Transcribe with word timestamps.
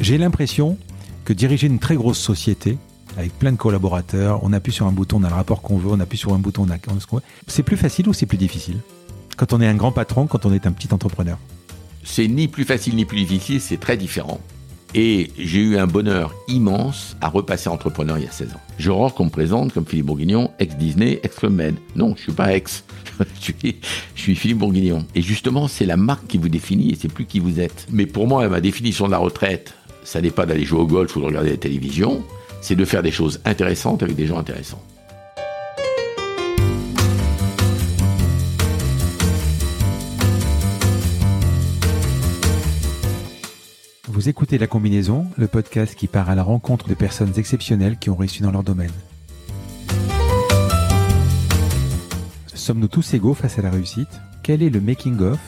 J'ai 0.00 0.16
l'impression 0.16 0.78
que 1.24 1.32
diriger 1.32 1.66
une 1.66 1.80
très 1.80 1.96
grosse 1.96 2.18
société, 2.18 2.78
avec 3.16 3.36
plein 3.36 3.50
de 3.50 3.56
collaborateurs, 3.56 4.40
on 4.44 4.52
appuie 4.52 4.72
sur 4.72 4.86
un 4.86 4.92
bouton, 4.92 5.18
on 5.20 5.24
a 5.24 5.28
le 5.28 5.34
rapport 5.34 5.60
qu'on 5.60 5.76
veut, 5.76 5.90
on 5.90 5.98
appuie 5.98 6.18
sur 6.18 6.32
un 6.34 6.38
bouton, 6.38 6.66
on 6.68 6.70
a 6.70 6.76
ce 7.00 7.06
qu'on 7.06 7.16
veut. 7.16 7.22
C'est 7.48 7.64
plus 7.64 7.76
facile 7.76 8.08
ou 8.08 8.12
c'est 8.12 8.26
plus 8.26 8.38
difficile? 8.38 8.78
Quand 9.36 9.52
on 9.52 9.60
est 9.60 9.66
un 9.66 9.74
grand 9.74 9.90
patron, 9.90 10.26
quand 10.26 10.46
on 10.46 10.52
est 10.52 10.66
un 10.66 10.72
petit 10.72 10.92
entrepreneur? 10.94 11.36
C'est 12.04 12.28
ni 12.28 12.46
plus 12.46 12.64
facile 12.64 12.94
ni 12.94 13.04
plus 13.04 13.18
difficile, 13.18 13.60
c'est 13.60 13.78
très 13.78 13.96
différent. 13.96 14.40
Et 14.94 15.32
j'ai 15.36 15.60
eu 15.60 15.76
un 15.76 15.86
bonheur 15.86 16.32
immense 16.46 17.16
à 17.20 17.28
repasser 17.28 17.68
entrepreneur 17.68 18.16
il 18.18 18.24
y 18.24 18.26
a 18.26 18.30
16 18.30 18.54
ans. 18.54 18.60
J'aurore 18.78 19.14
qu'on 19.14 19.26
me 19.26 19.30
présente 19.30 19.74
comme 19.74 19.84
Philippe 19.84 20.06
Bourguignon, 20.06 20.50
ex-Disney, 20.60 21.20
ex-Club 21.22 21.52
Med. 21.52 21.74
Non, 21.94 22.14
je 22.16 22.22
suis 22.22 22.32
pas 22.32 22.54
ex. 22.54 22.84
je, 23.40 23.42
suis, 23.42 23.76
je 24.14 24.20
suis 24.20 24.34
Philippe 24.34 24.58
Bourguignon. 24.58 25.04
Et 25.14 25.20
justement, 25.20 25.68
c'est 25.68 25.84
la 25.84 25.98
marque 25.98 26.26
qui 26.28 26.38
vous 26.38 26.48
définit 26.48 26.92
et 26.92 26.96
c'est 26.98 27.12
plus 27.12 27.26
qui 27.26 27.40
vous 27.40 27.60
êtes. 27.60 27.86
Mais 27.90 28.06
pour 28.06 28.26
moi, 28.26 28.48
ma 28.48 28.62
définition 28.62 29.06
de 29.06 29.10
la 29.10 29.18
retraite, 29.18 29.74
ça 30.08 30.22
n'est 30.22 30.30
pas 30.30 30.46
d'aller 30.46 30.64
jouer 30.64 30.80
au 30.80 30.86
golf 30.86 31.14
ou 31.16 31.20
de 31.20 31.26
regarder 31.26 31.50
la 31.50 31.58
télévision, 31.58 32.24
c'est 32.62 32.74
de 32.74 32.84
faire 32.86 33.02
des 33.02 33.10
choses 33.10 33.42
intéressantes 33.44 34.02
avec 34.02 34.16
des 34.16 34.26
gens 34.26 34.38
intéressants. 34.38 34.82
Vous 44.06 44.30
écoutez 44.30 44.56
La 44.56 44.66
Combinaison, 44.66 45.26
le 45.36 45.46
podcast 45.46 45.94
qui 45.94 46.06
part 46.06 46.30
à 46.30 46.34
la 46.34 46.42
rencontre 46.42 46.88
de 46.88 46.94
personnes 46.94 47.34
exceptionnelles 47.36 47.98
qui 47.98 48.08
ont 48.08 48.16
réussi 48.16 48.42
dans 48.42 48.50
leur 48.50 48.62
domaine. 48.62 48.90
Sommes-nous 52.54 52.88
tous 52.88 53.12
égaux 53.12 53.34
face 53.34 53.58
à 53.58 53.62
la 53.62 53.70
réussite? 53.70 54.08
Quel 54.42 54.62
est 54.62 54.70
le 54.70 54.80
making-of, 54.80 55.38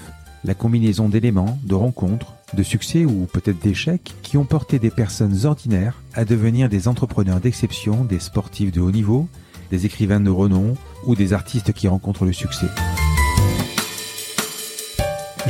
la 0.44 0.54
combinaison 0.54 1.08
d'éléments, 1.08 1.58
de 1.64 1.74
rencontres, 1.74 2.34
de 2.54 2.62
succès 2.62 3.04
ou 3.04 3.26
peut-être 3.32 3.60
d'échecs 3.60 4.14
qui 4.22 4.36
ont 4.36 4.44
porté 4.44 4.78
des 4.78 4.90
personnes 4.90 5.46
ordinaires 5.46 6.00
à 6.14 6.24
devenir 6.24 6.68
des 6.68 6.88
entrepreneurs 6.88 7.40
d'exception, 7.40 8.04
des 8.04 8.18
sportifs 8.18 8.72
de 8.72 8.80
haut 8.80 8.90
niveau, 8.90 9.28
des 9.70 9.86
écrivains 9.86 10.20
de 10.20 10.30
renom 10.30 10.76
ou 11.06 11.14
des 11.14 11.32
artistes 11.32 11.72
qui 11.72 11.88
rencontrent 11.88 12.24
le 12.24 12.32
succès 12.32 12.66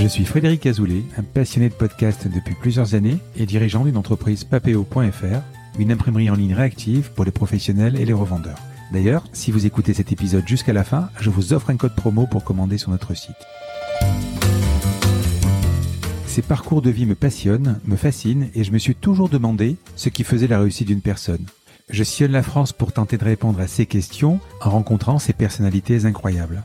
je 0.01 0.09
suis 0.09 0.25
Frédéric 0.25 0.65
Azoulay, 0.65 1.03
un 1.19 1.23
passionné 1.23 1.69
de 1.69 1.75
podcast 1.75 2.27
depuis 2.27 2.55
plusieurs 2.55 2.95
années 2.95 3.19
et 3.37 3.45
dirigeant 3.45 3.85
d'une 3.85 3.99
entreprise 3.99 4.45
papeo.fr, 4.45 5.43
une 5.79 5.93
imprimerie 5.93 6.31
en 6.31 6.35
ligne 6.35 6.55
réactive 6.55 7.11
pour 7.15 7.27
les 7.27 7.31
professionnels 7.31 8.01
et 8.01 8.07
les 8.07 8.15
revendeurs. 8.15 8.59
D'ailleurs, 8.93 9.25
si 9.35 9.51
vous 9.51 9.67
écoutez 9.67 9.93
cet 9.93 10.11
épisode 10.11 10.49
jusqu'à 10.49 10.73
la 10.73 10.85
fin, 10.85 11.11
je 11.21 11.29
vous 11.29 11.53
offre 11.53 11.69
un 11.69 11.77
code 11.77 11.95
promo 11.95 12.27
pour 12.27 12.45
commander 12.45 12.79
sur 12.79 12.91
notre 12.91 13.15
site. 13.15 13.37
Ces 16.31 16.43
parcours 16.43 16.81
de 16.81 16.91
vie 16.91 17.07
me 17.07 17.17
passionnent, 17.17 17.81
me 17.87 17.97
fascinent 17.97 18.51
et 18.55 18.63
je 18.63 18.71
me 18.71 18.79
suis 18.79 18.95
toujours 18.95 19.29
demandé 19.29 19.77
ce 19.97 20.09
qui 20.09 20.23
faisait 20.23 20.47
la 20.47 20.61
réussite 20.61 20.87
d'une 20.87 21.01
personne. 21.01 21.45
Je 21.89 22.05
sillonne 22.05 22.31
la 22.31 22.45
France 22.45 22.73
pour 22.73 22.93
tenter 22.93 23.19
de 23.19 23.25
répondre 23.25 23.59
à 23.59 23.67
ces 23.67 23.85
questions 23.85 24.39
en 24.61 24.71
rencontrant 24.71 25.19
ces 25.19 25.33
personnalités 25.33 26.05
incroyables. 26.05 26.63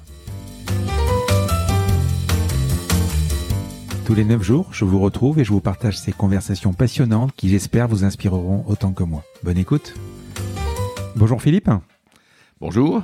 Tous 4.05 4.13
les 4.13 4.23
9 4.23 4.43
jours, 4.43 4.67
je 4.71 4.85
vous 4.85 4.99
retrouve 4.99 5.39
et 5.39 5.43
je 5.43 5.51
vous 5.51 5.61
partage 5.61 5.97
ces 5.97 6.11
conversations 6.11 6.73
passionnantes 6.73 7.33
qui 7.35 7.49
j'espère 7.49 7.87
vous 7.87 8.03
inspireront 8.03 8.63
autant 8.67 8.91
que 8.91 9.03
moi. 9.03 9.23
Bonne 9.41 9.57
écoute. 9.57 9.95
Bonjour 11.15 11.41
Philippe. 11.41 11.71
Bonjour. 12.61 13.01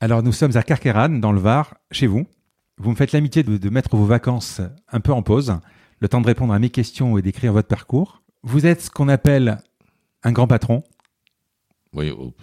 Alors 0.00 0.24
nous 0.24 0.32
sommes 0.32 0.56
à 0.56 0.64
Carqueran, 0.64 1.20
dans 1.20 1.30
le 1.30 1.40
Var, 1.40 1.72
chez 1.92 2.08
vous. 2.08 2.26
Vous 2.78 2.90
me 2.90 2.96
faites 2.96 3.12
l'amitié 3.12 3.44
de, 3.44 3.70
mettre 3.70 3.94
vos 3.94 4.06
vacances 4.06 4.60
un 4.90 4.98
peu 4.98 5.12
en 5.12 5.22
pause, 5.22 5.56
le 6.04 6.08
temps 6.08 6.20
de 6.20 6.26
répondre 6.26 6.52
à 6.52 6.58
mes 6.58 6.68
questions 6.68 7.16
et 7.16 7.22
d'écrire 7.22 7.54
votre 7.54 7.66
parcours. 7.66 8.20
Vous 8.42 8.66
êtes 8.66 8.82
ce 8.82 8.90
qu'on 8.90 9.08
appelle 9.08 9.62
un 10.22 10.32
grand 10.32 10.46
patron. 10.46 10.84
Oui, 11.94 12.10
oh, 12.10 12.34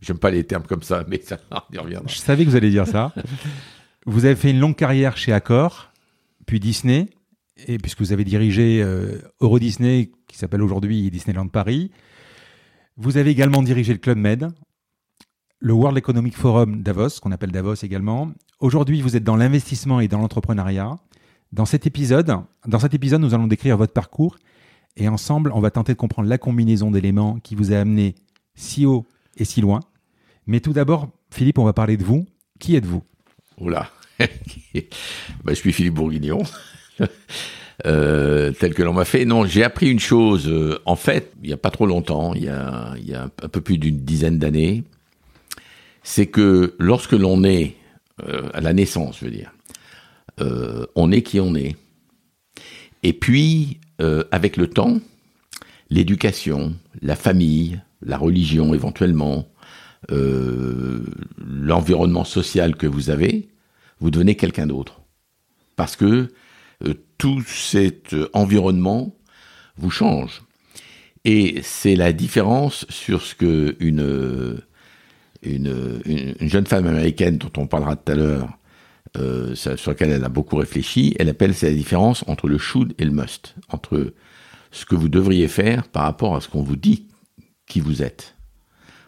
j'aime 0.00 0.18
pas 0.18 0.30
les 0.30 0.44
termes 0.44 0.62
comme 0.62 0.84
ça, 0.84 1.04
mais 1.08 1.20
ça 1.20 1.40
y 1.72 1.78
reviendra. 1.78 2.06
Je 2.06 2.18
savais 2.18 2.44
que 2.44 2.50
vous 2.50 2.54
alliez 2.54 2.70
dire 2.70 2.86
ça. 2.86 3.12
vous 4.06 4.26
avez 4.26 4.36
fait 4.36 4.52
une 4.52 4.60
longue 4.60 4.76
carrière 4.76 5.16
chez 5.16 5.32
Accor, 5.32 5.90
puis 6.46 6.60
Disney, 6.60 7.08
et 7.66 7.78
puisque 7.78 7.98
vous 7.98 8.12
avez 8.12 8.22
dirigé 8.22 8.80
euh, 8.80 9.18
Euro 9.40 9.58
Disney, 9.58 10.12
qui 10.28 10.38
s'appelle 10.38 10.62
aujourd'hui 10.62 11.10
Disneyland 11.10 11.48
Paris. 11.48 11.90
Vous 12.96 13.16
avez 13.16 13.30
également 13.30 13.64
dirigé 13.64 13.92
le 13.92 13.98
Club 13.98 14.18
Med, 14.18 14.52
le 15.58 15.72
World 15.72 15.98
Economic 15.98 16.36
Forum 16.36 16.80
Davos, 16.84 17.18
qu'on 17.20 17.32
appelle 17.32 17.50
Davos 17.50 17.74
également. 17.74 18.30
Aujourd'hui, 18.60 19.02
vous 19.02 19.16
êtes 19.16 19.24
dans 19.24 19.34
l'investissement 19.34 19.98
et 19.98 20.06
dans 20.06 20.20
l'entrepreneuriat. 20.20 20.96
Dans 21.54 21.66
cet 21.66 21.86
épisode, 21.86 22.26
nous 22.66 23.34
allons 23.34 23.46
décrire 23.46 23.76
votre 23.76 23.92
parcours 23.92 24.38
et 24.96 25.06
ensemble, 25.06 25.52
on 25.54 25.60
va 25.60 25.70
tenter 25.70 25.92
de 25.92 25.98
comprendre 25.98 26.28
la 26.28 26.36
combinaison 26.36 26.90
d'éléments 26.90 27.38
qui 27.44 27.54
vous 27.54 27.72
a 27.72 27.76
amené 27.76 28.16
si 28.56 28.86
haut 28.86 29.06
et 29.36 29.44
si 29.44 29.60
loin. 29.60 29.78
Mais 30.48 30.58
tout 30.58 30.72
d'abord, 30.72 31.10
Philippe, 31.30 31.58
on 31.58 31.64
va 31.64 31.72
parler 31.72 31.96
de 31.96 32.02
vous. 32.02 32.26
Qui 32.58 32.74
êtes-vous? 32.74 33.04
Oula 33.58 33.88
bah, 34.18 34.26
je 35.48 35.54
suis 35.54 35.72
Philippe 35.72 35.94
Bourguignon. 35.94 36.42
Euh, 37.86 38.52
tel 38.52 38.72
que 38.72 38.84
l'on 38.84 38.92
m'a 38.92 39.04
fait. 39.04 39.24
Non, 39.24 39.44
j'ai 39.46 39.64
appris 39.64 39.90
une 39.90 39.98
chose. 39.98 40.46
Euh, 40.46 40.78
en 40.86 40.94
fait, 40.94 41.32
il 41.42 41.48
n'y 41.48 41.52
a 41.52 41.56
pas 41.56 41.72
trop 41.72 41.86
longtemps, 41.86 42.32
il 42.32 42.44
y 42.44 42.48
a, 42.48 42.94
il 42.96 43.10
y 43.10 43.14
a 43.14 43.24
un 43.24 43.48
peu 43.48 43.60
plus 43.60 43.78
d'une 43.78 43.98
dizaine 43.98 44.38
d'années, 44.38 44.84
c'est 46.04 46.26
que 46.26 46.76
lorsque 46.78 47.14
l'on 47.14 47.42
est 47.42 47.74
euh, 48.22 48.48
à 48.54 48.60
la 48.60 48.72
naissance, 48.72 49.18
je 49.18 49.24
veux 49.24 49.32
dire, 49.32 49.52
on 50.38 51.12
est 51.12 51.22
qui 51.22 51.40
on 51.40 51.54
est. 51.54 51.76
Et 53.02 53.12
puis, 53.12 53.80
avec 54.30 54.56
le 54.56 54.68
temps, 54.68 55.00
l'éducation, 55.90 56.74
la 57.02 57.16
famille, 57.16 57.80
la 58.02 58.18
religion 58.18 58.74
éventuellement, 58.74 59.48
l'environnement 60.08 62.24
social 62.24 62.76
que 62.76 62.86
vous 62.86 63.10
avez, 63.10 63.48
vous 64.00 64.10
devenez 64.10 64.36
quelqu'un 64.36 64.66
d'autre. 64.66 65.00
Parce 65.76 65.96
que 65.96 66.28
euh, 66.84 66.94
tout 67.18 67.42
cet 67.42 68.14
environnement 68.32 69.16
vous 69.76 69.90
change. 69.90 70.42
Et 71.24 71.60
c'est 71.62 71.96
la 71.96 72.12
différence 72.12 72.86
sur 72.90 73.22
ce 73.22 73.34
que 73.34 73.76
une, 73.80 74.60
une, 75.42 76.34
jeune 76.40 76.66
femme 76.66 76.86
américaine 76.86 77.38
dont 77.38 77.52
on 77.56 77.66
parlera 77.66 77.96
tout 77.96 78.12
à 78.12 78.14
l'heure, 78.14 78.58
euh, 79.16 79.54
sur 79.54 79.90
laquelle 79.90 80.10
elle 80.10 80.24
a 80.24 80.28
beaucoup 80.28 80.56
réfléchi, 80.56 81.14
elle 81.20 81.28
appelle 81.28 81.54
c'est 81.54 81.68
la 81.68 81.76
différence 81.76 82.24
entre 82.26 82.48
le 82.48 82.58
should 82.58 82.94
et 82.98 83.04
le 83.04 83.12
must, 83.12 83.54
entre 83.68 84.12
ce 84.72 84.84
que 84.84 84.96
vous 84.96 85.08
devriez 85.08 85.46
faire 85.46 85.86
par 85.86 86.02
rapport 86.02 86.34
à 86.34 86.40
ce 86.40 86.48
qu'on 86.48 86.62
vous 86.62 86.74
dit 86.74 87.06
qui 87.66 87.78
vous 87.78 88.02
êtes. 88.02 88.34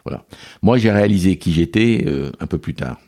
Voilà. 0.05 0.25
Moi, 0.63 0.79
j'ai 0.79 0.93
réalisé 0.93 1.39
qui 1.39 1.53
j'étais 1.53 2.05
euh, 2.07 2.31
un 2.39 2.47
peu 2.47 2.59
plus 2.59 2.75
tard. 2.75 3.01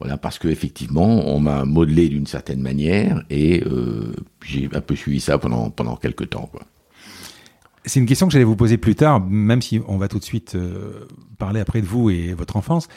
Voilà, 0.00 0.16
parce 0.16 0.38
que 0.38 0.48
effectivement, 0.48 1.26
on 1.26 1.40
m'a 1.40 1.66
modelé 1.66 2.08
d'une 2.08 2.26
certaine 2.26 2.62
manière 2.62 3.22
et 3.28 3.62
euh, 3.66 4.14
j'ai 4.42 4.70
un 4.72 4.80
peu 4.80 4.96
suivi 4.96 5.20
ça 5.20 5.36
pendant 5.36 5.70
pendant 5.70 5.96
quelques 5.96 6.30
temps. 6.30 6.50
C'est 7.84 8.00
une 8.00 8.06
question 8.06 8.28
que 8.28 8.32
j'allais 8.32 8.44
vous 8.44 8.56
poser 8.56 8.78
plus 8.78 8.94
tard, 8.94 9.20
même 9.20 9.60
si 9.60 9.80
on 9.88 9.98
va 9.98 10.08
tout 10.08 10.18
de 10.18 10.24
suite 10.24 10.56
parler 11.36 11.60
après 11.60 11.82
de 11.82 11.86
vous 11.86 12.08
et 12.10 12.32
votre 12.32 12.56
enfance. 12.56 12.88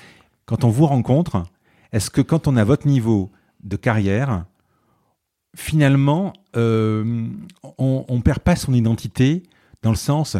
Quand 0.45 0.63
on 0.63 0.69
vous 0.69 0.85
rencontre, 0.85 1.43
est-ce 1.91 2.09
que 2.09 2.21
quand 2.21 2.47
on 2.47 2.55
a 2.55 2.63
votre 2.63 2.87
niveau 2.87 3.31
de 3.63 3.75
carrière, 3.75 4.45
finalement, 5.55 6.33
euh, 6.55 7.27
on, 7.77 8.05
on 8.07 8.21
perd 8.21 8.39
pas 8.39 8.55
son 8.55 8.73
identité 8.73 9.43
dans 9.81 9.91
le 9.91 9.97
sens, 9.97 10.37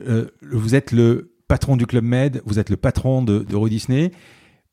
euh, 0.00 0.26
vous 0.50 0.74
êtes 0.74 0.92
le 0.92 1.32
patron 1.48 1.76
du 1.76 1.86
Club 1.86 2.04
Med, 2.04 2.42
vous 2.46 2.58
êtes 2.58 2.70
le 2.70 2.76
patron 2.76 3.22
de, 3.22 3.40
de 3.40 3.68
Disney, 3.68 4.12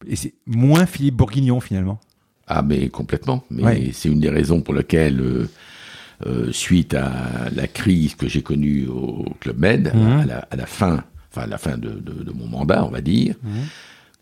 et 0.08 0.16
c'est 0.16 0.34
moins 0.46 0.86
Philippe 0.86 1.16
Bourguignon 1.16 1.60
finalement. 1.60 2.00
Ah 2.48 2.62
mais 2.62 2.90
complètement. 2.90 3.44
Mais 3.52 3.92
c'est 3.94 4.10
une 4.10 4.20
des 4.20 4.30
raisons 4.30 4.62
pour 4.62 4.74
lesquelles, 4.74 5.20
euh, 5.20 5.50
euh, 6.26 6.52
suite 6.52 6.94
à 6.96 7.50
la 7.54 7.68
crise 7.68 8.16
que 8.16 8.28
j'ai 8.28 8.42
connue 8.42 8.88
au 8.88 9.26
Club 9.40 9.60
Med, 9.60 9.94
mhm. 9.94 10.30
à, 10.50 10.56
la, 10.56 10.66
fin, 10.66 11.04
enfin 11.32 11.44
à 11.44 11.48
la 11.48 11.58
fin 11.58 11.78
de, 11.78 12.02
mon 12.34 12.48
mandat, 12.48 12.86
on 12.86 12.90
va 12.90 13.02
dire, 13.02 13.36
mhm. 13.44 13.52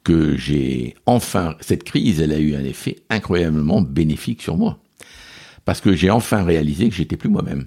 Que 0.07 0.37
j'ai 0.37 0.95
enfin 1.05 1.57
cette 1.59 1.83
crise, 1.83 2.21
elle 2.21 2.31
a 2.31 2.39
eu 2.39 2.55
un 2.55 2.63
effet 2.63 2.95
incroyablement 3.09 3.81
bénéfique 3.81 4.41
sur 4.41 4.55
moi, 4.55 4.79
parce 5.65 5.81
que 5.81 5.93
j'ai 5.93 6.09
enfin 6.09 6.45
réalisé 6.45 6.87
que 6.87 6.95
j'étais 6.95 7.17
plus 7.17 7.27
moi-même 7.27 7.65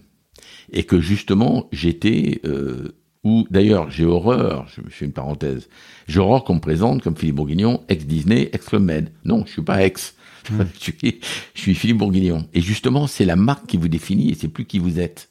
et 0.73 0.85
que 0.85 1.03
justement 1.03 1.69
j'étais 1.71 2.41
euh, 2.47 2.97
ou 3.25 3.47
d'ailleurs 3.51 3.91
j'ai 3.91 4.07
horreur, 4.07 4.67
je 4.75 4.81
me 4.81 4.89
fais 4.89 5.05
une 5.05 5.13
parenthèse, 5.13 5.69
j'ai 6.09 6.19
horreur 6.19 6.45
qu'on 6.45 6.55
me 6.55 6.61
présente 6.61 7.03
comme 7.03 7.15
Philippe 7.15 7.35
Bourguignon, 7.35 7.85
ex-Disney, 7.91 8.49
ex-Club 8.55 8.85
Med. 8.85 9.13
Non, 9.27 9.45
je 9.45 9.53
suis 9.53 9.63
pas 9.63 9.85
ex. 9.85 10.15
Hmm. 10.51 10.63
je, 10.81 11.13
suis, 11.55 11.75
Philippe 11.75 11.99
Bourguignon. 11.99 12.49
Et 12.55 12.63
justement, 12.63 13.07
c'est 13.07 13.27
la 13.27 13.37
marque 13.37 13.67
qui 13.67 13.77
vous 13.77 13.89
définit 13.89 14.31
et 14.31 14.35
c'est 14.35 14.49
plus 14.49 14.65
qui 14.65 14.79
vous 14.79 14.99
êtes. 14.99 15.29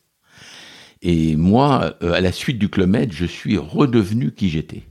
Et 1.02 1.36
moi, 1.36 1.98
euh, 2.04 2.14
à 2.14 2.22
la 2.22 2.32
suite 2.32 2.60
du 2.60 2.70
Club 2.70 2.92
Med, 2.92 3.12
je 3.12 3.26
suis 3.26 3.58
redevenu 3.58 4.32
qui 4.32 4.50
j'étais. 4.50 4.84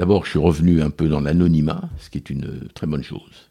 D'abord, 0.00 0.24
je 0.24 0.30
suis 0.30 0.38
revenu 0.38 0.80
un 0.80 0.88
peu 0.88 1.08
dans 1.10 1.20
l'anonymat, 1.20 1.90
ce 1.98 2.08
qui 2.08 2.16
est 2.16 2.30
une 2.30 2.68
très 2.72 2.86
bonne 2.86 3.02
chose. 3.02 3.50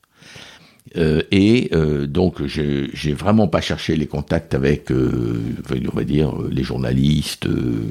Euh, 0.97 1.21
et 1.29 1.69
euh, 1.73 2.07
donc, 2.07 2.43
j'ai 2.43 3.13
vraiment 3.13 3.47
pas 3.47 3.61
cherché 3.61 3.95
les 3.95 4.07
contacts 4.07 4.55
avec, 4.55 4.91
euh, 4.91 5.39
on 5.69 5.95
va 5.95 6.03
dire, 6.03 6.33
les 6.49 6.63
journalistes, 6.63 7.47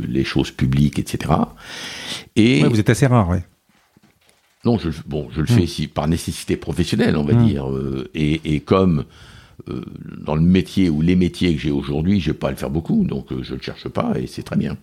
les 0.09 0.25
choses 0.25 0.51
publiques, 0.51 0.99
etc. 0.99 1.35
Et 2.35 2.65
vous 2.65 2.81
êtes 2.81 2.91
assez 2.91 3.07
rare, 3.07 3.29
oui. 3.29 3.39
Non, 4.65 4.77
je, 4.77 4.91
bon, 5.07 5.29
je 5.31 5.41
le 5.41 5.47
fais 5.47 5.63
hmm. 5.63 5.67
si, 5.69 5.87
par 5.87 6.09
nécessité 6.09 6.57
professionnelle, 6.57 7.17
on 7.17 7.23
va 7.23 7.35
hmm. 7.35 7.47
dire, 7.47 7.65
et, 8.13 8.41
et, 8.57 8.59
comme 8.59 9.05
dans 10.21 10.35
le 10.35 10.43
métier 10.43 10.91
ou 10.91 11.01
les 11.01 11.15
métiers 11.15 11.55
que 11.55 11.61
j'ai 11.61 11.71
aujourd'hui, 11.71 12.19
je 12.19 12.33
vais 12.33 12.37
pas 12.37 12.49
à 12.49 12.51
le 12.51 12.57
faire 12.57 12.71
beaucoup, 12.71 13.05
donc 13.05 13.27
je 13.41 13.55
le 13.55 13.61
cherche 13.63 13.87
pas 13.89 14.19
et 14.19 14.27
c'est 14.27 14.43
très 14.43 14.57
bien. 14.57 14.77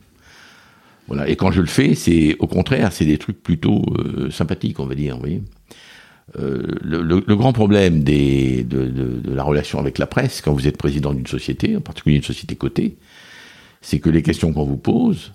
Voilà. 1.07 1.27
Et 1.29 1.35
quand 1.35 1.51
je 1.51 1.61
le 1.61 1.67
fais, 1.67 1.93
c'est 1.95 2.35
au 2.39 2.47
contraire, 2.47 2.91
c'est 2.91 3.05
des 3.05 3.17
trucs 3.17 3.41
plutôt 3.41 3.83
sympathiques, 4.31 4.79
on 4.79 4.85
va 4.85 4.95
dire, 4.95 5.15
vous 5.15 5.21
voyez. 5.21 5.43
Euh, 6.39 6.63
le, 6.81 7.35
grand 7.35 7.53
problème 7.53 8.03
de, 8.03 8.65
la 9.25 9.43
relation 9.43 9.79
avec 9.79 9.97
la 9.97 10.07
presse, 10.07 10.41
quand 10.41 10.53
vous 10.53 10.67
êtes 10.67 10.77
président 10.77 11.13
d'une 11.13 11.27
société, 11.27 11.77
en 11.77 11.81
particulier 11.81 12.17
une 12.17 12.23
société 12.23 12.55
cotée, 12.55 12.97
c'est 13.81 13.99
que 13.99 14.09
les 14.09 14.23
questions 14.23 14.51
qu'on 14.51 14.65
vous 14.65 14.77
pose 14.77 15.33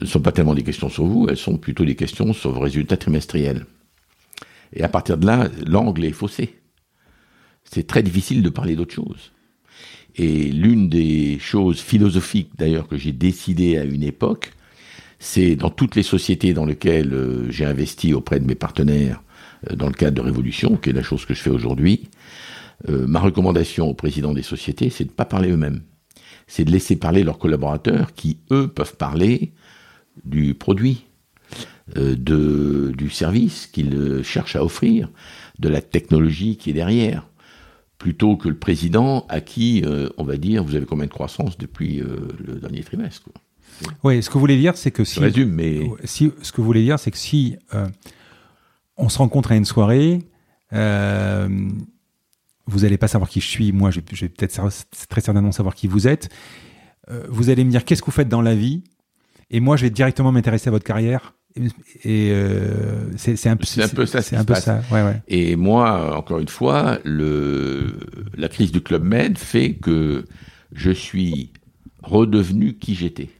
ne 0.00 0.06
sont 0.06 0.20
pas 0.20 0.32
tellement 0.32 0.54
des 0.54 0.62
questions 0.62 0.88
sur 0.88 1.04
vous, 1.04 1.26
elles 1.28 1.36
sont 1.36 1.58
plutôt 1.58 1.84
des 1.84 1.94
questions 1.94 2.32
sur 2.32 2.52
vos 2.52 2.60
résultats 2.60 2.96
trimestriels. 2.96 3.66
Et 4.72 4.82
à 4.82 4.88
partir 4.88 5.18
de 5.18 5.26
là, 5.26 5.48
l'angle 5.66 6.04
est 6.04 6.12
faussé. 6.12 6.54
C'est 7.64 7.86
très 7.86 8.02
difficile 8.02 8.42
de 8.42 8.48
parler 8.48 8.76
d'autre 8.76 8.94
chose. 8.94 9.32
Et 10.16 10.50
l'une 10.50 10.88
des 10.88 11.38
choses 11.38 11.80
philosophiques, 11.80 12.50
d'ailleurs, 12.56 12.88
que 12.88 12.96
j'ai 12.96 13.12
décidé 13.12 13.76
à 13.78 13.84
une 13.84 14.02
époque, 14.02 14.52
c'est 15.24 15.56
dans 15.56 15.70
toutes 15.70 15.96
les 15.96 16.02
sociétés 16.02 16.52
dans 16.52 16.66
lesquelles 16.66 17.14
euh, 17.14 17.50
j'ai 17.50 17.64
investi 17.64 18.12
auprès 18.12 18.40
de 18.40 18.46
mes 18.46 18.54
partenaires 18.54 19.22
euh, 19.70 19.74
dans 19.74 19.86
le 19.86 19.94
cadre 19.94 20.16
de 20.16 20.20
Révolution, 20.20 20.76
qui 20.76 20.90
est 20.90 20.92
la 20.92 21.02
chose 21.02 21.24
que 21.24 21.32
je 21.32 21.40
fais 21.40 21.50
aujourd'hui, 21.50 22.10
euh, 22.90 23.06
ma 23.06 23.20
recommandation 23.20 23.88
aux 23.88 23.94
présidents 23.94 24.34
des 24.34 24.42
sociétés, 24.42 24.90
c'est 24.90 25.04
de 25.04 25.08
ne 25.08 25.14
pas 25.14 25.24
parler 25.24 25.50
eux-mêmes. 25.50 25.80
C'est 26.46 26.66
de 26.66 26.70
laisser 26.70 26.96
parler 26.96 27.24
leurs 27.24 27.38
collaborateurs 27.38 28.12
qui, 28.12 28.36
eux, 28.50 28.68
peuvent 28.68 28.96
parler 28.96 29.54
du 30.26 30.52
produit, 30.52 31.06
de, 31.96 32.92
du 32.96 33.08
service 33.08 33.66
qu'ils 33.66 34.22
cherchent 34.22 34.56
à 34.56 34.64
offrir, 34.64 35.10
de 35.58 35.70
la 35.70 35.80
technologie 35.80 36.58
qui 36.58 36.70
est 36.70 36.74
derrière, 36.74 37.26
plutôt 37.96 38.36
que 38.36 38.48
le 38.48 38.58
président 38.58 39.24
à 39.30 39.40
qui, 39.40 39.82
on 40.18 40.24
va 40.24 40.36
dire, 40.36 40.62
vous 40.64 40.76
avez 40.76 40.84
combien 40.84 41.06
de 41.06 41.10
croissance 41.10 41.56
depuis 41.56 41.96
le 41.96 42.60
dernier 42.60 42.82
trimestre 42.82 43.30
Oui, 44.02 44.22
ce 44.22 44.28
que 44.28 44.34
vous 44.34 44.40
voulez 44.40 44.58
dire, 44.58 44.76
c'est 44.76 44.90
que 44.90 45.04
si... 45.04 45.16
Je 45.16 45.20
résume, 45.20 45.50
mais... 45.50 45.90
Si, 46.04 46.32
ce 46.42 46.52
que 46.52 46.58
vous 46.58 46.66
voulez 46.66 46.82
dire, 46.84 46.98
c'est 46.98 47.10
que 47.10 47.18
si 47.18 47.56
on 48.96 49.08
se 49.08 49.18
rencontre 49.18 49.52
à 49.52 49.56
une 49.56 49.64
soirée. 49.64 50.20
Euh, 50.72 51.48
vous 52.66 52.80
n'allez 52.80 52.98
pas 52.98 53.08
savoir 53.08 53.28
qui 53.28 53.40
je 53.40 53.48
suis. 53.48 53.72
Moi, 53.72 53.90
je, 53.90 54.00
vais 54.00 54.28
peut-être 54.28 54.60
très 55.08 55.20
certainement 55.20 55.52
savoir 55.52 55.74
qui 55.74 55.86
vous 55.86 56.08
êtes. 56.08 56.28
Euh, 57.10 57.24
vous 57.28 57.50
allez 57.50 57.64
me 57.64 57.70
dire 57.70 57.84
qu'est-ce 57.84 58.00
que 58.00 58.06
vous 58.06 58.12
faites 58.12 58.28
dans 58.28 58.42
la 58.42 58.54
vie? 58.54 58.82
Et 59.50 59.60
moi, 59.60 59.76
je 59.76 59.82
vais 59.82 59.90
directement 59.90 60.32
m'intéresser 60.32 60.68
à 60.68 60.70
votre 60.70 60.84
carrière. 60.84 61.34
Et, 62.02 62.30
euh, 62.32 63.16
c'est 63.16 63.48
un, 63.48 63.52
un, 63.52 63.56
peu 63.56 63.66
ça. 64.06 64.22
C'est 64.22 64.36
un 64.36 64.44
peu 64.44 64.54
ça. 64.54 64.80
Et 65.28 65.54
moi, 65.56 66.16
encore 66.16 66.40
une 66.40 66.48
fois, 66.48 66.98
le, 67.04 67.98
la 68.36 68.48
crise 68.48 68.72
du 68.72 68.80
Club 68.80 69.04
Med 69.04 69.38
fait 69.38 69.74
que 69.74 70.24
je 70.72 70.90
suis 70.90 71.52
redevenu 72.02 72.74
qui 72.74 72.94
j'étais. 72.94 73.30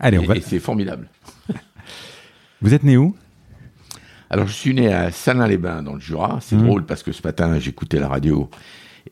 Allez, 0.00 0.18
on 0.18 0.24
va... 0.24 0.36
et 0.36 0.40
c'est 0.40 0.58
formidable. 0.58 1.08
vous 2.62 2.74
êtes 2.74 2.82
né 2.82 2.96
où? 2.96 3.14
Alors, 4.30 4.46
je 4.46 4.52
suis 4.52 4.72
né 4.72 4.92
à 4.92 5.10
Salins-les-Bains, 5.10 5.82
dans 5.82 5.94
le 5.94 6.00
Jura. 6.00 6.38
C'est 6.40 6.56
mmh. 6.56 6.62
drôle 6.64 6.86
parce 6.86 7.02
que 7.02 7.12
ce 7.12 7.20
matin, 7.22 7.58
j'écoutais 7.58 7.98
la 7.98 8.08
radio 8.08 8.48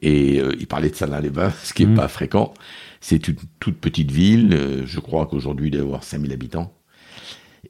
et 0.00 0.40
euh, 0.40 0.54
il 0.58 0.66
parlait 0.66 0.90
de 0.90 0.94
Salins-les-Bains, 0.94 1.52
ce 1.62 1.74
qui 1.74 1.86
n'est 1.86 1.92
mmh. 1.92 1.96
pas 1.96 2.08
fréquent. 2.08 2.54
C'est 3.00 3.28
une 3.28 3.36
toute 3.60 3.78
petite 3.78 4.10
ville. 4.10 4.54
Euh, 4.54 4.82
je 4.86 5.00
crois 5.00 5.26
qu'aujourd'hui, 5.26 5.68
il 5.68 5.70
doit 5.72 5.82
y 5.82 5.84
avoir 5.84 6.04
5000 6.04 6.32
habitants. 6.32 6.72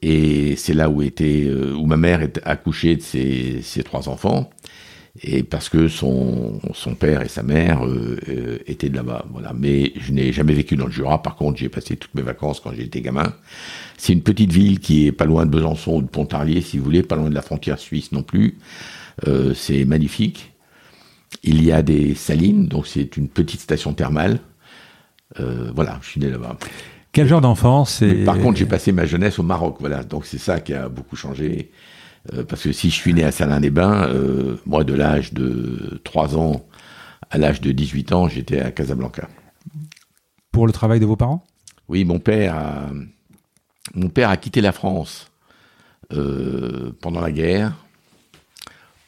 Et 0.01 0.55
c'est 0.57 0.75
là 0.75 0.89
où 0.89 1.03
était, 1.03 1.45
euh, 1.47 1.75
où 1.75 1.87
ma 1.87 1.97
mère 1.97 2.23
est 2.23 2.41
accouchée 2.45 2.97
de 2.97 3.03
ses, 3.03 3.63
ses 3.63 3.83
trois 3.83 4.09
enfants 4.09 4.51
et 5.23 5.43
parce 5.43 5.69
que 5.69 5.89
son, 5.89 6.61
son 6.75 6.95
père 6.95 7.23
et 7.23 7.29
sa 7.29 7.43
mère 7.43 7.85
euh, 7.85 8.59
étaient 8.67 8.89
de 8.89 8.97
là-bas. 8.97 9.25
Voilà. 9.33 9.53
Mais 9.53 9.93
je 9.97 10.13
n'ai 10.13 10.33
jamais 10.33 10.53
vécu 10.53 10.77
dans 10.77 10.87
le 10.87 10.93
Jura. 10.93 11.23
Par 11.23 11.37
contre, 11.37 11.59
j'ai 11.59 11.69
passé 11.69 11.97
toutes 11.97 12.15
mes 12.15 12.23
vacances 12.23 12.61
quand 12.61 12.73
j'étais 12.73 13.01
gamin. 13.01 13.35
C'est 13.97 14.13
une 14.13 14.23
petite 14.23 14.53
ville 14.53 14.79
qui 14.79 15.07
est 15.07 15.13
pas 15.13 15.25
loin 15.25 15.45
de 15.45 15.51
Besançon 15.51 15.97
ou 15.97 16.03
de 16.03 16.07
Pontarlier, 16.07 16.61
si 16.61 16.79
vous 16.79 16.85
voulez, 16.85 17.03
pas 17.03 17.17
loin 17.17 17.31
de 17.31 17.35
la 17.35 17.43
frontière 17.43 17.79
suisse 17.79 18.13
non 18.13 18.23
plus. 18.23 18.59
Euh, 19.27 19.55
c'est 19.55 19.85
magnifique. 19.85 20.53
Il 21.43 21.65
y 21.65 21.73
a 21.73 21.83
des 21.83 22.15
salines, 22.15 22.69
donc 22.69 22.87
c'est 22.87 23.17
une 23.17 23.29
petite 23.29 23.61
station 23.61 23.93
thermale. 23.93 24.41
Euh, 25.41 25.71
voilà, 25.75 25.99
je 26.03 26.11
suis 26.11 26.21
né 26.21 26.31
là-bas. 26.31 26.57
Quel 27.13 27.27
genre 27.27 27.41
d'enfance 27.41 28.03
Par 28.25 28.39
contre, 28.39 28.59
j'ai 28.59 28.67
passé 28.67 28.93
ma 28.93 29.05
jeunesse 29.05 29.39
au 29.39 29.43
Maroc, 29.43 29.79
voilà. 29.81 30.05
Donc 30.05 30.27
c'est 30.27 30.39
ça 30.39 30.61
qui 30.61 30.75
a 30.75 30.89
beaucoup 30.89 31.17
changé. 31.17 31.71
Euh, 32.35 32.45
parce 32.45 32.63
que 32.63 32.73
si 32.73 32.91
je 32.91 32.95
suis 32.95 33.15
né 33.15 33.25
à 33.25 33.33
Salins-les-Bains, 33.33 34.09
euh, 34.09 34.57
moi, 34.67 34.85
de 34.85 34.95
l'âge 34.95 35.33
de 35.33 36.01
3 36.05 36.37
ans 36.37 36.67
à 37.31 37.39
l'âge 37.39 37.61
de 37.61 37.73
18 37.73 38.13
ans, 38.13 38.29
j'étais 38.29 38.61
à 38.61 38.71
Casablanca. 38.71 39.29
Pour 40.53 40.67
le 40.67 40.73
travail 40.73 41.01
de 41.01 41.07
vos 41.07 41.17
parents? 41.17 41.45
Oui, 41.89 42.05
mon 42.05 42.19
père 42.19 42.55
a, 42.55 42.89
mon 43.95 44.09
père 44.09 44.31
a 44.31 44.37
quitté 44.37 44.61
la 44.61 44.73
France 44.73 45.31
euh, 46.13 46.93
pendant 47.01 47.21
la 47.21 47.33
guerre 47.33 47.73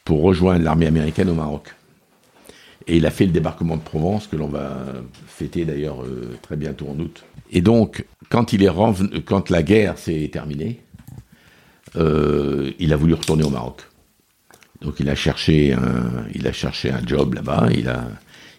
pour 0.05 0.21
rejoindre 0.21 0.63
l'armée 0.63 0.87
américaine 0.87 1.29
au 1.29 1.35
Maroc. 1.35 1.75
Et 2.87 2.97
il 2.97 3.05
a 3.05 3.11
fait 3.11 3.27
le 3.27 3.31
débarquement 3.31 3.77
de 3.77 3.81
Provence, 3.81 4.25
que 4.25 4.35
l'on 4.35 4.47
va 4.47 4.85
fêter 5.27 5.65
d'ailleurs 5.65 6.03
très 6.41 6.55
bientôt 6.55 6.87
en 6.89 6.99
août. 6.99 7.23
Et 7.51 7.61
donc, 7.61 8.05
quand, 8.29 8.53
il 8.53 8.63
est 8.63 8.71
quand 9.23 9.51
la 9.51 9.61
guerre 9.61 9.99
s'est 9.99 10.27
terminée, 10.33 10.81
euh, 11.95 12.71
il 12.79 12.93
a 12.93 12.95
voulu 12.97 13.13
retourner 13.13 13.43
au 13.43 13.49
Maroc. 13.49 13.81
Donc 14.81 14.99
il 14.99 15.09
a 15.09 15.15
cherché 15.15 15.73
un, 15.73 16.25
il 16.33 16.47
a 16.47 16.51
cherché 16.51 16.91
un 16.91 17.05
job 17.05 17.33
là-bas, 17.35 17.69
il 17.71 17.87
a, 17.87 18.07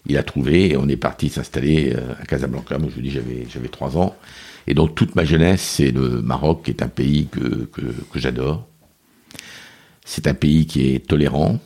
il 0.06 0.16
a 0.16 0.22
trouvé 0.22 0.72
et 0.72 0.76
on 0.76 0.88
est 0.88 0.96
parti 0.96 1.28
s'installer 1.28 1.94
euh, 1.94 2.14
à 2.20 2.26
Casablanca. 2.26 2.78
Moi 2.78 2.88
je 2.90 2.94
vous 2.96 3.02
dis 3.02 3.10
j'avais, 3.10 3.46
j'avais 3.52 3.68
trois 3.68 3.96
ans. 3.96 4.16
Et 4.66 4.74
donc 4.74 4.94
toute 4.94 5.16
ma 5.16 5.24
jeunesse, 5.24 5.62
c'est 5.62 5.90
le 5.90 6.22
Maroc 6.22 6.64
qui 6.64 6.70
est 6.70 6.82
un 6.82 6.88
pays 6.88 7.26
que, 7.26 7.64
que, 7.66 7.82
que 7.82 8.18
j'adore. 8.18 8.68
C'est 10.04 10.26
un 10.26 10.34
pays 10.34 10.66
qui 10.66 10.94
est 10.94 11.06
tolérant, 11.06 11.60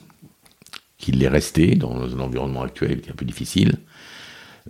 qui 0.98 1.12
l'est 1.12 1.28
resté 1.28 1.74
dans 1.74 2.02
un 2.02 2.20
environnement 2.20 2.62
actuel 2.62 3.00
qui 3.00 3.08
est 3.08 3.12
un 3.12 3.16
peu 3.16 3.24
difficile. 3.24 3.78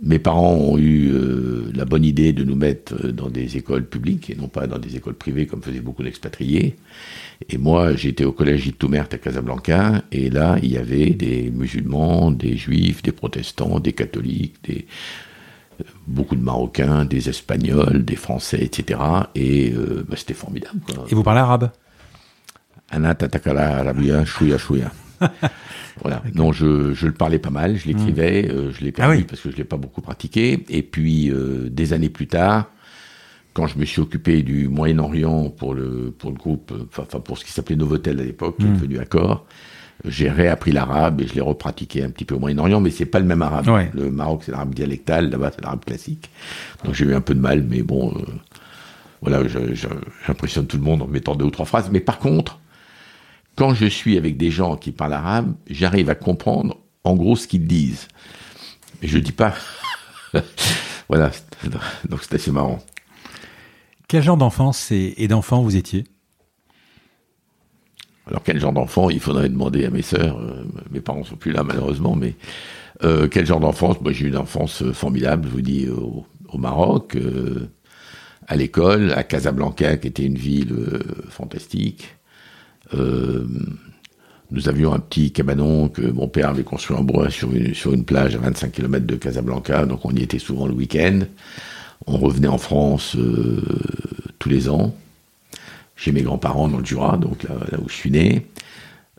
Mes 0.01 0.19
parents 0.19 0.53
ont 0.53 0.77
eu 0.77 1.11
euh, 1.11 1.71
la 1.73 1.85
bonne 1.85 2.05
idée 2.05 2.31
de 2.31 2.43
nous 2.43 2.55
mettre 2.55 2.93
euh, 3.03 3.11
dans 3.11 3.29
des 3.29 3.57
écoles 3.57 3.85
publiques 3.85 4.29
et 4.29 4.35
non 4.35 4.47
pas 4.47 4.67
dans 4.67 4.77
des 4.77 4.95
écoles 4.95 5.15
privées 5.15 5.47
comme 5.47 5.63
faisaient 5.63 5.79
beaucoup 5.79 6.03
d'expatriés. 6.03 6.75
Et 7.49 7.57
moi, 7.57 7.95
j'étais 7.95 8.23
au 8.23 8.31
collège 8.31 8.67
Itoumert 8.67 9.07
à 9.11 9.17
Casablanca 9.17 10.03
et 10.11 10.29
là, 10.29 10.57
il 10.61 10.71
y 10.71 10.77
avait 10.77 11.09
des 11.11 11.49
musulmans, 11.49 12.29
des 12.29 12.57
juifs, 12.57 13.01
des 13.01 13.11
protestants, 13.11 13.79
des 13.79 13.93
catholiques, 13.93 14.57
des, 14.65 14.85
euh, 15.81 15.83
beaucoup 16.05 16.35
de 16.35 16.43
Marocains, 16.43 17.05
des 17.05 17.27
Espagnols, 17.27 18.05
des 18.05 18.15
Français, 18.15 18.59
etc. 18.61 18.99
Et 19.33 19.73
bah, 20.07 20.15
c'était 20.15 20.35
formidable. 20.35 20.79
Et 21.09 21.15
vous 21.15 21.23
parlez 21.23 21.41
arabe? 21.41 21.71
Anna 22.89 23.15
tatakala 23.15 23.79
arabia, 23.79 24.23
chouya 24.25 24.57
chouya. 24.57 24.91
Voilà. 26.01 26.21
Non, 26.33 26.51
je, 26.51 26.93
je, 26.93 27.07
le 27.07 27.13
parlais 27.13 27.39
pas 27.39 27.49
mal, 27.49 27.77
je 27.77 27.87
l'écrivais, 27.87 28.43
hmm. 28.43 28.51
euh, 28.51 28.71
je 28.71 28.83
l'ai 28.83 28.93
ah 28.97 29.07
perdu 29.07 29.23
parce 29.23 29.41
que 29.41 29.51
je 29.51 29.57
l'ai 29.57 29.63
pas 29.63 29.77
beaucoup 29.77 30.01
pratiqué. 30.01 30.63
Et 30.69 30.83
puis 30.83 31.31
euh, 31.31 31.69
des 31.69 31.93
années 31.93 32.09
plus 32.09 32.27
tard, 32.27 32.65
quand 33.53 33.67
je 33.67 33.77
me 33.77 33.85
suis 33.85 34.01
occupé 34.01 34.43
du 34.43 34.67
Moyen-Orient 34.67 35.49
pour 35.49 35.73
le 35.73 36.13
pour 36.17 36.31
le 36.31 36.37
groupe, 36.37 36.71
euh, 36.71 36.87
enfin 36.97 37.19
pour 37.19 37.37
ce 37.37 37.45
qui 37.45 37.51
s'appelait 37.51 37.75
Novotel 37.75 38.19
à 38.19 38.23
l'époque, 38.23 38.57
qui 38.57 38.65
est 38.65 38.69
hmm. 38.69 38.75
devenu 38.75 38.99
Accord, 38.99 39.45
j'ai 40.05 40.29
réappris 40.29 40.71
l'arabe 40.71 41.21
et 41.21 41.27
je 41.27 41.33
l'ai 41.33 41.41
repratiqué 41.41 42.03
un 42.03 42.09
petit 42.09 42.25
peu 42.25 42.35
au 42.35 42.39
Moyen-Orient, 42.39 42.79
mais 42.79 42.91
c'est 42.91 43.05
pas 43.05 43.19
le 43.19 43.25
même 43.25 43.41
arabe. 43.41 43.67
Le 43.93 44.11
Maroc 44.11 44.43
c'est 44.45 44.51
l'arabe 44.51 44.75
dialectal, 44.75 45.29
là-bas 45.29 45.51
c'est 45.55 45.61
l'arabe 45.61 45.83
classique. 45.83 46.29
Donc 46.83 46.93
j'ai 46.93 47.05
eu 47.05 47.15
un 47.15 47.21
peu 47.21 47.33
de 47.33 47.41
mal, 47.41 47.65
mais 47.67 47.81
bon, 47.81 48.13
voilà, 49.21 49.41
j'impressionne 50.27 50.67
tout 50.67 50.77
le 50.77 50.83
monde 50.83 51.01
en 51.01 51.07
mettant 51.07 51.33
deux 51.33 51.45
ou 51.45 51.49
trois 51.49 51.65
phrases. 51.65 51.89
Mais 51.91 51.99
par 51.99 52.19
contre 52.19 52.59
quand 53.57 53.73
je 53.73 53.87
suis 53.87 54.17
avec 54.17 54.37
des 54.37 54.51
gens 54.51 54.77
qui 54.77 54.91
parlent 54.91 55.13
arabe, 55.13 55.55
j'arrive 55.67 56.09
à 56.09 56.15
comprendre 56.15 56.77
en 57.03 57.15
gros 57.15 57.35
ce 57.35 57.47
qu'ils 57.47 57.65
disent. 57.65 58.07
Mais 59.01 59.07
je 59.07 59.17
dis 59.17 59.31
pas. 59.31 59.55
voilà, 61.09 61.31
donc 62.07 62.21
c'est 62.21 62.35
assez 62.35 62.51
marrant. 62.51 62.79
Quel 64.07 64.21
genre 64.23 64.37
d'enfance 64.37 64.91
et, 64.91 65.27
d'enfant 65.27 65.63
vous 65.63 65.75
étiez? 65.75 66.05
Alors 68.27 68.43
quel 68.43 68.59
genre 68.59 68.73
d'enfant? 68.73 69.09
Il 69.09 69.19
faudrait 69.19 69.49
demander 69.49 69.85
à 69.85 69.89
mes 69.89 70.01
sœurs. 70.03 70.37
Euh, 70.37 70.63
mes 70.91 71.01
parents 71.01 71.23
sont 71.23 71.35
plus 71.35 71.51
là 71.51 71.63
malheureusement, 71.63 72.15
mais 72.15 72.35
euh, 73.03 73.27
quel 73.27 73.45
genre 73.45 73.59
d'enfance? 73.59 73.99
Moi 74.01 74.11
j'ai 74.11 74.25
eu 74.25 74.29
une 74.29 74.37
enfance 74.37 74.83
euh, 74.83 74.93
formidable, 74.93 75.47
je 75.47 75.53
vous 75.53 75.61
dis, 75.61 75.89
au, 75.89 76.25
Maroc, 76.57 77.17
à 78.47 78.55
l'école, 78.55 79.13
à 79.13 79.23
Casablanca, 79.23 79.97
qui 79.97 80.07
était 80.07 80.25
une 80.25 80.37
ville 80.37 80.73
fantastique. 81.29 82.16
Euh, 82.93 83.45
Nous 84.51 84.69
avions 84.69 84.93
un 84.93 84.99
petit 84.99 85.31
cabanon 85.31 85.89
que 85.89 86.01
mon 86.01 86.27
père 86.27 86.49
avait 86.49 86.63
construit 86.63 86.95
en 86.95 87.03
bois 87.03 87.29
sur 87.29 87.53
une, 87.53 87.73
sur 87.73 87.93
une 87.93 88.05
plage 88.05 88.35
à 88.35 88.39
25 88.39 88.71
km 88.71 89.05
de 89.05 89.15
Casablanca, 89.15 89.85
donc 89.85 90.05
on 90.05 90.11
y 90.11 90.21
était 90.21 90.39
souvent 90.39 90.67
le 90.67 90.73
week-end. 90.73 91.19
On 92.05 92.17
revenait 92.17 92.47
en 92.47 92.57
France 92.57 93.15
euh, 93.17 93.61
tous 94.39 94.47
les 94.47 94.69
ans, 94.69 94.95
chez 95.97 96.13
mes 96.13 96.21
grands-parents 96.21 96.69
dans 96.69 96.77
le 96.77 96.85
Jura, 96.85 97.17
donc 97.17 97.43
là, 97.43 97.77
où 97.83 97.89
je 97.89 97.93
suis 97.93 98.11
né. 98.11 98.45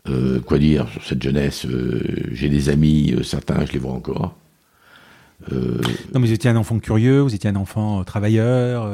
Euh, 0.07 0.39
quoi 0.39 0.57
dire 0.57 0.87
sur 0.89 1.03
cette 1.05 1.21
jeunesse 1.21 1.65
euh, 1.65 2.01
J'ai 2.31 2.49
des 2.49 2.69
amis, 2.69 3.15
certains, 3.23 3.65
je 3.65 3.73
les 3.73 3.79
vois 3.79 3.93
encore. 3.93 4.35
non, 5.51 6.19
mais 6.19 6.27
vous 6.27 6.31
étiez 6.31 6.49
un 6.49 6.55
enfant 6.55 6.79
curieux, 6.79 7.19
vous 7.19 7.35
étiez 7.35 7.49
un 7.49 7.55
enfant 7.55 8.03
travailleur 8.03 8.89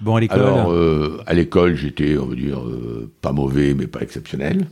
Bon, 0.00 0.16
à 0.16 0.20
l'école 0.20 0.38
Alors, 0.40 0.74
à 1.26 1.34
l'école, 1.34 1.76
j'étais, 1.76 2.16
on 2.16 2.26
va 2.26 2.34
dire, 2.34 2.62
pas 3.20 3.32
mauvais, 3.32 3.74
mais 3.74 3.86
pas 3.86 4.00
exceptionnel. 4.00 4.66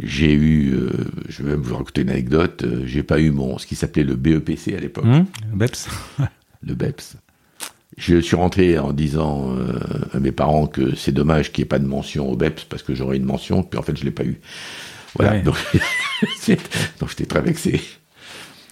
J'ai 0.00 0.32
eu, 0.32 0.74
euh, 0.74 0.90
je 1.28 1.42
vais 1.42 1.50
même 1.50 1.60
vous 1.60 1.74
raconter 1.74 2.02
une 2.02 2.10
anecdote, 2.10 2.62
euh, 2.62 2.82
j'ai 2.86 3.02
pas 3.02 3.18
eu 3.18 3.32
mon, 3.32 3.58
ce 3.58 3.66
qui 3.66 3.74
s'appelait 3.74 4.04
le 4.04 4.14
BEPC 4.14 4.74
à 4.76 4.80
l'époque. 4.80 5.04
Mmh, 5.04 5.26
le 5.50 5.56
BEPS. 5.56 5.88
le 6.62 6.74
BEPS. 6.74 7.16
Je 7.96 8.20
suis 8.20 8.36
rentré 8.36 8.78
en 8.78 8.92
disant 8.92 9.56
euh, 9.56 9.80
à 10.12 10.20
mes 10.20 10.30
parents 10.30 10.68
que 10.68 10.94
c'est 10.94 11.10
dommage 11.10 11.50
qu'il 11.50 11.62
n'y 11.62 11.66
ait 11.66 11.68
pas 11.68 11.80
de 11.80 11.86
mention 11.86 12.30
au 12.30 12.36
BEPS 12.36 12.64
parce 12.68 12.84
que 12.84 12.94
j'aurais 12.94 13.16
une 13.16 13.24
mention, 13.24 13.64
puis 13.64 13.76
en 13.76 13.82
fait 13.82 13.98
je 13.98 14.04
l'ai 14.04 14.12
pas 14.12 14.24
eu. 14.24 14.40
Voilà, 15.16 15.40
donc, 15.40 15.56
donc 17.00 17.08
j'étais 17.08 17.26
très 17.26 17.40
vexé. 17.40 17.80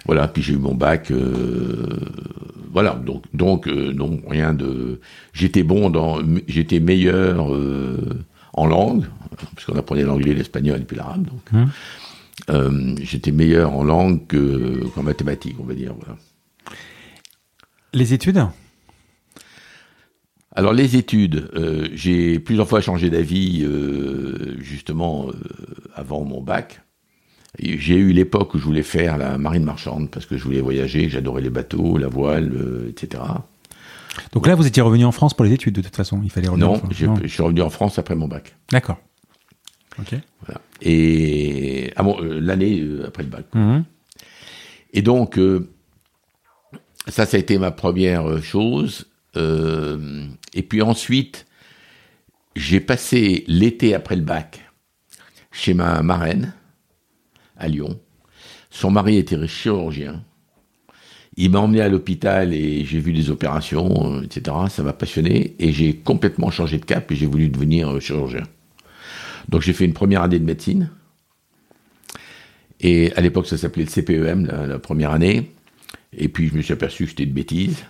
Voilà, 0.06 0.28
puis 0.28 0.42
j'ai 0.42 0.54
eu 0.54 0.58
mon 0.58 0.74
bac. 0.74 1.12
voilà, 2.72 2.94
donc 2.94 3.24
donc 3.34 3.66
non 3.66 4.20
rien 4.28 4.54
de. 4.54 5.00
J'étais 5.32 5.62
bon 5.62 5.90
dans, 5.90 6.18
j'étais 6.46 6.80
meilleur 6.80 7.46
en 8.56 8.66
langue, 8.66 9.04
puisqu'on 9.54 9.76
apprenait 9.76 10.02
l'anglais, 10.02 10.34
l'espagnol 10.34 10.80
et 10.80 10.84
puis 10.84 10.96
l'arabe. 10.96 11.24
Donc, 11.24 11.42
hum. 11.52 11.70
euh, 12.50 12.96
j'étais 13.02 13.32
meilleur 13.32 13.72
en 13.72 13.84
langue 13.84 14.26
qu'en 14.94 15.02
mathématiques, 15.02 15.56
on 15.60 15.64
va 15.64 15.74
dire. 15.74 15.94
Les 17.92 18.12
études? 18.12 18.44
Alors 20.52 20.72
les 20.72 20.96
études, 20.96 21.50
euh, 21.54 21.88
j'ai 21.92 22.38
plusieurs 22.38 22.66
fois 22.66 22.80
changé 22.80 23.10
d'avis 23.10 23.62
euh, 23.62 24.56
justement 24.58 25.28
avant 25.94 26.24
mon 26.24 26.40
bac. 26.40 26.80
J'ai 27.58 27.96
eu 27.96 28.12
l'époque 28.12 28.54
où 28.54 28.58
je 28.58 28.64
voulais 28.64 28.82
faire 28.82 29.16
la 29.16 29.38
marine 29.38 29.64
marchande 29.64 30.10
parce 30.10 30.26
que 30.26 30.36
je 30.36 30.44
voulais 30.44 30.60
voyager, 30.60 31.08
j'adorais 31.08 31.42
les 31.42 31.50
bateaux, 31.50 31.96
la 31.96 32.08
voile, 32.08 32.52
etc. 32.88 33.22
Donc 34.32 34.46
là, 34.46 34.54
vous 34.54 34.66
étiez 34.66 34.82
revenu 34.82 35.04
en 35.04 35.12
France 35.12 35.34
pour 35.34 35.44
les 35.44 35.52
études, 35.52 35.74
de 35.74 35.82
toute 35.82 35.96
façon. 35.96 36.20
Il 36.22 36.30
fallait 36.30 36.48
revenir 36.48 36.68
non, 36.68 36.82
je 36.90 37.26
suis 37.26 37.42
revenu 37.42 37.62
en 37.62 37.70
France 37.70 37.98
après 37.98 38.14
mon 38.14 38.28
bac. 38.28 38.54
D'accord. 38.70 38.98
Ok. 39.98 40.14
Voilà. 40.44 40.60
Et 40.82 41.92
ah 41.96 42.02
bon, 42.02 42.20
euh, 42.20 42.40
l'année 42.40 42.80
euh, 42.80 43.06
après 43.06 43.22
le 43.22 43.28
bac. 43.28 43.46
Mhm. 43.54 43.84
Et 44.92 45.02
donc, 45.02 45.38
euh, 45.38 45.70
ça, 47.08 47.26
ça 47.26 47.36
a 47.36 47.40
été 47.40 47.58
ma 47.58 47.70
première 47.70 48.42
chose. 48.42 49.06
et 49.34 50.62
puis 50.62 50.80
ensuite, 50.80 51.46
j'ai 52.54 52.80
passé 52.80 53.44
l'été 53.48 53.94
après 53.94 54.16
le 54.16 54.22
bac 54.22 54.64
chez 55.52 55.74
ma 55.74 56.02
marraine 56.02 56.54
à 57.56 57.68
Lyon. 57.68 57.98
Son 58.70 58.90
mari 58.90 59.16
était 59.16 59.46
chirurgien. 59.46 60.22
Il 61.36 61.50
m'a 61.50 61.60
emmené 61.60 61.82
à 61.82 61.88
l'hôpital 61.88 62.54
et 62.54 62.84
j'ai 62.84 62.98
vu 62.98 63.12
des 63.12 63.30
opérations, 63.30 64.16
euh, 64.16 64.22
etc. 64.22 64.56
Ça 64.70 64.82
m'a 64.82 64.94
passionné 64.94 65.54
et 65.58 65.72
j'ai 65.72 65.94
complètement 65.94 66.50
changé 66.50 66.78
de 66.78 66.84
cap 66.84 67.10
et 67.12 67.16
j'ai 67.16 67.26
voulu 67.26 67.48
devenir 67.48 67.90
euh, 67.90 68.00
chirurgien. 68.00 68.42
Donc 69.48 69.62
j'ai 69.62 69.74
fait 69.74 69.84
une 69.84 69.92
première 69.92 70.22
année 70.22 70.38
de 70.38 70.44
médecine. 70.44 70.90
Et 72.80 73.12
à 73.14 73.20
l'époque, 73.20 73.46
ça 73.46 73.56
s'appelait 73.56 73.84
le 73.84 73.90
CPEM, 73.90 74.46
la, 74.46 74.78
première 74.78 75.12
année. 75.12 75.50
Et 76.16 76.28
puis 76.28 76.48
je 76.48 76.54
me 76.54 76.62
suis 76.62 76.72
aperçu 76.72 77.04
que 77.04 77.10
c'était 77.10 77.26
de 77.26 77.32
bêtises. 77.32 77.84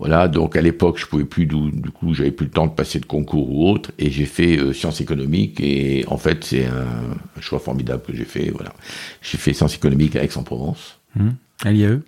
Voilà, 0.00 0.28
donc 0.28 0.56
à 0.56 0.62
l'époque, 0.62 0.98
je 0.98 1.04
pouvais 1.04 1.26
plus, 1.26 1.44
du 1.44 1.90
coup, 1.90 2.14
j'avais 2.14 2.30
plus 2.30 2.46
le 2.46 2.50
temps 2.50 2.66
de 2.66 2.72
passer 2.72 3.00
de 3.00 3.04
concours 3.04 3.50
ou 3.50 3.68
autre, 3.68 3.92
et 3.98 4.10
j'ai 4.10 4.24
fait 4.24 4.56
euh, 4.56 4.72
sciences 4.72 5.02
économiques, 5.02 5.60
et 5.60 6.06
en 6.06 6.16
fait, 6.16 6.42
c'est 6.42 6.64
un, 6.64 7.40
choix 7.40 7.58
formidable 7.58 8.02
que 8.02 8.16
j'ai 8.16 8.24
fait, 8.24 8.48
voilà. 8.48 8.72
J'ai 9.20 9.36
fait 9.36 9.52
sciences 9.52 9.74
économiques 9.74 10.16
à 10.16 10.24
Aix-en-Provence. 10.24 10.98
Mmh. 11.16 11.28
À 11.64 11.72
l'IAE? 11.72 12.00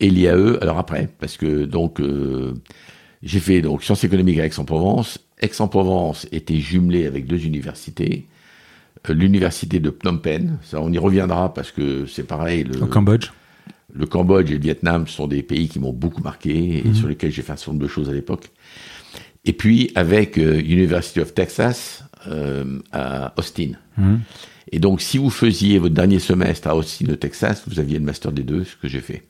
Et 0.00 0.10
l'IAE, 0.10 0.58
alors 0.60 0.76
après, 0.76 1.08
parce 1.20 1.36
que 1.36 1.66
donc 1.66 2.00
euh, 2.00 2.54
j'ai 3.22 3.40
fait 3.40 3.62
donc 3.62 3.84
sciences 3.84 4.02
économiques 4.02 4.40
à 4.40 4.46
Aix-en-Provence. 4.46 5.20
Aix-en-Provence 5.40 6.26
était 6.32 6.58
jumelé 6.58 7.06
avec 7.06 7.28
deux 7.28 7.46
universités. 7.46 8.26
Euh, 9.08 9.14
l'université 9.14 9.78
de 9.78 9.90
Phnom 9.90 10.18
Penh, 10.18 10.58
ça 10.62 10.80
on 10.80 10.92
y 10.92 10.98
reviendra 10.98 11.54
parce 11.54 11.70
que 11.70 12.06
c'est 12.06 12.24
pareil. 12.24 12.64
Le, 12.64 12.82
Au 12.82 12.86
Cambodge. 12.86 13.30
Le 13.92 14.06
Cambodge 14.06 14.50
et 14.50 14.54
le 14.54 14.60
Vietnam 14.60 15.06
sont 15.06 15.26
des 15.26 15.42
pays 15.42 15.68
qui 15.68 15.78
m'ont 15.78 15.92
beaucoup 15.92 16.22
marqué 16.22 16.78
et 16.78 16.84
mhm. 16.84 16.94
sur 16.94 17.08
lesquels 17.08 17.30
j'ai 17.30 17.42
fait 17.42 17.52
un 17.52 17.56
certain 17.56 17.72
nombre 17.72 17.84
de 17.84 17.88
choses 17.88 18.08
à 18.08 18.12
l'époque. 18.12 18.50
Et 19.44 19.52
puis 19.52 19.90
avec 19.94 20.38
euh, 20.38 20.60
University 20.60 21.20
of 21.20 21.34
Texas 21.34 22.04
à 22.92 23.32
Austin. 23.38 23.72
Mhm. 23.96 24.20
Et 24.70 24.78
donc, 24.80 25.00
si 25.00 25.16
vous 25.16 25.30
faisiez 25.30 25.78
votre 25.78 25.94
dernier 25.94 26.18
semestre 26.18 26.68
à 26.68 26.76
Austin, 26.76 27.06
au 27.10 27.16
Texas, 27.16 27.62
vous 27.66 27.80
aviez 27.80 27.98
le 27.98 28.04
master 28.04 28.32
des 28.32 28.42
deux, 28.42 28.64
ce 28.64 28.76
que 28.76 28.86
j'ai 28.86 29.00
fait. 29.00 29.22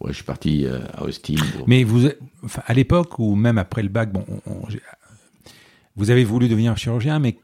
Ouais, 0.00 0.10
je 0.10 0.16
suis 0.16 0.24
parti 0.24 0.64
euh, 0.64 0.80
à 0.94 1.04
Austin. 1.04 1.34
Mais 1.66 1.84
vous, 1.84 2.08
enfin, 2.42 2.62
à 2.66 2.74
l'époque 2.74 3.18
ou 3.18 3.34
même 3.34 3.58
après 3.58 3.82
le 3.82 3.88
bac, 3.88 4.12
bon, 4.12 4.24
vous 5.96 6.10
avez 6.10 6.24
voulu 6.24 6.48
devenir 6.48 6.76
chirurgien, 6.76 7.18
mais 7.18 7.36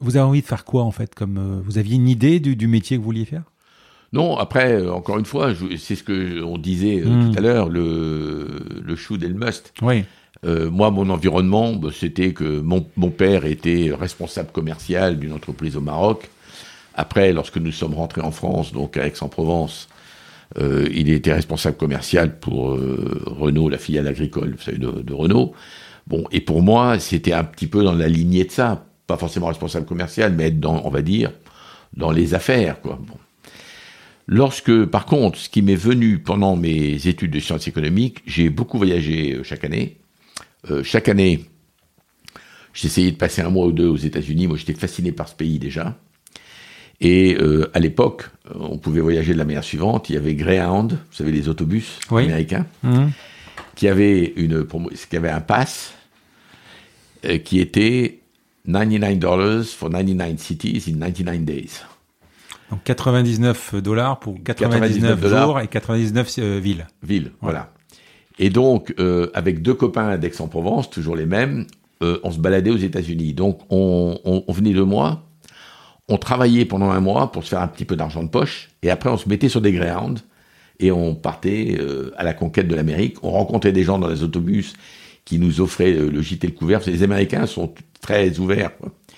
vous 0.00 0.16
avez 0.16 0.24
envie 0.24 0.42
de 0.42 0.46
faire 0.46 0.64
quoi 0.64 0.82
en 0.82 0.90
fait 0.90 1.14
Comme 1.14 1.38
euh, 1.38 1.60
vous 1.64 1.78
aviez 1.78 1.96
une 1.96 2.08
idée 2.08 2.40
du, 2.40 2.56
du, 2.56 2.66
métier 2.66 2.96
que 2.96 3.00
vous 3.00 3.06
vouliez 3.06 3.24
faire? 3.24 3.44
Non, 4.12 4.36
après, 4.36 4.74
euh, 4.74 4.92
encore 4.92 5.18
une 5.18 5.24
fois, 5.24 5.52
c'est 5.78 5.96
ce 5.96 6.02
que 6.02 6.42
on 6.42 6.58
disait 6.58 7.02
hmm. 7.04 7.32
tout 7.32 7.38
à 7.38 7.40
l'heure, 7.40 7.68
le, 7.68 8.46
le 8.82 8.96
should 8.96 9.22
et 9.22 9.28
le 9.28 9.34
must. 9.34 9.72
Oui. 9.82 10.04
moi, 10.44 10.90
mon 10.90 11.08
environnement, 11.08 11.72
bah, 11.74 11.90
c'était 11.94 12.32
que 12.32 12.60
mon, 12.60 12.86
mon, 12.96 13.10
père 13.10 13.44
était 13.46 13.92
responsable 13.98 14.50
commercial 14.52 15.18
d'une 15.18 15.32
entreprise 15.32 15.76
au 15.76 15.80
Maroc. 15.80 16.28
Après, 16.94 17.32
lorsque 17.32 17.56
nous 17.56 17.72
sommes 17.72 17.94
rentrés 17.94 18.20
en 18.20 18.32
France, 18.32 18.72
donc 18.72 18.96
à 18.96 19.06
Aix-en-Provence, 19.06 19.88
euh, 20.58 20.86
il 20.92 21.10
était 21.10 21.32
responsable 21.32 21.76
commercial 21.76 22.38
pour 22.38 22.72
euh, 22.72 23.22
Renault, 23.26 23.68
la 23.68 23.78
filiale 23.78 24.06
agricole, 24.06 24.54
vous 24.56 24.62
savez, 24.62 24.78
de, 24.78 25.12
Renault. 25.12 25.52
Bon, 26.06 26.24
et 26.30 26.40
pour 26.40 26.62
moi, 26.62 26.98
c'était 26.98 27.32
un 27.32 27.44
petit 27.44 27.66
peu 27.66 27.82
dans 27.82 27.94
la 27.94 28.08
lignée 28.08 28.44
de 28.44 28.50
ça. 28.50 28.84
Pas 29.06 29.16
forcément 29.16 29.46
responsable 29.46 29.86
commercial, 29.86 30.32
mais 30.36 30.48
être 30.48 30.60
dans, 30.60 30.82
on 30.84 30.90
va 30.90 31.02
dire, 31.02 31.32
dans 31.96 32.10
les 32.10 32.34
affaires, 32.34 32.80
quoi. 32.80 32.98
Bon. 33.00 33.14
Lorsque, 34.26 34.84
par 34.84 35.06
contre, 35.06 35.38
ce 35.38 35.48
qui 35.48 35.62
m'est 35.62 35.74
venu 35.74 36.18
pendant 36.18 36.56
mes 36.56 37.06
études 37.06 37.32
de 37.32 37.40
sciences 37.40 37.66
économiques, 37.66 38.22
j'ai 38.26 38.50
beaucoup 38.50 38.78
voyagé 38.78 39.34
euh, 39.34 39.42
chaque 39.42 39.64
année. 39.64 39.98
chaque 40.84 41.08
année, 41.08 41.44
j'essayais 42.72 43.10
de 43.10 43.16
passer 43.16 43.42
un 43.42 43.50
mois 43.50 43.66
ou 43.66 43.72
deux 43.72 43.88
aux 43.88 43.96
États-Unis. 43.96 44.46
Moi, 44.46 44.56
j'étais 44.56 44.74
fasciné 44.74 45.12
par 45.12 45.28
ce 45.28 45.34
pays 45.34 45.58
déjà. 45.58 45.98
Et 47.02 47.36
euh, 47.40 47.68
à 47.74 47.80
l'époque, 47.80 48.30
on 48.54 48.78
pouvait 48.78 49.00
voyager 49.00 49.32
de 49.32 49.38
la 49.38 49.44
manière 49.44 49.64
suivante. 49.64 50.08
Il 50.08 50.14
y 50.14 50.16
avait 50.16 50.36
Greyhound, 50.36 50.92
vous 50.92 51.16
savez, 51.16 51.32
les 51.32 51.48
autobus 51.48 51.98
américains, 52.08 52.64
mhm. 52.84 53.10
qui, 53.74 53.88
avaient 53.88 54.32
une, 54.36 54.64
qui 55.10 55.16
avait 55.16 55.28
un 55.28 55.40
pass 55.40 55.94
euh, 57.24 57.38
qui 57.38 57.58
était 57.58 58.20
99 58.66 59.18
dollars 59.18 59.64
for 59.64 59.90
99 59.90 60.38
cities 60.38 60.84
in 60.88 60.98
99 60.98 61.44
days. 61.44 61.70
Donc 62.72 62.82
99 62.84 63.76
dollars 63.76 64.18
pour 64.18 64.42
99, 64.42 65.28
jours 65.28 65.60
et 65.60 65.68
99 65.68 66.38
euh, 66.38 66.58
villes. 66.58 66.86
Villes, 67.02 67.30
voilà. 67.40 67.72
Et 68.38 68.50
donc, 68.50 68.94
avec 69.34 69.60
deux 69.62 69.74
copains 69.74 70.16
d'Aix-en-Provence, 70.16 70.88
toujours 70.88 71.14
les 71.14 71.26
mêmes, 71.26 71.66
on 72.00 72.30
se 72.30 72.38
baladait 72.38 72.70
aux 72.70 72.78
États-Unis. 72.78 73.34
Donc, 73.34 73.60
on, 73.68 74.18
on 74.24 74.52
venait 74.52 74.72
de 74.72 74.80
moi 74.80 75.22
on 76.08 76.18
travaillait 76.18 76.64
pendant 76.64 76.90
un 76.90 77.00
mois 77.00 77.32
pour 77.32 77.44
se 77.44 77.50
faire 77.50 77.62
un 77.62 77.68
petit 77.68 77.84
peu 77.84 77.96
d'argent 77.96 78.22
de 78.22 78.28
poche, 78.28 78.70
et 78.82 78.90
après 78.90 79.08
on 79.08 79.16
se 79.16 79.28
mettait 79.28 79.48
sur 79.48 79.60
des 79.60 79.72
Greyhounds, 79.72 80.20
et 80.80 80.90
on 80.90 81.14
partait 81.14 81.76
euh, 81.78 82.12
à 82.16 82.24
la 82.24 82.34
conquête 82.34 82.68
de 82.68 82.74
l'Amérique. 82.74 83.22
On 83.22 83.30
rencontrait 83.30 83.72
des 83.72 83.84
gens 83.84 83.98
dans 83.98 84.08
les 84.08 84.22
autobus 84.22 84.74
qui 85.24 85.38
nous 85.38 85.60
offraient 85.60 85.92
euh, 85.92 86.10
le 86.10 86.20
gîte 86.20 86.44
et 86.44 86.48
le 86.48 86.52
couvert. 86.52 86.80
Les 86.86 87.02
Américains 87.02 87.46
sont 87.46 87.72
très 88.00 88.38
ouverts. 88.40 88.72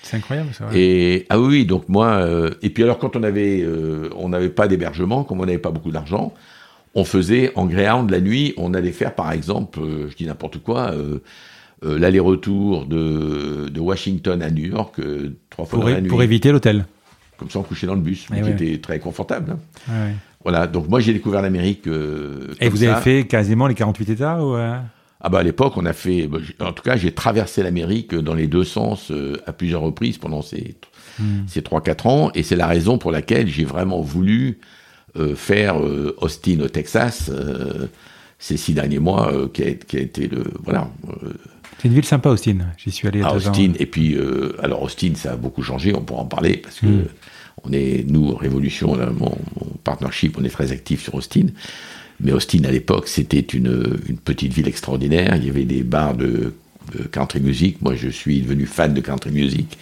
C'est 0.05 0.17
incroyable, 0.17 0.53
ça. 0.53 0.65
Et 0.73 1.25
ah 1.29 1.39
oui, 1.39 1.65
donc 1.65 1.89
moi, 1.89 2.07
euh, 2.17 2.51
et 2.61 2.69
puis 2.69 2.83
alors 2.83 2.99
quand 2.99 3.15
on 3.15 3.23
avait, 3.23 3.65
on 4.15 4.29
n'avait 4.29 4.49
pas 4.49 4.67
d'hébergement, 4.67 5.23
comme 5.23 5.41
on 5.41 5.45
n'avait 5.45 5.57
pas 5.57 5.71
beaucoup 5.71 5.91
d'argent, 5.91 6.33
on 6.93 7.03
faisait 7.03 7.51
en 7.55 7.65
Greyhound 7.65 8.09
la 8.11 8.21
nuit. 8.21 8.53
On 8.57 8.73
allait 8.73 8.91
faire, 8.91 9.15
par 9.15 9.31
exemple, 9.31 9.79
je 10.09 10.15
dis 10.15 10.25
n'importe 10.25 10.59
quoi. 10.59 10.93
Euh, 11.83 11.99
l'aller-retour 11.99 12.85
de, 12.85 13.67
de, 13.67 13.79
Washington 13.81 14.41
à 14.41 14.49
New 14.49 14.65
York 14.65 14.97
euh, 14.99 15.35
trois 15.49 15.65
fois 15.65 15.79
pour, 15.79 15.89
dans 15.89 15.93
la 15.93 16.01
nuit. 16.01 16.09
Pour 16.09 16.23
éviter 16.23 16.51
l'hôtel. 16.51 16.85
Comme 17.37 17.49
ça, 17.49 17.59
on 17.59 17.63
couchait 17.63 17.85
dans 17.85 17.95
le 17.95 18.01
bus, 18.01 18.27
qui 18.27 18.49
était 18.49 18.77
très 18.79 18.99
confortable. 18.99 19.57
Hein. 19.89 20.11
Voilà, 20.41 20.67
donc 20.67 20.87
moi 20.87 20.99
j'ai 20.99 21.11
découvert 21.11 21.41
l'Amérique. 21.41 21.85
Euh, 21.87 22.53
Et 22.61 22.69
vous 22.69 22.83
avez 22.83 23.01
fait 23.01 23.25
quasiment 23.25 23.67
les 23.67 23.75
48 23.75 24.09
États 24.09 24.43
ou 24.43 24.55
Ah 25.25 25.27
Ah 25.27 25.31
bah 25.31 25.39
à 25.39 25.43
l'époque, 25.43 25.73
on 25.75 25.87
a 25.87 25.93
fait, 25.93 26.27
bah, 26.27 26.37
en 26.59 26.71
tout 26.71 26.83
cas, 26.83 26.97
j'ai 26.97 27.11
traversé 27.11 27.63
l'Amérique 27.63 28.13
dans 28.13 28.35
les 28.35 28.45
deux 28.45 28.63
sens 28.63 29.09
euh, 29.09 29.41
à 29.47 29.53
plusieurs 29.53 29.81
reprises 29.81 30.19
pendant 30.19 30.43
ces 30.43 30.75
hmm. 31.17 31.47
ces 31.47 31.63
trois 31.63 31.81
quatre 31.81 32.05
ans, 32.05 32.29
et 32.35 32.43
c'est 32.43 32.55
la 32.55 32.67
raison 32.67 32.99
pour 32.99 33.11
laquelle 33.11 33.47
j'ai 33.47 33.65
vraiment 33.65 34.01
voulu 34.01 34.59
euh, 35.17 35.33
faire 35.33 35.79
euh, 35.79 36.15
Austin 36.21 36.59
au 36.59 36.67
Texas 36.67 37.31
ces 38.37 38.55
six 38.55 38.75
derniers 38.75 38.99
mois, 38.99 39.33
qui 39.51 39.63
a, 39.63 39.71
qui, 39.73 39.97
a, 39.97 40.01
été 40.01 40.27
le 40.27 40.43
voilà. 40.63 40.91
c'est 41.79 41.87
une 41.87 41.95
ville 41.95 42.05
sympa, 42.05 42.29
Austin. 42.29 42.57
J'y 42.77 42.91
suis 42.91 43.07
allé. 43.07 43.23
À 43.23 43.29
ah, 43.29 43.35
Austin, 43.35 43.71
et 43.79 43.87
puis 43.87 44.15
alors 44.61 44.83
Austin, 44.83 45.13
ça 45.15 45.31
a 45.31 45.37
beaucoup 45.37 45.63
changé. 45.63 45.91
On 45.95 46.01
pourra 46.01 46.21
en 46.21 46.25
parler 46.27 46.57
parce 46.57 46.81
que 46.81 46.85
hmm. 46.85 47.07
on 47.63 47.71
est 47.71 48.05
nous 48.07 48.35
Révolution, 48.35 48.95
mon, 48.95 49.31
mon 49.55 49.67
partnership, 49.83 50.37
on 50.37 50.43
est 50.43 50.49
très 50.49 50.71
actif 50.71 51.01
sur 51.01 51.15
Austin. 51.15 51.47
Mais 52.19 52.31
Austin, 52.31 52.63
à 52.63 52.71
l'époque, 52.71 53.07
c'était 53.07 53.39
une, 53.39 53.99
une, 54.07 54.17
petite 54.17 54.53
ville 54.53 54.67
extraordinaire. 54.67 55.35
Il 55.35 55.45
y 55.45 55.49
avait 55.49 55.65
des 55.65 55.83
bars 55.83 56.15
de, 56.15 56.53
country 57.11 57.39
music. 57.39 57.81
Moi, 57.81 57.95
je 57.95 58.09
suis 58.09 58.41
devenu 58.41 58.65
fan 58.65 58.93
de 58.93 59.01
country 59.01 59.31
music. 59.31 59.77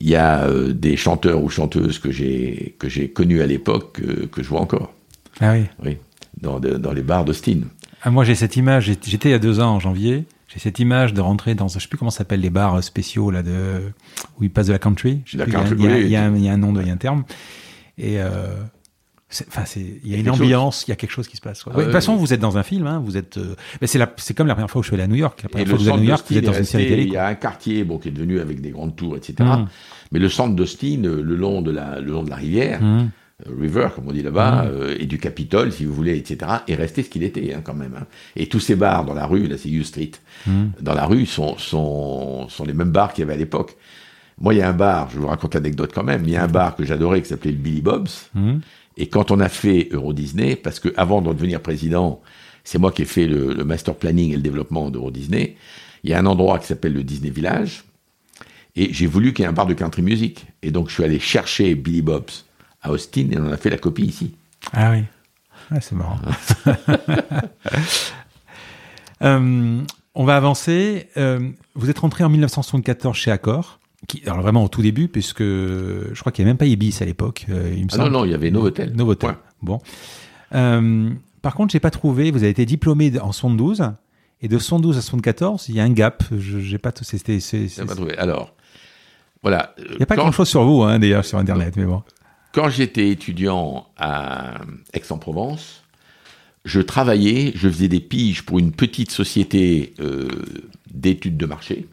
Il 0.00 0.08
y 0.08 0.16
a 0.16 0.44
euh, 0.44 0.72
des 0.72 0.96
chanteurs 0.96 1.42
ou 1.42 1.48
chanteuses 1.48 1.98
que 1.98 2.10
j'ai 2.10 2.74
que 2.78 2.88
j'ai 2.88 3.08
connus 3.08 3.42
à 3.42 3.46
l'époque 3.46 4.00
que 4.32 4.42
je 4.42 4.48
vois 4.48 4.60
encore. 4.60 4.92
Ah 5.40 5.52
oui. 5.52 5.64
Oui. 5.84 5.96
Dans, 6.40 6.58
dans 6.58 6.92
les 6.92 7.02
bars 7.02 7.24
d'Austin. 7.24 7.60
Ah, 8.02 8.10
moi, 8.10 8.24
j'ai 8.24 8.34
cette 8.34 8.56
image. 8.56 8.86
J'étais 9.04 9.28
il 9.28 9.32
y 9.32 9.34
a 9.34 9.38
deux 9.38 9.60
ans 9.60 9.74
en 9.74 9.80
janvier. 9.80 10.24
J'ai 10.48 10.58
cette 10.58 10.78
image 10.80 11.14
de 11.14 11.20
rentrer 11.20 11.54
dans, 11.54 11.68
je 11.68 11.78
sais 11.78 11.88
plus 11.88 11.96
comment 11.96 12.10
s'appelle 12.10 12.40
les 12.40 12.50
bars 12.50 12.82
spéciaux 12.84 13.30
là 13.30 13.42
de 13.42 13.92
où 14.38 14.44
ils 14.44 14.50
passent 14.50 14.66
de 14.66 14.72
la 14.72 14.78
country. 14.78 15.22
il, 15.32 15.40
y 15.40 16.10
y 16.10 16.16
a, 16.16 16.22
un 16.22 16.56
nom, 16.58 16.78
il 16.78 16.86
y 16.86 16.90
a 16.90 16.92
un 16.92 16.96
terme. 16.96 17.24
Et 17.96 18.20
euh, 18.20 18.54
Enfin, 19.48 19.64
il 19.76 20.10
y 20.10 20.14
a 20.14 20.18
une 20.18 20.30
ambiance, 20.30 20.84
il 20.86 20.90
y 20.90 20.92
a 20.92 20.96
quelque 20.96 21.10
chose 21.10 21.28
qui 21.28 21.36
se 21.36 21.40
passe. 21.40 21.64
de 21.64 21.82
toute 21.82 21.92
façon, 21.92 22.16
vous 22.16 22.32
êtes 22.32 22.40
dans 22.40 22.58
un 22.58 22.62
film, 22.62 22.86
hein, 22.86 23.00
vous 23.04 23.16
êtes. 23.16 23.38
Euh, 23.38 23.54
c'est 23.82 24.00
c'est 24.16 24.34
comme 24.34 24.46
la 24.46 24.54
première 24.54 24.70
fois 24.70 24.80
où 24.80 24.82
je 24.82 24.88
suis 24.88 24.94
allé 24.94 25.04
à 25.04 25.06
New 25.06 25.16
York. 25.16 25.42
La 25.42 25.48
première 25.48 25.68
fois 25.68 25.78
que 25.78 25.82
vous 25.82 25.88
êtes 25.88 25.94
à 25.94 25.98
New 25.98 26.04
York, 26.04 26.26
vous 26.28 26.36
êtes 26.36 26.44
dans 26.44 26.52
une 26.52 26.64
série 26.64 26.88
télé. 26.88 27.02
Il 27.04 27.12
y 27.12 27.16
a 27.16 27.26
un 27.26 27.34
quartier, 27.34 27.84
bon, 27.84 27.98
qui 27.98 28.08
est 28.08 28.12
devenu 28.12 28.40
avec 28.40 28.60
des 28.60 28.70
grandes 28.70 28.94
tours, 28.96 29.16
etc. 29.16 29.36
Hum. 29.40 29.68
Mais 30.10 30.18
le 30.18 30.28
centre 30.28 30.54
d'Austin, 30.54 31.04
euh, 31.04 31.22
le 31.22 31.36
long 31.36 31.62
de 31.62 31.70
la, 31.70 32.00
le 32.00 32.12
long 32.12 32.22
de 32.22 32.30
la 32.30 32.36
rivière, 32.36 32.80
euh, 32.82 33.04
River, 33.58 33.88
comme 33.94 34.08
on 34.08 34.12
dit 34.12 34.22
là-bas, 34.22 34.66
hum. 34.66 34.94
et 34.98 35.06
du 35.06 35.18
Capitole, 35.18 35.72
si 35.72 35.84
vous 35.84 35.94
voulez, 35.94 36.16
etc., 36.16 36.50
est 36.68 36.74
resté 36.74 37.02
ce 37.02 37.08
qu'il 37.08 37.22
était, 37.22 37.54
hein, 37.54 37.62
quand 37.64 37.74
même. 37.74 37.94
Hein. 37.98 38.06
Et 38.36 38.46
tous 38.48 38.60
ces 38.60 38.76
bars 38.76 39.04
dans 39.04 39.14
la 39.14 39.26
rue, 39.26 39.46
là, 39.46 39.56
c'est 39.56 39.70
U 39.70 39.82
Street, 39.84 40.12
dans 40.80 40.94
la 40.94 41.06
rue, 41.06 41.26
sont, 41.26 41.56
sont, 41.58 42.48
sont 42.48 42.64
les 42.64 42.74
mêmes 42.74 42.90
bars 42.90 43.12
qu'il 43.12 43.22
y 43.22 43.24
avait 43.24 43.34
à 43.34 43.38
l'époque. 43.38 43.76
Moi, 44.40 44.54
il 44.54 44.58
y 44.58 44.62
a 44.62 44.68
un 44.68 44.72
bar, 44.72 45.08
je 45.10 45.18
vous 45.18 45.28
raconte 45.28 45.54
l'anecdote 45.54 45.92
quand 45.94 46.02
même, 46.02 46.22
il 46.24 46.30
y 46.30 46.36
a 46.36 46.42
un 46.42 46.48
bar 46.48 46.74
que 46.74 46.84
j'adorais 46.84 47.22
qui 47.22 47.28
s'appelait 47.28 47.52
le 47.52 47.58
Billy 47.58 47.80
Bob's. 47.80 48.30
Et 48.96 49.08
quand 49.08 49.30
on 49.30 49.40
a 49.40 49.48
fait 49.48 49.88
Euro 49.92 50.12
Disney, 50.12 50.56
parce 50.56 50.80
que 50.80 50.92
avant 50.96 51.22
de 51.22 51.32
devenir 51.32 51.60
président, 51.60 52.20
c'est 52.64 52.78
moi 52.78 52.92
qui 52.92 53.02
ai 53.02 53.06
fait 53.06 53.26
le, 53.26 53.64
master 53.64 53.94
planning 53.94 54.32
et 54.32 54.36
le 54.36 54.42
développement 54.42 54.90
d'Euro 54.90 55.10
Disney, 55.10 55.56
il 56.04 56.10
y 56.10 56.14
a 56.14 56.18
un 56.18 56.26
endroit 56.26 56.58
qui 56.58 56.66
s'appelle 56.66 56.92
le 56.92 57.02
Disney 57.02 57.30
Village, 57.30 57.84
et 58.74 58.92
j'ai 58.92 59.06
voulu 59.06 59.32
qu'il 59.32 59.42
y 59.42 59.46
ait 59.46 59.50
un 59.50 59.52
bar 59.52 59.66
de 59.66 59.74
country 59.74 60.02
music. 60.02 60.46
Et 60.62 60.70
donc 60.70 60.88
je 60.88 60.94
suis 60.94 61.04
allé 61.04 61.18
chercher 61.18 61.74
Billy 61.74 62.02
Bob's 62.02 62.46
à 62.80 62.90
Austin 62.90 63.28
et 63.30 63.38
on 63.38 63.52
a 63.52 63.56
fait 63.56 63.70
la 63.70 63.78
copie 63.78 64.04
ici. 64.04 64.34
Ah 64.72 64.90
oui. 64.92 65.04
Ah, 65.70 65.80
c'est 65.80 65.94
marrant. 65.94 66.18
Euh, 69.24 69.80
on 70.16 70.24
va 70.24 70.36
avancer. 70.36 71.06
Euh, 71.16 71.48
vous 71.76 71.90
êtes 71.90 72.00
rentré 72.00 72.24
en 72.24 72.28
1974 72.28 73.16
chez 73.16 73.30
Accor 73.30 73.78
alors 74.26 74.40
vraiment 74.40 74.64
au 74.64 74.68
tout 74.68 74.82
début, 74.82 75.08
puisque 75.08 75.42
je 75.42 76.18
crois 76.20 76.32
qu'il 76.32 76.44
n'y 76.44 76.48
avait 76.48 76.54
même 76.54 76.58
pas 76.58 76.66
Ibis 76.66 76.98
à 77.00 77.04
l'époque. 77.04 77.46
Euh, 77.48 77.72
il 77.74 77.84
me 77.84 77.88
ah 77.92 77.98
non, 77.98 78.10
non, 78.10 78.24
il 78.24 78.30
y 78.30 78.34
avait 78.34 78.50
Novotel. 78.50 78.92
Novotel. 78.94 79.34
Bon. 79.62 79.80
Euh, 80.54 81.10
par 81.40 81.54
contre, 81.54 81.72
j'ai 81.72 81.80
pas 81.80 81.90
trouvé. 81.90 82.30
Vous 82.30 82.38
avez 82.38 82.50
été 82.50 82.66
diplômé 82.66 83.12
en 83.20 83.32
72 83.32 83.92
et 84.42 84.48
de 84.48 84.58
72 84.58 84.98
à 84.98 85.00
74, 85.00 85.68
il 85.68 85.76
y 85.76 85.80
a 85.80 85.84
un 85.84 85.90
gap. 85.90 86.24
Je 86.36 86.58
j'ai 86.58 86.78
pas 86.78 86.92
tout. 86.92 87.04
C'était. 87.04 87.38
pas 87.86 87.94
trouvé. 87.94 88.18
Alors, 88.18 88.54
voilà. 89.42 89.74
Il 89.78 89.96
n'y 89.96 90.02
a 90.02 90.06
pas 90.06 90.16
grand 90.16 90.32
chose 90.32 90.48
sur 90.48 90.64
vous, 90.64 90.82
hein, 90.82 90.98
d'ailleurs, 90.98 91.24
sur 91.24 91.38
Internet, 91.38 91.76
mais 91.76 91.84
bon. 91.84 92.02
Quand 92.52 92.68
j'étais 92.68 93.08
étudiant 93.08 93.86
à 93.96 94.60
Aix-en-Provence, 94.92 95.84
je 96.64 96.80
travaillais, 96.80 97.52
je 97.54 97.68
faisais 97.68 97.88
des 97.88 98.00
piges 98.00 98.42
pour 98.44 98.58
une 98.58 98.72
petite 98.72 99.10
société 99.10 99.94
euh, 100.00 100.28
d'études 100.92 101.36
de 101.36 101.46
marché 101.46 101.86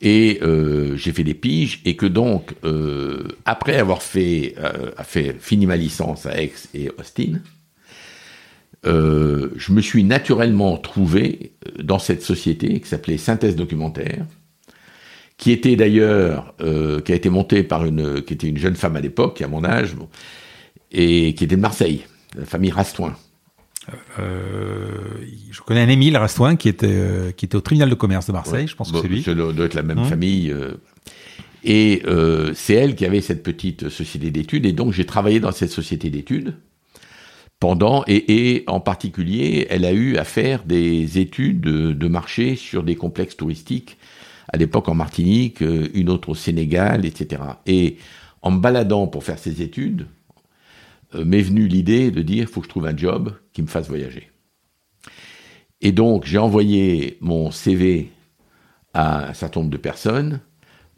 et 0.00 0.38
euh, 0.42 0.96
j'ai 0.96 1.12
fait 1.12 1.24
des 1.24 1.34
piges 1.34 1.80
et 1.84 1.94
que 1.96 2.06
donc 2.06 2.54
euh, 2.64 3.28
après 3.44 3.76
avoir 3.76 4.02
fait, 4.02 4.54
euh, 4.58 4.92
fini 5.38 5.66
ma 5.66 5.76
licence 5.76 6.26
à 6.26 6.40
Aix 6.40 6.52
et 6.72 6.90
Austin, 6.98 7.40
euh, 8.86 9.50
je 9.56 9.72
me 9.72 9.82
suis 9.82 10.04
naturellement 10.04 10.78
trouvé 10.78 11.52
dans 11.82 11.98
cette 11.98 12.22
société 12.22 12.80
qui 12.80 12.88
s'appelait 12.88 13.18
Synthèse 13.18 13.56
Documentaire, 13.56 14.24
qui 15.36 15.52
était 15.52 15.76
d'ailleurs 15.76 16.54
qui 17.04 17.12
a 17.12 17.14
été 17.14 17.28
montée 17.28 17.62
par 17.62 17.84
une 17.84 18.22
qui 18.22 18.34
était 18.34 18.48
une 18.48 18.58
jeune 18.58 18.76
femme 18.76 18.96
à 18.96 19.00
l'époque, 19.00 19.42
à 19.42 19.48
mon 19.48 19.64
âge, 19.64 19.94
et 20.92 21.34
qui 21.34 21.44
était 21.44 21.56
de 21.56 21.60
Marseille, 21.60 22.04
la 22.36 22.46
famille 22.46 22.70
Rastoin. 22.70 23.16
Euh, 24.18 24.90
je 25.50 25.60
connais 25.62 25.80
un 25.80 25.88
Émile 25.88 26.16
Rastoin 26.16 26.56
qui 26.56 26.68
était, 26.68 26.86
euh, 26.88 27.32
qui 27.32 27.46
était 27.46 27.56
au 27.56 27.60
tribunal 27.60 27.88
de 27.88 27.94
commerce 27.94 28.26
de 28.26 28.32
Marseille, 28.32 28.66
je 28.66 28.76
pense 28.76 28.92
que 28.92 29.00
c'est 29.00 29.08
lui. 29.08 29.22
Ça 29.22 29.34
doit 29.34 29.64
être 29.64 29.74
la 29.74 29.82
même 29.82 30.00
hum. 30.00 30.04
famille. 30.04 30.50
Euh. 30.50 30.74
et 31.64 32.02
c'est 32.54 32.74
elle 32.74 32.94
qui 32.94 33.04
avait 33.04 33.20
cette 33.20 33.42
petite 33.42 33.88
société 33.88 34.30
d'études, 34.30 34.66
et 34.66 34.72
donc 34.72 34.92
j'ai 34.92 35.06
travaillé 35.06 35.40
dans 35.40 35.52
cette 35.52 35.70
société 35.70 36.10
d'études 36.10 36.54
pendant, 37.58 38.04
et, 38.06 38.54
et, 38.54 38.64
en 38.68 38.80
particulier, 38.80 39.66
elle 39.68 39.84
a 39.84 39.92
eu 39.92 40.16
à 40.16 40.24
faire 40.24 40.64
des 40.64 41.18
études 41.18 41.60
de, 41.60 41.92
de 41.92 42.08
marché 42.08 42.56
sur 42.56 42.82
des 42.82 42.96
complexes 42.96 43.36
touristiques, 43.36 43.98
à 44.50 44.56
l'époque 44.56 44.88
en 44.88 44.94
Martinique, 44.94 45.60
une 45.60 46.08
autre 46.08 46.30
au 46.30 46.34
Sénégal, 46.34 47.04
etc. 47.04 47.42
Et 47.66 47.98
en 48.40 48.50
me 48.50 48.60
baladant 48.60 49.06
pour 49.08 49.24
faire 49.24 49.38
ces 49.38 49.60
études, 49.60 50.06
m'est 51.14 51.42
venue 51.42 51.66
l'idée 51.66 52.10
de 52.10 52.22
dire, 52.22 52.42
il 52.42 52.46
faut 52.46 52.60
que 52.60 52.66
je 52.66 52.70
trouve 52.70 52.86
un 52.86 52.96
job 52.96 53.32
qui 53.52 53.62
me 53.62 53.66
fasse 53.66 53.88
voyager. 53.88 54.30
Et 55.80 55.92
donc, 55.92 56.24
j'ai 56.26 56.38
envoyé 56.38 57.16
mon 57.20 57.50
CV 57.50 58.10
à 58.92 59.30
un 59.30 59.34
certain 59.34 59.60
nombre 59.60 59.72
de 59.72 59.78
personnes, 59.78 60.40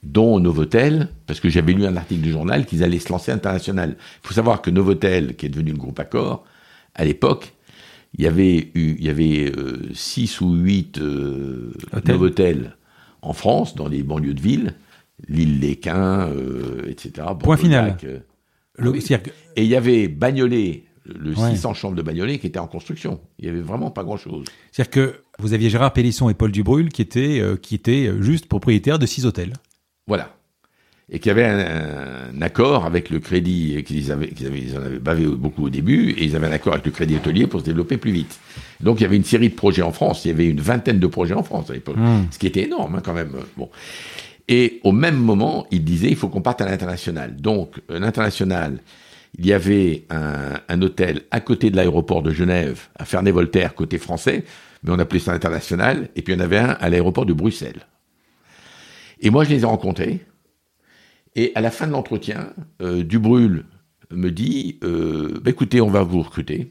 dont 0.02 0.40
Novotel, 0.40 1.08
parce 1.26 1.38
que 1.38 1.48
j'avais 1.48 1.72
lu 1.72 1.86
un 1.86 1.96
article 1.96 2.22
du 2.22 2.32
journal 2.32 2.66
qu'ils 2.66 2.82
allaient 2.82 2.98
se 2.98 3.10
lancer 3.10 3.30
international. 3.30 3.96
Il 3.98 4.26
faut 4.26 4.34
savoir 4.34 4.60
que 4.62 4.70
Novotel, 4.70 5.36
qui 5.36 5.46
est 5.46 5.48
devenu 5.48 5.72
le 5.72 5.78
groupe 5.78 5.98
Accor, 6.00 6.44
à 6.94 7.04
l'époque, 7.04 7.52
il 8.14 8.24
y 8.24 8.26
avait 8.26 8.70
eu, 8.74 8.96
il 8.98 9.04
y 9.04 9.08
avait 9.08 9.52
euh, 9.56 9.88
six 9.94 10.40
ou 10.40 10.54
huit 10.54 10.98
euh, 10.98 11.72
Novotel 12.04 12.76
en 13.22 13.32
France, 13.32 13.76
dans 13.76 13.86
les 13.86 14.02
banlieues 14.02 14.34
de 14.34 14.40
ville, 14.40 14.74
l'île 15.28 15.60
Léquin, 15.60 16.28
etc. 16.88 17.28
Point 17.38 17.56
final. 17.56 17.96
Et 19.56 19.64
il 19.64 19.68
y 19.68 19.76
avait 19.76 20.08
Bagnolet, 20.08 20.84
le 21.04 21.34
600 21.34 21.74
chambres 21.74 21.96
de 21.96 22.02
Bagnolet, 22.02 22.38
qui 22.38 22.46
était 22.46 22.58
en 22.58 22.66
construction. 22.66 23.20
Il 23.38 23.46
y 23.46 23.48
avait 23.48 23.60
vraiment 23.60 23.90
pas 23.90 24.04
grand-chose. 24.04 24.44
C'est-à-dire 24.70 24.90
que 24.90 25.14
vous 25.38 25.52
aviez 25.52 25.70
Gérard 25.70 25.92
Pélisson 25.92 26.30
et 26.30 26.34
Paul 26.34 26.52
Dubrul 26.52 26.88
qui 26.90 27.02
étaient, 27.02 27.40
euh, 27.40 27.56
qui 27.56 27.74
étaient 27.74 28.10
juste 28.20 28.46
propriétaires 28.46 28.98
de 28.98 29.06
six 29.06 29.26
hôtels. 29.26 29.54
Voilà. 30.06 30.34
Et 31.10 31.18
qui 31.18 31.28
avaient 31.28 31.44
un, 31.44 32.40
accord 32.40 32.86
avec 32.86 33.10
le 33.10 33.18
crédit, 33.18 33.82
qu'ils 33.84 34.10
avaient, 34.10 34.28
qu'ils 34.28 34.46
avaient, 34.46 34.60
ils 34.60 34.78
en 34.78 34.82
avaient 34.82 34.98
bavé 34.98 35.26
beaucoup 35.26 35.66
au 35.66 35.68
début, 35.68 36.10
et 36.10 36.24
ils 36.24 36.34
avaient 36.36 36.46
un 36.46 36.52
accord 36.52 36.72
avec 36.72 36.86
le 36.86 36.92
crédit 36.92 37.16
hôtelier 37.16 37.46
pour 37.46 37.60
se 37.60 37.64
développer 37.66 37.98
plus 37.98 38.12
vite. 38.12 38.40
Donc 38.80 39.00
il 39.00 39.02
y 39.02 39.06
avait 39.06 39.16
une 39.16 39.24
série 39.24 39.50
de 39.50 39.54
projets 39.54 39.82
en 39.82 39.92
France. 39.92 40.24
Il 40.24 40.28
y 40.28 40.30
avait 40.30 40.48
une 40.48 40.60
vingtaine 40.60 40.98
de 40.98 41.06
projets 41.06 41.34
en 41.34 41.42
France 41.42 41.68
à 41.68 41.74
l'époque. 41.74 41.96
Hmm. 41.98 42.22
Ce 42.30 42.38
qui 42.38 42.46
était 42.46 42.64
énorme, 42.64 42.94
hein, 42.94 43.02
quand 43.04 43.12
même. 43.12 43.32
Bon. 43.58 43.68
Et 44.48 44.80
au 44.84 44.92
même 44.92 45.16
moment, 45.16 45.66
il 45.70 45.84
disait 45.84 46.08
il 46.08 46.16
faut 46.16 46.28
qu'on 46.28 46.42
parte 46.42 46.60
à 46.60 46.66
l'international. 46.66 47.36
Donc, 47.36 47.80
l'international, 47.88 48.80
il 49.38 49.46
y 49.46 49.52
avait 49.52 50.04
un, 50.10 50.82
hôtel 50.82 51.22
à 51.30 51.40
côté 51.40 51.70
de 51.70 51.76
l'aéroport 51.76 52.22
de 52.22 52.30
Genève, 52.30 52.88
à 52.98 53.04
Ferney-Voltaire, 53.04 53.74
côté 53.74 53.98
français, 53.98 54.44
mais 54.82 54.92
on 54.92 54.98
appelait 54.98 55.20
ça 55.20 55.32
international, 55.32 56.10
et 56.16 56.22
puis 56.22 56.34
il 56.34 56.36
y 56.36 56.40
en 56.40 56.44
avait 56.44 56.58
un 56.58 56.76
à 56.80 56.90
l'aéroport 56.90 57.24
de 57.24 57.32
Bruxelles. 57.32 57.86
Et 59.20 59.30
moi, 59.30 59.44
je 59.44 59.50
les 59.50 59.62
ai 59.62 59.64
rencontrés, 59.64 60.20
et 61.34 61.52
à 61.54 61.60
la 61.60 61.70
fin 61.70 61.86
de 61.86 61.92
l'entretien, 61.92 62.52
euh, 62.82 63.02
Dubrul 63.04 63.64
me 64.10 64.30
dit 64.30 64.78
euh, 64.84 65.40
bah, 65.42 65.50
écoutez, 65.50 65.80
on 65.80 65.88
va 65.88 66.02
vous 66.02 66.22
recruter. 66.22 66.70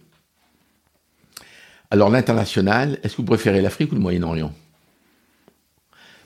Alors, 1.90 2.10
l'international, 2.10 3.00
est-ce 3.04 3.14
que 3.14 3.22
vous 3.22 3.28
préférez 3.28 3.62
l'Afrique 3.62 3.92
ou 3.92 3.96
le 3.96 4.02
Moyen-Orient? 4.02 4.54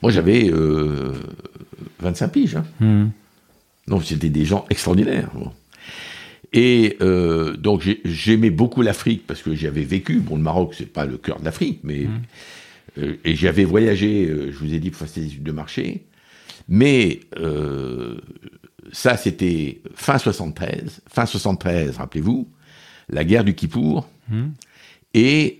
Moi, 0.05 0.11
j'avais 0.11 0.51
25 0.51 2.25
euh, 2.25 2.27
piges. 2.27 2.57
Hein. 2.57 2.65
Hmm. 2.79 3.07
Donc, 3.87 4.03
c'était 4.03 4.29
des 4.29 4.45
gens 4.45 4.65
extraordinaires. 4.69 5.31
Et 6.53 6.95
euh, 7.01 7.57
donc, 7.57 7.89
j'aimais 8.05 8.51
beaucoup 8.51 8.83
l'Afrique 8.83 9.25
parce 9.25 9.41
que 9.41 9.55
j'y 9.55 9.65
avais 9.65 9.83
vécu. 9.83 10.19
Bon, 10.19 10.35
le 10.35 10.43
Maroc, 10.43 10.75
c'est 10.77 10.85
pas 10.85 11.07
le 11.07 11.17
cœur 11.17 11.39
de 11.39 11.45
l'Afrique, 11.45 11.79
mais. 11.83 12.01
Hmm. 12.01 12.21
Euh, 12.99 13.15
et 13.25 13.35
j'avais 13.35 13.63
voyagé, 13.63 14.27
je 14.27 14.55
vous 14.59 14.75
ai 14.75 14.79
dit, 14.79 14.91
pour 14.91 15.07
faire 15.07 15.23
des 15.23 15.27
études 15.27 15.41
de 15.41 15.51
marché. 15.51 16.05
Mais 16.69 17.21
ça, 18.91 19.17
c'était 19.17 19.81
fin 19.95 20.19
73. 20.19 21.01
Fin 21.09 21.25
73, 21.25 21.97
rappelez-vous, 21.97 22.47
la 23.09 23.23
guerre 23.23 23.43
du 23.43 23.55
Kippour. 23.55 24.07
Hmm. 24.29 24.49
et 25.15 25.57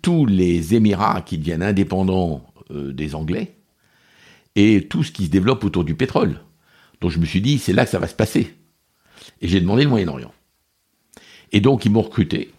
tous 0.00 0.24
les 0.24 0.74
Émirats 0.74 1.20
qui 1.20 1.36
deviennent 1.36 1.62
indépendants 1.62 2.42
des 2.70 3.14
Anglais, 3.14 3.54
et 4.56 4.86
tout 4.88 5.02
ce 5.02 5.12
qui 5.12 5.26
se 5.26 5.30
développe 5.30 5.64
autour 5.64 5.84
du 5.84 5.94
pétrole. 5.94 6.40
Donc 7.00 7.10
je 7.10 7.18
me 7.18 7.24
suis 7.24 7.40
dit, 7.40 7.58
c'est 7.58 7.72
là 7.72 7.84
que 7.84 7.90
ça 7.90 7.98
va 7.98 8.06
se 8.06 8.14
passer. 8.14 8.54
Et 9.40 9.48
j'ai 9.48 9.60
demandé 9.60 9.84
le 9.84 9.90
Moyen-Orient. 9.90 10.32
Et 11.52 11.60
donc 11.60 11.84
ils 11.84 11.92
m'ont 11.92 12.02
recruté. 12.02 12.52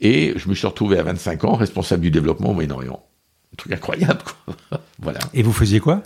Et 0.00 0.34
je 0.36 0.48
me 0.48 0.54
suis 0.54 0.66
retrouvé 0.66 0.98
à 0.98 1.02
25 1.02 1.44
ans 1.44 1.54
responsable 1.54 2.02
du 2.02 2.10
développement 2.10 2.50
au 2.50 2.54
Moyen-Orient. 2.54 3.02
Un 3.52 3.56
truc 3.56 3.72
incroyable, 3.72 4.20
quoi. 4.22 4.80
voilà. 4.98 5.20
Et 5.32 5.42
vous 5.42 5.52
faisiez 5.52 5.80
quoi? 5.80 6.02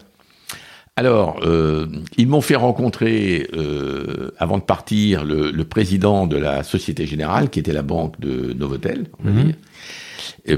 Alors, 0.97 1.41
euh, 1.45 1.87
ils 2.19 2.29
m'ont 2.29 2.41
fait 2.41 2.57
rencontrer, 2.57 3.49
euh, 3.55 4.33
avant 4.39 4.59
de 4.59 4.63
partir, 4.63 5.25
le, 5.25 5.65
président 5.65 6.27
de 6.27 6.37
la 6.37 6.63
Société 6.63 7.07
Générale, 7.07 7.49
qui 7.49 7.59
était 7.59 7.73
la 7.73 7.83
banque 7.83 8.21
de 8.21 8.53
Novotel, 8.53 9.07
on 9.19 9.25
va 9.25 9.31
mhm. 9.31 9.45
dire 9.45 9.55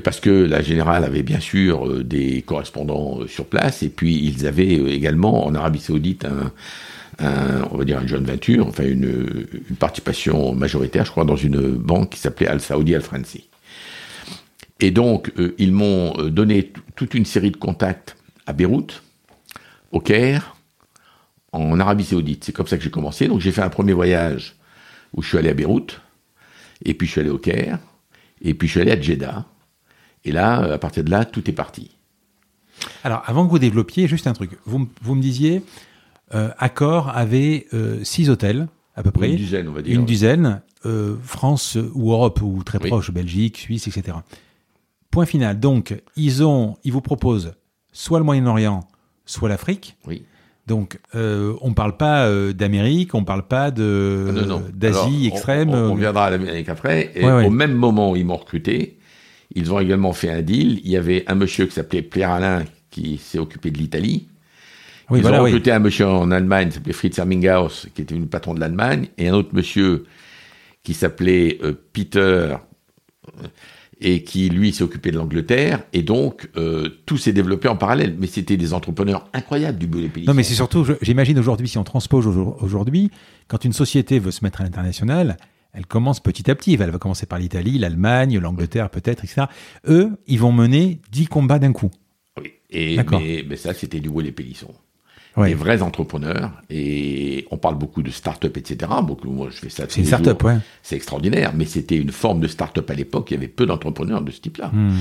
parce 0.05 0.21
que 0.21 0.31
la 0.31 0.63
générale 0.63 1.05
avait 1.05 1.23
bien 1.23 1.41
sûr 1.41 1.87
euh, 1.87 2.05
des 2.05 2.43
correspondants 2.43 3.21
euh, 3.21 3.27
sur 3.27 3.47
place, 3.47 3.83
et 3.83 3.89
puis 3.89 4.25
ils 4.25 4.47
avaient 4.47 4.79
euh, 4.79 4.89
également 4.89 5.47
en 5.47 5.55
Arabie 5.55 5.81
Saoudite 5.81 6.25
un, 6.25 6.53
on 7.71 7.77
va 7.77 7.85
dire 7.85 8.01
une 8.01 8.09
joint 8.09 8.21
venture, 8.21 8.67
enfin 8.67 8.85
une, 8.85 9.47
participation 9.79 10.55
majoritaire, 10.55 11.05
je 11.05 11.11
crois, 11.11 11.25
dans 11.25 11.37
une 11.37 11.61
banque 11.61 12.11
qui 12.11 12.19
s'appelait 12.19 12.49
Al 12.49 12.61
Saudi 12.61 12.95
Al 12.95 13.03
Fransi. 13.03 13.49
Et 14.81 14.91
donc 14.91 15.31
ils 15.59 15.73
m'ont 15.73 16.15
donné 16.31 16.73
toute 16.97 17.15
une 17.15 17.27
série 17.27 17.53
de 17.53 17.57
contacts 17.57 18.17
à 18.47 18.53
Beyrouth, 18.53 19.05
au 19.93 20.01
Caire, 20.01 20.57
en 21.53 21.79
Arabie 21.79 22.05
Saoudite. 22.05 22.45
C'est 22.45 22.53
comme 22.53 22.67
ça 22.67 22.77
que 22.77 22.83
j'ai 22.83 22.91
commencé. 22.91 23.29
Donc 23.29 23.41
j'ai 23.41 23.53
fait 23.53 23.63
un 23.63 23.69
premier 23.69 23.93
voyage 23.93 24.57
où 25.15 25.23
je 25.23 25.29
suis 25.29 25.39
allé 25.39 25.51
à 25.51 25.55
Beyrouth, 25.55 26.01
et 26.85 26.95
puis 26.95 27.07
je 27.07 27.13
suis 27.13 27.21
allé 27.21 27.31
au 27.31 27.39
Caire, 27.39 27.79
et 28.41 28.55
puis 28.55 28.67
je 28.67 28.73
suis 28.73 28.81
allé 28.81 28.91
à 28.91 29.01
Jeddah. 29.01 29.47
Et 30.25 30.33
là, 30.33 30.63
euh, 30.63 30.75
à 30.75 30.79
partir 30.79 31.05
de 31.05 31.11
là, 31.11 31.25
tout 31.25 31.49
est 31.49 31.55
parti. 31.55 31.91
Alors, 33.05 33.23
avant 33.27 33.47
que 33.47 33.51
vous 33.51 33.59
développiez, 33.59 34.09
juste 34.09 34.27
un 34.27 34.33
truc. 34.33 34.59
Vous, 34.65 34.89
vous 35.03 35.15
me 35.15 35.23
disiez, 35.23 35.63
euh, 36.35 36.51
Accor 36.59 37.11
avait 37.15 37.67
euh, 37.75 38.03
six 38.05 38.31
hôtels, 38.31 38.69
à 38.97 39.03
peu 39.03 39.11
près. 39.11 39.31
Une 39.31 39.37
dizaine, 39.37 39.69
on 39.69 39.73
va 39.73 39.83
dire. 39.83 39.99
Une 39.99 40.05
dizaine, 40.05 40.63
euh, 40.87 41.17
France 41.23 41.77
ou 41.95 42.13
Europe, 42.13 42.41
ou 42.43 42.63
très 42.65 42.79
proche, 42.79 43.11
Belgique, 43.11 43.59
Suisse, 43.59 43.87
etc. 43.87 44.19
Point 45.11 45.27
final. 45.27 45.61
Donc, 45.61 46.01
ils, 46.17 46.45
ont, 46.45 46.77
ils 46.85 46.93
vous 46.93 47.01
proposent 47.01 47.55
soit 47.93 48.19
le 48.19 48.25
Moyen-Orient, 48.25 48.81
soit 49.27 49.49
l'Afrique. 49.49 49.97
Oui. 50.07 50.23
Donc, 50.67 51.01
euh, 51.17 51.55
on 51.61 51.71
ne 51.71 51.75
parle 51.75 51.97
pas 51.97 52.31
d'Amérique, 52.53 53.15
on 53.15 53.21
ne 53.21 53.27
parle 53.27 53.43
pas 53.43 53.67
ah, 53.67 53.71
d'Asie 53.73 55.27
extrême. 55.27 55.71
On, 55.71 55.91
on, 55.91 55.95
viendra 55.97 56.27
à 56.27 56.31
l'Amérique 56.31 56.69
après. 56.69 57.11
Et 57.17 57.25
au 57.25 57.51
même 57.51 57.75
moment 57.75 58.13
où 58.13 58.17
ils 58.17 58.25
m'ont 58.25 58.37
recruté, 58.37 58.99
ils 59.55 59.73
ont 59.73 59.81
également 59.81 60.12
fait 60.12 60.31
un 60.31 60.43
deal. 60.43 60.81
Il 60.85 60.91
y 60.91 60.97
avait 60.97 61.25
un 61.27 61.35
monsieur 61.35 61.67
qui 61.67 61.73
s'appelait 61.73 62.03
Pierre 62.03 62.31
Alain 62.31 62.65
qui 62.91 63.19
s'est 63.19 63.38
occupé 63.38 63.71
de 63.71 63.79
l'Italie. 63.79 64.29
Oui, 65.11 65.21
Ils 65.21 65.27
ont 65.27 65.43
recruté 65.43 65.73
un 65.73 65.79
monsieur 65.79 66.07
en 66.07 66.31
Allemagne 66.31 66.69
qui 66.69 66.75
s'appelait 66.75 66.93
Fritz 66.93 67.19
Herminghaus, 67.19 67.87
qui 67.95 68.03
était 68.03 68.15
le 68.15 68.27
patron 68.27 68.55
de 68.55 68.61
l'Allemagne, 68.61 69.09
et 69.19 69.29
un 69.29 69.35
autre 69.35 69.51
monsieur 69.53 70.05
qui 70.83 70.95
s'appelait 70.95 71.59
euh, 71.62 71.75
Peter, 71.93 72.19
euh, 72.19 72.57
et 74.01 74.25
qui, 74.25 74.49
lui, 74.49 74.73
s'est 74.73 74.83
occupé 74.83 75.11
de 75.11 75.17
l'Angleterre. 75.17 75.83
Et 75.93 76.03
donc, 76.03 76.49
euh, 76.57 76.88
tout 77.07 77.19
s'est 77.19 77.33
développé 77.33 77.69
en 77.69 77.77
parallèle. 77.77 78.17
Mais 78.19 78.27
c'était 78.27 78.57
des 78.57 78.75
entrepreneurs 78.75 79.29
incroyables 79.33 79.79
du 79.79 79.87
bout 79.87 80.01
des 80.01 80.09
pays. 80.09 80.27
Non, 80.27 80.35
mais 80.35 80.43
c'est 80.43 80.55
surtout, 80.55 80.85
j'imagine 81.03 81.38
aujourd'hui, 81.38 81.69
si 81.69 81.79
on 81.79 81.85
transpose 81.85 82.27
aujourd'hui, 82.27 83.11
quand 83.49 83.65
une 83.65 83.73
société 83.73 84.19
veut 84.19 84.33
se 84.33 84.45
mettre 84.45 84.61
à 84.61 84.65
l'international, 84.65 85.37
elle 85.73 85.87
commence 85.87 86.21
petit 86.21 86.51
à 86.51 86.55
petit. 86.55 86.77
Elle 86.79 86.91
va 86.91 86.99
commencer 86.99 87.27
par 87.27 87.39
l'Italie, 87.39 87.79
l'Allemagne, 87.79 88.39
l'Angleterre 88.39 88.91
peut-être, 88.91 89.25
etc. 89.25 89.47
Eux, 89.89 90.11
ils 90.27 90.39
vont 90.39 90.53
mener 90.53 91.01
10 91.11 91.27
combats 91.27 91.59
d'un 91.59 91.73
coup. 91.73 91.91
Oui, 92.41 92.53
et, 92.71 92.99
mais, 93.49 93.57
ça, 93.57 93.73
c'était 93.75 94.01
du 94.01 94.09
haut 94.09 94.21
les 94.21 94.33
pélissons. 94.33 94.75
Des 95.39 95.55
vrais 95.55 95.81
entrepreneurs. 95.81 96.53
Et 96.69 97.47
on 97.51 97.57
parle 97.57 97.79
beaucoup 97.79 98.03
de 98.03 98.11
start-up, 98.11 98.55
etc. 98.59 98.93
Beaucoup, 99.03 99.31
moi, 99.31 99.49
je 99.51 99.57
fais 99.57 99.71
ça. 99.71 99.87
C'est 99.89 100.01
une 100.01 100.07
start-up, 100.07 100.43
ouais. 100.43 100.59
C'est 100.83 100.97
extraordinaire. 100.97 101.53
Mais 101.55 101.65
c'était 101.65 101.97
une 101.97 102.13
forme 102.13 102.41
de 102.41 102.49
start-up 102.49 102.91
à 102.91 102.95
l'époque. 102.95 103.31
Il 103.31 103.35
y 103.35 103.37
avait 103.39 103.49
peu 103.49 103.65
d'entrepreneurs 103.65 104.21
de 104.21 104.31
ce 104.31 104.41
type-là. 104.43 104.69
Hmm. 104.69 104.99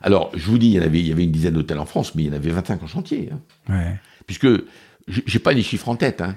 Alors, 0.00 0.32
je 0.34 0.50
vous 0.50 0.58
dis, 0.58 0.66
il 0.66 0.74
y, 0.74 0.78
avait, 0.78 0.98
il 0.98 1.06
y 1.06 1.12
avait 1.12 1.24
une 1.24 1.32
dizaine 1.32 1.54
d'hôtels 1.54 1.78
en 1.78 1.86
France, 1.86 2.16
mais 2.16 2.24
il 2.24 2.26
y 2.26 2.30
en 2.30 2.34
avait 2.34 2.50
25 2.50 2.82
en 2.82 2.86
chantier. 2.88 3.30
Hein. 3.32 3.40
Ouais. 3.68 4.00
Puisque, 4.26 4.48
j'ai 5.06 5.38
pas 5.38 5.52
les 5.52 5.62
chiffres 5.62 5.88
en 5.88 5.96
tête, 5.96 6.20
hein, 6.20 6.36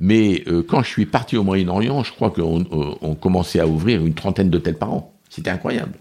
mais 0.00 0.42
euh, 0.48 0.62
quand 0.66 0.82
je 0.82 0.88
suis 0.88 1.04
parti 1.04 1.36
au 1.36 1.44
Moyen-Orient, 1.44 2.02
je 2.02 2.10
crois 2.12 2.30
qu'on 2.30 2.60
euh, 2.60 3.14
commençait 3.16 3.60
à 3.60 3.66
ouvrir 3.66 4.04
une 4.04 4.14
trentaine 4.14 4.48
d'hôtels 4.48 4.78
par 4.78 4.92
an. 4.94 5.14
C'était 5.28 5.50
incroyable. 5.50 5.92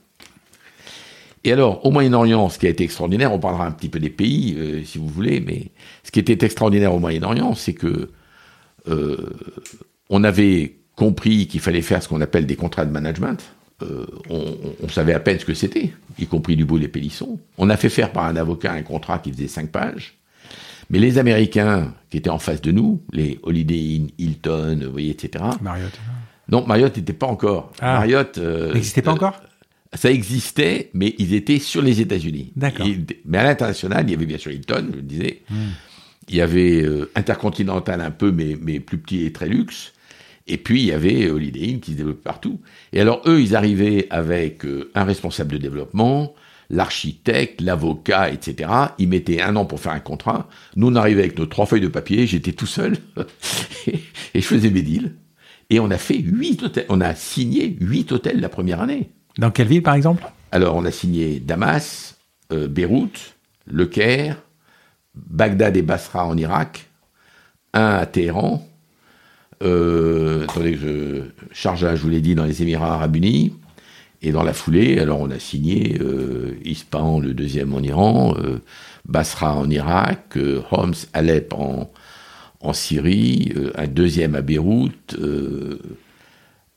Et 1.43 1.51
alors, 1.51 1.85
au 1.85 1.91
Moyen-Orient, 1.91 2.47
ce 2.49 2.57
qui 2.57 2.65
a 2.65 2.69
été 2.69 2.85
extraordinaire, 2.85 3.33
on 3.33 3.39
parlera 3.39 3.67
un 3.67 3.71
petit 3.71 3.89
peu 3.89 3.99
des 3.99 4.09
pays, 4.09 4.55
euh, 4.57 4.83
si 4.85 4.97
vous 4.97 5.07
voulez, 5.07 5.41
mais 5.41 5.67
ce 6.03 6.11
qui 6.11 6.19
était 6.19 6.45
extraordinaire 6.45 6.93
au 6.93 6.99
Moyen-Orient, 6.99 7.53
c'est 7.53 7.73
que 7.73 8.09
on 10.09 10.23
avait 10.23 10.77
compris 10.95 11.45
qu'il 11.45 11.59
fallait 11.59 11.83
faire 11.83 12.01
ce 12.01 12.07
qu'on 12.09 12.21
appelle 12.21 12.47
des 12.47 12.55
contrats 12.55 12.85
de 12.85 12.91
management. 12.91 13.39
On, 13.81 14.57
on, 14.81 14.89
savait 14.89 15.13
à 15.13 15.19
peine 15.19 15.37
ce 15.37 15.45
que 15.45 15.53
c'était, 15.53 15.93
y 16.17 16.25
compris 16.25 16.55
du 16.55 16.65
bout 16.65 16.79
des 16.79 16.87
pélissons. 16.87 17.39
On 17.59 17.69
a 17.69 17.77
fait 17.77 17.89
faire 17.89 18.11
par 18.11 18.25
un 18.25 18.35
avocat 18.35 18.71
un 18.71 18.81
contrat 18.81 19.19
qui 19.19 19.31
faisait 19.31 19.47
cinq 19.47 19.69
pages. 19.69 20.18
Mais 20.89 20.99
les 20.99 21.17
Américains 21.17 21.93
qui 22.09 22.17
étaient 22.17 22.29
en 22.29 22.39
face 22.39 22.61
de 22.61 22.71
nous, 22.71 23.03
les 23.13 23.39
Holiday 23.43 23.97
Inn, 23.97 24.09
Hilton, 24.17 24.79
vous 24.83 24.91
voyez, 24.91 25.11
etc. 25.11 25.43
Marriott. 25.61 25.91
Non, 26.49 26.65
Marriott 26.65 26.95
n'était 26.97 27.13
pas 27.13 27.27
encore. 27.27 27.71
Ah. 27.79 27.99
Marriott. 27.99 28.37
Euh, 28.37 28.73
n'existait 28.73 29.03
pas 29.03 29.11
euh, 29.11 29.15
encore? 29.15 29.39
Ça 29.93 30.11
existait, 30.11 30.89
mais 30.93 31.15
ils 31.17 31.33
étaient 31.33 31.59
sur 31.59 31.81
les 31.81 32.01
États-Unis. 32.01 32.53
D'accord. 32.55 32.87
Mais 33.25 33.37
à 33.37 33.43
l'international, 33.43 34.05
il 34.07 34.11
y 34.11 34.15
avait 34.15 34.25
bien 34.25 34.37
sûr 34.37 34.51
Hilton, 34.51 34.87
je 34.91 34.95
le 34.97 35.01
disais. 35.01 35.41
Hmm. 35.49 35.69
Il 36.27 36.35
y 36.35 36.41
avait 36.41 36.81
euh, 36.81 37.09
Intercontinental 37.15 38.01
un 38.01 38.11
peu, 38.11 38.31
mais, 38.31 38.57
mais 38.59 38.79
plus 38.79 38.97
petit 38.97 39.25
et 39.25 39.31
très 39.31 39.47
luxe. 39.47 39.93
Et 40.47 40.57
puis, 40.57 40.81
il 40.81 40.87
y 40.87 40.91
avait 40.91 41.29
Holiday 41.29 41.69
Inn 41.69 41.79
qui 41.79 41.91
se 41.91 41.97
développait 41.97 42.23
partout. 42.23 42.59
Et 42.93 42.99
alors, 42.99 43.21
eux, 43.27 43.39
ils 43.39 43.55
arrivaient 43.55 44.07
avec 44.09 44.63
un 44.95 45.03
responsable 45.03 45.51
de 45.53 45.57
développement, 45.57 46.33
l'architecte, 46.69 47.61
l'avocat, 47.61 48.29
etc. 48.29 48.69
Ils 48.97 49.07
mettaient 49.07 49.41
un 49.41 49.55
an 49.55 49.65
pour 49.65 49.79
faire 49.79 49.91
un 49.91 49.99
contrat. 49.99 50.47
Nous, 50.75 50.87
on 50.87 50.95
arrivait 50.95 51.23
avec 51.23 51.37
nos 51.37 51.45
trois 51.45 51.65
feuilles 51.65 51.81
de 51.81 51.87
papier, 51.87 52.27
j'étais 52.27 52.51
tout 52.51 52.67
seul, 52.67 52.97
et 53.87 54.41
je 54.41 54.45
faisais 54.45 54.69
mes 54.69 54.81
deals. 54.81 55.15
Et 55.69 55.79
on 55.79 55.91
a 55.91 55.97
fait 55.97 56.17
huit 56.17 56.63
hôtels, 56.63 56.85
on 56.89 57.01
a 57.01 57.13
signé 57.15 57.77
huit 57.79 58.11
hôtels 58.11 58.39
la 58.39 58.49
première 58.49 58.81
année. 58.81 59.11
Dans 59.37 59.51
quelle 59.51 59.67
ville, 59.67 59.83
par 59.83 59.93
exemple? 59.93 60.23
Alors, 60.51 60.75
on 60.75 60.85
a 60.85 60.91
signé 60.91 61.39
Damas, 61.39 62.17
euh, 62.51 62.67
Beyrouth, 62.67 63.35
Le 63.65 63.85
Caire, 63.85 64.41
Bagdad 65.15 65.77
et 65.77 65.81
Basra 65.81 66.25
en 66.25 66.37
Irak, 66.37 66.87
un 67.73 67.95
à 67.95 68.05
Téhéran, 68.05 68.65
euh, 69.61 70.43
attendez 70.43 70.75
je 70.75 71.23
charge, 71.51 71.81
je 71.95 72.01
vous 72.01 72.09
l'ai 72.09 72.21
dit, 72.21 72.35
dans 72.35 72.45
les 72.45 72.61
Émirats 72.61 72.93
Arabes 72.93 73.15
Unis, 73.15 73.53
et 74.21 74.31
dans 74.31 74.43
la 74.43 74.53
foulée, 74.53 74.99
alors 74.99 75.21
on 75.21 75.31
a 75.31 75.39
signé 75.39 75.97
euh, 76.01 76.57
Ispahan, 76.65 77.19
le 77.21 77.33
deuxième 77.33 77.73
en 77.73 77.79
Iran, 77.79 78.35
euh, 78.37 78.59
Basra 79.05 79.55
en 79.55 79.69
Irak, 79.69 80.33
euh, 80.35 80.61
Homs, 80.71 80.93
Alep 81.13 81.53
en, 81.53 81.89
en 82.59 82.73
Syrie, 82.73 83.53
euh, 83.55 83.71
un 83.75 83.87
deuxième 83.87 84.35
à 84.35 84.41
Beyrouth, 84.41 85.15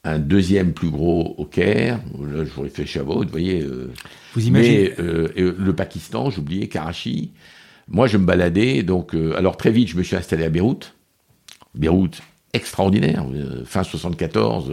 un 0.04 0.18
deuxième 0.20 0.72
plus 0.72 0.90
gros 0.90 1.34
au 1.36 1.44
Caire. 1.44 2.00
Là, 2.20 2.44
je 2.44 2.50
vous 2.50 2.62
réfléchis 2.62 3.00
à 3.00 3.02
vous 3.02 3.24
voyez. 3.28 3.66
vous 4.34 4.46
imaginez 4.46 4.92
Mais 4.96 5.32
le 5.36 5.72
Pakistan, 5.72 6.30
j'oubliais 6.30 6.68
Karachi. 6.68 7.32
Moi, 7.88 8.06
je 8.06 8.18
me 8.18 8.24
baladais, 8.24 8.84
donc 8.84 9.14
alors 9.36 9.56
très 9.56 9.70
vite, 9.70 9.88
je 9.88 9.96
me 9.96 10.02
suis 10.04 10.16
installé 10.16 10.44
à 10.44 10.48
Beyrouth. 10.48 10.94
Beyrouth, 11.74 12.20
extraordinaire, 12.52 13.26
fin 13.64 13.82
74 13.82 14.72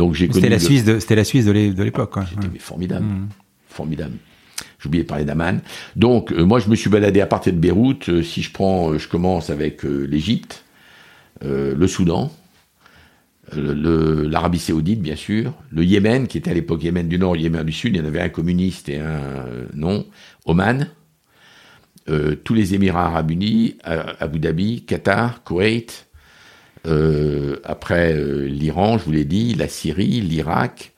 donc 0.00 0.14
j'ai 0.14 0.32
C'était 0.32 0.48
la, 0.48 0.58
Suisse 0.58 0.82
de, 0.86 0.98
c'était 0.98 1.14
la 1.14 1.24
Suisse 1.24 1.44
de 1.44 1.52
l'époque. 1.52 2.14
C'était 2.30 2.58
formidable, 2.58 3.04
mmh. 3.04 3.28
formidable. 3.68 4.14
J'oubliais 4.78 5.02
de 5.02 5.08
parler 5.08 5.26
d'Aman. 5.26 5.60
Donc 5.94 6.32
euh, 6.32 6.42
moi 6.42 6.58
je 6.58 6.70
me 6.70 6.74
suis 6.74 6.88
baladé 6.88 7.20
à 7.20 7.26
partir 7.26 7.52
de 7.52 7.58
Beyrouth. 7.58 8.08
Euh, 8.08 8.22
si 8.22 8.40
je 8.40 8.50
prends, 8.50 8.92
euh, 8.92 8.98
je 8.98 9.06
commence 9.08 9.50
avec 9.50 9.82
l'Égypte, 9.82 10.64
le 11.42 11.86
Soudan, 11.86 12.32
l'Arabie 13.52 14.58
Saoudite 14.58 15.02
bien 15.02 15.16
sûr, 15.16 15.52
le 15.70 15.84
Yémen 15.84 16.26
qui 16.28 16.38
était 16.38 16.50
à 16.50 16.54
l'époque 16.54 16.82
Yémen 16.82 17.06
du 17.06 17.18
Nord, 17.18 17.36
Yémen 17.36 17.62
du 17.62 17.72
Sud. 17.72 17.94
Il 17.94 17.98
y 17.98 18.02
en 18.02 18.06
avait 18.06 18.22
un 18.22 18.30
communiste 18.30 18.88
et 18.88 19.00
un 19.00 19.44
non. 19.74 20.06
Oman, 20.46 20.88
tous 22.06 22.54
les 22.54 22.74
Émirats 22.74 23.04
Arabes 23.04 23.32
Unis, 23.32 23.76
Abu 23.84 24.38
Dhabi, 24.38 24.84
Qatar, 24.86 25.42
Koweït, 25.44 26.09
après 26.84 28.14
euh, 28.14 28.46
l'Iran, 28.46 28.98
je 28.98 29.04
vous 29.04 29.12
l'ai 29.12 29.24
dit, 29.24 29.54
la 29.54 29.68
Syrie, 29.68 30.20
l'Irak. 30.20 30.92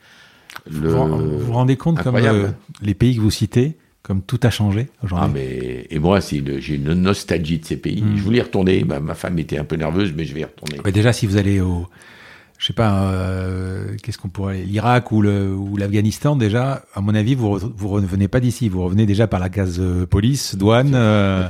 Le... 0.70 0.88
Vous 0.88 1.38
vous 1.38 1.52
rendez 1.52 1.76
compte 1.76 2.02
comme 2.02 2.16
euh, 2.16 2.48
les 2.82 2.94
pays 2.94 3.16
que 3.16 3.20
vous 3.20 3.30
citez, 3.30 3.76
comme 4.02 4.22
tout 4.22 4.38
a 4.42 4.50
changé 4.50 4.88
aujourd'hui 5.02 5.28
ah, 5.28 5.32
mais 5.34 5.86
Et 5.90 5.98
moi, 5.98 6.20
j'ai 6.20 6.74
une 6.74 6.92
nostalgie 6.92 7.58
de 7.58 7.64
ces 7.64 7.76
pays. 7.76 8.02
Hmm. 8.02 8.16
Je 8.16 8.22
voulais 8.22 8.38
y 8.38 8.42
retourner. 8.42 8.84
ma 8.84 9.14
femme 9.14 9.38
était 9.38 9.58
un 9.58 9.64
peu 9.64 9.76
nerveuse, 9.76 10.12
mais 10.16 10.24
je 10.24 10.34
vais 10.34 10.40
y 10.40 10.44
retourner. 10.44 10.78
déjà, 10.92 11.12
si 11.12 11.26
vous 11.26 11.36
allez 11.36 11.60
au, 11.60 11.86
je 12.62 12.68
sais 12.68 12.74
pas, 12.74 13.10
euh, 13.10 13.96
qu'est-ce 14.00 14.18
qu'on 14.18 14.28
pourrait, 14.28 14.62
l'Irak 14.62 15.10
ou 15.10 15.20
l'Afghanistan 15.20 16.36
déjà, 16.36 16.84
à 16.94 17.00
mon 17.00 17.12
avis, 17.12 17.34
vous 17.34 17.58
vous 17.58 17.88
revenez 17.88 18.28
pas 18.28 18.38
d'ici, 18.38 18.68
vous 18.68 18.84
revenez 18.84 19.04
déjà 19.04 19.26
par 19.26 19.40
la 19.40 19.48
case 19.48 19.80
euh, 19.80 20.06
police, 20.06 20.54
douane. 20.54 20.92
Euh, 20.94 21.48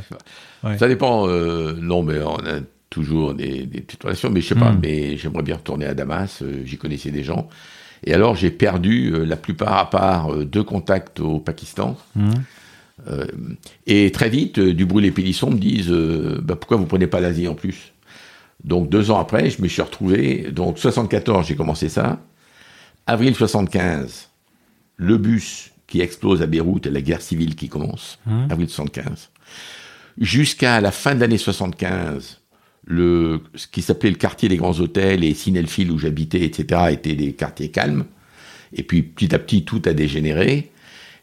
ouais. 0.64 0.78
Ça 0.78 0.88
dépend. 0.88 1.28
Euh, 1.28 1.74
non, 1.78 2.02
mais 2.02 2.18
on 2.22 2.36
a 2.36 2.60
toujours 2.92 3.34
des, 3.34 3.66
des 3.66 3.80
petites 3.80 4.02
relations, 4.02 4.30
mais 4.30 4.40
je 4.40 4.48
sais 4.48 4.54
pas. 4.54 4.72
Hmm. 4.72 4.80
Mais 4.80 5.16
j'aimerais 5.16 5.42
bien 5.42 5.56
retourner 5.56 5.86
à 5.86 5.94
Damas. 5.94 6.42
J'y 6.64 6.76
connaissais 6.76 7.10
des 7.10 7.24
gens. 7.24 7.48
Et 8.04 8.14
alors 8.14 8.36
j'ai 8.36 8.50
perdu 8.50 9.24
la 9.24 9.36
plupart, 9.36 9.78
à 9.78 9.90
part 9.90 10.36
deux 10.44 10.62
contacts 10.62 11.20
au 11.20 11.38
Pakistan. 11.38 11.96
Hmm. 12.14 12.32
et 13.86 14.12
très 14.12 14.28
vite, 14.28 14.60
du 14.60 14.84
bruit 14.86 15.02
les 15.02 15.10
pélissons 15.10 15.50
me 15.50 15.58
disent 15.58 15.90
bah, 16.42 16.56
pourquoi 16.56 16.76
vous 16.76 16.86
prenez 16.86 17.06
pas 17.06 17.20
l'Asie 17.20 17.48
en 17.48 17.54
plus? 17.54 17.92
Donc 18.64 18.88
deux 18.88 19.10
ans 19.10 19.18
après, 19.18 19.50
je 19.50 19.60
me 19.60 19.68
suis 19.68 19.82
retrouvé, 19.82 20.50
donc 20.52 20.78
74 20.78 21.46
j'ai 21.46 21.56
commencé 21.56 21.88
ça, 21.88 22.20
avril 23.06 23.34
75, 23.34 24.28
le 24.96 25.18
bus 25.18 25.70
qui 25.86 26.00
explose 26.00 26.42
à 26.42 26.46
Beyrouth 26.46 26.86
et 26.86 26.90
la 26.90 27.00
guerre 27.00 27.22
civile 27.22 27.56
qui 27.56 27.68
commence, 27.68 28.18
mmh. 28.26 28.46
avril 28.50 28.68
75. 28.68 29.30
Jusqu'à 30.18 30.80
la 30.80 30.90
fin 30.90 31.14
de 31.14 31.20
l'année 31.20 31.38
75, 31.38 32.41
ce 32.88 33.66
qui 33.70 33.82
s'appelait 33.82 34.10
le 34.10 34.16
quartier 34.16 34.48
des 34.48 34.56
grands 34.56 34.78
hôtels 34.80 35.24
et 35.24 35.34
Sinelfil 35.34 35.90
où 35.90 35.98
j'habitais, 35.98 36.42
etc., 36.42 36.82
étaient 36.90 37.14
des 37.14 37.32
quartiers 37.32 37.70
calmes. 37.70 38.04
Et 38.74 38.82
puis 38.82 39.02
petit 39.02 39.34
à 39.34 39.38
petit, 39.38 39.64
tout 39.64 39.82
a 39.84 39.92
dégénéré. 39.92 40.70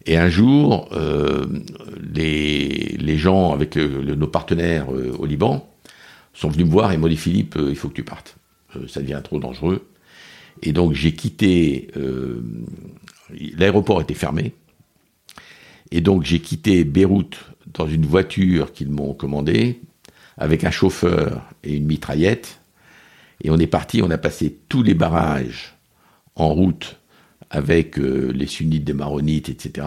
Et 0.05 0.17
un 0.17 0.29
jour, 0.29 0.89
euh, 0.93 1.45
les, 2.13 3.17
gens 3.17 3.51
avec 3.51 3.75
nos 3.75 4.27
partenaires 4.27 4.93
euh, 4.93 5.15
au 5.19 5.25
Liban 5.25 5.69
sont 6.33 6.49
venus 6.49 6.67
me 6.67 6.71
voir 6.71 6.93
et 6.93 6.97
m'ont 6.97 7.07
dit 7.07 7.17
Philippe, 7.17 7.57
euh, 7.57 7.69
il 7.69 7.75
faut 7.75 7.89
que 7.89 7.95
tu 7.95 8.03
partes. 8.03 8.37
Ça 8.87 9.01
devient 9.01 9.19
trop 9.23 9.39
dangereux. 9.39 9.87
Et 10.61 10.73
donc 10.73 10.93
j'ai 10.93 11.13
quitté. 11.13 11.89
L'aéroport 13.57 13.99
était 13.99 14.13
fermé. 14.13 14.53
Et 15.91 16.01
donc 16.01 16.23
j'ai 16.23 16.39
quitté 16.39 16.83
Beyrouth 16.83 17.37
dans 17.73 17.87
une 17.87 18.05
voiture 18.05 18.71
qu'ils 18.71 18.91
m'ont 18.91 19.13
commandée, 19.13 19.79
avec 20.39 20.63
un 20.63 20.71
chauffeur 20.71 21.43
et 21.63 21.75
une 21.75 21.85
mitraillette. 21.85 22.61
Et 23.43 23.51
on 23.51 23.57
est 23.57 23.67
parti, 23.67 24.01
on 24.01 24.09
a 24.09 24.17
passé 24.17 24.57
tous 24.67 24.81
les 24.81 24.95
barrages 24.95 25.75
en 26.35 26.49
route 26.49 26.99
avec 27.51 27.97
les 27.97 28.47
sunnites 28.47 28.83
des 28.83 28.93
maronites, 28.93 29.49
etc. 29.49 29.85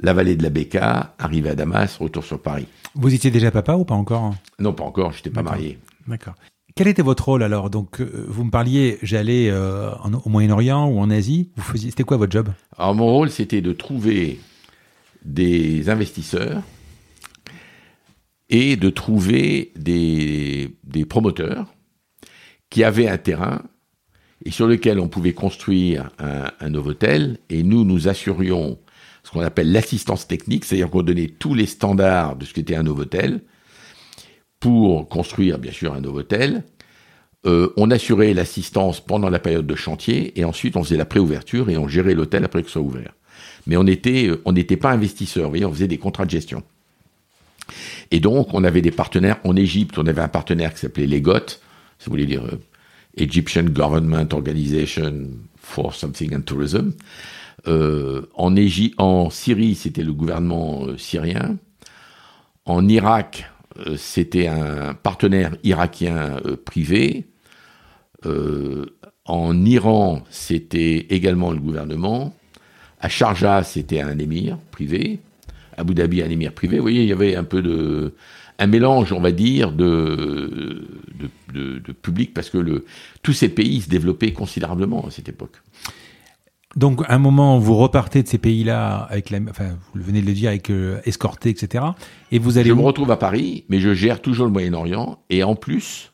La 0.00 0.12
vallée 0.12 0.36
de 0.36 0.42
la 0.42 0.50
Beka, 0.50 1.14
arrivé 1.18 1.50
à 1.50 1.54
Damas, 1.54 1.96
retour 1.98 2.24
sur 2.24 2.40
Paris. 2.40 2.66
Vous 2.94 3.14
étiez 3.14 3.30
déjà 3.30 3.50
papa 3.50 3.74
ou 3.74 3.84
pas 3.84 3.94
encore 3.94 4.34
Non, 4.58 4.72
pas 4.72 4.84
encore, 4.84 5.12
je 5.12 5.18
n'étais 5.18 5.30
pas 5.30 5.42
marié. 5.42 5.78
D'accord. 6.06 6.34
Quel 6.76 6.88
était 6.88 7.02
votre 7.02 7.26
rôle 7.26 7.44
alors? 7.44 7.70
Donc, 7.70 8.00
euh, 8.00 8.24
vous 8.28 8.44
me 8.44 8.50
parliez, 8.50 8.98
j'allais 9.02 9.48
euh, 9.50 9.92
au 10.24 10.28
Moyen-Orient 10.28 10.88
ou 10.88 10.98
en 10.98 11.10
Asie. 11.10 11.50
Vous 11.56 11.62
faisiez, 11.62 11.90
c'était 11.90 12.02
quoi 12.02 12.16
votre 12.16 12.32
job? 12.32 12.48
Alors, 12.76 12.94
mon 12.96 13.06
rôle, 13.06 13.30
c'était 13.30 13.60
de 13.60 13.72
trouver 13.72 14.40
des 15.24 15.88
investisseurs 15.88 16.62
et 18.50 18.76
de 18.76 18.90
trouver 18.90 19.72
des, 19.76 20.76
promoteurs 21.08 21.74
qui 22.70 22.84
avaient 22.84 23.08
un 23.08 23.18
terrain 23.18 23.62
et 24.44 24.50
sur 24.50 24.66
lequel 24.66 25.00
on 25.00 25.08
pouvait 25.08 25.32
construire 25.32 26.10
un, 26.18 26.50
un 26.60 26.70
nouveau 26.70 26.90
hôtel. 26.90 27.38
Et 27.48 27.62
nous, 27.62 27.84
nous 27.84 28.08
assurions 28.08 28.78
ce 29.24 29.30
qu'on 29.30 29.40
appelle 29.40 29.72
l'assistance 29.72 30.28
technique, 30.28 30.64
c'est-à-dire 30.64 30.90
qu'on 30.90 31.02
donnait 31.02 31.28
tous 31.28 31.54
les 31.54 31.66
standards 31.66 32.36
de 32.36 32.44
ce 32.44 32.52
qu'était 32.52 32.76
un 32.76 32.82
Novotel 32.82 33.40
pour 34.60 35.08
construire, 35.08 35.58
bien 35.58 35.72
sûr, 35.72 35.94
un 35.94 36.00
Novotel. 36.00 36.64
Euh, 37.46 37.72
on 37.76 37.90
assurait 37.90 38.32
l'assistance 38.34 39.00
pendant 39.00 39.28
la 39.28 39.38
période 39.38 39.66
de 39.66 39.74
chantier 39.74 40.38
et 40.38 40.44
ensuite 40.44 40.76
on 40.76 40.84
faisait 40.84 40.96
la 40.96 41.04
préouverture 41.04 41.68
et 41.68 41.76
on 41.76 41.88
gérait 41.88 42.14
l'hôtel 42.14 42.44
après 42.44 42.62
que 42.62 42.68
ce 42.68 42.74
soit 42.74 42.82
ouvert. 42.82 43.14
Mais 43.66 43.76
on 43.76 43.86
était, 43.86 44.30
on 44.44 44.52
n'était 44.52 44.76
pas 44.76 44.92
investisseur, 44.92 45.50
on 45.52 45.72
faisait 45.72 45.88
des 45.88 45.98
contrats 45.98 46.24
de 46.24 46.30
gestion. 46.30 46.62
Et 48.10 48.20
donc, 48.20 48.52
on 48.52 48.64
avait 48.64 48.82
des 48.82 48.90
partenaires. 48.90 49.38
En 49.44 49.56
Égypte, 49.56 49.98
on 49.98 50.06
avait 50.06 50.22
un 50.22 50.28
partenaire 50.28 50.72
qui 50.74 50.80
s'appelait 50.80 51.06
l'EGOT, 51.06 51.48
si 51.98 52.06
vous 52.06 52.10
voulez 52.10 52.26
dire 52.26 52.44
euh, 52.44 52.60
Egyptian 53.16 53.64
Government 53.64 54.28
Organization 54.32 55.28
for 55.56 55.94
Something 55.94 56.36
and 56.36 56.42
Tourism. 56.42 56.92
Euh, 57.66 58.26
en, 58.34 59.30
Syrie, 59.30 59.74
c'était 59.74 60.02
le 60.02 60.12
gouvernement 60.12 60.86
euh, 60.86 60.98
syrien. 60.98 61.56
En 62.66 62.88
Irak, 62.88 63.50
c'était 63.96 64.46
un 64.46 64.94
partenaire 64.94 65.56
irakien 65.64 66.36
privé. 66.64 67.26
en 69.26 69.64
Iran, 69.66 70.22
c'était 70.30 71.06
également 71.10 71.50
le 71.50 71.58
gouvernement. 71.58 72.34
À 73.00 73.08
Sharjah, 73.10 73.64
c'était 73.64 74.00
un 74.00 74.18
émir 74.18 74.56
privé. 74.70 75.18
Abu 75.76 75.94
Dhabi, 75.94 76.22
un 76.22 76.30
émir 76.30 76.52
privé. 76.52 76.76
Vous 76.76 76.82
voyez, 76.82 77.02
il 77.02 77.08
y 77.08 77.12
avait 77.12 77.36
un 77.36 77.44
peu 77.44 77.62
de, 77.62 78.14
un 78.58 78.66
mélange, 78.66 79.12
on 79.12 79.20
va 79.20 79.32
dire, 79.32 79.72
de, 79.72 80.86
de, 81.52 81.78
de 81.78 81.92
public, 81.92 82.34
parce 82.34 82.50
que 82.50 82.58
le, 82.58 82.84
tous 83.22 83.32
ces 83.32 83.48
pays 83.48 83.82
se 83.82 83.88
développaient 83.88 84.32
considérablement 84.32 85.06
à 85.06 85.10
cette 85.10 85.28
époque. 85.28 85.62
Donc, 86.76 87.02
à 87.06 87.14
un 87.14 87.18
moment, 87.18 87.58
vous 87.58 87.76
repartez 87.76 88.22
de 88.22 88.28
ces 88.28 88.38
pays-là 88.38 89.06
avec 89.08 89.30
la, 89.30 89.38
enfin, 89.48 89.76
vous 89.94 90.02
venez 90.02 90.20
de 90.20 90.26
le 90.26 90.32
dire, 90.32 90.48
avec 90.48 90.70
euh, 90.70 91.00
escorté, 91.04 91.50
etc. 91.50 91.84
Et 92.32 92.38
vous 92.38 92.58
allez. 92.58 92.68
Je 92.68 92.74
me 92.74 92.82
retrouve 92.82 93.12
à 93.12 93.16
Paris, 93.16 93.64
mais 93.68 93.78
je 93.78 93.94
gère 93.94 94.20
toujours 94.20 94.46
le 94.46 94.52
Moyen-Orient. 94.52 95.18
Et 95.30 95.44
en 95.44 95.54
plus, 95.54 96.12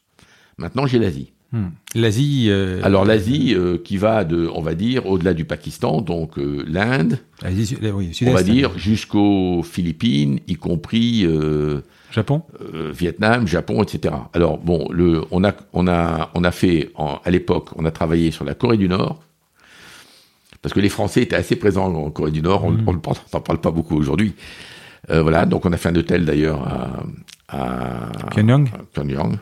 maintenant, 0.59 0.87
j'ai 0.87 0.99
l'Asie. 0.99 1.33
Hmm. 1.53 1.69
L'Asie. 1.95 2.47
Euh, 2.49 2.81
Alors 2.83 3.05
l'Asie 3.05 3.55
euh, 3.55 3.79
qui 3.83 3.97
va 3.97 4.25
de, 4.25 4.49
on 4.55 4.63
va 4.63 4.75
dire, 4.75 5.07
au-delà 5.07 5.35
du 5.35 5.45
Pakistan, 5.45 6.01
donc 6.01 6.35
l'Inde. 6.37 7.19
Oui, 7.45 8.13
on 8.27 8.33
va 8.33 8.43
dire 8.43 8.79
jusqu'aux 8.79 9.63
Philippines, 9.63 10.41
y 10.47 10.55
compris. 10.55 11.27
Japon. 12.13 12.43
Vietnam, 12.93 13.47
Japon, 13.47 13.83
etc. 13.83 14.15
Alors 14.33 14.59
bon, 14.59 14.89
le, 14.91 15.23
on 15.31 15.45
a, 15.45 15.55
on 15.73 15.87
a, 15.87 16.31
on 16.35 16.43
a 16.43 16.51
fait 16.51 16.91
à 17.25 17.31
l'époque, 17.31 17.69
on 17.77 17.85
a 17.85 17.91
travaillé 17.91 18.31
sur 18.31 18.45
la 18.45 18.55
Corée 18.55 18.77
du 18.77 18.89
Nord 18.89 19.21
parce 20.63 20.75
que 20.75 20.81
les 20.81 20.89
Français 20.89 21.23
étaient 21.23 21.37
assez 21.37 21.57
présents 21.57 21.93
en 21.95 22.11
Corée 22.11 22.31
du 22.31 22.43
Nord, 22.43 22.65
on 22.65 22.73
ne 22.73 22.83
mm. 22.83 23.01
parle 23.45 23.61
pas 23.61 23.71
beaucoup 23.71 23.97
aujourd'hui. 23.97 24.35
Euh, 25.09 25.23
voilà, 25.23 25.47
donc 25.47 25.65
on 25.65 25.73
a 25.73 25.77
fait 25.77 25.89
un 25.89 25.97
hôtel 25.97 26.25
d'ailleurs 26.25 26.61
à, 26.67 27.03
à 27.49 28.31
Pyongyang. 28.31 29.39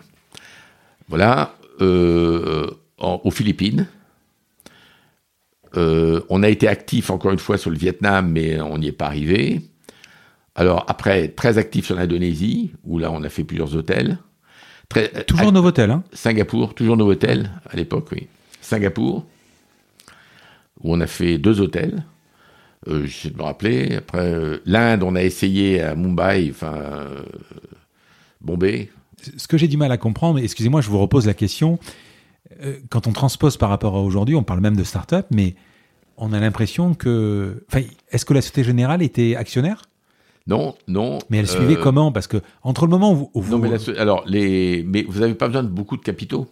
Voilà, 1.08 1.54
euh, 1.80 2.66
aux 2.98 3.30
Philippines. 3.30 3.86
Euh, 5.76 6.22
on 6.28 6.42
a 6.42 6.48
été 6.48 6.66
actif 6.66 7.10
encore 7.10 7.32
une 7.32 7.38
fois 7.38 7.58
sur 7.58 7.70
le 7.70 7.76
Vietnam, 7.76 8.30
mais 8.30 8.60
on 8.60 8.78
n'y 8.78 8.88
est 8.88 8.92
pas 8.92 9.06
arrivé. 9.06 9.60
Alors 10.54 10.84
après, 10.88 11.28
très 11.28 11.58
actif 11.58 11.86
sur 11.86 11.96
l'Indonésie, 11.96 12.72
où 12.84 12.98
là 12.98 13.12
on 13.12 13.22
a 13.22 13.28
fait 13.28 13.44
plusieurs 13.44 13.76
hôtels. 13.76 14.18
Très, 14.88 15.08
toujours 15.24 15.52
Novotel, 15.52 15.90
hein 15.90 16.02
Singapour, 16.12 16.74
toujours 16.74 16.96
Novotel 16.96 17.50
à 17.68 17.76
l'époque, 17.76 18.08
oui. 18.12 18.26
Singapour 18.60 19.26
où 20.82 20.94
on 20.94 21.00
a 21.00 21.06
fait 21.06 21.38
deux 21.38 21.60
hôtels. 21.60 22.04
Euh, 22.88 23.04
J'essaie 23.06 23.30
de 23.30 23.36
me 23.36 23.42
rappeler. 23.42 23.96
Après, 23.96 24.32
euh, 24.32 24.58
l'Inde, 24.64 25.02
on 25.02 25.16
a 25.16 25.22
essayé 25.22 25.82
à 25.82 25.94
Mumbai, 25.94 26.48
enfin, 26.50 26.74
euh, 26.76 27.22
Bombay. 28.40 28.90
Ce 29.36 29.48
que 29.48 29.58
j'ai 29.58 29.68
du 29.68 29.76
mal 29.76 29.92
à 29.92 29.96
comprendre, 29.96 30.38
excusez-moi, 30.38 30.80
je 30.80 30.88
vous 30.88 30.98
repose 30.98 31.26
la 31.26 31.34
question. 31.34 31.78
Euh, 32.62 32.76
quand 32.90 33.06
on 33.06 33.12
transpose 33.12 33.56
par 33.56 33.68
rapport 33.68 33.94
à 33.96 34.00
aujourd'hui, 34.00 34.34
on 34.34 34.42
parle 34.42 34.60
même 34.60 34.76
de 34.76 34.84
start-up, 34.84 35.26
mais 35.30 35.54
on 36.16 36.32
a 36.32 36.40
l'impression 36.40 36.94
que. 36.94 37.64
Enfin, 37.70 37.84
est-ce 38.10 38.24
que 38.24 38.34
la 38.34 38.40
Société 38.40 38.64
Générale 38.64 39.02
était 39.02 39.36
actionnaire? 39.36 39.82
Non, 40.46 40.74
non. 40.86 41.18
Mais 41.28 41.38
elle 41.38 41.46
suivait 41.46 41.76
comment? 41.76 42.10
Parce 42.10 42.26
que 42.26 42.38
entre 42.62 42.86
le 42.86 42.90
moment 42.90 43.12
où, 43.12 43.40
vous... 43.40 43.58
Non, 43.58 43.58
mais 43.58 43.98
alors 43.98 44.24
les, 44.26 44.82
mais 44.82 45.04
vous 45.06 45.20
n'avez 45.20 45.34
pas 45.34 45.46
besoin 45.46 45.62
de 45.62 45.68
beaucoup 45.68 45.98
de 45.98 46.02
capitaux 46.02 46.48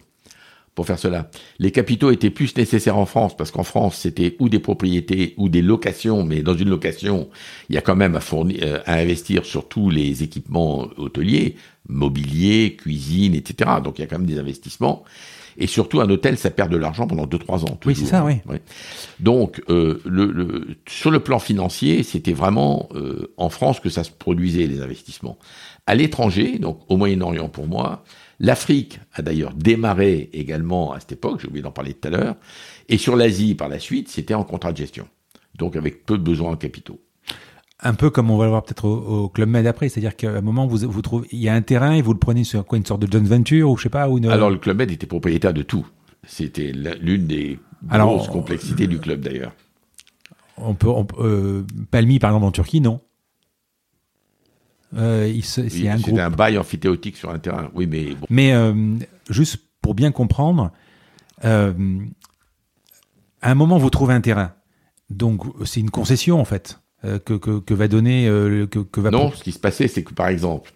pour 0.77 0.85
faire 0.85 0.99
cela. 0.99 1.31
Les 1.57 1.71
capitaux 1.71 2.11
étaient 2.11 2.29
plus 2.29 2.55
nécessaires 2.55 2.99
en 2.99 3.07
France 3.07 3.35
parce 3.35 3.49
qu'en 3.49 3.63
France 3.63 3.97
c'était 3.97 4.35
ou 4.37 4.47
des 4.47 4.59
propriétés 4.59 5.33
ou 5.37 5.49
des 5.49 5.63
locations, 5.63 6.23
mais 6.23 6.43
dans 6.43 6.53
une 6.53 6.69
location 6.69 7.29
il 7.69 7.73
y 7.75 7.79
a 7.79 7.81
quand 7.81 7.95
même 7.95 8.15
à 8.15 8.19
fournir, 8.19 8.59
euh, 8.61 8.79
à 8.85 8.93
investir 8.97 9.43
sur 9.43 9.67
tous 9.67 9.89
les 9.89 10.21
équipements 10.21 10.87
hôteliers, 10.97 11.55
mobilier, 11.89 12.75
cuisine, 12.79 13.33
etc. 13.33 13.71
Donc 13.83 13.97
il 13.97 14.01
y 14.01 14.05
a 14.05 14.07
quand 14.07 14.19
même 14.19 14.27
des 14.27 14.37
investissements. 14.37 15.03
Et 15.57 15.65
surtout, 15.65 15.99
un 15.99 16.09
hôtel, 16.11 16.37
ça 16.37 16.51
perd 16.51 16.71
de 16.71 16.77
l'argent 16.77 17.07
pendant 17.07 17.25
2-3 17.25 17.63
ans. 17.63 17.79
Oui, 17.83 17.95
c'est 17.95 18.05
ça, 18.05 18.23
oui. 18.23 18.35
Donc, 19.19 19.63
euh, 19.69 19.99
le, 20.05 20.77
sur 20.87 21.09
le 21.09 21.19
plan 21.19 21.39
financier, 21.39 22.03
c'était 22.03 22.33
vraiment 22.33 22.89
euh, 22.93 23.33
en 23.37 23.49
France 23.49 23.79
que 23.79 23.89
ça 23.89 24.03
se 24.03 24.11
produisait, 24.11 24.67
les 24.67 24.81
investissements. 24.81 25.39
À 25.87 25.95
l'étranger, 25.95 26.59
donc 26.59 26.81
au 26.89 26.97
Moyen-Orient 26.97 27.49
pour 27.49 27.65
moi, 27.65 28.03
L'Afrique 28.39 28.99
a 29.13 29.21
d'ailleurs 29.21 29.53
démarré 29.53 30.29
également 30.33 30.93
à 30.93 30.99
cette 30.99 31.13
époque, 31.13 31.41
j'ai 31.41 31.47
oublié 31.47 31.63
d'en 31.63 31.71
parler 31.71 31.93
tout 31.93 32.07
à 32.07 32.11
l'heure, 32.11 32.35
et 32.87 32.97
sur 32.97 33.15
l'Asie 33.15 33.55
par 33.55 33.67
la 33.67 33.79
suite, 33.79 34.09
c'était 34.09 34.35
en 34.35 34.43
contrat 34.43 34.71
de 34.71 34.77
gestion, 34.77 35.07
donc 35.55 35.75
avec 35.75 36.05
peu 36.05 36.17
de 36.17 36.23
besoins 36.23 36.51
en 36.51 36.55
capitaux. 36.55 36.99
Un 37.79 37.93
peu 37.93 38.09
comme 38.09 38.31
on 38.31 38.37
va 38.37 38.45
le 38.45 38.51
voir 38.51 38.63
peut-être 38.63 38.85
au, 38.85 39.29
Club 39.29 39.49
Med 39.49 39.67
après, 39.67 39.89
c'est-à-dire 39.89 40.15
qu'à 40.15 40.31
un 40.31 40.41
moment 40.41 40.65
vous, 40.65 40.89
vous 40.89 41.01
trouvez, 41.01 41.27
il 41.31 41.39
y 41.39 41.49
a 41.49 41.53
un 41.53 41.61
terrain 41.61 41.93
et 41.93 42.01
vous 42.01 42.13
le 42.13 42.19
prenez 42.19 42.43
sur 42.43 42.65
quoi, 42.65 42.77
une 42.77 42.85
sorte 42.85 43.01
de 43.01 43.11
joint 43.11 43.27
venture 43.27 43.69
ou 43.69 43.77
je 43.77 43.83
sais 43.83 43.89
pas 43.89 44.09
ou 44.09 44.19
Alors 44.29 44.49
le 44.49 44.57
Club 44.57 44.77
Med 44.77 44.91
était 44.91 45.05
propriétaire 45.05 45.53
de 45.53 45.61
tout. 45.61 45.85
C'était 46.25 46.71
l'une 46.73 47.27
des 47.27 47.59
grosses 47.83 48.27
complexités 48.27 48.87
du 48.87 48.99
club 48.99 49.21
d'ailleurs. 49.21 49.53
On 50.57 50.73
peut, 50.73 50.89
euh, 51.19 51.63
Palmy 51.91 52.17
par 52.17 52.31
exemple 52.31 52.47
en 52.47 52.51
Turquie, 52.51 52.81
non. 52.81 52.99
Euh, 54.95 55.33
C'était 55.43 55.89
un, 55.89 56.17
un, 56.17 56.29
bail 56.29 56.57
amphithéotique 56.57 57.17
sur 57.17 57.29
un 57.29 57.39
terrain. 57.39 57.69
Oui, 57.73 57.87
mais 57.87 58.09
Mais 58.29 58.53
euh, 58.53 58.73
juste 59.29 59.57
pour 59.81 59.95
bien 59.95 60.11
comprendre, 60.11 60.71
à 61.43 61.71
un 63.41 63.55
moment 63.55 63.77
vous 63.77 63.89
trouvez 63.89 64.13
un 64.13 64.21
terrain, 64.21 64.53
donc 65.09 65.43
c'est 65.65 65.79
une 65.79 65.91
concession 65.91 66.39
en 66.39 66.45
fait 66.45 66.79
que, 67.03 67.35
que, 67.35 67.73
va 67.73 67.87
donner 67.87 68.25
que, 68.71 68.79
que 68.79 68.99
va. 68.99 69.11
Non, 69.11 69.31
ce 69.31 69.43
qui 69.43 69.51
se 69.51 69.59
passait, 69.59 69.87
c'est 69.87 70.03
que 70.03 70.13
par 70.13 70.29
exemple, 70.29 70.71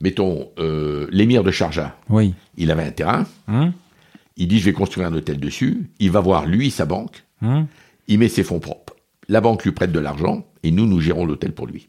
mettons 0.00 0.50
l'émir 1.10 1.42
de 1.42 1.50
Sharjah. 1.50 1.96
Oui. 2.08 2.34
Il 2.56 2.70
avait 2.70 2.84
un 2.84 2.92
terrain. 2.92 3.26
Hum 3.48 3.72
il 4.36 4.48
dit 4.48 4.58
je 4.58 4.64
vais 4.64 4.72
construire 4.72 5.08
un 5.08 5.14
hôtel 5.14 5.38
dessus, 5.38 5.90
il 5.98 6.10
va 6.10 6.20
voir 6.20 6.46
lui 6.46 6.70
sa 6.70 6.84
banque, 6.84 7.24
hmm. 7.40 7.62
il 8.08 8.18
met 8.18 8.28
ses 8.28 8.42
fonds 8.44 8.60
propres. 8.60 8.94
La 9.28 9.40
banque 9.40 9.64
lui 9.64 9.72
prête 9.72 9.92
de 9.92 9.98
l'argent 9.98 10.46
et 10.62 10.70
nous, 10.70 10.86
nous 10.86 11.00
gérons 11.00 11.24
l'hôtel 11.24 11.52
pour 11.52 11.66
lui. 11.66 11.88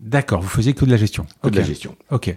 D'accord, 0.00 0.40
vous 0.40 0.48
faisiez 0.48 0.74
que 0.74 0.84
de 0.84 0.90
la 0.90 0.96
gestion. 0.96 1.26
Que 1.42 1.48
de 1.48 1.56
la 1.56 1.64
gestion. 1.64 1.96
Ok. 2.10 2.36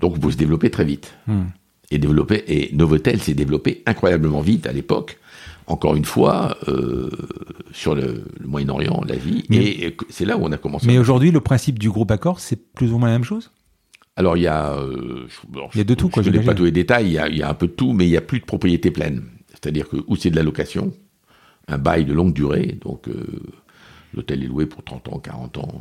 Donc 0.00 0.18
vous 0.18 0.30
se 0.30 0.36
développez 0.36 0.70
très 0.70 0.84
vite. 0.84 1.14
Hmm. 1.26 1.44
Et 1.92 1.98
développer 1.98 2.44
et 2.46 2.74
Novotel 2.74 3.20
s'est 3.20 3.34
développé 3.34 3.82
incroyablement 3.84 4.40
vite 4.40 4.66
à 4.66 4.72
l'époque. 4.72 5.18
Encore 5.66 5.96
une 5.96 6.04
fois, 6.04 6.56
euh, 6.68 7.10
sur 7.72 7.94
le, 7.94 8.24
Moyen-Orient, 8.44 9.02
l'Asie, 9.06 9.44
et 9.50 9.96
c'est 10.08 10.24
là 10.24 10.36
où 10.36 10.44
on 10.44 10.52
a 10.52 10.56
commencé. 10.56 10.86
Mais 10.86 10.98
aujourd'hui, 10.98 11.30
le 11.30 11.40
principe 11.40 11.78
du 11.78 11.90
groupe 11.90 12.10
Accor, 12.10 12.40
c'est 12.40 12.72
plus 12.72 12.92
ou 12.92 12.98
moins 12.98 13.08
la 13.08 13.14
même 13.14 13.24
chose? 13.24 13.52
Alors 14.16 14.36
il 14.36 14.42
y 14.42 14.48
a, 14.48 14.72
euh, 14.74 15.26
il 15.74 15.78
y 15.78 15.80
a 15.80 15.84
de 15.84 15.94
tout. 15.94 16.10
Je 16.14 16.20
ne 16.20 16.24
connais 16.24 16.44
pas 16.44 16.54
tous 16.54 16.64
les 16.64 16.72
détails. 16.72 17.06
Il 17.06 17.36
y, 17.36 17.42
a, 17.42 17.48
un 17.48 17.54
peu 17.54 17.68
de 17.68 17.72
tout, 17.72 17.92
mais 17.92 18.06
il 18.06 18.10
n'y 18.10 18.16
a 18.16 18.20
plus 18.20 18.40
de 18.40 18.44
propriété 18.44 18.90
pleine. 18.90 19.22
C'est-à-dire 19.48 19.88
que 19.88 19.96
où 20.08 20.16
c'est 20.16 20.30
de 20.30 20.36
la 20.36 20.42
location, 20.42 20.92
un 21.68 21.78
bail 21.78 22.04
de 22.04 22.12
longue 22.12 22.34
durée, 22.34 22.78
donc 22.82 23.08
euh, 23.08 23.24
l'hôtel 24.12 24.42
est 24.42 24.46
loué 24.46 24.66
pour 24.66 24.82
30 24.82 25.08
ans, 25.08 25.18
40 25.18 25.58
ans, 25.58 25.80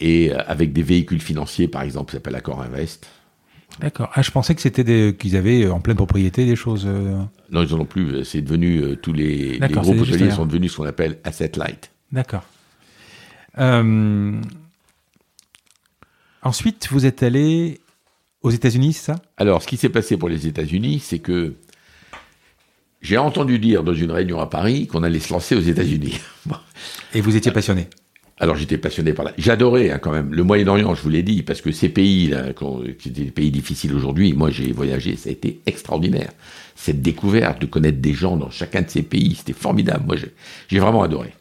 et, 0.00 0.32
avec 0.32 0.72
des 0.72 0.82
véhicules 0.82 1.20
financiers, 1.20 1.68
par 1.68 1.82
exemple, 1.82 2.10
qui 2.10 2.16
s'appelle 2.16 2.34
Accor 2.34 2.62
Invest. 2.62 3.06
D'accord. 3.80 4.10
Ah, 4.14 4.22
je 4.22 4.30
pensais 4.30 4.54
que 4.54 4.60
c'était 4.60 5.14
qu'ils 5.16 5.36
avaient 5.36 5.64
euh, 5.64 5.72
en 5.72 5.80
pleine 5.80 5.96
propriété 5.96 6.46
des 6.46 6.56
choses. 6.56 6.86
Non, 6.86 7.62
ils 7.62 7.70
n'en 7.70 7.80
ont 7.80 7.84
plus. 7.84 8.24
C'est 8.24 8.42
devenu 8.42 8.96
tous 9.02 9.12
les, 9.12 9.58
les 9.58 9.68
groupes 9.68 10.00
hôteliers 10.00 10.30
sont 10.30 10.46
devenus 10.46 10.72
ce 10.72 10.78
qu'on 10.78 10.86
appelle 10.86 11.18
asset 11.24 11.52
light. 11.56 11.90
D'accord. 12.10 12.44
Euh, 13.58 14.40
Ensuite, 16.42 16.88
vous 16.90 17.04
êtes 17.04 17.22
allé 17.22 17.80
aux 18.42 18.50
États-Unis, 18.50 18.92
c'est 18.92 19.12
ça? 19.12 19.16
Alors, 19.36 19.62
ce 19.62 19.66
qui 19.66 19.76
s'est 19.76 19.88
passé 19.88 20.16
pour 20.16 20.28
les 20.28 20.46
États-Unis, 20.46 21.00
c'est 21.00 21.18
que 21.18 21.54
j'ai 23.02 23.18
entendu 23.18 23.58
dire 23.58 23.82
dans 23.82 23.94
une 23.94 24.10
réunion 24.10 24.40
à 24.40 24.46
Paris 24.46 24.86
qu'on 24.86 25.02
allait 25.02 25.20
se 25.20 25.32
lancer 25.32 25.56
aux 25.56 25.60
États-Unis. 25.60 26.20
Et 27.14 27.20
vous 27.20 27.36
étiez 27.36 27.52
passionné? 27.52 27.88
Alors 28.40 28.56
j'étais 28.56 28.78
passionné 28.78 29.12
par 29.12 29.24
là. 29.24 29.32
J'adorais 29.38 29.90
hein, 29.90 29.98
quand 29.98 30.12
même 30.12 30.32
le 30.32 30.42
Moyen-Orient, 30.44 30.94
je 30.94 31.02
vous 31.02 31.08
l'ai 31.08 31.22
dit, 31.22 31.42
parce 31.42 31.60
que 31.60 31.72
ces 31.72 31.88
pays 31.88 32.28
là, 32.28 32.52
qui 32.98 33.08
étaient 33.08 33.24
des 33.24 33.30
pays 33.30 33.50
difficiles 33.50 33.94
aujourd'hui, 33.94 34.32
moi 34.32 34.50
j'ai 34.50 34.72
voyagé, 34.72 35.16
ça 35.16 35.28
a 35.28 35.32
été 35.32 35.60
extraordinaire. 35.66 36.30
Cette 36.76 37.02
découverte 37.02 37.60
de 37.60 37.66
connaître 37.66 37.98
des 37.98 38.14
gens 38.14 38.36
dans 38.36 38.50
chacun 38.50 38.82
de 38.82 38.90
ces 38.90 39.02
pays, 39.02 39.34
c'était 39.34 39.52
formidable. 39.52 40.04
Moi 40.06 40.16
j'ai 40.68 40.78
vraiment 40.78 41.02
adoré. 41.02 41.32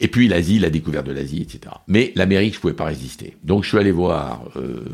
Et 0.00 0.08
puis 0.08 0.28
l'Asie, 0.28 0.58
la 0.58 0.70
découverte 0.70 1.06
de 1.06 1.12
l'Asie, 1.12 1.42
etc. 1.42 1.74
Mais 1.88 2.12
l'Amérique, 2.14 2.54
je 2.54 2.60
pouvais 2.60 2.72
pas 2.72 2.84
résister. 2.84 3.36
Donc 3.42 3.64
je 3.64 3.68
suis 3.68 3.78
allé 3.78 3.90
voir 3.90 4.44
euh, 4.56 4.84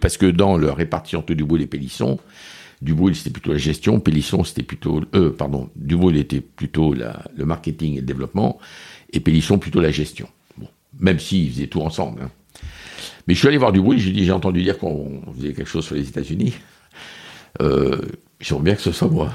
parce 0.00 0.16
que 0.16 0.26
dans 0.26 0.56
le 0.56 0.70
répartition 0.70 1.18
entre 1.20 1.34
Dubrul 1.34 1.60
et 1.62 1.66
Pélisson, 1.66 2.18
Dubrul 2.82 3.14
c'était 3.14 3.30
plutôt 3.30 3.52
la 3.52 3.58
gestion, 3.58 4.00
Pélisson 4.00 4.44
c'était 4.44 4.62
plutôt... 4.62 5.02
Euh, 5.14 5.30
pardon, 5.30 5.70
était 6.14 6.40
plutôt 6.40 6.94
le 6.94 7.44
marketing 7.44 7.94
et 7.94 8.00
le 8.00 8.06
développement, 8.06 8.58
et 9.12 9.20
Pélisson 9.20 9.58
plutôt 9.58 9.80
la 9.80 9.90
gestion. 9.90 10.28
Bon, 10.56 10.68
même 10.98 11.18
s'ils 11.18 11.50
faisaient 11.52 11.66
tout 11.66 11.82
ensemble. 11.82 12.22
Hein. 12.22 12.30
Mais 13.26 13.34
je 13.34 13.38
suis 13.40 13.48
allé 13.48 13.58
voir 13.58 13.72
Dubrul, 13.72 13.98
j'ai 13.98 14.12
dit 14.12 14.24
j'ai 14.24 14.32
entendu 14.32 14.62
dire 14.62 14.78
qu'on 14.78 15.22
faisait 15.36 15.52
quelque 15.52 15.68
chose 15.68 15.84
sur 15.84 15.94
les 15.94 16.08
États-Unis. 16.08 16.54
Euh, 17.60 18.00
J'aimerais 18.40 18.64
bien 18.64 18.74
que 18.74 18.82
ce 18.82 18.92
soit 18.92 19.08
moi. 19.08 19.32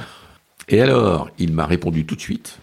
Et 0.70 0.80
alors, 0.80 1.30
il 1.40 1.54
m'a 1.54 1.66
répondu 1.66 2.06
tout 2.06 2.16
de 2.16 2.22
suite, 2.22 2.60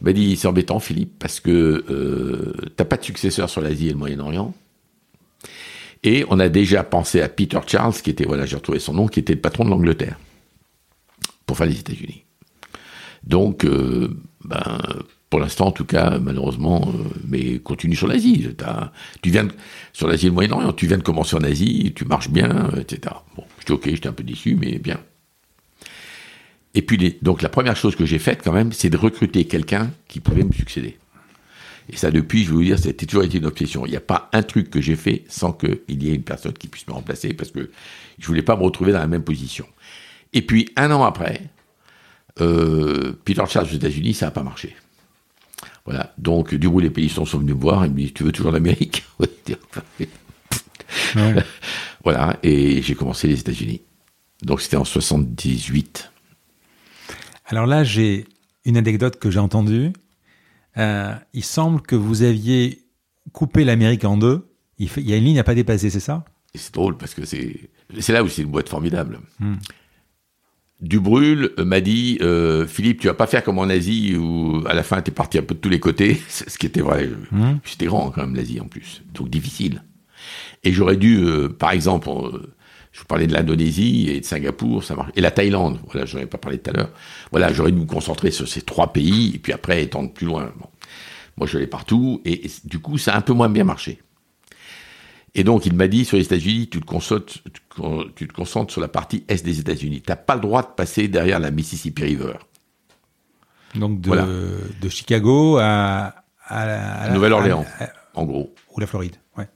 il 0.00 0.04
m'a 0.04 0.12
dit, 0.12 0.36
c'est 0.36 0.48
embêtant, 0.48 0.80
Philippe, 0.80 1.18
parce 1.18 1.40
que 1.40 1.84
euh, 1.88 2.52
t'as 2.76 2.84
pas 2.84 2.96
de 2.96 3.04
successeur 3.04 3.48
sur 3.48 3.60
l'Asie 3.60 3.88
et 3.88 3.92
le 3.92 3.98
Moyen-Orient. 3.98 4.54
Et 6.02 6.24
on 6.28 6.40
a 6.40 6.48
déjà 6.48 6.82
pensé 6.82 7.20
à 7.20 7.28
Peter 7.28 7.60
Charles, 7.66 7.94
qui 7.94 8.10
était, 8.10 8.24
voilà, 8.24 8.44
j'ai 8.44 8.56
retrouvé 8.56 8.80
son 8.80 8.94
nom, 8.94 9.06
qui 9.06 9.20
était 9.20 9.34
le 9.34 9.40
patron 9.40 9.64
de 9.64 9.70
l'Angleterre, 9.70 10.18
pour 11.46 11.56
faire 11.56 11.66
les 11.66 11.78
États-Unis. 11.78 12.24
Donc, 13.22 13.64
euh, 13.64 14.08
ben, 14.44 14.80
pour 15.32 15.40
l'instant, 15.40 15.68
en 15.68 15.72
tout 15.72 15.86
cas, 15.86 16.18
malheureusement, 16.18 16.92
euh, 16.94 17.08
mais 17.26 17.58
continue 17.58 17.96
sur 17.96 18.06
l'Asie. 18.06 18.48
Tu 19.22 19.30
viens 19.30 19.48
sur 19.94 20.06
l'Asie 20.06 20.26
et 20.26 20.28
le 20.28 20.34
Moyen-Orient, 20.34 20.74
tu 20.74 20.86
viens 20.86 20.98
de 20.98 21.02
commencer 21.02 21.34
en 21.34 21.42
Asie, 21.42 21.94
tu 21.96 22.04
marches 22.04 22.28
bien, 22.28 22.68
etc. 22.78 23.14
Bon, 23.34 23.44
j'étais 23.58 23.72
ok, 23.72 23.82
j'étais 23.86 24.08
un 24.08 24.12
peu 24.12 24.24
déçu, 24.24 24.58
mais 24.60 24.78
bien. 24.78 25.00
Et 26.74 26.82
puis, 26.82 27.16
donc 27.22 27.40
la 27.40 27.48
première 27.48 27.76
chose 27.76 27.96
que 27.96 28.04
j'ai 28.04 28.18
faite 28.18 28.42
quand 28.44 28.52
même, 28.52 28.74
c'est 28.74 28.90
de 28.90 28.98
recruter 28.98 29.46
quelqu'un 29.46 29.90
qui 30.06 30.20
pouvait 30.20 30.44
me 30.44 30.52
succéder. 30.52 30.98
Et 31.88 31.96
ça, 31.96 32.10
depuis, 32.10 32.44
je 32.44 32.50
vais 32.50 32.54
vous 32.54 32.64
dire, 32.64 32.78
c'était 32.78 33.06
toujours 33.06 33.24
été 33.24 33.38
une 33.38 33.46
obsession. 33.46 33.86
Il 33.86 33.90
n'y 33.90 33.96
a 33.96 34.02
pas 34.02 34.28
un 34.34 34.42
truc 34.42 34.68
que 34.68 34.82
j'ai 34.82 34.96
fait 34.96 35.24
sans 35.28 35.54
qu'il 35.54 35.80
y 35.88 36.10
ait 36.10 36.14
une 36.14 36.24
personne 36.24 36.52
qui 36.52 36.68
puisse 36.68 36.86
me 36.86 36.92
remplacer 36.92 37.32
parce 37.32 37.52
que 37.52 37.70
je 38.18 38.26
voulais 38.26 38.42
pas 38.42 38.54
me 38.54 38.64
retrouver 38.64 38.92
dans 38.92 38.98
la 38.98 39.06
même 39.06 39.24
position. 39.24 39.64
Et 40.34 40.42
puis, 40.42 40.68
un 40.76 40.90
an 40.90 41.04
après, 41.04 41.40
euh, 42.42 43.14
Peter 43.24 43.44
Charles 43.48 43.68
aux 43.70 43.76
États-Unis, 43.76 44.12
ça 44.12 44.26
n'a 44.26 44.32
pas 44.32 44.42
marché. 44.42 44.76
Voilà. 45.84 46.14
Donc, 46.18 46.54
du 46.54 46.68
coup, 46.68 46.80
les 46.80 46.90
pays 46.90 47.08
sont 47.08 47.24
venus 47.24 47.54
me 47.54 47.60
voir 47.60 47.84
et 47.84 47.88
me 47.88 47.96
disent 47.96 48.14
Tu 48.14 48.22
veux 48.24 48.32
toujours 48.32 48.52
l'Amérique? 48.52 49.04
Voilà. 52.04 52.38
Et 52.42 52.82
j'ai 52.82 52.94
commencé 52.94 53.28
les 53.28 53.40
États-Unis. 53.40 53.82
Donc, 54.42 54.60
c'était 54.60 54.76
en 54.76 54.84
78. 54.84 56.10
Alors 57.46 57.66
là, 57.66 57.84
j'ai 57.84 58.26
une 58.64 58.76
anecdote 58.76 59.18
que 59.18 59.30
j'ai 59.30 59.38
entendue. 59.38 59.92
Euh, 60.78 61.14
il 61.32 61.44
semble 61.44 61.82
que 61.82 61.96
vous 61.96 62.22
aviez 62.22 62.84
coupé 63.32 63.64
l'Amérique 63.64 64.04
en 64.04 64.16
deux. 64.16 64.48
Il, 64.78 64.88
y 65.08 65.12
a 65.12 65.16
une 65.16 65.24
ligne 65.24 65.38
à 65.38 65.44
pas 65.44 65.54
dépasser, 65.54 65.90
c'est 65.90 66.00
ça? 66.00 66.24
C'est 66.54 66.74
drôle 66.74 66.96
parce 66.96 67.14
que 67.14 67.24
c'est 67.24 67.68
là 68.08 68.24
où 68.24 68.28
c'est 68.28 68.42
une 68.42 68.50
boîte 68.50 68.68
formidable. 68.68 69.20
Hmm. 69.38 69.56
Dubrul 70.82 71.52
m'a 71.58 71.80
dit 71.80 72.18
euh, 72.22 72.66
Philippe, 72.66 73.00
tu 73.00 73.06
vas 73.06 73.14
pas 73.14 73.28
faire 73.28 73.44
comme 73.44 73.58
en 73.58 73.68
Asie 73.68 74.16
où 74.16 74.62
à 74.66 74.74
la 74.74 74.82
fin 74.82 75.00
tu 75.00 75.10
es 75.10 75.14
parti 75.14 75.38
un 75.38 75.42
peu 75.42 75.54
de 75.54 75.60
tous 75.60 75.68
les 75.68 75.80
côtés, 75.80 76.20
ce 76.28 76.58
qui 76.58 76.66
était 76.66 76.80
vrai. 76.80 77.08
Hmm. 77.30 77.58
C'était 77.64 77.86
grand 77.86 78.10
quand 78.10 78.22
même 78.22 78.34
l'Asie 78.34 78.60
en 78.60 78.66
plus, 78.66 79.02
donc 79.14 79.30
difficile. 79.30 79.82
Et 80.64 80.72
j'aurais 80.72 80.96
dû, 80.96 81.18
euh, 81.18 81.48
par 81.48 81.70
exemple, 81.70 82.08
je 82.92 83.00
vous 83.00 83.06
parlais 83.06 83.26
de 83.26 83.32
l'Indonésie 83.32 84.10
et 84.10 84.20
de 84.20 84.24
Singapour, 84.24 84.84
ça 84.84 84.94
marche. 84.94 85.10
Et 85.16 85.20
la 85.20 85.30
Thaïlande, 85.30 85.80
voilà, 85.90 86.04
j'en 86.04 86.18
ai 86.18 86.26
pas 86.26 86.38
parlé 86.38 86.58
tout 86.58 86.70
à 86.70 86.74
l'heure. 86.74 86.90
Voilà, 87.30 87.52
j'aurais 87.52 87.72
dû 87.72 87.78
me 87.78 87.86
concentrer 87.86 88.30
sur 88.30 88.46
ces 88.46 88.62
trois 88.62 88.92
pays 88.92 89.32
et 89.34 89.38
puis 89.38 89.52
après 89.52 89.82
étendre 89.82 90.12
plus 90.12 90.26
loin. 90.26 90.52
Moi, 91.36 91.46
je 91.46 91.58
vais 91.58 91.66
partout 91.66 92.20
et, 92.24 92.50
du 92.64 92.78
coup, 92.80 92.98
ça 92.98 93.14
a 93.14 93.18
un 93.18 93.22
peu 93.22 93.32
moins 93.32 93.48
bien 93.48 93.64
marché. 93.64 94.00
Et 95.34 95.44
donc, 95.44 95.64
il 95.64 95.74
m'a 95.74 95.88
dit 95.88 96.04
sur 96.04 96.18
les 96.18 96.24
États-Unis, 96.24 96.68
tu 96.68 96.80
te 96.80 96.84
concentres, 96.84 97.38
tu 98.16 98.28
te 98.28 98.32
concentres 98.32 98.70
sur 98.70 98.82
la 98.82 98.88
partie 98.88 99.24
est 99.28 99.44
des 99.44 99.60
États-Unis. 99.60 100.02
Tu 100.02 100.10
n'as 100.10 100.16
pas 100.16 100.34
le 100.34 100.42
droit 100.42 100.62
de 100.62 100.68
passer 100.68 101.08
derrière 101.08 101.40
la 101.40 101.50
Mississippi 101.50 102.04
River. 102.04 102.34
Donc 103.74 104.00
de, 104.02 104.60
de 104.80 104.88
Chicago 104.90 105.56
à, 105.58 106.14
à, 106.46 107.08
Nouvelle-Orléans, 107.10 107.64
en 108.14 108.24
gros. 108.24 108.54
Ou 108.76 108.80
la 108.80 108.86
Floride, 108.86 109.16
ouais. 109.38 109.48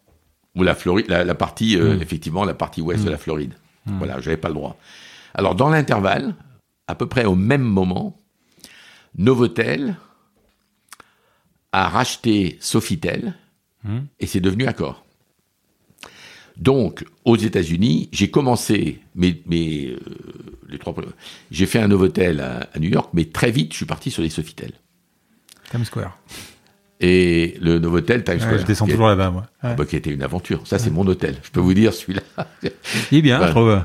Ou 0.54 0.62
la 0.62 0.74
Floride, 0.74 1.08
la, 1.08 1.34
partie, 1.34 1.76
euh, 1.76 1.96
hmm. 1.96 2.02
effectivement, 2.02 2.44
la 2.44 2.54
partie 2.54 2.80
ouest 2.80 3.04
de 3.04 3.10
la 3.10 3.16
hmm. 3.16 3.20
Floride. 3.20 3.54
Hmm. 3.84 3.98
Voilà, 3.98 4.20
j'avais 4.20 4.38
pas 4.38 4.48
le 4.48 4.54
droit. 4.54 4.78
Alors, 5.34 5.54
dans 5.54 5.68
l'intervalle, 5.68 6.34
à 6.86 6.94
peu 6.94 7.06
près 7.06 7.26
au 7.26 7.34
même 7.34 7.62
moment, 7.62 8.18
Novotel 9.18 9.96
a 11.72 11.88
racheté 11.88 12.56
Sofitel 12.60 13.34
et 14.18 14.26
c'est 14.26 14.40
devenu 14.40 14.66
Accor. 14.66 15.05
Donc, 16.56 17.04
aux 17.24 17.36
États-Unis, 17.36 18.08
j'ai 18.12 18.30
commencé 18.30 19.00
mes, 19.14 19.42
mes 19.46 19.88
euh, 19.88 19.98
les 20.68 20.78
trois 20.78 20.94
j'ai 21.50 21.66
fait 21.66 21.78
un 21.78 21.88
Novotel 21.88 22.40
à, 22.40 22.68
à, 22.72 22.78
New 22.78 22.88
York, 22.88 23.10
mais 23.12 23.26
très 23.26 23.50
vite, 23.50 23.72
je 23.72 23.78
suis 23.78 23.86
parti 23.86 24.10
sur 24.10 24.22
les 24.22 24.30
Sofitel. 24.30 24.72
Times 25.70 25.84
Square 25.84 26.16
et 27.00 27.58
le 27.60 27.78
Novotel 27.78 28.24
Times 28.24 28.40
Square. 28.40 28.58
je 28.58 28.64
descends 28.64 28.86
toujours 28.86 29.08
là-bas, 29.08 29.30
moi. 29.30 29.46
Ah 29.62 29.74
bah, 29.74 29.84
qui 29.84 29.96
a 29.96 29.98
été 29.98 30.10
une 30.10 30.22
aventure. 30.22 30.66
Ça, 30.66 30.78
c'est 30.78 30.90
mon 30.90 31.06
hôtel. 31.06 31.36
Je 31.42 31.50
peux 31.50 31.60
vous 31.60 31.74
dire, 31.74 31.92
celui-là. 31.92 32.22
Il 33.12 33.18
est 33.18 33.22
bien, 33.22 33.44
je 33.46 33.50
trouve. 33.50 33.82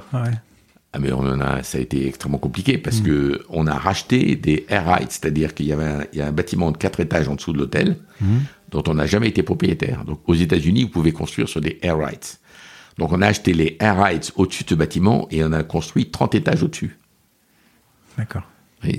Ah, 0.94 1.00
mais 1.00 1.14
on 1.14 1.20
en 1.20 1.40
a, 1.40 1.64
ça 1.64 1.78
a 1.78 1.82
été 1.82 2.06
extrêmement 2.06 2.38
compliqué 2.38 2.78
parce 2.78 3.00
mm. 3.00 3.04
que 3.04 3.46
on 3.48 3.66
a 3.66 3.76
racheté 3.76 4.36
des 4.36 4.66
air 4.68 4.86
rights, 4.86 5.12
c'est-à-dire 5.12 5.54
qu'il 5.54 5.66
y 5.66 5.72
avait 5.72 5.86
un, 5.86 6.04
il 6.12 6.20
y 6.20 6.22
a 6.22 6.28
un 6.28 6.34
bâtiment 6.34 6.70
de 6.72 6.78
quatre 6.78 7.00
étages 7.00 7.30
en 7.30 7.36
dessous 7.36 7.54
de 7.54 7.60
l'hôtel, 7.60 7.98
mm. 8.20 8.38
dont 8.72 8.84
on 8.88 8.96
n'a 8.96 9.06
jamais 9.06 9.30
été 9.30 9.42
propriétaire. 9.42 10.04
Donc, 10.04 10.20
aux 10.28 10.34
États-Unis, 10.34 10.84
vous 10.84 10.90
pouvez 10.90 11.14
construire 11.14 11.48
sur 11.48 11.62
des 11.62 11.80
air 11.82 11.98
rights. 11.98 12.41
Donc 12.98 13.12
on 13.12 13.22
a 13.22 13.28
acheté 13.28 13.54
les 13.54 13.78
air 13.80 13.98
rights 13.98 14.32
au-dessus 14.36 14.64
de 14.64 14.70
ce 14.70 14.76
bâtiment 14.76 15.28
et 15.32 15.44
on 15.44 15.52
a 15.52 15.64
construit 15.64 16.10
30 16.10 16.36
étages 16.36 16.64
au-dessus. 16.64 16.98
D'accord. 18.18 18.44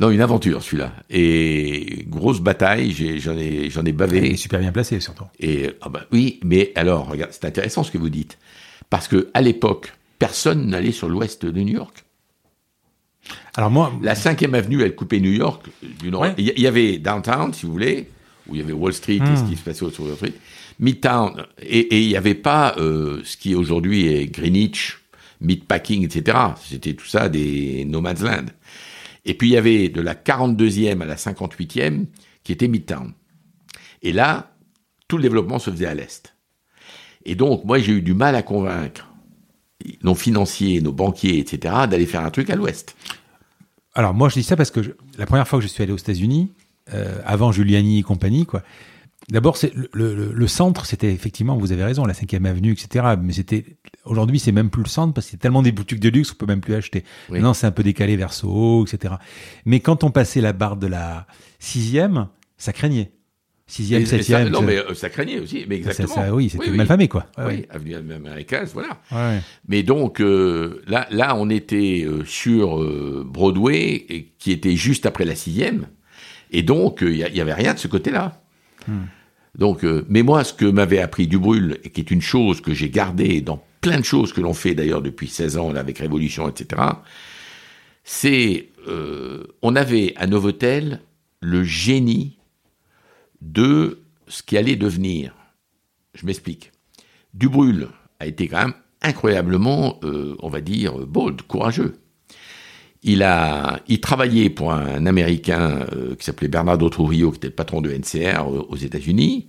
non, 0.00 0.10
une 0.10 0.20
aventure 0.20 0.62
celui-là. 0.62 0.92
Et 1.10 2.04
grosse 2.08 2.40
bataille, 2.40 2.92
j'en 3.18 3.36
ai, 3.36 3.70
j'en 3.70 3.84
ai 3.84 3.92
bavé. 3.92 4.32
Et 4.32 4.36
super 4.36 4.60
bien 4.60 4.72
placé 4.72 5.00
surtout. 5.00 5.24
Et 5.40 5.72
ah 5.80 5.88
bah, 5.88 6.06
oui, 6.12 6.40
mais 6.44 6.72
alors, 6.74 7.08
regarde, 7.08 7.32
c'est 7.32 7.44
intéressant 7.44 7.82
ce 7.82 7.90
que 7.90 7.98
vous 7.98 8.10
dites. 8.10 8.38
Parce 8.90 9.08
que 9.08 9.30
à 9.34 9.40
l'époque, 9.40 9.92
personne 10.18 10.68
n'allait 10.68 10.92
sur 10.92 11.08
l'ouest 11.08 11.44
de 11.44 11.60
New 11.60 11.74
York. 11.74 12.04
Alors 13.56 13.70
moi, 13.70 13.92
la 14.02 14.14
5e 14.14 14.54
avenue, 14.54 14.82
elle 14.82 14.94
coupait 14.94 15.18
New 15.18 15.32
York 15.32 15.66
du 15.82 16.10
nord. 16.10 16.26
Il 16.38 16.58
y 16.58 16.66
avait 16.66 16.98
downtown, 16.98 17.52
si 17.52 17.66
vous 17.66 17.72
voulez, 17.72 18.08
où 18.46 18.54
il 18.54 18.60
y 18.60 18.62
avait 18.62 18.72
Wall 18.72 18.92
Street 18.92 19.16
et 19.16 19.36
ce 19.36 19.42
hmm. 19.42 19.48
qui 19.48 19.56
se 19.56 19.62
passait 19.62 19.90
sur 19.90 20.04
Wall 20.04 20.14
Street. 20.14 20.34
Midtown, 20.78 21.46
et, 21.60 22.02
il 22.02 22.08
n'y 22.08 22.16
avait 22.16 22.34
pas 22.34 22.74
euh, 22.78 23.20
ce 23.24 23.36
qui 23.36 23.54
aujourd'hui 23.54 24.08
est 24.08 24.26
Greenwich, 24.26 24.98
Meatpacking, 25.40 26.04
etc. 26.04 26.38
C'était 26.62 26.94
tout 26.94 27.06
ça 27.06 27.28
des 27.28 27.84
no 27.84 28.00
man's 28.00 28.22
land. 28.22 28.46
Et 29.24 29.34
puis 29.34 29.48
il 29.48 29.52
y 29.52 29.56
avait 29.56 29.88
de 29.88 30.00
la 30.00 30.14
42e 30.14 31.02
à 31.02 31.04
la 31.04 31.16
58e 31.16 32.06
qui 32.44 32.52
était 32.52 32.68
Midtown. 32.68 33.12
Et 34.02 34.12
là, 34.12 34.52
tout 35.08 35.16
le 35.16 35.22
développement 35.22 35.58
se 35.58 35.70
faisait 35.70 35.86
à 35.86 35.94
l'est. 35.94 36.34
Et 37.24 37.34
donc, 37.34 37.64
moi, 37.64 37.78
j'ai 37.80 37.92
eu 37.92 38.02
du 38.02 38.14
mal 38.14 38.36
à 38.36 38.42
convaincre 38.42 39.08
nos 40.02 40.14
financiers, 40.14 40.80
nos 40.80 40.92
banquiers, 40.92 41.38
etc., 41.38 41.74
d'aller 41.90 42.06
faire 42.06 42.24
un 42.24 42.30
truc 42.30 42.50
à 42.50 42.56
l'ouest. 42.56 42.96
Alors, 43.94 44.14
moi, 44.14 44.28
je 44.28 44.34
dis 44.34 44.42
ça 44.42 44.56
parce 44.56 44.70
que 44.70 44.96
la 45.18 45.26
première 45.26 45.46
fois 45.46 45.58
que 45.58 45.64
je 45.64 45.68
suis 45.68 45.82
allé 45.82 45.92
aux 45.92 45.98
États-Unis, 45.98 46.52
euh, 46.94 47.20
avant 47.24 47.50
Giuliani 47.50 47.98
et 47.98 48.02
compagnie, 48.02 48.46
quoi, 48.46 48.62
D'abord, 49.28 49.56
c'est 49.56 49.72
le, 49.92 50.46
centre, 50.46 50.86
c'était 50.86 51.12
effectivement, 51.12 51.56
vous 51.56 51.72
avez 51.72 51.82
raison, 51.82 52.04
la 52.04 52.14
5 52.14 52.32
avenue, 52.34 52.72
etc. 52.72 53.16
Mais 53.20 53.32
c'était 53.32 53.64
aujourd'hui, 54.04 54.38
c'est 54.38 54.52
même 54.52 54.70
plus 54.70 54.84
le 54.84 54.88
centre 54.88 55.14
parce 55.14 55.26
qu'il 55.26 55.36
y 55.36 55.40
a 55.40 55.42
tellement 55.42 55.62
des 55.62 55.72
boutiques 55.72 55.98
de 55.98 56.08
luxe 56.08 56.30
qu'on 56.30 56.36
peut 56.36 56.46
même 56.46 56.60
plus 56.60 56.74
acheter. 56.74 57.02
Maintenant, 57.28 57.52
c'est 57.52 57.66
un 57.66 57.72
peu 57.72 57.82
décalé 57.82 58.16
vers 58.16 58.32
Soho, 58.32 58.86
etc. 58.86 59.14
Mais 59.64 59.80
quand 59.80 60.04
on 60.04 60.10
passait 60.10 60.40
la 60.40 60.52
barre 60.52 60.76
de 60.76 60.86
la 60.86 61.26
sixième, 61.58 62.28
ça 62.56 62.72
craignait. 62.72 63.10
Sixième, 63.68 64.06
septième. 64.06 64.48
Non, 64.48 64.62
mais 64.62 64.78
euh, 64.78 64.94
ça 64.94 65.10
craignait 65.10 65.40
aussi, 65.40 65.64
mais 65.68 65.78
exactement. 65.78 66.14
Ça, 66.14 66.32
oui, 66.32 66.48
c'était 66.48 66.70
mal 66.70 66.86
famé, 66.86 67.08
quoi. 67.08 67.26
oui, 67.38 67.66
avenue 67.68 67.96
américaine, 67.96 68.64
voilà. 68.72 69.00
Mais 69.66 69.82
donc 69.82 70.20
euh, 70.20 70.82
là, 70.86 71.08
là, 71.10 71.34
on 71.34 71.50
était 71.50 72.04
euh, 72.06 72.24
sur 72.24 72.78
Broadway, 73.24 74.28
qui 74.38 74.52
était 74.52 74.76
juste 74.76 75.04
après 75.04 75.24
la 75.24 75.34
sixième, 75.34 75.88
et 76.52 76.62
donc 76.62 76.98
il 77.02 77.14
y, 77.14 77.18
y, 77.18 77.40
avait 77.40 77.54
rien 77.54 77.74
de 77.74 77.80
ce 77.80 77.88
côté-là. 77.88 78.40
Hmm. 78.86 79.06
Donc, 79.56 79.84
euh, 79.84 80.04
mais 80.08 80.22
moi, 80.22 80.44
ce 80.44 80.52
que 80.52 80.66
m'avait 80.66 80.98
appris 80.98 81.26
Dubrul, 81.26 81.78
et 81.82 81.90
qui 81.90 82.00
est 82.00 82.10
une 82.10 82.20
chose 82.20 82.60
que 82.60 82.74
j'ai 82.74 82.90
gardée 82.90 83.40
dans 83.40 83.62
plein 83.80 83.98
de 83.98 84.04
choses 84.04 84.32
que 84.32 84.40
l'on 84.40 84.54
fait 84.54 84.74
d'ailleurs 84.74 85.02
depuis 85.02 85.28
16 85.28 85.56
ans 85.56 85.74
avec 85.74 85.98
Révolution, 85.98 86.48
etc., 86.48 86.82
c'est 88.04 88.68
euh, 88.86 89.44
on 89.62 89.74
avait 89.74 90.12
à 90.16 90.26
Novotel 90.26 91.00
le 91.40 91.64
génie 91.64 92.38
de 93.40 94.00
ce 94.28 94.42
qui 94.42 94.56
allait 94.56 94.76
devenir. 94.76 95.34
Je 96.14 96.26
m'explique. 96.26 96.72
Dubrul 97.34 97.88
a 98.20 98.26
été 98.26 98.48
quand 98.48 98.58
même 98.58 98.74
incroyablement, 99.02 99.98
euh, 100.04 100.36
on 100.40 100.48
va 100.48 100.60
dire, 100.60 100.98
bold, 100.98 101.42
courageux. 101.42 101.98
Il 103.08 103.22
a, 103.22 103.78
il 103.86 104.00
travaillait 104.00 104.50
pour 104.50 104.72
un 104.72 105.06
Américain 105.06 105.86
euh, 105.92 106.16
qui 106.16 106.24
s'appelait 106.24 106.48
Bernardo 106.48 106.88
Trujillo, 106.88 107.30
qui 107.30 107.36
était 107.36 107.46
le 107.46 107.54
patron 107.54 107.80
de 107.80 107.92
NCR 107.92 108.40
euh, 108.40 108.66
aux 108.68 108.76
États-Unis, 108.76 109.46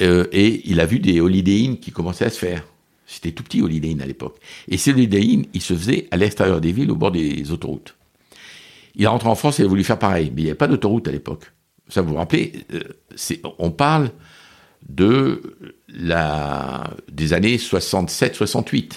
euh, 0.00 0.26
et 0.32 0.68
il 0.68 0.80
a 0.80 0.86
vu 0.86 0.98
des 0.98 1.20
Holiday 1.20 1.66
Inn 1.66 1.78
qui 1.78 1.92
commençaient 1.92 2.24
à 2.24 2.30
se 2.30 2.38
faire. 2.38 2.66
C'était 3.06 3.30
tout 3.30 3.44
petit 3.44 3.62
Holiday 3.62 3.92
Inn 3.92 4.02
à 4.02 4.06
l'époque. 4.06 4.38
Et 4.66 4.76
ces 4.76 4.90
Holiday 4.90 5.22
Inn, 5.22 5.46
ils 5.54 5.62
se 5.62 5.74
faisaient 5.74 6.08
à 6.10 6.16
l'extérieur 6.16 6.60
des 6.60 6.72
villes, 6.72 6.90
au 6.90 6.96
bord 6.96 7.12
des 7.12 7.52
autoroutes. 7.52 7.94
Il 8.96 9.04
est 9.04 9.06
rentré 9.06 9.28
en 9.28 9.36
France 9.36 9.60
et 9.60 9.62
il 9.62 9.66
a 9.66 9.68
voulu 9.68 9.84
faire 9.84 9.98
pareil, 9.98 10.32
mais 10.34 10.42
il 10.42 10.44
n'y 10.46 10.50
avait 10.50 10.58
pas 10.58 10.66
d'autoroute 10.66 11.06
à 11.06 11.12
l'époque. 11.12 11.44
Ça 11.88 12.02
vous 12.02 12.08
vous 12.08 12.16
rappelez 12.16 12.52
On 13.58 13.70
parle 13.70 14.10
de 14.88 15.42
la 15.88 16.90
des 17.08 17.34
années 17.34 17.56
67-68. 17.56 18.94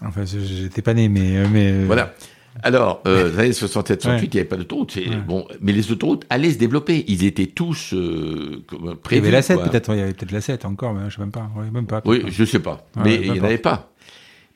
Enfin, 0.00 0.24
j'étais 0.24 0.82
pas 0.82 0.94
né, 0.94 1.10
mais, 1.10 1.46
mais 1.48 1.84
voilà. 1.84 2.14
Alors, 2.62 3.02
euh, 3.06 3.30
les 3.30 3.38
années 3.38 3.52
67, 3.52 4.02
68, 4.02 4.26
il 4.26 4.36
n'y 4.36 4.40
avait 4.40 4.48
pas 4.48 4.56
d'autoroute. 4.56 4.98
Bon, 5.26 5.46
mais 5.60 5.72
les 5.72 5.90
autoroutes 5.90 6.24
allaient 6.28 6.52
se 6.52 6.58
développer. 6.58 7.04
Ils 7.08 7.24
étaient 7.24 7.46
tous 7.46 7.94
euh, 7.94 8.64
prévus. 9.02 9.22
Il 9.22 9.24
y 9.24 9.28
avait 9.28 9.30
la 9.30 9.42
7, 9.42 9.62
peut-être. 9.62 9.94
Il 9.94 9.98
y 9.98 10.02
avait 10.02 10.12
peut-être 10.12 10.32
la 10.32 10.40
7 10.40 10.64
encore, 10.64 10.92
mais 10.92 11.00
je 11.00 11.06
ne 11.06 11.10
sais 11.10 11.20
même 11.20 11.30
pas. 11.30 11.50
même 11.72 11.86
pas 11.86 12.02
oui, 12.04 12.24
je 12.28 12.42
ne 12.42 12.46
sais 12.46 12.60
pas. 12.60 12.86
mais 12.96 13.16
il 13.16 13.32
n'y 13.32 13.40
en 13.40 13.44
avait 13.44 13.58
pas. 13.58 13.92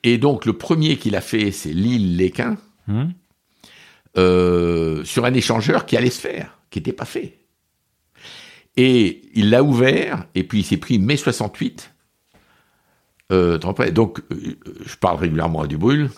Et 0.03 0.18
donc, 0.18 0.44
le 0.44 0.53
premier 0.53 0.97
qu'il 0.97 1.16
a 1.16 1.20
fait, 1.20 1.51
c'est 1.51 1.72
l'île 1.72 2.16
Léquin, 2.16 2.57
hum. 2.88 3.12
euh, 4.18 5.03
sur 5.05 5.24
un 5.24 5.34
échangeur 5.34 5.86
qui 5.86 5.97
allait 5.97 6.11
se 6.11 6.20
faire, 6.20 6.59
qui 6.70 6.78
n'était 6.78 6.92
pas 6.92 7.07
fait. 7.07 7.38
Et 8.76 9.22
il 9.34 9.51
l'a 9.51 9.62
ouvert, 9.62 10.26
et 10.34 10.44
puis 10.44 10.61
il 10.61 10.64
s'est 10.64 10.76
pris 10.76 10.99
mai 10.99 11.16
68. 11.16 11.94
Euh, 13.32 13.59
donc, 13.59 14.20
je 14.30 14.97
parle 14.97 15.18
régulièrement 15.18 15.62
à 15.62 15.66
Dubrul. 15.66 16.11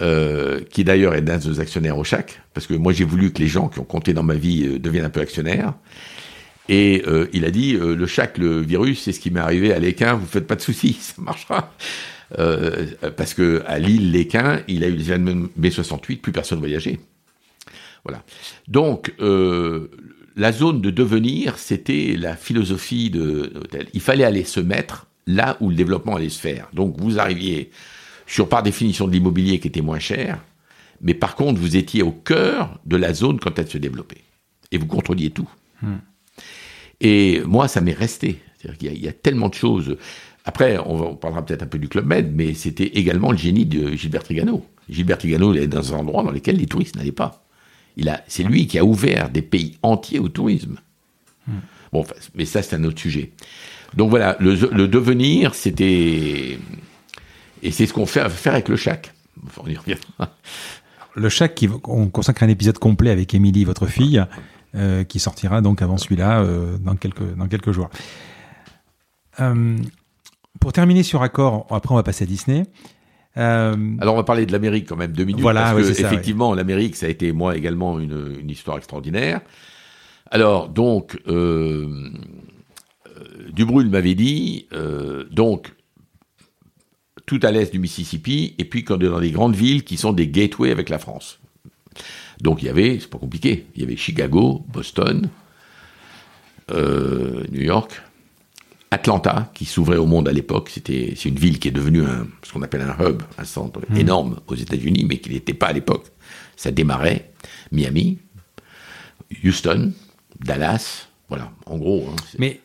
Euh, 0.00 0.60
qui 0.70 0.82
d'ailleurs 0.82 1.14
est 1.14 1.22
d'un 1.22 1.38
de 1.38 1.46
nos 1.46 1.60
actionnaires 1.60 1.96
au 1.96 2.02
chac, 2.02 2.42
parce 2.52 2.66
que 2.66 2.74
moi 2.74 2.92
j'ai 2.92 3.04
voulu 3.04 3.32
que 3.32 3.38
les 3.38 3.46
gens 3.46 3.68
qui 3.68 3.78
ont 3.78 3.84
compté 3.84 4.12
dans 4.12 4.24
ma 4.24 4.34
vie 4.34 4.66
euh, 4.66 4.80
deviennent 4.80 5.04
un 5.04 5.10
peu 5.10 5.20
actionnaires. 5.20 5.72
Et 6.68 7.04
euh, 7.06 7.28
il 7.32 7.44
a 7.44 7.52
dit 7.52 7.74
le 7.74 8.06
chac, 8.06 8.38
le 8.38 8.60
virus, 8.60 9.02
c'est 9.02 9.12
ce 9.12 9.20
qui 9.20 9.30
m'est 9.30 9.38
arrivé 9.38 9.72
à 9.72 9.78
l'Équin. 9.78 10.14
Vous 10.14 10.26
faites 10.26 10.48
pas 10.48 10.56
de 10.56 10.62
soucis, 10.62 10.94
ça 11.00 11.22
marchera. 11.22 11.72
parce 13.16 13.34
que 13.34 13.62
à 13.66 13.78
Lille, 13.78 14.10
l'Équin, 14.10 14.62
il 14.66 14.82
a 14.82 14.88
eu 14.88 14.96
les 14.96 15.12
années 15.12 15.36
mai 15.56 15.70
68, 15.70 16.16
plus 16.22 16.32
personne 16.32 16.58
voyageait. 16.58 16.98
Voilà. 18.02 18.24
Donc 18.66 19.14
la 19.20 20.52
zone 20.52 20.80
de 20.80 20.90
devenir, 20.90 21.56
c'était 21.56 22.16
la 22.18 22.34
philosophie 22.34 23.10
de 23.10 23.52
l'hôtel. 23.54 23.86
Il 23.92 24.00
fallait 24.00 24.24
aller 24.24 24.42
se 24.42 24.58
mettre 24.58 25.06
là 25.28 25.56
où 25.60 25.68
le 25.70 25.76
développement 25.76 26.16
allait 26.16 26.30
se 26.30 26.40
faire. 26.40 26.68
Donc 26.72 26.96
vous 26.98 27.20
arriviez 27.20 27.70
sur 28.26 28.48
par 28.48 28.62
définition 28.62 29.06
de 29.06 29.12
l'immobilier 29.12 29.58
qui 29.58 29.68
était 29.68 29.82
moins 29.82 29.98
cher, 29.98 30.40
mais 31.00 31.14
par 31.14 31.36
contre, 31.36 31.60
vous 31.60 31.76
étiez 31.76 32.02
au 32.02 32.12
cœur 32.12 32.80
de 32.86 32.96
la 32.96 33.12
zone 33.12 33.38
quand 33.38 33.58
elle 33.58 33.68
se 33.68 33.78
développait. 33.78 34.22
Et 34.72 34.78
vous 34.78 34.86
contrôliez 34.86 35.30
tout. 35.30 35.48
Hmm. 35.82 35.96
Et 37.00 37.42
moi, 37.46 37.68
ça 37.68 37.80
m'est 37.80 37.92
resté. 37.92 38.40
Il, 38.80 38.98
y 38.98 39.08
a, 39.08 39.12
tellement 39.12 39.50
de 39.50 39.54
choses. 39.54 39.98
Après, 40.46 40.78
on, 40.78 41.14
parlera 41.16 41.44
peut-être 41.44 41.62
un 41.62 41.66
peu 41.66 41.78
du 41.78 41.88
Club 41.88 42.06
Med, 42.06 42.34
mais 42.34 42.54
c'était 42.54 42.86
également 42.86 43.30
le 43.30 43.36
génie 43.36 43.66
de 43.66 43.94
Gilbert 43.94 44.22
Trigano. 44.22 44.64
Gilbert 44.88 45.18
Trigano, 45.18 45.52
il 45.52 45.60
est 45.60 45.66
dans 45.66 45.92
un 45.94 45.98
endroit 45.98 46.22
dans 46.22 46.30
lequel 46.30 46.56
les 46.56 46.66
touristes 46.66 46.96
n'allaient 46.96 47.12
pas. 47.12 47.44
c'est 48.26 48.42
lui 48.42 48.66
qui 48.66 48.78
a 48.78 48.84
ouvert 48.84 49.28
des 49.28 49.42
pays 49.42 49.76
entiers 49.82 50.18
au 50.18 50.28
tourisme. 50.28 50.76
Hmm. 51.46 51.60
Bon, 51.92 52.06
mais 52.34 52.46
ça, 52.46 52.62
c'est 52.62 52.76
un 52.76 52.84
autre 52.84 52.98
sujet. 52.98 53.32
Donc 53.94 54.08
voilà, 54.08 54.36
le 54.40 54.86
devenir, 54.86 55.54
c'était 55.54 56.58
et 57.64 57.70
c'est 57.70 57.86
ce 57.86 57.94
qu'on 57.94 58.06
fait 58.06 58.28
faire 58.28 58.52
avec 58.52 58.68
le 58.68 58.76
chac. 58.76 59.12
On 59.58 59.66
y 59.66 59.76
Le 61.16 61.28
chac, 61.28 61.54
qui, 61.54 61.68
on 61.84 62.08
consacre 62.08 62.42
un 62.42 62.48
épisode 62.48 62.78
complet 62.78 63.10
avec 63.10 63.34
Émilie, 63.34 63.64
votre 63.64 63.86
fille, 63.86 64.24
euh, 64.74 65.02
qui 65.04 65.18
sortira 65.18 65.60
donc 65.60 65.80
avant 65.80 65.96
celui-là 65.96 66.42
euh, 66.42 66.76
dans, 66.78 66.94
quelques, 66.94 67.34
dans 67.36 67.48
quelques 67.48 67.72
jours. 67.72 67.88
Euh, 69.40 69.76
pour 70.60 70.72
terminer 70.72 71.02
sur 71.02 71.22
Accord, 71.22 71.66
après 71.70 71.92
on 71.92 71.96
va 71.96 72.02
passer 72.02 72.24
à 72.24 72.26
Disney. 72.26 72.64
Alors 73.36 74.14
on 74.14 74.16
va 74.16 74.24
parler 74.24 74.46
de 74.46 74.52
l'Amérique 74.52 74.88
quand 74.88 74.96
même 74.96 75.10
deux 75.10 75.24
minutes 75.24 75.42
voilà, 75.42 75.72
parce 75.72 75.90
que 75.90 76.00
effectivement 76.00 76.54
l'Amérique 76.54 76.94
ça 76.94 77.06
a 77.06 77.08
été 77.08 77.32
moi 77.32 77.56
également 77.56 77.98
une, 77.98 78.36
une 78.38 78.48
histoire 78.48 78.76
extraordinaire. 78.76 79.40
Alors 80.30 80.68
donc 80.68 81.20
euh, 81.26 82.12
Dubrul 83.52 83.88
m'avait 83.88 84.14
dit 84.14 84.68
donc 85.32 85.72
tout 87.26 87.40
à 87.42 87.50
l'est 87.50 87.72
du 87.72 87.78
Mississippi, 87.78 88.54
et 88.58 88.64
puis 88.64 88.84
quand 88.84 88.96
on 88.96 89.00
est 89.00 89.08
dans 89.08 89.20
des 89.20 89.30
grandes 89.30 89.56
villes 89.56 89.84
qui 89.84 89.96
sont 89.96 90.12
des 90.12 90.28
gateways 90.28 90.70
avec 90.70 90.88
la 90.88 90.98
France. 90.98 91.38
Donc 92.40 92.62
il 92.62 92.66
y 92.66 92.68
avait, 92.68 92.98
c'est 93.00 93.08
pas 93.08 93.18
compliqué, 93.18 93.66
il 93.74 93.82
y 93.82 93.84
avait 93.84 93.96
Chicago, 93.96 94.64
Boston, 94.68 95.28
euh, 96.70 97.44
New 97.50 97.62
York, 97.62 98.02
Atlanta, 98.90 99.50
qui 99.54 99.64
s'ouvrait 99.64 99.96
au 99.96 100.06
monde 100.06 100.28
à 100.28 100.32
l'époque. 100.32 100.70
C'était, 100.70 101.14
c'est 101.16 101.28
une 101.28 101.38
ville 101.38 101.58
qui 101.58 101.68
est 101.68 101.72
devenue 101.72 102.04
un, 102.04 102.26
ce 102.42 102.52
qu'on 102.52 102.62
appelle 102.62 102.82
un 102.82 102.96
hub, 103.04 103.22
un 103.38 103.44
centre 103.44 103.80
mmh. 103.88 103.96
énorme 103.96 104.40
aux 104.46 104.54
États-Unis, 104.54 105.04
mais 105.08 105.18
qui 105.18 105.30
n'était 105.30 105.54
pas 105.54 105.66
à 105.66 105.72
l'époque. 105.72 106.06
Ça 106.56 106.70
démarrait. 106.70 107.32
Miami, 107.72 108.18
Houston, 109.44 109.92
Dallas, 110.40 111.08
voilà, 111.28 111.50
en 111.66 111.78
gros. 111.78 112.08
Hein, 112.08 112.16
mais 112.38 112.60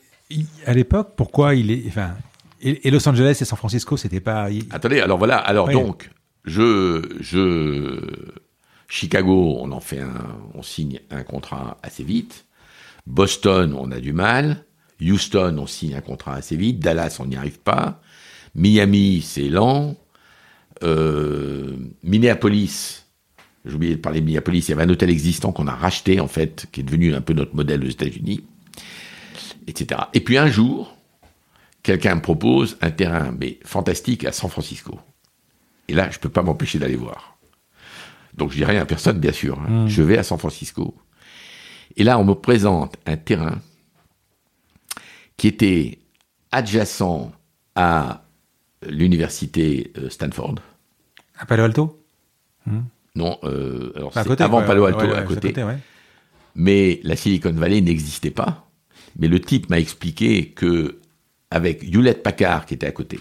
à 0.66 0.74
l'époque, 0.74 1.14
pourquoi 1.16 1.56
il 1.56 1.72
est, 1.72 1.84
enfin, 1.88 2.16
et, 2.62 2.92
Los 2.92 3.08
Angeles 3.08 3.38
et 3.42 3.46
San 3.46 3.58
Francisco, 3.58 3.98
c'était 3.98 4.20
pas. 4.20 4.50
Attendez, 4.72 5.00
alors 5.00 5.18
voilà, 5.18 5.38
alors 5.38 5.70
donc, 5.70 6.10
je, 6.46 7.02
je, 7.20 8.00
Chicago, 8.88 9.58
on 9.60 9.72
en 9.72 9.80
fait 9.80 10.00
un, 10.00 10.38
on 10.56 10.62
signe 10.62 11.00
un 11.12 11.24
contrat 11.24 11.78
assez 11.84 12.04
vite. 12.04 12.46
Boston, 13.08 13.76
on 13.78 13.92
a 13.92 14.00
du 14.00 14.14
mal. 14.14 14.66
Houston, 15.02 15.56
on 15.58 15.68
signe 15.68 15.96
un 15.96 16.02
contrat 16.02 16.36
assez 16.36 16.56
vite. 16.56 16.80
Dallas, 16.80 17.18
on 17.20 17.26
n'y 17.26 17.38
arrive 17.38 17.60
pas. 17.60 18.02
Miami, 18.56 19.22
c'est 19.22 19.48
lent. 19.50 19.96
Euh, 20.84 21.76
Minneapolis, 22.04 23.06
j'ai 23.66 23.76
oublié 23.76 23.96
de 23.96 24.02
parler 24.02 24.22
de 24.22 24.26
Minneapolis, 24.26 24.68
il 24.68 24.70
y 24.70 24.74
avait 24.74 24.84
un 24.84 24.90
hôtel 24.90 25.10
existant 25.10 25.52
qu'on 25.52 25.68
a 25.68 25.76
racheté, 25.76 26.20
en 26.20 26.28
fait, 26.28 26.68
qui 26.72 26.82
est 26.82 26.84
devenu 26.84 27.14
un 27.14 27.22
peu 27.22 27.34
notre 27.34 27.56
modèle 27.56 27.84
aux 27.84 27.90
États-Unis, 27.90 28.44
etc. 29.68 30.02
Et 30.14 30.22
puis 30.22 30.38
un 30.38 30.48
jour, 30.48 30.96
quelqu'un 31.84 32.16
me 32.16 32.22
propose 32.22 32.78
un 32.82 32.92
terrain, 32.92 33.34
mais 33.38 33.60
fantastique, 33.64 34.26
à 34.26 34.32
San 34.32 34.50
Francisco. 34.50 35.00
Et 35.88 35.94
là, 35.94 36.10
je 36.12 36.18
ne 36.18 36.22
peux 36.22 36.30
pas 36.30 36.44
m'empêcher 36.44 36.80
d'aller 36.80 36.96
voir. 36.96 37.38
Donc 38.36 38.52
je 38.52 38.58
dis 38.58 38.66
rien 38.66 38.82
à 38.82 38.86
personne, 38.86 39.20
bien 39.20 39.32
sûr. 39.32 39.60
Hein. 39.60 39.86
Hmm. 39.86 39.88
Je 39.88 40.04
vais 40.04 40.18
à 40.18 40.24
San 40.24 40.38
Francisco. 40.38 40.96
Et 41.96 42.04
là, 42.04 42.20
on 42.20 42.24
me 42.24 42.34
présente 42.34 42.96
un 43.06 43.18
terrain 43.18 43.60
qui 45.36 45.48
était 45.48 46.00
adjacent 46.52 47.32
à 47.76 48.24
l'université 48.88 49.92
euh, 49.98 50.10
Stanford. 50.10 50.56
À 51.38 51.46
Palo 51.46 51.64
Alto? 51.64 52.06
Hmm. 52.66 52.82
Non, 53.16 53.38
euh, 53.44 53.92
alors 53.96 54.16
avant 54.16 54.64
Palo 54.64 54.86
Alto, 54.86 55.12
à 55.14 55.22
côté. 55.24 55.54
Mais 56.56 57.00
la 57.04 57.16
Silicon 57.16 57.52
Valley 57.52 57.82
n'existait 57.82 58.32
pas. 58.32 58.70
Mais 59.18 59.28
le 59.28 59.40
type 59.40 59.70
m'a 59.70 59.80
expliqué 59.80 60.52
que 60.52 60.99
avec 61.52 61.84
Hewlett 61.84 62.24
Packard 62.24 62.66
qui 62.66 62.76
était 62.76 62.88
à 62.88 62.92
côté, 62.92 63.20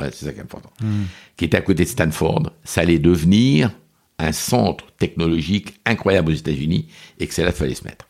c'est 0.00 0.24
ça 0.24 0.32
qui 0.32 0.38
est 0.38 0.42
important, 0.42 0.72
hmm. 0.80 1.04
qui 1.36 1.44
était 1.44 1.56
à 1.56 1.60
côté 1.60 1.84
de 1.84 1.88
Stanford, 1.88 2.52
ça 2.64 2.80
allait 2.80 2.98
devenir 2.98 3.70
un 4.18 4.32
centre 4.32 4.86
technologique 4.98 5.80
incroyable 5.84 6.32
aux 6.32 6.34
États-Unis 6.34 6.88
et 7.18 7.26
que 7.26 7.34
c'est 7.34 7.42
là 7.42 7.50
qu'il 7.50 7.58
fallait 7.58 7.74
se 7.74 7.84
mettre. 7.84 8.08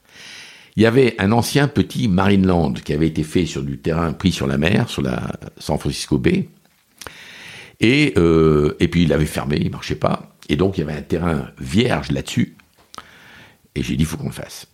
Il 0.76 0.82
y 0.82 0.86
avait 0.86 1.14
un 1.18 1.32
ancien 1.32 1.68
petit 1.68 2.08
Marineland 2.08 2.72
qui 2.72 2.94
avait 2.94 3.08
été 3.08 3.24
fait 3.24 3.44
sur 3.44 3.62
du 3.62 3.78
terrain 3.78 4.12
pris 4.14 4.32
sur 4.32 4.46
la 4.46 4.56
mer, 4.56 4.88
sur 4.88 5.02
la 5.02 5.32
San 5.58 5.78
Francisco 5.78 6.18
Bay. 6.18 6.48
Et, 7.80 8.14
euh, 8.16 8.76
et 8.80 8.88
puis 8.88 9.02
il 9.02 9.12
avait 9.12 9.26
fermé, 9.26 9.58
il 9.60 9.70
marchait 9.70 9.96
pas. 9.96 10.34
Et 10.48 10.56
donc 10.56 10.78
il 10.78 10.80
y 10.80 10.84
avait 10.84 10.94
un 10.94 11.02
terrain 11.02 11.50
vierge 11.58 12.10
là-dessus. 12.10 12.56
Et 13.74 13.82
j'ai 13.82 13.96
dit, 13.96 14.02
il 14.02 14.06
faut 14.06 14.16
qu'on 14.16 14.26
le 14.26 14.32
fasse. 14.32 14.66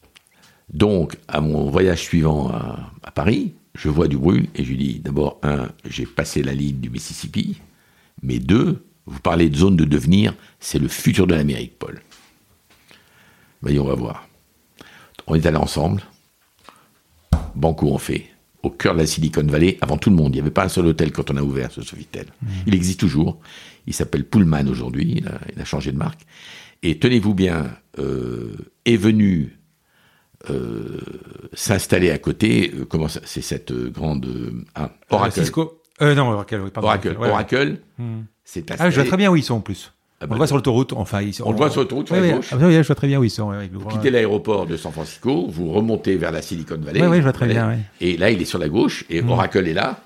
Donc, 0.73 1.17
à 1.29 1.41
mon 1.41 1.71
voyage 1.71 2.03
suivant 2.03 2.51
à, 2.51 3.11
Paris, 3.11 3.55
je 3.79 3.89
vois 3.89 4.09
du 4.09 4.19
brûle 4.19 4.49
et 4.57 4.65
je 4.65 4.71
lui 4.71 4.77
dis, 4.77 4.99
d'abord, 4.99 5.39
un, 5.45 5.69
j'ai 5.89 6.05
passé 6.05 6.43
la 6.43 6.53
ligne 6.53 6.81
du 6.81 6.91
Mississippi, 6.91 7.59
mais 8.23 8.41
deux, 8.41 8.85
vous 9.07 9.21
parlez 9.21 9.49
de 9.49 9.57
zone 9.57 9.77
de 9.77 9.85
devenir, 9.85 10.35
c'est 10.59 10.81
le 10.81 10.89
futur 10.89 11.29
de 11.29 11.35
l'Amérique, 11.35 11.79
Paul. 11.79 12.03
On 13.63 13.85
va 13.85 13.95
voir. 13.95 14.29
On 15.29 15.37
est 15.37 15.47
allé 15.47 15.57
ensemble. 15.57 16.03
Banco, 17.55 17.89
on 17.89 17.99
fait. 17.99 18.27
Au 18.65 18.71
cœur 18.71 18.95
de 18.95 18.99
la 18.99 19.07
Silicon 19.07 19.47
Valley, 19.47 19.79
avant 19.81 19.97
tout 19.97 20.11
le 20.11 20.17
monde. 20.17 20.35
Il 20.35 20.39
n'y 20.39 20.41
avait 20.41 20.51
pas 20.51 20.65
un 20.65 20.69
seul 20.69 20.87
hôtel 20.87 21.13
quand 21.13 21.31
on 21.31 21.37
a 21.37 21.43
ouvert 21.43 21.71
ce 21.71 21.83
Sofitel. 21.83 22.27
Mmh. 22.43 22.47
Il 22.67 22.75
existe 22.75 23.01
toujours. 23.01 23.39
Il 23.87 23.95
s'appelle 23.95 24.25
Pullman 24.25 24.67
aujourd'hui. 24.69 25.23
Il, 25.55 25.61
a 25.61 25.65
changé 25.65 25.93
de 25.93 25.97
marque. 25.97 26.23
Et 26.83 26.99
tenez-vous 26.99 27.35
bien, 27.35 27.71
euh, 27.99 28.57
est 28.85 28.97
venu 28.97 29.58
euh, 30.51 31.01
s'installer 31.53 32.11
à 32.11 32.19
côté. 32.19 32.73
Euh, 32.75 32.85
comment 32.85 33.09
c'est 33.09 33.43
cette 33.43 33.73
grande 33.73 34.27
ah, 34.75 34.91
Oracle. 35.11 35.41
Cisco. 35.41 35.83
non, 36.01 36.31
Oracle. 36.31 36.71
pardon, 36.73 36.89
Oracle. 36.89 37.17
Oracle. 37.19 37.79
Mmh. 37.99 38.21
Ah, 38.79 38.91
je 38.91 38.95
vois 38.95 39.05
très 39.05 39.17
bien 39.17 39.31
où 39.31 39.37
ils 39.37 39.43
sont 39.43 39.55
en 39.55 39.61
plus. 39.61 39.93
Ah 40.21 40.25
on 40.25 40.27
le 40.27 40.31
bah, 40.31 40.37
voit 40.39 40.47
sur 40.49 40.57
l'autoroute, 40.57 40.93
enfin. 40.95 41.23
Ils 41.23 41.35
sont, 41.35 41.45
on, 41.45 41.53
le 41.53 41.57
voit 41.57 41.71
sur 41.71 41.81
l'autoroute, 41.81 42.09
sur 42.09 42.17
la 42.17 42.29
gauche. 42.29 42.49
Ah, 42.53 42.57
oui, 42.61 42.73
je 42.73 42.83
vois 42.83 42.97
très 42.97 43.07
bien 43.07 43.19
où 43.21 43.25
ils 43.25 43.31
sont. 43.31 43.53
vous 43.73 43.89
quittez 43.89 44.11
l'aéroport 44.11 44.67
de 44.67 44.77
San 44.77 44.91
Francisco, 44.91 45.47
vous 45.49 45.73
remontez 45.73 46.17
vers 46.17 46.33
la 46.33 46.43
Silicon 46.43 46.79
Valley. 46.81 47.01
Oui, 47.03 47.09
oui, 47.09 47.17
je 47.19 47.23
vois 47.23 47.33
très 47.33 47.47
bien. 47.47 47.79
Et 48.01 48.17
là, 48.17 48.31
il 48.31 48.41
est 48.43 48.47
sur 48.47 48.59
la 48.59 48.69
gauche, 48.69 49.05
et 49.11 49.23
mm. 49.23 49.31
Oracle 49.31 49.69
est 49.69 49.75
là. 49.75 50.03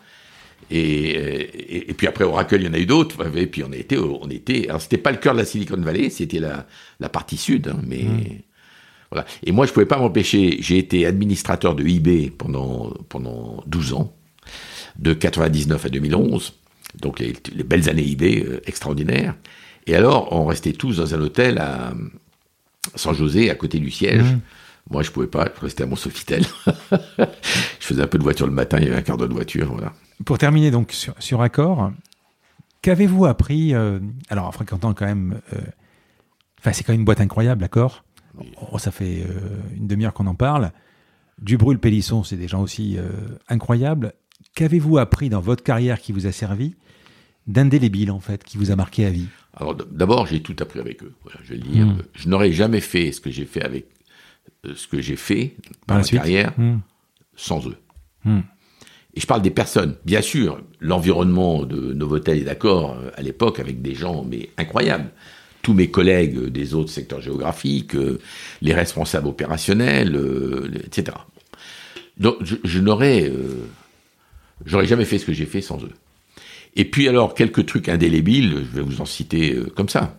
Et, 0.70 1.90
et, 1.90 1.94
puis 1.94 2.06
après 2.06 2.24
Oracle, 2.24 2.56
il 2.58 2.66
y 2.66 2.68
en 2.68 2.72
a 2.72 2.78
eu 2.78 2.86
d'autres. 2.86 3.16
Et 3.36 3.46
puis 3.46 3.62
on 3.62 3.72
était, 3.72 3.98
on 3.98 4.28
était. 4.30 4.68
Alors 4.68 4.80
c'était 4.80 4.98
pas 4.98 5.10
le 5.10 5.18
cœur 5.18 5.34
de 5.34 5.38
la 5.38 5.44
Silicon 5.44 5.76
Valley, 5.76 6.08
c'était 6.08 6.40
la, 6.40 6.66
la 7.00 7.08
partie 7.08 7.36
sud, 7.36 7.68
hein, 7.68 7.80
mais 7.86 8.04
mm. 8.04 8.24
Voilà. 9.12 9.26
Et 9.44 9.52
moi, 9.52 9.66
je 9.66 9.72
pouvais 9.72 9.86
pas 9.86 9.98
m'empêcher. 9.98 10.56
J'ai 10.60 10.78
été 10.78 11.06
administrateur 11.06 11.74
de 11.74 11.86
eBay 11.86 12.30
pendant 12.30 12.90
pendant 13.08 13.62
12 13.66 13.92
ans, 13.92 14.12
de 14.98 15.12
99 15.12 15.86
à 15.86 15.88
2011 15.88 16.54
donc 17.00 17.18
les, 17.20 17.32
belles 17.64 17.88
années 17.88 18.08
eBay 18.08 18.44
euh, 18.44 18.60
extraordinaires. 18.66 19.34
Et 19.86 19.94
alors, 19.94 20.32
on 20.32 20.46
restait 20.46 20.72
tous 20.72 20.98
dans 20.98 21.14
un 21.14 21.20
hôtel 21.20 21.58
à 21.58 21.92
San 22.94 23.14
José, 23.14 23.50
à 23.50 23.54
côté 23.54 23.78
du 23.78 23.90
siège. 23.90 24.22
Mmh. 24.22 24.40
Moi, 24.90 25.02
je 25.02 25.10
pouvais 25.10 25.26
pas, 25.26 25.48
je 25.56 25.60
restais 25.60 25.84
à 25.84 25.86
mon 25.86 25.96
Sofitel. 25.96 26.44
je 27.18 27.24
faisais 27.80 28.02
un 28.02 28.06
peu 28.06 28.18
de 28.18 28.22
voiture 28.22 28.46
le 28.46 28.52
matin, 28.52 28.78
il 28.78 28.84
y 28.84 28.88
avait 28.88 28.96
un 28.96 29.02
quart 29.02 29.16
d'heure 29.16 29.28
de 29.28 29.34
voiture, 29.34 29.72
voilà. 29.72 29.92
Pour 30.24 30.38
terminer 30.38 30.70
donc 30.70 30.92
sur, 30.92 31.14
sur 31.18 31.40
Accor, 31.40 31.92
qu'avez-vous 32.82 33.26
appris, 33.26 33.74
euh, 33.74 33.98
alors 34.28 34.46
en 34.46 34.52
fréquentant 34.52 34.92
quand 34.94 35.06
même, 35.06 35.40
euh, 35.52 35.60
enfin 36.60 36.72
c'est 36.72 36.84
quand 36.84 36.92
même 36.92 37.00
une 37.00 37.04
boîte 37.04 37.20
incroyable, 37.20 37.64
Accor. 37.64 38.04
Oh, 38.70 38.78
ça 38.78 38.90
fait 38.90 39.24
une 39.76 39.86
demi-heure 39.86 40.14
qu'on 40.14 40.26
en 40.26 40.34
parle. 40.34 40.72
Du 41.40 41.56
brûle 41.56 41.78
Pélisson, 41.78 42.24
c'est 42.24 42.36
des 42.36 42.48
gens 42.48 42.62
aussi 42.62 42.96
incroyables. 43.48 44.14
Qu'avez-vous 44.54 44.98
appris 44.98 45.28
dans 45.28 45.40
votre 45.40 45.62
carrière 45.62 46.00
qui 46.00 46.12
vous 46.12 46.26
a 46.26 46.32
servi 46.32 46.74
d'indélébile, 47.46 48.10
en 48.10 48.20
fait, 48.20 48.44
qui 48.44 48.56
vous 48.56 48.70
a 48.70 48.76
marqué 48.76 49.06
à 49.06 49.10
vie? 49.10 49.26
Alors, 49.54 49.74
d'abord, 49.74 50.26
j'ai 50.26 50.40
tout 50.40 50.56
appris 50.60 50.80
avec 50.80 51.02
eux. 51.02 51.12
je 51.44 51.54
dire. 51.54 51.86
Hmm. 51.86 51.98
Je 52.14 52.28
n'aurais 52.28 52.52
jamais 52.52 52.80
fait 52.80 53.12
ce 53.12 53.20
que 53.20 53.30
j'ai 53.30 53.44
fait 53.44 53.62
avec 53.62 53.86
euh, 54.66 54.74
ce 54.74 54.86
que 54.86 55.00
j'ai 55.00 55.16
fait 55.16 55.56
dans 55.86 55.96
ma 55.96 56.02
carrière 56.02 56.52
hmm. 56.58 56.78
sans 57.36 57.66
eux. 57.68 57.76
Hmm. 58.24 58.40
Et 59.14 59.20
je 59.20 59.26
parle 59.26 59.42
des 59.42 59.50
personnes. 59.50 59.96
Bien 60.06 60.22
sûr, 60.22 60.62
l'environnement 60.80 61.64
de 61.64 61.92
Novotel 61.92 62.38
est 62.38 62.44
d'accord 62.44 62.96
euh, 62.98 63.10
à 63.14 63.22
l'époque 63.22 63.60
avec 63.60 63.82
des 63.82 63.94
gens 63.94 64.24
mais 64.24 64.48
incroyables. 64.56 65.10
Tous 65.62 65.74
mes 65.74 65.90
collègues 65.90 66.46
des 66.46 66.74
autres 66.74 66.90
secteurs 66.90 67.20
géographiques, 67.20 67.94
euh, 67.94 68.20
les 68.60 68.74
responsables 68.74 69.28
opérationnels, 69.28 70.18
etc. 70.84 71.16
Donc, 72.18 72.36
je, 72.42 72.78
n'aurais, 72.78 73.32
j'aurais 74.66 74.86
jamais 74.86 75.04
fait 75.04 75.18
ce 75.18 75.24
que 75.24 75.32
j'ai 75.32 75.46
fait 75.46 75.62
sans 75.62 75.82
eux. 75.82 75.92
Et 76.74 76.84
puis 76.84 77.08
alors, 77.08 77.34
quelques 77.34 77.66
trucs 77.66 77.88
indélébiles, 77.88 78.64
je 78.70 78.76
vais 78.76 78.82
vous 78.82 79.00
en 79.00 79.04
citer 79.04 79.54
euh, 79.54 79.66
comme 79.74 79.88
ça. 79.88 80.18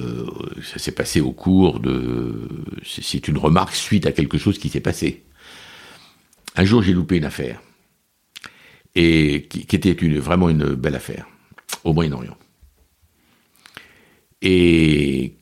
Euh, 0.00 0.26
ça 0.62 0.78
s'est 0.78 0.92
passé 0.92 1.20
au 1.20 1.32
cours 1.32 1.80
de... 1.80 2.48
C'est 2.84 3.28
une 3.28 3.38
remarque 3.38 3.74
suite 3.74 4.06
à 4.06 4.12
quelque 4.12 4.38
chose 4.38 4.58
qui 4.58 4.68
s'est 4.68 4.80
passé. 4.80 5.22
Un 6.56 6.64
jour, 6.64 6.82
j'ai 6.82 6.92
loupé 6.92 7.16
une 7.16 7.24
affaire. 7.24 7.62
Et 8.94 9.46
qui, 9.48 9.60
était 9.74 9.92
une, 9.92 10.18
vraiment 10.18 10.50
une 10.50 10.74
belle 10.74 10.94
affaire, 10.94 11.26
au 11.84 11.94
Moyen-Orient. 11.94 12.36
Et 14.42 15.34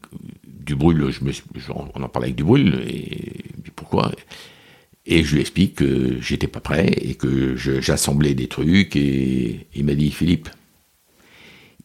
Dubrul, 0.46 1.10
je 1.10 1.24
me, 1.24 1.32
on 1.70 2.02
en 2.02 2.08
parlait 2.08 2.26
avec 2.26 2.36
Dubrul, 2.36 2.82
et 2.86 3.44
pourquoi? 3.74 4.12
Et 5.06 5.24
je 5.24 5.34
lui 5.34 5.40
explique 5.40 5.76
que 5.76 6.20
j'étais 6.20 6.46
pas 6.46 6.60
prêt 6.60 6.92
et 7.00 7.14
que 7.14 7.56
j'assemblais 7.56 8.34
des 8.34 8.46
trucs 8.46 8.94
et 8.94 9.66
il 9.74 9.84
m'a 9.84 9.94
dit 9.94 10.10
Philippe, 10.10 10.50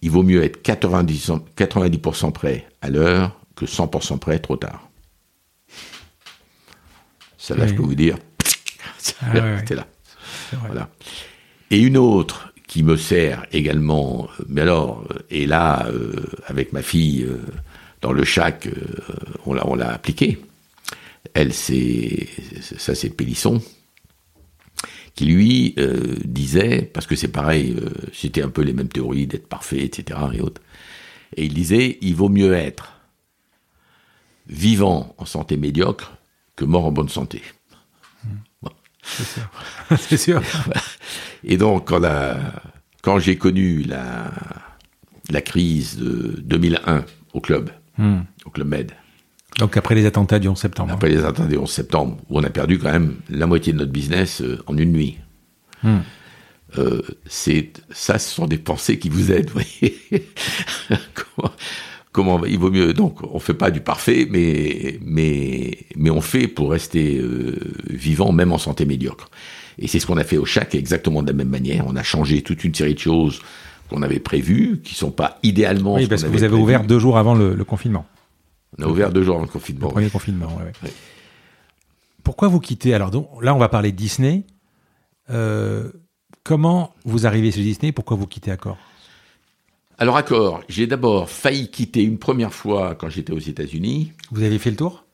il 0.01 0.11
vaut 0.11 0.23
mieux 0.23 0.43
être 0.43 0.61
90%, 0.61 1.41
90 1.55 2.31
prêt 2.33 2.67
à 2.81 2.89
l'heure 2.89 3.39
que 3.55 3.65
100% 3.65 4.19
prêt 4.19 4.39
trop 4.39 4.57
tard. 4.57 4.89
Ça 7.37 7.55
là, 7.55 7.67
je 7.67 7.73
peux 7.73 7.83
vous 7.83 7.95
dire, 7.95 8.17
ah 9.21 9.59
c'était 9.59 9.75
là. 9.75 9.87
Voilà. 10.67 10.89
Et 11.71 11.79
une 11.79 11.97
autre 11.97 12.53
qui 12.75 12.83
me 12.83 12.97
sert 12.97 13.45
également, 13.53 14.27
mais 14.49 14.61
alors, 14.61 15.07
et 15.29 15.45
là, 15.45 15.87
euh, 15.87 16.25
avec 16.47 16.73
ma 16.73 16.81
fille, 16.81 17.23
euh, 17.23 17.39
dans 18.01 18.11
le 18.11 18.25
chac, 18.25 18.67
euh, 18.67 18.73
on 19.45 19.75
l'a 19.75 19.93
appliqué 19.93 20.39
elle, 21.33 21.53
c'est 21.53 22.27
ça, 22.61 22.95
c'est 22.95 23.09
Pélisson, 23.09 23.61
qui 25.15 25.25
lui 25.25 25.73
euh, 25.77 26.15
disait, 26.25 26.81
parce 26.81 27.07
que 27.07 27.15
c'est 27.15 27.29
pareil, 27.29 27.75
euh, 27.77 27.89
c'était 28.13 28.41
un 28.41 28.49
peu 28.49 28.61
les 28.61 28.73
mêmes 28.73 28.89
théories 28.89 29.27
d'être 29.27 29.47
parfait, 29.47 29.83
etc. 29.83 30.19
Et 30.33 30.41
autres. 30.41 30.61
Et 31.37 31.45
il 31.45 31.53
disait, 31.53 31.97
il 32.01 32.15
vaut 32.15 32.29
mieux 32.29 32.53
être 32.53 32.99
vivant 34.47 35.15
en 35.17 35.25
santé 35.25 35.57
médiocre 35.57 36.17
que 36.55 36.65
mort 36.65 36.85
en 36.85 36.91
bonne 36.91 37.09
santé. 37.09 37.41
C'est 39.97 40.17
sûr. 40.17 40.41
Et 41.43 41.57
donc, 41.57 41.87
quand, 41.87 42.01
quand 43.01 43.19
j'ai 43.19 43.37
connu 43.37 43.83
la, 43.83 44.31
la 45.29 45.41
crise 45.41 45.97
de 45.97 46.41
2001 46.43 47.05
au 47.33 47.41
club, 47.41 47.69
hmm. 47.97 48.21
au 48.45 48.49
club 48.49 48.67
Med, 48.67 48.91
donc 49.57 49.77
après 49.77 49.95
les 49.95 50.05
attentats 50.05 50.39
du 50.39 50.47
11 50.47 50.57
septembre. 50.57 50.93
Après 50.93 51.09
les 51.09 51.19
attentats 51.19 51.47
du 51.47 51.57
11 51.57 51.69
septembre, 51.69 52.17
où 52.29 52.39
on 52.39 52.43
a 52.43 52.49
perdu 52.49 52.77
quand 52.77 52.91
même 52.91 53.15
la 53.29 53.47
moitié 53.47 53.71
de 53.73 53.77
notre 53.77 53.91
business 53.91 54.41
euh, 54.41 54.61
en 54.67 54.77
une 54.77 54.91
nuit. 54.91 55.17
Hmm. 55.83 55.99
Euh, 56.77 57.01
c'est 57.25 57.71
ça, 57.89 58.19
ce 58.19 58.33
sont 58.33 58.47
des 58.47 58.57
pensées 58.57 58.99
qui 58.99 59.07
vous 59.07 59.31
aident. 59.31 59.49
Vous 59.49 59.61
voyez 59.61 60.27
comment 62.15 62.45
il 62.45 62.57
vaut 62.57 62.71
mieux 62.71 62.93
donc 62.93 63.21
on 63.23 63.39
fait 63.39 63.53
pas 63.53 63.71
du 63.71 63.81
parfait 63.81 64.25
mais 64.31 64.99
mais 65.05 65.79
mais 65.97 66.09
on 66.09 66.21
fait 66.21 66.47
pour 66.47 66.71
rester 66.71 67.17
euh, 67.17 67.59
vivant 67.89 68.31
même 68.31 68.53
en 68.53 68.57
santé 68.57 68.85
médiocre. 68.85 69.29
Et 69.77 69.87
c'est 69.89 69.99
ce 69.99 70.07
qu'on 70.07 70.15
a 70.15 70.23
fait 70.23 70.37
au 70.37 70.45
chac 70.45 70.73
exactement 70.73 71.21
de 71.21 71.27
la 71.27 71.33
même 71.33 71.49
manière. 71.49 71.85
On 71.85 71.97
a 71.97 72.03
changé 72.03 72.41
toute 72.41 72.63
une 72.63 72.73
série 72.73 72.93
de 72.93 72.99
choses 72.99 73.41
qu'on 73.89 74.01
avait 74.01 74.21
prévues 74.21 74.79
qui 74.81 74.95
sont 74.95 75.11
pas 75.11 75.37
idéalement 75.43 75.95
oui 75.95 76.07
parce 76.07 76.23
que 76.23 76.29
vous 76.29 76.43
avez 76.43 76.55
ouvert 76.55 76.85
deux 76.85 76.99
jours 76.99 77.17
avant 77.17 77.35
le, 77.35 77.61
confinement. 77.65 78.05
On 78.79 78.83
a 78.83 78.87
ouvert 78.87 79.11
deux 79.11 79.23
jours 79.23 79.35
avant 79.35 79.43
le 79.43 79.51
confinement. 79.51 79.87
Le 79.87 79.93
premier 79.93 80.09
confinement 80.09 80.47
ouais, 80.57 80.89
pourquoi 82.23 82.47
vous 82.47 82.61
quittez 82.61 82.93
alors 82.93 83.11
donc 83.11 83.27
là 83.41 83.53
on 83.53 83.59
va 83.59 83.67
parler 83.67 83.91
de 83.91 83.97
Disney. 83.97 84.45
Euh, 85.29 85.91
comment 86.43 86.93
vous 87.03 87.27
arrivez 87.27 87.51
chez 87.51 87.61
Disney? 87.61 87.91
Pourquoi 87.91 88.15
vous 88.15 88.27
quittez 88.27 88.51
Accor? 88.51 88.77
Alors, 89.97 90.17
accord, 90.17 90.61
j'ai 90.67 90.87
d'abord 90.87 91.29
failli 91.29 91.69
quitter 91.69 92.03
une 92.03 92.17
première 92.17 92.53
fois 92.53 92.95
quand 92.95 93.09
j'étais 93.09 93.31
aux 93.31 93.39
États-Unis. 93.39 94.11
Vous 94.31 94.43
avez 94.43 94.59
fait 94.59 94.69
le 94.71 94.75
tour? 94.75 95.05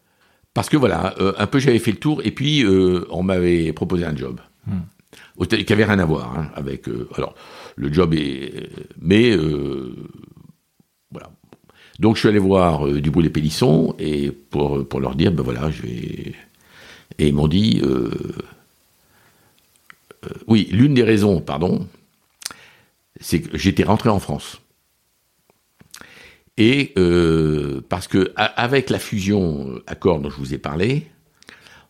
Parce 0.53 0.69
que 0.69 0.77
voilà, 0.77 1.13
euh, 1.19 1.34
un 1.38 1.47
peu 1.47 1.59
j'avais 1.59 1.79
fait 1.79 1.91
le 1.91 1.97
tour 1.97 2.21
et 2.25 2.32
puis 2.32 2.63
euh, 2.63 3.05
on 3.09 3.23
m'avait 3.23 3.71
proposé 3.73 4.05
un 4.05 4.15
job. 4.15 4.41
Hmm. 4.65 5.45
Qui 5.47 5.73
avait 5.73 5.86
rien 5.86 5.99
à 5.99 6.05
voir 6.05 6.38
hein, 6.38 6.51
avec. 6.55 6.88
Euh, 6.89 7.07
alors, 7.15 7.36
le 7.75 7.93
job 7.93 8.13
est. 8.13 8.69
Mais. 8.99 9.36
voilà. 11.11 11.32
Donc, 11.99 12.15
je 12.15 12.21
suis 12.21 12.29
allé 12.29 12.39
voir 12.39 12.88
Dubois 12.88 13.21
les 13.21 13.29
Pélissons 13.29 13.95
et 13.99 14.32
pour, 14.32 14.88
pour 14.88 14.99
leur 14.99 15.15
dire 15.15 15.32
ben 15.32 15.43
voilà, 15.43 15.69
je 15.69 15.84
vais. 15.84 16.34
Et 17.19 17.27
ils 17.27 17.34
m'ont 17.34 17.47
dit. 17.47 17.82
oui, 20.47 20.67
l'une 20.71 20.95
des 20.95 21.03
raisons, 21.03 21.39
pardon, 21.39 21.88
c'est 23.19 23.41
que 23.41 23.57
j'étais 23.57 23.84
rentré 23.84 24.09
en 24.09 24.19
France. 24.19 24.61
Et 26.64 26.93
euh, 26.99 27.82
parce 27.89 28.07
que 28.07 28.34
avec 28.36 28.91
la 28.91 28.99
fusion 28.99 29.68
euh, 29.68 29.84
Accord 29.88 30.20
dont 30.20 30.30
je 30.30 30.36
vous 30.36 30.53
ai 30.53 30.59
parlé, 30.59 31.07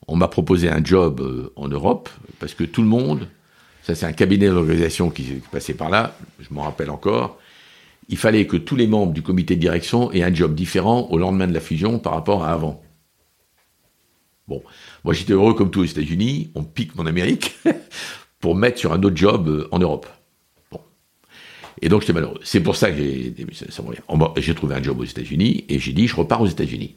on 0.08 0.16
m'a 0.16 0.30
proposé 0.30 0.70
un 0.70 0.82
job 0.82 1.20
euh, 1.20 1.52
en 1.58 1.68
Europe 1.68 2.10
parce 2.40 2.54
que 2.54 2.64
tout 2.64 2.82
le 2.82 2.88
monde, 2.88 3.28
ça 3.84 3.96
c'est 3.96 4.06
un 4.06 4.14
cabinet 4.14 4.48
d'organisation 4.48 5.10
qui, 5.10 5.24
qui 5.24 5.50
passait 5.52 5.74
par 5.74 5.90
là, 5.90 6.16
je 6.40 6.48
m'en 6.52 6.62
rappelle 6.62 6.90
encore, 6.90 7.38
il 8.08 8.16
fallait 8.16 8.48
que 8.48 8.56
tous 8.56 8.78
les 8.78 8.88
membres 8.88 9.12
du 9.12 9.22
comité 9.22 9.58
de 9.58 9.60
direction 9.60 10.10
aient 10.14 10.24
un 10.24 10.34
job 10.34 10.56
différent 10.56 11.02
au 11.10 11.18
lendemain 11.18 11.48
de 11.48 11.54
la 11.54 11.60
fusion 11.60 12.00
par 12.00 12.14
rapport 12.14 12.46
à 12.46 12.54
avant. 12.54 12.82
Bon, 14.48 14.64
moi 15.04 15.14
j'étais 15.14 15.34
heureux 15.34 15.54
comme 15.54 15.70
tout 15.70 15.82
aux 15.82 15.86
États-Unis, 15.86 16.50
on 16.56 16.64
pique 16.64 16.96
mon 16.96 17.08
Amérique 17.08 17.58
pour 18.40 18.56
mettre 18.56 18.80
sur 18.80 18.94
un 18.94 19.04
autre 19.04 19.18
job 19.18 19.68
en 19.72 19.80
Europe. 19.80 20.08
Et 21.82 21.90
donc 21.90 22.02
j'étais 22.02 22.14
malheureux. 22.14 22.40
C'est 22.44 22.62
pour 22.62 22.76
ça 22.76 22.92
que 22.92 22.98
j'ai 22.98 24.56
trouvé 24.56 24.76
un 24.76 24.84
job 24.84 25.00
aux 25.00 25.06
États-Unis 25.06 25.66
et 25.68 25.80
j'ai 25.80 25.94
dit 25.94 26.08
je 26.08 26.16
repars 26.16 26.42
aux 26.42 26.48
États-Unis. 26.48 26.96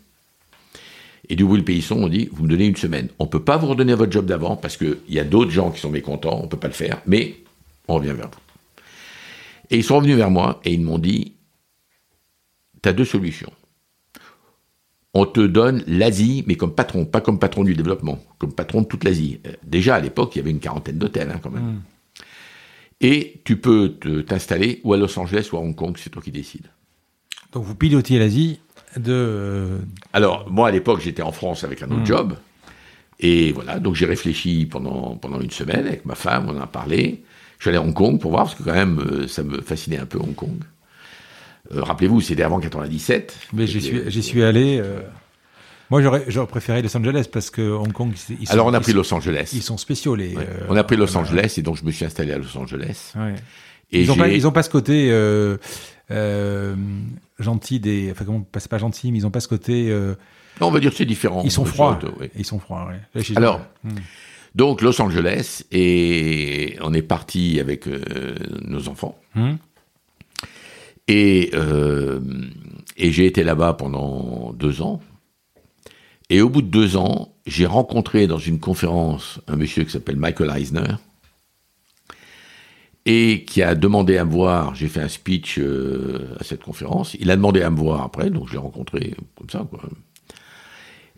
Et 1.30 1.36
du 1.36 1.44
bout 1.44 1.56
le 1.56 1.64
Péisson 1.64 1.96
on 1.96 2.08
dit 2.08 2.28
vous 2.32 2.42
me 2.44 2.48
donnez 2.48 2.66
une 2.66 2.76
semaine. 2.76 3.08
On 3.18 3.26
peut 3.26 3.42
pas 3.42 3.56
vous 3.56 3.68
redonner 3.68 3.94
votre 3.94 4.12
job 4.12 4.26
d'avant 4.26 4.56
parce 4.56 4.76
qu'il 4.76 4.98
y 5.08 5.18
a 5.18 5.24
d'autres 5.24 5.50
gens 5.50 5.70
qui 5.70 5.80
sont 5.80 5.90
mécontents, 5.90 6.40
on 6.42 6.48
peut 6.48 6.58
pas 6.58 6.68
le 6.68 6.74
faire, 6.74 7.00
mais 7.06 7.36
on 7.88 7.94
revient 7.94 8.12
vers 8.12 8.28
vous. 8.28 8.40
Et 9.70 9.78
ils 9.78 9.84
sont 9.84 9.96
revenus 9.96 10.16
vers 10.16 10.30
moi 10.30 10.60
et 10.64 10.72
ils 10.72 10.82
m'ont 10.82 10.98
dit 10.98 11.32
tu 12.82 12.88
as 12.88 12.92
deux 12.92 13.06
solutions. 13.06 13.52
On 15.14 15.26
te 15.26 15.40
donne 15.40 15.84
l'Asie, 15.86 16.44
mais 16.46 16.56
comme 16.56 16.74
patron, 16.74 17.06
pas 17.06 17.20
comme 17.20 17.38
patron 17.38 17.62
du 17.62 17.74
développement, 17.74 18.18
comme 18.38 18.52
patron 18.52 18.82
de 18.82 18.86
toute 18.86 19.04
l'Asie. 19.04 19.40
Euh, 19.46 19.52
déjà 19.62 19.94
à 19.94 20.00
l'époque, 20.00 20.34
il 20.34 20.38
y 20.38 20.42
avait 20.42 20.50
une 20.50 20.58
quarantaine 20.58 20.98
d'hôtels 20.98 21.30
hein, 21.30 21.40
quand 21.40 21.50
même. 21.50 21.62
Hmm. 21.62 21.80
Et 23.06 23.42
tu 23.44 23.58
peux 23.58 23.96
t'installer 24.26 24.80
ou 24.82 24.94
à 24.94 24.96
Los 24.96 25.18
Angeles 25.18 25.50
ou 25.52 25.58
à 25.58 25.60
Hong 25.60 25.74
Kong, 25.74 25.94
c'est 25.98 26.08
toi 26.08 26.22
qui 26.22 26.30
décides. 26.30 26.68
Donc 27.52 27.64
vous 27.64 27.74
pilotiez 27.74 28.18
l'Asie 28.18 28.60
de... 28.96 29.12
Euh, 29.12 29.78
Alors, 30.14 30.50
moi 30.50 30.68
à 30.68 30.70
l'époque, 30.70 31.02
j'étais 31.02 31.20
en 31.20 31.30
France 31.30 31.64
avec 31.64 31.82
un 31.82 31.90
autre 31.90 32.00
hmm. 32.00 32.06
job. 32.06 32.36
Et 33.20 33.52
voilà, 33.52 33.78
donc 33.78 33.94
j'ai 33.94 34.06
réfléchi 34.06 34.64
pendant, 34.64 35.16
pendant 35.16 35.38
une 35.42 35.50
semaine 35.50 35.86
avec 35.86 36.06
ma 36.06 36.14
femme, 36.14 36.46
on 36.48 36.56
en 36.56 36.62
a 36.62 36.66
parlé. 36.66 37.22
Je 37.58 37.64
suis 37.64 37.68
allé 37.68 37.76
à 37.76 37.82
Hong 37.82 37.92
Kong 37.92 38.18
pour 38.18 38.30
voir, 38.30 38.44
parce 38.44 38.54
que 38.54 38.62
quand 38.62 38.72
même, 38.72 38.98
euh, 38.98 39.28
ça 39.28 39.42
me 39.42 39.60
fascinait 39.60 39.98
un 39.98 40.06
peu 40.06 40.18
Hong 40.18 40.34
Kong. 40.34 40.56
Euh, 41.74 41.82
rappelez-vous, 41.82 42.22
c'était 42.22 42.42
avant 42.42 42.58
97. 42.58 43.38
Mais 43.52 43.66
j'y 43.66 43.82
suis, 43.82 44.00
j'y 44.10 44.22
suis 44.22 44.42
allé. 44.42 44.82
Moi, 45.90 46.02
j'aurais, 46.02 46.46
préféré 46.46 46.82
Los 46.82 46.96
Angeles 46.96 47.26
parce 47.30 47.50
que 47.50 47.62
Hong 47.62 47.92
Kong. 47.92 48.12
Ils 48.28 48.46
sont, 48.46 48.52
Alors, 48.52 48.66
on 48.66 48.74
a 48.74 48.80
pris 48.80 48.92
Los 48.92 49.12
Angeles. 49.12 49.50
Ils 49.54 49.62
sont 49.62 49.76
spéciaux, 49.76 50.14
les. 50.14 50.34
Euh, 50.36 50.66
on 50.68 50.76
a 50.76 50.84
pris 50.84 50.96
Los 50.96 51.16
Angeles 51.16 51.54
et 51.58 51.62
donc 51.62 51.76
je 51.76 51.84
me 51.84 51.90
suis 51.90 52.04
installé 52.04 52.32
à 52.32 52.38
Los 52.38 52.56
Angeles. 52.56 53.12
Ouais. 53.16 53.34
Et 53.92 54.00
ils, 54.00 54.10
ont 54.10 54.16
pas, 54.16 54.28
ils 54.28 54.46
ont 54.46 54.52
pas 54.52 54.62
ce 54.62 54.70
côté 54.70 55.10
euh, 55.10 55.58
euh, 56.10 56.74
gentil 57.38 57.80
des. 57.80 58.10
Enfin, 58.10 58.24
comment 58.24 58.46
c'est 58.56 58.70
pas 58.70 58.78
gentil, 58.78 59.12
mais 59.12 59.18
ils 59.18 59.26
ont 59.26 59.30
pas 59.30 59.40
ce 59.40 59.48
côté. 59.48 59.90
Euh, 59.90 60.14
non, 60.60 60.68
on 60.68 60.70
va 60.70 60.80
dire 60.80 60.92
c'est 60.94 61.04
différent. 61.04 61.42
Ils 61.44 61.50
sont 61.50 61.64
froids. 61.64 61.98
Ils 62.36 62.46
sont 62.46 62.58
froids. 62.58 62.88
Ouais. 63.14 63.22
Alors. 63.36 63.60
Hmm. 63.82 63.90
Donc 64.54 64.82
Los 64.82 65.00
Angeles 65.00 65.64
et 65.72 66.76
on 66.80 66.94
est 66.94 67.02
parti 67.02 67.58
avec 67.58 67.88
euh, 67.88 68.36
nos 68.62 68.88
enfants. 68.88 69.18
Hmm. 69.34 69.54
Et, 71.08 71.50
euh, 71.54 72.20
et 72.96 73.10
j'ai 73.10 73.26
été 73.26 73.42
là-bas 73.42 73.74
pendant 73.74 74.52
deux 74.52 74.80
ans. 74.80 75.00
Et 76.30 76.40
au 76.40 76.48
bout 76.48 76.62
de 76.62 76.68
deux 76.68 76.96
ans, 76.96 77.34
j'ai 77.46 77.66
rencontré 77.66 78.26
dans 78.26 78.38
une 78.38 78.58
conférence 78.58 79.40
un 79.46 79.56
monsieur 79.56 79.84
qui 79.84 79.90
s'appelle 79.90 80.16
Michael 80.16 80.50
Eisner 80.56 80.94
et 83.06 83.44
qui 83.44 83.62
a 83.62 83.74
demandé 83.74 84.16
à 84.16 84.24
me 84.24 84.30
voir. 84.32 84.74
J'ai 84.74 84.88
fait 84.88 85.02
un 85.02 85.08
speech 85.08 85.58
euh, 85.58 86.34
à 86.40 86.44
cette 86.44 86.62
conférence. 86.62 87.14
Il 87.20 87.30
a 87.30 87.36
demandé 87.36 87.60
à 87.62 87.68
me 87.70 87.76
voir 87.76 88.02
après, 88.02 88.30
donc 88.30 88.48
je 88.48 88.52
l'ai 88.52 88.58
rencontré 88.58 89.14
comme 89.36 89.50
ça. 89.50 89.66
Quoi. 89.68 89.82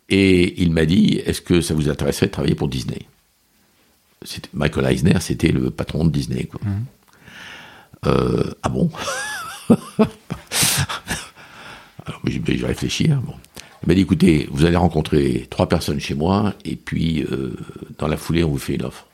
Et 0.08 0.60
il 0.62 0.72
m'a 0.72 0.86
dit 0.86 1.20
Est-ce 1.24 1.40
que 1.40 1.60
ça 1.60 1.74
vous 1.74 1.88
intéresserait 1.88 2.26
de 2.26 2.32
travailler 2.32 2.56
pour 2.56 2.68
Disney? 2.68 3.02
Michael 4.54 4.92
Eisner, 4.92 5.20
c'était 5.20 5.52
le 5.52 5.70
patron 5.70 6.04
de 6.04 6.10
Disney. 6.10 6.44
Quoi. 6.44 6.60
Mmh. 6.64 6.84
Euh, 8.06 8.54
ah 8.62 8.68
bon? 8.68 8.90
Alors, 12.04 12.20
je 12.24 12.38
vais 12.38 12.66
réfléchir. 12.66 13.20
Bon. 13.22 13.34
Il 13.82 13.88
m'a 13.88 13.94
dit 13.94 14.02
écoutez, 14.02 14.48
vous 14.50 14.64
allez 14.64 14.76
rencontrer 14.76 15.46
trois 15.50 15.68
personnes 15.68 16.00
chez 16.00 16.14
moi, 16.14 16.54
et 16.64 16.76
puis 16.76 17.22
euh, 17.22 17.56
dans 17.98 18.08
la 18.08 18.16
foulée, 18.16 18.44
on 18.44 18.50
vous 18.50 18.58
fait 18.58 18.74
une 18.74 18.84
offre. 18.84 19.06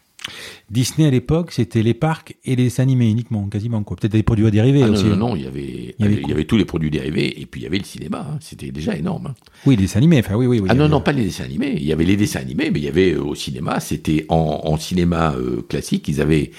Disney 0.70 1.06
à 1.06 1.10
l'époque, 1.10 1.52
c'était 1.52 1.82
les 1.82 1.94
parcs 1.94 2.36
et 2.44 2.56
les 2.56 2.80
animés 2.80 3.10
uniquement, 3.10 3.46
quasiment 3.48 3.82
quoi. 3.82 3.96
Peut-être 3.96 4.12
des 4.12 4.22
produits 4.22 4.50
dérivés 4.50 4.82
ah 4.84 4.90
aussi. 4.90 5.04
Non, 5.04 5.16
non, 5.16 5.36
il 5.36 5.42
y 5.42 5.46
avait, 5.46 5.94
il 5.98 6.28
y 6.28 6.32
avait, 6.32 6.44
tous 6.44 6.56
les 6.56 6.64
produits 6.64 6.90
dérivés 6.90 7.40
et 7.40 7.46
puis 7.46 7.60
il 7.60 7.64
y 7.64 7.66
avait 7.66 7.78
le 7.78 7.84
cinéma. 7.84 8.26
Hein. 8.30 8.38
C'était 8.40 8.70
déjà 8.70 8.96
énorme. 8.96 9.28
Hein. 9.28 9.34
Oui, 9.66 9.76
les 9.76 9.82
dessins 9.82 9.98
animés. 9.98 10.20
Enfin, 10.20 10.36
oui, 10.36 10.46
oui, 10.46 10.60
oui. 10.60 10.68
Ah 10.70 10.74
non, 10.74 10.88
non, 10.88 11.00
pas 11.00 11.12
les 11.12 11.24
dessins 11.24 11.44
animés. 11.44 11.74
Il 11.76 11.84
y 11.84 11.92
avait 11.92 12.04
les 12.04 12.16
dessins 12.16 12.40
animés, 12.40 12.70
mais 12.70 12.78
il 12.78 12.84
y 12.84 12.88
avait 12.88 13.12
euh, 13.12 13.22
au 13.22 13.34
cinéma. 13.34 13.80
C'était 13.80 14.24
en, 14.28 14.76
cinéma 14.78 15.34
euh, 15.34 15.62
classique. 15.68 16.08
Ils 16.08 16.20
avaient 16.20 16.52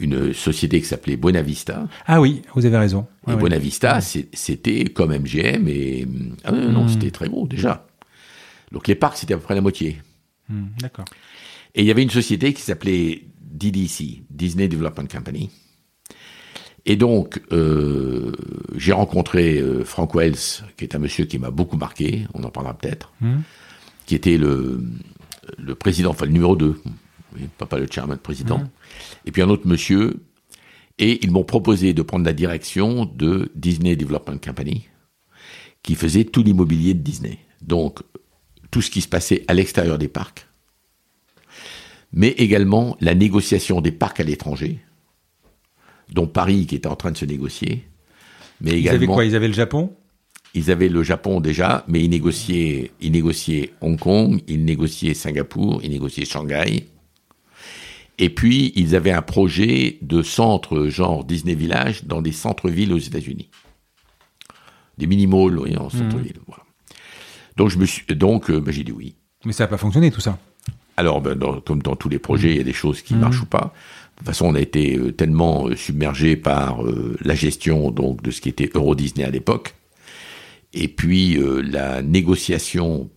une 0.00 0.32
société 0.32 0.80
qui 0.80 0.86
s'appelait 0.86 1.16
Buena 1.16 1.42
Vista. 1.42 1.88
Ah 2.06 2.20
oui, 2.20 2.42
vous 2.54 2.66
avez 2.66 2.76
raison. 2.76 3.06
et 3.28 3.34
Buena 3.34 3.58
Vista, 3.58 4.00
c'était 4.00 4.84
comme 4.84 5.16
MGM 5.16 5.68
et 5.68 6.06
ah 6.44 6.52
non, 6.52 6.72
non 6.72 6.84
hmm. 6.84 6.88
c'était 6.88 7.10
très 7.10 7.28
gros 7.28 7.46
déjà. 7.46 7.86
Donc 8.72 8.86
les 8.88 8.94
parcs 8.94 9.18
c'était 9.18 9.34
à 9.34 9.36
peu 9.36 9.44
près 9.44 9.54
la 9.54 9.60
moitié. 9.60 10.00
Hmm, 10.48 10.66
d'accord. 10.80 11.04
Et 11.74 11.82
il 11.82 11.86
y 11.86 11.90
avait 11.90 12.02
une 12.02 12.10
société 12.10 12.52
qui 12.52 12.62
s'appelait 12.62 13.24
DDC, 13.40 14.22
Disney 14.30 14.68
Development 14.68 15.06
Company. 15.10 15.50
Et 16.86 16.96
donc, 16.96 17.42
euh, 17.52 18.32
j'ai 18.76 18.92
rencontré 18.92 19.58
euh, 19.58 19.84
Frank 19.84 20.14
Wells, 20.14 20.64
qui 20.76 20.84
est 20.84 20.94
un 20.94 20.98
monsieur 20.98 21.26
qui 21.26 21.38
m'a 21.38 21.50
beaucoup 21.50 21.76
marqué, 21.76 22.26
on 22.32 22.42
en 22.44 22.50
parlera 22.50 22.72
peut-être, 22.72 23.12
hmm. 23.20 23.40
qui 24.06 24.14
était 24.14 24.38
le, 24.38 24.82
le 25.58 25.74
président, 25.74 26.10
enfin 26.10 26.24
le 26.24 26.32
numéro 26.32 26.56
2, 26.56 26.80
pas, 27.58 27.78
le 27.78 27.86
chairman, 27.90 28.18
président. 28.18 28.58
Mmh. 28.58 28.70
Et 29.26 29.32
puis 29.32 29.42
un 29.42 29.48
autre 29.48 29.66
monsieur. 29.66 30.20
Et 30.98 31.24
ils 31.24 31.30
m'ont 31.30 31.44
proposé 31.44 31.94
de 31.94 32.02
prendre 32.02 32.24
la 32.24 32.32
direction 32.32 33.04
de 33.04 33.52
Disney 33.54 33.94
Development 33.94 34.38
Company, 34.44 34.88
qui 35.82 35.94
faisait 35.94 36.24
tout 36.24 36.42
l'immobilier 36.42 36.92
de 36.94 37.00
Disney. 37.00 37.38
Donc, 37.62 38.00
tout 38.70 38.82
ce 38.82 38.90
qui 38.90 39.00
se 39.00 39.08
passait 39.08 39.44
à 39.46 39.54
l'extérieur 39.54 39.98
des 39.98 40.08
parcs, 40.08 40.48
mais 42.12 42.28
également 42.30 42.96
la 43.00 43.14
négociation 43.14 43.80
des 43.80 43.92
parcs 43.92 44.20
à 44.20 44.24
l'étranger, 44.24 44.80
dont 46.12 46.26
Paris 46.26 46.66
qui 46.66 46.74
était 46.74 46.88
en 46.88 46.96
train 46.96 47.12
de 47.12 47.16
se 47.16 47.24
négocier. 47.24 47.84
Mais 48.60 48.80
ils 48.80 48.88
avaient 48.88 49.06
quoi 49.06 49.24
Ils 49.24 49.36
avaient 49.36 49.48
le 49.48 49.54
Japon? 49.54 49.94
Ils 50.54 50.70
avaient 50.70 50.88
le 50.88 51.02
Japon 51.02 51.40
déjà, 51.40 51.84
mais 51.88 52.02
ils 52.02 52.08
négociaient, 52.08 52.90
ils 53.00 53.12
négociaient 53.12 53.72
Hong 53.82 53.98
Kong, 53.98 54.42
ils 54.48 54.64
négociaient 54.64 55.14
Singapour, 55.14 55.80
ils 55.84 55.90
négociaient 55.90 56.24
Shanghai. 56.24 56.86
Et 58.18 58.30
puis, 58.30 58.72
ils 58.74 58.96
avaient 58.96 59.12
un 59.12 59.22
projet 59.22 59.98
de 60.02 60.22
centre 60.22 60.88
genre 60.88 61.24
Disney 61.24 61.54
Village 61.54 62.04
dans 62.04 62.20
des 62.20 62.32
centres-villes 62.32 62.92
aux 62.92 62.98
États-Unis. 62.98 63.48
Des 64.98 65.06
mini-malls, 65.06 65.58
oui, 65.58 65.76
en 65.76 65.88
centre-ville. 65.88 66.38
Mmh. 66.38 66.44
Voilà. 66.48 66.64
Donc, 67.56 67.70
je 67.70 67.78
me 67.78 67.86
suis, 67.86 68.04
donc, 68.16 68.50
euh, 68.50 68.60
ben, 68.60 68.72
j'ai 68.72 68.82
dit 68.82 68.92
oui. 68.92 69.14
Mais 69.44 69.52
ça 69.52 69.64
n'a 69.64 69.68
pas 69.68 69.76
fonctionné, 69.76 70.10
tout 70.10 70.20
ça. 70.20 70.36
Alors, 70.96 71.20
ben, 71.20 71.38
comme 71.64 71.80
dans 71.80 71.94
tous 71.94 72.08
les 72.08 72.18
projets, 72.18 72.50
il 72.50 72.56
y 72.56 72.60
a 72.60 72.64
des 72.64 72.72
choses 72.72 73.02
qui 73.02 73.14
ne 73.14 73.18
mmh. 73.18 73.22
marchent 73.22 73.42
ou 73.42 73.46
pas. 73.46 73.72
De 74.14 74.18
toute 74.18 74.26
façon, 74.26 74.46
on 74.46 74.54
a 74.56 74.60
été 74.60 74.96
euh, 74.96 75.12
tellement 75.12 75.68
euh, 75.68 75.76
submergé 75.76 76.34
par 76.34 76.82
la 77.20 77.34
gestion 77.36 77.92
donc 77.92 78.20
de 78.22 78.32
ce 78.32 78.40
qui 78.40 78.48
était 78.48 78.68
Euro 78.74 78.96
Disney 78.96 79.24
à 79.24 79.30
l'époque. 79.30 79.74
Et 80.74 80.88
puis 80.88 81.38
la 81.62 82.02
négociation 82.02 83.08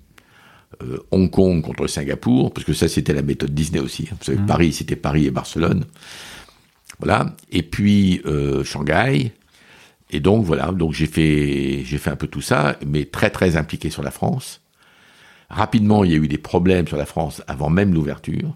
Hong 1.12 1.30
Kong 1.30 1.62
contre 1.62 1.88
Singapour, 1.88 2.54
parce 2.54 2.66
que 2.66 2.74
ça 2.74 2.88
c'était 2.88 3.14
la 3.14 3.22
méthode 3.22 3.54
Disney 3.54 3.80
aussi. 3.80 4.08
Vous 4.12 4.24
savez, 4.24 4.38
mmh. 4.38 4.46
Paris 4.46 4.74
c'était 4.74 4.96
Paris 4.96 5.26
et 5.26 5.32
Barcelone. 5.32 5.86
Voilà. 7.00 7.36
Et 7.52 7.64
puis 7.64 8.22
Shanghai. 8.64 9.32
Et 10.12 10.20
donc 10.20 10.44
voilà, 10.44 10.72
donc 10.72 10.94
j'ai 10.94 11.08
fait 11.08 11.84
j'ai 11.86 11.98
fait 11.98 12.10
un 12.10 12.16
peu 12.16 12.28
tout 12.28 12.42
ça, 12.42 12.78
mais 12.86 13.06
très 13.06 13.30
très 13.30 13.56
impliqué 13.56 13.90
sur 13.90 14.04
la 14.04 14.12
France. 14.12 14.62
Rapidement, 15.50 16.04
il 16.04 16.12
y 16.12 16.14
a 16.14 16.18
eu 16.18 16.28
des 16.28 16.38
problèmes 16.38 16.88
sur 16.88 16.98
la 16.98 17.06
France 17.06 17.42
avant 17.48 17.70
même 17.70 17.94
l'ouverture. 17.94 18.56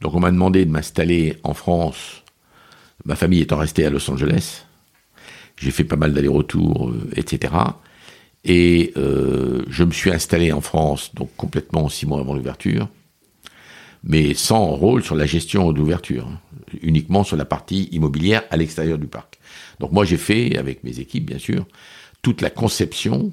Donc 0.00 0.14
on 0.14 0.20
m'a 0.20 0.30
demandé 0.30 0.64
de 0.64 0.70
m'installer 0.70 1.36
en 1.42 1.54
France, 1.54 2.22
ma 3.04 3.16
famille 3.16 3.40
étant 3.40 3.56
restée 3.56 3.84
à 3.84 3.90
Los 3.90 4.08
Angeles. 4.10 4.64
J'ai 5.56 5.70
fait 5.70 5.84
pas 5.84 5.96
mal 5.96 6.12
d'allers-retours, 6.12 6.90
euh, 6.90 7.10
etc. 7.16 7.52
Et 8.44 8.92
euh, 8.96 9.62
je 9.68 9.84
me 9.84 9.90
suis 9.90 10.10
installé 10.10 10.52
en 10.52 10.60
France, 10.60 11.14
donc 11.14 11.30
complètement 11.36 11.88
six 11.88 12.06
mois 12.06 12.20
avant 12.20 12.34
l'ouverture, 12.34 12.88
mais 14.04 14.34
sans 14.34 14.66
rôle 14.66 15.02
sur 15.02 15.16
la 15.16 15.26
gestion 15.26 15.72
d'ouverture, 15.72 16.28
uniquement 16.82 17.24
sur 17.24 17.36
la 17.36 17.44
partie 17.44 17.84
immobilière 17.92 18.44
à 18.50 18.56
l'extérieur 18.56 18.98
du 18.98 19.06
parc. 19.06 19.38
Donc 19.80 19.92
moi 19.92 20.04
j'ai 20.04 20.16
fait, 20.16 20.56
avec 20.56 20.84
mes 20.84 21.00
équipes 21.00 21.26
bien 21.26 21.38
sûr, 21.38 21.66
toute 22.22 22.40
la 22.40 22.50
conception 22.50 23.32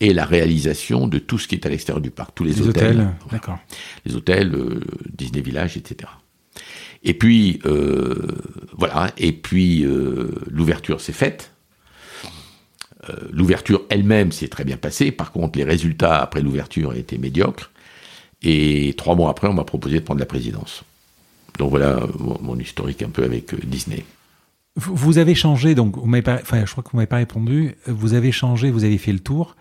et 0.00 0.12
la 0.12 0.24
réalisation 0.24 1.06
de 1.06 1.18
tout 1.18 1.38
ce 1.38 1.46
qui 1.46 1.54
est 1.54 1.66
à 1.66 1.68
l'extérieur 1.68 2.00
du 2.00 2.10
parc, 2.10 2.34
tous 2.34 2.44
les, 2.44 2.60
hôtels, 2.60 3.08
les 4.04 4.16
hôtels, 4.16 4.54
euh, 4.54 4.80
Disney 5.16 5.42
Village, 5.42 5.76
etc. 5.76 6.10
Et 7.02 7.14
puis 7.14 7.60
euh, 7.66 8.26
voilà, 8.72 9.12
et 9.18 9.32
puis 9.32 9.86
l'ouverture 10.50 11.00
s'est 11.00 11.12
faite. 11.12 11.53
L'ouverture 13.32 13.82
elle-même 13.88 14.32
s'est 14.32 14.48
très 14.48 14.64
bien 14.64 14.76
passée. 14.76 15.12
Par 15.12 15.32
contre, 15.32 15.58
les 15.58 15.64
résultats 15.64 16.20
après 16.20 16.42
l'ouverture 16.42 16.94
étaient 16.94 17.18
médiocres. 17.18 17.70
Et 18.42 18.94
trois 18.96 19.14
mois 19.14 19.30
après, 19.30 19.48
on 19.48 19.54
m'a 19.54 19.64
proposé 19.64 20.00
de 20.00 20.04
prendre 20.04 20.20
la 20.20 20.26
présidence. 20.26 20.84
Donc 21.58 21.70
voilà 21.70 22.00
mon 22.40 22.58
historique 22.58 23.02
un 23.02 23.10
peu 23.10 23.24
avec 23.24 23.54
Disney. 23.66 24.04
Vous 24.76 25.18
avez 25.18 25.36
changé, 25.36 25.76
donc 25.76 25.96
vous 25.96 26.22
pas, 26.22 26.40
enfin, 26.42 26.66
je 26.66 26.72
crois 26.72 26.82
que 26.82 26.90
vous 26.90 26.96
m'avez 26.96 27.06
pas 27.06 27.16
répondu. 27.16 27.76
Vous 27.86 28.14
avez 28.14 28.32
changé, 28.32 28.70
vous 28.70 28.84
avez 28.84 28.98
fait 28.98 29.12
le 29.12 29.20
tour. 29.20 29.54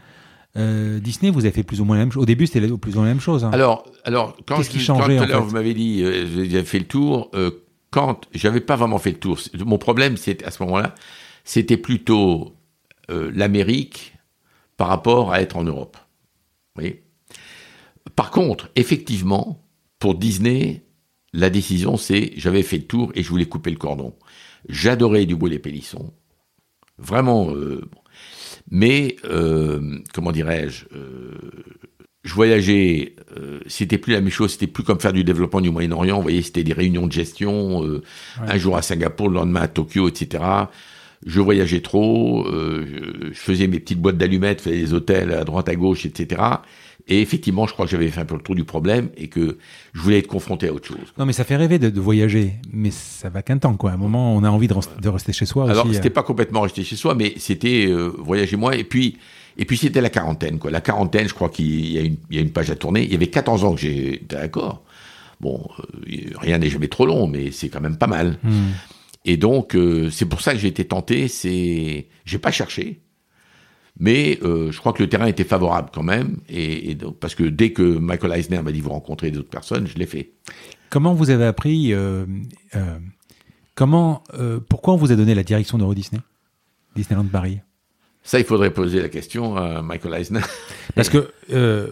Euh, 0.55 0.99
Disney, 0.99 1.31
vous 1.31 1.41
avez 1.41 1.51
fait 1.51 1.63
plus 1.63 1.81
ou 1.81 1.85
moins 1.85 1.97
la 1.97 2.03
même 2.03 2.11
chose. 2.11 2.23
Au 2.23 2.25
début, 2.25 2.47
c'était 2.47 2.67
plus 2.67 2.93
ou 2.93 2.95
moins 2.95 3.05
la 3.05 3.13
même 3.13 3.21
chose. 3.21 3.43
Hein. 3.43 3.51
Alors, 3.53 3.85
alors 4.05 4.35
quand, 4.45 4.57
Qu'est-ce 4.57 4.69
qui 4.69 4.79
changeait, 4.79 5.17
tout 5.17 5.23
à 5.23 5.27
l'heure 5.27 5.43
vous 5.43 5.53
m'avez 5.53 5.73
dit, 5.73 6.01
euh, 6.03 6.45
avez 6.45 6.63
fait 6.63 6.79
le 6.79 6.85
tour. 6.85 7.29
Euh, 7.35 7.51
quand 7.91 8.27
j'avais 8.33 8.59
pas 8.59 8.75
vraiment 8.75 8.97
fait 8.97 9.11
le 9.11 9.17
tour, 9.17 9.39
mon 9.65 9.77
problème, 9.77 10.17
c'était 10.17 10.45
à 10.45 10.51
ce 10.51 10.63
moment-là, 10.63 10.95
c'était 11.43 11.77
plutôt 11.77 12.53
euh, 13.09 13.31
l'Amérique 13.33 14.15
par 14.77 14.87
rapport 14.87 15.31
à 15.31 15.41
être 15.41 15.57
en 15.57 15.63
Europe. 15.63 15.97
Vous 16.75 16.81
voyez? 16.81 17.03
Par 18.15 18.31
contre, 18.31 18.69
effectivement, 18.75 19.63
pour 19.99 20.15
Disney, 20.15 20.83
la 21.33 21.49
décision, 21.49 21.97
c'est 21.97 22.33
j'avais 22.37 22.63
fait 22.63 22.77
le 22.77 22.85
tour 22.85 23.11
et 23.15 23.23
je 23.23 23.29
voulais 23.29 23.45
couper 23.45 23.71
le 23.71 23.77
cordon. 23.77 24.15
J'adorais 24.69 25.25
Dubois 25.25 25.49
les 25.49 25.59
Pélissons. 25.59 26.13
Vraiment. 26.97 27.53
Euh, 27.55 27.81
mais, 28.69 29.15
euh, 29.25 29.99
comment 30.13 30.31
dirais-je 30.31 30.85
je 32.25 32.33
voyageais, 32.35 33.17
c'était 33.67 33.97
plus 33.97 34.13
la 34.13 34.21
même 34.21 34.29
chose, 34.29 34.53
c'était 34.53 34.67
plus 34.67 34.85
comme 34.85 35.01
faire 35.01 35.11
du 35.11 35.25
développement 35.25 35.59
du 35.59 35.71
Moyen-Orient, 35.71 36.15
vous 36.15 36.21
voyez, 36.21 36.41
c'était 36.41 36.63
des 36.63 36.71
réunions 36.71 37.05
de 37.05 37.11
gestion, 37.11 37.83
un 38.39 38.57
jour 38.57 38.77
à 38.77 38.81
Singapour, 38.81 39.27
le 39.27 39.35
lendemain 39.35 39.63
à 39.63 39.67
Tokyo, 39.67 40.07
etc. 40.07 40.41
Je 41.25 41.39
voyageais 41.39 41.81
trop, 41.81 42.45
je 42.49 43.33
faisais 43.33 43.67
mes 43.67 43.79
petites 43.79 43.99
boîtes 43.99 44.17
d'allumettes, 44.17 44.61
faisais 44.61 44.77
des 44.77 44.93
hôtels 44.93 45.31
à 45.31 45.43
droite 45.43 45.69
à 45.69 45.75
gauche, 45.75 46.05
etc. 46.05 46.41
Et 47.07 47.21
effectivement, 47.21 47.67
je 47.67 47.73
crois 47.73 47.85
que 47.85 47.91
j'avais 47.91 48.07
fait 48.07 48.21
un 48.21 48.25
peu 48.25 48.35
le 48.35 48.41
tour 48.41 48.55
du 48.55 48.63
problème 48.63 49.09
et 49.17 49.27
que 49.27 49.57
je 49.93 50.01
voulais 50.01 50.19
être 50.19 50.27
confronté 50.27 50.69
à 50.69 50.73
autre 50.73 50.87
chose. 50.87 51.13
Non, 51.17 51.25
mais 51.25 51.33
ça 51.33 51.43
fait 51.43 51.57
rêver 51.57 51.77
de, 51.77 51.99
voyager, 51.99 52.53
mais 52.71 52.91
ça 52.91 53.29
va 53.29 53.41
qu'un 53.41 53.57
temps, 53.57 53.75
quoi. 53.75 53.91
À 53.91 53.93
un 53.95 53.97
moment, 53.97 54.35
on 54.35 54.43
a 54.43 54.49
envie 54.49 54.67
de, 54.67 54.75
de 55.01 55.09
rester 55.09 55.33
chez 55.33 55.45
soi. 55.45 55.69
Alors, 55.69 55.85
c'était 55.91 56.07
euh. 56.07 56.13
pas 56.13 56.23
complètement 56.23 56.61
rester 56.61 56.83
chez 56.83 56.95
soi, 56.95 57.13
mais 57.13 57.33
c'était 57.37 57.87
euh, 57.87 58.13
voyager 58.19 58.55
moi. 58.55 58.77
Et 58.77 58.85
puis, 58.85 59.17
et 59.57 59.65
puis 59.65 59.75
c'était 59.75 59.99
la 59.99 60.09
quarantaine, 60.09 60.59
quoi. 60.59 60.71
La 60.71 60.79
quarantaine, 60.79 61.27
je 61.27 61.33
crois 61.33 61.49
qu'il 61.49 61.91
y, 61.91 61.97
a 61.97 62.01
une, 62.01 62.15
il 62.29 62.37
y 62.37 62.39
a 62.39 62.41
une 62.41 62.51
page 62.51 62.71
à 62.71 62.75
tourner. 62.75 63.03
Il 63.03 63.11
y 63.11 63.15
avait 63.15 63.27
14 63.27 63.65
ans 63.65 63.75
que 63.75 63.81
j'étais 63.81 64.37
d'accord. 64.37 64.81
Bon, 65.41 65.61
euh, 65.79 66.17
rien 66.37 66.57
n'est 66.57 66.69
jamais 66.69 66.87
trop 66.87 67.05
long, 67.05 67.27
mais 67.27 67.51
c'est 67.51 67.67
quand 67.67 67.81
même 67.81 67.97
pas 67.97 68.07
mal. 68.07 68.37
Hmm. 68.43 68.69
Et 69.25 69.37
donc, 69.37 69.77
c'est 70.11 70.25
pour 70.25 70.41
ça 70.41 70.53
que 70.53 70.59
j'ai 70.59 70.67
été 70.67 70.85
tenté. 70.85 71.27
C'est, 71.27 72.07
j'ai 72.25 72.39
pas 72.39 72.51
cherché. 72.51 73.03
Mais 73.99 74.39
euh, 74.41 74.71
je 74.71 74.79
crois 74.79 74.93
que 74.93 75.03
le 75.03 75.09
terrain 75.09 75.27
était 75.27 75.43
favorable 75.43 75.89
quand 75.93 76.03
même, 76.03 76.37
et, 76.49 76.95
donc, 76.95 77.19
parce 77.19 77.35
que 77.35 77.43
dès 77.43 77.71
que 77.73 77.83
Michael 77.83 78.33
Eisner 78.33 78.61
m'a 78.61 78.71
dit 78.71 78.81
vous 78.81 78.89
rencontrez 78.89 79.29
d'autres 79.29 79.49
personnes, 79.49 79.87
je 79.87 79.97
l'ai 79.97 80.07
fait. 80.07 80.31
Comment 80.89 81.13
vous 81.13 81.29
avez 81.29 81.45
appris 81.45 81.93
euh, 81.93 82.25
euh, 82.75 82.97
Comment 83.75 84.23
Pourquoi 84.69 84.93
on 84.93 84.97
vous 84.97 85.11
a 85.11 85.15
donné 85.15 85.35
la 85.35 85.43
direction 85.43 85.77
d'Euro 85.77 85.93
Disney, 85.93 86.21
Disneyland 86.95 87.25
Paris 87.25 87.59
ça, 88.25 88.39
il 88.39 88.45
faudrait 88.45 88.71
poser 88.71 89.01
la 89.01 89.09
question 89.09 89.57
à 89.57 89.81
Michael 89.81 90.13
Eisner. 90.13 90.39
Parce 90.95 91.09
que 91.09 91.29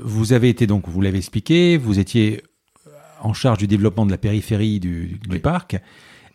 vous 0.02 0.32
avez 0.32 0.48
été 0.48 0.66
donc, 0.66 0.88
vous 0.88 1.02
l'avez 1.02 1.18
expliqué, 1.18 1.76
vous 1.76 2.00
étiez 2.00 2.42
en 3.20 3.34
charge 3.34 3.58
du 3.58 3.68
développement 3.68 4.06
de 4.06 4.12
la 4.12 4.18
périphérie 4.18 4.80
du, 4.80 5.20
du 5.28 5.40
parc. 5.40 5.76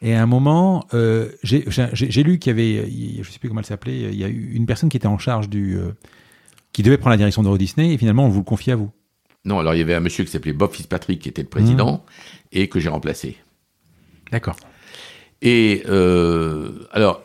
Et 0.02 0.14
à 0.14 0.22
un 0.22 0.26
moment, 0.26 0.86
euh, 0.94 1.30
j'ai 1.42 2.22
lu 2.22 2.38
qu'il 2.38 2.50
y 2.50 2.54
avait, 2.54 2.90
je 2.90 3.18
ne 3.28 3.32
sais 3.32 3.38
plus 3.38 3.48
comment 3.48 3.60
elle 3.60 3.66
s'appelait, 3.66 3.98
il 4.12 4.18
y 4.18 4.24
a 4.24 4.28
eu 4.28 4.52
une 4.52 4.66
personne 4.66 4.88
qui 4.88 4.96
était 4.96 5.06
en 5.06 5.18
charge 5.18 5.48
du, 5.48 5.78
euh, 5.78 5.92
qui 6.72 6.82
devait 6.82 6.98
prendre 6.98 7.12
la 7.12 7.16
direction 7.16 7.42
d'Euro 7.42 7.56
Disney, 7.56 7.94
et 7.94 7.98
finalement 7.98 8.26
on 8.26 8.28
vous 8.28 8.40
le 8.40 8.44
confie 8.44 8.70
à 8.70 8.76
vous. 8.76 8.90
Non, 9.44 9.58
alors 9.58 9.74
il 9.74 9.78
y 9.78 9.82
avait 9.82 9.94
un 9.94 10.00
monsieur 10.00 10.24
qui 10.24 10.30
s'appelait 10.30 10.52
Bob 10.52 10.72
Fitzpatrick 10.72 11.22
qui 11.22 11.28
était 11.28 11.42
le 11.42 11.48
président 11.48 12.04
mmh. 12.04 12.48
et 12.52 12.68
que 12.68 12.80
j'ai 12.80 12.88
remplacé. 12.88 13.36
D'accord. 14.30 14.56
Et 15.40 15.82
euh, 15.88 16.86
alors, 16.92 17.22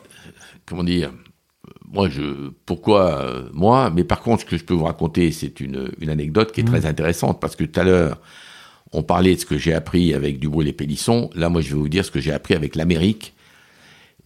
comment 0.64 0.84
dire 0.84 1.12
moi, 1.90 2.08
je, 2.08 2.48
pourquoi 2.64 3.50
moi 3.52 3.90
Mais 3.94 4.04
par 4.04 4.22
contre, 4.22 4.42
ce 4.42 4.46
que 4.46 4.56
je 4.56 4.64
peux 4.64 4.72
vous 4.72 4.84
raconter, 4.84 5.30
c'est 5.30 5.60
une, 5.60 5.90
une 6.00 6.08
anecdote 6.08 6.52
qui 6.52 6.60
est 6.60 6.64
mmh. 6.64 6.66
très 6.66 6.86
intéressante 6.86 7.38
parce 7.38 7.54
que 7.54 7.64
tout 7.64 7.78
à 7.78 7.84
l'heure, 7.84 8.18
on 8.92 9.02
parlait 9.02 9.34
de 9.34 9.40
ce 9.40 9.46
que 9.46 9.58
j'ai 9.58 9.72
appris 9.72 10.14
avec 10.14 10.38
Dubois 10.38 10.62
et 10.62 10.66
les 10.66 10.72
Pélissons. 10.72 11.30
Là, 11.34 11.48
moi, 11.48 11.62
je 11.62 11.68
vais 11.68 11.80
vous 11.80 11.88
dire 11.88 12.04
ce 12.04 12.10
que 12.10 12.20
j'ai 12.20 12.32
appris 12.32 12.54
avec 12.54 12.76
l'Amérique. 12.76 13.34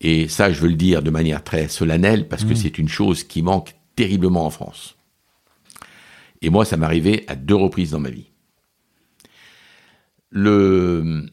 Et 0.00 0.28
ça, 0.28 0.52
je 0.52 0.60
veux 0.60 0.68
le 0.68 0.74
dire 0.74 1.02
de 1.02 1.10
manière 1.10 1.42
très 1.42 1.68
solennelle 1.68 2.28
parce 2.28 2.44
que 2.44 2.52
mmh. 2.52 2.56
c'est 2.56 2.78
une 2.78 2.88
chose 2.88 3.24
qui 3.24 3.42
manque 3.42 3.74
terriblement 3.94 4.44
en 4.44 4.50
France. 4.50 4.96
Et 6.42 6.50
moi, 6.50 6.64
ça 6.64 6.76
m'est 6.76 6.84
arrivé 6.84 7.24
à 7.28 7.34
deux 7.34 7.54
reprises 7.54 7.92
dans 7.92 8.00
ma 8.00 8.10
vie. 8.10 8.26
Le... 10.30 11.26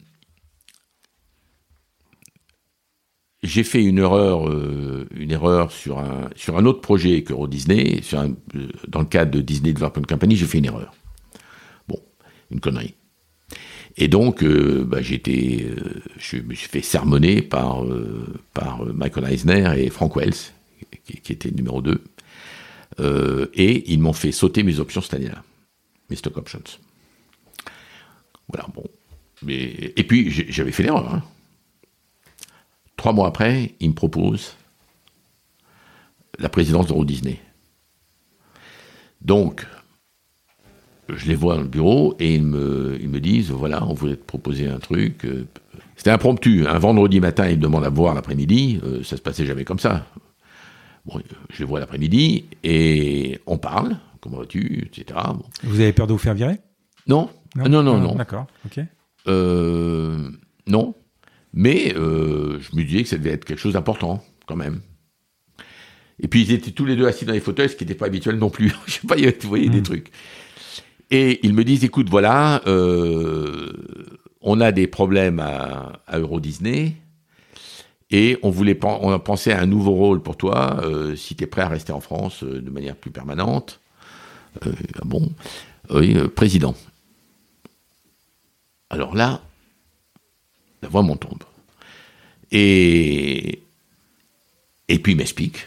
J'ai 3.42 3.64
fait 3.64 3.84
une 3.84 3.98
erreur, 3.98 4.48
euh, 4.48 5.06
une 5.14 5.30
erreur 5.30 5.70
sur 5.70 5.98
un, 5.98 6.30
sur 6.34 6.56
un 6.56 6.64
autre 6.64 6.80
projet 6.80 7.22
qu'Euro 7.22 7.46
Disney, 7.46 8.00
sur 8.00 8.20
euh, 8.20 8.28
dans 8.88 9.00
le 9.00 9.04
cadre 9.06 9.32
de 9.32 9.42
Disney 9.42 9.74
Development 9.74 10.06
Company, 10.06 10.34
j'ai 10.34 10.46
fait 10.46 10.58
une 10.58 10.64
erreur. 10.64 10.94
Bon, 11.86 12.00
une 12.50 12.60
connerie. 12.60 12.94
Et 13.96 14.08
donc, 14.08 14.42
euh, 14.42 14.84
bah, 14.84 14.98
euh, 14.98 16.00
je 16.18 16.36
me 16.38 16.54
suis 16.54 16.68
fait 16.68 16.82
sermonner 16.82 17.42
par, 17.42 17.84
euh, 17.84 18.26
par 18.52 18.84
Michael 18.86 19.32
Eisner 19.32 19.72
et 19.76 19.90
Frank 19.90 20.16
Wells, 20.16 20.34
qui, 21.04 21.20
qui 21.20 21.32
était 21.32 21.50
numéro 21.50 21.80
2. 21.80 22.02
et 23.54 23.92
ils 23.92 24.00
m'ont 24.00 24.12
fait 24.12 24.32
sauter 24.32 24.62
mes 24.62 24.80
options 24.80 25.00
cette 25.00 25.14
année-là, 25.14 25.42
mes 26.10 26.16
stock 26.16 26.36
options. 26.36 26.62
Voilà, 28.48 28.66
bon. 28.74 28.84
Mais, 29.42 29.92
et 29.96 30.04
puis, 30.04 30.30
j'avais 30.30 30.72
fait 30.72 30.82
l'erreur. 30.82 31.12
Hein. 31.12 31.22
Trois 32.96 33.12
mois 33.12 33.28
après, 33.28 33.74
ils 33.80 33.90
me 33.90 33.94
proposent 33.94 34.56
la 36.38 36.48
présidence 36.48 36.86
de 36.88 36.92
Walt 36.92 37.04
Disney. 37.04 37.40
Donc, 39.20 39.66
je 41.08 41.26
les 41.26 41.34
vois 41.34 41.56
dans 41.56 41.62
le 41.62 41.68
bureau 41.68 42.14
et 42.18 42.34
ils 42.34 42.42
me, 42.42 42.96
ils 43.00 43.08
me 43.08 43.20
disent 43.20 43.50
voilà, 43.50 43.84
on 43.86 43.94
voulait 43.94 44.16
te 44.16 44.24
proposer 44.24 44.68
un 44.68 44.78
truc. 44.78 45.24
Euh, 45.24 45.46
c'était 45.96 46.10
impromptu. 46.10 46.66
Un 46.66 46.78
vendredi 46.78 47.20
matin, 47.20 47.48
ils 47.48 47.56
me 47.56 47.62
demandent 47.62 47.84
à 47.84 47.90
voir 47.90 48.14
l'après-midi. 48.14 48.80
Euh, 48.84 49.02
ça 49.02 49.16
se 49.16 49.22
passait 49.22 49.46
jamais 49.46 49.64
comme 49.64 49.78
ça. 49.78 50.06
Bon, 51.04 51.20
je 51.50 51.58
les 51.58 51.64
vois 51.64 51.80
l'après-midi 51.80 52.46
et 52.62 53.38
on 53.46 53.58
parle. 53.58 53.96
Comment 54.20 54.38
vas-tu 54.38 54.86
etc. 54.86 55.18
Vous 55.62 55.80
avez 55.80 55.92
peur 55.92 56.06
de 56.06 56.12
vous 56.12 56.18
faire 56.18 56.34
virer? 56.34 56.58
Non. 57.06 57.28
non? 57.56 57.68
Non, 57.68 57.82
non, 57.82 57.98
non. 57.98 58.14
D'accord, 58.14 58.46
ok. 58.64 58.80
Euh, 59.26 60.30
non. 60.66 60.94
Mais 61.52 61.90
je 61.94 62.76
me 62.76 62.82
disais 62.82 63.02
que 63.02 63.08
ça 63.08 63.18
devait 63.18 63.30
être 63.30 63.44
quelque 63.44 63.60
chose 63.60 63.74
d'important, 63.74 64.24
quand 64.46 64.56
même. 64.56 64.80
Et 66.20 66.28
puis 66.28 66.42
ils 66.42 66.52
étaient 66.52 66.70
tous 66.70 66.84
les 66.84 66.96
deux 66.96 67.06
assis 67.06 67.24
dans 67.24 67.32
les 67.32 67.40
fauteuils, 67.40 67.68
ce 67.68 67.76
qui 67.76 67.84
n'était 67.84 67.94
pas 67.94 68.06
habituel 68.06 68.36
non 68.36 68.50
plus. 68.50 68.72
je 68.86 68.92
sais 68.92 69.06
pas, 69.06 69.16
vous 69.16 69.48
voyez 69.48 69.68
des 69.68 69.80
hmm. 69.80 69.84
trucs. 69.84 70.10
Et 71.10 71.40
ils 71.44 71.54
me 71.54 71.64
disent, 71.64 71.84
écoute, 71.84 72.08
voilà, 72.08 72.62
euh, 72.66 73.72
on 74.40 74.60
a 74.60 74.72
des 74.72 74.86
problèmes 74.86 75.40
à, 75.40 76.00
Euro 76.12 76.40
Disney, 76.40 76.96
Et 78.10 78.38
on 78.42 78.50
voulait, 78.50 78.78
on 78.82 79.10
a 79.12 79.18
pensé 79.18 79.52
à 79.52 79.60
un 79.60 79.66
nouveau 79.66 79.92
rôle 79.92 80.22
pour 80.22 80.36
toi, 80.36 80.80
euh, 80.82 81.16
si 81.16 81.34
tu 81.36 81.44
es 81.44 81.46
prêt 81.46 81.62
à 81.62 81.68
rester 81.68 81.92
en 81.92 82.00
France 82.00 82.42
euh, 82.42 82.60
de 82.60 82.70
manière 82.70 82.96
plus 82.96 83.10
permanente. 83.10 83.80
Ah 84.62 84.68
bon, 85.04 85.32
oui, 85.90 86.16
président. 86.28 86.76
Alors 88.88 89.16
là, 89.16 89.40
la 90.82 90.88
voix 90.88 91.02
m'en 91.02 91.16
tombe. 91.16 91.42
Et, 92.52 93.62
puis 94.88 95.12
il 95.12 95.16
m'explique. 95.16 95.66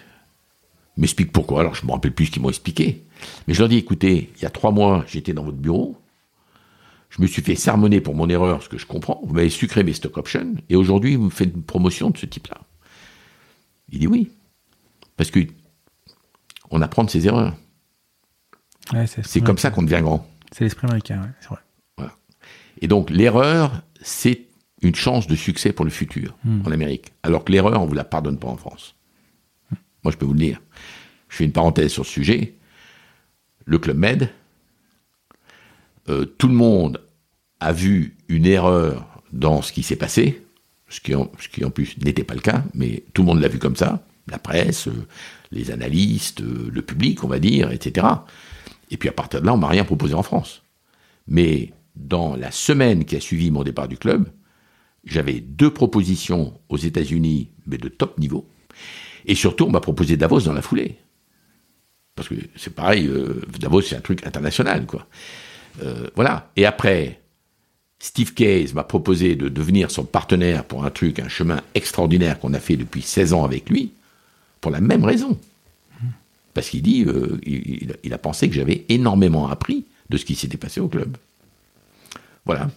M'explique 0.96 1.32
pourquoi. 1.32 1.62
Alors 1.62 1.76
je 1.76 1.82
ne 1.82 1.88
me 1.88 1.92
rappelle 1.92 2.14
plus 2.14 2.28
ce 2.28 2.32
qu'ils 2.32 2.42
m'ont 2.42 2.50
expliqué. 2.50 3.04
Mais 3.48 3.54
je 3.54 3.60
leur 3.60 3.70
dis, 3.70 3.78
écoutez, 3.78 4.32
il 4.36 4.42
y 4.42 4.46
a 4.46 4.50
trois 4.50 4.72
mois, 4.72 5.04
j'étais 5.08 5.34
dans 5.34 5.44
votre 5.44 5.58
bureau. 5.58 5.98
Je 7.10 7.22
me 7.22 7.28
suis 7.28 7.42
fait 7.42 7.56
sermonner 7.56 8.02
pour 8.02 8.16
mon 8.16 8.30
erreur, 8.30 8.62
ce 8.62 8.70
que 8.70 8.78
je 8.78 8.86
comprends. 8.86 9.22
Vous 9.24 9.34
m'avez 9.34 9.50
sucré 9.50 9.84
mes 9.84 9.94
stock 9.94 10.18
options. 10.18 10.56
Et 10.70 10.76
aujourd'hui, 10.76 11.16
vous 11.16 11.26
me 11.26 11.30
faites 11.30 11.54
une 11.54 11.64
promotion 11.64 12.10
de 12.10 12.18
ce 12.18 12.26
type-là. 12.26 12.60
Il 13.90 14.00
dit 14.00 14.08
oui. 14.08 14.32
Parce 15.16 15.32
que 15.32 15.40
on 16.70 16.82
apprend 16.82 17.06
de 17.06 17.10
ses 17.10 17.26
erreurs. 17.28 17.56
c'est 19.24 19.42
comme 19.42 19.58
ça 19.58 19.72
qu'on 19.72 19.84
devient 19.84 20.02
grand. 20.02 20.28
C'est 20.52 20.66
l'esprit 20.66 20.86
américain, 20.86 21.34
c'est 21.40 21.50
vrai. 21.50 21.60
Et 22.82 22.88
donc 22.88 23.10
l'erreur, 23.10 23.82
c'est 24.02 24.48
une 24.82 24.96
chance 24.96 25.28
de 25.28 25.36
succès 25.36 25.74
pour 25.74 25.86
le 25.86 25.92
futur 25.92 26.36
hmm. 26.44 26.62
en 26.66 26.72
Amérique. 26.72 27.12
Alors 27.24 27.44
que 27.44 27.52
l'erreur, 27.52 27.82
on 27.82 27.86
ne 27.86 27.90
vous 27.90 27.96
la 27.96 28.04
pardonne 28.04 28.38
pas 28.38 28.48
en 28.48 28.58
France. 28.58 28.96
Moi, 30.04 30.12
je 30.12 30.18
peux 30.18 30.26
vous 30.26 30.34
le 30.34 30.40
dire. 30.40 30.62
Je 31.30 31.38
fais 31.38 31.44
une 31.44 31.52
parenthèse 31.52 31.92
sur 31.92 32.06
ce 32.06 32.12
sujet. 32.12 32.56
Le 33.68 33.78
Club 33.80 33.98
Med, 33.98 34.30
euh, 36.08 36.26
tout 36.26 36.48
le 36.48 36.54
monde 36.54 37.02
a 37.60 37.74
vu 37.74 38.16
une 38.30 38.46
erreur 38.46 39.22
dans 39.34 39.62
ce 39.62 39.74
qui 39.74 39.84
s'est 39.84 39.98
passé, 39.98 40.42
ce 40.88 41.02
qui, 41.02 41.14
en, 41.14 41.70
plus 41.70 41.98
n'était 41.98 42.24
pas 42.24 42.34
le 42.34 42.40
cas, 42.40 42.64
mais 42.74 43.04
tout 43.14 43.24
le 43.24 43.26
monde 43.28 43.42
l'a 43.42 43.50
vu 43.50 43.60
comme 43.60 43.76
ça, 43.76 44.02
la 44.30 44.40
presse, 44.40 44.88
euh, 44.88 45.06
les 45.52 45.70
analystes, 45.70 46.40
euh, 46.40 46.70
le 46.72 46.82
public, 46.82 47.26
on 47.26 47.28
va 47.28 47.40
dire, 47.40 47.72
etc. 47.72 48.08
Et 48.90 48.96
puis 48.96 49.10
à 49.10 49.12
partir 49.12 49.42
de 49.42 49.46
là, 49.46 49.54
on 49.54 49.58
m'a 49.58 49.68
rien 49.68 49.84
proposé 49.84 50.14
en 50.14 50.24
France. 50.24 50.64
Mais 51.28 51.74
dans 51.98 52.38
la 52.38 52.52
semaine 52.52 53.04
qui 53.04 53.18
a 53.18 53.20
suivi 53.20 53.52
mon 53.52 53.64
départ 53.64 53.90
du 53.90 53.98
club, 53.98 54.32
j'avais 55.04 55.42
deux 55.42 55.74
propositions 55.74 56.54
aux 56.70 56.78
États-Unis, 56.78 57.50
mais 57.66 57.78
de 57.78 57.90
top 57.90 58.18
niveau. 58.18 58.48
Et 59.26 59.36
surtout, 59.36 59.66
on 59.66 59.72
m'a 59.72 59.82
proposé 59.82 60.16
Davos 60.16 60.42
dans 60.42 60.54
la 60.54 60.62
foulée. 60.62 61.00
Parce 62.18 62.30
que 62.30 62.36
c'est 62.56 62.74
pareil, 62.74 63.06
euh, 63.06 63.42
Davos, 63.60 63.84
c'est 63.84 63.96
un 63.96 64.02
truc 64.02 64.26
international, 64.26 64.88
quoi. 64.88 65.08
Euh, 65.84 66.08
voilà. 66.16 66.50
Et 66.56 66.66
après, 66.66 67.22
Steve 68.00 68.34
Case 68.34 68.74
m'a 68.74 68.84
proposé 68.84 69.36
de 69.36 69.50
devenir 69.50 69.92
son 69.92 70.04
partenaire 70.04 70.64
pour 70.64 70.84
un 70.84 70.90
truc, 70.90 71.20
un 71.20 71.30
chemin 71.30 71.62
extraordinaire 71.76 72.40
qu'on 72.40 72.56
a 72.56 72.60
fait 72.60 72.76
depuis 72.76 73.04
16 73.04 73.34
ans 73.34 73.46
avec 73.46 73.70
lui, 73.70 73.92
pour 74.62 74.72
la 74.72 74.82
même 74.82 75.06
raison. 75.06 75.40
Parce 76.56 76.70
qu'il 76.70 76.82
dit, 76.82 77.06
euh, 77.06 77.40
il, 77.46 78.14
a 78.14 78.18
pensé 78.18 78.50
que 78.50 78.56
j'avais 78.56 78.84
énormément 78.90 79.48
appris 79.48 79.86
de 80.10 80.18
ce 80.18 80.26
qui 80.26 80.34
s'était 80.34 80.58
passé 80.58 80.80
au 80.80 80.88
club. 80.88 81.16
Voilà. 82.46 82.72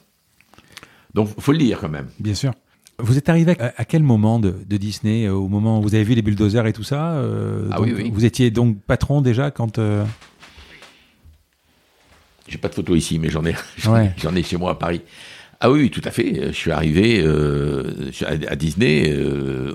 Donc, 1.15 1.31
faut 1.41 1.53
le 1.53 1.59
dire 1.59 1.81
quand 1.81 1.89
même. 1.89 2.09
Bien 2.19 2.35
sûr. 2.35 2.53
Vous 3.03 3.19
êtes 3.19 3.29
arrivé 3.29 3.57
à, 3.59 3.85
quel 3.85 4.03
moment 4.03 4.39
de, 4.39 4.53
Disney 4.69 5.27
euh, 5.27 5.33
Au 5.33 5.49
moment 5.49 5.79
où 5.79 5.83
vous 5.83 5.95
avez 5.95 6.05
vu 6.05 6.15
les 6.15 6.23
bulldozers 6.23 6.67
et 6.67 6.73
tout 6.73 6.83
ça 6.83 7.13
euh, 7.13 7.69
Ah 7.71 7.81
oui, 7.81 7.93
oui. 7.97 8.11
Vous 8.13 8.25
étiez 8.25 8.51
donc 8.51 8.81
patron 8.83 9.21
déjà 9.21 9.51
quand. 9.51 9.79
Euh... 9.79 10.05
J'ai 12.49 12.59
pas 12.59 12.69
de 12.69 12.75
photo 12.75 12.95
ici, 12.95 13.19
mais 13.19 13.29
j'en 13.29 13.45
ai, 13.45 13.55
j'en 14.17 14.35
ai 14.35 14.43
chez 14.43 14.57
moi 14.57 14.73
à 14.73 14.75
Paris. 14.75 15.03
Ah 15.61 15.71
oui, 15.71 15.91
tout 15.91 16.01
à 16.05 16.11
fait. 16.11 16.47
Je 16.47 16.57
suis 16.57 16.71
arrivé 16.71 17.23
euh, 17.23 18.11
à, 18.27 18.57
Disney. 18.57 19.15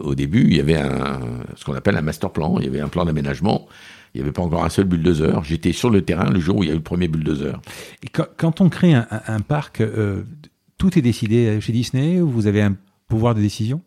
au 0.02 0.16
début, 0.16 0.46
il 0.48 0.58
y 0.58 0.60
avait 0.60 0.78
un, 0.78 1.20
ce 1.56 1.64
qu'on 1.64 1.76
appelle 1.76 1.96
un 1.96 2.02
master 2.02 2.32
plan. 2.32 2.58
Il 2.60 2.66
y 2.66 2.68
avait 2.68 2.80
un 2.80 2.88
plan 2.88 3.06
d'aménagement. 3.06 3.68
Il 4.14 4.18
n'y 4.18 4.24
avait 4.24 4.32
pas 4.32 4.42
encore 4.42 4.66
un 4.66 4.70
seul 4.70 4.86
bulldozer. 4.86 5.44
J'étais 5.44 5.74
sur 5.74 5.92
le 5.92 6.02
terrain 6.02 6.32
le 6.32 6.40
jour 6.40 6.58
où 6.58 6.64
il 6.64 6.68
y 6.68 6.70
a 6.72 6.74
eu 6.74 6.78
le 6.78 6.84
premier 6.84 7.08
bulldozer. 7.08 7.62
Et 8.02 8.08
quand, 8.08 8.62
on 8.62 8.70
crée 8.70 8.96
un, 8.96 9.08
un 9.28 9.42
parc, 9.42 9.84
tout 10.80 10.98
est 10.98 11.04
décidé 11.04 11.62
chez 11.62 11.72
Disney 11.72 12.20
Vous 12.20 12.48
avez 12.48 12.64
un 12.64 12.76
pouvoir 13.08 13.36
de 13.36 13.42
décision 13.42 13.82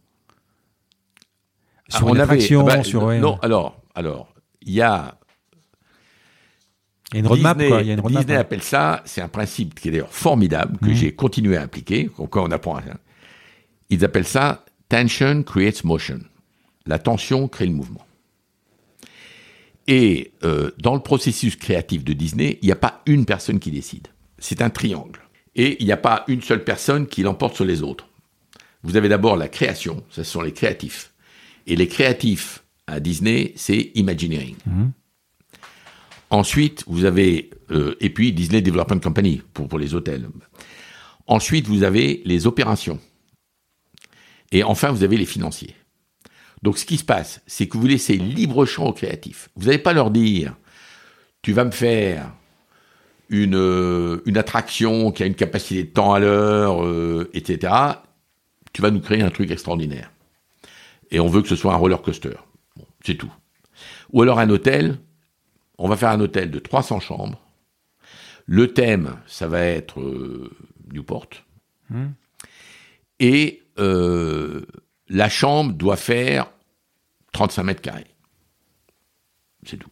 Sur 1.89 2.09
une 2.09 2.21
attraction, 2.21 2.65
bah, 2.65 2.83
sur... 2.85 3.07
Non, 3.19 3.39
alors, 3.43 3.81
alors, 3.95 4.33
il 4.63 4.73
y 4.73 4.83
a... 4.83 5.19
Il 7.13 7.15
y 7.15 7.17
a 7.17 7.21
une 7.21 7.27
roadmap, 7.27 7.57
Disney, 7.57 7.71
quoi. 7.71 7.83
Il 7.83 7.87
y 7.87 7.91
a 7.91 7.95
une 7.95 8.01
roadmap, 8.01 8.23
Disney 8.23 8.39
appelle 8.39 8.63
ça, 8.63 9.03
c'est 9.07 9.23
un 9.23 9.29
principe 9.29 9.81
qui 9.81 9.89
est 9.89 9.93
d'ailleurs 9.93 10.13
formidable, 10.13 10.79
que 10.79 10.91
mhm. 10.91 10.95
j'ai 10.95 11.15
continué 11.15 11.57
à 11.57 11.63
appliquer, 11.63 12.11
quand 12.31 12.47
on 12.47 12.51
apprend 12.51 12.77
à... 12.77 12.83
Ils 13.89 14.05
appellent 14.05 14.27
ça 14.27 14.65
tension 14.89 15.43
creates 15.43 15.85
motion. 15.85 16.21
La 16.87 16.99
tension 16.99 17.49
crée 17.49 17.67
le 17.67 17.73
mouvement. 17.73 18.05
Et 19.87 20.33
euh, 20.45 20.71
dans 20.79 20.95
le 20.95 21.01
processus 21.01 21.57
créatif 21.57 22.05
de 22.05 22.13
Disney, 22.13 22.59
il 22.63 22.67
n'y 22.67 22.73
a 22.73 22.77
pas 22.77 23.03
une 23.07 23.25
personne 23.25 23.59
qui 23.59 23.71
décide. 23.71 24.09
C'est 24.39 24.63
un 24.63 24.71
triangle. 24.71 25.21
Et 25.57 25.83
il 25.83 25.87
n'y 25.87 25.93
a 25.93 25.97
pas 25.97 26.25
une 26.29 26.43
seule 26.43 26.63
personne 26.63 27.07
qui 27.07 27.23
l'emporte 27.23 27.57
sur 27.57 27.65
les 27.65 27.83
autres. 27.83 28.08
Vous 28.83 28.97
avez 28.97 29.09
d'abord 29.09 29.37
la 29.37 29.49
création, 29.49 30.05
ce 30.11 30.23
sont 30.23 30.41
les 30.41 30.53
créatifs. 30.53 31.13
Et 31.67 31.77
les 31.77 31.89
créatifs 31.89 32.65
à 32.87 33.01
Disney, 33.01 33.53
c'est 33.57 33.91
Imagineering. 33.95 34.57
Mhm. 34.67 34.93
Ensuite, 36.31 36.85
vous 36.87 37.05
avez, 37.05 37.51
euh, 37.71 37.95
et 38.01 38.11
puis 38.11 38.33
Disney 38.33 38.63
Development 38.63 39.01
Company 39.01 39.43
pour, 39.53 39.69
pour 39.69 39.79
les 39.79 39.95
hôtels. 39.95 40.29
Ensuite, 41.27 41.67
vous 41.67 41.83
avez 41.83 42.23
les 42.25 42.47
opérations. 42.47 43.01
Et 44.53 44.63
enfin, 44.63 44.91
vous 44.91 45.05
avez 45.05 45.17
les 45.17 45.27
financiers. 45.27 45.75
Donc, 46.63 46.79
ce 46.79 46.85
qui 46.85 46.99
se 46.99 47.05
passe, 47.05 47.41
c'est 47.47 47.67
que 47.67 47.77
vous 47.77 47.87
laissez 47.87 48.17
libre 48.17 48.65
champ 48.65 48.87
aux 48.87 48.93
créatifs. 48.93 49.49
Vous 49.57 49.67
n'allez 49.67 49.79
pas 49.79 49.93
leur 49.93 50.11
dire, 50.11 50.57
tu 51.43 51.53
vas 51.53 51.65
me 51.65 51.71
faire 51.71 52.33
une, 53.29 53.55
euh, 53.55 54.23
une 54.27 54.39
attraction 54.39 55.13
qui 55.13 55.23
a 55.23 55.27
une 55.27 55.35
capacité 55.35 55.85
de 55.85 55.91
temps 55.91 56.15
à 56.15 56.19
l'heure, 56.19 56.85
euh, 56.85 57.31
etc 57.35 57.73
tu 58.79 58.83
vas 58.83 58.93
nous 58.93 59.01
créer 59.01 59.23
un 59.23 59.31
truc 59.31 59.51
extraordinaire. 59.51 60.13
Et 61.11 61.19
on 61.19 61.27
veut 61.27 61.43
que 61.43 61.49
ce 61.49 61.57
soit 61.57 61.75
un 61.75 61.77
roller 61.77 62.01
coaster. 62.01 62.37
c'est 63.05 63.17
tout. 63.17 63.33
Ou 64.13 64.23
alors 64.23 64.39
un 64.39 64.49
hôtel, 64.51 65.01
on 65.79 65.89
va 65.89 65.97
faire 65.97 66.11
un 66.11 66.21
hôtel 66.21 66.53
de 66.53 66.61
300 66.61 67.01
chambres. 67.01 67.41
Le 68.47 68.73
thème, 68.73 69.17
ça 69.27 69.49
va 69.49 69.63
être 69.63 69.99
euh, 69.99 70.53
Newport. 70.93 71.27
Hmm. 71.91 72.11
Et 73.19 73.65
euh, 73.81 74.65
la 75.09 75.29
chambre 75.29 75.73
doit 75.73 75.97
faire 75.97 76.49
35 77.33 77.63
mètres 77.65 77.83
carrés. 77.83 78.07
C'est 79.65 79.79
tout. 79.79 79.91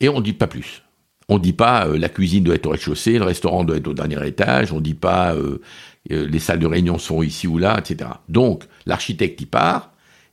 Et 0.00 0.08
on 0.08 0.16
ne 0.16 0.24
dit 0.24 0.32
pas 0.32 0.48
plus. 0.48 0.82
On 1.28 1.38
ne 1.38 1.42
dit 1.42 1.52
pas 1.52 1.86
euh, 1.86 1.96
la 1.96 2.08
cuisine 2.08 2.44
doit 2.44 2.56
être 2.56 2.66
au 2.66 2.70
rez-de-chaussée, 2.70 3.18
le 3.18 3.24
restaurant 3.24 3.64
doit 3.64 3.76
être 3.76 3.86
au 3.86 3.94
dernier 3.94 4.26
étage, 4.26 4.72
on 4.72 4.76
ne 4.76 4.80
dit 4.82 4.94
pas 4.94 5.34
euh, 5.34 5.60
les 6.08 6.38
salles 6.38 6.58
de 6.58 6.66
réunion 6.66 6.98
sont 6.98 7.22
ici 7.22 7.46
ou 7.46 7.58
là, 7.58 7.78
etc. 7.78 8.10
Donc, 8.28 8.64
l'architecte 8.86 9.40
y 9.40 9.46
part 9.46 9.92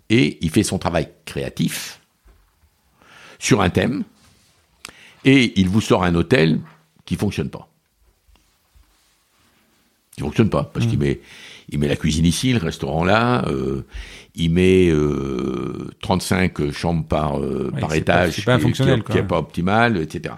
et 0.10 0.38
il 0.42 0.50
fait 0.50 0.64
son 0.64 0.78
travail 0.78 1.10
créatif 1.26 2.02
sur 3.40 3.62
un 3.62 3.70
thème 3.70 4.04
et 5.24 5.60
il 5.60 5.70
vous 5.70 5.82
sort 5.82 6.04
un 6.04 6.16
hôtel 6.16 6.60
qui 7.06 7.16
fonctionne 7.16 7.50
pas. 7.50 7.70
Qui 10.16 10.22
fonctionne 10.22 10.50
pas 10.50 10.64
parce 10.74 10.86
qu'il 10.86 10.98
hmm. 10.98 11.04
met 11.04 11.22
il 11.70 11.80
met 11.80 11.88
la 11.88 11.96
cuisine 11.96 12.26
ici, 12.26 12.52
le 12.52 12.60
restaurant 12.60 13.06
là, 13.06 13.46
euh, 13.48 13.86
il 14.36 14.52
met 14.52 14.92
35 16.02 16.60
euh, 16.60 16.72
chambres 16.74 17.06
par, 17.06 17.40
par 17.80 17.94
étage, 17.94 18.44
pas, 18.44 18.60
qui 18.60 18.82
n'est 19.14 19.24
pas 19.24 19.38
optimal, 19.38 19.96
etc. 19.98 20.36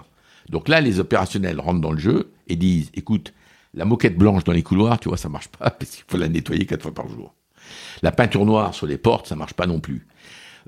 Donc 0.48 0.68
là, 0.68 0.80
les 0.80 1.00
opérationnels 1.00 1.58
rentrent 1.58 1.80
dans 1.80 1.90
le 1.90 1.98
jeu 1.98 2.30
et 2.46 2.54
disent, 2.54 2.90
écoute, 2.94 3.32
la 3.74 3.84
moquette 3.84 4.16
blanche 4.16 4.44
dans 4.44 4.52
les 4.52 4.62
couloirs, 4.62 4.98
tu 5.00 5.08
vois, 5.08 5.18
ça 5.18 5.28
marche 5.28 5.48
pas 5.48 5.70
parce 5.78 5.90
qu'il 5.90 6.04
faut 6.06 6.16
la 6.16 6.28
nettoyer 6.28 6.66
quatre 6.66 6.82
fois 6.82 6.94
par 6.94 7.08
jour. 7.08 7.34
La 8.02 8.12
peinture 8.12 8.44
noire 8.44 8.74
sur 8.74 8.86
les 8.86 8.98
portes, 8.98 9.26
ça 9.26 9.36
marche 9.36 9.54
pas 9.54 9.66
non 9.66 9.80
plus. 9.80 10.06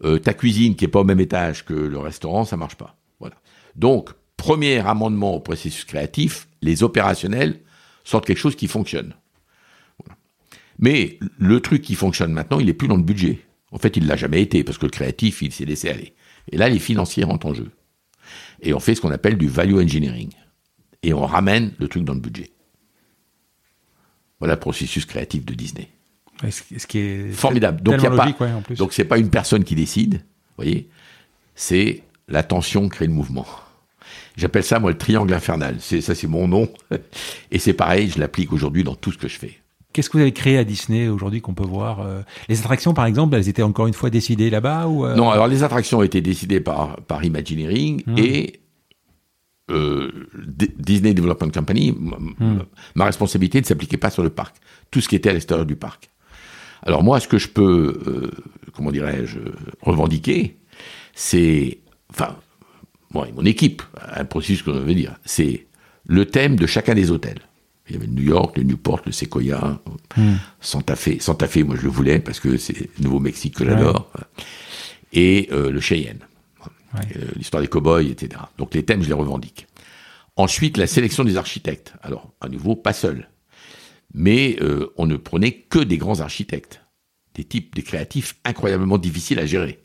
Euh, 0.04 0.18
ta 0.18 0.34
cuisine 0.34 0.76
qui 0.76 0.84
est 0.84 0.88
pas 0.88 1.00
au 1.00 1.04
même 1.04 1.20
étage 1.20 1.64
que 1.64 1.74
le 1.74 1.98
restaurant, 1.98 2.44
ça 2.44 2.56
marche 2.56 2.76
pas. 2.76 2.96
Voilà. 3.18 3.36
Donc, 3.74 4.10
premier 4.36 4.78
amendement 4.78 5.34
au 5.34 5.40
processus 5.40 5.84
créatif, 5.84 6.48
les 6.62 6.82
opérationnels 6.82 7.60
sortent 8.04 8.26
quelque 8.26 8.38
chose 8.38 8.56
qui 8.56 8.68
fonctionne. 8.68 9.14
Mais 10.78 11.18
le 11.38 11.60
truc 11.60 11.82
qui 11.82 11.94
fonctionne 11.94 12.32
maintenant, 12.32 12.60
il 12.60 12.68
est 12.68 12.74
plus 12.74 12.88
dans 12.88 12.96
le 12.96 13.02
budget. 13.02 13.40
En 13.72 13.78
fait, 13.78 13.96
il 13.96 14.06
l'a 14.06 14.16
jamais 14.16 14.42
été 14.42 14.62
parce 14.62 14.78
que 14.78 14.86
le 14.86 14.90
créatif, 14.90 15.42
il 15.42 15.52
s'est 15.52 15.64
laissé 15.64 15.88
aller. 15.88 16.14
Et 16.52 16.56
là, 16.56 16.68
les 16.68 16.78
financiers 16.78 17.24
rentrent 17.24 17.46
en 17.46 17.54
jeu. 17.54 17.70
Et 18.60 18.74
on 18.74 18.80
fait 18.80 18.94
ce 18.94 19.00
qu'on 19.00 19.10
appelle 19.10 19.38
du 19.38 19.48
value 19.48 19.76
engineering. 19.76 20.30
Et 21.02 21.12
on 21.12 21.24
ramène 21.24 21.72
le 21.78 21.88
truc 21.88 22.04
dans 22.04 22.14
le 22.14 22.20
budget. 22.20 22.50
Voilà 24.38 24.54
le 24.54 24.60
processus 24.60 25.04
créatif 25.04 25.44
de 25.44 25.54
Disney. 25.54 25.88
Ce 26.50 26.86
qui 26.86 26.98
est 26.98 27.32
formidable. 27.32 27.82
Donc 27.82 27.96
il 27.98 28.06
a 28.06 28.10
pas, 28.10 28.32
donc 28.76 28.92
c'est 28.92 29.04
pas 29.04 29.18
une 29.18 29.30
personne 29.30 29.64
qui 29.64 29.74
décide, 29.74 30.14
vous 30.14 30.64
voyez, 30.64 30.88
c'est 31.54 32.02
la 32.28 32.42
tension 32.42 32.88
crée 32.88 33.06
le 33.06 33.12
mouvement. 33.12 33.46
J'appelle 34.36 34.64
ça 34.64 34.78
moi 34.78 34.90
le 34.90 34.98
triangle 34.98 35.32
infernal. 35.32 35.76
C'est 35.80 36.02
ça, 36.02 36.14
c'est 36.14 36.26
mon 36.26 36.46
nom, 36.46 36.68
et 37.50 37.58
c'est 37.58 37.72
pareil, 37.72 38.10
je 38.10 38.20
l'applique 38.20 38.52
aujourd'hui 38.52 38.84
dans 38.84 38.94
tout 38.94 39.12
ce 39.12 39.18
que 39.18 39.28
je 39.28 39.38
fais. 39.38 39.58
Qu'est-ce 39.94 40.10
que 40.10 40.18
vous 40.18 40.22
avez 40.22 40.32
créé 40.32 40.58
à 40.58 40.64
Disney 40.64 41.08
aujourd'hui 41.08 41.40
qu'on 41.40 41.54
peut 41.54 41.64
voir 41.64 42.06
Les 42.50 42.60
attractions, 42.60 42.92
par 42.92 43.06
exemple, 43.06 43.34
elles 43.34 43.48
étaient 43.48 43.62
encore 43.62 43.86
une 43.86 43.94
fois 43.94 44.10
décidées 44.10 44.50
là-bas 44.50 44.88
ou 44.88 45.06
Non, 45.14 45.30
alors 45.30 45.48
les 45.48 45.62
attractions 45.62 46.00
ont 46.00 46.02
été 46.02 46.20
décidées 46.20 46.60
par, 46.60 46.96
par 47.00 47.24
Imagineering 47.24 48.02
mmh. 48.06 48.18
et 48.18 48.60
Disney 49.68 51.12
Development 51.12 51.52
Company, 51.52 51.92
mmh. 51.92 52.58
ma 52.94 53.04
responsabilité 53.06 53.60
ne 53.60 53.66
s'appliquait 53.66 53.96
pas 53.96 54.10
sur 54.10 54.22
le 54.22 54.30
parc. 54.30 54.56
Tout 54.90 55.00
ce 55.00 55.08
qui 55.08 55.16
était 55.16 55.30
à 55.30 55.32
l'extérieur 55.32 55.66
du 55.66 55.76
parc. 55.76 56.10
Alors 56.82 57.02
moi, 57.02 57.18
ce 57.20 57.28
que 57.28 57.38
je 57.38 57.48
peux, 57.48 58.00
euh, 58.06 58.30
comment 58.72 58.92
dirais-je, 58.92 59.38
revendiquer, 59.82 60.56
c'est, 61.14 61.78
enfin, 62.10 62.36
moi 63.12 63.28
et 63.28 63.32
mon 63.32 63.44
équipe, 63.44 63.82
un 64.14 64.24
processus 64.24 64.62
que 64.62 64.72
je 64.72 64.78
veux 64.78 64.94
dire, 64.94 65.16
c'est 65.24 65.66
le 66.06 66.26
thème 66.26 66.56
de 66.56 66.66
chacun 66.66 66.94
des 66.94 67.10
hôtels. 67.10 67.40
Il 67.88 67.94
y 67.94 67.98
avait 67.98 68.06
le 68.06 68.12
New 68.12 68.22
York, 68.22 68.56
le 68.56 68.64
Newport, 68.64 69.02
le 69.06 69.12
Sequoia, 69.12 69.80
hmm. 70.16 70.34
Santa 70.60 70.96
Fe. 70.96 71.20
Santa 71.20 71.46
Fe, 71.46 71.58
moi 71.58 71.76
je 71.76 71.82
le 71.82 71.88
voulais 71.88 72.18
parce 72.18 72.40
que 72.40 72.56
c'est 72.56 72.90
Nouveau-Mexique 73.00 73.54
que 73.54 73.64
j'adore. 73.64 74.10
Et 75.12 75.48
euh, 75.52 75.70
le 75.70 75.80
Cheyenne. 75.80 76.18
Euh, 76.94 77.28
l'histoire 77.36 77.62
des 77.62 77.68
cow-boys, 77.68 78.02
etc. 78.02 78.40
Donc 78.58 78.74
les 78.74 78.84
thèmes, 78.84 79.02
je 79.02 79.08
les 79.08 79.14
revendique. 79.14 79.66
Ensuite, 80.36 80.76
la 80.76 80.86
sélection 80.86 81.24
des 81.24 81.36
architectes. 81.36 81.94
Alors, 82.02 82.32
à 82.40 82.48
nouveau, 82.48 82.76
pas 82.76 82.92
seul 82.92 83.28
mais 84.16 84.56
euh, 84.62 84.92
on 84.96 85.06
ne 85.06 85.16
prenait 85.16 85.52
que 85.52 85.78
des 85.78 85.98
grands 85.98 86.20
architectes, 86.20 86.80
des 87.34 87.44
types, 87.44 87.74
des 87.74 87.82
créatifs 87.82 88.36
incroyablement 88.44 88.98
difficiles 88.98 89.38
à 89.38 89.46
gérer. 89.46 89.78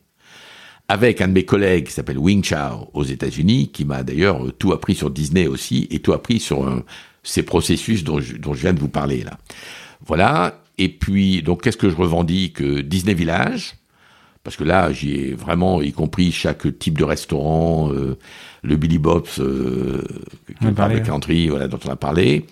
Avec 0.88 1.22
un 1.22 1.28
de 1.28 1.34
mes 1.34 1.46
collègues 1.46 1.88
qui 1.88 1.94
s'appelle 1.94 2.18
Wing 2.18 2.44
Chao 2.44 2.90
aux 2.94 3.04
États-Unis, 3.04 3.72
qui 3.72 3.86
m'a 3.86 4.04
d'ailleurs 4.04 4.46
euh, 4.46 4.52
tout 4.52 4.72
appris 4.72 4.96
sur 4.96 5.10
Disney 5.10 5.48
aussi, 5.48 5.88
et 5.92 6.00
tout 6.00 6.14
appris 6.14 6.40
sur 6.40 6.84
ces 7.24 7.44
processus 7.44 8.04
dont 8.04 8.20
je, 8.20 8.36
viens 8.54 8.74
de 8.74 8.80
vous 8.80 8.90
parler 8.90 9.24
là. 9.24 9.38
Voilà. 10.06 10.64
Et 10.78 10.90
puis, 10.90 11.44
donc, 11.44 11.62
qu'est-ce 11.62 11.78
que 11.78 11.90
je 11.90 11.96
revendique 11.96 12.64
Disney 12.64 13.14
Village, 13.14 13.76
parce 14.44 14.56
que 14.56 14.64
là, 14.64 14.92
j'y 14.92 15.14
ai 15.14 15.34
vraiment, 15.34 15.82
y 15.82 15.92
compris 15.92 16.32
chaque 16.32 16.80
type 16.80 16.98
de 16.98 17.04
restaurant, 17.04 17.92
le 18.64 18.76
Billy 18.76 18.98
Bob's, 18.98 19.40
euh, 19.40 20.02
Country, 21.06 21.50
voilà, 21.50 21.68
dont 21.68 21.80
on 21.86 21.90
a 21.90 21.96
parlé. 21.96 22.48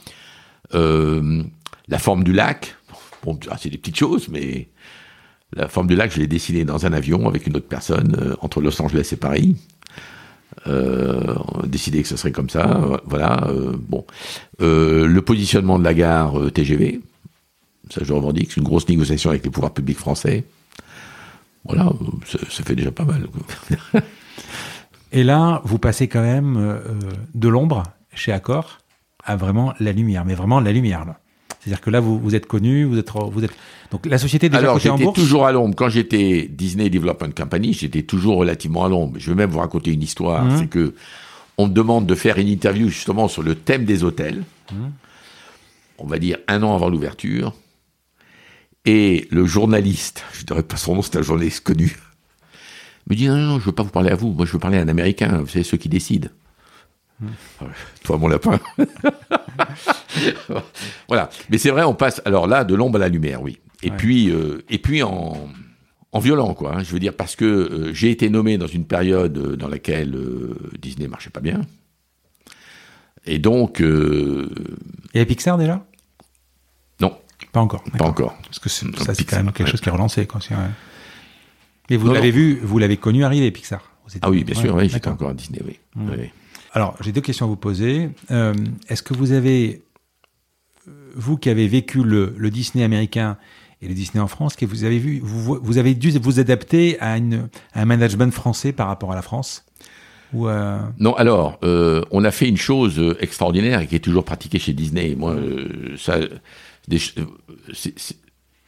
Euh, 0.76 1.44
la 1.88 1.98
forme 1.98 2.24
du 2.24 2.34
lac, 2.34 2.76
bon, 3.24 3.40
ah, 3.50 3.58
c'est 3.60 3.70
des 3.70 3.78
petites 3.78 3.98
choses, 3.98 4.30
mais 4.30 4.70
la 5.56 5.68
forme 5.68 5.88
du 5.88 5.96
lac, 5.96 6.12
je 6.12 6.20
l'ai 6.20 6.28
dessinée 6.28 6.66
dans 6.66 6.86
un 6.86 6.94
avion 6.94 7.28
avec 7.28 7.48
une 7.48 7.58
autre 7.58 7.68
personne 7.68 8.16
euh, 8.22 8.36
entre 8.42 8.62
Los 8.62 8.80
Angeles 8.82 9.10
et 9.12 9.16
Paris. 9.16 9.56
Euh, 10.68 11.36
on 11.54 11.62
a 11.62 11.68
décidé 11.68 12.02
que 12.02 12.08
ce 12.08 12.18
serait 12.18 12.32
comme 12.32 12.50
ça, 12.50 12.82
euh, 12.84 12.98
voilà. 13.06 13.48
bon, 13.80 14.06
le 14.60 15.20
positionnement 15.20 15.80
de 15.80 15.84
la 15.84 15.94
gare 15.94 16.52
TGV, 16.54 17.02
ça 17.90 18.02
je 18.04 18.14
revendique, 18.14 18.52
c'est 18.52 18.60
une 18.60 18.68
grosse 18.68 18.88
négociation 18.88 19.32
avec 19.32 19.44
les 19.44 19.50
pouvoirs 19.50 19.74
publics 19.74 19.98
français. 19.98 20.44
Voilà, 21.70 21.92
ça, 22.26 22.64
fait 22.64 22.76
déjà 22.76 22.92
pas 22.92 23.06
mal. 23.06 23.28
et 25.12 25.24
là, 25.24 25.62
vous 25.64 25.78
passez 25.78 26.08
quand 26.08 26.22
même 26.22 26.82
de 27.34 27.48
l'ombre 27.48 27.84
chez 28.14 28.32
Accor 28.32 28.80
à 29.24 29.36
vraiment 29.36 29.74
la 29.80 29.92
lumière, 29.92 30.26
mais 30.26 30.34
vraiment 30.34 30.60
la 30.60 30.72
lumière 30.72 31.06
là. 31.06 31.20
C'est-à-dire 31.60 31.82
que 31.82 31.90
là, 31.90 32.00
vous, 32.00 32.18
vous 32.18 32.36
êtes 32.36 32.46
connu, 32.46 32.86
vous 32.86 32.98
êtes, 32.98 33.12
vous 33.12 33.44
êtes. 33.44 33.52
Donc 33.92 34.06
la 34.06 34.18
société 34.18 34.48
déjà 34.50 34.62
Alors 34.62 34.80
j'étais 34.80 35.12
toujours 35.12 35.46
à 35.46 35.52
l'ombre. 35.52 35.76
Quand 35.76 35.90
j'étais 35.90 36.48
Disney 36.50 36.90
Development 36.90 37.32
Company, 37.36 37.74
j'étais 37.74 38.04
toujours 38.04 38.38
relativement 38.38 38.86
à 38.86 38.90
l'ombre. 38.90 39.18
Je 39.20 39.30
vais 39.30 39.36
même 39.36 39.50
vous 39.50 39.60
raconter 39.60 39.92
une 39.92 40.02
histoire. 40.02 40.46
Mmh. 40.46 40.58
C'est 40.58 40.68
que 40.68 40.96
on 41.58 41.68
me 41.68 41.74
demande 41.74 42.06
de 42.06 42.16
faire 42.16 42.38
une 42.38 42.48
interview 42.48 42.88
justement 42.88 43.28
sur 43.28 43.44
le 43.44 43.56
thème 43.56 43.84
des 43.84 44.06
hôtels. 44.06 44.44
Mmh. 44.72 44.76
On 45.98 46.08
va 46.08 46.18
dire 46.18 46.38
un 46.48 46.64
an 46.64 46.74
avant 46.76 46.90
l'ouverture. 46.90 47.54
Et 48.86 49.28
le 49.30 49.46
journaliste, 49.46 50.24
je 50.34 50.42
ne 50.42 50.46
dirais 50.46 50.64
pas 50.64 50.78
son 50.78 50.96
nom, 50.96 51.02
c'est 51.02 51.18
un 51.18 51.22
journaliste 51.22 51.64
connu, 51.64 51.98
me 53.10 53.16
dit 53.16 53.28
non, 53.28 53.38
non, 53.38 53.48
non, 53.48 53.60
je 53.60 53.66
veux 53.66 53.72
pas 53.72 53.84
vous 53.84 53.90
parler 53.90 54.12
à 54.12 54.16
vous. 54.16 54.32
Moi, 54.32 54.46
je 54.46 54.54
veux 54.54 54.60
parler 54.60 54.78
à 54.78 54.82
un 54.82 54.88
Américain. 54.88 55.40
Vous 55.40 55.48
savez 55.48 55.64
ceux 55.64 55.78
qui 55.78 55.90
décident. 55.90 56.30
Toi, 58.04 58.18
mon 58.18 58.28
lapin. 58.28 58.60
voilà. 61.08 61.30
Mais 61.50 61.58
c'est 61.58 61.72
vrai, 61.72 61.84
on 61.84 61.94
passe, 61.94 62.22
alors 62.24 62.48
là, 62.48 62.64
de 62.64 62.76
l'ombre 62.76 62.96
à 62.96 63.00
la 63.00 63.10
lumière, 63.10 63.42
oui. 63.42 63.60
Et 63.82 63.92
puis, 63.92 64.30
euh, 64.30 64.64
et 64.70 64.78
puis 64.78 65.04
en, 65.04 65.50
en 66.12 66.20
violent, 66.20 66.54
quoi. 66.54 66.76
Hein. 66.76 66.84
je 66.84 66.92
veux 66.92 67.00
dire, 67.00 67.14
parce 67.14 67.36
que 67.36 67.46
euh, 67.46 67.94
j'ai 67.94 68.12
été 68.12 68.30
nommé 68.30 68.58
dans 68.58 68.68
une 68.68 68.86
période 68.86 69.38
euh, 69.38 69.56
dans 69.56 69.68
laquelle 69.68 70.18
Disney 70.80 71.08
marchait 71.08 71.30
pas 71.30 71.40
bien. 71.40 71.62
Et 73.26 73.40
donc. 73.40 73.82
Et 75.14 75.26
Pixar 75.26 75.58
déjà? 75.58 75.86
Pas 77.52 77.62
encore. 77.62 77.84
Pas 77.98 78.06
encore. 78.06 78.36
Parce 78.44 78.60
que 78.60 78.70
ça, 78.70 78.86
c'est 79.14 79.24
quand 79.24 79.38
même 79.38 79.52
quelque 79.52 79.70
chose 79.70 79.82
qui 79.82 79.90
est 79.90 79.92
relancé, 79.92 80.26
quoi. 80.26 80.40
Et 81.90 81.98
vous 81.98 82.12
l'avez 82.14 82.32
vu, 82.32 82.60
vous 82.62 82.78
l'avez 82.78 82.98
connu 82.98 83.24
arriver, 83.24 83.50
Pixar 83.52 83.92
Ah 84.22 84.30
oui, 84.30 84.44
bien 84.44 84.56
sûr, 84.56 84.76
oui, 84.76 84.90
j'étais 84.90 85.08
encore 85.08 85.30
à 85.30 85.34
Disney, 85.34 85.62
oui. 85.66 85.80
Mmh. 85.96 86.10
oui. 86.18 86.30
Alors, 86.74 86.96
j'ai 87.02 87.12
deux 87.12 87.22
questions 87.22 87.48
à 87.48 87.50
vous 87.50 87.56
poser. 87.56 88.10
Euh, 88.30 88.54
est-ce 88.90 89.02
que 89.02 89.16
vous 89.16 89.32
avez, 89.32 89.82
vous 91.16 91.38
qui 91.38 91.50
avez 91.50 91.68
vécu 91.68 92.04
le, 92.04 92.50
Disney 92.52 92.84
américain 92.84 93.38
et 93.82 93.88
le 93.88 93.96
Disney 93.96 94.22
en 94.22 94.28
France, 94.28 94.56
que 94.56 94.68
vous 94.68 94.84
avez 94.84 95.00
vu, 95.00 95.20
vous, 95.24 95.78
avez 95.80 95.96
dû 95.96 96.12
vous 96.20 96.40
adapter 96.40 97.00
à, 97.00 97.16
un 97.16 97.86
management 97.86 98.32
français 98.32 98.72
par 98.72 98.88
rapport 98.88 99.12
à 99.12 99.16
la 99.16 99.24
France? 99.24 99.66
Ou 100.32 100.48
Non, 101.00 101.16
alors, 101.16 101.58
euh, 101.64 102.04
on 102.12 102.24
a 102.24 102.30
fait 102.30 102.48
une 102.48 102.58
chose 102.58 103.16
extraordinaire 103.20 103.82
et 103.82 103.88
qui 103.88 103.96
est 103.96 104.00
toujours 104.00 104.24
pratiquée 104.24 104.60
chez 104.60 104.74
Disney. 104.74 105.16
Moi, 105.18 105.32
euh, 105.32 105.96
ça, 105.98 106.20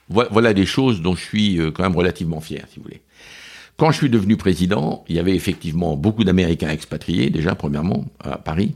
voilà 0.09 0.53
des 0.53 0.65
choses 0.65 1.01
dont 1.01 1.15
je 1.15 1.23
suis 1.23 1.59
quand 1.73 1.83
même 1.83 1.95
relativement 1.95 2.41
fier, 2.41 2.65
si 2.69 2.77
vous 2.77 2.83
voulez. 2.83 3.01
Quand 3.77 3.91
je 3.91 3.97
suis 3.97 4.09
devenu 4.09 4.37
président, 4.37 5.03
il 5.09 5.15
y 5.15 5.19
avait 5.19 5.35
effectivement 5.35 5.95
beaucoup 5.95 6.23
d'Américains 6.23 6.69
expatriés, 6.69 7.29
déjà, 7.29 7.55
premièrement, 7.55 8.05
à 8.19 8.37
Paris. 8.37 8.75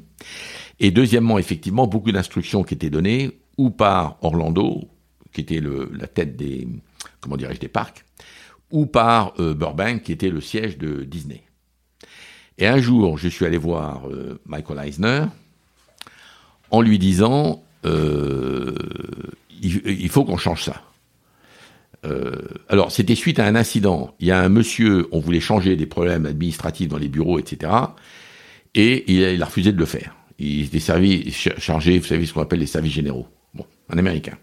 Et 0.80 0.92
deuxièmement, 0.92 1.38
effectivement, 1.38 1.88
beaucoup 1.88 2.12
d'instructions 2.12 2.64
qui 2.64 2.74
étaient 2.74 2.90
données, 2.90 3.38
ou 3.58 3.70
par 3.70 4.18
Orlando, 4.22 4.90
qui 5.32 5.42
était 5.42 5.62
la 5.62 6.08
tête 6.08 6.36
des, 6.36 6.68
comment 7.22 7.38
des 7.38 7.68
parcs, 7.68 8.04
ou 8.72 8.86
par 8.86 9.34
euh, 9.40 9.54
Burbank, 9.54 10.04
qui 10.04 10.12
était 10.12 10.30
le 10.30 10.42
siège 10.42 10.78
de 10.78 11.04
Disney. 11.04 11.44
Et 12.58 12.68
un 12.68 12.80
jour, 12.80 13.18
je 13.18 13.28
suis 13.28 13.46
allé 13.46 13.58
voir 13.58 14.10
euh, 14.10 14.40
Michael 14.46 14.88
Eisner 14.88 15.26
en 16.72 16.82
lui 16.82 16.98
disant, 16.98 17.64
euh, 17.86 18.76
il 19.62 20.10
faut 20.10 20.26
qu'on 20.26 20.38
change 20.38 20.64
ça. 20.64 20.82
Euh, 22.06 22.36
alors, 22.70 22.92
c'était 22.92 23.16
suite 23.16 23.40
à 23.40 23.46
un 23.46 23.56
incident. 23.56 24.14
Il 24.20 24.28
y 24.28 24.32
a 24.32 24.40
un 24.40 24.50
monsieur, 24.50 25.08
on 25.12 25.20
voulait 25.20 25.40
changer 25.40 25.76
des 25.76 25.86
problèmes 25.86 26.26
administratifs 26.26 26.88
dans 26.88 26.98
les 26.98 27.08
bureaux, 27.08 27.40
etc. 27.40 27.72
Et 28.76 29.12
il 29.12 29.42
a, 29.42 29.46
refusé 29.46 29.72
de 29.72 29.78
le 29.78 29.86
faire. 29.86 30.16
Il 30.38 30.66
était 30.66 30.80
servi, 30.80 31.32
chargé, 31.32 31.98
vous 31.98 32.06
savez 32.06 32.26
ce 32.26 32.34
qu'on 32.34 32.42
appelle 32.42 32.60
les 32.60 32.66
services 32.66 32.94
généraux. 32.94 33.28
Bon, 33.54 33.66
un 33.90 33.98
Américain. 33.98 34.38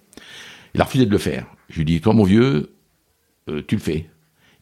Il 0.75 0.81
a 0.81 0.85
refusé 0.85 1.05
de 1.05 1.11
le 1.11 1.19
faire. 1.19 1.47
Je 1.69 1.77
lui 1.77 1.83
ai 1.83 1.85
dit, 1.85 2.01
toi 2.01 2.15
mon 2.15 2.25
vieux, 2.25 2.75
euh, 3.49 3.63
tu 3.67 3.77
le 3.77 3.81
fais. 3.81 4.09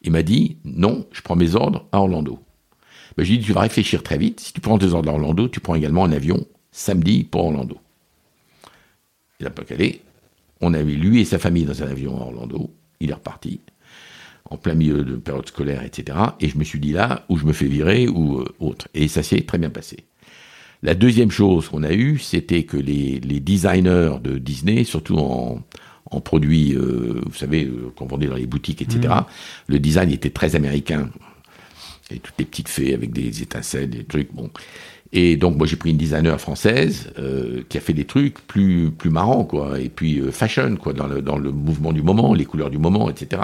Il 0.03 0.13
m'a 0.13 0.23
dit, 0.23 0.57
non, 0.65 1.07
je 1.13 1.23
prends 1.23 1.37
mes 1.37 1.55
ordres 1.55 1.87
à 1.93 2.01
Orlando. 2.01 2.41
Ben, 3.17 3.25
je 3.25 3.31
lui 3.31 3.39
ai 3.39 3.43
tu 3.43 3.53
vas 3.53 3.61
réfléchir 3.61 4.03
très 4.03 4.19
vite. 4.19 4.41
Si 4.41 4.53
tu 4.53 4.61
prends 4.61 4.79
tes 4.79 4.93
ordres 4.93 5.11
à 5.11 5.13
Orlando, 5.13 5.47
tu 5.49 5.61
prends 5.61 5.75
également 5.75 6.05
un 6.05 6.13
avion 6.13 6.47
samedi 6.73 7.23
pour 7.23 7.45
Orlando. 7.45 7.79
Il 9.41 9.45
n'a 9.45 9.51
pas 9.51 9.65
calé. 9.65 10.03
On 10.61 10.75
avait 10.75 10.93
lui 10.93 11.21
et 11.21 11.25
sa 11.25 11.39
famille 11.39 11.65
dans 11.65 11.83
un 11.83 11.89
avion 11.89 12.17
à 12.21 12.27
Orlando 12.27 12.71
il 13.01 13.11
est 13.11 13.15
reparti 13.15 13.61
en 14.49 14.57
plein 14.57 14.75
milieu 14.75 15.05
de 15.05 15.17
période 15.17 15.47
scolaire, 15.47 15.83
etc. 15.85 16.19
Et 16.41 16.49
je 16.49 16.59
me 16.59 16.65
suis 16.65 16.81
dit 16.81 16.93
là, 16.93 17.25
où 17.29 17.37
je 17.37 17.45
me 17.45 17.53
fais 17.53 17.67
virer 17.67 18.09
ou 18.09 18.41
euh, 18.41 18.45
autre. 18.59 18.89
Et 18.95 19.07
ça 19.07 19.23
s'est 19.23 19.43
très 19.43 19.59
bien 19.59 19.71
passé. 19.71 20.05
La 20.83 20.95
deuxième 20.95 21.31
chose 21.31 21.69
qu'on 21.69 21.83
a 21.83 21.93
eue, 21.93 22.19
c'était 22.19 22.65
que 22.65 22.77
les, 22.77 23.21
designers 23.21 24.17
de 24.23 24.39
Disney, 24.39 24.85
surtout 24.85 25.19
en, 25.19 25.63
produits, 26.21 26.75
euh, 26.75 27.21
vous 27.27 27.35
savez, 27.35 27.65
euh, 27.65 27.93
qu'on 27.95 28.07
vendait 28.07 28.27
dans 28.27 28.37
les 28.37 28.47
boutiques, 28.47 28.83
etc., 28.83 29.01
mmh. 29.09 29.25
le 29.69 29.79
design 29.79 30.11
était 30.11 30.31
très 30.31 30.57
américain. 30.57 31.11
Et 32.11 32.19
toutes 32.19 32.35
les 32.39 32.45
petites 32.45 32.69
fées 32.69 32.93
avec 32.93 33.13
des 33.13 33.43
étincelles, 33.43 33.91
des 33.91 34.05
trucs, 34.05 34.35
bon. 34.35 34.51
Et 35.13 35.37
donc 35.37 35.57
moi 35.57 35.67
j'ai 35.67 35.77
pris 35.77 35.91
une 35.91 35.97
designer 35.97 36.41
française 36.41 37.13
euh, 37.19 37.63
qui 37.69 37.77
a 37.79 37.81
fait 37.81 37.93
des 37.93 38.05
trucs 38.05 38.47
plus 38.47 38.93
plus 38.93 39.11
marrants 39.11 39.45
quoi, 39.45 39.81
et 39.81 39.89
puis 39.89 40.21
euh, 40.21 40.31
fashion 40.31 40.77
quoi 40.77 40.93
dans 40.93 41.09
le 41.09 41.21
dans 41.21 41.37
le 41.37 41.51
mouvement 41.51 41.93
du 41.93 42.03
moment, 42.03 42.33
les 42.33 42.45
couleurs 42.45 42.71
du 42.71 42.79
moment, 42.79 43.11
etc. 43.11 43.43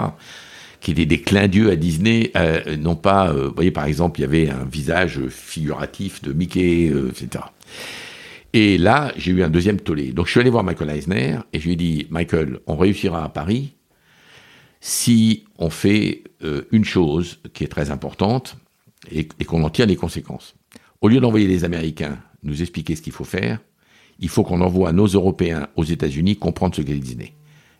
Qui 0.79 0.91
étaient 0.91 1.05
des 1.05 1.21
clins 1.21 1.47
d'yeux 1.47 1.71
à 1.71 1.75
Disney, 1.75 2.31
euh, 2.37 2.77
non 2.77 2.95
pas, 2.95 3.33
vous 3.33 3.53
voyez 3.53 3.71
par 3.71 3.85
exemple 3.85 4.19
il 4.19 4.21
y 4.21 4.25
avait 4.25 4.49
un 4.49 4.63
visage 4.63 5.19
figuratif 5.27 6.21
de 6.21 6.31
Mickey, 6.31 6.85
etc. 6.85 7.43
Et 8.53 8.77
là 8.77 9.11
j'ai 9.17 9.31
eu 9.33 9.43
un 9.43 9.49
deuxième 9.49 9.79
tollé. 9.81 10.13
Donc 10.13 10.27
je 10.27 10.31
suis 10.31 10.39
allé 10.39 10.49
voir 10.49 10.63
Michael 10.63 10.89
Eisner 10.91 11.39
et 11.51 11.59
je 11.59 11.65
lui 11.65 11.73
ai 11.73 11.75
dit 11.75 12.07
Michael, 12.09 12.59
on 12.67 12.77
réussira 12.77 13.25
à 13.25 13.29
Paris 13.29 13.73
si 14.79 15.43
on 15.57 15.69
fait 15.69 16.23
une 16.71 16.85
chose 16.85 17.39
qui 17.53 17.65
est 17.65 17.67
très 17.67 17.91
importante 17.91 18.55
et, 19.11 19.27
et 19.39 19.43
qu'on 19.43 19.63
en 19.63 19.69
tire 19.69 19.87
les 19.87 19.97
conséquences. 19.97 20.56
Au 21.01 21.07
lieu 21.07 21.19
d'envoyer 21.19 21.47
les 21.47 21.63
Américains 21.63 22.19
nous 22.43 22.61
expliquer 22.61 22.95
ce 22.95 23.01
qu'il 23.01 23.13
faut 23.13 23.23
faire, 23.23 23.59
il 24.19 24.29
faut 24.29 24.43
qu'on 24.43 24.61
envoie 24.61 24.91
nos 24.93 25.05
Européens 25.05 25.67
aux 25.75 25.83
États-Unis 25.83 26.37
comprendre 26.37 26.75
ce 26.75 26.81
qu'est 26.81 26.95
Disney. 26.95 27.33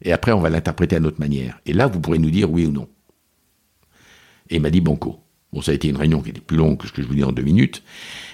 Et 0.03 0.11
après, 0.11 0.32
on 0.32 0.39
va 0.39 0.49
l'interpréter 0.49 0.95
à 0.95 0.99
notre 0.99 1.20
manière. 1.20 1.59
Et 1.65 1.74
là, 1.74 1.88
vous 1.88 1.99
pourrez 1.99 2.20
nous 2.20 2.30
dire 2.30 2.51
oui 2.51 2.65
ou 2.65 2.72
non. 2.72 2.88
Et 4.49 4.57
il 4.57 4.61
m'a 4.61 4.70
dit 4.70 4.82
banco. 4.82 5.20
Bon, 5.53 5.61
ça 5.61 5.72
a 5.72 5.76
été 5.76 5.88
une 5.88 5.97
réunion 5.97 6.22
qui 6.22 6.30
était 6.30 6.41
plus 6.41 6.57
longue 6.57 6.78
que 6.78 6.88
ce 6.88 6.93
que 6.93 7.01
je 7.01 7.07
vous 7.07 7.15
dis 7.15 7.24
en 7.24 7.32
deux 7.32 7.41
minutes. 7.41 7.82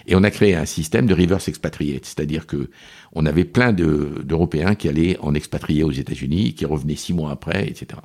Et 0.07 0.15
on 0.15 0.23
a 0.23 0.31
créé 0.31 0.55
un 0.55 0.65
système 0.65 1.05
de 1.05 1.13
reverse 1.13 1.47
expatriate, 1.47 2.05
c'est-à-dire 2.05 2.47
que 2.47 2.69
on 3.13 3.25
avait 3.25 3.45
plein 3.45 3.71
d'Européens 3.71 4.75
qui 4.75 4.89
allaient 4.89 5.17
en 5.19 5.33
expatrier 5.35 5.83
aux 5.83 5.91
États-Unis, 5.91 6.55
qui 6.55 6.65
revenaient 6.65 6.95
six 6.95 7.13
mois 7.13 7.31
après, 7.31 7.67
etc. 7.67 8.01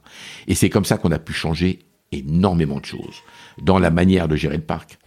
Et 0.47 0.55
c'est 0.55 0.69
comme 0.69 0.85
ça 0.85 0.99
qu'on 0.99 1.11
a 1.11 1.19
pu 1.19 1.33
changer 1.33 1.81
énormément 2.13 2.81
de 2.81 2.85
choses 2.85 3.23
dans 3.63 3.79
la 3.79 3.91
manière 3.91 4.29
de 4.29 4.37
gérer 4.37 4.57
le 4.57 4.63
parc. 4.63 4.98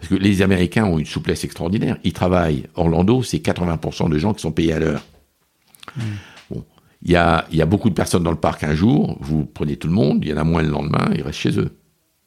Parce 0.00 0.08
que 0.08 0.14
les 0.14 0.42
Américains 0.42 0.84
ont 0.84 0.98
une 0.98 1.06
souplesse 1.06 1.44
extraordinaire. 1.44 1.98
Ils 2.04 2.12
travaillent. 2.12 2.64
Orlando, 2.74 3.22
c'est 3.22 3.38
80% 3.38 4.08
de 4.08 4.18
gens 4.18 4.32
qui 4.32 4.40
sont 4.40 4.52
payés 4.52 4.72
à 4.72 4.78
l'heure. 4.78 5.02
Hmm. 5.96 6.00
Bon. 6.50 6.64
Il 7.02 7.10
y 7.10 7.16
a, 7.16 7.46
il 7.50 7.58
y 7.58 7.62
a 7.62 7.66
beaucoup 7.66 7.90
de 7.90 7.94
personnes 7.94 8.22
dans 8.22 8.30
le 8.30 8.36
parc 8.36 8.64
un 8.64 8.74
jour, 8.74 9.16
vous 9.20 9.44
prenez 9.44 9.76
tout 9.76 9.88
le 9.88 9.94
monde, 9.94 10.18
il 10.22 10.30
y 10.30 10.32
en 10.32 10.36
a 10.36 10.44
moins 10.44 10.62
le 10.62 10.68
lendemain, 10.68 11.10
ils 11.14 11.22
restent 11.22 11.38
chez 11.38 11.58
eux. 11.58 11.76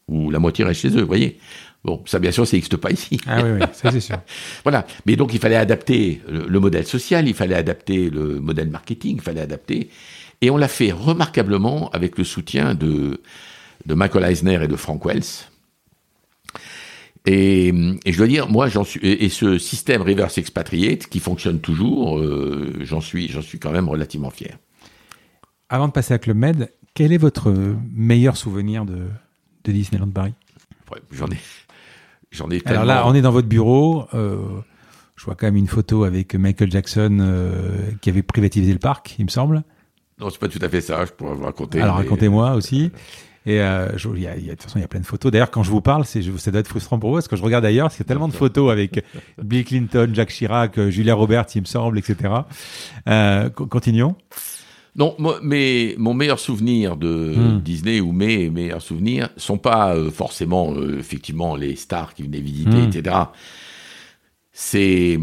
Ou 0.08 0.30
la 0.32 0.40
moitié 0.40 0.66
reste 0.66 0.82
chez 0.82 0.90
eux, 0.90 1.02
vous 1.02 1.08
voyez. 1.08 1.40
Bon, 1.84 2.02
ça 2.06 2.20
bien 2.20 2.32
sûr, 2.32 2.48
ça 2.48 2.56
n'existe 2.56 2.78
pas 2.78 2.92
ici. 2.92 3.20
Ah 3.28 3.42
oui, 3.44 3.52
oui, 3.60 3.66
ça 3.74 3.92
c'est 3.92 4.00
sûr. 4.00 4.18
voilà. 4.64 4.86
Mais 5.06 5.16
donc 5.16 5.34
il 5.34 5.40
fallait 5.40 5.56
adapter 5.56 6.22
le, 6.30 6.60
modèle 6.60 6.86
social, 6.86 7.28
il 7.28 7.34
fallait 7.34 7.56
adapter 7.56 8.10
le 8.10 8.40
modèle 8.40 8.70
marketing, 8.70 9.18
il 9.18 9.22
fallait 9.22 9.42
adapter. 9.42 9.90
Et 10.42 10.50
on 10.50 10.58
l'a 10.58 10.68
fait 10.68 10.92
remarquablement 10.92 11.90
avec 11.92 12.18
le 12.18 12.24
soutien 12.24 12.74
de, 12.74 13.22
de 13.86 13.94
Michael 13.94 14.24
Eisner 14.24 14.64
et 14.64 14.68
de 14.68 14.76
Frank 14.76 15.06
Wells. 15.06 15.48
Et, 17.26 17.74
je 18.06 18.18
dois 18.18 18.28
dire, 18.28 18.50
moi, 18.50 18.68
j'en 18.68 18.84
suis, 18.84 19.00
et, 19.02 19.30
ce 19.30 19.58
système 19.58 20.02
reverse 20.02 20.38
expatriate 20.38 21.08
qui 21.08 21.20
fonctionne 21.20 21.60
toujours, 21.60 22.20
euh, 22.20 22.74
j'en 22.82 23.00
suis, 23.00 23.30
j'en 23.30 23.42
suis 23.42 23.60
quand 23.60 23.72
même 23.72 23.88
relativement 23.88 24.30
fier. 24.30 24.58
Avant 25.70 25.88
de 25.88 25.94
passer 25.94 26.14
à 26.14 26.20
Club 26.20 26.38
Med, 26.38 26.72
quel 26.94 27.14
est 27.14 27.18
votre 27.18 27.54
meilleur 27.94 28.36
souvenir 28.36 28.86
de, 28.86 29.08
de 29.64 29.72
Disneyland 29.72 30.10
Paris? 30.10 30.34
J'en 31.12 31.28
ai, 31.28 31.40
j'en 32.32 32.50
ai. 32.52 32.62
Alors 32.66 32.86
là, 32.86 33.08
on 33.08 33.16
est 33.16 33.22
dans 33.22 33.32
votre 33.32 33.48
bureau. 33.48 34.06
Euh, 34.14 34.38
je 35.16 35.26
vois 35.26 35.36
quand 35.36 35.48
même 35.48 35.56
une 35.56 35.68
photo 35.68 36.04
avec 36.04 36.36
Michael 36.36 36.72
Jackson 36.72 37.18
euh, 37.22 37.92
qui 38.02 38.10
avait 38.10 38.22
privatisé 38.22 38.72
le 38.74 38.80
parc, 38.80 39.16
il 39.18 39.26
me 39.26 39.30
semble. 39.30 39.64
Non, 40.20 40.30
c'est 40.30 40.40
pas 40.40 40.50
tout 40.50 40.60
à 40.62 40.70
fait 40.70 40.82
ça. 40.82 41.06
Je 41.06 41.12
pourrais 41.12 41.36
vous 41.36 41.46
raconter. 41.46 41.82
Alors 41.82 41.96
racontez-moi 41.96 42.54
aussi. 42.54 42.92
Et 43.46 43.60
euh, 43.60 43.90
il 44.16 44.22
y 44.22 44.28
a, 44.28 44.36
de 44.36 44.50
toute 44.52 44.64
façon, 44.64 44.80
il 44.80 44.82
y 44.82 44.86
a 44.86 44.88
plein 44.88 45.02
de 45.02 45.06
photos. 45.06 45.32
D'ailleurs, 45.32 45.52
quand 45.52 45.64
je 45.64 45.72
vous 45.72 45.82
parle, 45.82 46.06
c'est, 46.06 46.22
ça 46.38 46.52
doit 46.52 46.62
être 46.62 46.68
frustrant 46.68 46.98
pour 46.98 47.10
vous, 47.10 47.16
parce 47.18 47.28
que 47.28 47.36
je 47.36 47.44
regarde 47.44 47.66
ailleurs, 47.66 47.86
parce 47.86 47.96
qu'il 47.98 48.06
y 48.06 48.08
a 48.08 48.10
tellement 48.10 48.30
de 48.30 48.34
photos 48.34 48.72
avec 48.72 49.04
Bill 49.44 49.66
Clinton, 49.66 50.10
Jacques 50.14 50.30
Chirac, 50.30 50.78
euh, 50.78 50.90
Julia 50.90 51.14
Roberts, 51.14 51.48
il 51.56 51.62
me 51.62 51.68
semble, 51.68 51.98
etc. 52.00 52.34
Euh, 53.10 53.50
continuons. 53.50 54.16
Non, 54.96 55.16
mais 55.42 55.96
mon 55.98 56.14
meilleur 56.14 56.40
souvenir 56.40 56.96
de 56.98 57.34
hmm. 57.36 57.62
Disney 57.62 58.00
ou 58.00 58.12
mes 58.12 58.50
meilleurs 58.50 58.82
souvenirs 58.82 59.30
sont 59.38 59.58
pas 59.58 59.96
euh, 59.96 60.12
forcément 60.12 60.76
effectivement 61.00 61.56
les 61.56 61.76
stars 61.76 62.14
qui 62.14 62.24
venaient 62.24 62.40
visiter, 62.40 62.78
hmm. 62.78 62.90
etc. 62.90 63.16
C'est 64.52 65.20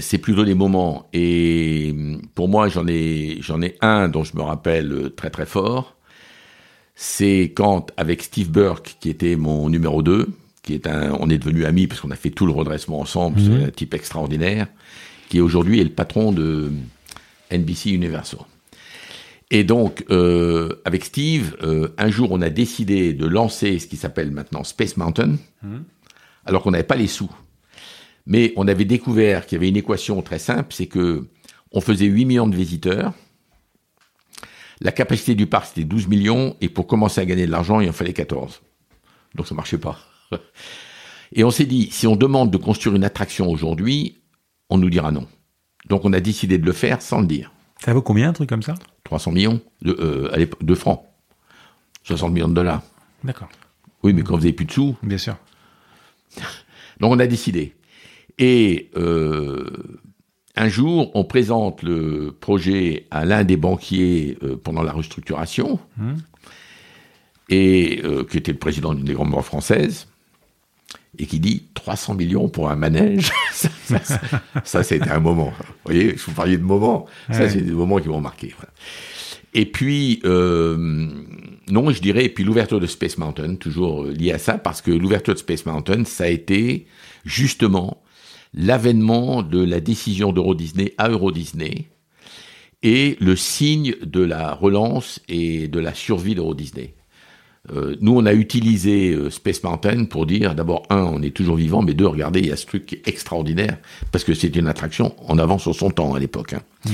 c'est 0.00 0.18
plutôt 0.18 0.44
des 0.44 0.54
moments. 0.54 1.08
Et 1.12 1.94
pour 2.34 2.48
moi, 2.48 2.68
j'en 2.68 2.86
ai 2.88 3.36
j'en 3.40 3.62
ai 3.62 3.76
un 3.80 4.08
dont 4.08 4.24
je 4.24 4.36
me 4.36 4.42
rappelle 4.42 5.12
très 5.16 5.30
très 5.30 5.46
fort 5.46 5.93
c'est 6.94 7.52
quand, 7.54 7.90
avec 7.96 8.22
Steve 8.22 8.50
Burke, 8.50 8.96
qui 9.00 9.10
était 9.10 9.36
mon 9.36 9.68
numéro 9.68 10.02
2, 10.02 10.28
qui 10.62 10.74
est 10.74 10.86
un, 10.86 11.16
on 11.20 11.28
est 11.28 11.38
devenu 11.38 11.64
amis 11.64 11.86
parce 11.86 12.00
qu'on 12.00 12.10
a 12.10 12.16
fait 12.16 12.30
tout 12.30 12.46
le 12.46 12.52
redressement 12.52 13.00
ensemble, 13.00 13.40
c'est 13.40 13.48
mhm. 13.48 13.64
un 13.64 13.70
type 13.70 13.94
extraordinaire, 13.94 14.66
qui 15.28 15.40
aujourd'hui 15.40 15.80
est 15.80 15.84
le 15.84 15.90
patron 15.90 16.32
de 16.32 16.70
NBC 17.50 17.90
Universal. 17.90 18.40
Et 19.50 19.62
donc, 19.62 20.04
euh, 20.10 20.80
avec 20.84 21.04
Steve, 21.04 21.56
euh, 21.62 21.88
un 21.98 22.10
jour, 22.10 22.32
on 22.32 22.40
a 22.40 22.50
décidé 22.50 23.12
de 23.12 23.26
lancer 23.26 23.78
ce 23.78 23.86
qui 23.86 23.96
s'appelle 23.96 24.30
maintenant 24.30 24.64
Space 24.64 24.96
Mountain, 24.96 25.36
mhm. 25.62 25.84
alors 26.46 26.62
qu'on 26.62 26.70
n'avait 26.70 26.84
pas 26.84 26.96
les 26.96 27.08
sous. 27.08 27.30
Mais 28.26 28.52
on 28.56 28.66
avait 28.68 28.86
découvert 28.86 29.46
qu'il 29.46 29.56
y 29.56 29.58
avait 29.58 29.68
une 29.68 29.76
équation 29.76 30.22
très 30.22 30.38
simple, 30.38 30.72
c'est 30.72 30.86
que 30.86 31.26
on 31.72 31.80
faisait 31.80 32.06
8 32.06 32.24
millions 32.24 32.46
de 32.46 32.56
visiteurs, 32.56 33.12
la 34.80 34.92
capacité 34.92 35.34
du 35.34 35.46
parc, 35.46 35.66
c'était 35.66 35.84
12 35.84 36.08
millions, 36.08 36.56
et 36.60 36.68
pour 36.68 36.86
commencer 36.86 37.20
à 37.20 37.24
gagner 37.24 37.46
de 37.46 37.50
l'argent, 37.50 37.80
il 37.80 37.88
en 37.88 37.92
fallait 37.92 38.12
14. 38.12 38.62
Donc 39.34 39.46
ça 39.46 39.54
marchait 39.54 39.78
pas. 39.78 39.98
Et 41.32 41.42
on 41.42 41.50
s'est 41.50 41.66
dit, 41.66 41.88
si 41.90 42.06
on 42.06 42.16
demande 42.16 42.50
de 42.50 42.56
construire 42.56 42.94
une 42.94 43.04
attraction 43.04 43.50
aujourd'hui, 43.50 44.20
on 44.70 44.78
nous 44.78 44.90
dira 44.90 45.10
non. 45.10 45.26
Donc 45.88 46.04
on 46.04 46.12
a 46.12 46.20
décidé 46.20 46.58
de 46.58 46.64
le 46.64 46.72
faire 46.72 47.02
sans 47.02 47.20
le 47.20 47.26
dire. 47.26 47.52
Ça 47.84 47.92
vaut 47.92 48.02
combien 48.02 48.28
un 48.28 48.32
truc 48.32 48.48
comme 48.48 48.62
ça? 48.62 48.74
300 49.04 49.32
millions 49.32 49.60
de, 49.82 49.96
euh, 49.98 50.46
de 50.60 50.74
francs. 50.74 51.02
60 52.04 52.32
millions 52.32 52.48
de 52.48 52.54
dollars. 52.54 52.82
D'accord. 53.24 53.48
Oui, 54.02 54.12
mais 54.12 54.22
quand 54.22 54.34
vous 54.34 54.40
n'avez 54.40 54.52
plus 54.52 54.66
de 54.66 54.72
sous. 54.72 54.96
Bien 55.02 55.18
sûr. 55.18 55.36
Donc 57.00 57.12
on 57.12 57.18
a 57.18 57.26
décidé. 57.26 57.74
Et 58.38 58.90
euh, 58.96 60.00
un 60.56 60.68
jour, 60.68 61.10
on 61.14 61.24
présente 61.24 61.82
le 61.82 62.34
projet 62.38 63.06
à 63.10 63.24
l'un 63.24 63.44
des 63.44 63.56
banquiers 63.56 64.38
euh, 64.42 64.56
pendant 64.56 64.82
la 64.82 64.92
restructuration, 64.92 65.80
mmh. 65.96 66.12
et 67.50 68.00
euh, 68.04 68.24
qui 68.24 68.38
était 68.38 68.52
le 68.52 68.58
président 68.58 68.94
d'une 68.94 69.04
des 69.04 69.14
grandes 69.14 69.30
banques 69.30 69.44
françaises, 69.44 70.06
et 71.18 71.26
qui 71.26 71.40
dit 71.40 71.64
300 71.74 72.14
millions 72.14 72.48
pour 72.48 72.70
un 72.70 72.76
manège. 72.76 73.32
ça, 74.64 74.82
c'était 74.82 75.10
un 75.10 75.20
moment. 75.20 75.52
Vous 75.58 75.74
voyez, 75.84 76.16
je 76.16 76.24
vous 76.24 76.32
parlais 76.32 76.56
de 76.56 76.62
moments. 76.62 77.06
Ça, 77.30 77.48
c'est 77.48 77.60
des 77.60 77.72
moments 77.72 77.98
qui 77.98 78.08
m'ont 78.08 78.20
marqué. 78.20 78.54
Et 79.54 79.66
puis, 79.66 80.20
euh, 80.24 80.76
non, 81.68 81.90
je 81.90 82.00
dirais, 82.00 82.24
et 82.24 82.28
puis 82.28 82.42
l'ouverture 82.42 82.80
de 82.80 82.86
Space 82.86 83.18
Mountain, 83.18 83.54
toujours 83.54 84.04
lié 84.04 84.32
à 84.32 84.38
ça, 84.38 84.58
parce 84.58 84.82
que 84.82 84.90
l'ouverture 84.90 85.34
de 85.34 85.38
Space 85.38 85.66
Mountain, 85.66 86.04
ça 86.04 86.24
a 86.24 86.28
été 86.28 86.86
justement 87.24 88.02
l'avènement 88.54 89.42
de 89.42 89.62
la 89.62 89.80
décision 89.80 90.32
d'Euro 90.32 90.54
Disney 90.54 90.94
à 90.98 91.08
Euro 91.08 91.32
Disney 91.32 91.88
et 92.82 93.16
le 93.20 93.34
signe 93.34 93.94
de 94.04 94.20
la 94.20 94.54
relance 94.54 95.20
et 95.28 95.68
de 95.68 95.80
la 95.80 95.94
survie 95.94 96.34
d'Euro 96.34 96.54
Disney. 96.54 96.94
Euh, 97.72 97.96
nous, 98.02 98.14
on 98.14 98.26
a 98.26 98.34
utilisé 98.34 99.12
euh, 99.12 99.30
Space 99.30 99.62
Mountain 99.62 100.04
pour 100.04 100.26
dire, 100.26 100.54
d'abord, 100.54 100.82
un, 100.90 100.98
on 100.98 101.22
est 101.22 101.34
toujours 101.34 101.56
vivant, 101.56 101.80
mais 101.80 101.94
deux, 101.94 102.06
regardez, 102.06 102.40
il 102.40 102.48
y 102.48 102.52
a 102.52 102.56
ce 102.56 102.66
truc 102.66 103.00
extraordinaire, 103.06 103.78
parce 104.12 104.22
que 104.22 104.34
c'était 104.34 104.58
une 104.58 104.66
attraction 104.66 105.14
en 105.26 105.38
avance 105.38 105.62
sur 105.62 105.74
son 105.74 105.90
temps 105.90 106.12
à 106.12 106.18
l'époque. 106.18 106.52
Hein. 106.52 106.62
Hmm. 106.84 106.90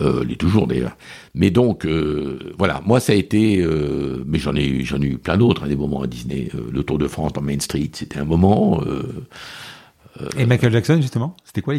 Euh, 0.00 0.24
il 0.24 0.32
est 0.32 0.36
toujours 0.36 0.66
d'ailleurs. 0.66 0.96
Mais 1.34 1.50
donc, 1.50 1.84
euh, 1.84 2.54
voilà, 2.56 2.80
moi, 2.86 2.98
ça 2.98 3.12
a 3.12 3.16
été, 3.16 3.62
mais 4.24 4.38
j'en 4.38 4.54
ai, 4.56 4.84
j'en 4.84 5.02
ai 5.02 5.06
eu 5.06 5.18
plein 5.18 5.36
d'autres, 5.36 5.64
hein, 5.64 5.68
des 5.68 5.76
moments 5.76 6.00
à 6.00 6.06
Disney. 6.06 6.48
le 6.72 6.82
Tour 6.82 6.96
de 6.96 7.08
France 7.08 7.34
dans 7.34 7.42
Main 7.42 7.60
Street, 7.60 7.90
c'était 7.92 8.18
un 8.18 8.24
moment. 8.24 8.82
Et 10.38 10.46
Michael 10.46 10.72
Jackson, 10.72 10.98
justement, 11.00 11.36
c'était 11.44 11.62
quoi 11.62 11.74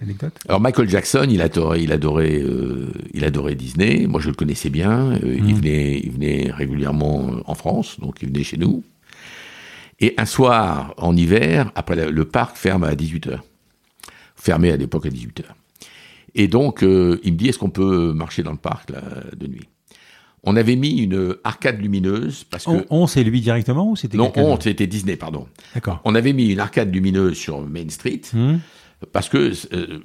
l'anecdote? 0.00 0.38
Alors 0.48 0.60
Michael 0.60 0.88
Jackson, 0.88 1.26
il 1.28 1.40
adorait, 1.42 1.82
il 1.82 1.92
adorait, 1.92 2.40
euh, 2.42 2.92
il 3.12 3.24
adorait 3.24 3.54
Disney. 3.54 4.06
Moi, 4.06 4.20
je 4.20 4.28
le 4.28 4.34
connaissais 4.34 4.70
bien. 4.70 5.12
Euh, 5.12 5.18
il, 5.22 5.42
hmm. 5.42 5.54
venait, 5.54 6.00
il 6.02 6.12
venait 6.12 6.50
régulièrement 6.50 7.36
en 7.44 7.54
France, 7.54 7.98
donc 8.00 8.22
il 8.22 8.28
venait 8.28 8.44
chez 8.44 8.56
nous. 8.56 8.82
Et 10.00 10.14
un 10.16 10.24
soir, 10.24 10.94
en 10.96 11.16
hiver, 11.16 11.70
après 11.74 12.10
le 12.10 12.24
parc 12.24 12.56
ferme 12.56 12.84
à 12.84 12.94
18h. 12.94 13.38
Fermé 14.36 14.72
à 14.72 14.76
l'époque 14.76 15.06
à 15.06 15.10
18h. 15.10 15.44
Et 16.34 16.48
donc, 16.48 16.82
euh, 16.82 17.20
il 17.22 17.34
me 17.34 17.38
dit, 17.38 17.48
est-ce 17.48 17.58
qu'on 17.58 17.70
peut 17.70 18.12
marcher 18.12 18.42
dans 18.42 18.52
le 18.52 18.56
parc 18.58 18.90
là, 18.90 19.02
de 19.36 19.46
nuit? 19.46 19.68
On 20.44 20.56
avait 20.56 20.76
mis 20.76 20.98
une 20.98 21.36
arcade 21.44 21.80
lumineuse 21.80 22.44
parce 22.44 22.64
que 22.64 22.84
on, 22.90 23.06
c'est 23.06 23.22
lui 23.22 23.40
directement 23.40 23.90
ou 23.90 23.96
c'était 23.96 24.16
non 24.16 24.32
on 24.36 24.58
c'était 24.58 24.86
Disney 24.86 25.16
pardon. 25.16 25.46
D'accord. 25.74 26.00
On 26.04 26.14
avait 26.14 26.32
mis 26.32 26.50
une 26.50 26.60
arcade 26.60 26.92
lumineuse 26.92 27.36
sur 27.36 27.60
Main 27.60 27.88
Street 27.88 28.22
hmm. 28.32 28.56
parce 29.12 29.28
que 29.28 29.52
euh, 29.72 30.00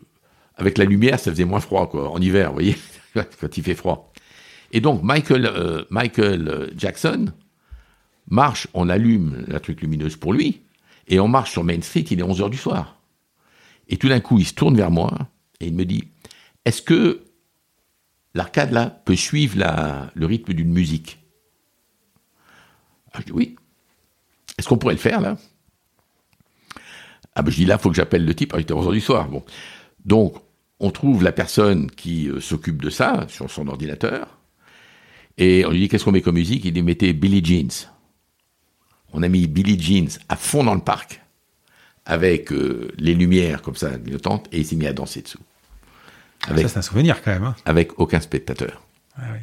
avec 0.56 0.78
la 0.78 0.86
lumière 0.86 1.20
ça 1.20 1.32
faisait 1.32 1.46
moins 1.46 1.60
froid 1.60 1.90
quoi 1.90 2.12
en 2.12 2.22
hiver 2.22 2.50
vous 2.50 2.56
voyez 2.56 2.78
quand 3.14 3.58
il 3.58 3.64
fait 3.64 3.76
froid. 3.76 4.14
Et 4.72 4.80
donc 4.80 5.02
Michael 5.02 5.46
euh, 5.48 5.84
Michael 5.90 6.72
Jackson 6.78 7.32
marche 8.30 8.68
on 8.74 8.90
allume 8.90 9.44
la 9.48 9.60
truc 9.60 9.82
lumineuse 9.82 10.18
pour 10.18 10.34
lui 10.34 10.62
et 11.08 11.20
on 11.20 11.28
marche 11.28 11.52
sur 11.52 11.64
Main 11.64 11.82
Street 11.82 12.06
il 12.12 12.20
est 12.20 12.24
11 12.24 12.42
heures 12.42 12.50
du 12.50 12.58
soir. 12.58 13.00
Et 13.90 13.98
tout 13.98 14.10
d'un 14.10 14.20
coup 14.20 14.38
il 14.38 14.46
se 14.46 14.54
tourne 14.54 14.76
vers 14.76 14.92
moi 14.92 15.18
et 15.60 15.68
il 15.68 15.74
me 15.74 15.86
dit 15.86 16.04
est-ce 16.64 16.84
que 16.84 17.22
l'arcade 18.34 18.72
là 18.72 19.02
peut 19.06 19.16
suivre 19.16 19.58
le 20.14 20.26
rythme 20.26 20.54
d'une 20.54 20.72
musique. 20.72 21.20
Ah, 23.14 23.20
je 23.20 23.26
dis 23.26 23.32
oui. 23.32 23.56
Est-ce 24.58 24.68
qu'on 24.68 24.78
pourrait 24.78 24.96
le 24.96 25.00
faire 25.00 25.22
là? 25.22 25.38
Ah 27.36 27.44
ben 27.44 27.52
je 27.52 27.58
dis 27.58 27.66
là, 27.66 27.76
il 27.80 27.82
faut 27.82 27.90
que 27.90 27.96
j'appelle 27.96 28.26
le 28.26 28.34
type, 28.34 28.54
à 28.54 28.58
11h 28.58 28.92
du 28.92 29.02
soir. 29.02 29.30
Bon. 29.30 29.44
Donc, 30.06 30.36
on 30.80 30.90
trouve 30.92 31.24
la 31.24 31.32
personne 31.32 31.90
qui 31.92 32.28
euh, 32.30 32.40
s'occupe 32.40 32.82
de 32.82 32.90
ça 32.90 33.26
sur 33.30 33.50
son 33.50 33.68
ordinateur, 33.68 34.38
et 35.38 35.66
on 35.66 35.70
lui 35.70 35.82
dit 35.82 35.88
qu'est-ce 35.88 36.04
qu'on 36.04 36.12
met 36.12 36.22
comme 36.22 36.36
musique? 36.36 36.66
Il 36.66 36.74
dit 36.74 36.82
mettez 36.82 37.14
Billy 37.14 37.44
Jeans. 37.44 37.90
On 39.14 39.22
a 39.24 39.30
mis 39.30 39.48
Billy 39.48 39.80
Jeans 39.80 40.20
à 40.30 40.36
fond 40.36 40.64
dans 40.64 40.76
le 40.76 40.82
parc, 40.82 41.22
avec 42.06 42.52
euh, 42.52 42.92
les 42.98 43.14
lumières 43.14 43.62
comme 43.62 43.76
ça 43.76 43.92
et 43.94 44.58
il 44.58 44.66
s'est 44.66 44.76
mis 44.76 44.88
à 44.88 44.94
danser 44.94 45.22
dessous. 45.22 45.40
Ah, 46.44 46.58
ça, 46.58 46.68
c'est 46.68 46.78
un 46.78 46.82
souvenir 46.82 47.22
quand 47.24 47.32
même. 47.32 47.44
Hein. 47.44 47.56
Avec 47.66 48.00
aucun 48.00 48.20
spectateur. 48.20 48.82
Ah 49.16 49.22
oui. 49.34 49.40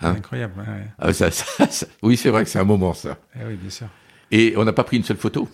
Hein 0.00 0.14
incroyable. 0.16 0.54
Ah, 0.98 1.12
ça, 1.12 1.30
ça, 1.30 1.66
ça, 1.70 1.86
oui, 2.02 2.16
c'est 2.16 2.30
vrai 2.30 2.44
que 2.44 2.50
c'est 2.50 2.58
un 2.58 2.64
moment, 2.64 2.94
ça. 2.94 3.18
Eh 3.36 3.44
oui, 3.46 3.56
bien 3.56 3.70
sûr. 3.70 3.88
Et 4.30 4.54
on 4.56 4.64
n'a 4.64 4.72
pas 4.72 4.84
pris 4.84 4.96
une 4.96 5.04
seule 5.04 5.16
photo? 5.16 5.48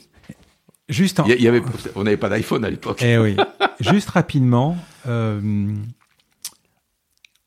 Juste 0.89 1.19
en... 1.19 1.27
Il 1.27 1.43
y 1.43 1.49
avait, 1.49 1.63
on 1.97 2.05
n'avait 2.05 2.17
pas 2.17 2.29
d'iPhone 2.29 2.65
à 2.65 2.71
l'époque. 2.71 3.03
Eh 3.03 3.19
oui. 3.19 3.37
Juste 3.81 4.11
rapidement, 4.11 4.77
euh, 5.07 5.75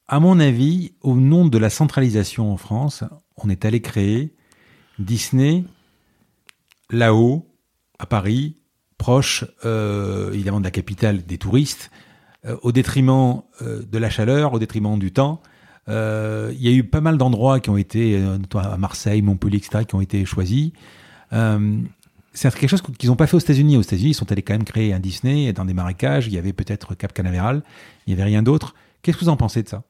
à 0.07 0.19
mon 0.19 0.39
avis, 0.39 0.93
au 1.01 1.15
nom 1.15 1.47
de 1.47 1.57
la 1.57 1.69
centralisation 1.69 2.51
en 2.51 2.57
France, 2.57 3.03
on 3.37 3.49
est 3.49 3.63
allé 3.63 3.81
créer 3.81 4.33
Disney 4.97 5.63
là-haut, 6.89 7.47
à 7.97 8.05
Paris, 8.05 8.57
proche 8.97 9.45
euh, 9.63 10.33
évidemment 10.33 10.59
de 10.59 10.65
la 10.65 10.71
capitale 10.71 11.25
des 11.25 11.37
touristes, 11.37 11.91
au 12.61 12.71
détriment 12.71 13.41
euh, 13.61 13.81
de 13.83 13.97
la 13.97 14.09
chaleur, 14.09 14.53
au 14.53 14.59
détriment 14.59 14.97
du 14.97 15.11
temps. 15.11 15.41
Euh, 15.89 16.51
Il 16.55 16.61
y 16.61 16.67
a 16.67 16.71
eu 16.71 16.83
pas 16.83 17.01
mal 17.01 17.17
d'endroits 17.17 17.59
qui 17.59 17.69
ont 17.69 17.77
été, 17.77 18.17
euh, 18.17 18.37
à 18.55 18.77
Marseille, 18.77 19.21
Montpellier, 19.21 19.57
etc., 19.57 19.85
qui 19.85 19.95
ont 19.95 20.01
été 20.01 20.23
choisis. 20.25 20.71
Euh, 21.33 21.77
c'est 22.33 22.53
quelque 22.55 22.69
chose 22.69 22.81
qu'ils 22.97 23.09
n'ont 23.09 23.15
pas 23.15 23.27
fait 23.27 23.35
aux 23.35 23.39
États-Unis. 23.39 23.75
Aux 23.77 23.81
États-Unis, 23.81 24.11
ils 24.11 24.15
sont 24.15 24.31
allés 24.31 24.43
quand 24.43 24.53
même 24.53 24.63
créer 24.63 24.93
un 24.93 24.99
Disney 24.99 25.51
dans 25.51 25.65
des 25.65 25.73
marécages. 25.73 26.27
Il 26.27 26.33
y 26.33 26.37
avait 26.37 26.53
peut-être 26.53 26.95
Cap 26.95 27.11
Canaveral. 27.11 27.63
Il 28.05 28.13
n'y 28.13 28.21
avait 28.21 28.29
rien 28.29 28.43
d'autre. 28.43 28.75
Qu'est-ce 29.01 29.17
que 29.17 29.25
vous 29.25 29.29
en 29.29 29.37
pensez 29.37 29.63
de 29.63 29.67
ça? 29.69 29.83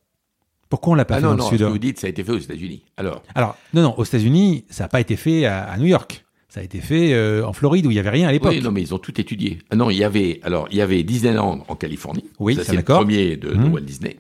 Pourquoi 0.70 0.94
on 0.94 0.96
l'a 0.96 1.06
pas 1.06 1.16
ah 1.16 1.18
fait 1.18 1.24
non, 1.24 1.32
dans 1.32 1.38
non, 1.38 1.44
le 1.46 1.50
sud? 1.50 1.60
ce 1.60 1.64
que 1.66 1.70
vous 1.70 1.80
dites, 1.80 2.00
ça 2.00 2.08
a 2.08 2.10
été 2.10 2.24
fait 2.24 2.32
aux 2.32 2.38
États-Unis. 2.40 2.84
Alors, 2.96 3.24
Alors, 3.36 3.58
non, 3.74 3.82
non, 3.82 3.96
aux 3.98 4.04
États-Unis, 4.04 4.66
ça 4.70 4.84
n'a 4.86 4.88
pas 4.88 5.02
été 5.02 5.16
fait 5.16 5.46
à, 5.46 5.64
à 5.64 5.78
New 5.78 5.88
York. 5.88 6.26
Ça 6.50 6.62
a 6.62 6.64
été 6.64 6.80
fait 6.82 7.14
euh, 7.14 7.46
en 7.46 7.54
Floride 7.54 7.86
où 7.86 7.92
il 7.92 7.94
n'y 7.94 8.00
avait 8.00 8.10
rien 8.10 8.28
à 8.28 8.32
l'époque. 8.32 8.52
oui, 8.52 8.62
non, 8.62 8.72
mais 8.72 8.82
ils 8.82 8.94
ont 8.96 8.98
tout 8.98 9.22
étudié. 9.22 9.60
Ah 9.70 9.76
non, 9.76 9.92
il 9.92 9.98
y 9.98 10.04
avait, 10.04 10.40
alors, 10.44 10.68
il 10.72 10.78
y 10.78 10.82
avait 10.82 11.04
Disneyland 11.04 11.64
en 11.68 11.76
Californie. 11.76 12.26
Oui, 12.40 12.56
ça 12.56 12.64
c'est 12.64 12.76
le 12.76 12.82
premier 12.82 13.38
de, 13.38 13.50
de 13.50 13.56
Mhm. 13.56 13.72
Walt 13.74 13.82
Disney. 13.82 14.18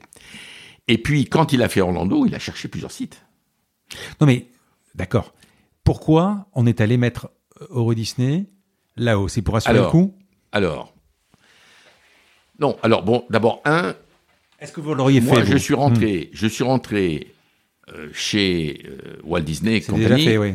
Et 0.88 1.00
puis, 1.00 1.26
quand 1.26 1.54
il 1.54 1.64
a 1.64 1.70
fait 1.70 1.82
Orlando, 1.82 2.26
il 2.28 2.36
a 2.36 2.40
cherché 2.40 2.68
plusieurs 2.68 2.92
sites. 2.92 3.24
Non, 4.22 4.28
mais 4.28 4.46
d'accord. 4.94 5.34
Pourquoi 5.84 6.48
on 6.54 6.68
est 6.68 6.82
allé 6.82 6.98
mettre 6.98 7.32
Euro 7.72 7.96
Disney 7.96 8.46
là-haut? 8.96 9.28
C'est 9.28 9.42
pour 9.42 9.56
assurer 9.56 9.74
Alors, 9.74 9.86
le 9.88 9.92
coup 9.92 10.14
Alors, 10.52 10.94
non, 12.60 12.78
alors 12.84 13.04
bon, 13.04 13.26
d'abord, 13.30 13.62
un, 13.66 13.96
Est-ce 14.60 14.72
que 14.74 14.82
vous 14.82 14.94
l'auriez 14.94 15.22
moi, 15.22 15.38
fait 15.40 15.46
je 15.48 15.52
vous? 15.54 15.58
suis 15.58 15.74
rentré, 15.74 16.30
je 16.34 16.46
suis 16.48 16.64
rentré 16.64 17.34
euh, 17.94 18.10
chez 18.14 18.84
euh, 18.86 19.18
Walt 19.24 19.42
Disney 19.42 19.80
C'est 19.82 19.92
Company. 19.92 20.04
déjà 20.10 20.18
fait, 20.18 20.38
oui. 20.38 20.54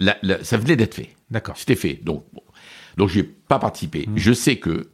La- 0.00 0.18
la- 0.22 0.42
ça 0.42 0.56
venait 0.56 0.76
d'être 0.76 0.94
fait. 0.94 1.14
D'accord. 1.30 1.56
C'était 1.56 1.76
fait. 1.76 2.00
Donc, 2.02 2.24
bon. 2.32 2.42
donc 2.96 3.08
j'ai 3.10 3.22
pas 3.22 3.58
participé. 3.58 4.06
Hmm. 4.08 4.16
Je 4.16 4.32
sais 4.32 4.56
que 4.56 4.90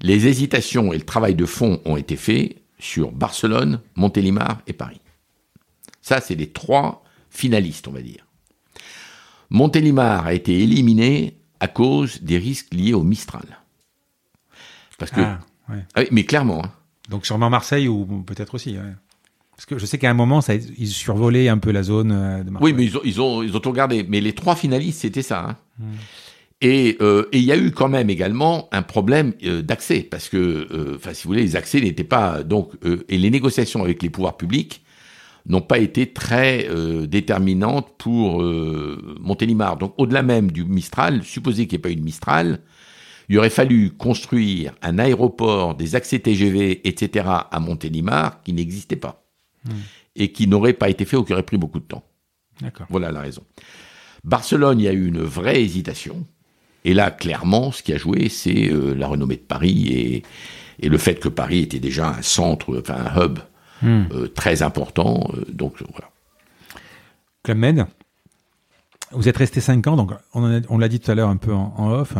les 0.00 0.26
hésitations 0.26 0.92
et 0.92 0.98
le 0.98 1.04
travail 1.04 1.34
de 1.34 1.46
fond 1.46 1.80
ont 1.84 1.96
été 1.96 2.16
faits 2.16 2.56
sur 2.78 3.12
Barcelone, 3.12 3.80
Montélimar 3.94 4.60
et 4.66 4.72
Paris. 4.72 5.00
Ça, 6.00 6.20
c'est 6.20 6.34
les 6.34 6.50
trois 6.50 7.04
finalistes, 7.30 7.86
on 7.86 7.92
va 7.92 8.02
dire. 8.02 8.26
Montélimar 9.50 10.26
a 10.26 10.34
été 10.34 10.58
éliminé 10.60 11.36
à 11.60 11.68
cause 11.68 12.20
des 12.22 12.38
risques 12.38 12.72
liés 12.74 12.94
au 12.94 13.02
Mistral. 13.02 13.60
Parce 14.98 15.10
que, 15.10 15.20
Ah, 15.20 15.40
ouais. 15.68 15.84
Ah 15.94 16.00
oui, 16.00 16.08
mais 16.10 16.24
clairement, 16.24 16.64
hein. 16.64 16.72
Donc 17.08 17.26
sûrement 17.26 17.50
Marseille 17.50 17.88
ou 17.88 18.04
peut-être 18.22 18.54
aussi. 18.54 18.76
ouais. 18.76 18.94
Parce 19.56 19.66
que 19.66 19.78
je 19.78 19.86
sais 19.86 19.98
qu'à 19.98 20.10
un 20.10 20.14
moment, 20.14 20.40
ça, 20.40 20.54
ils 20.54 20.88
survolaient 20.88 21.48
un 21.48 21.58
peu 21.58 21.70
la 21.72 21.82
zone 21.82 22.10
euh, 22.12 22.42
de 22.42 22.50
Marseille. 22.50 22.72
Oui, 22.72 22.76
mais 22.76 22.84
ils 22.84 22.96
ont, 22.96 23.00
ils 23.04 23.20
ont, 23.20 23.42
ils 23.42 23.56
ont 23.56 23.60
tout 23.60 23.70
regardé. 23.70 24.04
Mais 24.08 24.20
les 24.20 24.32
trois 24.32 24.56
finalistes, 24.56 25.00
c'était 25.02 25.22
ça. 25.22 25.50
hein. 25.80 25.84
Et 26.64 26.96
euh, 27.00 27.24
et 27.32 27.38
il 27.38 27.44
y 27.44 27.50
a 27.50 27.56
eu 27.56 27.72
quand 27.72 27.88
même 27.88 28.08
également 28.08 28.68
un 28.70 28.82
problème 28.82 29.32
euh, 29.44 29.62
d'accès, 29.62 30.06
parce 30.08 30.28
que, 30.28 30.36
euh, 30.36 30.94
enfin, 30.96 31.12
si 31.12 31.24
vous 31.24 31.30
voulez, 31.30 31.42
les 31.42 31.56
accès 31.56 31.80
n'étaient 31.80 32.04
pas 32.04 32.44
donc 32.44 32.70
et 33.08 33.18
les 33.18 33.30
négociations 33.30 33.82
avec 33.82 34.00
les 34.02 34.10
pouvoirs 34.10 34.36
publics 34.36 34.82
n'ont 35.46 35.60
pas 35.60 35.78
été 35.80 36.06
très 36.12 36.68
déterminantes 37.08 37.88
pour 37.98 38.40
Montélimar. 39.20 39.76
Donc, 39.76 39.92
au-delà 39.98 40.22
même 40.22 40.52
du 40.52 40.64
Mistral, 40.64 41.24
supposé 41.24 41.66
qu'il 41.66 41.78
n'y 41.78 41.80
ait 41.80 41.82
pas 41.82 41.90
eu 41.90 41.96
de 41.96 42.02
Mistral, 42.04 42.60
il 43.28 43.38
aurait 43.38 43.50
fallu 43.50 43.90
construire 43.90 44.72
un 44.82 45.00
aéroport, 45.00 45.74
des 45.74 45.96
accès 45.96 46.20
TGV, 46.20 46.86
etc. 46.86 47.26
à 47.50 47.58
Montélimar 47.58 48.40
qui 48.44 48.52
n'existait 48.52 48.94
pas 48.94 49.21
et 50.16 50.32
qui 50.32 50.46
n'aurait 50.46 50.72
pas 50.72 50.88
été 50.88 51.04
fait 51.04 51.16
ou 51.16 51.24
qui 51.24 51.32
aurait 51.32 51.42
pris 51.42 51.56
beaucoup 51.58 51.80
de 51.80 51.84
temps. 51.84 52.04
D'accord. 52.60 52.86
Voilà 52.90 53.10
la 53.12 53.20
raison. 53.20 53.42
Barcelone, 54.24 54.78
il 54.80 54.84
y 54.84 54.88
a 54.88 54.92
eu 54.92 55.06
une 55.06 55.22
vraie 55.22 55.62
hésitation. 55.62 56.26
Et 56.84 56.94
là, 56.94 57.10
clairement, 57.10 57.72
ce 57.72 57.82
qui 57.82 57.92
a 57.92 57.96
joué, 57.96 58.28
c'est 58.28 58.68
euh, 58.70 58.94
la 58.94 59.06
renommée 59.06 59.36
de 59.36 59.40
Paris 59.42 59.88
et, 59.88 60.22
et 60.80 60.88
le 60.88 60.98
fait 60.98 61.16
que 61.16 61.28
Paris 61.28 61.60
était 61.60 61.78
déjà 61.80 62.08
un 62.10 62.22
centre, 62.22 62.78
enfin 62.78 62.96
un 62.96 63.24
hub 63.24 63.38
Hmm. 63.84 64.04
euh, 64.12 64.28
très 64.28 64.62
important. 64.62 65.28
euh, 65.34 65.44
donc 65.52 65.82
voilà. 65.90 66.08
Club 67.42 67.58
Med, 67.58 67.86
vous 69.10 69.26
êtes 69.28 69.36
resté 69.36 69.60
5 69.60 69.84
ans, 69.88 69.96
donc 69.96 70.12
on, 70.34 70.78
l'a 70.78 70.88
dit 70.88 71.00
tout 71.00 71.10
à 71.10 71.16
l'heure 71.16 71.28
un 71.28 71.36
peu 71.36 71.52
en, 71.52 71.74
en 71.76 71.90
off. 71.90 72.14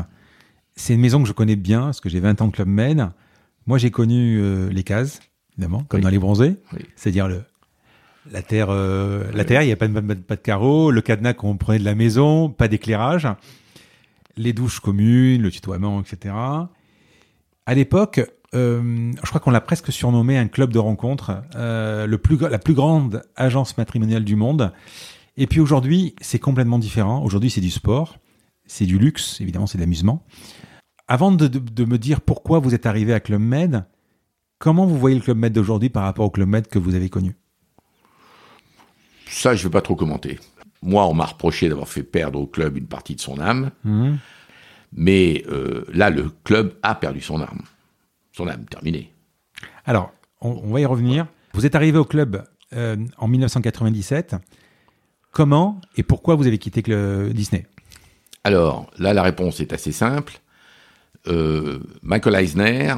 C'est 0.75 0.95
une 0.95 1.01
maison 1.01 1.23
que 1.23 1.29
je 1.29 1.33
connais 1.33 1.55
bien, 1.55 1.83
parce 1.83 2.01
que 2.01 2.09
j'ai 2.09 2.19
20 2.19 2.41
ans 2.43 2.49
de 2.49 2.53
Club 2.53 2.67
Med. 2.67 3.09
Moi, 3.67 3.79
j'ai 3.79 3.93
connu 3.93 4.71
les 4.71 4.83
cases, 4.83 5.21
évidemment, 5.57 5.85
comme 5.89 5.99
Oui. 5.99 6.05
dans 6.05 6.11
les 6.11 6.19
bronzés. 6.19 6.57
Oui. 6.73 6.81
C'est-à-dire 6.97 7.29
le, 7.29 7.43
la 8.31 8.43
terre, 8.43 8.69
euh, 8.71 9.25
la 9.35 9.45
terre, 9.45 9.63
il 9.63 9.67
n'y 9.67 9.73
a 9.73 9.77
pas 9.77 9.89
de, 9.89 9.93
pas 10.01 10.15
de- 10.15 10.21
pas 10.21 10.37
de 10.37 10.41
carreaux, 10.41 10.91
le 10.91 11.01
cadenas 11.01 11.35
qu'on 11.35 11.57
prenait 11.57 11.79
de 11.79 11.85
la 11.85 11.95
maison, 11.95 12.49
pas 12.51 12.69
d'éclairage, 12.69 13.29
les 14.37 14.53
douches 14.53 14.81
communes, 14.81 15.43
le 15.43 15.51
tutoiement, 15.51 16.01
etc. 16.01 16.35
À 17.67 17.75
l'époque, 17.75 18.21
euh, 18.55 19.13
je 19.23 19.29
crois 19.29 19.41
qu'on 19.41 19.51
l'a 19.51 19.61
presque 19.61 19.93
surnommé 19.93 20.37
un 20.39 20.49
club 20.49 20.73
de 20.73 20.79
rencontres, 20.79 21.43
euh, 21.55 22.07
le 22.07 22.19
plus, 22.19 22.37
la 22.39 22.59
plus 22.59 22.75
grande 22.75 23.23
agence 23.37 23.77
matrimoniale 23.79 24.25
du 24.25 24.37
monde. 24.37 24.73
Et 25.37 25.47
puis 25.47 25.61
aujourd'hui, 25.61 26.15
c'est 26.21 26.39
complètement 26.39 26.79
différent. 26.79 27.23
Aujourd'hui, 27.25 27.51
c'est 27.51 27.61
du 27.63 27.71
sport, 27.71 28.19
c'est 28.67 28.85
du 28.87 28.99
luxe, 28.99 29.41
évidemment, 29.41 29.67
c'est 29.67 29.79
de 29.79 29.83
l'amusement. 29.83 30.25
Avant 31.09 31.33
de, 31.33 31.47
de- 31.49 31.59
de 31.59 31.85
me 31.85 31.99
dire 31.99 32.21
pourquoi 32.21 32.59
vous 32.59 32.75
êtes 32.75 32.87
arrivé 32.87 33.13
à 33.15 33.21
Club 33.21 33.41
Med, 33.41 33.85
comment 34.63 34.87
vous 34.87 34.97
voyez 34.97 35.17
le 35.17 35.23
Club 35.23 35.39
Med 35.39 35.53
d'aujourd'hui 35.53 35.89
par 35.89 36.05
rapport 36.05 36.25
au 36.25 36.31
Club 36.31 36.49
Med 36.49 36.69
que 36.69 36.79
vous 36.79 36.95
avez 36.95 37.09
connu? 37.09 37.35
Ça, 39.29 39.55
je 39.57 39.63
ne 39.63 39.69
vais 39.69 39.73
pas 39.73 39.81
trop 39.81 39.97
commenter. 39.97 40.39
Moi, 40.83 41.05
on 41.07 41.15
m'a 41.15 41.25
reproché 41.27 41.69
d'avoir 41.69 41.89
fait 41.89 42.05
perdre 42.05 42.39
au 42.41 42.47
club 42.47 42.77
une 42.77 42.87
partie 42.87 43.17
de 43.17 43.21
son 43.21 43.41
âme, 43.41 43.71
Mhm. 43.85 44.19
mais 44.93 45.45
euh, 45.49 45.85
là, 45.93 46.11
le 46.11 46.31
club 46.45 46.75
a 46.83 46.95
perdu 46.95 47.21
son 47.21 47.41
âme. 47.41 47.63
Son 48.33 48.47
âme, 48.47 48.65
terminée. 48.67 49.13
Alors, 49.85 50.13
on, 50.41 50.51
on 50.63 50.71
va 50.73 50.81
y 50.81 50.85
revenir. 50.87 51.27
Vous 51.55 51.67
êtes 51.67 51.75
arrivé 51.75 51.99
au 51.99 52.05
club 52.05 52.45
euh, 52.73 52.97
en 53.19 53.27
1997. 53.29 54.37
Comment 55.33 55.81
et 55.97 56.03
pourquoi 56.05 56.35
vous 56.37 56.47
avez 56.47 56.59
quitté 56.59 56.83
le 56.87 57.33
Disney? 57.35 57.67
Alors, 58.45 58.91
là, 58.99 59.13
la 59.13 59.23
réponse 59.23 59.59
est 59.61 59.73
assez 59.73 59.93
simple. 59.93 60.41
Euh, 61.27 61.81
Michael 62.03 62.35
Eisner 62.37 62.95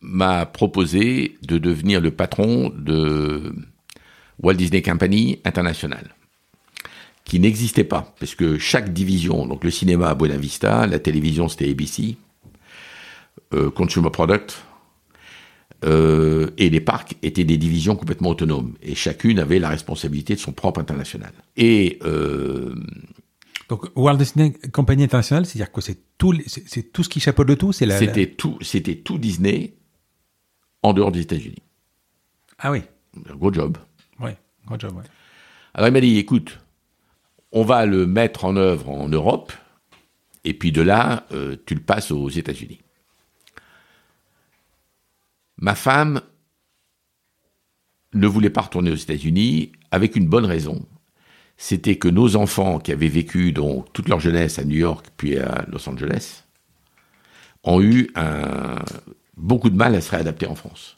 m'a 0.00 0.46
proposé 0.46 1.36
de 1.42 1.58
devenir 1.58 2.00
le 2.00 2.10
patron 2.10 2.72
de 2.76 3.52
Walt 4.42 4.54
Disney 4.54 4.82
Company 4.82 5.38
International, 5.44 6.14
qui 7.24 7.38
n'existait 7.38 7.84
pas, 7.84 8.14
parce 8.18 8.34
que 8.34 8.58
chaque 8.58 8.92
division, 8.92 9.46
donc 9.46 9.62
le 9.64 9.70
cinéma 9.70 10.08
à 10.08 10.14
Buena 10.14 10.36
Vista, 10.38 10.86
la 10.86 10.98
télévision 10.98 11.48
c'était 11.48 11.68
ABC, 11.70 12.16
euh, 13.54 13.70
Consumer 13.70 14.10
Product, 14.10 14.64
euh, 15.84 16.50
et 16.58 16.68
les 16.70 16.80
parcs 16.80 17.14
étaient 17.22 17.44
des 17.44 17.56
divisions 17.56 17.96
complètement 17.96 18.30
autonomes, 18.30 18.74
et 18.82 18.94
chacune 18.94 19.38
avait 19.38 19.58
la 19.58 19.68
responsabilité 19.68 20.34
de 20.34 20.40
son 20.40 20.52
propre 20.52 20.80
international. 20.80 21.32
Et 21.56 21.98
euh, 22.04 22.74
Donc, 23.68 23.86
Walt 23.96 24.16
Disney 24.16 24.52
Company 24.72 25.04
International, 25.04 25.46
c'est-à-dire 25.46 25.72
que 25.72 25.80
c'est 25.80 25.98
tout, 26.18 26.34
c'est 26.46 26.92
tout 26.92 27.02
ce 27.02 27.08
qui 27.08 27.20
chapeaute 27.20 27.48
le 27.48 27.56
tout 27.56 27.72
c'est 27.72 27.86
la, 27.86 27.94
la- 27.94 27.98
C'était 28.00 28.26
tout, 28.26 28.58
c'était 28.62 28.96
tout 28.96 29.18
Disney 29.18 29.74
en 30.82 30.92
dehors 30.92 31.12
des 31.12 31.20
États-Unis. 31.20 31.62
Ah 32.58 32.70
oui, 32.70 32.82
Un 33.28 33.34
Gros 33.36 33.52
job. 33.52 33.78
ouais, 34.20 34.36
gros 34.66 34.78
job, 34.78 34.96
ouais. 34.96 35.04
Alors 35.74 35.88
il 35.88 35.92
m'a 35.92 36.00
dit, 36.00 36.18
écoute, 36.18 36.58
on 37.52 37.64
va 37.64 37.86
le 37.86 38.06
mettre 38.06 38.44
en 38.44 38.56
œuvre 38.56 38.88
en 38.90 39.08
Europe, 39.08 39.52
et 40.44 40.54
puis 40.54 40.72
de 40.72 40.82
là, 40.82 41.26
euh, 41.32 41.56
tu 41.66 41.74
le 41.74 41.80
passes 41.80 42.10
aux 42.10 42.28
États-Unis. 42.28 42.80
Ma 45.58 45.74
femme 45.74 46.22
ne 48.14 48.26
voulait 48.26 48.50
pas 48.50 48.62
retourner 48.62 48.90
aux 48.90 48.94
États-Unis 48.96 49.72
avec 49.90 50.16
une 50.16 50.26
bonne 50.28 50.46
raison. 50.46 50.86
C'était 51.56 51.96
que 51.96 52.08
nos 52.08 52.36
enfants 52.36 52.78
qui 52.78 52.90
avaient 52.92 53.08
vécu 53.08 53.52
donc 53.52 53.92
toute 53.92 54.08
leur 54.08 54.18
jeunesse 54.20 54.58
à 54.58 54.64
New 54.64 54.78
York 54.78 55.06
puis 55.16 55.36
à 55.38 55.64
Los 55.68 55.86
Angeles 55.88 56.44
ont 57.64 57.82
eu 57.82 58.10
un- 58.14 58.76
beaucoup 59.40 59.70
de 59.70 59.76
mal 59.76 59.94
à 59.94 60.00
se 60.00 60.10
réadapter 60.10 60.46
en 60.46 60.54
France. 60.54 60.96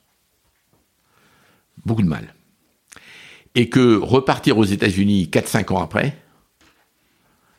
Beaucoup 1.84 2.02
de 2.02 2.08
mal 2.08 2.34
et 3.54 3.68
que 3.68 3.96
repartir 3.96 4.56
aux 4.58 4.64
États-Unis 4.64 5.28
4-5 5.30 5.72
ans 5.74 5.82
après, 5.82 6.16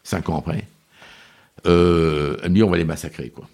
5 0.04 0.30
ans 0.30 0.40
après, 0.40 0.68
elle 1.66 1.72
me 1.72 2.50
dit 2.50 2.64
on 2.64 2.70
va 2.70 2.78
les 2.78 2.86
massacrer 2.86 3.30
quoi. 3.30 3.48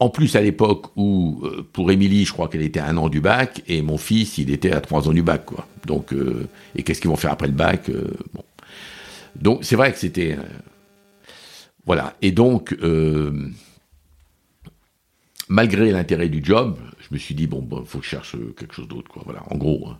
En 0.00 0.10
plus, 0.10 0.34
à 0.34 0.40
l'époque 0.40 0.88
où, 0.96 1.40
euh, 1.44 1.66
pour 1.72 1.90
Émilie, 1.92 2.24
je 2.24 2.32
crois 2.32 2.48
qu'elle 2.48 2.62
était 2.62 2.80
à 2.80 2.88
un 2.88 2.96
an 2.96 3.08
du 3.08 3.20
bac, 3.20 3.62
et 3.68 3.80
mon 3.80 3.96
fils, 3.96 4.38
il 4.38 4.50
était 4.50 4.72
à 4.72 4.80
trois 4.80 5.08
ans 5.08 5.12
du 5.12 5.22
bac, 5.22 5.44
quoi. 5.46 5.68
Donc, 5.86 6.12
euh, 6.12 6.48
et 6.74 6.82
qu'est-ce 6.82 7.00
qu'ils 7.00 7.10
vont 7.10 7.16
faire 7.16 7.30
après 7.30 7.46
le 7.46 7.52
bac 7.52 7.88
euh. 7.88 8.10
Donc, 9.36 9.60
c'est 9.62 9.76
vrai 9.76 9.92
que 9.92 9.98
c'était. 9.98 10.36
voilà. 11.86 12.16
Et 12.22 12.32
donc, 12.32 12.76
malgré 15.48 15.90
l'intérêt 15.90 16.28
du 16.28 16.44
job, 16.44 16.76
je 17.00 17.14
me 17.14 17.18
suis 17.18 17.34
dit, 17.34 17.46
bon, 17.46 17.66
il 17.70 17.86
faut 17.86 17.98
que 17.98 18.04
je 18.04 18.10
cherche 18.10 18.36
quelque 18.58 18.74
chose 18.74 18.88
d'autre, 18.88 19.10
quoi. 19.10 19.22
Voilà, 19.24 19.42
en 19.50 19.56
gros. 19.56 19.88
Hein. 19.90 19.98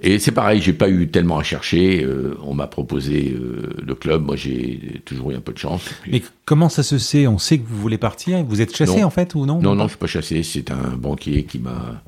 Et 0.00 0.18
c'est 0.18 0.32
pareil, 0.32 0.60
j'ai 0.62 0.72
pas 0.72 0.88
eu 0.88 1.08
tellement 1.08 1.38
à 1.38 1.42
chercher. 1.42 2.02
Euh, 2.02 2.36
on 2.42 2.54
m'a 2.54 2.66
proposé 2.66 3.34
euh, 3.36 3.76
le 3.84 3.94
club. 3.94 4.24
Moi, 4.24 4.36
j'ai 4.36 5.02
toujours 5.04 5.30
eu 5.30 5.34
un 5.34 5.40
peu 5.40 5.52
de 5.52 5.58
chance. 5.58 5.82
Mais 6.10 6.22
comment 6.44 6.68
ça 6.68 6.82
se 6.82 6.98
sait? 6.98 7.26
On 7.26 7.38
sait 7.38 7.58
que 7.58 7.68
vous 7.68 7.78
voulez 7.78 7.98
partir. 7.98 8.42
Vous 8.44 8.60
êtes 8.60 8.74
chassé 8.74 9.04
en 9.04 9.10
fait 9.10 9.34
ou 9.34 9.46
non? 9.46 9.60
Non, 9.60 9.74
non, 9.74 9.84
je 9.84 9.90
suis 9.90 9.98
pas 9.98 10.06
chassé. 10.06 10.42
C'est 10.42 10.70
un 10.70 10.96
banquier 10.96 11.44
qui 11.44 11.58
m'a 11.58 12.02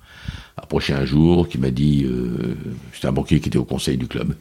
approché 0.56 0.92
un 0.92 1.04
jour, 1.04 1.48
qui 1.48 1.58
m'a 1.58 1.70
dit. 1.70 2.04
Euh, 2.04 2.56
C'était 2.92 3.08
un 3.08 3.12
banquier 3.12 3.38
qui 3.38 3.48
était 3.48 3.58
au 3.58 3.64
conseil 3.64 3.96
du 3.96 4.06
club 4.06 4.34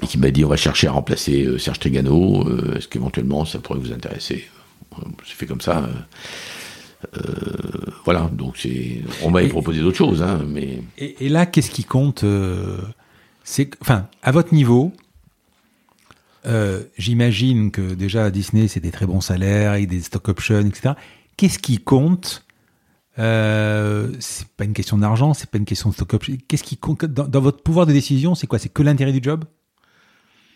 et 0.00 0.06
qui 0.06 0.16
m'a 0.16 0.30
dit 0.30 0.42
on 0.44 0.48
va 0.48 0.56
chercher 0.56 0.86
à 0.86 0.92
remplacer 0.92 1.44
euh, 1.44 1.58
Serge 1.58 1.80
Trigano. 1.80 2.48
Est-ce 2.76 2.88
qu'éventuellement 2.88 3.44
ça 3.44 3.58
pourrait 3.58 3.80
vous 3.80 3.92
intéresser? 3.92 4.46
C'est 5.26 5.34
fait 5.34 5.46
comme 5.46 5.60
ça. 5.60 5.88
Euh, 7.16 7.90
voilà, 8.04 8.30
donc 8.32 8.56
c'est, 8.56 9.02
on 9.22 9.30
m'avait 9.30 9.48
proposé 9.48 9.80
d'autres 9.80 9.96
choses, 9.96 10.22
hein, 10.22 10.44
mais. 10.48 10.82
Et, 10.98 11.28
là, 11.28 11.46
qu'est-ce 11.46 11.70
qui 11.70 11.84
compte 11.84 12.24
euh, 12.24 12.80
C'est, 13.44 13.70
enfin, 13.80 14.08
à 14.22 14.32
votre 14.32 14.54
niveau, 14.54 14.92
euh, 16.46 16.82
j'imagine 16.98 17.70
que 17.70 17.94
déjà 17.94 18.24
à 18.26 18.30
Disney, 18.30 18.68
c'est 18.68 18.80
des 18.80 18.90
très 18.90 19.06
bons 19.06 19.20
salaires 19.20 19.74
et 19.74 19.86
des 19.86 20.00
stock 20.00 20.28
options, 20.28 20.60
etc. 20.60 20.94
Qu'est-ce 21.36 21.58
qui 21.58 21.78
compte 21.78 22.44
euh, 23.18 24.12
C'est 24.18 24.48
pas 24.48 24.64
une 24.64 24.74
question 24.74 24.98
d'argent, 24.98 25.34
c'est 25.34 25.48
pas 25.48 25.58
une 25.58 25.64
question 25.64 25.90
de 25.90 25.94
stock 25.94 26.14
options. 26.14 26.36
Qu'est-ce 26.48 26.64
qui 26.64 26.76
compte 26.76 27.04
dans, 27.04 27.28
dans, 27.28 27.40
votre 27.40 27.62
pouvoir 27.62 27.86
de 27.86 27.92
décision 27.92 28.34
C'est 28.34 28.46
quoi? 28.46 28.58
C'est 28.58 28.68
que 28.68 28.82
l'intérêt 28.82 29.12
du 29.12 29.20
job? 29.22 29.44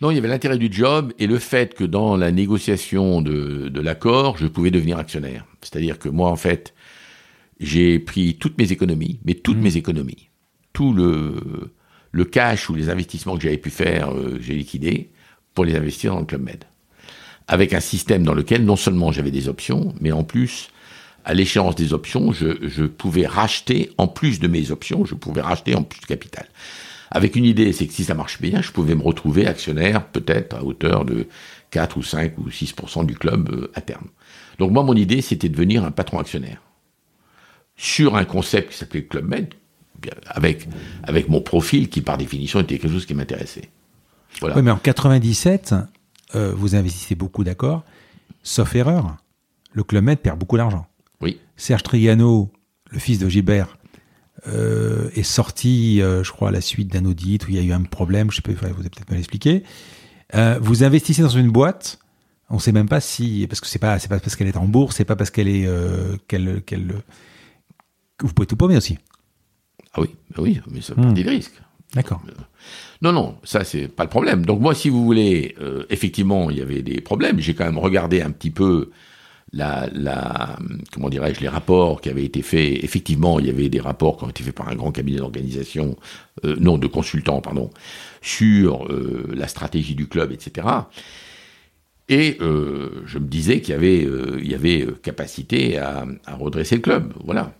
Non, 0.03 0.11
il 0.11 0.15
y 0.15 0.19
avait 0.19 0.29
l'intérêt 0.29 0.59
du 0.59 0.71
job 0.71 1.13
et 1.19 1.27
le 1.27 1.39
fait 1.39 1.75
que 1.75 1.85
dans 1.85 2.17
la 2.17 2.31
négociation 2.31 3.23
de, 3.23 3.69
de 3.69 3.81
l'accord, 3.81 4.37
je 4.37 4.47
pouvais 4.47 4.71
devenir 4.71 4.99
actionnaire. 4.99 5.47
C'est-à-dire 5.63 5.99
que 5.99 6.11
moi, 6.11 6.31
en 6.31 6.37
fait, 6.37 6.75
j'ai 7.61 7.99
pris 7.99 8.37
toutes 8.37 8.59
mes 8.59 8.73
économies, 8.73 9.19
mais 9.25 9.35
toutes 9.35 9.57
mmh. 9.57 9.63
mes 9.63 9.77
économies, 9.79 10.29
tout 10.75 10.93
le, 10.93 11.73
le 12.13 12.25
cash 12.27 12.69
ou 12.69 12.75
les 12.75 12.91
investissements 12.91 13.37
que 13.37 13.43
j'avais 13.43 13.57
pu 13.57 13.71
faire, 13.71 14.13
euh, 14.13 14.39
j'ai 14.41 14.55
liquidé 14.55 15.11
pour 15.55 15.65
les 15.65 15.75
investir 15.77 16.13
dans 16.13 16.21
le 16.21 16.27
Club 16.27 16.43
Med. 16.43 16.65
Avec 17.49 17.73
un 17.73 17.81
système 17.81 18.23
dans 18.23 18.35
lequel 18.35 18.65
non 18.65 18.77
seulement 18.77 19.13
j'avais 19.13 19.31
des 19.31 19.49
options, 19.49 19.95
mais 20.03 20.13
en 20.13 20.25
plus, 20.25 20.69
à 21.25 21.33
l'échéance 21.33 21.75
des 21.75 21.95
options, 21.95 22.33
je, 22.33 22.69
je 22.69 22.85
pouvais 22.85 23.27
racheter, 23.27 23.93
en 23.97 24.09
plus 24.09 24.41
de 24.41 24.49
mes 24.49 24.71
options, 24.71 25.07
je 25.07 25.15
pouvais 25.15 25.41
racheter 25.41 25.75
en 25.75 25.85
plus 25.85 26.01
de 26.01 26.07
capital 26.07 26.47
avec 27.11 27.37
une 27.37 27.45
idée, 27.45 27.73
c'est 27.73 27.87
que 27.87 27.93
si 27.93 28.05
ça 28.05 28.15
marche 28.15 28.41
bien, 28.41 28.63
je 28.63 28.73
pouvais 28.73 28.95
me 28.95 29.03
retrouver 29.03 29.47
actionnaire 29.47 30.07
peut-être 30.07 30.57
à 30.57 30.65
hauteur 30.65 31.05
de 31.05 31.29
4 31.71 31.97
ou 31.97 32.03
5 32.03 32.39
ou 32.39 32.49
6% 32.49 33.07
du 33.07 33.15
club 33.15 33.51
euh, 33.51 33.71
à 33.75 33.81
terme. 33.81 34.09
Donc 34.59 34.73
moi, 34.73 34.83
mon 34.83 34.95
idée, 34.95 35.21
c'était 35.21 35.49
de 35.49 35.55
devenir 35.55 35.85
un 35.85 35.91
patron 35.91 36.19
actionnaire. 36.19 36.63
Sur 37.77 38.17
un 38.17 38.25
concept 38.25 38.71
qui 38.71 38.79
s'appelait 38.79 39.05
Club 39.05 39.29
Med, 39.29 39.53
avec, 40.27 40.69
avec 41.03 41.29
mon 41.29 41.41
profil 41.41 41.89
qui, 41.89 42.01
par 42.01 42.17
définition, 42.17 42.61
était 42.61 42.79
quelque 42.79 42.93
chose 42.93 43.07
qui 43.07 43.15
m'intéressait. 43.15 43.69
Voilà. 44.41 44.57
Oui, 44.57 44.63
mais 44.63 44.71
en 44.71 44.79
97, 44.79 45.75
euh, 46.35 46.53
vous 46.55 46.75
investissez 46.75 47.15
beaucoup, 47.15 47.45
d'accord 47.45 47.85
Sauf 48.43 48.75
erreur, 48.75 49.17
le 49.73 49.83
Club 49.83 50.05
Med 50.05 50.19
perd 50.19 50.39
beaucoup 50.39 50.57
d'argent. 50.57 50.87
Oui. 51.21 51.41
Serge 51.57 51.83
Trigano, 51.83 52.51
le 52.91 52.99
fils 52.99 53.19
de 53.19 53.29
Gilbert, 53.29 53.76
euh, 54.49 55.09
est 55.15 55.23
sorti, 55.23 56.03
euh, 56.03 56.23
je 56.23 56.31
crois, 56.31 56.49
à 56.49 56.53
la 56.53 56.61
suite 56.61 56.93
d'un 56.93 57.05
audit 57.07 57.47
où 57.47 57.51
il 57.51 57.57
y 57.57 57.59
a 57.59 57.63
eu 57.63 57.73
un 57.73 57.83
problème, 57.83 58.31
je 58.31 58.37
sais 58.37 58.43
pas, 58.43 58.53
vous 58.53 58.65
avez 58.65 58.91
peut-être 58.91 59.11
mal 59.11 59.19
expliqué. 59.19 59.63
Euh, 60.35 60.59
vous 60.61 60.85
investissez 60.85 61.23
dans 61.23 61.29
une 61.29 61.51
boîte, 61.51 61.99
on 62.51 62.59
sait 62.59 62.73
même 62.73 62.89
pas 62.89 63.01
si, 63.01 63.47
parce 63.49 63.61
que 63.61 63.67
c'est 63.67 63.79
pas, 63.79 63.99
c'est 63.99 64.09
pas 64.09 64.21
parce 64.21 64.37
qu'elle 64.37 64.49
est 64.49 64.57
en 64.57 64.67
bourse, 64.67 64.97
c'est 64.97 65.05
pas 65.05 65.17
parce 65.17 65.31
qu'elle 65.31 65.49
est, 65.49 65.67
qu'elle, 66.29 66.63
qu'elle, 66.63 67.03
vous 68.21 68.33
pouvez 68.35 68.47
tout 68.47 68.57
paumer 68.57 68.77
aussi. 68.77 68.99
Ah 69.95 70.01
oui, 70.03 70.15
oui, 70.37 70.61
mais 70.71 70.83
ça 70.83 70.95
hmm. 70.97 71.15
des 71.15 71.23
risques. 71.23 71.61
D'accord. 71.95 72.21
Non, 73.01 73.13
non, 73.13 73.39
ça 73.43 73.65
c'est 73.65 73.89
pas 73.89 74.05
le 74.05 74.11
problème. 74.11 74.45
Donc 74.45 74.61
moi, 74.61 74.75
si 74.75 74.91
vous 74.91 75.03
voulez, 75.05 75.57
effectivement, 75.89 76.51
il 76.51 76.59
y 76.59 76.61
avait 76.61 76.83
des 76.83 77.01
problèmes. 77.01 77.41
J'ai 77.41 77.55
quand 77.55 77.65
même 77.65 77.79
regardé 77.79 78.21
un 78.21 78.31
petit 78.31 78.51
peu 78.51 78.91
la, 79.53 80.59
comment 80.93 81.09
dirais-je, 81.09 81.41
les 81.41 81.49
rapports 81.49 82.01
qui 82.01 82.09
avaient 82.09 82.25
été 82.25 82.43
faits. 82.43 82.83
Effectivement, 82.83 83.39
il 83.39 83.47
y 83.47 83.51
avait 83.51 83.69
des 83.69 83.81
rapports 83.81 84.17
qui 84.17 84.25
ont 84.25 84.31
été 84.31 84.43
faits 84.43 84.55
par 84.55 84.69
un 84.69 84.75
grand 84.75 84.93
cabinet 84.93 85.19
d'organisation, 85.19 85.97
euh, 86.45 86.57
non, 86.59 86.79
de 86.79 86.87
consultants, 86.87 87.41
pardon, 87.41 87.71
sur 88.23 88.87
euh, 88.87 89.29
la 89.35 89.49
stratégie 89.49 89.95
du 89.95 90.09
club, 90.09 90.33
etc. 90.33 90.67
Et 92.09 92.37
euh, 92.41 93.03
je 93.07 93.19
me 93.19 93.27
disais 93.27 93.61
qu'il 93.61 93.71
y 93.71 93.77
avait, 93.77 94.03
il 94.03 94.49
y 94.49 94.55
avait 94.55 94.87
capacité 95.03 95.79
à, 95.79 96.07
redresser 96.39 96.77
le 96.77 96.83
club. 96.83 97.13
Voilà. 97.25 97.53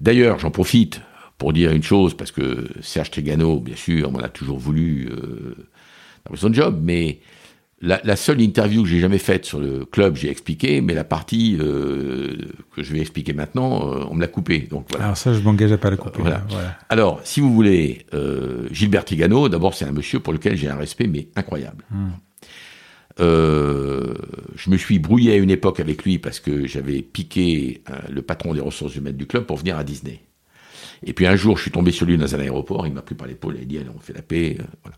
D'ailleurs, 0.00 0.38
j'en 0.38 0.50
profite 0.50 1.00
pour 1.38 1.52
dire 1.52 1.72
une 1.72 1.82
chose, 1.82 2.14
parce 2.14 2.30
que 2.30 2.68
Serge 2.80 3.10
Trigano, 3.10 3.60
bien 3.60 3.76
sûr, 3.76 4.10
m'en 4.10 4.20
a 4.20 4.28
toujours 4.28 4.58
voulu 4.58 5.08
dans 6.28 6.36
son 6.36 6.52
job, 6.52 6.80
mais 6.82 7.20
la, 7.84 8.16
seule 8.16 8.40
interview 8.40 8.82
que 8.82 8.88
j'ai 8.88 9.00
jamais 9.00 9.18
faite 9.18 9.44
sur 9.44 9.60
le 9.60 9.84
club, 9.84 10.16
j'ai 10.16 10.30
expliqué, 10.30 10.80
mais 10.80 10.94
la 10.94 11.04
partie 11.04 11.56
euh, 11.60 12.36
que 12.74 12.82
je 12.82 12.92
vais 12.92 13.00
expliquer 13.00 13.32
maintenant, 13.32 13.92
euh, 13.92 14.04
on 14.10 14.14
me 14.14 14.20
l'a 14.20 14.26
coupée. 14.26 14.60
Donc 14.60 14.86
voilà. 14.90 15.06
Alors 15.06 15.16
ça, 15.16 15.32
je 15.32 15.40
m'engage 15.40 15.72
à 15.72 15.78
pas 15.78 15.90
le 15.90 15.96
couper. 15.96 16.20
Voilà. 16.20 16.44
Alors, 16.88 17.20
si 17.24 17.40
vous 17.40 17.52
voulez, 17.52 18.06
euh, 18.14 18.66
Gilbert 18.70 19.04
Tigano, 19.04 19.48
d'abord, 19.48 19.74
c'est 19.74 19.84
un 19.84 19.92
monsieur 19.92 20.20
pour 20.20 20.32
lequel 20.32 20.56
j'ai 20.56 20.68
un 20.68 20.76
respect 20.76 21.06
mais 21.06 21.28
incroyable. 21.36 21.84
Hmm. 21.90 22.10
je 23.18 24.70
me 24.70 24.76
suis 24.76 24.98
brouillé 24.98 25.32
à 25.32 25.36
une 25.36 25.50
époque 25.50 25.80
avec 25.80 26.04
lui 26.04 26.18
parce 26.18 26.40
que 26.40 26.66
j'avais 26.66 27.02
piqué 27.02 27.82
le 28.10 28.22
patron 28.22 28.54
des 28.54 28.60
ressources 28.60 28.96
humaines 28.96 29.16
du 29.16 29.26
club 29.26 29.44
pour 29.44 29.58
venir 29.58 29.76
à 29.76 29.84
Disney. 29.84 30.20
Et 31.06 31.12
puis 31.12 31.26
un 31.26 31.36
jour, 31.36 31.56
je 31.56 31.62
suis 31.62 31.70
tombé 31.70 31.92
sur 31.92 32.06
lui 32.06 32.16
dans 32.16 32.34
un 32.34 32.40
aéroport, 32.40 32.86
il 32.86 32.94
m'a 32.94 33.02
pris 33.02 33.14
par 33.14 33.26
l'épaule 33.26 33.56
et 33.56 33.58
il 33.58 33.62
a 33.62 33.66
dit 33.66 33.78
allez, 33.78 33.90
on 33.94 34.00
fait 34.00 34.14
la 34.14 34.22
paix. 34.22 34.56
voilà. 34.82 34.96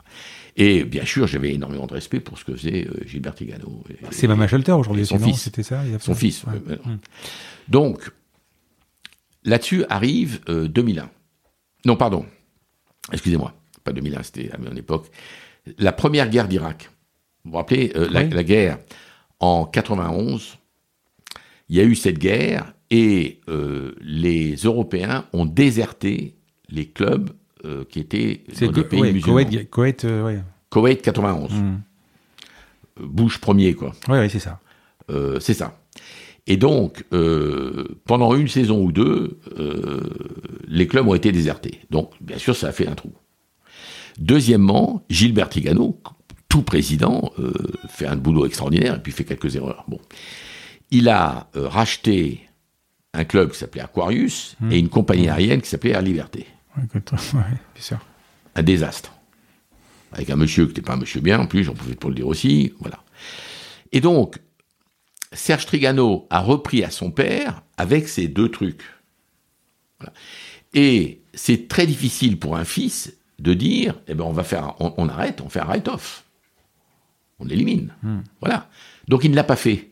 Et 0.57 0.85
bien 0.85 1.05
sûr, 1.05 1.27
j'avais 1.27 1.53
énormément 1.53 1.87
de 1.87 1.93
respect 1.93 2.21
pour 2.21 2.39
ce 2.39 2.45
que 2.45 2.57
faisait 2.57 2.87
euh, 2.87 3.07
Gilbert 3.07 3.35
Tigano. 3.35 3.85
C'est 4.11 4.27
Mama 4.27 4.49
Shelter 4.49 4.73
aujourd'hui, 4.73 5.05
son 5.05 5.19
fils. 5.19 5.43
C'était 5.43 5.63
ça 5.63 5.83
Son 6.01 6.15
fils. 6.15 6.45
Donc, 7.69 8.11
là-dessus 9.45 9.85
arrive 9.91 10.41
2001. 10.49 11.03
Euh, 11.03 11.07
non, 11.85 11.97
pardon. 11.97 12.25
Excusez-moi. 13.13 13.55
Pas 13.85 13.93
2001, 13.93 14.23
c'était 14.23 14.51
à 14.51 14.59
mon 14.59 14.75
époque. 14.75 15.11
La 15.79 15.93
première 15.93 16.31
guerre 16.31 16.49
d'Irak. 16.49 16.91
Vous 17.45 17.51
vous 17.51 17.57
rappelez, 17.59 17.93
euh, 17.95 18.09
la, 18.11 18.25
la, 18.25 18.43
guerre 18.43 18.79
en 19.39 19.67
91, 19.67 20.59
il 21.69 21.77
y 21.77 21.81
a 21.81 21.85
eu 21.85 21.95
cette 21.95 22.19
guerre 22.19 22.73
et 22.91 23.41
les 24.01 24.55
Européens 24.55 25.27
ont 25.33 25.45
déserté 25.45 26.37
les 26.69 26.89
clubs 26.89 27.31
euh, 27.65 27.85
qui 27.89 28.01
était 28.01 28.45
dans 28.61 28.71
des 28.71 28.85
pays 28.85 29.13
musulmans. 29.15 29.41
Koweït, 29.71 30.05
euh, 30.05 30.39
Koweït 30.69 31.01
91. 31.01 31.51
Hmm. 31.55 31.81
Bush 33.01 33.39
premier, 33.39 33.73
quoi. 33.73 33.93
Oui, 34.09 34.19
oui 34.19 34.29
c'est 34.29 34.41
ça. 34.41 34.61
Euh, 35.11 35.41
c'est 35.41 35.55
ça. 35.55 35.79
Et 36.47 36.59
donc, 36.59 37.03
pendant 38.05 38.37
une 38.37 38.47
saison 38.47 38.85
ou 38.85 38.93
deux, 38.93 39.41
les 40.69 40.87
clubs 40.87 41.09
ont 41.09 41.15
été 41.15 41.33
désertés. 41.33 41.81
Donc, 41.91 42.13
bien 42.21 42.39
sûr, 42.39 42.55
ça 42.55 42.69
a 42.69 42.73
fait 42.73 42.87
un 42.87 42.95
trou. 42.95 43.11
Deuxièmement, 44.19 45.03
Gilbert 45.11 45.49
Tigano, 45.49 45.99
tout 46.49 46.63
président, 46.63 47.33
fait 47.89 48.07
un 48.07 48.15
boulot 48.15 48.47
extraordinaire 48.47 48.95
et 48.95 49.01
puis 49.01 49.11
fait 49.11 49.25
quelques 49.25 49.57
erreurs. 49.57 49.85
Bon. 49.89 49.99
Il 50.93 51.09
a 51.09 51.49
racheté 51.55 52.43
un 53.13 53.25
club 53.25 53.51
qui 53.51 53.59
s'appelait 53.59 53.83
Aquarius 53.83 54.57
hmm. 54.61 54.71
et 54.71 54.79
une 54.79 54.89
compagnie 54.89 55.29
aérienne 55.29 55.61
qui 55.61 55.69
s'appelait 55.69 55.91
Air 55.91 56.03
Liberté. 56.03 56.47
Un 58.55 58.63
désastre. 58.63 59.13
Avec 60.13 60.31
un 60.31 60.37
monsieur 60.37 60.65
qui 60.65 60.71
n'était 60.71 60.83
pas 60.83 60.95
un 60.95 60.99
monsieur 60.99 61.21
bien, 61.21 61.41
en 61.41 61.47
plus, 61.47 61.65
j'en 61.65 61.75
profite 61.75 61.99
pour 61.99 62.11
le 62.11 62.17
dire 62.17 62.27
aussi. 62.27 62.73
Voilà. 62.81 63.03
Et 63.93 64.01
donc, 64.01 64.39
Serge 65.33 65.67
Trigano 65.67 66.27
a 66.31 66.41
repris 66.41 66.85
à 66.85 66.91
son 66.91 67.11
père 67.11 67.63
avec 67.77 68.09
ces 68.09 68.29
deux 68.29 68.51
trucs. 68.51 68.83
Et 70.75 71.23
c'est 71.35 71.69
très 71.69 71.87
difficile 71.87 72.39
pour 72.39 72.57
un 72.57 72.65
fils 72.65 73.15
de 73.39 73.55
dire, 73.55 74.01
eh 74.09 74.15
ben 74.15 74.25
on 74.25 74.33
va 74.33 74.45
faire, 74.45 74.75
on, 74.81 75.09
arrête, 75.09 75.41
on 75.41 75.49
fait 75.49 75.61
un 75.61 75.65
write-off, 75.65 76.25
on 77.39 77.49
élimine, 77.49 77.95
hmm. 78.03 78.21
voilà. 78.41 78.71
Donc 79.09 79.25
il 79.25 79.31
ne 79.31 79.37
l'a 79.37 79.45
pas 79.45 79.57
fait. 79.57 79.91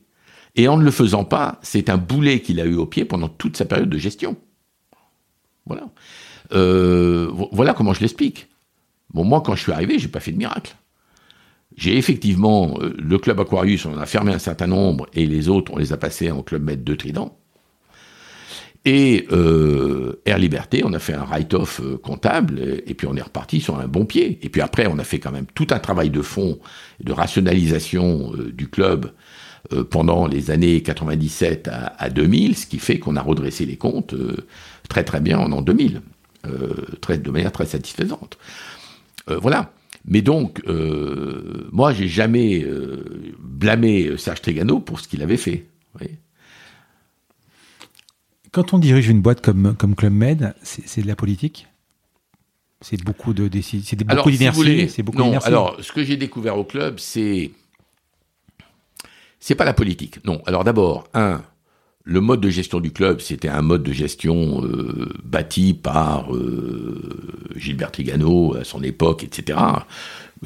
Et 0.56 0.68
en 0.68 0.76
ne 0.76 0.84
le 0.84 0.90
faisant 0.90 1.24
pas, 1.24 1.58
c'est 1.62 1.90
un 1.90 1.96
boulet 1.96 2.40
qu'il 2.40 2.60
a 2.60 2.64
eu 2.64 2.76
au 2.76 2.86
pied 2.86 3.04
pendant 3.04 3.28
toute 3.28 3.56
sa 3.56 3.64
période 3.64 3.90
de 3.90 3.98
gestion. 3.98 4.36
Voilà. 5.66 5.88
Euh, 6.54 7.30
voilà 7.52 7.74
comment 7.74 7.92
je 7.92 8.00
l'explique. 8.00 8.48
Bon, 9.12 9.24
moi, 9.24 9.42
quand 9.44 9.54
je 9.54 9.62
suis 9.62 9.72
arrivé, 9.72 9.98
j'ai 9.98 10.08
pas 10.08 10.20
fait 10.20 10.32
de 10.32 10.38
miracle. 10.38 10.74
J'ai 11.76 11.96
effectivement, 11.96 12.76
euh, 12.80 12.94
le 12.98 13.18
club 13.18 13.40
Aquarius, 13.40 13.86
on 13.86 13.98
a 13.98 14.06
fermé 14.06 14.32
un 14.32 14.38
certain 14.38 14.68
nombre 14.68 15.06
et 15.12 15.26
les 15.26 15.48
autres, 15.48 15.72
on 15.72 15.78
les 15.78 15.92
a 15.92 15.96
passés 15.96 16.30
en 16.30 16.42
club 16.42 16.62
maître 16.62 16.84
de 16.84 16.94
Trident. 16.94 17.36
Et 18.84 19.26
euh, 19.32 20.20
Air 20.26 20.38
Liberté, 20.38 20.82
on 20.84 20.92
a 20.92 20.98
fait 20.98 21.14
un 21.14 21.24
write-off 21.24 21.80
comptable, 22.02 22.60
et, 22.86 22.92
puis 22.92 23.06
on 23.06 23.16
est 23.16 23.22
reparti 23.22 23.60
sur 23.60 23.80
un 23.80 23.88
bon 23.88 24.04
pied. 24.04 24.38
Et 24.42 24.50
puis 24.50 24.60
après, 24.60 24.86
on 24.86 24.98
a 24.98 25.04
fait 25.04 25.18
quand 25.18 25.32
même 25.32 25.46
tout 25.54 25.68
un 25.70 25.78
travail 25.78 26.10
de 26.10 26.20
fond, 26.20 26.58
de 27.02 27.12
rationalisation 27.12 28.32
du 28.52 28.68
club 28.68 29.10
pendant 29.88 30.26
les 30.26 30.50
années 30.50 30.82
97 30.82 31.70
à, 31.96 32.10
2000, 32.10 32.58
ce 32.58 32.66
qui 32.66 32.78
fait 32.78 32.98
qu'on 32.98 33.16
a 33.16 33.22
redressé 33.22 33.64
les 33.64 33.78
comptes 33.78 34.14
très 34.90 35.02
très 35.02 35.20
bien 35.20 35.38
en 35.38 35.50
an 35.52 35.62
2000, 35.62 36.02
très, 37.00 37.18
de 37.18 37.30
manière 37.30 37.52
très 37.52 37.66
satisfaisante. 37.66 38.38
voilà. 39.28 39.72
Mais 40.06 40.20
donc, 40.22 40.62
moi, 41.72 41.92
j'ai 41.92 42.08
jamais 42.08 42.66
blâmé 43.38 44.16
Serge 44.18 44.42
Trigano 44.42 44.80
pour 44.80 45.00
ce 45.00 45.08
qu'il 45.08 45.22
avait 45.22 45.36
fait. 45.36 45.66
Quand 48.52 48.72
on 48.72 48.78
dirige 48.78 49.08
une 49.08 49.20
boîte 49.20 49.40
comme, 49.40 49.74
comme 49.76 49.96
Club 49.96 50.12
Med, 50.12 50.54
c'est 50.62 51.02
de 51.02 51.08
la 51.08 51.16
politique? 51.16 51.66
C'est 52.84 53.02
beaucoup 53.02 53.32
de 53.32 53.50
c'est 53.62 54.04
beaucoup 54.04 54.30
d'inertie. 54.30 54.84
non, 55.14 55.38
alors 55.38 55.76
ce 55.80 55.90
que 55.90 56.04
j'ai 56.04 56.18
découvert 56.18 56.58
au 56.58 56.64
club, 56.64 56.98
c'est 56.98 57.50
c'est 59.40 59.54
pas 59.54 59.64
la 59.64 59.72
politique. 59.72 60.22
Non. 60.26 60.42
Alors 60.44 60.64
d'abord, 60.64 61.08
un, 61.14 61.42
le 62.04 62.20
mode 62.20 62.40
de 62.40 62.50
gestion 62.50 62.80
du 62.80 62.92
club, 62.92 63.20
c'était 63.20 63.48
un 63.48 63.62
mode 63.62 63.82
de 63.82 63.92
gestion 63.92 64.62
euh, 64.64 65.08
bâti 65.24 65.74
par 65.74 66.34
euh, 66.34 67.00
Gilbert 67.56 67.92
Trigano 67.92 68.56
à 68.56 68.64
son 68.64 68.82
époque, 68.82 69.24
etc. 69.24 69.58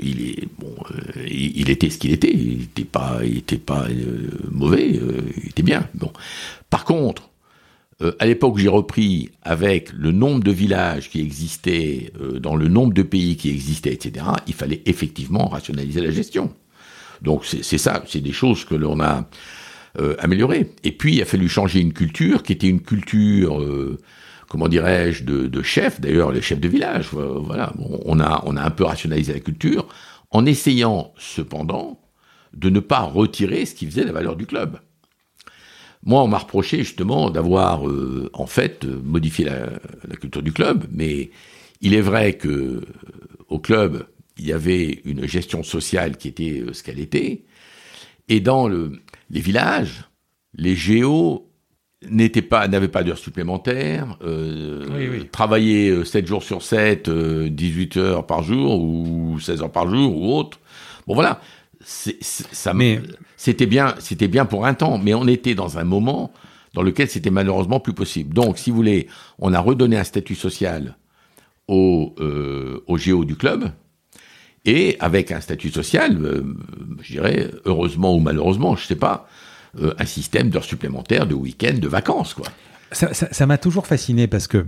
Il 0.01 0.23
est 0.23 0.49
bon, 0.59 0.75
euh, 0.93 1.27
il, 1.29 1.69
était 1.69 1.91
ce 1.91 1.99
qu'il 1.99 2.13
était. 2.13 2.33
Il 2.33 2.59
n'était 2.59 2.85
pas, 2.85 3.21
il 3.25 3.39
était 3.39 3.59
pas 3.59 3.87
mauvais. 4.51 4.89
il 4.89 5.49
était 5.49 5.65
bien. 5.65 5.89
Bon. 5.95 6.13
Par 6.71 6.85
contre, 6.85 7.29
euh, 8.01 8.13
à 8.21 8.27
l'époque 8.27 8.59
j'ai 8.59 8.69
repris 8.69 9.31
avec 9.43 9.93
le 9.93 10.13
nombre 10.13 10.45
de 10.45 10.53
villages 10.53 11.11
qui 11.11 11.21
existaient, 11.21 12.13
euh, 12.21 12.39
dans 12.39 12.55
le 12.55 12.69
nombre 12.69 12.95
de 12.95 13.03
pays 13.03 13.37
qui 13.37 13.51
existaient, 13.51 13.93
etc., 13.93 14.25
il 14.47 14.55
fallait 14.55 14.83
effectivement 14.87 15.49
rationaliser 15.49 16.01
la 16.01 16.13
gestion. 16.13 16.53
Donc 17.23 17.45
c'est 17.45 17.79
ça, 17.79 18.05
c'est 18.07 18.21
des 18.21 18.33
choses 18.33 18.65
que 18.65 18.77
l'on 18.77 19.01
a 19.01 19.29
euh. 19.99 20.65
Et 20.85 20.93
puis 20.93 21.17
il 21.17 21.23
a 21.23 21.25
fallu 21.25 21.49
changer 21.49 21.81
une 21.81 21.93
culture 21.93 22.43
qui 22.43 22.53
était 22.53 22.69
une 22.69 22.81
culture, 22.81 23.65
comment 24.49 24.69
dirais-je, 24.69 25.25
de, 25.25 25.63
chef, 25.63 26.01
d'ailleurs 26.01 26.33
les 26.33 26.43
chefs 26.43 26.61
de 26.61 26.69
village. 26.69 27.09
voilà, 27.13 27.73
on, 28.05 28.21
a, 28.21 28.45
un 28.47 28.71
peu 28.71 28.85
rationalisé 28.85 29.33
la 29.33 29.41
culture 29.41 29.89
en 30.31 30.47
essayant 30.47 31.13
cependant 31.19 32.01
de 32.55 32.71
ne 32.71 32.81
pas 32.81 33.01
retirer 33.01 33.67
ce 33.67 33.75
qui 33.75 33.87
faisait 33.87 34.05
la 34.05 34.13
valeur 34.13 34.37
du 34.37 34.47
club. 34.47 34.79
Moi, 36.05 36.23
on 36.23 36.29
m'a 36.29 36.39
reproché 36.39 36.79
justement 36.79 37.31
d'avoir, 37.31 37.89
euh, 37.89 38.31
en 38.33 38.47
fait, 38.47 38.85
modifié 38.85 39.45
la, 39.47 40.17
culture 40.17 40.43
du 40.43 40.53
club, 40.53 40.87
mais 40.93 41.31
il 41.81 41.95
est 41.95 42.01
vrai 42.01 42.35
que 42.35 42.49
euh, 42.49 42.81
au 43.49 43.59
club, 43.59 44.07
il 44.39 44.47
y 44.47 44.53
avait 44.53 45.01
une 45.05 45.27
gestion 45.27 45.63
sociale 45.63 46.17
qui 46.17 46.29
était 46.29 46.61
euh, 46.61 46.73
ce 46.73 46.83
qu'elle 46.83 47.01
était, 47.01 47.45
et 48.29 48.41
dans 48.41 48.69
le, 48.69 48.93
les 49.31 49.41
villages, 49.41 50.09
les 50.55 50.75
géos 50.75 51.51
n'étaient 52.09 52.43
pas, 52.43 52.69
n'avaient 52.69 52.89
pas 52.89 53.03
d'heures 53.03 53.19
supplémentaires, 53.19 54.17
euh, 54.23 55.25
travaillaient 55.33 56.05
7 56.05 56.27
jours 56.27 56.43
sur 56.43 56.63
7, 56.63 57.11
18 57.11 57.97
heures 57.97 58.27
par 58.27 58.43
jour, 58.43 58.81
ou 58.81 59.39
16 59.41 59.63
heures 59.63 59.73
par 59.73 59.89
jour, 59.89 60.17
ou 60.17 60.35
autre. 60.35 60.61
Bon 61.07 61.15
voilà, 61.15 61.41
ça, 61.81 62.75
mais 62.75 63.01
c'était 63.37 63.67
bien, 63.67 63.95
c'était 63.99 64.29
bien 64.29 64.45
pour 64.45 64.67
un 64.67 64.75
temps, 64.75 64.99
mais 64.99 65.15
on 65.15 65.27
était 65.27 65.55
dans 65.55 65.79
un 65.79 65.85
moment 65.85 66.33
dans 66.75 66.83
lequel 66.83 67.09
c'était 67.09 67.31
malheureusement 67.31 67.81
plus 67.81 67.95
possible. 67.95 68.35
Donc, 68.35 68.59
si 68.59 68.71
vous 68.71 68.77
voulez, 68.77 69.09
on 69.39 69.53
a 69.53 69.61
redonné 69.61 69.97
un 69.97 70.05
statut 70.05 70.35
social 70.35 70.97
au, 71.67 72.15
euh, 72.21 72.85
au 72.87 72.99
géo 72.99 73.25
du 73.25 73.37
club, 73.37 73.71
et 74.65 74.97
avec 75.01 75.33
un 75.33 75.41
statut 75.41 75.71
social, 75.71 76.19
euh, 76.25 76.43
je 77.03 77.13
dirais, 77.13 77.51
heureusement 77.65 78.15
ou 78.15 78.21
malheureusement, 78.21 78.77
je 78.77 78.87
sais 78.87 78.97
pas, 78.97 79.29
euh, 79.81 79.95
un 79.99 80.07
système 80.07 80.51
d'heures 80.51 80.65
supplémentaires, 80.65 81.27
de 81.27 81.35
week-end, 81.35 81.75
de 81.79 81.89
vacances, 81.89 82.35
quoi. 82.35 82.47
Ça 82.91 83.47
m'a 83.47 83.59
toujours 83.59 83.87
fasciné 83.87 84.27
parce 84.27 84.47
que, 84.47 84.67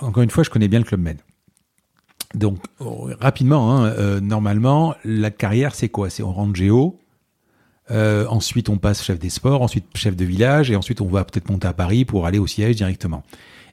encore 0.00 0.22
une 0.22 0.30
fois, 0.30 0.44
je 0.44 0.50
connais 0.50 0.68
bien 0.68 0.78
le 0.78 0.84
Club 0.84 1.00
Med. 1.00 1.18
Donc, 2.34 2.58
oh, 2.78 3.10
rapidement, 3.20 3.76
hein, 3.76 3.86
euh, 3.86 4.20
normalement, 4.20 4.94
la 5.04 5.30
carrière, 5.30 5.74
c'est 5.74 5.88
quoi? 5.88 6.08
C'est 6.08 6.22
on 6.22 6.32
rentre 6.32 6.54
géo, 6.54 7.00
euh, 7.90 8.26
ensuite 8.28 8.68
on 8.68 8.78
passe 8.78 9.02
chef 9.02 9.18
des 9.18 9.28
sports, 9.28 9.60
ensuite 9.60 9.84
chef 9.94 10.16
de 10.16 10.24
village, 10.24 10.70
et 10.70 10.76
ensuite 10.76 11.00
on 11.00 11.08
va 11.08 11.24
peut-être 11.24 11.50
monter 11.50 11.66
à 11.66 11.72
Paris 11.72 12.04
pour 12.04 12.26
aller 12.26 12.38
au 12.38 12.46
siège 12.46 12.76
directement. 12.76 13.22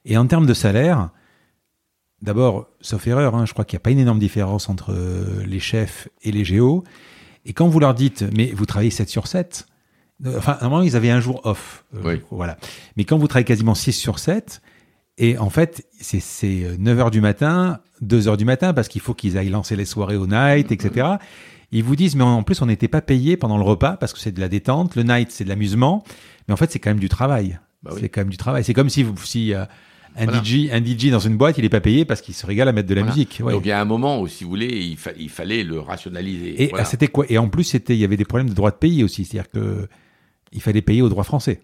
Et 0.05 0.17
en 0.17 0.25
termes 0.25 0.45
de 0.45 0.53
salaire, 0.53 1.09
d'abord, 2.21 2.67
sauf 2.81 3.05
erreur, 3.07 3.35
hein, 3.35 3.45
je 3.45 3.53
crois 3.53 3.65
qu'il 3.65 3.77
n'y 3.77 3.81
a 3.81 3.83
pas 3.83 3.91
une 3.91 3.99
énorme 3.99 4.19
différence 4.19 4.69
entre 4.69 4.93
euh, 4.93 5.43
les 5.45 5.59
chefs 5.59 6.07
et 6.21 6.31
les 6.31 6.43
géos. 6.43 6.83
Et 7.45 7.53
quand 7.53 7.67
vous 7.67 7.79
leur 7.79 7.93
dites, 7.93 8.25
mais 8.35 8.51
vous 8.51 8.65
travaillez 8.65 8.91
7 8.91 9.09
sur 9.09 9.27
7, 9.27 9.67
enfin, 10.25 10.57
normalement, 10.61 10.83
ils 10.83 10.95
avaient 10.95 11.09
un 11.09 11.19
jour 11.21 11.41
off. 11.45 11.85
oui. 12.03 12.21
Voilà. 12.31 12.57
Mais 12.97 13.05
quand 13.05 13.17
vous 13.17 13.27
travaillez 13.27 13.45
quasiment 13.45 13.75
6 13.75 13.93
sur 13.93 14.19
7, 14.19 14.61
et 15.17 15.37
en 15.37 15.49
fait, 15.49 15.85
c'est 15.99 16.21
9 16.79 16.97
h 16.97 17.11
du 17.11 17.21
matin, 17.21 17.79
2 18.01 18.21
h 18.21 18.37
du 18.37 18.45
matin, 18.45 18.73
parce 18.73 18.87
qu'il 18.87 19.01
faut 19.01 19.13
qu'ils 19.13 19.37
aillent 19.37 19.49
lancer 19.49 19.75
les 19.75 19.85
soirées 19.85 20.15
au 20.15 20.27
night, 20.27 20.71
etc. 20.71 21.07
Ils 21.71 21.83
vous 21.83 21.95
disent, 21.95 22.15
mais 22.15 22.23
en 22.23 22.41
plus, 22.43 22.61
on 22.61 22.65
n'était 22.65 22.87
pas 22.87 23.01
payé 23.01 23.35
pendant 23.35 23.57
le 23.57 23.63
repas, 23.63 23.97
parce 23.97 24.13
que 24.13 24.19
c'est 24.19 24.31
de 24.31 24.39
la 24.39 24.47
détente. 24.47 24.95
Le 24.95 25.03
night, 25.03 25.31
c'est 25.31 25.43
de 25.43 25.49
l'amusement. 25.49 26.03
Mais 26.47 26.53
en 26.53 26.57
fait, 26.57 26.71
c'est 26.71 26.79
quand 26.79 26.89
même 26.89 26.99
du 26.99 27.09
travail. 27.09 27.59
Bah 27.83 27.91
c'est 27.99 28.09
quand 28.09 28.21
même 28.21 28.29
du 28.29 28.37
travail. 28.37 28.63
C'est 28.63 28.73
comme 28.73 28.89
si, 28.89 29.05
si 29.23 29.53
euh, 29.53 29.65
un, 30.15 30.43
DJ, 30.43 30.69
un 30.71 30.83
DJ 30.83 31.11
dans 31.11 31.19
une 31.19 31.37
boîte, 31.37 31.57
il 31.57 31.63
n'est 31.63 31.69
pas 31.69 31.81
payé 31.81 32.05
parce 32.05 32.21
qu'il 32.21 32.33
se 32.33 32.45
régale 32.45 32.67
à 32.67 32.71
mettre 32.71 32.89
de 32.89 32.95
la 32.95 33.03
musique. 33.03 33.41
Donc 33.41 33.61
il 33.63 33.69
y 33.69 33.71
a 33.71 33.79
un 33.79 33.85
moment 33.85 34.19
où, 34.21 34.27
si 34.27 34.43
vous 34.43 34.49
voulez, 34.49 34.67
il, 34.67 34.97
il 35.17 35.29
fallait 35.29 35.63
le 35.63 35.79
rationaliser. 35.79 36.63
Et 36.63 36.71
c'était 36.85 37.07
quoi? 37.07 37.25
Et 37.29 37.37
en 37.37 37.49
plus, 37.49 37.63
c'était, 37.63 37.95
il 37.95 37.99
y 37.99 38.05
avait 38.05 38.17
des 38.17 38.25
problèmes 38.25 38.49
de 38.49 38.55
droit 38.55 38.71
de 38.71 38.77
pays 38.77 39.03
aussi. 39.03 39.25
C'est-à-dire 39.25 39.49
que 39.49 39.87
il 40.51 40.61
fallait 40.61 40.81
payer 40.81 41.01
au 41.01 41.09
droit 41.09 41.23
français. 41.23 41.61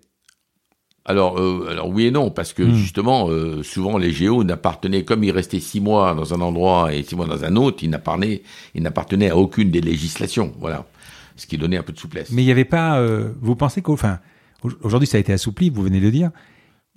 Alors, 1.07 1.39
euh, 1.39 1.67
alors 1.69 1.89
oui 1.89 2.05
et 2.05 2.11
non, 2.11 2.31
parce 2.31 2.53
que 2.53 2.63
hmm. 2.63 2.73
justement, 2.73 3.29
euh, 3.29 3.61
souvent 3.61 3.99
les 3.99 4.11
géos 4.11 4.43
n'appartenaient, 4.43 5.03
comme 5.03 5.23
ils 5.23 5.31
restaient 5.31 5.59
six 5.59 5.79
mois 5.79 6.15
dans 6.15 6.33
un 6.33 6.41
endroit 6.41 6.93
et 6.93 7.03
six 7.03 7.15
mois 7.15 7.27
dans 7.27 7.43
un 7.43 7.55
autre, 7.55 7.83
ils 7.83 7.91
n'appartenaient, 7.91 8.41
ils 8.73 8.81
n'appartenaient 8.81 9.29
à 9.29 9.37
aucune 9.37 9.69
des 9.69 9.81
législations. 9.81 10.51
Voilà, 10.59 10.87
ce 11.35 11.45
qui 11.45 11.59
donnait 11.59 11.77
un 11.77 11.83
peu 11.83 11.93
de 11.93 11.99
souplesse. 11.99 12.31
Mais 12.31 12.41
il 12.41 12.45
n'y 12.45 12.51
avait 12.51 12.65
pas. 12.65 12.99
Euh, 12.99 13.33
vous 13.39 13.55
pensez 13.55 13.83
qu'au, 13.83 13.93
enfin, 13.93 14.19
aujourd'hui 14.81 15.07
ça 15.07 15.17
a 15.17 15.19
été 15.19 15.31
assoupli, 15.31 15.69
vous 15.69 15.83
venez 15.83 15.99
de 15.99 16.05
le 16.05 16.11
dire. 16.11 16.31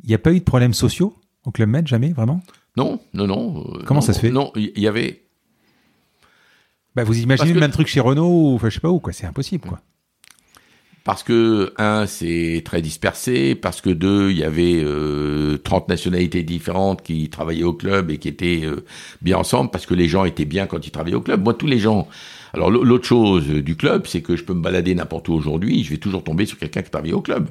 Il 0.03 0.09
n'y 0.09 0.15
a 0.15 0.19
pas 0.19 0.33
eu 0.33 0.39
de 0.39 0.45
problèmes 0.45 0.75
sociaux? 0.75 1.15
Au 1.49 1.51
Club 1.51 1.70
Med, 1.70 1.89
jamais, 1.89 2.12
vraiment? 2.12 2.43
Non, 2.77 3.01
non, 3.15 3.27
non. 3.27 3.65
Comment 3.87 4.03
ça 4.03 4.12
se 4.12 4.20
fait? 4.20 4.31
Non, 4.31 4.53
il 4.55 4.79
y, 4.79 4.87
avait. 4.87 5.25
Bah, 6.95 7.05
vous 7.05 7.19
imaginez 7.19 7.55
le 7.55 7.61
même 7.61 7.70
truc 7.70 7.89
chez 7.89 8.01
Renault 8.01 8.51
ou 8.51 8.55
enfin, 8.55 8.69
je 8.69 8.75
sais 8.75 8.81
pas 8.81 8.91
où, 8.91 9.01
quoi. 9.01 9.12
C'est 9.12 9.27
impossible, 9.27 9.66
quoi 9.66 9.81
parce 11.05 11.23
que, 11.23 11.73
un, 11.79 12.05
c'est 12.05 12.61
très 12.66 12.83
dispersé, 12.83 13.55
parce 13.55 13.81
que, 13.81 13.89
deux, 13.89 14.31
il 14.31 14.37
y 14.37 14.45
avait 14.45 14.83
euh, 14.85 15.57
30 15.57 15.89
nationalités 15.89 16.43
différentes 16.43 17.01
qui 17.01 17.31
travaillaient 17.31 17.65
au 17.65 17.73
club 17.73 18.11
et 18.11 18.19
qui 18.19 18.29
étaient 18.29 18.61
euh, 18.65 18.85
bien 19.23 19.39
ensemble, 19.39 19.70
parce 19.70 19.87
que 19.87 19.95
les 19.95 20.07
gens 20.07 20.27
étaient 20.27 20.45
bien 20.45 20.66
quand 20.66 20.87
ils 20.87 20.91
travaillaient 20.91 21.16
au 21.16 21.23
club. 21.23 21.43
Moi, 21.43 21.55
tous 21.55 21.66
les 21.66 21.79
gens... 21.79 22.09
Alors, 22.53 22.70
l'autre 22.70 23.07
chose 23.07 23.47
du 23.47 23.75
club, 23.75 24.07
c'est 24.07 24.20
que 24.20 24.37
je 24.37 24.45
peux 24.45 24.53
me 24.53 24.61
balader 24.61 24.95
n'importe 24.95 25.31
où 25.31 25.33
aujourd'hui, 25.33 25.83
je 25.83 25.89
vais 25.89 25.97
toujours 25.97 26.23
tomber 26.23 26.45
sur 26.45 26.59
quelqu'un 26.59 26.83
qui 26.83 26.91
travaille 26.91 27.15
au 27.15 27.23
club. 27.23 27.49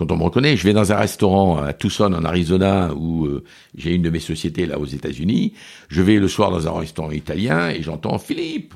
Quand 0.00 0.10
on 0.12 0.16
me 0.16 0.22
reconnaît, 0.22 0.56
je 0.56 0.64
vais 0.64 0.72
dans 0.72 0.92
un 0.92 0.96
restaurant 0.96 1.58
à 1.58 1.74
Tucson, 1.74 2.14
en 2.14 2.24
Arizona, 2.24 2.90
où 2.96 3.26
euh, 3.26 3.44
j'ai 3.76 3.94
une 3.94 4.00
de 4.00 4.08
mes 4.08 4.18
sociétés 4.18 4.64
là 4.64 4.78
aux 4.78 4.86
États-Unis. 4.86 5.52
Je 5.90 6.00
vais 6.00 6.16
le 6.16 6.26
soir 6.26 6.50
dans 6.50 6.66
un 6.66 6.80
restaurant 6.80 7.10
italien 7.10 7.68
et 7.68 7.82
j'entends 7.82 8.18
Philippe. 8.18 8.72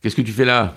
Qu'est-ce 0.00 0.16
que 0.16 0.22
tu 0.22 0.32
fais 0.32 0.46
là? 0.46 0.72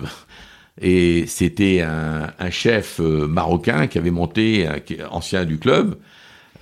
Et 0.78 1.24
c'était 1.26 1.80
un, 1.80 2.50
chef 2.50 3.00
euh, 3.00 3.26
marocain 3.26 3.86
qui 3.86 3.96
avait 3.96 4.10
monté, 4.10 4.68
ancien 5.10 5.46
du 5.46 5.58
club, 5.58 5.96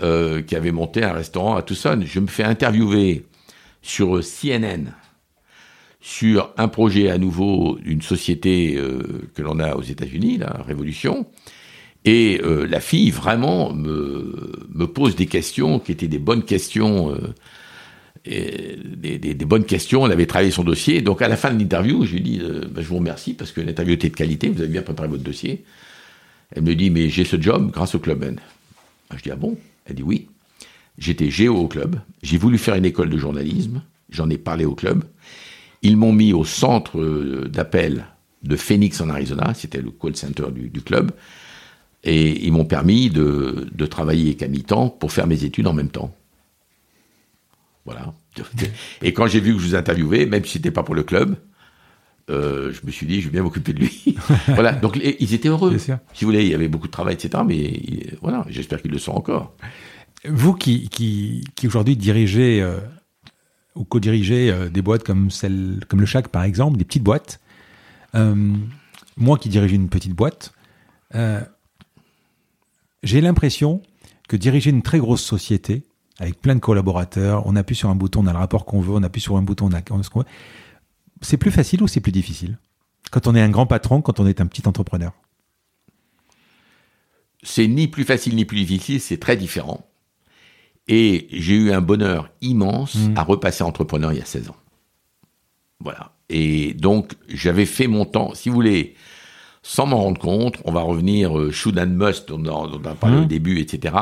euh, 0.01 0.43
qui 0.43 0.55
avait 0.55 0.71
monté 0.71 1.03
un 1.03 1.15
restaurant 1.15 1.57
à 1.57 1.63
Tucson. 1.63 2.01
Je 2.07 2.21
me 2.21 2.29
fais 2.29 2.45
interviewer 2.45 3.25
sur 3.83 4.23
CNN 4.23 4.93
sur 6.05 6.53
un 6.59 6.69
projet 6.69 7.09
à 7.09 7.17
nouveau 7.17 7.79
d'une 7.83 8.03
société 8.03 8.77
euh, 8.77 9.23
que 9.35 9.41
l'on 9.41 9.59
a 9.59 9.75
aux 9.75 9.83
États-Unis, 9.83 10.37
la 10.37 10.63
Révolution. 10.67 11.27
Et 12.05 12.41
euh, 12.43 12.67
la 12.67 12.81
fille 12.81 13.11
vraiment 13.11 13.73
me, 13.73 14.67
me, 14.75 14.87
pose 14.87 15.17
des 15.17 15.27
questions 15.27 15.79
qui 15.79 15.93
étaient 15.93 16.09
des 16.09 16.19
bonnes 16.19 16.45
questions 16.45 17.11
euh, 17.13 17.35
des, 18.27 19.19
des, 19.19 19.45
bonnes 19.45 19.65
questions. 19.65 20.07
Elle 20.07 20.13
avait 20.13 20.27
travaillé 20.27 20.51
son 20.51 20.65
dossier. 20.65 21.03
Donc 21.03 21.23
à 21.23 21.29
la 21.29 21.37
fin 21.37 21.53
de 21.53 21.59
l'interview, 21.59 22.05
je 22.05 22.13
lui 22.13 22.21
dis 22.21 22.41
euh, 22.41 22.63
bah, 22.71 22.81
Je 22.81 22.89
vous 22.89 22.97
remercie 22.97 23.35
parce 23.35 23.53
que 23.53 23.61
l'interview 23.61 23.95
était 23.95 24.09
de 24.09 24.17
qualité, 24.17 24.49
vous 24.49 24.61
avez 24.61 24.71
bien 24.71 24.83
préparé 24.83 25.09
votre 25.09 25.23
dossier. 25.23 25.65
Elle 26.53 26.63
me 26.63 26.75
dit 26.75 26.91
Mais 26.91 27.09
j'ai 27.09 27.25
ce 27.25 27.41
job 27.41 27.71
grâce 27.71 27.95
au 27.95 27.99
Club 27.99 28.23
N. 28.23 28.41
Ah, 29.11 29.17
je 29.19 29.23
dis 29.23 29.31
Ah 29.31 29.37
bon? 29.37 29.59
Elle 29.87 29.97
dit 29.97 30.03
Oui. 30.03 30.29
J'étais 30.97 31.31
géo 31.31 31.57
au 31.57 31.69
club. 31.69 31.97
J'ai 32.23 32.39
voulu 32.39 32.57
faire 32.57 32.77
une 32.77 32.85
école 32.85 33.11
de 33.11 33.19
journalisme. 33.19 33.83
J'en 34.11 34.31
ai 34.31 34.39
parlé 34.39 34.65
au 34.65 34.75
club. 34.75 35.05
Ils 35.83 35.97
m'ont 35.97 36.13
mis 36.13 36.33
au 36.33 36.45
centre 36.45 37.01
euh, 37.01 37.49
d'appel 37.49 38.07
de 38.43 38.57
Phoenix 38.57 39.01
en 39.01 39.11
Arizona. 39.11 39.53
C'était 39.55 39.83
le 39.83 39.91
call 39.91 40.17
center 40.17 40.45
du, 40.53 40.69
du 40.69 40.81
club. 40.83 41.11
Et 42.05 42.47
ils 42.47 42.53
m'ont 42.53 42.67
permis 42.67 43.11
de, 43.11 43.67
de 43.73 43.87
travailler 43.87 44.35
qu'à 44.35 44.47
mi-temps 44.47 44.91
pour 44.91 45.11
faire 45.11 45.27
mes 45.27 45.45
études 45.45 45.67
en 45.67 45.73
même 45.73 45.89
temps. 45.89 46.15
Voilà. 47.85 48.13
Et 49.03 49.13
quand 49.13 49.27
j'ai 49.27 49.41
vu 49.41 49.55
que 49.55 49.61
je 49.61 49.69
vous 49.69 49.75
interviewais, 49.75 50.27
même 50.27 50.45
si 50.45 50.53
c'était 50.53 50.71
pas 50.71 50.83
pour 50.83 50.95
le 50.95 51.03
club, 51.03 51.37
euh, 52.31 52.73
je 52.73 52.87
me 52.87 52.91
suis 52.91 53.07
dit, 53.07 53.21
je 53.21 53.27
vais 53.27 53.33
bien 53.33 53.43
m'occuper 53.43 53.73
de 53.73 53.81
lui. 53.81 54.17
voilà. 54.49 54.73
Donc, 54.73 54.99
ils 55.03 55.35
étaient 55.35 55.49
heureux. 55.49 55.77
Si 55.79 55.91
vous 55.91 55.99
voulez, 56.23 56.45
il 56.45 56.51
y 56.51 56.55
avait 56.55 56.69
beaucoup 56.69 56.87
de 56.87 56.93
travail, 56.93 57.15
etc. 57.15 57.43
Mais 57.47 58.17
voilà, 58.23 58.45
j'espère 58.49 58.81
qu'ils 58.81 58.93
le 58.93 58.99
sont 58.99 59.13
encore. 59.13 59.55
Vous 60.27 60.55
qui, 60.55 60.89
qui, 60.89 61.45
qui 61.55 61.67
aujourd'hui 61.67 61.97
dirigez 61.97 62.63
euh, 62.63 62.79
ou 63.75 63.85
co-dirigez 63.85 64.51
euh, 64.51 64.71
des 64.71 64.81
boîtes 64.81 65.05
comme 65.05 65.31
celle, 65.31 65.81
comme 65.89 66.01
le 66.01 66.07
Chac, 66.07 66.29
par 66.29 66.45
exemple, 66.45 66.79
des 66.79 66.85
petites 66.85 67.03
boîtes, 67.03 67.41
moi 69.17 69.39
qui 69.39 69.49
dirige 69.49 69.73
une 69.73 69.89
petite 69.89 70.15
boîte, 70.15 70.55
j'ai 73.05 73.21
l'impression 73.21 73.81
que 74.29 74.37
diriger 74.37 74.71
une 74.71 74.83
très 74.83 74.99
grosse 74.99 75.23
société, 75.23 75.85
avec 76.19 76.41
plein 76.41 76.55
de 76.55 76.61
collaborateurs, 76.61 77.47
on 77.47 77.55
appuie 77.55 77.77
sur 77.77 77.91
un 77.91 77.95
bouton, 77.95 78.25
on 78.25 78.27
a 78.27 78.33
le 78.33 78.39
rapport 78.39 78.65
qu'on 78.65 78.81
veut, 78.81 78.93
on 78.93 79.03
appuie 79.03 79.21
sur 79.21 79.37
un 79.37 79.43
bouton, 79.43 79.69
on 79.71 79.73
a 79.73 80.03
ce 80.03 80.11
qu'on 80.11 80.21
veut 80.21 80.27
c'est 81.25 81.37
plus 81.37 81.51
facile 81.51 81.83
ou 81.83 81.89
c'est 81.89 82.01
plus 82.01 82.13
difficile 82.13 82.59
Quand 83.11 83.27
on 83.27 83.35
est 83.35 83.41
un 83.41 83.51
grand 83.51 83.67
patron, 83.67 84.03
quand 84.03 84.21
on 84.21 84.27
est 84.27 84.41
un 84.41 84.47
petit 84.47 84.67
entrepreneur? 84.69 85.13
C'est 87.43 87.67
ni 87.67 87.89
plus 87.89 88.05
facile 88.05 88.37
ni 88.37 88.45
plus 88.45 88.59
difficile, 88.59 89.01
c'est 89.01 89.19
très 89.19 89.37
différent. 89.37 89.87
Et 90.87 91.29
j'ai 91.31 91.55
eu 91.55 91.73
un 91.73 91.81
bonheur 91.81 92.31
immense 92.41 92.95
mmh. 92.95 93.17
à 93.17 93.23
repasser 93.23 93.65
entrepreneur 93.65 94.13
il 94.13 94.19
y 94.19 94.23
a 94.23 94.25
16 94.25 94.51
ans. 94.51 94.57
Voilà. 95.81 96.15
Et 96.29 96.75
donc, 96.75 97.15
j'avais 97.29 97.67
fait 97.67 97.87
mon 97.87 98.05
temps, 98.05 98.35
si 98.35 98.49
vous 98.49 98.55
voulez, 98.55 98.95
sans 99.67 99.87
m'en 99.87 100.03
rendre 100.03 100.21
compte, 100.21 100.59
on 100.67 100.73
va 100.73 100.83
revenir 100.83 101.37
euh, 101.37 101.51
should 101.51 101.79
and 101.79 101.87
must, 101.87 102.31
on, 102.31 102.45
on 102.45 102.85
a 102.85 102.95
parlé 102.95 103.17
au 103.17 103.23
mmh. 103.23 103.27
début, 103.27 103.61
etc. 103.61 103.97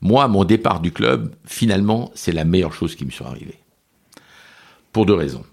Moi, 0.00 0.26
mon 0.28 0.44
départ 0.44 0.80
du 0.80 0.92
club, 0.92 1.34
finalement, 1.44 2.10
c'est 2.14 2.32
la 2.32 2.44
meilleure 2.44 2.72
chose 2.72 2.96
qui 2.96 3.04
me 3.04 3.10
soit 3.10 3.26
arrivée. 3.26 3.58
Pour 4.92 5.04
deux 5.04 5.14
raisons. 5.14 5.44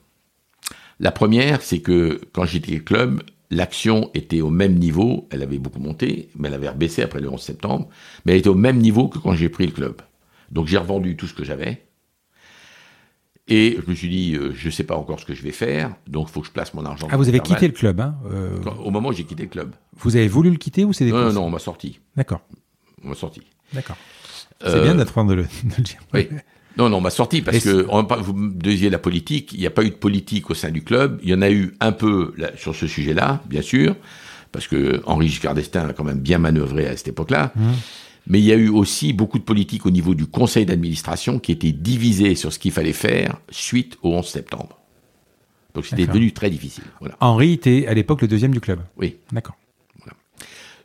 La 1.02 1.12
première, 1.12 1.62
c'est 1.62 1.80
que 1.80 2.22
quand 2.32 2.46
j'étais 2.46 2.80
au 2.80 2.84
club, 2.84 3.24
l'action 3.50 4.10
était 4.14 4.40
au 4.40 4.50
même 4.50 4.76
niveau, 4.76 5.28
elle 5.32 5.44
avait 5.44 5.58
beaucoup 5.58 5.82
monté, 5.82 6.30
mais 6.38 6.48
elle 6.48 6.54
avait 6.54 6.72
baissé 6.74 7.02
après 7.02 7.20
le 7.20 7.30
11 7.30 7.42
septembre, 7.42 7.90
mais 8.24 8.32
elle 8.32 8.40
était 8.40 8.50
au 8.50 8.56
même 8.56 8.78
niveau 8.78 9.10
que 9.10 9.20
quand 9.20 9.34
j'ai 9.34 9.50
pris 9.50 9.66
le 9.66 9.74
club. 9.74 10.02
Donc 10.50 10.68
j'ai 10.68 10.78
revendu 10.78 11.18
tout 11.18 11.28
ce 11.28 11.34
que 11.34 11.44
j'avais. 11.44 11.84
Et 13.52 13.78
je 13.86 13.90
me 13.90 13.96
suis 13.96 14.08
dit, 14.08 14.34
euh, 14.34 14.54
je 14.56 14.68
ne 14.68 14.72
sais 14.72 14.86
pas 14.86 14.96
encore 14.96 15.20
ce 15.20 15.26
que 15.26 15.34
je 15.34 15.44
vais 15.44 15.52
faire, 15.52 15.94
donc 16.08 16.30
il 16.30 16.32
faut 16.32 16.40
que 16.40 16.48
je 16.48 16.54
place 16.54 16.74
mon 16.74 16.86
argent. 16.86 17.10
Ah, 17.12 17.18
vous 17.18 17.28
avez 17.28 17.42
quitté 17.42 17.68
le 17.68 17.74
club, 17.74 18.00
hein 18.00 18.16
euh, 18.32 18.58
Au 18.82 18.92
moment 18.92 19.10
où 19.10 19.14
j'ai 19.14 19.26
quitté 19.26 19.44
le 19.44 19.50
club. 19.50 19.76
Vous 19.98 20.16
avez 20.16 20.30
voulu 20.30 20.50
le 20.52 20.56
quitter 20.56 20.86
ou 20.86 20.94
c'est 20.94 21.04
des 21.04 21.12
Non, 21.12 21.26
non, 21.26 21.34
non, 21.34 21.46
on 21.48 21.50
m'a 21.50 21.60
sorti. 21.60 22.00
D'accord. 22.16 22.40
On 23.04 23.10
m'a 23.10 23.16
sorti. 23.16 23.42
D'accord. 23.74 23.98
C'est 24.66 24.82
bien 24.82 24.96
d'être 24.96 25.22
de, 25.26 25.36
de 25.36 25.42
le 25.78 25.84
dire. 25.84 26.00
Oui. 26.14 26.30
Non, 26.78 26.88
non, 26.88 26.98
on 26.98 27.02
m'a 27.02 27.10
sorti 27.10 27.42
parce 27.42 27.60
que 27.60 27.86
vous 28.22 28.34
me 28.34 28.54
disiez 28.54 28.90
la 28.90 29.00
politique. 29.00 29.52
Il 29.52 29.60
n'y 29.60 29.68
a 29.68 29.72
pas 29.72 29.84
eu 29.84 29.90
de 29.90 29.96
politique 29.96 30.50
au 30.50 30.54
sein 30.54 30.72
du 30.72 30.86
club. 30.86 31.20
Il 31.22 31.30
y 31.30 31.34
en 31.34 31.42
a 31.42 31.52
eu 31.52 31.76
un 31.82 31.92
peu 31.92 32.34
sur 32.56 32.74
ce 32.74 32.88
sujet-là, 32.88 33.42
bien 33.48 33.62
sûr, 33.62 33.98
parce 34.54 34.68
que 34.68 35.02
Henri 35.06 35.28
Giscard 35.28 35.56
d'Estaing 35.56 35.90
a 35.90 35.94
quand 35.94 36.06
même 36.06 36.22
bien 36.22 36.38
manœuvré 36.38 36.88
à 36.88 36.96
cette 36.96 37.10
époque-là. 37.10 37.52
Mmh. 37.56 37.72
Mais 38.32 38.40
il 38.40 38.46
y 38.46 38.54
a 38.54 38.56
eu 38.56 38.70
aussi 38.70 39.12
beaucoup 39.12 39.40
de 39.40 39.44
politique 39.44 39.86
au 39.86 39.92
niveau 39.92 40.16
du 40.16 40.26
conseil 40.26 40.66
d'administration 40.66 41.38
qui 41.38 41.52
était 41.52 41.74
divisé 41.74 42.36
sur 42.36 42.54
ce 42.54 42.60
qu'il 42.60 42.72
fallait 42.72 42.94
faire 42.94 43.36
suite 43.50 43.98
au 44.04 44.14
11 44.14 44.26
septembre. 44.26 44.80
Donc 45.74 45.86
c'était 45.86 46.08
devenu 46.08 46.32
très 46.32 46.50
difficile. 46.50 46.86
Henri 47.20 47.52
était 47.52 47.88
à 47.88 47.94
l'époque 47.94 48.22
le 48.22 48.30
deuxième 48.30 48.54
du 48.54 48.62
club. 48.62 48.80
Oui. 48.96 49.18
D'accord. 49.34 49.58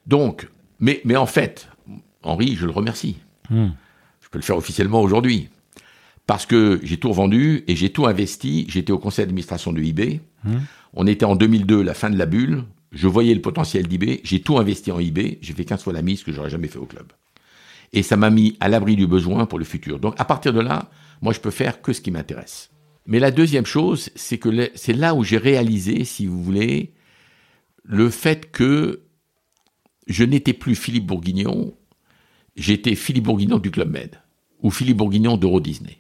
Donc, 0.09 0.48
mais, 0.81 1.01
mais 1.05 1.14
en 1.14 1.27
fait, 1.27 1.68
Henri, 2.24 2.56
je 2.56 2.66
le 2.66 2.73
remercie. 2.73 3.18
Mmh. 3.48 3.66
Je 4.23 4.28
peux 4.28 4.39
le 4.39 4.44
faire 4.44 4.56
officiellement 4.56 5.01
aujourd'hui 5.01 5.48
parce 6.27 6.47
que 6.47 6.81
j'ai 6.82 6.97
tout 6.97 7.10
revendu 7.10 7.62
et 7.68 7.77
j'ai 7.77 7.90
tout 7.90 8.06
investi. 8.06 8.66
J'étais 8.68 8.90
au 8.90 8.98
conseil 8.98 9.24
d'administration 9.24 9.73
de 9.73 9.81
eBay. 9.81 10.20
Hum. 10.44 10.62
On 10.94 11.06
était 11.06 11.24
en 11.24 11.36
2002, 11.36 11.81
la 11.81 11.94
fin 11.94 12.10
de 12.10 12.18
la 12.18 12.27
bulle. 12.27 12.64
Je 12.90 13.06
voyais 13.06 13.35
le 13.35 13.40
potentiel 13.40 13.86
d'eBay. 13.86 14.20
J'ai 14.24 14.40
tout 14.40 14.59
investi 14.59 14.90
en 14.90 14.98
eBay. 14.98 15.39
J'ai 15.43 15.55
fait 15.55 15.64
15 15.64 15.85
fois 15.85 15.93
la 15.93 16.02
mise 16.02 16.24
que 16.24 16.32
j'aurais 16.32 16.51
jamais 16.51 16.66
fait 16.66 16.78
au 16.78 16.86
club. 16.86 17.06
Et 17.93 18.03
ça 18.03 18.17
m'a 18.17 18.31
mis 18.31 18.57
à 18.61 18.69
l'abri 18.69 18.97
du 18.97 19.07
besoin 19.07 19.47
pour 19.47 19.59
le 19.59 19.65
futur. 19.65 19.99
Donc 19.99 20.15
à 20.19 20.25
partir 20.25 20.53
de 20.53 20.61
là, 20.61 20.91
moi 21.23 21.33
je 21.33 21.41
peux 21.41 21.51
faire 21.51 21.83
que 21.83 21.93
ce 21.93 22.01
qui 22.01 22.11
m'intéresse. 22.11 22.71
Mais 23.07 23.21
la 23.21 23.31
deuxième 23.31 23.67
chose, 23.67 24.11
c'est 24.17 24.39
que 24.39 24.71
c'est 24.75 24.93
là 24.93 25.15
où 25.15 25.23
j'ai 25.23 25.39
réalisé, 25.39 26.05
si 26.05 26.27
vous 26.27 26.43
voulez, 26.43 26.93
le 27.85 28.11
fait 28.11 28.51
que 28.51 29.03
je 30.09 30.25
n'étais 30.25 30.53
plus 30.53 30.75
Philippe 30.75 31.07
Bourguignon, 31.07 31.75
j'étais 32.57 32.97
Philippe 32.97 33.25
Bourguignon 33.25 33.59
du 33.59 33.71
Club 33.71 33.91
Med, 33.91 34.21
ou 34.61 34.71
Philippe 34.71 34.97
Bourguignon 34.97 35.37
d'Euro 35.37 35.61
Disney. 35.61 35.99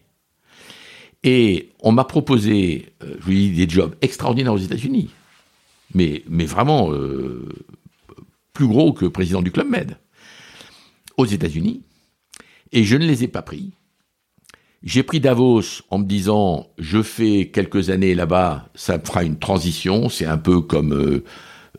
Et 1.22 1.70
on 1.80 1.92
m'a 1.92 2.04
proposé, 2.04 2.92
euh, 3.02 3.16
je 3.18 3.24
vous 3.24 3.30
dis, 3.30 3.50
des 3.50 3.68
jobs 3.68 3.94
extraordinaires 4.00 4.52
aux 4.52 4.58
États-Unis, 4.58 5.10
mais, 5.94 6.22
mais 6.28 6.44
vraiment 6.44 6.92
euh, 6.92 7.48
plus 8.52 8.66
gros 8.66 8.92
que 8.92 9.06
président 9.06 9.42
du 9.42 9.50
Club 9.50 9.68
Med, 9.68 9.96
aux 11.16 11.26
États-Unis, 11.26 11.82
et 12.72 12.84
je 12.84 12.96
ne 12.96 13.06
les 13.06 13.24
ai 13.24 13.28
pas 13.28 13.42
pris. 13.42 13.72
J'ai 14.82 15.02
pris 15.02 15.20
Davos 15.20 15.82
en 15.90 15.98
me 15.98 16.04
disant, 16.04 16.68
je 16.78 17.02
fais 17.02 17.50
quelques 17.52 17.90
années 17.90 18.14
là-bas, 18.14 18.68
ça 18.74 18.98
fera 18.98 19.24
une 19.24 19.38
transition, 19.38 20.08
c'est 20.08 20.26
un 20.26 20.38
peu 20.38 20.60
comme 20.60 20.92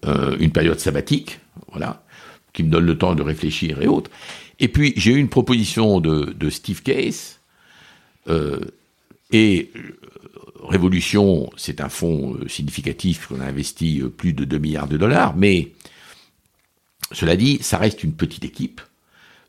euh, 0.06 0.38
une 0.40 0.52
période 0.52 0.80
sabbatique, 0.80 1.40
voilà, 1.72 2.04
qui 2.54 2.64
me 2.64 2.70
donne 2.70 2.86
le 2.86 2.98
temps 2.98 3.16
de 3.16 3.22
réfléchir 3.22 3.82
et 3.82 3.88
autres. 3.88 4.12
Et 4.60 4.68
puis 4.68 4.94
j'ai 4.98 5.12
eu 5.12 5.18
une 5.18 5.30
proposition 5.30 6.00
de, 6.00 6.50
Steve 6.50 6.82
Case, 6.82 7.40
et 9.32 9.72
euh, 9.76 9.98
Révolution, 10.64 11.50
c'est 11.56 11.82
un 11.82 11.90
fonds 11.90 12.36
euh, 12.36 12.48
significatif 12.48 13.28
qu'on 13.28 13.40
a 13.40 13.46
investi 13.46 14.02
euh, 14.02 14.10
plus 14.10 14.34
de 14.34 14.44
2 14.44 14.58
milliards 14.58 14.88
de 14.88 14.98
dollars, 14.98 15.36
mais 15.36 15.72
cela 17.12 17.38
dit, 17.38 17.60
ça 17.62 17.78
reste 17.78 18.04
une 18.04 18.14
petite 18.14 18.44
équipe 18.44 18.82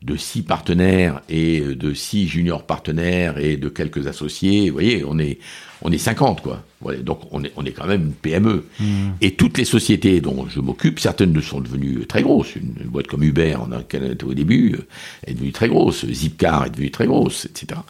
de 0.01 0.15
six 0.15 0.43
partenaires 0.43 1.21
et 1.27 1.59
de 1.61 1.93
six 1.93 2.27
juniors 2.27 2.65
partenaires 2.65 3.37
et 3.37 3.57
de 3.57 3.67
quelques 3.67 4.07
associés. 4.07 4.69
Vous 4.69 4.73
voyez, 4.73 5.03
on 5.05 5.19
est, 5.19 5.39
on 5.81 5.91
est 5.91 5.97
50, 5.97 6.41
quoi. 6.41 6.63
Voilà, 6.79 6.99
donc 6.99 7.21
on 7.31 7.43
est, 7.43 7.51
on 7.57 7.65
est 7.65 7.73
quand 7.73 7.87
même 7.87 8.03
une 8.03 8.13
PME. 8.13 8.65
Mmh. 8.79 8.85
Et 9.19 9.35
toutes 9.35 9.57
les 9.57 9.65
sociétés 9.65 10.21
dont 10.21 10.47
je 10.47 10.61
m'occupe, 10.61 10.99
certaines 10.99 11.33
ne 11.33 11.41
sont 11.41 11.59
devenues 11.59 12.05
très 12.07 12.21
grosses. 12.21 12.55
Une, 12.55 12.73
boîte 12.85 13.07
comme 13.07 13.23
Uber, 13.23 13.57
on 13.59 13.73
a, 13.73 13.81
au 14.23 14.33
début, 14.33 14.77
est 15.25 15.33
devenue 15.33 15.51
très 15.51 15.67
grosse. 15.67 16.05
Zipcar 16.05 16.65
est 16.65 16.69
devenue 16.69 16.91
très 16.91 17.05
grosse, 17.05 17.45
etc. 17.45 17.81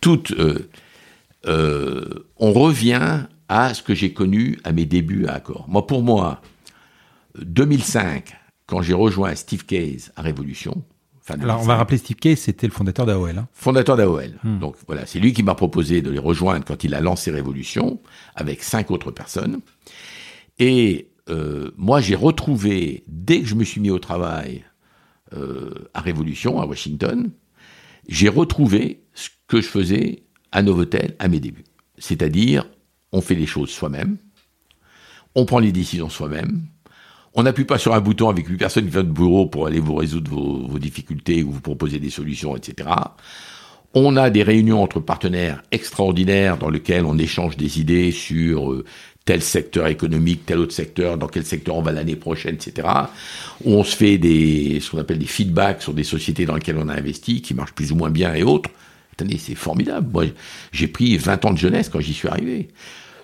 Toutes, 0.00 0.32
euh, 1.46 2.24
on 2.38 2.52
revient 2.52 3.24
à 3.50 3.74
ce 3.74 3.82
que 3.82 3.94
j'ai 3.94 4.14
connu 4.14 4.58
à 4.64 4.72
mes 4.72 4.86
débuts 4.86 5.26
à 5.26 5.34
Accor. 5.34 5.66
Moi, 5.68 5.86
pour 5.86 6.02
moi, 6.02 6.40
2005, 7.38 8.34
quand 8.66 8.80
j'ai 8.80 8.94
rejoint 8.94 9.34
Steve 9.34 9.66
Case 9.66 10.12
à 10.16 10.22
Révolution. 10.22 10.82
Alors, 11.28 11.60
on 11.60 11.64
va 11.64 11.76
rappeler 11.76 11.98
Steve 11.98 12.16
Case, 12.16 12.38
c'était 12.38 12.66
le 12.66 12.72
fondateur 12.72 13.06
d'AOL. 13.06 13.38
Hein. 13.38 13.48
Fondateur 13.52 13.96
d'AOL. 13.96 14.38
Hmm. 14.42 14.58
Donc 14.58 14.76
voilà, 14.86 15.06
c'est 15.06 15.20
lui 15.20 15.32
qui 15.32 15.42
m'a 15.42 15.54
proposé 15.54 16.02
de 16.02 16.10
les 16.10 16.18
rejoindre 16.18 16.64
quand 16.64 16.84
il 16.84 16.94
a 16.94 17.00
lancé 17.00 17.30
Révolution, 17.30 18.00
avec 18.34 18.62
cinq 18.62 18.90
autres 18.90 19.10
personnes. 19.10 19.60
Et 20.58 21.10
euh, 21.28 21.70
moi, 21.76 22.00
j'ai 22.00 22.16
retrouvé, 22.16 23.04
dès 23.06 23.40
que 23.40 23.46
je 23.46 23.54
me 23.54 23.64
suis 23.64 23.80
mis 23.80 23.90
au 23.90 23.98
travail 23.98 24.64
euh, 25.34 25.88
à 25.94 26.00
Révolution, 26.00 26.60
à 26.60 26.66
Washington, 26.66 27.30
j'ai 28.08 28.28
retrouvé 28.28 29.04
ce 29.14 29.28
que 29.46 29.60
je 29.60 29.68
faisais 29.68 30.24
à 30.50 30.62
Novotel 30.62 31.14
à 31.18 31.28
mes 31.28 31.40
débuts. 31.40 31.64
C'est-à-dire, 31.98 32.68
on 33.12 33.20
fait 33.20 33.36
les 33.36 33.46
choses 33.46 33.70
soi-même, 33.70 34.18
on 35.34 35.44
prend 35.44 35.60
les 35.60 35.72
décisions 35.72 36.08
soi-même, 36.08 36.66
on 37.34 37.42
n'appuie 37.44 37.64
pas 37.64 37.78
sur 37.78 37.94
un 37.94 38.00
bouton 38.00 38.28
avec 38.28 38.48
une 38.48 38.56
personne 38.56 38.84
qui 38.84 38.90
vient 38.90 39.02
de 39.02 39.10
bureau 39.10 39.46
pour 39.46 39.66
aller 39.66 39.80
vous 39.80 39.94
résoudre 39.94 40.30
vos, 40.30 40.78
difficultés 40.78 41.42
ou 41.42 41.52
vous 41.52 41.60
proposer 41.60 41.98
des 41.98 42.10
solutions, 42.10 42.56
etc. 42.56 42.90
On 43.94 44.16
a 44.16 44.30
des 44.30 44.42
réunions 44.42 44.82
entre 44.82 45.00
partenaires 45.00 45.62
extraordinaires 45.70 46.58
dans 46.58 46.70
lesquelles 46.70 47.04
on 47.04 47.18
échange 47.18 47.56
des 47.56 47.78
idées 47.80 48.10
sur 48.10 48.72
euh, 48.72 48.84
tel 49.24 49.42
secteur 49.42 49.86
économique, 49.86 50.46
tel 50.46 50.58
autre 50.58 50.72
secteur, 50.72 51.18
dans 51.18 51.26
quel 51.26 51.44
secteur 51.44 51.76
on 51.76 51.82
va 51.82 51.92
l'année 51.92 52.16
prochaine, 52.16 52.54
etc. 52.54 52.88
On 53.64 53.84
se 53.84 53.94
fait 53.94 54.18
des, 54.18 54.80
ce 54.80 54.90
qu'on 54.90 54.98
appelle 54.98 55.18
des 55.18 55.26
feedbacks 55.26 55.82
sur 55.82 55.94
des 55.94 56.04
sociétés 56.04 56.46
dans 56.46 56.54
lesquelles 56.54 56.78
on 56.78 56.88
a 56.88 56.94
investi, 56.94 57.42
qui 57.42 57.54
marchent 57.54 57.74
plus 57.74 57.92
ou 57.92 57.96
moins 57.96 58.10
bien 58.10 58.34
et 58.34 58.42
autres. 58.42 58.70
Attendez, 59.12 59.38
c'est 59.38 59.54
formidable. 59.54 60.08
Moi, 60.12 60.24
j'ai 60.72 60.88
pris 60.88 61.16
20 61.16 61.44
ans 61.44 61.52
de 61.52 61.58
jeunesse 61.58 61.88
quand 61.88 62.00
j'y 62.00 62.14
suis 62.14 62.28
arrivé. 62.28 62.68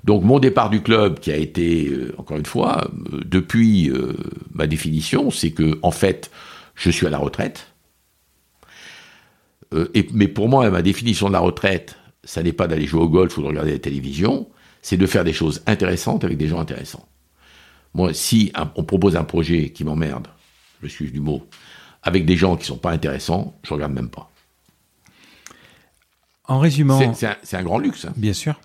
Donc 0.05 0.23
mon 0.23 0.39
départ 0.39 0.71
du 0.71 0.83
club, 0.83 1.19
qui 1.21 1.31
a 1.31 1.37
été, 1.37 1.89
euh, 1.89 2.15
encore 2.19 2.37
une 2.37 2.47
fois, 2.47 2.89
euh, 3.13 3.21
depuis 3.25 3.91
euh, 3.91 4.15
ma 4.53 4.67
définition, 4.67 5.31
c'est 5.31 5.51
que, 5.51 5.79
en 5.83 5.91
fait, 5.91 6.31
je 6.75 6.91
suis 6.91 7.07
à 7.07 7.11
la 7.11 7.19
retraite. 7.19 7.73
Et, 9.95 10.09
mais 10.15 10.29
pour 10.29 10.49
moi, 10.49 10.71
ma 10.71 10.81
définition 10.81 11.29
de 11.29 11.35
la 11.35 11.41
retraite, 11.41 11.99
ça 12.25 12.43
n'est 12.43 12.55
pas 12.55 12.69
d'aller 12.69 12.87
jouer 12.87 13.03
au 13.03 13.09
golf 13.09 13.37
ou 13.37 13.43
de 13.43 13.49
regarder 13.49 13.73
la 13.73 13.79
télévision, 13.79 14.49
c'est 14.81 14.97
de 14.97 15.07
faire 15.07 15.25
des 15.25 15.35
choses 15.35 15.63
intéressantes 15.67 16.25
avec 16.25 16.39
des 16.39 16.49
gens 16.49 16.59
intéressants. 16.59 17.07
Moi, 17.93 18.15
si 18.15 18.51
on 18.77 18.85
propose 18.85 19.17
un 19.17 19.25
projet 19.25 19.71
qui 19.71 19.85
m'emmerde, 19.85 20.29
je 20.83 20.89
suis 20.89 21.11
du 21.11 21.21
mot, 21.21 21.47
avec 22.03 22.25
des 22.25 22.37
gens 22.37 22.57
qui 22.57 22.65
sont 22.65 22.79
pas 22.79 22.93
intéressants, 22.93 23.59
je 23.63 23.75
regarde 23.75 23.93
même 23.93 24.09
pas. 24.09 24.31
En 26.45 26.61
résumant, 26.61 27.13
c'est 27.13 27.57
un, 27.57 27.63
grand 27.63 27.79
luxe. 27.79 28.07
Hein. 28.07 28.15
Bien 28.17 28.33
sûr. 28.33 28.59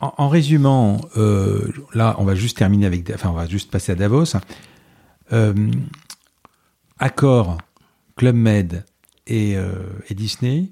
En, 0.00 0.28
résumant, 0.28 1.00
euh, 1.16 1.72
là, 1.92 2.14
on 2.18 2.24
va 2.24 2.36
juste 2.36 2.58
terminer 2.58 2.86
avec, 2.86 3.10
enfin, 3.12 3.30
on 3.30 3.34
va 3.34 3.46
juste 3.46 3.70
passer 3.70 3.92
à 3.92 3.94
Davos. 3.96 4.36
Euh, 5.32 5.70
Accor, 6.98 7.58
Club 8.16 8.36
Med 8.36 8.84
et, 9.26 9.56
euh, 9.56 9.72
Disney, 10.10 10.70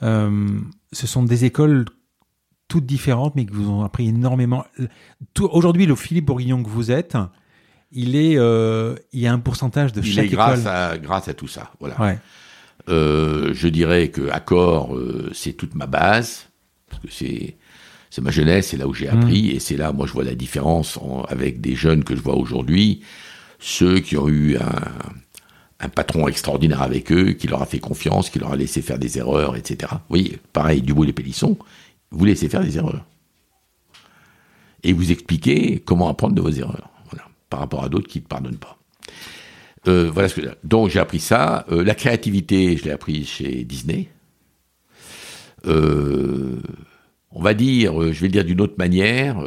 ce 0.00 1.06
sont 1.06 1.24
des 1.24 1.44
écoles 1.44 1.86
toutes 2.68 2.86
différentes, 2.86 3.34
mais 3.34 3.46
qui 3.46 3.52
vous 3.52 3.68
ont 3.68 3.82
appris 3.82 4.08
énormément. 4.08 4.64
Aujourd'hui, 5.40 5.86
le 5.86 5.96
Philippe 5.96 6.26
Bourguignon 6.26 6.62
que 6.62 6.68
vous 6.68 6.92
êtes, 6.92 7.16
il 7.90 8.14
est, 8.14 8.34
il 9.12 9.20
y 9.20 9.26
a 9.26 9.32
un 9.32 9.40
pourcentage 9.40 9.92
de 9.92 10.02
chaque 10.02 10.30
grâce 10.30 10.66
À, 10.66 10.98
grâce 10.98 11.26
à 11.26 11.34
tout 11.34 11.48
ça, 11.48 11.72
voilà. 11.80 12.00
Ouais. 12.00 12.18
Euh, 12.88 13.52
je 13.52 13.68
dirais 13.68 14.08
que 14.08 14.28
Accor, 14.30 14.94
euh, 14.94 15.30
c'est 15.32 15.54
toute 15.54 15.74
ma 15.74 15.86
base, 15.86 16.46
parce 16.88 17.02
que 17.02 17.08
c'est 17.10 17.56
c'est 18.16 18.22
ma 18.22 18.30
jeunesse, 18.30 18.68
c'est 18.68 18.78
là 18.78 18.88
où 18.88 18.94
j'ai 18.94 19.08
appris, 19.08 19.42
mm. 19.42 19.56
et 19.56 19.60
c'est 19.60 19.76
là, 19.76 19.92
moi, 19.92 20.06
je 20.06 20.12
vois 20.14 20.24
la 20.24 20.34
différence 20.34 20.98
avec 21.28 21.60
des 21.60 21.74
jeunes 21.74 22.02
que 22.02 22.16
je 22.16 22.22
vois 22.22 22.36
aujourd'hui, 22.36 23.02
ceux 23.58 24.00
qui 24.00 24.16
ont 24.16 24.26
eu 24.26 24.56
un, 24.56 25.84
un, 25.84 25.88
patron 25.90 26.26
extraordinaire 26.26 26.80
avec 26.80 27.12
eux, 27.12 27.32
qui 27.32 27.46
leur 27.46 27.60
a 27.60 27.66
fait 27.66 27.78
confiance, 27.78 28.30
qui 28.30 28.38
leur 28.38 28.52
a 28.52 28.56
laissé 28.56 28.80
faire 28.80 28.98
des 28.98 29.18
erreurs, 29.18 29.54
etc. 29.54 29.92
Oui, 30.08 30.38
pareil, 30.54 30.80
Dubois 30.80 31.06
et 31.06 31.12
Pélisson, 31.12 31.58
vous 32.10 32.24
laissez 32.24 32.48
faire 32.48 32.62
des 32.62 32.78
erreurs. 32.78 33.04
Et 34.82 34.94
vous 34.94 35.12
expliquez 35.12 35.82
comment 35.84 36.08
apprendre 36.08 36.34
de 36.34 36.40
vos 36.40 36.52
erreurs, 36.52 36.88
voilà, 37.10 37.28
par 37.50 37.60
rapport 37.60 37.84
à 37.84 37.90
d'autres 37.90 38.08
qui 38.08 38.20
ne 38.20 38.24
pardonnent 38.24 38.56
pas. 38.56 38.78
Euh, 39.88 40.10
voilà 40.10 40.30
ce 40.30 40.40
que 40.40 40.46
donc 40.64 40.88
j'ai 40.88 41.00
appris 41.00 41.20
ça. 41.20 41.66
Euh, 41.70 41.84
la 41.84 41.94
créativité, 41.94 42.78
je 42.78 42.84
l'ai 42.84 42.92
appris 42.92 43.26
chez 43.26 43.62
Disney. 43.64 44.08
Euh, 45.66 46.62
on 47.38 47.42
va 47.42 47.52
dire, 47.52 48.12
je 48.12 48.20
vais 48.20 48.28
le 48.28 48.32
dire 48.32 48.44
d'une 48.44 48.62
autre 48.62 48.76
manière, 48.78 49.40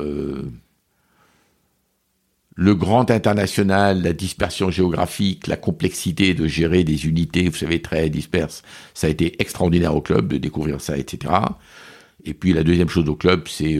le 2.55 2.75
grand 2.75 3.09
international, 3.09 4.03
la 4.03 4.13
dispersion 4.13 4.69
géographique, 4.69 5.47
la 5.47 5.57
complexité 5.57 6.35
de 6.35 6.45
gérer 6.45 6.83
des 6.83 7.07
unités, 7.07 7.49
vous 7.49 7.57
savez, 7.57 7.81
très 7.81 8.09
disperses, 8.09 8.61
ça 8.93 9.07
a 9.07 9.09
été 9.09 9.41
extraordinaire 9.41 9.95
au 9.95 10.01
club 10.01 10.27
de 10.27 10.37
découvrir 10.37 10.81
ça, 10.81 10.97
etc. 10.97 11.33
Et 12.25 12.35
puis 12.35 12.53
la 12.53 12.63
deuxième 12.63 12.89
chose 12.89 13.09
au 13.09 13.15
club, 13.15 13.47
c'est 13.47 13.79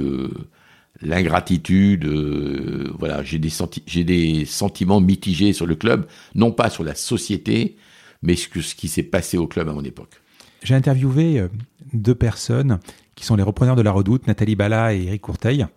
l'ingratitude, 1.02 2.06
euh, 2.06 2.92
voilà, 2.98 3.24
j'ai 3.24 3.40
des, 3.40 4.46
sentiments 4.46 5.02
mitigés 5.02 5.54
sur 5.54 5.66
le 5.66 5.76
club, 5.76 6.08
non 6.36 6.52
pas 6.52 6.70
sur 6.70 6.84
la 6.84 6.96
société, 6.96 7.78
mais 8.22 8.36
ce, 8.36 8.48
qui 8.76 8.88
s'est 8.88 9.04
passé 9.04 9.38
au 9.38 9.48
club 9.48 9.70
à 9.70 9.74
mon 9.74 9.84
époque. 9.84 10.22
J'ai 10.64 10.76
interviewé 10.76 11.40
euh, 11.40 11.48
deux 11.94 12.16
personnes 12.16 12.80
qui 13.20 13.26
sont 13.26 13.36
les 13.36 13.44
repreneurs 13.44 13.76
de 13.76 13.82
la 13.82 13.92
Redoute, 13.92 14.28
Nathalie 14.28 14.56
Bala 14.56 14.94
et 14.94 15.04
Eric 15.04 15.22
Courteil. 15.22 15.68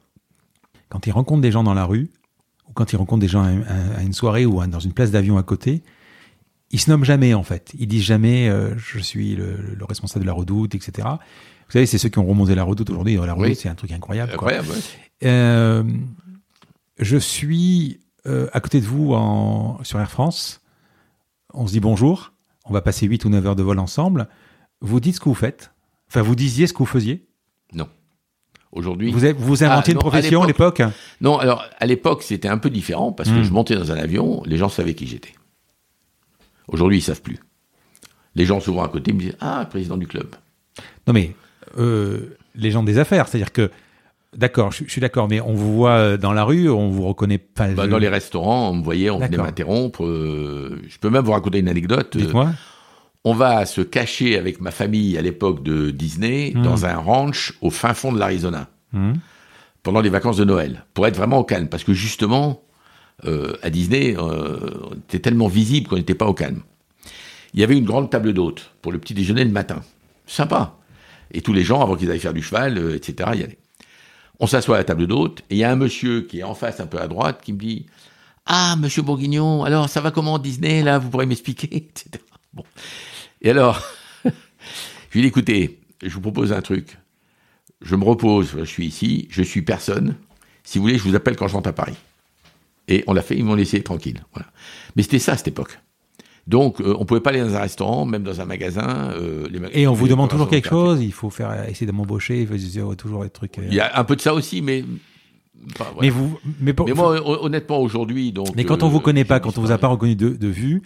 Quand 0.88 1.08
ils 1.08 1.10
rencontrent 1.10 1.40
des 1.40 1.50
gens 1.50 1.64
dans 1.64 1.74
la 1.74 1.84
rue, 1.84 2.08
ou 2.68 2.72
quand 2.72 2.92
ils 2.92 2.96
rencontrent 2.96 3.20
des 3.20 3.28
gens 3.28 3.42
à, 3.42 4.02
une 4.02 4.12
soirée 4.12 4.46
ou 4.46 4.64
dans 4.66 4.78
une 4.78 4.92
place 4.92 5.10
d'avion 5.10 5.38
à 5.38 5.42
côté, 5.42 5.82
ils 6.70 6.78
se 6.78 6.88
nomment 6.88 7.04
jamais 7.04 7.34
en 7.34 7.42
fait. 7.42 7.72
Ils 7.76 7.88
disent 7.88 8.04
jamais 8.04 8.48
euh, 8.48 8.78
je 8.78 9.00
suis 9.00 9.34
le, 9.34 9.56
le, 9.76 9.84
responsable 9.84 10.24
de 10.24 10.28
la 10.28 10.34
Redoute, 10.34 10.76
etc. 10.76 11.08
Vous 11.08 11.72
savez, 11.72 11.86
c'est 11.86 11.98
ceux 11.98 12.10
qui 12.10 12.20
ont 12.20 12.26
remonté 12.26 12.54
la 12.54 12.62
redoute 12.62 12.90
aujourd'hui. 12.90 13.16
La 13.16 13.34
redoute, 13.34 13.56
c'est 13.56 13.68
un 13.68 13.74
truc 13.74 13.90
incroyable. 13.90 14.32
Incroyable, 14.32 14.68
euh, 15.24 15.82
je 16.98 17.16
suis 17.16 18.00
euh, 18.26 18.48
à 18.52 18.60
côté 18.60 18.80
de 18.80 18.86
vous 18.86 19.14
en, 19.14 19.82
sur 19.82 19.98
Air 19.98 20.10
France. 20.10 20.60
On 21.54 21.66
se 21.66 21.72
dit 21.72 21.80
bonjour. 21.80 22.32
On 22.66 22.72
va 22.72 22.82
passer 22.82 23.06
8 23.06 23.24
ou 23.24 23.30
9 23.30 23.46
heures 23.46 23.56
de 23.56 23.62
vol 23.64 23.80
ensemble. 23.80 24.28
Vous 24.80 25.00
dites 25.00 25.16
ce 25.16 25.20
que 25.20 25.28
vous 25.28 25.34
faites. 25.34 25.72
Enfin, 26.08 26.22
vous 26.22 26.36
disiez 26.36 26.68
ce 26.68 26.72
que 26.72 26.78
vous 26.78 26.86
faisiez. 26.86 27.26
Aujourd'hui. 28.72 29.12
Vous, 29.12 29.24
avez, 29.24 29.34
vous 29.34 29.62
inventiez 29.62 29.92
ah, 29.92 29.96
une 29.96 30.00
profession 30.00 30.42
à 30.42 30.46
l'époque 30.46 30.82
Non, 31.20 31.38
alors 31.38 31.64
à 31.78 31.86
l'époque, 31.86 32.22
c'était 32.22 32.48
un 32.48 32.56
peu 32.56 32.70
différent 32.70 33.12
parce 33.12 33.28
que 33.28 33.40
hmm. 33.40 33.44
je 33.44 33.52
montais 33.52 33.74
dans 33.74 33.92
un 33.92 33.96
avion, 33.96 34.42
les 34.46 34.56
gens 34.56 34.70
savaient 34.70 34.94
qui 34.94 35.06
j'étais. 35.06 35.34
Aujourd'hui, 36.68 36.98
ils 36.98 37.02
savent 37.02 37.20
plus. 37.20 37.38
Les 38.34 38.46
gens 38.46 38.60
souvent 38.60 38.82
à 38.82 38.88
côté 38.88 39.12
me 39.12 39.20
disent 39.20 39.36
Ah, 39.40 39.66
président 39.68 39.98
du 39.98 40.06
club. 40.06 40.34
Non, 41.06 41.12
mais 41.12 41.32
euh, 41.78 42.36
les 42.54 42.70
gens 42.70 42.82
des 42.82 42.98
affaires. 42.98 43.28
C'est-à-dire 43.28 43.52
que, 43.52 43.70
d'accord, 44.34 44.72
je, 44.72 44.84
suis 44.84 45.00
d'accord, 45.00 45.28
mais 45.28 45.40
on 45.40 45.52
vous 45.52 45.74
voit 45.74 45.90
euh, 45.90 46.16
dans 46.16 46.32
la 46.32 46.44
rue, 46.44 46.70
on 46.70 46.88
vous 46.88 47.06
reconnaît 47.06 47.38
pas. 47.38 47.68
Bah, 47.68 47.86
Dans 47.86 47.98
les 47.98 48.08
restaurants, 48.08 48.70
on 48.70 48.74
me 48.74 48.82
voyait, 48.82 49.10
on 49.10 49.18
venait 49.18 49.36
m'interrompre. 49.36 50.04
Euh, 50.04 50.80
je 50.88 50.98
peux 50.98 51.10
même 51.10 51.24
vous 51.24 51.32
raconter 51.32 51.58
une 51.58 51.68
anecdote. 51.68 52.16
Dites-moi. 52.16 52.50
On 53.24 53.34
va 53.34 53.66
se 53.66 53.80
cacher 53.80 54.36
avec 54.36 54.60
ma 54.60 54.70
famille 54.70 55.16
à 55.16 55.22
l'époque 55.22 55.62
de 55.62 55.90
Disney 55.90 56.52
hmm. 56.54 56.62
dans 56.62 56.86
un 56.86 56.96
ranch 56.96 57.54
au 57.60 57.70
fin 57.70 57.94
fond 57.94 58.12
de 58.12 58.18
l'Arizona 58.18 58.68
hmm. 58.92 59.12
pendant 59.82 60.00
les 60.00 60.10
vacances 60.10 60.36
de 60.36 60.44
Noël 60.44 60.84
pour 60.94 61.06
être 61.06 61.16
vraiment 61.16 61.38
au 61.38 61.44
calme 61.44 61.68
parce 61.68 61.84
que 61.84 61.92
justement 61.92 62.62
à 63.62 63.70
Disney 63.70 64.16
on 64.18 64.94
était 64.94 65.20
tellement 65.20 65.46
visible 65.46 65.86
qu'on 65.86 65.96
n'était 65.96 66.16
pas 66.16 66.26
au 66.26 66.34
calme. 66.34 66.62
Il 67.54 67.60
y 67.60 67.64
avait 67.64 67.76
une 67.76 67.84
grande 67.84 68.10
table 68.10 68.32
d'hôtes 68.32 68.70
pour 68.80 68.92
le 68.92 68.98
petit 68.98 69.14
déjeuner 69.14 69.44
le 69.44 69.50
matin. 69.50 69.82
Sympa. 70.26 70.76
Et 71.32 71.42
tous 71.42 71.52
les 71.52 71.64
gens, 71.64 71.82
avant 71.82 71.96
qu'ils 71.96 72.10
aillent 72.10 72.18
faire 72.18 72.32
du 72.32 72.42
cheval, 72.42 72.78
euh, 72.78 72.96
etc., 72.96 73.30
y 73.34 73.42
allaient. 73.42 73.58
On 74.40 74.46
s'assoit 74.46 74.76
à 74.76 74.78
la 74.78 74.84
table 74.84 75.06
d'hôte, 75.06 75.40
et 75.50 75.56
il 75.56 75.58
y 75.58 75.64
a 75.64 75.70
un 75.70 75.76
monsieur 75.76 76.22
qui 76.22 76.40
est 76.40 76.42
en 76.42 76.54
face, 76.54 76.80
un 76.80 76.86
peu 76.86 76.98
à 76.98 77.08
droite, 77.08 77.40
qui 77.42 77.52
me 77.52 77.58
dit 77.58 77.86
Ah, 78.46 78.76
monsieur 78.76 79.02
Bourguignon, 79.02 79.64
alors 79.64 79.88
ça 79.88 80.00
va 80.00 80.10
comment 80.10 80.38
Disney, 80.38 80.82
là, 80.82 80.98
vous 80.98 81.10
pourrez 81.10 81.26
m'expliquer, 81.26 81.68
etc. 81.76 82.24
Bon. 82.52 82.64
Et 83.42 83.50
alors, 83.50 83.82
je 84.24 84.30
lui 85.12 85.22
dis 85.22 85.26
Écoutez, 85.26 85.80
je 86.02 86.14
vous 86.14 86.20
propose 86.20 86.52
un 86.52 86.62
truc. 86.62 86.98
Je 87.80 87.96
me 87.96 88.04
repose, 88.04 88.56
je 88.58 88.64
suis 88.64 88.86
ici, 88.86 89.28
je 89.30 89.42
suis 89.42 89.62
personne. 89.62 90.14
Si 90.62 90.78
vous 90.78 90.82
voulez, 90.82 90.98
je 90.98 91.02
vous 91.02 91.16
appelle 91.16 91.36
quand 91.36 91.48
je 91.48 91.54
rentre 91.54 91.68
à 91.68 91.72
Paris. 91.72 91.96
Et 92.86 93.02
on 93.08 93.12
l'a 93.12 93.22
fait, 93.22 93.36
ils 93.36 93.44
m'ont 93.44 93.54
laissé 93.54 93.82
tranquille. 93.82 94.22
Voilà. 94.32 94.48
Mais 94.94 95.02
c'était 95.02 95.18
ça, 95.18 95.32
à 95.32 95.36
cette 95.36 95.48
époque. 95.48 95.80
Donc, 96.46 96.80
euh, 96.80 96.94
on 96.98 97.04
pouvait 97.04 97.20
pas 97.20 97.30
aller 97.30 97.40
dans 97.40 97.54
un 97.54 97.60
restaurant, 97.60 98.04
même 98.04 98.22
dans 98.22 98.40
un 98.40 98.44
magasin. 98.44 99.10
Euh, 99.14 99.48
et 99.72 99.86
on 99.86 99.94
vous 99.94 100.08
demande 100.08 100.30
toujours 100.30 100.48
quelque 100.48 100.68
chose. 100.68 101.02
Il 101.02 101.12
faut 101.12 101.30
faire 101.30 101.68
essayer 101.68 101.86
de 101.86 101.92
m'embaucher. 101.92 102.42
Il 102.42 102.46
faut 102.46 102.94
toujours 102.94 103.22
des 103.24 103.30
trucs. 103.30 103.58
Euh. 103.58 103.66
Il 103.68 103.74
y 103.74 103.80
a 103.80 103.98
un 103.98 104.04
peu 104.04 104.16
de 104.16 104.20
ça 104.20 104.34
aussi, 104.34 104.62
mais. 104.62 104.84
Mais 106.00 106.10
vous, 106.10 106.40
mais, 106.60 106.74
moi, 106.94 107.20
honnêtement, 107.44 107.78
aujourd'hui, 107.80 108.32
donc. 108.32 108.48
Mais 108.56 108.64
quand 108.64 108.82
on 108.82 108.88
vous 108.88 108.98
connaît 108.98 109.24
pas, 109.24 109.38
quand 109.38 109.58
on 109.58 109.60
vous 109.60 109.70
a 109.70 109.78
pas 109.78 109.86
reconnu 109.86 110.16
de, 110.16 110.30
de 110.30 110.48
vue, 110.48 110.82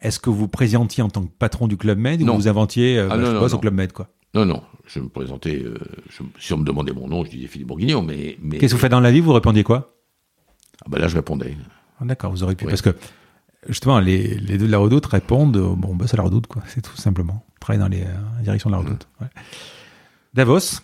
est-ce 0.00 0.20
que 0.20 0.30
vous 0.30 0.48
présentiez 0.48 1.02
en 1.02 1.08
tant 1.08 1.24
que 1.24 1.32
patron 1.38 1.68
du 1.68 1.76
club 1.76 1.98
Med 1.98 2.22
ou 2.22 2.34
vous 2.34 2.48
inventiez 2.48 2.98
ah, 2.98 3.08
bah, 3.08 3.16
je 3.18 3.32
non, 3.32 3.46
au 3.46 3.58
club 3.58 3.74
Med 3.74 3.92
quoi? 3.92 4.08
Non, 4.34 4.44
non. 4.44 4.62
Je 4.86 5.00
me 5.00 5.08
présentais. 5.08 5.64
si 6.38 6.52
on 6.52 6.58
me 6.58 6.64
demandait 6.64 6.92
mon 6.92 7.08
nom, 7.08 7.24
je 7.24 7.30
disais 7.30 7.48
Philippe 7.48 7.68
Bourguignon, 7.68 8.02
mais. 8.02 8.38
mais 8.40 8.58
Qu'est-ce 8.58 8.72
que 8.72 8.76
vous 8.76 8.82
faites 8.82 8.90
dans 8.90 9.00
la 9.00 9.10
vie? 9.10 9.20
Vous 9.20 9.32
répondiez 9.32 9.64
quoi? 9.64 9.96
Ah 10.84 10.88
bah 10.88 10.98
là, 10.98 11.08
je 11.08 11.16
répondais. 11.16 11.56
Ah, 12.00 12.04
d'accord, 12.04 12.30
vous 12.30 12.42
auriez 12.42 12.56
pu 12.56 12.66
parce 12.66 12.82
que 12.82 12.94
justement, 13.68 13.98
les, 13.98 14.34
les, 14.38 14.58
deux 14.58 14.66
de 14.66 14.72
la 14.72 14.78
redoute 14.78 15.06
répondent 15.06 15.56
bon, 15.76 15.94
bah, 15.94 16.06
c'est 16.08 16.16
la 16.16 16.22
redoute, 16.22 16.46
quoi. 16.46 16.62
C'est 16.66 16.82
tout 16.82 16.96
simplement. 16.96 17.44
Travailler 17.60 17.80
dans 17.82 17.88
les 17.88 18.02
euh, 18.02 18.42
directions 18.42 18.70
de 18.70 18.74
la 18.74 18.80
redoute. 18.80 19.08
Mmh. 19.20 19.24
Davos. 20.34 20.80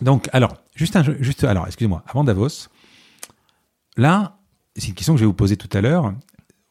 Donc, 0.00 0.28
alors, 0.32 0.56
juste 0.74 0.96
un, 0.96 1.02
juste, 1.20 1.44
alors, 1.44 1.66
excusez-moi, 1.66 2.02
avant 2.06 2.24
Davos, 2.24 2.68
là, 3.96 4.38
c'est 4.74 4.88
une 4.88 4.94
question 4.94 5.14
que 5.14 5.18
je 5.18 5.24
vais 5.24 5.28
vous 5.28 5.34
poser 5.34 5.56
tout 5.56 5.70
à 5.76 5.80
l'heure. 5.80 6.12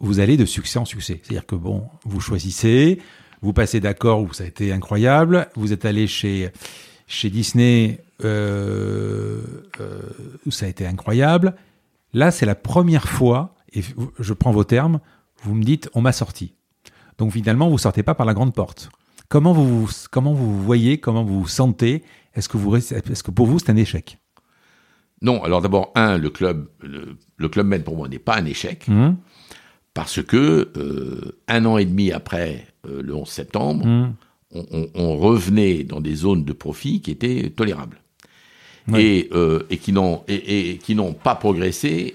Vous 0.06 0.19
allez 0.19 0.38
de 0.38 0.45
succès 0.45 0.77
en 0.77 0.86
succès. 0.86 1.19
C'est-à-dire 1.23 1.48
que, 1.48 1.56
bon, 1.56 1.84
vous 2.03 2.19
choisissez, 2.19 3.02
vous 3.41 3.53
passez 3.53 3.80
d'accord 3.80 4.22
où 4.22 4.32
ça 4.34 4.44
a 4.44 4.48
été 4.48 4.72
incroyable, 4.72 5.48
vous 5.56 5.73
êtes 5.73 5.84
allé 5.84 6.06
chez, 6.06 6.52
chez 7.07 7.32
Disney 7.32 7.99
euh, 8.23 9.41
euh, 9.82 10.02
où 10.45 10.52
ça 10.52 10.68
a 10.68 10.69
été 10.69 10.86
incroyable. 10.86 11.56
Là, 12.14 12.30
c'est 12.30 12.45
la 12.45 12.53
première 12.53 13.07
fois 13.10 13.56
et 13.73 13.82
je 14.19 14.34
prends 14.34 14.52
vos 14.52 14.64
termes, 14.64 14.99
vous 15.41 15.56
me 15.56 15.64
dites 15.64 15.90
on 15.95 16.02
m'a 16.02 16.11
sorti. 16.11 16.53
Donc 17.18 17.32
finalement, 17.32 17.68
vous 17.68 17.80
sortez 17.80 18.03
pas 18.03 18.14
par 18.14 18.27
la 18.27 18.36
grande 18.36 18.53
porte. 18.53 18.91
Comment 19.27 19.53
vous 19.53 19.90
comment 20.11 20.34
vous 20.34 20.61
voyez, 20.61 20.99
comment 20.99 21.23
vous 21.23 21.41
vous 21.41 21.48
sentez? 21.48 22.03
Est-ce 22.36 22.48
que 22.48 22.57
vous 22.57 22.76
est-ce 22.76 23.23
que 23.23 23.32
pour 23.32 23.48
vous 23.48 23.57
c'est 23.57 23.72
un 23.72 23.76
échec? 23.76 24.19
Non. 25.23 25.44
Alors 25.44 25.61
d'abord 25.61 25.91
un, 25.95 26.19
le 26.19 26.30
club 26.30 26.69
le, 26.82 27.49
club 27.49 27.65
Med 27.65 27.84
pour 27.84 27.98
moi 27.98 28.07
n'est 28.07 28.19
pas 28.19 28.38
un 28.38 28.45
échec 28.45 28.88
mmh. 28.88 29.14
Parce 29.95 30.22
que 30.22 30.72
euh, 30.77 31.38
un 31.47 31.65
an 31.65 31.80
et 31.80 31.85
demi 31.85 32.11
après 32.11 32.67
euh, 32.88 33.01
le 33.01 33.15
11 33.15 33.27
septembre, 33.27 33.88
mmh. 33.88 34.13
on, 34.93 35.17
revenait 35.17 35.84
dans 35.84 36.01
des 36.01 36.13
zones 36.13 36.43
de 36.43 36.53
profit 36.53 37.01
qui 37.01 37.09
étaient 37.09 37.49
tolérables. 37.49 37.97
Et, 38.95 39.30
euh, 39.34 39.63
et, 39.72 39.77
qui 39.77 39.93
n'ont 39.93 40.22
et, 40.27 40.73
et, 40.73 40.77
qui 40.77 40.93
n'ont 40.93 41.13
pas 41.13 41.34
progressé 41.34 42.13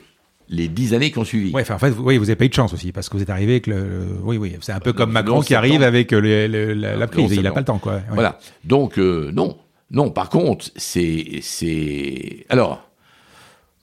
les 0.48 0.68
dix 0.68 0.94
années 0.94 1.10
qui 1.10 1.18
ont 1.18 1.24
suivi. 1.24 1.50
Ouais, 1.52 1.68
en 1.68 1.78
fait, 1.80 1.90
vous, 1.90 2.04
oui, 2.04 2.16
vous 2.16 2.30
avez 2.30 2.36
pas 2.36 2.44
eu 2.44 2.48
de 2.48 2.54
chance 2.54 2.72
aussi 2.72 2.92
parce 2.92 3.08
que 3.08 3.16
vous 3.16 3.22
êtes 3.24 3.30
arrivé 3.30 3.54
avec 3.54 3.66
le, 3.66 4.06
oui, 4.22 4.36
oui, 4.36 4.54
c'est 4.60 4.70
un 4.70 4.78
peu 4.78 4.92
comme 4.92 5.10
Macron 5.10 5.40
qui 5.40 5.56
arrive 5.56 5.82
avec 5.82 6.12
le, 6.12 6.46
la, 6.74 7.06
prise, 7.08 7.32
il 7.32 7.44
a 7.44 7.50
pas 7.50 7.60
le 7.60 7.64
temps, 7.66 7.80
quoi. 7.80 8.02
Voilà. 8.12 8.38
Donc 8.62 8.98
non, 8.98 9.56
non. 9.90 10.10
Par 10.10 10.28
contre, 10.28 10.66
c'est, 10.76 11.40
c'est, 11.42 12.46
alors, 12.50 12.88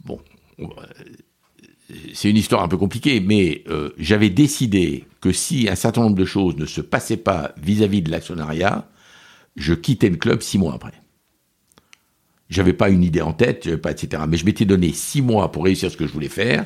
bon, 0.05 0.19
c'est 2.13 2.29
une 2.29 2.37
histoire 2.37 2.63
un 2.63 2.67
peu 2.67 2.77
compliquée, 2.77 3.19
mais 3.19 3.63
j'avais 3.97 4.29
décidé 4.29 5.05
que 5.21 5.31
si 5.31 5.69
un 5.69 5.75
certain 5.75 6.01
nombre 6.01 6.15
de 6.15 6.25
choses 6.25 6.57
ne 6.57 6.65
se 6.65 6.81
passaient 6.81 7.17
pas 7.17 7.53
vis-à-vis 7.61 8.01
de 8.01 8.11
l'actionnariat, 8.11 8.87
je 9.55 9.73
quittais 9.73 10.09
le 10.09 10.17
club 10.17 10.41
six 10.41 10.57
mois 10.57 10.73
après. 10.75 10.93
J'avais 12.49 12.73
pas 12.73 12.89
une 12.89 13.03
idée 13.03 13.21
en 13.21 13.33
tête, 13.33 13.75
pas 13.77 13.91
etc. 13.91 14.23
Mais 14.27 14.37
je 14.37 14.45
m'étais 14.45 14.65
donné 14.65 14.93
six 14.93 15.21
mois 15.21 15.51
pour 15.51 15.65
réussir 15.65 15.91
ce 15.91 15.97
que 15.97 16.07
je 16.07 16.13
voulais 16.13 16.29
faire, 16.29 16.65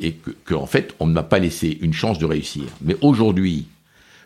et 0.00 0.14
que, 0.44 0.54
en 0.54 0.66
fait, 0.66 0.94
on 1.00 1.06
ne 1.06 1.12
m'a 1.12 1.22
pas 1.22 1.38
laissé 1.38 1.78
une 1.80 1.92
chance 1.92 2.18
de 2.18 2.26
réussir. 2.26 2.64
Mais 2.82 2.96
aujourd'hui, 3.00 3.68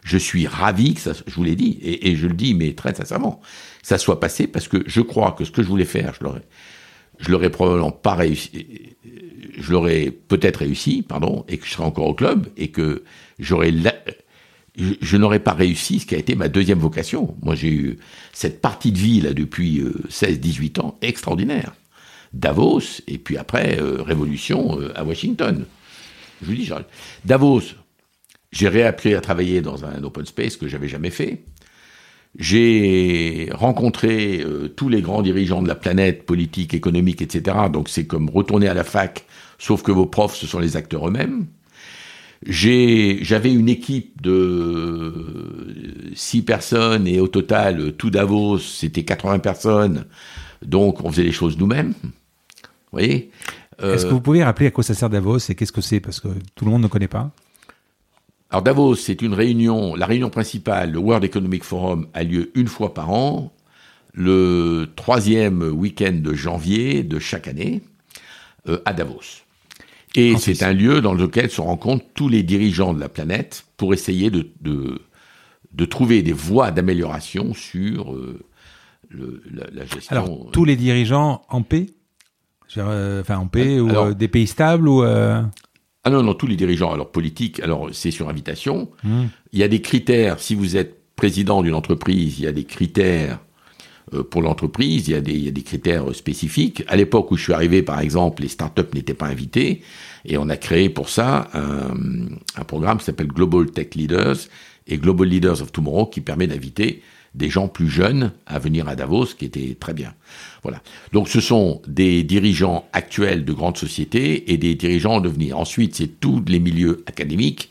je 0.03 0.17
suis 0.17 0.47
ravi 0.47 0.95
que 0.95 1.01
ça, 1.01 1.13
je 1.27 1.35
vous 1.35 1.45
l'ai 1.45 1.57
dit, 1.57 1.79
et, 1.83 2.17
je 2.17 2.27
le 2.27 2.35
dis, 2.35 2.55
mais 2.55 2.73
très 2.73 2.95
sincèrement, 2.95 3.41
ça 3.83 3.99
soit 3.99 4.21
passé 4.21 4.47
parce 4.47 4.69
que 4.69 4.83
je 4.87 5.01
crois 5.01 5.33
que 5.33 5.45
ce 5.45 5.51
que 5.51 5.63
je 5.63 5.69
voulais 5.69 5.85
faire, 5.85 6.15
je 6.15 6.27
je 7.19 7.31
l'aurais 7.31 7.51
probablement 7.51 7.91
pas 7.91 8.15
réussi, 8.15 8.97
je 9.61 9.73
l'aurais 9.73 10.11
peut-être 10.11 10.59
réussi, 10.59 11.03
pardon, 11.03 11.45
et 11.49 11.59
que 11.59 11.67
je 11.67 11.73
serais 11.73 11.85
encore 11.85 12.07
au 12.07 12.15
club, 12.15 12.49
et 12.57 12.69
que 12.69 13.05
j'aurais, 13.39 13.73
je, 14.77 15.17
n'aurais 15.17 15.39
pas 15.39 15.53
réussi 15.53 16.01
ce 16.01 16.07
qui 16.07 16.15
a 16.15 16.19
été 16.19 16.35
ma 16.35 16.49
deuxième 16.49 16.79
vocation. 16.79 17.37
Moi, 17.43 17.55
j'ai 17.55 17.71
eu 17.71 17.99
cette 18.33 18.61
partie 18.61 18.93
de 18.93 18.99
vie 18.99 19.21
là 19.21 19.33
depuis 19.33 19.83
16-18 20.09 20.79
euh, 20.79 20.83
ans 20.83 20.99
extraordinaire. 21.03 21.75
Davos, 22.33 23.03
et 23.09 23.19
puis 23.19 23.37
après, 23.37 23.79
euh, 23.81 24.03
Révolution 24.03 24.81
euh, 24.81 24.93
à 24.95 25.05
Washington. 25.05 25.65
Je 26.41 26.47
vous 26.47 26.55
dis, 26.55 26.71
Davos, 27.25 27.63
j'ai 28.53 28.69
réappris 28.69 29.15
à 29.15 29.21
travailler 29.21 29.61
dans 29.61 29.85
un 29.85 30.03
open 30.05 30.25
space 30.25 30.57
que 30.57 30.69
j'avais 30.69 30.89
jamais 30.89 31.11
fait. 31.11 31.43
J'ai 32.39 33.51
rencontré 33.53 34.45
tous 34.77 34.89
les 34.89 35.03
grands 35.03 35.21
dirigeants 35.21 35.63
de 35.63 35.69
la 35.69 35.75
planète, 35.75 36.25
politique, 36.25 36.73
économique, 36.73 37.21
etc. 37.23 37.57
Donc 37.73 37.89
c'est 37.89 38.07
comme 38.07 38.31
retourner 38.31 38.69
à 38.69 38.75
la 38.75 38.85
fac, 38.85 39.27
sauf 39.61 39.83
que 39.83 39.93
vos 39.93 40.07
profs, 40.07 40.35
ce 40.35 40.47
sont 40.47 40.59
les 40.59 40.77
acteurs 40.77 41.07
eux-mêmes. 41.07 41.47
J'avais 42.43 43.53
une 43.53 43.69
équipe 43.69 44.21
de 44.23 46.13
six 46.15 46.43
personnes 46.43 47.07
et 47.07 47.21
au 47.21 47.29
total, 47.29 47.93
tout 47.93 48.11
Davos, 48.11 48.59
c'était 48.59 49.05
80 49.05 49.39
personnes. 49.41 50.07
Donc 50.63 51.05
on 51.05 51.11
faisait 51.13 51.23
les 51.23 51.33
choses 51.33 51.59
nous-mêmes. 51.59 51.93
Vous 52.03 52.93
voyez? 52.93 53.31
Est-ce 53.81 54.07
que 54.07 54.11
vous 54.11 54.21
pouvez 54.21 54.43
rappeler 54.43 54.67
à 54.67 54.71
quoi 54.71 54.83
ça 54.83 54.95
sert 54.95 55.09
Davos 55.09 55.39
et 55.39 55.55
qu'est-ce 55.55 55.73
que 55.73 55.81
c'est? 55.81 56.01
Parce 56.01 56.21
que 56.21 56.29
tout 56.55 56.65
le 56.65 56.71
monde 56.71 56.83
ne 56.83 56.89
connaît 56.89 57.09
pas. 57.09 57.31
Alors 58.51 58.63
Davos, 58.63 58.97
c'est 58.97 59.23
une 59.23 59.35
réunion, 59.35 59.95
la 59.95 60.07
réunion 60.07 60.31
principale, 60.31 60.93
le 60.93 60.99
World 60.99 61.25
Economic 61.25 61.63
Forum, 61.63 62.09
a 62.15 62.25
lieu 62.25 62.51
une 62.55 62.67
fois 62.67 62.95
par 62.95 63.11
an, 63.11 63.53
le 64.13 64.89
troisième 64.97 65.63
week-end 65.63 66.19
de 66.21 66.35
janvier 66.35 67.05
de 67.05 67.19
chaque 67.19 67.47
année, 67.47 67.83
euh, 68.69 68.81
à 68.85 68.93
Davos. 68.93 69.45
Et 70.17 70.37
c'est 70.39 70.63
un 70.63 70.73
lieu 70.73 71.01
dans 71.01 71.15
lequel 71.15 71.51
se 71.51 71.61
rencontrent 71.61 72.05
tous 72.15 72.29
les 72.29 72.43
dirigeants 72.43 72.93
de 72.93 73.01
la 73.01 73.09
planète 73.09 73.65
pour 73.77 73.95
essayer 73.95 74.31
de, 74.31 74.51
de, 74.61 75.85
trouver 75.85 76.23
des 76.23 76.33
voies 76.33 76.71
d'amélioration 76.73 77.55
sur 77.55 78.13
euh, 78.13 78.41
la, 79.51 79.85
gestion. 79.87 80.17
Alors, 80.17 80.51
tous 80.53 80.65
les 80.65 80.77
dirigeants 80.77 81.43
en 81.49 81.63
paix 81.63 81.87
Enfin, 82.77 83.37
en 83.37 83.49
paix, 83.49 83.81
ou 83.81 83.91
euh, 83.91 84.15
des 84.15 84.29
pays 84.29 84.47
stables 84.47 84.89
ou 84.89 85.03
ah 86.03 86.11
non, 86.11 86.23
non, 86.23 86.35
tous 86.35 86.47
les 86.47 86.57
dirigeants, 86.57 86.93
alors 86.93 87.11
politiques, 87.11 87.61
alors 87.61 87.91
c'est 87.93 88.11
sur 88.11 88.29
invitation. 88.29 88.91
Hmm. 89.05 89.27
Il 89.53 89.59
y 89.59 89.63
a 89.63 89.69
des 89.69 89.83
critères, 89.83 90.41
si 90.41 90.55
vous 90.55 90.77
êtes 90.77 90.99
président 91.15 91.63
d'une 91.63 91.75
entreprise, 91.75 92.39
il 92.39 92.45
y 92.45 92.49
a 92.49 92.53
des 92.53 92.65
critères 92.65 93.35
euh, 93.35 93.50
pour 94.31 94.43
l'entreprise, 94.43 95.09
il, 95.09 95.23
il 95.29 95.45
y 95.45 95.49
a 95.49 95.51
des 95.51 95.63
critères 95.63 96.15
spécifiques. 96.15 96.83
À 96.89 96.97
l'époque 96.97 97.31
où 97.31 97.37
je 97.37 97.43
suis 97.45 97.53
arrivé, 97.53 97.83
par 97.83 98.01
exemple, 98.01 98.43
les 98.43 98.49
startups 98.49 98.95
n'étaient 98.95 99.15
pas 99.15 99.27
invités, 99.27 99.83
et 100.25 100.37
on 100.39 100.49
a 100.49 100.57
créé 100.57 100.89
pour 100.91 101.09
ça 101.09 101.49
un, 101.55 101.95
un 102.57 102.65
programme 102.65 102.99
qui 102.99 103.05
s'appelle 103.05 103.29
Global 103.29 103.71
Tech 103.71 103.95
Leaders 103.95 104.37
et 104.87 104.99
Global 104.99 105.29
Leaders 105.29 105.63
of 105.63 105.73
Tomorrow, 105.73 106.07
qui 106.07 106.21
permet 106.21 106.47
d'inviter 106.47 107.03
des 107.35 107.49
gens 107.49 107.69
plus 107.69 107.89
jeunes 107.89 108.33
à 108.47 108.59
venir 108.59 108.89
à 108.89 108.97
Davos, 108.97 109.27
qui 109.39 109.45
était 109.45 109.77
très 109.79 109.95
bien. 109.95 110.15
Voilà. 110.63 110.83
Donc 111.13 111.29
ce 111.29 111.41
sont 111.41 111.81
des 111.87 112.25
dirigeants 112.25 112.89
actuels 112.93 113.45
de 113.45 113.53
grandes 113.53 113.77
sociétés 113.77 114.53
et 114.53 114.57
des 114.57 114.75
dirigeants 114.75 115.15
en 115.15 115.21
devenir. 115.21 115.57
Ensuite, 115.59 115.95
c'est 115.95 116.21
tous 116.21 116.43
les 116.49 116.59
milieux 116.59 117.05
académiques, 117.07 117.70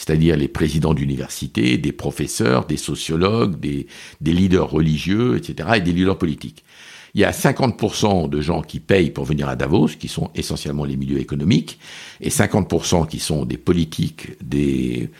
c'est-à-dire 0.00 0.34
les 0.34 0.48
présidents 0.48 0.94
d'université, 0.94 1.76
des 1.76 1.92
professeurs, 1.92 2.64
des 2.64 2.78
sociologues, 2.78 3.60
des, 3.60 3.86
des 4.22 4.32
leaders 4.32 4.70
religieux, 4.70 5.36
etc., 5.36 5.72
et 5.76 5.80
des 5.82 5.92
leaders 5.92 6.16
politiques. 6.16 6.64
Il 7.12 7.20
y 7.20 7.24
a 7.24 7.32
50% 7.32 8.30
de 8.30 8.40
gens 8.40 8.62
qui 8.62 8.80
payent 8.80 9.10
pour 9.10 9.26
venir 9.26 9.46
à 9.46 9.56
Davos, 9.56 9.88
qui 9.88 10.08
sont 10.08 10.30
essentiellement 10.34 10.86
les 10.86 10.96
milieux 10.96 11.18
économiques, 11.18 11.78
et 12.22 12.30
50% 12.30 13.08
qui 13.08 13.18
sont 13.18 13.44
des 13.44 13.58
politiques, 13.58 14.42
des, 14.42 15.10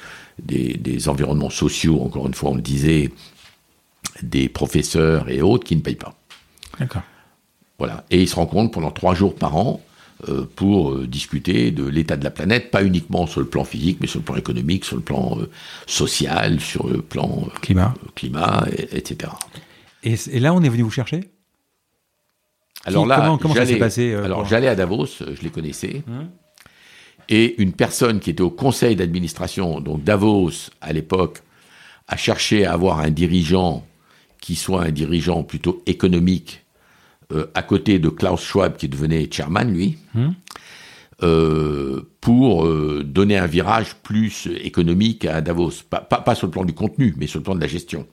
des, 0.43 0.79
des, 0.79 1.09
environnements 1.11 1.51
sociaux, 1.51 2.01
encore 2.01 2.27
une 2.27 2.35
fois, 2.35 2.49
on 2.49 2.55
le 2.55 2.63
disait, 2.63 3.11
des 4.23 4.49
professeurs 4.49 5.29
et 5.29 5.43
autres 5.43 5.65
qui 5.65 5.77
ne 5.77 5.83
payent 5.83 5.95
pas. 5.95 6.15
D'accord. 6.79 7.03
Voilà. 7.79 8.07
Et 8.11 8.23
ils 8.23 8.29
se 8.29 8.37
rencontrent 8.37 8.71
pendant 8.71 8.93
trois 8.93 9.15
jours 9.15 9.35
par 9.35 9.57
an 9.57 9.83
pour 10.57 10.93
euh, 10.93 11.07
discuter 11.07 11.71
de 11.71 11.85
l'état 11.85 12.17
de 12.17 12.25
la 12.25 12.31
planète, 12.31 12.71
pas 12.71 12.85
uniquement 12.85 13.27
sur 13.27 13.41
le 13.41 13.47
plan 13.47 13.65
physique, 13.65 13.99
mais 14.01 14.07
sur 14.07 14.21
le 14.21 14.25
plan 14.25 14.37
économique, 14.37 14.85
sur 14.85 14.97
le 14.97 15.03
plan 15.03 15.39
euh, 15.39 15.51
social, 15.87 16.61
sur 16.61 16.89
le 16.89 17.03
plan 17.03 17.49
climat, 17.63 17.95
climat 18.15 18.67
etc. 18.93 19.33
Et, 20.03 20.41
là, 20.41 20.55
on 20.55 20.63
est 20.63 20.69
venu 20.69 20.83
vous 20.83 20.91
chercher? 20.91 21.31
Alors 22.85 23.05
là, 23.05 23.37
comment, 23.41 23.55
ça 23.55 23.67
s'est 23.67 23.77
passé 23.77 24.15
Alors 24.15 24.47
j'allais 24.47 24.69
à 24.69 24.75
Davos, 24.75 25.07
je 25.07 25.43
les 25.43 25.51
connaissais, 25.51 26.03
hein? 26.09 26.29
Et 27.29 27.63
une 27.63 27.73
personne 27.73 28.19
qui 28.19 28.31
était 28.31 28.43
au 28.43 28.51
conseil 28.51 28.97
d'administration, 28.97 29.81
donc 29.81 30.03
Davos 30.03 30.71
à 30.81 30.93
l'époque, 30.93 31.43
a 32.09 32.17
cherché 32.17 32.67
à 32.67 32.73
avoir 32.73 32.99
un 32.99 33.11
dirigeant 33.11 33.87
qui 34.41 34.57
soit 34.57 34.83
un 34.83 34.91
dirigeant 34.91 35.45
plutôt 35.45 35.81
économique, 35.87 36.65
euh, 37.33 37.47
à 37.55 37.63
côté 37.63 37.99
de 37.99 38.09
Klaus 38.09 38.43
Schwab, 38.43 38.77
qui 38.77 38.89
devenait 38.89 39.29
chairman, 39.31 39.65
lui, 39.73 39.99
hmm. 40.15 40.31
euh, 41.23 42.03
pour 42.21 42.67
euh, 42.67 43.05
donner 43.05 43.39
un 43.39 43.47
virage 43.47 43.95
plus 44.03 44.49
économique 44.63 45.25
à 45.25 45.41
Davos. 45.41 45.85
Pas, 45.89 46.01
pas, 46.01 46.35
sur 46.35 46.49
le 46.49 46.51
plan 46.51 46.65
du 46.65 46.75
contenu, 46.75 47.15
mais 47.17 47.29
sur 47.29 47.39
le 47.39 47.45
plan 47.45 47.55
de 47.55 47.61
la 47.61 47.69
gestion. 47.69 48.07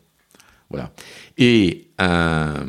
Voilà. 0.69 0.91
Et 1.37 1.87
un, 1.97 2.65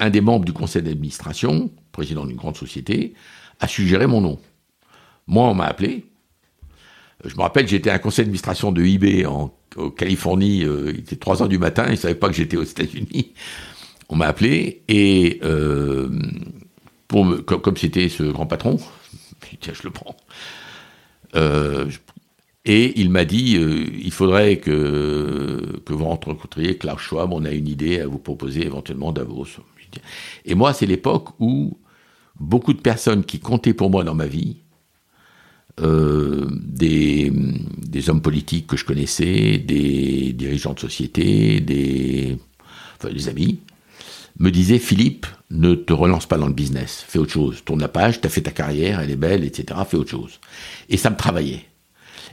un 0.00 0.10
des 0.10 0.20
membres 0.20 0.44
du 0.44 0.52
conseil 0.52 0.82
d'administration, 0.82 1.70
président 1.92 2.26
d'une 2.26 2.36
grande 2.36 2.56
société, 2.56 3.14
a 3.60 3.68
suggéré 3.68 4.08
mon 4.08 4.20
nom. 4.20 4.40
Moi, 5.28 5.48
on 5.48 5.54
m'a 5.54 5.66
appelé. 5.66 6.06
Je 7.24 7.36
me 7.36 7.42
rappelle, 7.42 7.68
j'étais 7.68 7.90
à 7.90 7.94
un 7.94 7.98
conseil 7.98 8.24
d'administration 8.24 8.72
de 8.72 8.82
eBay 8.82 9.26
en 9.26 9.54
en 9.76 9.90
Californie, 9.90 10.60
il 10.60 10.98
était 10.98 11.14
3 11.14 11.42
heures 11.42 11.48
du 11.48 11.58
matin, 11.58 11.84
ils 11.88 11.92
ne 11.92 11.96
savaient 11.96 12.14
pas 12.14 12.28
que 12.28 12.34
j'étais 12.34 12.56
aux 12.56 12.64
États-Unis. 12.64 13.32
On 14.08 14.16
m'a 14.16 14.26
appelé 14.26 14.82
et 14.88 15.40
euh, 15.42 16.08
pour 17.08 17.24
me, 17.24 17.38
comme 17.38 17.76
c'était 17.76 18.08
ce 18.08 18.22
grand 18.22 18.46
patron, 18.46 18.78
tiens, 19.60 19.74
je 19.74 19.82
le 19.82 19.90
prends. 19.90 20.16
Euh, 21.34 21.86
et 22.64 22.98
il 23.00 23.10
m'a 23.10 23.24
dit, 23.24 23.52
il 23.52 24.12
faudrait 24.12 24.58
que, 24.58 25.80
que 25.86 25.92
vous 25.92 26.04
rencontriez 26.04 26.76
Klaus 26.76 27.00
Schwab, 27.00 27.32
on 27.32 27.44
a 27.44 27.50
une 27.50 27.68
idée 27.68 28.00
à 28.00 28.06
vous 28.06 28.18
proposer 28.18 28.66
éventuellement 28.66 29.12
Davos. 29.12 29.46
Et 30.44 30.54
moi, 30.54 30.74
c'est 30.74 30.84
l'époque 30.84 31.30
où 31.38 31.78
beaucoup 32.38 32.72
de 32.72 32.80
personnes 32.80 33.24
qui 33.24 33.40
comptaient 33.40 33.74
pour 33.74 33.90
moi 33.90 34.04
dans 34.04 34.14
ma 34.14 34.26
vie 34.26 34.58
euh, 35.80 36.48
des, 36.50 37.30
des, 37.32 38.10
hommes 38.10 38.22
politiques 38.22 38.66
que 38.66 38.76
je 38.76 38.84
connaissais, 38.84 39.58
des 39.58 40.32
dirigeants 40.32 40.72
de 40.72 40.80
société, 40.80 41.60
des, 41.60 42.36
enfin, 42.96 43.12
des 43.12 43.28
amis, 43.28 43.60
me 44.38 44.50
disaient 44.50 44.78
Philippe, 44.78 45.26
ne 45.50 45.74
te 45.74 45.92
relance 45.92 46.26
pas 46.26 46.38
dans 46.38 46.46
le 46.46 46.52
business, 46.52 47.04
fais 47.06 47.18
autre 47.18 47.32
chose, 47.32 47.64
tourne 47.64 47.80
la 47.80 47.88
page, 47.88 48.20
t'as 48.20 48.28
fait 48.28 48.42
ta 48.42 48.50
carrière, 48.50 49.00
elle 49.00 49.10
est 49.10 49.16
belle, 49.16 49.44
etc., 49.44 49.80
fais 49.88 49.96
autre 49.96 50.10
chose. 50.10 50.38
Et 50.88 50.96
ça 50.96 51.10
me 51.10 51.16
travaillait. 51.16 51.64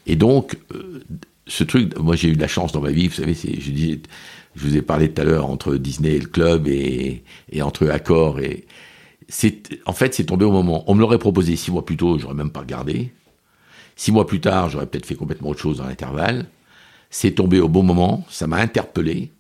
Et 0.06 0.16
donc, 0.16 0.58
euh, 0.74 1.04
ce 1.48 1.64
truc, 1.64 1.98
moi 1.98 2.16
j'ai 2.16 2.30
eu 2.30 2.36
de 2.36 2.42
la 2.42 2.48
chance 2.48 2.72
dans 2.72 2.82
ma 2.82 2.92
vie, 2.92 3.08
vous 3.08 3.16
savez, 3.16 3.34
je, 3.34 3.98
je 4.56 4.68
vous 4.68 4.78
ai 4.78 4.82
parlé 4.82 5.12
tout 5.12 5.22
à 5.22 5.26
l'heure 5.26 5.50
entre 5.50 5.76
Disney 5.76 6.14
et 6.14 6.20
le 6.20 6.28
club 6.28 6.68
et, 6.68 7.24
entre 7.62 7.88
Accor 7.90 8.40
et 8.40 8.66
en 9.86 9.94
fait 9.94 10.14
c'est 10.14 10.26
tombé 10.26 10.46
au 10.46 10.52
moment. 10.52 10.84
On 10.88 10.96
me 10.96 11.02
l'aurait 11.02 11.18
proposé 11.18 11.56
six 11.56 11.72
mois 11.72 11.86
plus 11.86 11.98
tôt, 11.98 12.20
j'aurais 12.20 12.36
même 12.36 12.52
pas 12.52 12.62
regardé. 12.62 13.12
Six 13.96 14.12
mois 14.12 14.28
plus 14.28 14.42
tard, 14.42 14.70
j'aurais 14.70 14.86
peut-être 14.86 15.06
fait 15.06 15.16
complètement 15.16 15.50
autre 15.50 15.62
chose 15.62 15.78
dans 15.78 15.88
l'intervalle. 15.88 16.46
C'est 17.10 17.32
tombé 17.32 17.60
au 17.60 17.70
bon 17.70 17.84
moment, 17.84 18.26
ça 18.30 18.46
m'a 18.46 18.58
interpellé. 18.58 19.32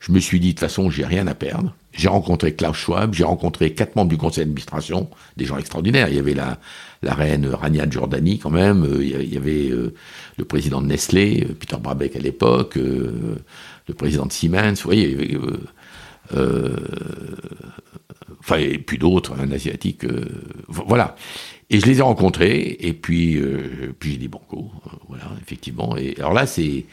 Je 0.00 0.12
me 0.12 0.20
suis 0.20 0.40
dit, 0.40 0.48
de 0.48 0.52
toute 0.52 0.60
façon, 0.60 0.90
j'ai 0.90 1.06
rien 1.06 1.26
à 1.26 1.34
perdre. 1.34 1.74
J'ai 1.96 2.08
rencontré 2.08 2.54
Klaus 2.54 2.76
Schwab, 2.76 3.14
j'ai 3.14 3.24
rencontré 3.24 3.72
quatre 3.72 3.94
membres 3.94 4.10
du 4.10 4.16
conseil 4.16 4.44
d'administration, 4.44 5.08
des 5.36 5.44
gens 5.44 5.58
extraordinaires. 5.58 6.08
Il 6.08 6.16
y 6.16 6.18
avait 6.18 6.34
la, 6.34 6.58
la 7.02 7.14
reine 7.14 7.46
Rania 7.46 7.88
Giordani 7.88 8.38
quand 8.38 8.50
même, 8.50 8.84
euh, 8.84 9.04
il 9.04 9.32
y 9.32 9.36
avait 9.36 9.70
euh, 9.70 9.94
le 10.36 10.44
président 10.44 10.80
de 10.80 10.86
Nestlé, 10.86 11.46
euh, 11.48 11.54
Peter 11.54 11.76
Brabeck 11.80 12.16
à 12.16 12.18
l'époque, 12.18 12.74
le 12.76 13.94
président 13.96 14.26
de 14.26 14.32
Siemens, 14.32 14.74
vous 14.74 14.82
voyez, 14.82 15.38
enfin, 18.40 18.56
et 18.56 18.78
puis 18.78 18.98
d'autres, 18.98 19.34
un 19.38 19.52
asiatique, 19.52 20.04
voilà. 20.66 21.14
Et 21.70 21.80
je 21.80 21.86
les 21.86 21.98
ai 21.98 22.02
rencontrés, 22.02 22.76
et 22.80 22.92
puis, 22.92 23.40
puis 23.98 24.12
j'ai 24.12 24.18
dit 24.18 24.28
banco, 24.28 24.70
voilà, 25.08 25.30
effectivement. 25.42 25.96
Et 25.96 26.14
alors 26.18 26.32
là, 26.32 26.46
c'est, 26.46 26.86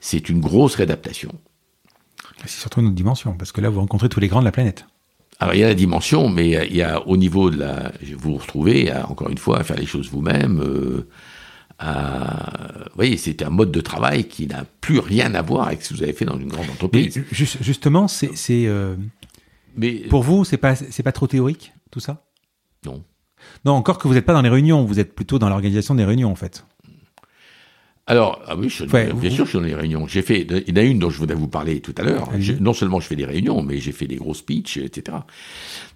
c'est 0.00 0.28
une 0.28 0.40
grosse 0.40 0.74
réadaptation. 0.74 1.32
C'est 2.46 2.60
surtout 2.60 2.80
une 2.80 2.86
autre 2.86 2.94
dimension, 2.94 3.34
parce 3.34 3.52
que 3.52 3.60
là, 3.60 3.68
vous 3.68 3.80
rencontrez 3.80 4.08
tous 4.08 4.20
les 4.20 4.28
grands 4.28 4.40
de 4.40 4.44
la 4.44 4.52
planète. 4.52 4.86
Alors 5.38 5.54
il 5.54 5.60
y 5.60 5.64
a 5.64 5.68
la 5.68 5.74
dimension, 5.74 6.28
mais 6.28 6.68
il 6.68 6.76
y 6.76 6.82
a 6.82 7.04
au 7.08 7.16
niveau 7.16 7.50
de 7.50 7.58
la, 7.58 7.90
vous 8.16 8.32
vous 8.32 8.38
retrouvez 8.38 8.92
encore 9.08 9.28
une 9.28 9.38
fois 9.38 9.58
à 9.58 9.64
faire 9.64 9.76
les 9.76 9.86
choses 9.86 10.08
vous-même. 10.08 10.60
Euh, 10.60 11.02
vous 11.80 12.94
voyez, 12.94 13.16
c'est 13.16 13.42
un 13.42 13.50
mode 13.50 13.72
de 13.72 13.80
travail 13.80 14.28
qui 14.28 14.46
n'a 14.46 14.64
plus 14.80 15.00
rien 15.00 15.34
à 15.34 15.42
voir 15.42 15.66
avec 15.66 15.82
ce 15.82 15.88
que 15.88 15.94
vous 15.94 16.02
avez 16.04 16.12
fait 16.12 16.26
dans 16.26 16.38
une 16.38 16.48
grande 16.48 16.70
entreprise. 16.70 17.24
justement, 17.32 18.06
c'est, 18.06 18.30
euh, 18.50 18.94
mais 19.76 19.94
pour 20.08 20.22
vous, 20.22 20.44
c'est 20.44 20.58
pas, 20.58 20.76
c'est 20.76 21.02
pas 21.02 21.12
trop 21.12 21.26
théorique 21.26 21.72
tout 21.90 22.00
ça? 22.00 22.24
Non. 22.86 23.02
Non, 23.64 23.72
encore 23.72 23.98
que 23.98 24.06
vous 24.06 24.14
n'êtes 24.14 24.24
pas 24.24 24.32
dans 24.32 24.42
les 24.42 24.48
réunions, 24.48 24.84
vous 24.84 25.00
êtes 25.00 25.14
plutôt 25.14 25.38
dans 25.38 25.48
l'organisation 25.48 25.94
des 25.94 26.04
réunions 26.04 26.30
en 26.30 26.36
fait. 26.36 26.64
Alors, 28.06 28.42
ah 28.48 28.56
oui, 28.56 28.68
bien 29.14 29.30
sûr, 29.30 29.44
je 29.44 29.50
suis 29.50 29.58
dans 29.58 29.64
les 29.64 29.74
réunions. 29.74 30.08
J'ai 30.08 30.22
fait, 30.22 30.40
il 30.40 30.68
y 30.68 30.72
en 30.72 30.82
a 30.82 30.84
une 30.84 30.98
dont 30.98 31.10
je 31.10 31.18
voudrais 31.18 31.36
vous 31.36 31.46
parler 31.48 31.80
tout 31.80 31.94
à 31.96 32.02
l'heure. 32.02 32.30
Non 32.60 32.72
seulement 32.72 32.98
je 32.98 33.06
fais 33.06 33.16
des 33.16 33.24
réunions, 33.24 33.62
mais 33.62 33.78
j'ai 33.78 33.92
fait 33.92 34.06
des 34.06 34.16
gros 34.16 34.34
speeches, 34.34 34.78
etc. 34.78 35.18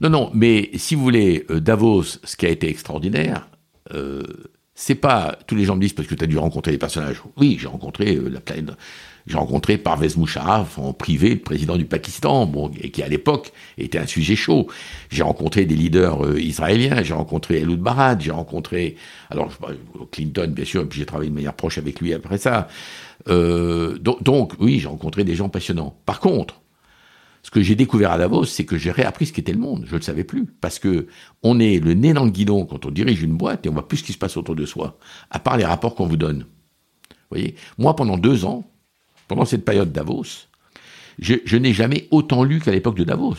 Non, 0.00 0.10
non, 0.10 0.30
mais 0.32 0.70
si 0.76 0.94
vous 0.94 1.02
voulez, 1.02 1.44
euh, 1.50 1.60
Davos, 1.60 2.04
ce 2.22 2.36
qui 2.36 2.46
a 2.46 2.48
été 2.48 2.68
extraordinaire, 2.68 3.48
euh, 3.92 4.22
c'est 4.74 4.94
pas 4.94 5.36
tous 5.46 5.56
les 5.56 5.64
gens 5.64 5.74
me 5.74 5.80
disent 5.80 5.94
parce 5.94 6.06
que 6.06 6.14
tu 6.14 6.22
as 6.22 6.28
dû 6.28 6.38
rencontrer 6.38 6.70
des 6.70 6.78
personnages. 6.78 7.22
Oui, 7.36 7.56
j'ai 7.60 7.66
rencontré 7.66 8.14
euh, 8.14 8.28
la 8.28 8.40
planète. 8.40 8.70
J'ai 9.26 9.38
rencontré 9.38 9.76
Parvez 9.76 10.08
Musharraf 10.16 10.78
en 10.78 10.92
privé, 10.92 11.30
le 11.30 11.40
président 11.40 11.76
du 11.76 11.84
Pakistan, 11.84 12.46
bon, 12.46 12.70
et 12.80 12.90
qui 12.90 13.02
à 13.02 13.08
l'époque 13.08 13.52
était 13.76 13.98
un 13.98 14.06
sujet 14.06 14.36
chaud. 14.36 14.68
J'ai 15.10 15.24
rencontré 15.24 15.64
des 15.64 15.74
leaders 15.74 16.24
euh, 16.24 16.40
israéliens, 16.40 17.02
j'ai 17.02 17.14
rencontré 17.14 17.60
Eloud 17.60 17.80
Barat, 17.80 18.18
j'ai 18.20 18.30
rencontré, 18.30 18.96
alors 19.30 19.50
Clinton 20.12 20.52
bien 20.54 20.64
sûr, 20.64 20.82
et 20.82 20.86
puis 20.86 21.00
j'ai 21.00 21.06
travaillé 21.06 21.30
de 21.30 21.34
manière 21.34 21.54
proche 21.54 21.78
avec 21.78 22.00
lui 22.00 22.14
après 22.14 22.38
ça. 22.38 22.68
Euh, 23.28 23.98
donc, 23.98 24.22
donc, 24.22 24.52
oui, 24.60 24.78
j'ai 24.78 24.88
rencontré 24.88 25.24
des 25.24 25.34
gens 25.34 25.48
passionnants. 25.48 25.96
Par 26.06 26.20
contre, 26.20 26.60
ce 27.42 27.50
que 27.50 27.62
j'ai 27.62 27.74
découvert 27.74 28.12
à 28.12 28.18
Davos, 28.18 28.44
c'est 28.44 28.64
que 28.64 28.76
j'ai 28.76 28.90
réappris 28.90 29.26
ce 29.26 29.32
qu'était 29.32 29.52
le 29.52 29.58
monde. 29.58 29.84
Je 29.86 29.92
ne 29.92 29.98
le 29.98 30.02
savais 30.02 30.24
plus. 30.24 30.46
Parce 30.60 30.78
que 30.78 31.06
on 31.42 31.60
est 31.60 31.78
le 31.78 31.94
nez 31.94 32.12
dans 32.12 32.24
le 32.24 32.30
guidon 32.30 32.64
quand 32.64 32.86
on 32.86 32.90
dirige 32.90 33.22
une 33.22 33.36
boîte 33.36 33.66
et 33.66 33.68
on 33.68 33.72
voit 33.72 33.86
plus 33.86 33.98
ce 33.98 34.04
qui 34.04 34.12
se 34.12 34.18
passe 34.18 34.36
autour 34.36 34.56
de 34.56 34.66
soi, 34.66 34.98
à 35.30 35.38
part 35.38 35.56
les 35.56 35.64
rapports 35.64 35.94
qu'on 35.94 36.06
vous 36.06 36.16
donne. 36.16 36.40
Vous 36.40 37.16
voyez? 37.30 37.54
Moi, 37.78 37.94
pendant 37.94 38.18
deux 38.18 38.44
ans, 38.44 38.64
pendant 39.28 39.44
cette 39.44 39.64
période 39.64 39.92
Davos, 39.92 40.48
je, 41.18 41.56
n'ai 41.56 41.72
jamais 41.72 42.08
autant 42.10 42.44
lu 42.44 42.60
qu'à 42.60 42.72
l'époque 42.72 42.96
de 42.96 43.04
Davos. 43.04 43.36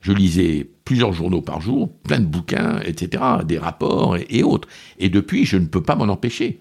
Je 0.00 0.12
lisais 0.12 0.68
plusieurs 0.84 1.12
journaux 1.12 1.42
par 1.42 1.60
jour, 1.60 1.92
plein 2.02 2.20
de 2.20 2.26
bouquins, 2.26 2.80
etc., 2.80 3.22
des 3.44 3.58
rapports 3.58 4.16
et, 4.16 4.42
autres. 4.42 4.68
Et 4.98 5.08
depuis, 5.08 5.44
je 5.44 5.56
ne 5.56 5.66
peux 5.66 5.82
pas 5.82 5.94
m'en 5.94 6.04
empêcher. 6.04 6.60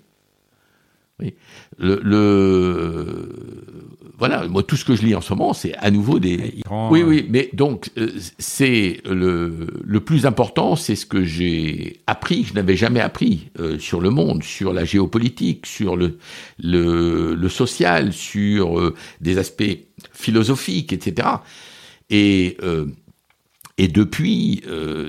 Le, 1.78 3.30
voilà, 4.18 4.48
moi 4.48 4.62
tout 4.62 4.76
ce 4.76 4.86
que 4.86 4.96
je 4.96 5.04
lis 5.04 5.16
en 5.16 5.22
ce 5.22 5.34
moment, 5.34 5.54
c'est 5.54 5.76
à 5.78 5.90
nouveau 5.90 6.20
des. 6.20 6.62
oui, 6.92 7.02
oui, 7.02 7.26
mais 7.30 7.50
donc 7.54 7.90
euh, 7.98 8.10
c'est 8.38 9.02
le, 9.06 9.68
le 9.84 10.00
plus 10.00 10.26
important, 10.26 10.76
c'est 10.76 10.96
ce 10.96 11.06
que 11.06 11.24
j'ai 11.24 12.02
appris, 12.08 12.44
que 12.44 12.50
je 12.50 12.54
n'avais 12.54 12.76
jamais 12.76 13.00
appris 13.00 13.50
euh, 13.60 13.80
sur 13.80 14.00
le 14.00 14.10
monde, 14.10 14.44
sur 14.44 14.74
la 14.74 14.86
géopolitique, 14.86 15.66
sur 15.66 15.96
le 15.96 16.18
le, 16.60 17.34
le 17.36 17.50
social, 17.50 18.14
sur 18.14 18.80
euh, 18.80 18.94
des 19.22 19.38
aspects 19.38 19.64
philosophiques, 20.14 20.94
etc. 20.94 21.28
Et 22.10 22.58
et 23.84 23.88
depuis, 23.88 24.62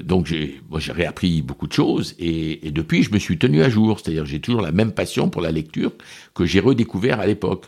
donc 0.04 0.26
j'ai, 0.26 0.60
moi 0.70 0.80
j'ai 0.80 0.92
réappris 0.92 1.42
beaucoup 1.42 1.66
de 1.66 1.72
choses 1.72 2.14
et, 2.18 2.66
et, 2.66 2.70
depuis 2.70 3.02
je 3.02 3.12
me 3.12 3.18
suis 3.18 3.36
tenu 3.36 3.62
à 3.62 3.68
jour, 3.68 4.00
c'est-à-dire 4.00 4.24
j'ai 4.24 4.40
toujours 4.40 4.62
la 4.62 4.72
même 4.72 4.92
passion 4.92 5.28
pour 5.28 5.42
la 5.42 5.50
lecture 5.50 5.92
que 6.34 6.46
j'ai 6.46 6.60
redécouvert 6.60 7.20
à 7.20 7.26
l'époque. 7.26 7.66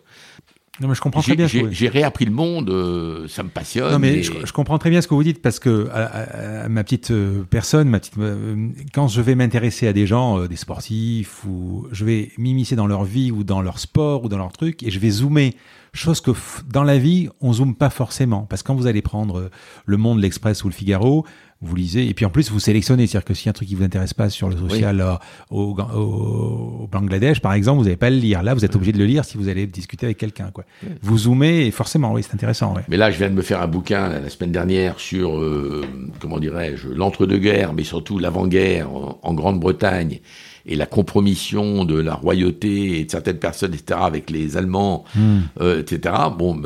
Non, 0.81 0.89
mais 0.89 0.95
je 0.97 1.01
comprends 1.01 1.23
très 1.23 1.37
bien. 1.37 1.47
J'ai 1.47 1.89
réappris 1.89 2.25
le 2.25 2.33
monde, 2.33 2.69
euh, 2.69 3.29
ça 3.29 3.45
me 3.45 3.49
passionne. 3.49 3.93
Non, 3.93 3.99
mais 4.01 4.25
je, 4.25 4.53
comprends 4.53 4.79
très 4.79 4.91
bien 4.91 5.01
ce 5.01 5.07
que 5.07 5.15
vous 5.15 5.23
dites 5.23 5.41
parce 5.41 5.61
que 5.61 5.89
à, 5.93 6.69
ma 6.69 6.83
petite 6.83 7.13
euh, 7.13 7.45
personne, 7.49 7.89
ma 7.89 8.01
petite, 8.01 8.19
euh, 8.19 8.71
quand 8.93 9.07
je 9.07 9.21
vais 9.21 9.37
m'intéresser 9.37 9.87
à 9.87 9.93
des 9.93 10.07
gens, 10.07 10.47
des 10.47 10.57
sportifs, 10.57 11.45
ou 11.45 11.87
je 11.93 12.05
vais 12.05 12.33
m'immiscer 12.39 12.75
dans 12.75 12.89
leur 12.89 13.05
vie 13.05 13.31
ou 13.31 13.45
dans 13.45 13.63
leur 13.63 13.79
sport 13.79 14.25
ou 14.25 14.29
dans 14.29 14.39
leur 14.39 14.51
truc, 14.53 14.83
et 14.83 14.91
je 14.91 14.99
vais 14.99 15.11
zoomer. 15.11 15.55
Chose 15.95 16.21
que 16.21 16.33
dans 16.69 16.83
la 16.83 16.99
vie, 16.99 17.29
on 17.41 17.53
zoome 17.53 17.75
pas 17.75 17.89
forcément. 17.89 18.47
Parce 18.51 18.63
que 18.63 18.67
quand 18.67 18.75
vous 18.75 18.87
allez 18.87 19.01
prendre 19.01 19.51
Le 19.87 19.97
Monde, 19.97 20.21
l'Express 20.21 20.65
ou 20.65 20.69
le 20.69 20.75
Figaro, 20.75 21.25
vous 21.65 21.77
lisez, 21.77 22.09
et 22.09 22.15
puis 22.15 22.25
en 22.25 22.31
plus 22.31 22.51
vous 22.51 22.61
sélectionnez, 22.61 23.07
c'est-à-dire 23.07 23.25
que 23.25 23.35
si 23.35 23.49
un 23.49 23.53
truc 23.53 23.69
qui 23.69 23.75
vous 23.75 23.85
intéresse 23.85 24.15
pas 24.15 24.29
sur 24.29 24.49
le 24.49 24.57
social 24.57 25.01
euh, 25.01 25.15
au, 25.51 25.75
au, 25.75 26.89
Bangladesh 26.91 27.41
par 27.41 27.55
exemple, 27.55 27.79
vous 27.79 27.85
n'allez 27.85 27.97
pas 27.97 28.11
le 28.11 28.17
lire. 28.17 28.43
Là, 28.43 28.55
vous 28.55 28.65
êtes 28.65 28.77
obligé 28.77 28.93
de 28.93 28.99
le 28.99 29.07
lire 29.07 29.25
si 29.25 29.39
vous 29.39 29.49
allez 29.49 29.67
discuter 29.67 30.07
avec 30.07 30.19
quelqu'un. 30.19 30.51
Quoi. 30.53 30.65
Vous 31.03 31.19
zoomez 31.19 31.67
et 31.67 31.71
forcément, 31.71 32.13
oui, 32.13 32.23
c'est 32.23 32.35
intéressant. 32.35 32.75
Mais 32.89 32.97
là, 32.97 33.11
je 33.11 33.19
viens 33.19 33.31
de 33.31 33.35
me 33.35 33.43
faire 33.43 33.63
un 33.63 33.67
bouquin 33.67 34.09
la 34.09 34.29
semaine 34.29 34.53
dernière 34.53 35.01
sur, 35.01 35.39
euh, 35.39 35.85
comment 36.21 36.39
dirais-je, 36.39 36.89
l'entre-deux-guerres, 36.89 37.73
mais 37.73 37.85
surtout 37.85 38.19
l'avant-guerre 38.19 38.89
en, 38.91 39.35
Grande-Bretagne 39.35 40.21
et 40.67 40.77
la 40.77 40.87
compromission 40.87 41.85
de 41.85 41.99
la 41.99 42.15
royauté 42.15 43.01
et 43.01 43.05
de 43.05 43.11
certaines 43.11 43.39
personnes, 43.39 43.75
etc., 43.75 44.01
avec 44.03 44.31
les 44.31 44.57
Allemands, 44.57 45.05
hmm. 45.15 45.39
euh, 45.61 45.81
etc. 45.81 46.15
Bon, 46.37 46.61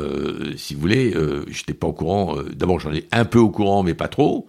si 0.55 0.73
vous 0.73 0.81
voulez, 0.81 1.13
euh, 1.15 1.45
j'étais 1.49 1.73
pas 1.73 1.87
au 1.87 1.93
courant. 1.93 2.35
D'abord, 2.55 2.79
j'en 2.79 2.93
ai 2.93 3.05
un 3.11 3.25
peu 3.25 3.39
au 3.39 3.49
courant, 3.49 3.83
mais 3.83 3.93
pas 3.93 4.07
trop. 4.07 4.47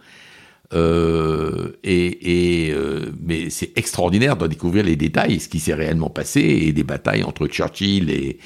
Euh, 0.72 1.72
et, 1.82 2.66
et 2.68 2.72
euh, 2.72 3.10
mais 3.20 3.50
c'est 3.50 3.76
extraordinaire 3.76 4.36
de 4.36 4.46
découvrir 4.46 4.84
les 4.84 4.94
détails, 4.94 5.40
ce 5.40 5.48
qui 5.48 5.58
s'est 5.58 5.74
réellement 5.74 6.10
passé, 6.10 6.40
et 6.40 6.72
des 6.72 6.84
batailles 6.84 7.24
entre 7.24 7.48
Churchill 7.48 8.08
et, 8.10 8.38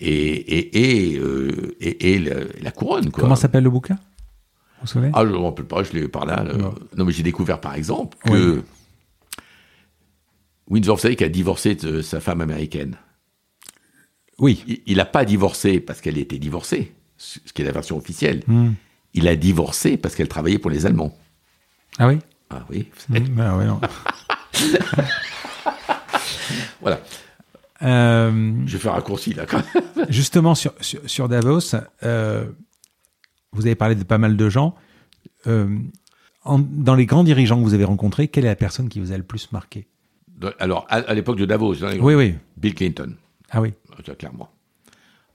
et, 0.00 1.12
et, 1.12 1.18
euh, 1.18 1.74
et, 1.80 2.18
la, 2.60 2.70
couronne. 2.72 3.10
Quoi. 3.10 3.22
Comment 3.22 3.36
s'appelle 3.36 3.64
le 3.64 3.70
bouquin? 3.70 3.98
Vous 4.82 4.86
savez 4.86 5.10
Ah, 5.14 5.22
je 5.24 5.30
ne 5.30 5.38
me 5.38 5.44
rappelle 5.44 5.64
pas, 5.64 5.82
je 5.82 5.92
l'ai 5.92 6.00
eu 6.00 6.08
par 6.08 6.26
là. 6.26 6.44
Non. 6.96 7.04
mais 7.04 7.12
j'ai 7.12 7.22
découvert 7.22 7.60
par 7.60 7.74
exemple 7.74 8.18
que 8.26 8.62
Windsor, 10.72 10.96
vous 10.96 11.02
savez, 11.02 11.16
qui 11.16 11.24
a 11.24 11.28
divorcé 11.28 11.74
de 11.74 12.00
sa 12.00 12.18
femme 12.18 12.40
américaine. 12.40 12.96
Oui. 14.38 14.82
Il 14.86 14.96
n'a 14.96 15.04
pas 15.04 15.26
divorcé 15.26 15.80
parce 15.80 16.00
qu'elle 16.00 16.16
était 16.16 16.38
divorcée, 16.38 16.94
ce 17.18 17.52
qui 17.52 17.60
est 17.60 17.64
la 17.66 17.72
version 17.72 17.98
officielle. 17.98 18.42
Hmm. 18.46 18.70
Il 19.12 19.28
a 19.28 19.36
divorcé 19.36 19.98
parce 19.98 20.14
qu'elle 20.14 20.28
travaillait 20.28 20.58
pour 20.58 20.70
les 20.70 20.86
Allemands. 20.86 21.14
Ah 21.98 22.08
oui? 22.08 22.20
Ah 22.48 22.64
oui. 22.70 22.88
Mmh, 23.10 23.18
bah 23.36 23.54
ouais, 23.54 23.66
voilà. 26.80 27.00
Euh, 27.82 28.52
je 28.64 28.78
fais 28.78 28.88
un 28.88 28.92
raccourci 28.92 29.34
là. 29.34 29.44
Quand 29.44 29.62
justement, 30.08 30.54
sur, 30.54 30.72
sur, 30.80 31.28
Davos, 31.28 31.74
euh, 32.02 32.46
vous 33.52 33.66
avez 33.66 33.74
parlé 33.74 33.94
de 33.94 34.04
pas 34.04 34.16
mal 34.16 34.38
de 34.38 34.48
gens. 34.48 34.74
Euh, 35.46 35.78
dans 36.46 36.94
les 36.94 37.04
grands 37.04 37.24
dirigeants 37.24 37.58
que 37.58 37.64
vous 37.64 37.74
avez 37.74 37.84
rencontrés, 37.84 38.28
quelle 38.28 38.46
est 38.46 38.48
la 38.48 38.56
personne 38.56 38.88
qui 38.88 39.00
vous 39.00 39.12
a 39.12 39.18
le 39.18 39.22
plus 39.22 39.52
marqué? 39.52 39.86
Alors, 40.58 40.86
à, 40.88 41.14
l'époque 41.14 41.38
de 41.38 41.44
Davos, 41.44 41.76
oui, 42.00 42.14
oui. 42.14 42.34
Bill 42.56 42.74
Clinton. 42.74 43.14
Ah 43.50 43.60
oui. 43.60 43.72
Clairement. 44.18 44.50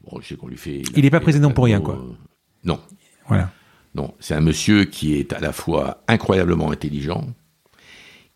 Bon, 0.04 0.20
je 0.22 0.28
sais 0.28 0.36
qu'on 0.36 0.48
lui 0.48 0.58
fait. 0.58 0.82
Il 0.96 1.04
n'est 1.04 1.10
pas 1.10 1.20
président 1.20 1.52
pour 1.52 1.66
rien, 1.66 1.82
quoi. 1.82 2.04
non. 2.64 2.80
Voilà. 3.28 3.52
Non, 3.96 4.14
c'est 4.20 4.36
un 4.36 4.42
monsieur 4.42 4.86
qui 4.86 5.16
est 5.16 5.34
à 5.34 5.40
la 5.40 5.52
fois 5.52 6.04
incroyablement 6.08 6.72
intelligent, 6.72 7.26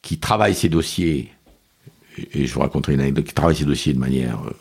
qui 0.02 0.18
travaille 0.18 0.56
ses 0.56 0.70
dossiers, 0.70 1.32
et 2.34 2.48
je 2.48 2.54
vous 2.54 2.62
raconterai 2.62 2.96
une 2.96 3.02
anecdote, 3.02 3.26
qui 3.26 3.34
travaille 3.34 3.56
ses 3.56 3.66
dossiers 3.66 3.94
de 3.94 4.00
manière 4.00 4.42
euh, 4.44 4.54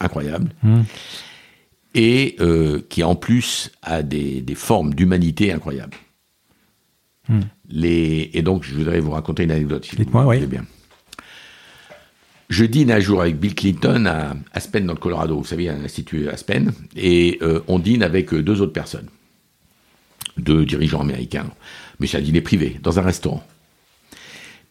incroyable, 0.00 0.50
hmm. 0.62 0.82
et 1.94 2.36
euh, 2.40 2.80
qui 2.88 3.04
en 3.04 3.14
plus 3.16 3.70
a 3.82 4.02
des, 4.02 4.42
formes 4.54 4.94
d'humanité 4.94 5.52
incroyables. 5.52 5.96
Hmm. 7.28 7.40
Les, 7.68 8.30
et 8.32 8.40
donc, 8.40 8.64
je 8.64 8.74
voudrais 8.74 9.00
vous 9.00 9.10
raconter 9.10 9.44
une 9.44 9.50
anecdote, 9.50 9.84
si 9.84 9.94
Dites-moi, 9.94 10.26
oui. 10.26 10.46
bien. 10.46 10.64
Je 12.54 12.64
dîne 12.64 12.92
un 12.92 13.00
jour 13.00 13.20
avec 13.20 13.40
Bill 13.40 13.52
Clinton 13.52 14.06
à 14.06 14.36
Aspen, 14.52 14.86
dans 14.86 14.92
le 14.92 14.98
Colorado. 15.00 15.36
Vous 15.36 15.44
savez, 15.44 15.68
un 15.68 15.82
institut 15.82 16.28
Aspen. 16.28 16.72
Et 16.94 17.36
euh, 17.42 17.58
on 17.66 17.80
dîne 17.80 18.04
avec 18.04 18.32
deux 18.32 18.62
autres 18.62 18.72
personnes 18.72 19.08
de 20.36 20.62
dirigeants 20.62 21.00
américains. 21.00 21.50
Mais 21.98 22.06
c'est 22.06 22.18
un 22.18 22.20
dîner 22.20 22.42
privé, 22.42 22.78
dans 22.80 23.00
un 23.00 23.02
restaurant. 23.02 23.44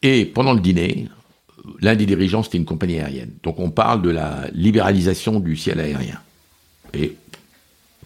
Et 0.01 0.23
pendant 0.23 0.53
le 0.53 0.61
dîner, 0.61 1.09
l'un 1.81 1.97
des 1.97 2.05
dirigeants, 2.05 2.41
c'était 2.41 2.57
une 2.57 2.63
compagnie 2.63 3.01
aérienne. 3.01 3.33
Donc 3.43 3.59
on 3.59 3.69
parle 3.69 4.01
de 4.01 4.11
la 4.11 4.47
libéralisation 4.53 5.41
du 5.41 5.57
ciel 5.57 5.81
aérien. 5.81 6.21
Et 6.93 7.17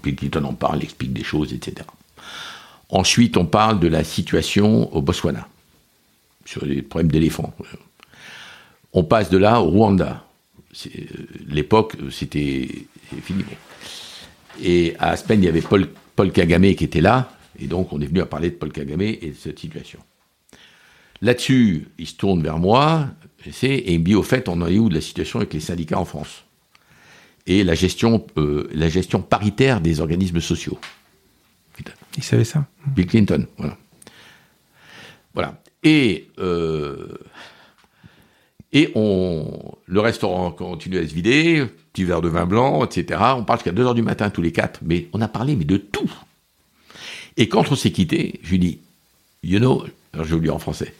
Bill 0.01 0.15
Clinton 0.15 0.43
en 0.45 0.53
parle, 0.55 0.81
explique 0.81 1.13
des 1.13 1.23
choses, 1.23 1.53
etc. 1.53 1.87
Ensuite, 2.89 3.37
on 3.37 3.45
parle 3.45 3.79
de 3.79 3.87
la 3.87 4.03
situation 4.03 4.91
au 4.91 5.03
Botswana, 5.03 5.47
sur 6.45 6.65
les 6.65 6.81
problèmes 6.81 7.11
d'éléphants. 7.11 7.53
On 8.97 9.03
passe 9.03 9.29
de 9.29 9.37
là 9.37 9.61
au 9.61 9.69
Rwanda. 9.69 10.25
L'époque, 11.45 11.95
c'était 12.09 12.67
fini. 13.21 13.43
Et 14.59 14.95
à 14.97 15.09
Aspen, 15.11 15.39
il 15.39 15.45
y 15.45 15.47
avait 15.47 15.61
Paul 15.61 15.87
Paul 16.15 16.31
Kagame 16.31 16.73
qui 16.73 16.83
était 16.83 16.99
là, 16.99 17.31
et 17.59 17.67
donc 17.67 17.93
on 17.93 18.01
est 18.01 18.07
venu 18.07 18.21
à 18.21 18.25
parler 18.25 18.49
de 18.49 18.55
Paul 18.55 18.71
Kagame 18.71 19.01
et 19.01 19.17
de 19.17 19.35
cette 19.35 19.59
situation. 19.59 19.99
Là-dessus, 21.21 21.89
il 21.99 22.07
se 22.07 22.15
tourne 22.15 22.41
vers 22.41 22.57
moi, 22.57 23.05
et 23.45 23.93
il 23.93 23.99
me 23.99 24.03
dit, 24.03 24.15
au 24.15 24.23
fait, 24.23 24.49
on 24.49 24.59
en 24.63 24.67
est 24.67 24.79
où 24.79 24.89
de 24.89 24.95
la 24.95 25.01
situation 25.01 25.37
avec 25.37 25.53
les 25.53 25.59
syndicats 25.59 25.99
en 25.99 26.05
France? 26.05 26.43
Et 27.45 27.63
la 27.63 27.75
gestion, 27.75 28.25
euh, 28.37 28.67
la 28.73 28.89
gestion 28.89 29.21
paritaire 29.21 29.79
des 29.79 30.01
organismes 30.01 30.41
sociaux. 30.41 30.79
Il 32.17 32.23
savait 32.23 32.45
ça 32.45 32.65
Bill 32.87 33.05
Clinton, 33.05 33.45
voilà. 33.57 33.77
Voilà. 35.35 35.61
Et, 35.83 36.29
euh, 36.39 37.15
et 38.73 38.91
on, 38.95 39.75
le 39.85 39.99
restaurant 39.99 40.51
continue 40.51 40.97
à 40.97 41.07
se 41.07 41.13
vider, 41.13 41.65
petit 41.93 42.03
verre 42.03 42.21
de 42.21 42.27
vin 42.27 42.45
blanc, 42.45 42.83
etc. 42.83 43.19
On 43.37 43.43
parle 43.43 43.59
jusqu'à 43.59 43.71
2h 43.71 43.95
du 43.95 44.01
matin 44.01 44.29
tous 44.29 44.41
les 44.41 44.51
quatre, 44.51 44.81
mais 44.83 45.07
on 45.13 45.21
a 45.21 45.27
parlé 45.27 45.55
mais 45.55 45.65
de 45.65 45.77
tout. 45.77 46.11
Et 47.37 47.47
quand 47.47 47.71
on 47.71 47.75
s'est 47.75 47.91
quitté, 47.91 48.39
je 48.43 48.51
lui 48.51 48.59
dis, 48.59 48.79
you 49.43 49.59
know, 49.59 49.85
alors 50.13 50.25
je 50.25 50.35
dis 50.35 50.49
en 50.49 50.59
français, 50.59 50.93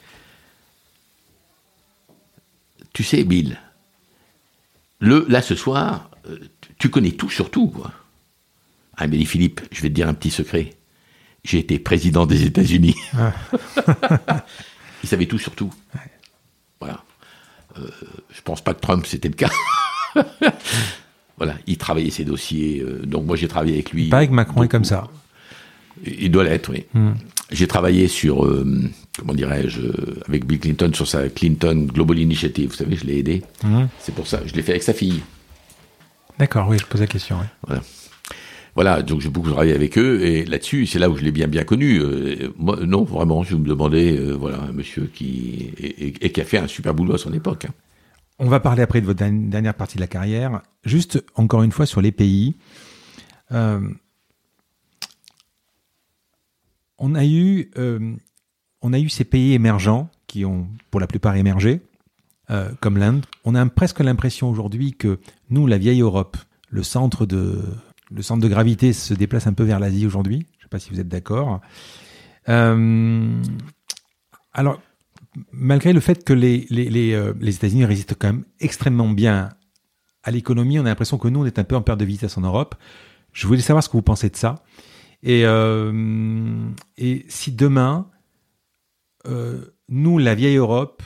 tu 2.94 3.03
sais, 3.03 3.23
Bill, 3.23 3.60
le, 4.99 5.26
là 5.27 5.41
ce 5.41 5.56
soir, 5.56 6.10
euh, 6.27 6.39
tu 6.80 6.89
connais 6.89 7.11
tout 7.11 7.30
sur 7.30 7.52
tout, 7.52 7.68
quoi. 7.68 7.91
Ah, 8.95 9.07
mais 9.07 9.23
Philippe, 9.26 9.61
je 9.72 9.81
vais 9.81 9.89
te 9.89 9.94
dire 9.94 10.07
un 10.07 10.15
petit 10.15 10.31
secret. 10.31 10.72
J'ai 11.44 11.60
été 11.60 11.77
président 11.77 12.26
des 12.26 12.44
États-Unis. 12.44 12.95
Ah. 13.14 13.34
il 15.03 15.10
savait 15.10 15.27
tout 15.27 15.38
sur 15.38 15.53
tout. 15.53 15.72
Euh, 17.80 17.90
je 18.32 18.41
pense 18.41 18.62
pas 18.62 18.74
que 18.74 18.82
Trump 18.82 19.06
c'était 19.06 19.30
le 19.30 19.36
cas. 19.36 19.49
voilà, 21.38 21.56
il 21.68 21.78
travaillait 21.78 22.12
ses 22.12 22.26
dossiers. 22.26 22.82
Euh, 22.82 23.06
donc 23.06 23.26
moi 23.26 23.36
j'ai 23.36 23.48
travaillé 23.48 23.74
avec 23.74 23.91
lui. 23.91 24.10
Pas 24.10 24.18
avec 24.18 24.32
Macron 24.32 24.64
est 24.64 24.68
comme 24.68 24.86
ça. 24.86 25.08
Il 26.06 26.30
doit 26.32 26.44
l'être, 26.44 26.70
oui. 26.70 26.86
Hmm. 26.94 27.14
J'ai 27.49 27.68
travaillé 27.68 28.08
sur, 28.08 28.45
euh, 28.45 28.84
comment 29.18 29.34
dirais-je, 29.34 29.82
avec 30.28 30.45
Bill 30.45 30.60
Clinton 30.60 30.91
sur 30.94 31.08
sa 31.08 31.28
Clinton 31.30 31.88
Global 31.91 32.20
Initiative. 32.20 32.70
Vous 32.70 32.76
savez, 32.76 32.95
je 32.95 33.06
l'ai 33.06 33.18
aidé. 33.18 33.41
Hmm. 33.64 33.86
C'est 33.99 34.14
pour 34.14 34.28
ça. 34.28 34.41
Je 34.45 34.54
l'ai 34.54 34.62
fait 34.62 34.74
avec 34.74 34.84
sa 34.84 34.94
fille. 34.94 35.22
D'accord, 36.38 36.68
oui, 36.70 36.78
je 36.80 36.86
pose 36.86 37.02
la 37.02 37.08
question. 37.08 37.38
Voilà. 37.66 37.82
Voilà, 38.78 39.02
donc 39.02 39.22
j'ai 39.22 39.30
beaucoup 39.30 39.49
travaillé 39.49 39.74
avec 39.74 39.98
eux 39.98 40.22
et 40.22 40.45
là-dessus, 40.45 40.86
c'est 40.86 40.99
là 40.99 41.10
où 41.10 41.18
je 41.18 41.24
l'ai 41.24 41.32
bien 41.32 41.48
bien 41.48 41.64
connu. 41.64 41.99
Euh, 41.99 42.54
moi, 42.58 42.78
non, 42.86 43.06
vraiment, 43.06 43.41
je 43.41 43.56
me 43.56 43.66
demandais, 43.66 44.16
euh, 44.16 44.34
voilà, 44.34 44.62
un 44.62 44.72
monsieur 44.72 45.10
qui 45.12 45.74
et, 45.80 46.32
qui 46.32 46.40
a 46.40 46.45
fait 46.45 46.60
un 46.60 46.68
super 46.68 46.94
boulot 46.94 47.16
à 47.16 47.18
son 47.18 47.34
époque. 47.34 47.66
Hein. 47.66 47.74
On 48.38 48.48
va 48.48 48.60
parler 48.60 48.84
après 48.84 49.02
de 49.02 49.08
votre 49.08 49.18
dernière 49.18 49.74
partie 49.74 49.95
de 49.95 50.02
la 50.02 50.08
carrière. 50.08 50.62
Juste 50.86 51.26
encore 51.34 51.64
une 51.64 51.72
fois 51.72 51.88
sur 51.88 52.02
les 52.02 52.12
pays. 52.12 52.56
Euh, 53.52 53.82
on 56.99 57.16
a 57.16 57.26
eu, 57.26 57.72
on 58.84 58.94
a 58.94 58.99
eu 58.99 59.10
ces 59.10 59.24
pays 59.24 59.54
émergents 59.54 60.08
qui 60.28 60.45
ont, 60.45 60.68
pour 60.91 60.99
la 60.99 61.08
plupart, 61.08 61.36
émergé, 61.36 61.82
comme 62.80 62.99
l'Inde. 62.99 63.26
On 63.44 63.56
a 63.56 63.66
presque 63.66 64.02
l'impression 64.02 64.52
aujourd'hui 64.52 64.94
que 64.94 65.18
nous, 65.49 65.66
la 65.66 65.80
vieille 65.80 66.02
Europe, 66.02 66.38
le 66.70 66.84
centre 66.84 67.26
de 67.26 67.60
le 68.11 68.21
centre 68.21 68.41
de 68.41 68.47
gravité 68.47 68.93
se 68.93 69.13
déplace 69.13 69.47
un 69.47 69.53
peu 69.53 69.63
vers 69.63 69.79
l'Asie 69.79 70.05
aujourd'hui. 70.05 70.45
Je 70.53 70.57
ne 70.57 70.61
sais 70.63 70.69
pas 70.69 70.79
si 70.79 70.89
vous 70.89 70.99
êtes 70.99 71.07
d'accord. 71.07 71.61
Euh, 72.49 73.41
alors, 74.53 74.81
malgré 75.51 75.93
le 75.93 75.99
fait 75.99 76.23
que 76.23 76.34
euh, 76.34 77.34
les, 77.39 77.55
États-Unis 77.55 77.85
résistent 77.85 78.15
quand 78.17 78.27
même 78.27 78.45
extrêmement 78.59 79.09
bien 79.09 79.49
à 80.23 80.31
l'économie, 80.31 80.79
on 80.79 80.85
a 80.85 80.89
l'impression 80.89 81.17
que 81.17 81.27
nous, 81.27 81.41
on 81.41 81.45
est 81.45 81.59
un 81.59 81.63
peu 81.63 81.75
en 81.75 81.81
perte 81.81 81.99
de 81.99 82.05
vitesse 82.05 82.38
en 82.38 82.41
Europe. 82.41 82.75
Je 83.34 83.45
voulais 83.47 83.61
savoir 83.61 83.84
ce 83.84 83.89
que 83.89 83.93
vous 83.93 84.01
pensez 84.01 84.29
de 84.29 84.35
ça. 84.35 84.63
Et, 85.23 85.45
euh, 85.45 86.69
si 87.27 87.51
demain, 87.51 88.09
nous, 89.89 90.17
la 90.17 90.35
vieille 90.35 90.55
Europe, 90.55 91.03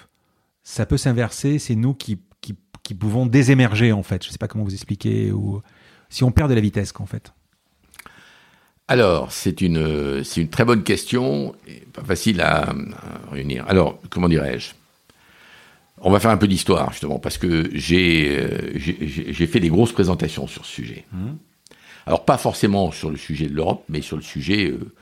ça 0.61 0.85
peut 0.85 0.97
s'inverser, 0.97 1.57
c'est 1.57 1.75
nous 1.75 1.95
qui, 1.95 2.19
qui, 2.39 2.55
qui, 2.83 2.93
pouvons 2.93 3.25
désémerger, 3.25 3.91
en 3.91 4.03
fait. 4.03 4.23
Je 4.23 4.29
ne 4.29 4.31
sais 4.31 4.37
pas 4.37 4.47
comment 4.47 4.63
vous 4.63 4.75
expliquer. 4.75 5.31
Ou 5.31 5.61
si 6.11 6.23
on 6.23 6.31
perd 6.31 6.49
de 6.49 6.55
la 6.55 6.61
vitesse, 6.61 6.91
qu'en 6.91 7.07
fait 7.07 7.33
alors, 8.91 9.31
c'est 9.31 9.61
une, 9.61 10.21
c'est 10.25 10.41
une 10.41 10.49
très 10.49 10.65
bonne 10.65 10.83
question, 10.83 11.55
et 11.65 11.81
pas 11.93 12.03
facile 12.03 12.41
à, 12.41 12.75
réunir. 13.31 13.63
Alors, 13.69 13.97
comment 14.09 14.27
dirais-je? 14.27 14.71
On 16.01 16.11
va 16.11 16.19
faire 16.19 16.31
un 16.31 16.35
peu 16.35 16.49
d'histoire, 16.49 16.91
justement, 16.91 17.17
parce 17.17 17.37
que 17.37 17.69
j'ai, 17.73 18.37
euh, 18.37 18.73
j'ai, 18.75 19.47
fait 19.47 19.61
des 19.61 19.69
grosses 19.69 19.93
présentations 19.93 20.45
sur 20.45 20.65
ce 20.65 20.73
sujet. 20.73 21.05
Mmh. 21.13 21.29
Alors, 22.05 22.25
pas 22.25 22.37
forcément 22.37 22.91
sur 22.91 23.09
le 23.09 23.15
sujet 23.15 23.47
de 23.47 23.53
l'Europe, 23.53 23.85
mais 23.87 24.01
sur 24.01 24.17
le 24.17 24.23
sujet 24.23 24.71
euh, 24.71 24.93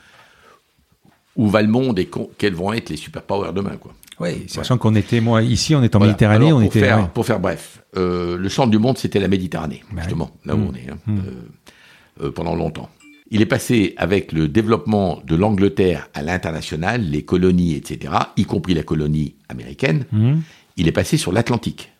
où 1.34 1.48
va 1.48 1.60
le 1.60 1.66
monde 1.66 1.98
et 1.98 2.08
quels 2.38 2.54
vont 2.54 2.72
être 2.72 2.90
les 2.90 2.96
superpowers 2.96 3.52
demain, 3.52 3.76
quoi. 3.76 3.92
Oui, 4.20 4.44
sachant 4.48 4.76
qu'on 4.76 4.94
était, 4.94 5.20
moi, 5.20 5.42
ici, 5.42 5.74
on 5.74 5.82
est 5.82 5.96
en 5.96 6.00
Méditerranée, 6.00 6.52
on 6.52 6.58
pour 6.58 6.64
était. 6.64 6.80
Faire, 6.80 7.08
Pour 7.10 7.24
faire 7.24 7.40
bref, 7.40 7.82
euh, 7.96 8.36
le 8.36 8.48
centre 8.50 8.70
du 8.70 8.78
monde, 8.78 8.98
c'était 8.98 9.18
la 9.18 9.28
Méditerranée, 9.28 9.82
bah 9.92 10.02
justement, 10.02 10.30
là 10.44 10.54
où 10.54 10.58
mmh. 10.58 10.68
on 10.68 10.74
est, 10.74 10.90
hein, 10.90 10.98
mmh. 11.06 11.18
euh, 11.18 12.26
euh, 12.26 12.30
pendant 12.30 12.54
longtemps. 12.54 12.90
Il 13.30 13.40
est 13.40 13.46
passé 13.46 13.94
avec 13.96 14.32
le 14.32 14.46
développement 14.48 15.22
de 15.26 15.36
l'Angleterre 15.36 16.08
à 16.12 16.22
l'international, 16.22 17.02
les 17.02 17.22
colonies, 17.22 17.74
etc., 17.74 18.12
y 18.36 18.44
compris 18.44 18.74
la 18.74 18.82
colonie 18.82 19.36
américaine, 19.48 20.04
mmh. 20.12 20.34
il 20.76 20.86
est 20.86 20.92
passé 20.92 21.16
sur 21.16 21.32
l'Atlantique. 21.32 21.92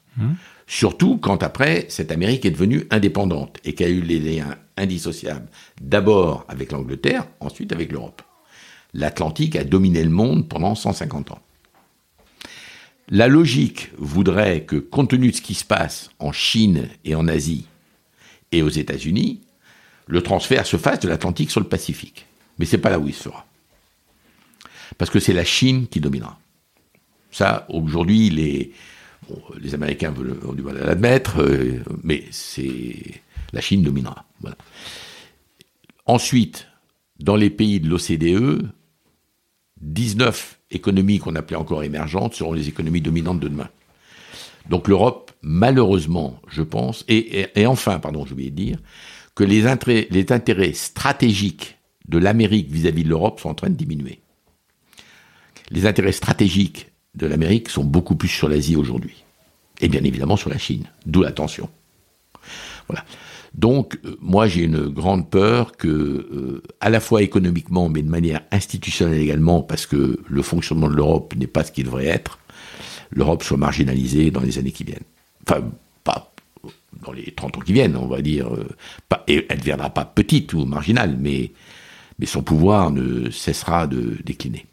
Surtout 0.66 1.16
quand 1.16 1.42
après, 1.42 1.86
cette 1.88 2.12
Amérique 2.12 2.44
est 2.44 2.50
devenue 2.50 2.84
indépendante 2.90 3.56
et 3.64 3.74
qu'a 3.74 3.88
eu 3.88 4.02
les 4.02 4.18
liens 4.18 4.56
indissociables 4.76 5.48
d'abord 5.80 6.44
avec 6.48 6.72
l'Angleterre, 6.72 7.24
ensuite 7.40 7.72
avec 7.72 7.90
l'Europe. 7.90 8.20
L'Atlantique 8.92 9.56
a 9.56 9.64
dominé 9.64 10.02
le 10.04 10.10
monde 10.10 10.46
pendant 10.48 10.74
150 10.74 11.30
ans. 11.30 11.38
La 13.10 13.26
logique 13.26 13.90
voudrait 13.98 14.62
que, 14.62 14.76
compte 14.76 15.10
tenu 15.10 15.32
de 15.32 15.36
ce 15.36 15.42
qui 15.42 15.54
se 15.54 15.64
passe 15.64 16.10
en 16.20 16.30
Chine 16.30 16.88
et 17.04 17.16
en 17.16 17.26
Asie 17.26 17.66
et 18.52 18.62
aux 18.62 18.68
États-Unis, 18.68 19.40
le 20.06 20.22
transfert 20.22 20.64
se 20.64 20.76
fasse 20.76 21.00
de 21.00 21.08
l'Atlantique 21.08 21.50
sur 21.50 21.60
le 21.60 21.66
Pacifique. 21.66 22.26
Mais 22.58 22.66
c'est 22.66 22.78
pas 22.78 22.90
là 22.90 23.00
où 23.00 23.08
il 23.08 23.14
se 23.14 23.24
fera. 23.24 23.46
Parce 24.96 25.10
que 25.10 25.18
c'est 25.18 25.32
la 25.32 25.44
Chine 25.44 25.88
qui 25.88 25.98
dominera. 25.98 26.38
Ça, 27.32 27.66
aujourd'hui, 27.68 28.30
les, 28.30 28.72
les 29.58 29.74
Américains 29.74 30.14
ont 30.46 30.52
du 30.52 30.62
mal 30.62 30.78
à 30.78 30.86
l'admettre, 30.86 31.42
euh, 31.42 31.82
mais 32.04 32.24
c'est 32.30 33.22
la 33.52 33.60
Chine 33.60 33.82
dominera. 33.82 34.24
Ensuite, 36.06 36.68
dans 37.18 37.36
les 37.36 37.50
pays 37.50 37.80
de 37.80 37.88
l'OCDE, 37.88 38.70
19 39.80 40.59
économies 40.70 41.18
qu'on 41.18 41.36
appelait 41.36 41.56
encore 41.56 41.82
émergentes 41.82 42.34
seront 42.34 42.52
les 42.52 42.68
économies 42.68 43.00
dominantes 43.00 43.40
de 43.40 43.48
demain. 43.48 43.68
Donc 44.68 44.88
l'Europe, 44.88 45.32
malheureusement, 45.42 46.40
je 46.48 46.62
pense, 46.62 47.04
et, 47.08 47.48
enfin, 47.66 47.98
pardon, 47.98 48.24
je 48.26 48.34
voulais 48.34 48.50
dire, 48.50 48.78
que 49.34 49.44
les 49.44 49.66
intérêts, 49.66 50.06
les 50.10 50.32
intérêts 50.32 50.72
stratégiques 50.72 51.78
de 52.08 52.18
l'Amérique 52.18 52.70
vis-à-vis 52.70 53.04
de 53.04 53.08
l'Europe 53.08 53.40
sont 53.40 53.48
en 53.48 53.54
train 53.54 53.70
de 53.70 53.74
diminuer. 53.74 54.20
Les 55.70 55.86
intérêts 55.86 56.12
stratégiques 56.12 56.90
de 57.14 57.26
l'Amérique 57.26 57.68
sont 57.68 57.84
beaucoup 57.84 58.16
plus 58.16 58.28
sur 58.28 58.48
l'Asie 58.48 58.76
aujourd'hui. 58.76 59.24
Et 59.80 59.88
bien 59.88 60.04
évidemment 60.04 60.36
sur 60.36 60.50
la 60.50 60.58
Chine, 60.58 60.86
d'où 61.06 61.22
la 61.22 61.32
tension. 61.32 61.70
Voilà. 62.88 63.04
Donc, 63.54 63.98
euh, 64.04 64.16
moi, 64.20 64.46
j'ai 64.46 64.62
une 64.62 64.88
grande 64.88 65.28
peur 65.28 65.72
que, 65.72 65.88
euh, 65.88 66.62
à 66.80 66.90
la 66.90 67.00
fois 67.00 67.22
économiquement, 67.22 67.88
mais 67.88 68.02
de 68.02 68.10
manière 68.10 68.42
institutionnelle 68.52 69.20
également, 69.20 69.62
parce 69.62 69.86
que 69.86 70.20
le 70.28 70.42
fonctionnement 70.42 70.88
de 70.88 70.94
l'Europe 70.94 71.34
n'est 71.36 71.46
pas 71.46 71.64
ce 71.64 71.72
qu'il 71.72 71.84
devrait 71.84 72.06
être, 72.06 72.38
l'Europe 73.10 73.42
soit 73.42 73.56
marginalisée 73.56 74.30
dans 74.30 74.40
les 74.40 74.58
années 74.58 74.70
qui 74.70 74.84
viennent. 74.84 74.98
Enfin, 75.46 75.62
pas 76.04 76.32
dans 77.04 77.12
les 77.12 77.32
30 77.32 77.58
ans 77.58 77.60
qui 77.60 77.72
viennent, 77.72 77.96
on 77.96 78.06
va 78.06 78.22
dire. 78.22 78.54
Euh, 78.54 78.68
elle 79.26 79.46
ne 79.50 79.56
deviendra 79.56 79.90
pas 79.90 80.04
petite 80.04 80.52
ou 80.52 80.64
marginale, 80.64 81.16
mais 81.18 81.52
son 82.24 82.42
pouvoir 82.42 82.90
ne 82.90 83.30
cessera 83.30 83.86
de 83.86 84.16
décliner. 84.24 84.66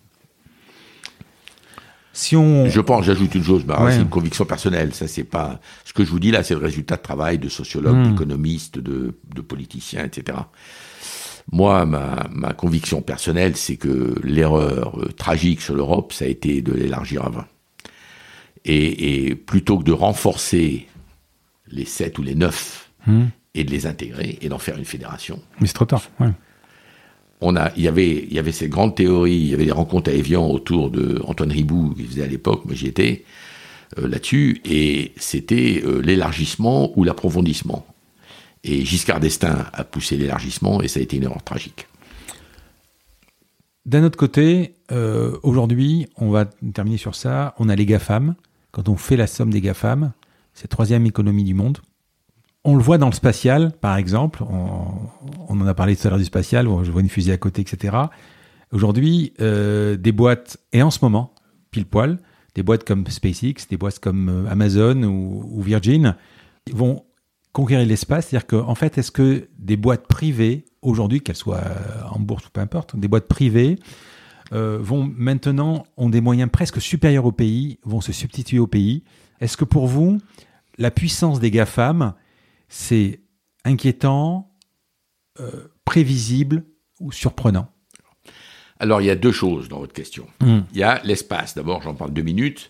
Je 2.19 2.79
pense, 2.79 3.05
j'ajoute 3.05 3.35
une 3.35 3.43
chose, 3.43 3.63
bah, 3.63 3.87
c'est 3.91 4.01
une 4.01 4.09
conviction 4.09 4.45
personnelle. 4.45 4.93
Ça, 4.93 5.07
c'est 5.07 5.23
pas 5.23 5.59
ce 5.85 5.93
que 5.93 6.03
je 6.03 6.09
vous 6.09 6.19
dis 6.19 6.31
là, 6.31 6.43
c'est 6.43 6.55
le 6.55 6.59
résultat 6.59 6.97
de 6.97 7.01
travail 7.01 7.37
de 7.37 7.49
sociologues, 7.49 7.95
hmm. 7.95 8.11
d'économistes, 8.11 8.79
de, 8.79 9.13
politiciens, 9.47 10.03
etc. 10.03 10.39
Moi, 11.51 11.85
ma, 11.85 12.53
conviction 12.53 13.01
personnelle, 13.01 13.55
c'est 13.55 13.77
que 13.77 14.15
l'erreur 14.23 14.99
euh, 14.99 15.11
tragique 15.15 15.61
sur 15.61 15.75
l'Europe, 15.75 16.11
ça 16.11 16.25
a 16.25 16.27
été 16.27 16.61
de 16.61 16.73
l'élargir 16.73 17.23
à 17.23 17.29
20. 17.29 17.45
Et, 18.65 19.35
plutôt 19.35 19.77
que 19.77 19.83
de 19.83 19.93
renforcer 19.93 20.87
les 21.69 21.85
7 21.85 22.17
ou 22.17 22.23
les 22.23 22.35
9 22.35 22.91
hmm. 23.05 23.25
et 23.53 23.63
de 23.63 23.71
les 23.71 23.85
intégrer 23.85 24.39
et 24.41 24.49
d'en 24.49 24.59
faire 24.59 24.77
une 24.77 24.85
fédération. 24.85 25.39
Mais 25.61 25.67
c'est 25.67 25.73
trop 25.73 25.85
tard. 25.85 26.03
Ouais 26.19 26.31
on 27.41 27.55
a, 27.55 27.71
il 27.75 27.83
y 27.83 27.87
avait, 27.87 28.23
il 28.23 28.33
y 28.33 28.39
avait 28.39 28.51
ces 28.51 28.67
grandes 28.67 28.95
théories, 28.95 29.35
il 29.35 29.47
y 29.47 29.53
avait 29.53 29.65
des 29.65 29.71
rencontres 29.71 30.09
à 30.09 30.13
Evian 30.13 30.49
autour 30.49 30.89
de 30.89 31.21
Antoine 31.25 31.51
Ribou, 31.51 31.93
qui 31.95 32.03
faisait 32.03 32.23
à 32.23 32.27
l'époque, 32.27 32.65
moi 32.65 32.73
j'y 32.73 32.87
étais, 32.87 33.23
euh, 33.99 34.07
là-dessus, 34.07 34.61
et 34.65 35.13
c'était 35.17 35.81
euh, 35.85 36.01
l'élargissement 36.01 36.97
ou 36.97 37.03
l'approfondissement. 37.03 37.85
Et 38.63 38.83
Giscard 38.83 39.19
d'Estaing 39.19 39.65
a 39.71 39.83
poussé 39.83 40.17
l'élargissement, 40.17 40.81
et 40.81 40.87
ça 40.87 40.99
a 40.99 41.03
été 41.03 41.17
une 41.17 41.23
erreur 41.23 41.43
tragique. 41.43 41.87
d'un 43.85 44.03
autre 44.03 44.17
côté, 44.17 44.73
euh, 44.91 45.37
aujourd'hui, 45.43 46.07
on 46.17 46.29
va 46.29 46.45
terminer 46.73 46.97
sur 46.97 47.15
ça, 47.15 47.53
on 47.59 47.69
a 47.69 47.75
les 47.75 47.85
GAFAM. 47.85 48.35
Quand 48.71 48.89
on 48.89 48.97
fait 48.97 49.15
la 49.15 49.27
somme 49.27 49.51
des 49.51 49.61
GAFAM, 49.61 50.11
c'est 50.53 50.65
la 50.65 50.69
troisième 50.69 51.05
économie 51.05 51.43
du 51.43 51.53
monde. 51.53 51.77
On 52.67 52.75
le 52.75 52.83
voit 52.83 52.97
dans 52.97 53.07
le 53.07 53.13
spatial, 53.13 53.71
par 53.79 53.95
exemple. 53.95 54.43
On, 54.43 55.61
en 55.61 55.65
a 55.65 55.73
parlé 55.73 55.95
tout 55.95 56.05
à 56.05 56.09
l'heure 56.09 56.19
du 56.19 56.25
spatial, 56.25 56.67
où 56.67 56.83
je 56.83 56.91
vois 56.91 56.99
une 56.99 57.07
fusée 57.07 57.31
à 57.31 57.37
côté, 57.37 57.61
etc. 57.61 57.95
Aujourd'hui, 58.73 59.31
euh, 59.39 59.95
des 59.95 60.11
boîtes, 60.11 60.57
et 60.73 60.81
en 60.81 60.91
ce 60.91 60.99
moment, 61.01 61.33
pile 61.71 61.85
poil, 61.85 62.17
des 62.55 62.63
boîtes 62.63 62.83
comme 62.83 63.07
SpaceX, 63.07 63.69
des 63.69 63.77
boîtes 63.77 63.99
comme 63.99 64.27
euh, 64.27 64.51
Amazon 64.51 65.01
ou, 65.03 65.61
Virgin 65.61 66.17
vont 66.73 67.05
conquérir 67.53 67.87
l'espace. 67.87 68.27
C'est-à-dire 68.27 68.47
qu'en 68.47 68.67
en 68.67 68.75
fait, 68.75 68.97
est-ce 68.97 69.11
que 69.11 69.47
des 69.57 69.77
boîtes 69.77 70.05
privées, 70.05 70.65
aujourd'hui, 70.81 71.21
qu'elles 71.21 71.37
soient 71.37 71.63
en 72.11 72.19
bourse 72.19 72.47
ou 72.47 72.49
peu 72.51 72.59
importe, 72.59 72.97
des 72.97 73.07
boîtes 73.07 73.29
privées 73.29 73.79
euh, 74.51 74.77
vont 74.81 75.09
maintenant, 75.15 75.85
ont 75.95 76.09
des 76.09 76.19
moyens 76.19 76.51
presque 76.51 76.81
supérieurs 76.81 77.23
au 77.23 77.31
pays, 77.31 77.79
vont 77.85 78.01
se 78.01 78.11
substituer 78.11 78.59
au 78.59 78.67
pays. 78.67 79.05
Est-ce 79.39 79.55
que 79.55 79.63
pour 79.63 79.87
vous, 79.87 80.17
la 80.77 80.91
puissance 80.91 81.39
des 81.39 81.49
GAFAM, 81.49 82.13
c'est 82.67 83.21
inquiétant, 83.63 84.51
euh, 85.39 85.67
prévisible 85.85 86.65
ou 86.99 87.11
surprenant 87.11 87.71
Alors, 88.79 89.01
il 89.01 89.05
y 89.05 89.09
a 89.09 89.15
deux 89.15 89.31
choses 89.31 89.69
dans 89.69 89.79
votre 89.79 89.93
question. 89.93 90.27
Hmm. 90.41 90.61
Il 90.73 90.79
y 90.79 90.83
a 90.83 91.01
l'espace. 91.03 91.55
D'abord, 91.55 91.81
j'en 91.81 91.93
parle 91.93 92.11
deux 92.11 92.23
minutes. 92.23 92.69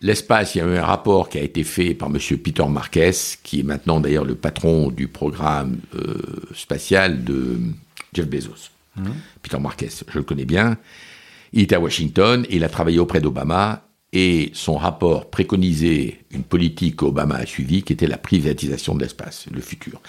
L'espace, 0.00 0.54
il 0.54 0.58
y 0.58 0.60
a 0.60 0.66
eu 0.66 0.76
un 0.76 0.84
rapport 0.84 1.28
qui 1.28 1.38
a 1.38 1.42
été 1.42 1.64
fait 1.64 1.94
par 1.94 2.08
M. 2.08 2.18
Peter 2.38 2.66
Marquez, 2.68 3.10
qui 3.42 3.60
est 3.60 3.64
maintenant 3.64 4.00
d'ailleurs 4.00 4.24
le 4.24 4.36
patron 4.36 4.90
du 4.90 5.08
programme 5.08 5.78
euh, 5.94 6.16
spatial 6.54 7.24
de 7.24 7.58
Jeff 8.12 8.28
Bezos. 8.28 8.70
Peter 9.42 9.58
Marquez, 9.58 9.90
je 10.08 10.18
le 10.18 10.24
connais 10.24 10.44
bien. 10.44 10.76
Il 11.52 11.62
était 11.62 11.76
à 11.76 11.80
Washington, 11.80 12.44
il 12.50 12.64
a 12.64 12.68
travaillé 12.68 12.98
auprès 12.98 13.20
d'Obama, 13.20 13.87
et 14.12 14.50
son 14.54 14.76
rapport 14.76 15.28
préconisait 15.28 16.18
une 16.30 16.42
politique 16.42 16.96
qu'Obama 16.96 17.36
a 17.36 17.46
suivie, 17.46 17.82
qui 17.82 17.92
était 17.92 18.06
la 18.06 18.16
privatisation 18.16 18.94
de 18.94 19.02
l'espace, 19.02 19.46
le 19.52 19.60
futur. 19.60 20.00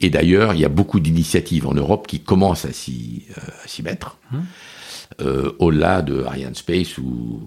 Et 0.00 0.08
d'ailleurs, 0.08 0.54
il 0.54 0.60
y 0.60 0.64
a 0.64 0.68
beaucoup 0.68 1.00
d'initiatives 1.00 1.66
en 1.66 1.74
Europe 1.74 2.06
qui 2.06 2.20
commencent 2.20 2.64
à 2.64 2.72
s'y 2.72 3.26
euh, 3.36 3.82
mettre, 3.82 4.18
euh, 5.20 5.52
au-delà 5.58 6.02
de 6.02 6.22
Ariane 6.22 6.54
Space 6.54 6.96
ou, 6.98 7.42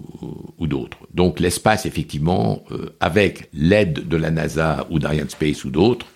ou 0.58 0.66
d'autres. 0.66 0.98
Donc 1.14 1.40
l'espace, 1.40 1.86
effectivement, 1.86 2.62
euh, 2.70 2.94
avec 3.00 3.48
l'aide 3.54 4.06
de 4.06 4.16
la 4.18 4.30
NASA 4.30 4.86
ou 4.90 4.98
d'Ariane 4.98 5.30
Space 5.30 5.64
ou 5.64 5.70
d'autres, 5.70 6.06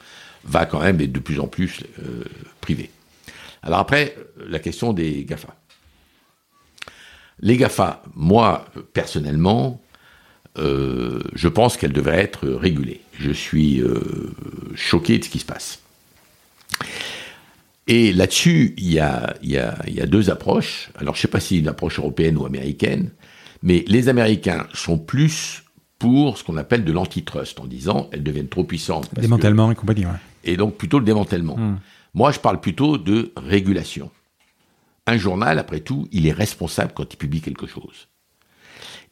va 0.45 0.67
quand 0.67 0.81
même 0.81 1.01
être 1.01 1.13
de 1.13 1.19
plus 1.19 1.41
en 1.41 1.47
plus 1.47 1.81
privé. 2.61 2.91
Alors 3.63 3.81
après, 3.81 4.15
la 4.47 4.61
question 4.61 4.93
des 4.93 5.25
GAFA. 5.25 5.58
Les 7.41 7.57
GAFA, 7.57 8.03
moi, 8.15 8.65
personnellement, 8.93 9.81
euh, 10.59 11.21
je 11.35 11.49
pense 11.49 11.77
qu'elles 11.77 11.93
devraient 11.93 12.21
être 12.21 12.49
régulées. 12.49 13.01
Je 13.19 13.31
suis 13.31 13.81
euh, 13.81 14.01
choqué 14.75 15.19
de 15.19 15.25
ce 15.25 15.31
qui 15.31 15.39
se 15.39 15.45
passe. 15.45 15.81
Et 17.87 18.13
là-dessus, 18.13 18.75
il 18.77 18.93
y 18.93 18.99
a, 18.99 19.35
y, 19.43 19.57
y 19.87 20.07
deux 20.07 20.31
approches. 20.31 20.91
Alors, 20.99 21.15
je 21.15 21.21
ne 21.21 21.23
sais 21.23 21.29
pas 21.29 21.41
si 21.41 21.59
une 21.59 21.69
approche 21.69 21.99
européenne 21.99 22.37
ou 22.37 22.45
américaine, 22.45 23.11
mais 23.63 23.85
les 23.89 24.09
Américains 24.09 24.67
sont 24.75 24.99
plus 24.99 25.63
pour 25.99 26.39
ce 26.39 26.45
qu'on 26.45 26.57
appelle 26.57 26.85
de 26.85 26.93
l'antitrust, 26.93 27.59
en 27.61 27.67
disant 27.67 28.09
elles 28.13 28.23
deviennent 28.23 28.49
trop 28.49 28.63
puissantes. 28.65 29.07
parce 29.09 29.17
que- 29.17 29.21
Démantèlement 29.23 29.73
et 29.73 29.75
compagnie, 29.75 30.05
ouais. 30.07 30.13
et 30.45 30.57
donc 30.57 30.77
plutôt 30.77 30.99
le 30.99 31.05
démantèlement. 31.05 31.57
Hmm. 31.57 31.79
Moi, 32.15 32.31
je 32.31 32.39
parle 32.39 32.61
plutôt 32.61 32.99
de 32.99 33.33
régulation. 33.37 34.11
Un 35.09 35.17
journal, 35.17 35.59
après 35.59 35.81
tout, 35.81 36.07
il 36.13 36.27
est 36.27 36.33
responsable 36.33 36.93
quand 36.95 37.13
il 37.13 37.17
publie 37.17 37.41
quelque 37.41 37.67
chose. 37.67 38.09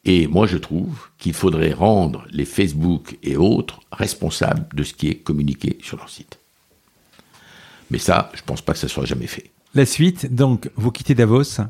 Et 0.05 0.27
moi, 0.27 0.45
je 0.47 0.57
trouve 0.57 1.09
qu'il 1.17 1.33
faudrait 1.33 1.73
rendre 1.73 2.25
les 2.31 2.45
Facebook 2.45 3.17
et 3.23 3.35
autres 3.35 3.79
responsables 3.91 4.67
de 4.75 4.83
ce 4.83 4.93
qui 4.93 5.07
est 5.09 5.15
communiqué 5.15 5.77
sur 5.81 5.97
leur 5.97 6.09
site. 6.09 6.39
Mais 7.89 7.97
ça, 7.97 8.31
je 8.35 8.41
pense 8.45 8.61
pas 8.61 8.73
que 8.73 8.79
ça 8.79 8.87
soit 8.87 9.05
jamais 9.05 9.27
fait. 9.27 9.49
La 9.73 9.85
suite, 9.85 10.33
donc, 10.33 10.69
vous 10.75 10.91
quittez 10.91 11.15
Davos. 11.15 11.61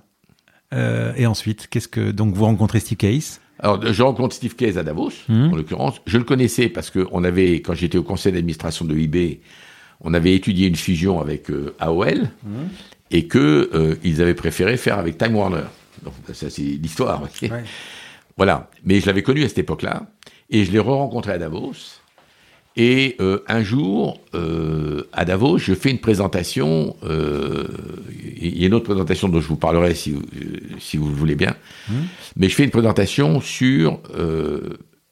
euh, 0.73 1.13
et 1.15 1.25
ensuite, 1.25 1.67
qu'est-ce 1.69 1.87
que. 1.87 2.11
Donc, 2.11 2.33
vous 2.35 2.43
rencontrez 2.45 2.79
Steve 2.81 2.97
Case? 2.97 3.39
Alors, 3.59 3.81
je 3.91 4.03
rencontre 4.03 4.35
Steve 4.35 4.55
Case 4.55 4.77
à 4.77 4.83
Davos, 4.83 5.11
Mhm. 5.29 5.53
en 5.53 5.55
l'occurrence. 5.55 6.01
Je 6.05 6.17
le 6.17 6.25
connaissais 6.25 6.67
parce 6.69 6.89
que 6.89 7.07
on 7.11 7.23
avait, 7.23 7.61
quand 7.61 7.73
j'étais 7.73 7.97
au 7.97 8.03
conseil 8.03 8.33
d'administration 8.33 8.83
de 8.85 8.95
eBay, 8.97 9.39
on 10.01 10.13
avait 10.13 10.35
étudié 10.35 10.67
une 10.67 10.75
fusion 10.75 11.19
avec 11.21 11.49
euh, 11.49 11.73
AOL 11.79 12.29
et 13.11 13.27
que 13.27 13.69
euh, 13.73 13.95
ils 14.03 14.21
avaient 14.21 14.33
préféré 14.33 14.77
faire 14.77 14.99
avec 14.99 15.17
Time 15.17 15.35
Warner. 15.35 15.63
Donc, 16.03 16.13
ça, 16.33 16.49
c'est 16.49 16.61
l'histoire. 16.61 17.21
Voilà. 18.35 18.69
Mais 18.83 18.99
je 18.99 19.05
l'avais 19.07 19.23
connu 19.23 19.43
à 19.43 19.47
cette 19.49 19.57
époque-là 19.59 20.07
et 20.49 20.63
je 20.65 20.71
l'ai 20.71 20.79
re-rencontré 20.79 21.31
à 21.33 21.37
Davos. 21.37 21.73
Et 22.79 23.15
euh, 23.19 23.39
un 23.47 23.63
jour, 23.63 24.21
euh, 24.35 25.09
à 25.11 25.25
Davos, 25.25 25.57
je 25.57 25.73
fais 25.73 25.89
une 25.89 25.97
présentation. 25.99 26.95
euh, 27.03 27.65
Il 28.39 28.59
y 28.59 28.63
a 28.65 28.67
une 28.67 28.75
autre 28.75 28.85
présentation 28.85 29.29
dont 29.29 29.41
je 29.41 29.47
vous 29.47 29.55
parlerai 29.55 29.95
si, 29.95 30.11
vous- 30.11 30.21
si 30.79 30.97
vous 30.97 31.07
le 31.09 31.15
voulez 31.15 31.33
bien. 31.35 31.55
Mais 32.35 32.49
je 32.49 32.55
fais 32.55 32.63
une 32.63 32.69
présentation 32.69 33.41
sur 33.41 33.99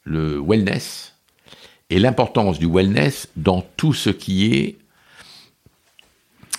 le 0.03 0.39
wellness 0.39 1.15
et 1.89 1.97
l'importance 1.97 2.59
du 2.59 2.67
wellness 2.67 3.29
dans 3.35 3.65
tout 3.77 3.93
ce 3.93 4.11
qui 4.11 4.53
est 4.53 4.75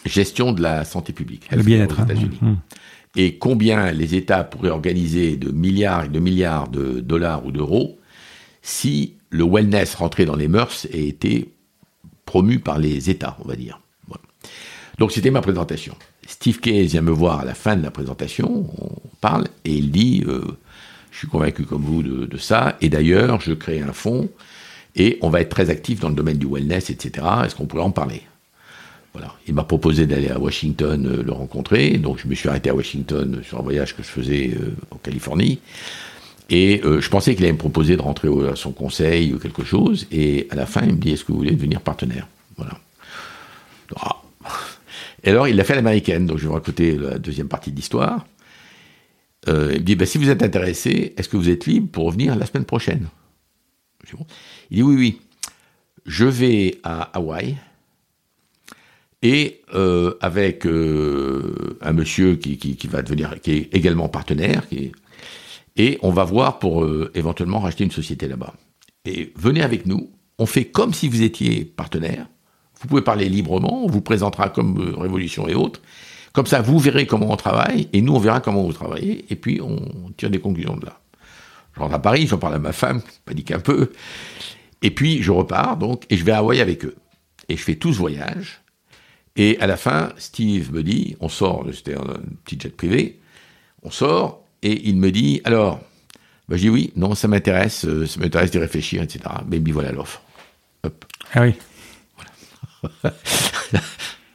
gestion 0.08 0.52
de 0.52 0.62
la 0.62 0.84
santé 0.84 1.12
publique. 1.12 1.48
Le 1.50 1.62
bien-être. 1.62 1.98
aux 1.98 2.02
hein. 2.02 2.06
États-Unis. 2.06 2.38
Hmm. 2.40 2.56
Et 3.16 3.38
combien 3.38 3.92
les 3.92 4.14
États 4.14 4.44
pourraient 4.44 4.70
organiser 4.70 5.36
de 5.36 5.50
milliards 5.50 6.04
et 6.04 6.08
de 6.08 6.20
milliards 6.20 6.68
de 6.68 7.00
dollars 7.00 7.46
ou 7.46 7.50
d'euros 7.50 7.98
si 8.62 9.14
le 9.30 9.44
wellness 9.44 9.94
rentré 9.94 10.24
dans 10.24 10.36
les 10.36 10.48
mœurs 10.48 10.86
et 10.90 11.08
été 11.08 11.52
promu 12.24 12.58
par 12.58 12.78
les 12.78 13.08
États, 13.08 13.36
on 13.44 13.48
va 13.48 13.56
dire. 13.56 13.80
Voilà. 14.08 14.22
Donc 14.98 15.12
c'était 15.12 15.30
ma 15.30 15.40
présentation. 15.40 15.94
Steve 16.26 16.58
Case 16.58 16.90
vient 16.90 17.02
me 17.02 17.12
voir 17.12 17.40
à 17.40 17.44
la 17.44 17.54
fin 17.54 17.76
de 17.76 17.82
la 17.82 17.90
présentation, 17.90 18.68
on 18.78 19.16
parle, 19.20 19.46
et 19.64 19.72
il 19.72 19.92
dit, 19.92 20.24
euh, 20.26 20.42
je 21.12 21.18
suis 21.18 21.28
convaincu 21.28 21.62
comme 21.62 21.82
vous 21.82 22.02
de, 22.02 22.26
de 22.26 22.36
ça, 22.36 22.76
et 22.80 22.88
d'ailleurs, 22.88 23.40
je 23.40 23.52
crée 23.52 23.80
un 23.80 23.92
fonds, 23.92 24.28
et 24.96 25.18
on 25.22 25.30
va 25.30 25.40
être 25.40 25.50
très 25.50 25.70
actif 25.70 26.00
dans 26.00 26.08
le 26.08 26.16
domaine 26.16 26.38
du 26.38 26.46
wellness, 26.46 26.90
etc. 26.90 27.26
Est-ce 27.44 27.54
qu'on 27.54 27.66
pourrait 27.66 27.84
en 27.84 27.92
parler? 27.92 28.22
Il 29.46 29.54
m'a 29.54 29.64
proposé 29.64 30.06
d'aller 30.06 30.28
à 30.28 30.38
Washington 30.38 31.06
euh, 31.06 31.22
le 31.22 31.32
rencontrer, 31.32 31.98
donc 31.98 32.18
je 32.18 32.28
me 32.28 32.34
suis 32.34 32.48
arrêté 32.48 32.70
à 32.70 32.74
Washington 32.74 33.40
sur 33.44 33.58
un 33.58 33.62
voyage 33.62 33.96
que 33.96 34.02
je 34.02 34.08
faisais 34.08 34.54
euh, 34.54 34.74
en 34.90 34.96
Californie. 34.96 35.60
Et 36.48 36.80
euh, 36.84 37.00
je 37.00 37.08
pensais 37.08 37.34
qu'il 37.34 37.44
allait 37.44 37.52
me 37.52 37.58
proposer 37.58 37.96
de 37.96 38.02
rentrer 38.02 38.28
à 38.48 38.56
son 38.56 38.72
conseil 38.72 39.32
ou 39.32 39.38
quelque 39.38 39.64
chose. 39.64 40.06
Et 40.12 40.46
à 40.50 40.54
la 40.54 40.66
fin, 40.66 40.82
il 40.82 40.94
me 40.94 40.98
dit 40.98 41.10
Est-ce 41.10 41.24
que 41.24 41.32
vous 41.32 41.38
voulez 41.38 41.52
devenir 41.52 41.80
partenaire? 41.80 42.28
Voilà. 42.56 42.78
Ah. 43.96 44.22
Et 45.24 45.30
alors, 45.30 45.48
il 45.48 45.56
l'a 45.56 45.64
fait 45.64 45.72
à 45.72 45.76
l'américaine. 45.76 46.26
Donc, 46.26 46.38
je 46.38 46.42
vais 46.42 46.48
vous 46.48 46.54
raconter 46.54 46.96
la 46.96 47.18
deuxième 47.18 47.48
partie 47.48 47.72
de 47.72 47.76
l'histoire. 47.76 48.24
Il 49.48 49.52
me 49.52 49.78
dit 49.78 49.96
bah, 49.96 50.06
Si 50.06 50.18
vous 50.18 50.30
êtes 50.30 50.42
intéressé, 50.42 51.14
est-ce 51.16 51.28
que 51.28 51.36
vous 51.36 51.48
êtes 51.48 51.66
libre 51.66 51.88
pour 51.90 52.04
revenir 52.04 52.36
la 52.36 52.46
semaine 52.46 52.64
prochaine? 52.64 53.08
Il 54.70 54.76
dit 54.76 54.82
Oui, 54.82 54.94
oui. 54.94 55.20
Je 56.04 56.26
vais 56.26 56.78
à 56.84 57.02
Hawaï. 57.16 57.56
Et 59.28 59.62
euh, 59.74 60.14
avec 60.20 60.64
euh, 60.66 61.76
un 61.80 61.92
monsieur 61.92 62.36
qui, 62.36 62.78
va 62.88 63.02
devenir, 63.02 63.40
qui 63.40 63.50
est 63.50 63.74
également 63.74 64.08
partenaire, 64.08 64.62
et 65.74 65.98
on 66.00 66.10
va 66.10 66.22
voir 66.22 66.60
pour 66.60 66.84
euh, 66.84 67.10
éventuellement 67.16 67.58
racheter 67.58 67.82
une 67.82 67.90
société 67.90 68.28
là-bas. 68.28 68.54
Et 69.04 69.32
venez 69.34 69.62
avec 69.62 69.84
nous, 69.84 70.12
on 70.38 70.46
fait 70.46 70.66
comme 70.66 70.94
si 70.94 71.08
vous 71.08 71.22
étiez 71.22 71.64
partenaire, 71.64 72.28
vous 72.80 72.86
pouvez 72.86 73.02
parler 73.02 73.28
librement, 73.28 73.82
on 73.82 73.88
vous 73.88 74.00
présentera 74.00 74.48
comme 74.48 74.94
Révolution 74.96 75.48
et 75.48 75.56
autres, 75.56 75.80
comme 76.32 76.46
ça 76.46 76.62
vous 76.62 76.78
verrez 76.78 77.06
comment 77.06 77.32
on 77.32 77.36
travaille, 77.36 77.88
et 77.92 78.02
nous 78.02 78.14
on 78.14 78.20
verra 78.20 78.38
comment 78.38 78.62
vous 78.62 78.74
travaillez, 78.74 79.24
et 79.28 79.34
puis 79.34 79.60
on 79.60 80.12
tire 80.16 80.30
des 80.30 80.38
conclusions 80.38 80.76
de 80.76 80.86
là. 80.86 81.00
Je 81.74 81.80
rentre 81.80 81.94
à 81.94 82.00
Paris, 82.00 82.28
j'en 82.28 82.38
parle 82.38 82.54
à 82.54 82.60
ma 82.60 82.72
femme, 82.72 83.02
qui 83.02 83.18
panique 83.24 83.50
un 83.50 83.58
peu, 83.58 83.90
et 84.82 84.92
puis 84.92 85.20
je 85.20 85.32
repars 85.32 85.78
donc, 85.78 86.04
et 86.10 86.16
je 86.16 86.24
vais 86.24 86.30
à 86.30 86.38
Hawaï 86.38 86.60
avec 86.60 86.84
eux. 86.84 86.94
Et 87.48 87.56
je 87.56 87.62
fais 87.62 87.74
tout 87.74 87.92
ce 87.92 87.98
voyage, 87.98 88.60
et 89.36 89.58
à 89.60 89.66
la 89.66 89.76
fin, 89.76 90.12
Steve 90.16 90.72
me 90.72 90.82
dit, 90.82 91.16
on 91.20 91.28
sort, 91.28 91.66
c'était 91.72 91.94
un, 91.94 92.20
petit 92.44 92.58
jet 92.58 92.74
privé, 92.74 93.20
on 93.82 93.90
sort, 93.90 94.44
et 94.62 94.88
il 94.88 94.96
me 94.96 95.10
dit, 95.10 95.40
alors, 95.44 95.80
bah, 96.48 96.56
je 96.56 96.62
dis 96.62 96.70
oui, 96.70 96.92
non, 96.96 97.14
ça 97.14 97.28
m'intéresse, 97.28 97.84
euh, 97.84 98.06
ça 98.06 98.20
m'intéresse 98.20 98.50
d'y 98.50 98.58
réfléchir, 98.58 99.02
etc. 99.02 99.20
Mais 99.48 99.56
il 99.56 99.60
me 99.60 99.66
dit, 99.66 99.72
voilà 99.72 99.92
l'offre. 99.92 100.22
Hop. 100.84 101.04
Ah 101.34 101.42
oui. 101.42 101.54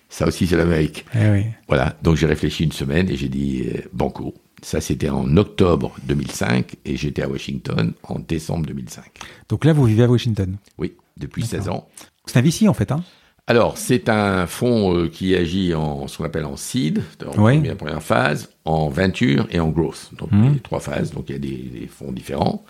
Ça 0.10 0.28
aussi, 0.28 0.45
c'est 0.45 0.57
l'Amérique. 0.57 1.06
Ah 1.14 1.32
oui. 1.32 1.45
Voilà, 1.68 1.95
donc 2.03 2.18
j'ai 2.18 2.28
réfléchi 2.28 2.65
une 2.65 2.73
semaine 2.73 3.10
et 3.10 3.15
j'ai 3.15 3.30
dit, 3.30 3.64
euh, 3.65 3.82
banco. 3.94 4.36
Ça, 4.61 4.82
c'était 4.82 5.10
en 5.10 5.38
octobre 5.38 5.95
2005, 6.03 6.76
et 6.86 6.95
j'étais 6.95 7.23
à 7.23 7.30
Washington 7.30 7.94
en 8.03 8.19
décembre 8.19 8.68
2005. 8.68 9.06
Donc 9.49 9.65
là, 9.65 9.73
vous 9.73 9.86
vivez 9.86 10.03
à 10.03 10.07
Washington? 10.07 10.57
Oui, 10.78 10.94
depuis 11.18 11.44
16 11.44 11.69
ans. 11.69 11.88
C'est 12.26 12.38
un 12.38 12.41
VC, 12.44 12.68
en 12.68 12.73
fait. 12.76 12.91
Hein? 12.91 13.03
Alors, 13.48 13.78
c'est 13.78 14.08
un 14.08 14.46
fonds 14.46 14.96
euh, 14.96 15.08
qui 15.10 15.36
agit 15.36 15.74
en 15.74 16.08
ce 16.08 16.18
qu'on 16.18 16.24
appelle 16.24 16.46
en 16.46 16.56
seed, 16.56 17.02
en 17.26 17.32
première, 17.32 17.76
première, 17.76 18.04
phase, 18.04 18.50
en 18.66 18.88
venture 18.88 19.48
et 19.52 19.60
en 19.60 19.70
growth. 19.70 20.12
Donc, 20.18 20.32
mmh. 20.32 20.54
les 20.54 20.60
trois 20.60 20.80
phases. 20.80 21.12
Donc, 21.12 21.30
il 21.30 21.34
y 21.34 21.36
a 21.36 21.40
des, 21.40 21.88
fonds 21.88 22.12
différents. 22.12 22.64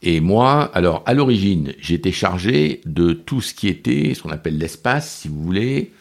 Et 0.00 0.20
moi, 0.20 0.70
alors, 0.74 1.02
à 1.06 1.14
l'origine, 1.14 1.74
j'étais 1.78 2.12
chargé 2.12 2.80
de 2.86 3.12
tout 3.12 3.40
ce 3.40 3.54
qui 3.54 3.68
était 3.68 4.14
ce 4.14 4.22
qu'on 4.22 4.30
appelle 4.30 4.56
l'espace, 4.56 5.18
si 5.20 5.28
vous 5.28 5.42
voulez, 5.42 5.92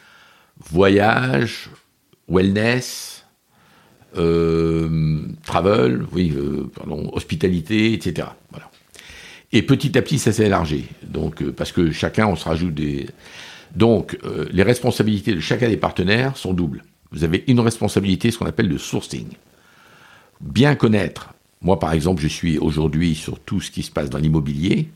voyage, 0.71 1.69
wellness, 2.27 3.25
euh, 4.17 5.21
travel, 5.43 6.05
oui, 6.11 6.33
euh, 6.35 6.69
pardon, 6.75 7.09
hospitalité, 7.13 7.93
etc. 7.93 8.27
Voilà. 8.51 8.69
Et 9.51 9.63
petit 9.63 9.97
à 9.97 10.01
petit, 10.01 10.19
ça 10.19 10.31
s'est 10.31 10.45
élargi. 10.45 10.85
Donc, 11.03 11.43
parce 11.51 11.71
que 11.71 11.91
chacun, 11.91 12.27
on 12.27 12.35
se 12.35 12.45
rajoute 12.45 12.73
des. 12.73 13.07
Donc, 13.75 14.17
euh, 14.23 14.47
les 14.51 14.63
responsabilités 14.63 15.33
de 15.33 15.39
chacun 15.39 15.69
des 15.69 15.77
partenaires 15.77 16.37
sont 16.37 16.53
doubles. 16.53 16.83
Vous 17.11 17.23
avez 17.23 17.43
une 17.47 17.59
responsabilité, 17.59 18.31
ce 18.31 18.37
qu'on 18.37 18.45
appelle 18.45 18.67
le 18.67 18.77
sourcing. 18.77 19.27
Bien 20.39 20.75
connaître. 20.75 21.33
Moi, 21.61 21.79
par 21.79 21.93
exemple, 21.93 22.21
je 22.21 22.27
suis 22.27 22.57
aujourd'hui 22.57 23.15
sur 23.15 23.39
tout 23.39 23.61
ce 23.61 23.69
qui 23.69 23.83
se 23.83 23.91
passe 23.91 24.09
dans 24.09 24.17
l'immobilier. 24.17 24.89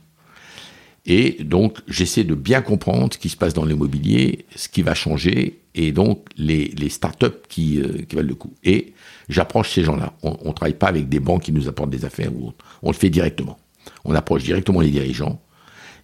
Et 1.05 1.43
donc, 1.43 1.77
j'essaie 1.87 2.23
de 2.23 2.33
bien 2.33 2.61
comprendre 2.61 3.13
ce 3.13 3.19
qui 3.19 3.29
se 3.29 3.37
passe 3.37 3.53
dans 3.53 3.65
l'immobilier, 3.65 4.45
ce 4.55 4.67
qui 4.67 4.81
va 4.81 4.95
changer, 4.95 5.59
et 5.75 5.91
donc 5.91 6.25
les, 6.35 6.89
startups 6.89 7.27
qui, 7.47 7.79
euh, 7.79 8.01
qui 8.09 8.15
valent 8.15 8.29
le 8.29 8.35
coup. 8.35 8.53
Et 8.63 8.93
j'approche 9.29 9.71
ces 9.71 9.83
gens-là. 9.83 10.13
On 10.23 10.47
ne 10.47 10.53
travaille 10.53 10.73
pas 10.73 10.87
avec 10.87 11.07
des 11.07 11.19
banques 11.19 11.43
qui 11.43 11.51
nous 11.51 11.67
apportent 11.67 11.91
des 11.91 12.05
affaires, 12.05 12.33
ou 12.33 12.53
on 12.81 12.89
le 12.89 12.95
fait 12.95 13.11
directement. 13.11 13.59
On 14.03 14.15
approche 14.15 14.43
directement 14.43 14.81
les 14.81 14.89
dirigeants 14.89 15.39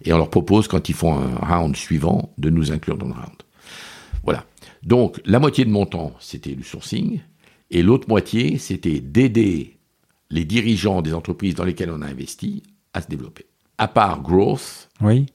et 0.04 0.12
on 0.12 0.18
leur 0.18 0.30
propose, 0.30 0.68
quand 0.68 0.88
ils 0.88 0.94
font 0.94 1.14
un 1.14 1.34
round 1.36 1.76
suivant, 1.76 2.32
de 2.38 2.50
nous 2.50 2.72
inclure 2.72 2.96
dans 2.96 3.06
le 3.06 3.12
round. 3.12 3.36
Voilà. 4.24 4.44
Donc, 4.82 5.20
la 5.24 5.38
moitié 5.38 5.64
de 5.64 5.70
mon 5.70 5.86
temps, 5.86 6.12
c'était 6.20 6.54
le 6.54 6.62
sourcing, 6.62 7.20
et 7.70 7.82
l'autre 7.82 8.08
moitié, 8.08 8.58
c'était 8.58 9.00
d'aider 9.00 9.78
les 10.30 10.44
dirigeants 10.44 11.02
des 11.02 11.14
entreprises 11.14 11.54
dans 11.54 11.64
lesquelles 11.64 11.90
on 11.90 12.02
a 12.02 12.06
investi 12.06 12.62
à 12.94 13.00
se 13.00 13.08
développer. 13.08 13.46
À 13.78 13.88
part 13.88 14.22
growth, 14.22 14.88
oui. 15.00 15.26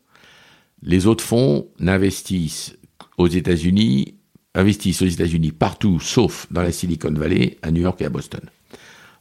les 0.81 1.07
autres 1.07 1.23
fonds 1.23 1.67
n'investissent 1.79 2.77
aux 3.17 3.27
États-Unis, 3.27 4.15
investissent 4.53 5.01
aux 5.01 5.07
États-Unis 5.07 5.51
partout, 5.51 5.99
sauf 5.99 6.47
dans 6.51 6.61
la 6.61 6.71
Silicon 6.71 7.11
Valley, 7.11 7.57
à 7.61 7.71
New 7.71 7.81
York 7.81 8.01
et 8.01 8.05
à 8.05 8.09
Boston. 8.09 8.41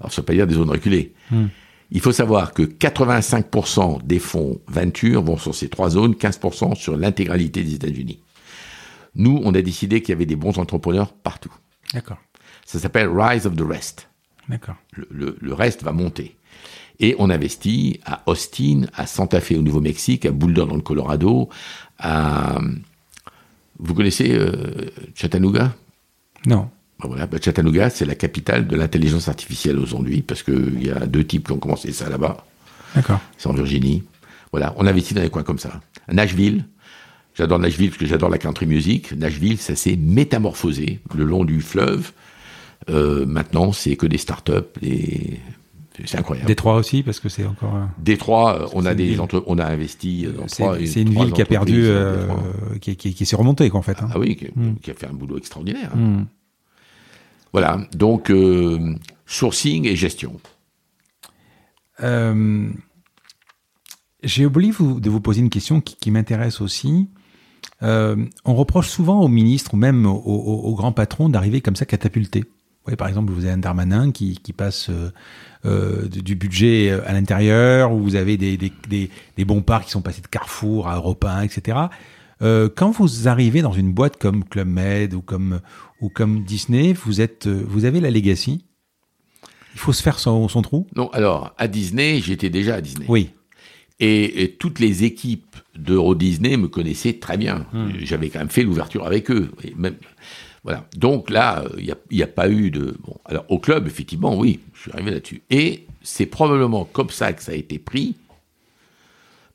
Alors, 0.00 0.12
ça 0.12 0.20
ne 0.20 0.22
veut 0.22 0.26
pas 0.26 0.34
dire 0.34 0.46
des 0.46 0.54
zones 0.54 0.70
reculées. 0.70 1.14
Hmm. 1.30 1.46
Il 1.90 2.00
faut 2.00 2.12
savoir 2.12 2.52
que 2.52 2.62
85% 2.62 4.04
des 4.04 4.18
fonds 4.18 4.60
Venture 4.66 5.22
vont 5.22 5.36
sur 5.36 5.54
ces 5.54 5.68
trois 5.68 5.90
zones, 5.90 6.14
15% 6.14 6.74
sur 6.74 6.96
l'intégralité 6.96 7.62
des 7.62 7.74
États-Unis. 7.74 8.20
Nous, 9.14 9.40
on 9.44 9.54
a 9.54 9.62
décidé 9.62 10.02
qu'il 10.02 10.10
y 10.10 10.12
avait 10.12 10.26
des 10.26 10.36
bons 10.36 10.58
entrepreneurs 10.58 11.12
partout. 11.12 11.52
D'accord. 11.94 12.18
Ça 12.64 12.78
s'appelle 12.78 13.08
Rise 13.08 13.46
of 13.46 13.56
the 13.56 13.62
Rest. 13.62 14.08
D'accord. 14.48 14.76
Le, 14.92 15.52
reste 15.52 15.82
va 15.82 15.92
monter. 15.92 16.36
Et 16.98 17.14
on 17.18 17.30
investit 17.30 18.00
à 18.04 18.22
Austin, 18.26 18.82
à 18.94 19.06
Santa 19.06 19.40
Fe 19.40 19.52
au 19.52 19.62
Nouveau-Mexique, 19.62 20.26
à 20.26 20.32
Boulder 20.32 20.66
dans 20.68 20.76
le 20.76 20.82
Colorado, 20.82 21.48
à... 21.98 22.58
Vous 23.78 23.92
connaissez 23.92 24.32
euh, 24.32 24.90
Chattanooga? 25.14 25.74
Non. 26.46 26.70
Ben 27.00 27.08
voilà, 27.08 27.26
ben 27.26 27.40
Chattanooga, 27.40 27.90
c'est 27.90 28.06
la 28.06 28.14
capitale 28.14 28.66
de 28.66 28.76
l'intelligence 28.76 29.28
artificielle 29.28 29.78
aujourd'hui, 29.78 30.22
parce 30.22 30.42
qu'il 30.42 30.84
y 30.84 30.90
a 30.90 31.06
deux 31.06 31.24
types 31.24 31.46
qui 31.46 31.52
ont 31.52 31.58
commencé 31.58 31.92
ça 31.92 32.08
là-bas. 32.08 32.44
D'accord. 32.94 33.20
C'est 33.36 33.48
en 33.48 33.52
Virginie. 33.52 34.02
Voilà, 34.50 34.74
on 34.78 34.86
investit 34.86 35.12
dans 35.12 35.20
des 35.20 35.28
coins 35.28 35.42
comme 35.42 35.58
ça. 35.58 35.80
Nashville, 36.10 36.64
j'adore 37.34 37.58
Nashville 37.58 37.90
parce 37.90 37.98
que 37.98 38.06
j'adore 38.06 38.30
la 38.30 38.38
country 38.38 38.66
music. 38.66 39.12
Nashville, 39.12 39.58
ça 39.58 39.76
s'est 39.76 39.96
métamorphosé 39.96 41.00
le 41.14 41.24
long 41.24 41.44
du 41.44 41.60
fleuve. 41.60 42.12
Euh, 42.88 43.26
maintenant, 43.26 43.72
c'est 43.72 43.96
que 43.96 44.06
des 44.06 44.18
startups, 44.18 44.52
des... 44.80 45.40
c'est 46.04 46.18
incroyable. 46.18 46.46
Détroit 46.46 46.76
aussi, 46.76 47.02
parce 47.02 47.20
que 47.20 47.28
c'est 47.28 47.44
encore. 47.44 47.88
Détroit, 47.98 48.62
euh, 48.62 48.66
on 48.72 48.86
a 48.86 48.94
des 48.94 49.18
entre... 49.18 49.42
on 49.46 49.58
a 49.58 49.66
investi 49.66 50.26
dans 50.26 50.48
C'est 50.48 51.02
une 51.02 51.10
ville 51.10 51.32
qui 51.32 51.42
a 51.42 51.46
perdu, 51.46 51.82
euh, 51.84 52.26
qui, 52.80 52.96
qui, 52.96 53.12
qui 53.12 53.26
s'est 53.26 53.36
remontée, 53.36 53.70
en 53.72 53.82
fait. 53.82 54.00
Hein. 54.00 54.08
Ah 54.14 54.18
oui, 54.18 54.38
hmm. 54.54 54.76
qui, 54.76 54.90
a 54.90 54.94
fait 54.94 55.08
un 55.08 55.12
boulot 55.12 55.36
extraordinaire. 55.36 55.90
Hein. 55.94 56.26
Voilà, 57.56 57.78
donc 57.94 58.28
euh, 58.28 58.94
sourcing 59.24 59.86
et 59.86 59.96
gestion. 59.96 60.38
Euh, 62.02 62.68
j'ai 64.22 64.44
oublié 64.44 64.74
de 64.78 65.08
vous 65.08 65.20
poser 65.22 65.40
une 65.40 65.48
question 65.48 65.80
qui, 65.80 66.10
m'intéresse 66.10 66.60
aussi. 66.60 67.08
Euh, 67.82 68.26
on 68.44 68.54
reproche 68.54 68.90
souvent 68.90 69.22
aux 69.22 69.28
ministres 69.28 69.72
ou 69.72 69.78
même 69.78 70.04
aux, 70.04 70.74
grands 70.74 70.92
patrons 70.92 71.30
d'arriver 71.30 71.62
comme 71.62 71.76
ça 71.76 71.86
catapultés. 71.86 72.44
par 72.98 73.08
exemple, 73.08 73.32
vous 73.32 73.46
avez 73.46 73.54
un 73.54 73.56
Darmanin 73.56 74.12
qui, 74.12 74.38
passe 74.54 74.90
du 75.64 76.36
budget 76.36 76.90
à 77.06 77.14
l'intérieur, 77.14 77.90
ou 77.90 78.02
vous 78.02 78.16
avez 78.16 78.36
des, 78.36 79.44
bons 79.46 79.62
parts 79.62 79.86
qui 79.86 79.92
sont 79.92 80.02
passés 80.02 80.20
de 80.20 80.26
Carrefour 80.26 80.88
à 80.88 80.96
Europe 80.96 81.24
1, 81.24 81.40
etc. 81.40 81.78
quand 82.40 82.90
vous 82.90 83.28
arrivez 83.28 83.62
dans 83.62 83.72
une 83.72 83.94
boîte 83.94 84.18
comme 84.18 84.44
Club 84.44 84.68
Med 84.68 85.14
ou 85.14 85.22
comme, 85.22 85.60
ou 86.00 86.08
comme 86.08 86.44
Disney, 86.44 86.92
vous, 86.92 87.20
êtes, 87.20 87.46
euh, 87.46 87.64
vous 87.66 87.84
avez 87.84 88.00
la 88.00 88.10
legacy 88.10 88.64
Il 89.74 89.78
faut 89.78 89.92
se 89.92 90.02
faire 90.02 90.18
son, 90.18 90.48
son 90.48 90.62
trou 90.62 90.86
Non, 90.94 91.08
alors, 91.10 91.54
à 91.58 91.68
Disney, 91.68 92.20
j'étais 92.20 92.50
déjà 92.50 92.76
à 92.76 92.80
Disney. 92.80 93.06
Oui. 93.08 93.30
Et, 93.98 94.56
toutes 94.58 94.78
les 94.78 95.04
équipes 95.04 95.56
d'Euro 95.74 96.14
Disney 96.14 96.56
me 96.56 96.68
connaissaient 96.68 97.14
très 97.14 97.38
bien. 97.38 97.66
Hmm. 97.72 97.90
J'avais 98.00 98.28
quand 98.28 98.40
même 98.40 98.50
fait 98.50 98.62
l'ouverture 98.62 99.06
avec 99.06 99.30
eux. 99.30 99.50
même, 99.76 99.96
voilà. 100.64 100.86
Donc 100.96 101.30
là, 101.30 101.64
il 101.78 101.84
n'y 102.10 102.22
a, 102.22 102.24
a, 102.24 102.28
pas 102.28 102.50
eu 102.50 102.70
de. 102.70 102.96
Bon, 103.00 103.16
alors 103.24 103.46
au 103.48 103.58
club, 103.58 103.86
effectivement, 103.86 104.36
oui, 104.36 104.60
je 104.74 104.82
suis 104.82 104.92
arrivé 104.92 105.12
là-dessus. 105.12 105.42
Et 105.48 105.86
c'est 106.02 106.26
probablement 106.26 106.84
comme 106.84 107.10
ça 107.10 107.32
que 107.32 107.42
ça 107.42 107.52
a 107.52 107.54
été 107.54 107.78
pris 107.78 108.16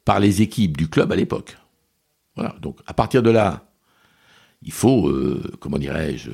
par 0.05 0.19
les 0.19 0.41
équipes 0.41 0.75
du 0.75 0.87
club 0.87 1.11
à 1.11 1.15
l'époque. 1.15 1.57
Voilà. 2.35 2.55
Donc 2.61 2.79
à 2.87 2.93
partir 2.93 3.21
de 3.21 3.29
là, 3.29 3.70
il 4.63 4.71
faut, 4.71 5.07
euh, 5.07 5.41
comment 5.59 5.77
dirais-je, 5.77 6.31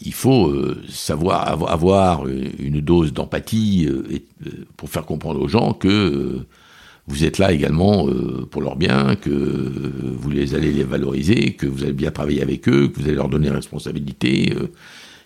il 0.00 0.12
faut 0.12 0.48
euh, 0.48 0.82
savoir 0.88 1.70
avoir 1.70 2.26
une 2.26 2.80
dose 2.80 3.12
d'empathie 3.12 3.86
euh, 3.88 4.20
pour 4.76 4.88
faire 4.88 5.04
comprendre 5.04 5.40
aux 5.40 5.48
gens 5.48 5.72
que 5.72 6.44
vous 7.06 7.24
êtes 7.24 7.38
là 7.38 7.52
également 7.52 8.06
pour 8.50 8.60
leur 8.60 8.76
bien, 8.76 9.16
que 9.16 9.30
vous 9.30 10.54
allez 10.54 10.72
les 10.72 10.84
valoriser, 10.84 11.54
que 11.54 11.66
vous 11.66 11.82
allez 11.82 11.94
bien 11.94 12.10
travailler 12.10 12.42
avec 12.42 12.68
eux, 12.68 12.88
que 12.88 13.00
vous 13.00 13.06
allez 13.06 13.14
leur 13.14 13.30
donner 13.30 13.48
responsabilité. 13.48 14.52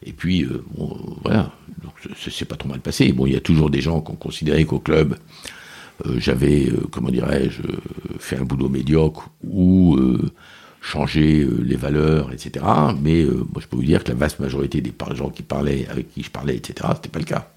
et 0.07 0.13
puis, 0.13 0.47
bon, 0.77 0.97
voilà, 1.25 1.51
c'est 2.17 2.45
pas 2.45 2.55
trop 2.55 2.69
mal 2.69 2.79
passé. 2.79 3.11
Bon, 3.11 3.27
il 3.27 3.33
y 3.33 3.37
a 3.37 3.41
toujours 3.41 3.69
des 3.69 3.81
gens 3.81 4.01
qui 4.01 4.13
ont 4.13 4.17
considéré 4.17 4.65
qu'au 4.65 4.79
club, 4.79 5.17
j'avais, 6.19 6.71
comment 6.93 7.11
dirais-je, 7.11 7.63
fait 8.21 8.37
un 8.37 8.45
boulot 8.45 8.69
médiocre 8.69 9.29
ou 9.43 9.99
changer 10.83 11.43
euh, 11.43 11.63
les 11.63 11.77
valeurs, 11.77 12.33
etc. 12.33 12.65
Mais 13.01 13.23
euh, 13.23 13.47
moi, 13.53 13.63
je 13.63 13.67
peux 13.67 13.77
vous 13.77 13.85
dire 13.85 14.05
que 14.05 14.09
la 14.09 14.17
vaste 14.17 14.41
majorité 14.41 14.81
des 14.81 14.93
gens 15.15 15.31
qui 15.31 15.43
parlaient, 15.43 15.87
avec 15.89 16.13
qui 16.13 16.23
je 16.23 16.31
parlais, 16.31 16.57
etc., 16.57 16.91
c'était 16.97 17.09
pas 17.09 17.21
le 17.21 17.25
cas. 17.25 17.49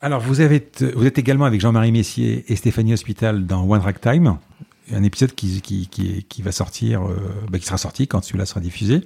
Alors, 0.00 0.20
vous, 0.20 0.40
avez 0.40 0.66
vous 0.96 1.06
êtes 1.06 1.18
également 1.18 1.44
avec 1.44 1.60
Jean-Marie 1.60 1.92
Messier 1.92 2.44
et 2.48 2.56
Stéphanie 2.56 2.94
Hospital 2.94 3.46
dans 3.46 3.62
One 3.68 3.80
Rack 3.80 4.00
Time, 4.00 4.38
un 4.90 5.02
épisode 5.04 5.32
qui, 5.34 5.60
qui, 5.60 5.86
qui, 5.86 6.42
va 6.42 6.50
sortir, 6.50 7.02
euh, 7.06 7.16
bah, 7.48 7.58
qui 7.58 7.66
sera 7.66 7.78
sorti 7.78 8.08
quand 8.08 8.24
celui-là 8.24 8.46
sera 8.46 8.60
diffusé. 8.60 9.02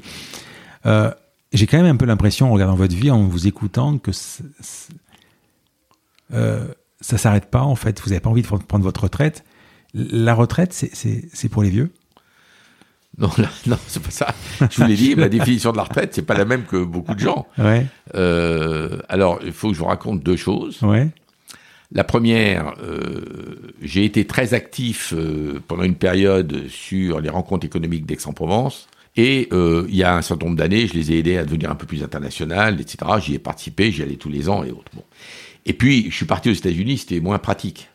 J'ai 1.52 1.66
quand 1.66 1.76
même 1.76 1.86
un 1.86 1.96
peu 1.96 2.06
l'impression, 2.06 2.48
en 2.48 2.52
regardant 2.52 2.74
votre 2.76 2.94
vie, 2.94 3.10
en 3.10 3.26
vous 3.26 3.46
écoutant, 3.46 3.98
que 3.98 4.10
euh, 6.32 6.66
ça 7.00 7.18
s'arrête 7.18 7.50
pas, 7.50 7.62
en 7.62 7.76
fait. 7.76 8.00
Vous 8.00 8.10
n'avez 8.10 8.20
pas 8.20 8.30
envie 8.30 8.42
de 8.42 8.46
prendre 8.46 8.84
votre 8.84 9.04
retraite 9.04 9.44
la 9.96 10.34
retraite, 10.34 10.72
c'est 10.72 11.48
pour 11.48 11.62
les 11.62 11.70
vieux? 11.70 11.90
Non, 13.18 13.30
non, 13.66 13.78
c'est 13.86 14.02
pas 14.02 14.10
ça. 14.10 14.34
Je 14.70 14.82
vous 14.82 14.86
l'ai 14.86 14.94
dit, 14.94 15.16
ma 15.16 15.28
définition 15.28 15.72
de 15.72 15.78
la 15.78 15.84
retraite, 15.84 16.10
c'est 16.12 16.22
pas 16.22 16.36
la 16.36 16.44
même 16.44 16.64
que 16.64 16.84
beaucoup 16.84 17.14
de 17.14 17.20
gens. 17.20 17.46
Ouais. 17.56 17.86
Euh, 18.14 18.98
alors, 19.08 19.40
il 19.44 19.52
faut 19.52 19.68
que 19.68 19.74
je 19.74 19.78
vous 19.78 19.86
raconte 19.86 20.22
deux 20.22 20.36
choses. 20.36 20.82
Ouais. 20.82 21.08
La 21.92 22.04
première, 22.04 22.74
euh, 22.82 23.72
j'ai 23.80 24.04
été 24.04 24.26
très 24.26 24.52
actif 24.52 25.14
euh, 25.16 25.62
pendant 25.66 25.84
une 25.84 25.94
période 25.94 26.68
sur 26.68 27.20
les 27.20 27.30
rencontres 27.30 27.64
économiques 27.64 28.04
d'Aix-en-Provence. 28.04 28.88
Et 29.18 29.48
il 29.50 29.96
y 29.96 30.02
a 30.02 30.14
un 30.14 30.20
certain 30.20 30.44
nombre 30.44 30.58
d'années, 30.58 30.86
je 30.86 30.92
les 30.92 31.12
ai 31.12 31.18
aidés 31.20 31.38
à 31.38 31.44
devenir 31.46 31.70
un 31.70 31.74
peu 31.74 31.86
plus 31.86 32.02
international, 32.02 32.82
etc. 32.82 33.12
J'y 33.18 33.34
ai 33.34 33.38
participé, 33.38 33.90
j'y 33.90 34.02
allais 34.02 34.16
tous 34.16 34.28
les 34.28 34.50
ans 34.50 34.62
et 34.62 34.70
autres. 34.70 34.92
Bon. 34.92 35.04
Et 35.64 35.72
puis, 35.72 36.10
je 36.10 36.14
suis 36.14 36.26
parti 36.26 36.50
aux 36.50 36.52
États-Unis, 36.52 36.98
c'était 36.98 37.20
moins 37.20 37.38
pratique. 37.38 37.88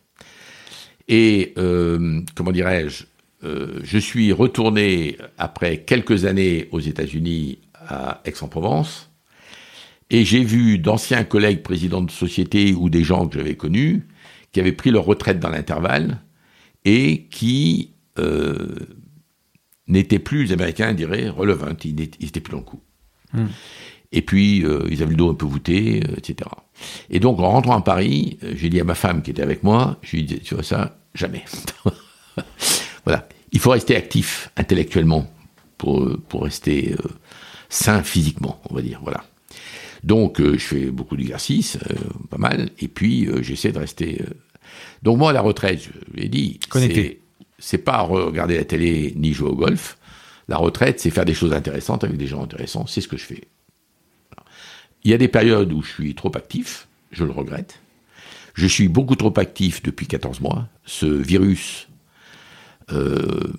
Et, 1.12 1.54
euh, 1.58 2.22
comment 2.36 2.52
dirais-je, 2.52 3.04
euh, 3.44 3.80
je 3.84 3.98
suis 4.00 4.32
retourné 4.32 5.18
après 5.38 5.84
quelques 5.84 6.26
années 6.26 6.68
aux 6.72 6.80
États-Unis 6.80 7.60
à 7.76 8.22
Aix-en-Provence. 8.26 9.12
Et 10.10 10.26
j'ai 10.26 10.44
vu 10.44 10.80
d'anciens 10.80 11.24
collègues 11.24 11.62
présidents 11.62 12.02
de 12.02 12.12
société 12.12 12.74
ou 12.74 12.90
des 12.90 13.04
gens 13.04 13.28
que 13.28 13.38
j'avais 13.38 13.56
connus 13.56 14.08
qui 14.52 14.60
avaient 14.60 14.74
pris 14.74 14.92
leur 14.92 15.06
retraite 15.06 15.40
dans 15.40 15.50
l'intervalle 15.50 16.20
et 16.84 17.28
qui 17.30 17.92
n'étaient 19.88 20.20
plus, 20.20 20.46
les 20.46 20.54
Américains 20.54 20.94
diraient, 20.94 21.30
relevant, 21.30 21.76
ils 21.84 21.96
n'étaient 21.96 22.40
plus 22.40 22.52
dans 22.52 22.60
le 22.60 22.64
coup. 22.64 22.82
Hmm. 23.34 23.48
Et 24.12 24.22
puis, 24.22 24.66
euh, 24.66 24.88
ils 24.90 25.02
avaient 25.02 25.12
le 25.12 25.18
dos 25.18 25.30
un 25.30 25.36
peu 25.36 25.46
voûté, 25.46 26.02
euh, 26.06 26.16
etc. 26.18 26.50
Et 27.10 27.20
donc, 27.20 27.40
en 27.40 27.50
rentrant 27.50 27.78
à 27.78 27.82
Paris, 27.82 28.38
euh, 28.44 28.54
j'ai 28.56 28.70
dit 28.70 28.80
à 28.80 28.84
ma 28.84 28.96
femme 28.96 29.22
qui 29.22 29.32
était 29.32 29.42
avec 29.42 29.64
moi, 29.64 29.98
je 30.02 30.12
lui 30.12 30.20
ai 30.20 30.26
dit, 30.26 30.40
tu 30.40 30.54
vois 30.54 30.64
ça, 30.64 30.98
jamais. 31.14 31.44
voilà. 33.06 33.28
Il 33.52 33.60
faut 33.60 33.72
rester 33.72 33.96
actif 33.96 34.50
intellectuellement 34.56 35.32
pour, 35.78 36.18
pour 36.30 36.44
rester 36.44 36.96
sain 37.70 38.02
physiquement, 38.04 38.62
on 38.70 38.76
va 38.76 38.82
dire. 38.82 39.00
Voilà. 39.04 39.24
Donc, 40.04 40.42
je 40.42 40.58
fais 40.58 40.86
beaucoup 40.86 41.18
d'exercices, 41.18 41.78
pas 42.30 42.38
mal, 42.38 42.70
et 42.80 42.88
puis 42.88 43.28
j'essaie 43.42 43.72
de 43.72 43.80
rester. 43.80 44.24
Donc, 45.04 45.18
moi, 45.18 45.32
à 45.32 45.34
la 45.34 45.42
retraite, 45.42 45.82
je 45.84 46.22
l'ai 46.22 46.30
dit, 46.30 46.60
c'est 47.60 47.78
pas 47.78 48.02
regarder 48.02 48.58
la 48.58 48.66
télé 48.66 49.14
ni 49.16 49.34
jouer 49.34 49.50
au 49.50 49.56
golf. 49.56 49.98
La 50.48 50.58
retraite, 50.58 51.00
c'est 51.00 51.12
faire 51.12 51.26
des 51.26 51.34
choses 51.34 51.54
intéressantes 51.54 52.04
avec 52.04 52.18
des 52.18 52.28
gens 52.28 52.44
intéressants. 52.44 52.88
C'est 52.88 53.02
ce 53.02 53.08
que 53.08 53.18
je 53.18 53.26
fais. 53.26 53.44
Il 55.04 55.12
y 55.12 55.14
a 55.14 55.18
des 55.18 55.28
périodes 55.28 55.72
où 55.72 55.82
je 55.82 55.90
suis 55.90 56.16
trop 56.16 56.32
actif, 56.36 56.88
je 57.12 57.24
le 57.24 57.32
regrette. 57.32 57.80
Je 58.54 58.68
suis 58.68 58.88
beaucoup 58.88 59.16
trop 59.16 59.34
actif 59.38 59.82
depuis 59.82 60.08
14 60.08 60.42
mois. 60.42 60.68
Ce 60.86 61.06
virus 61.06 61.88
euh, 62.92 63.54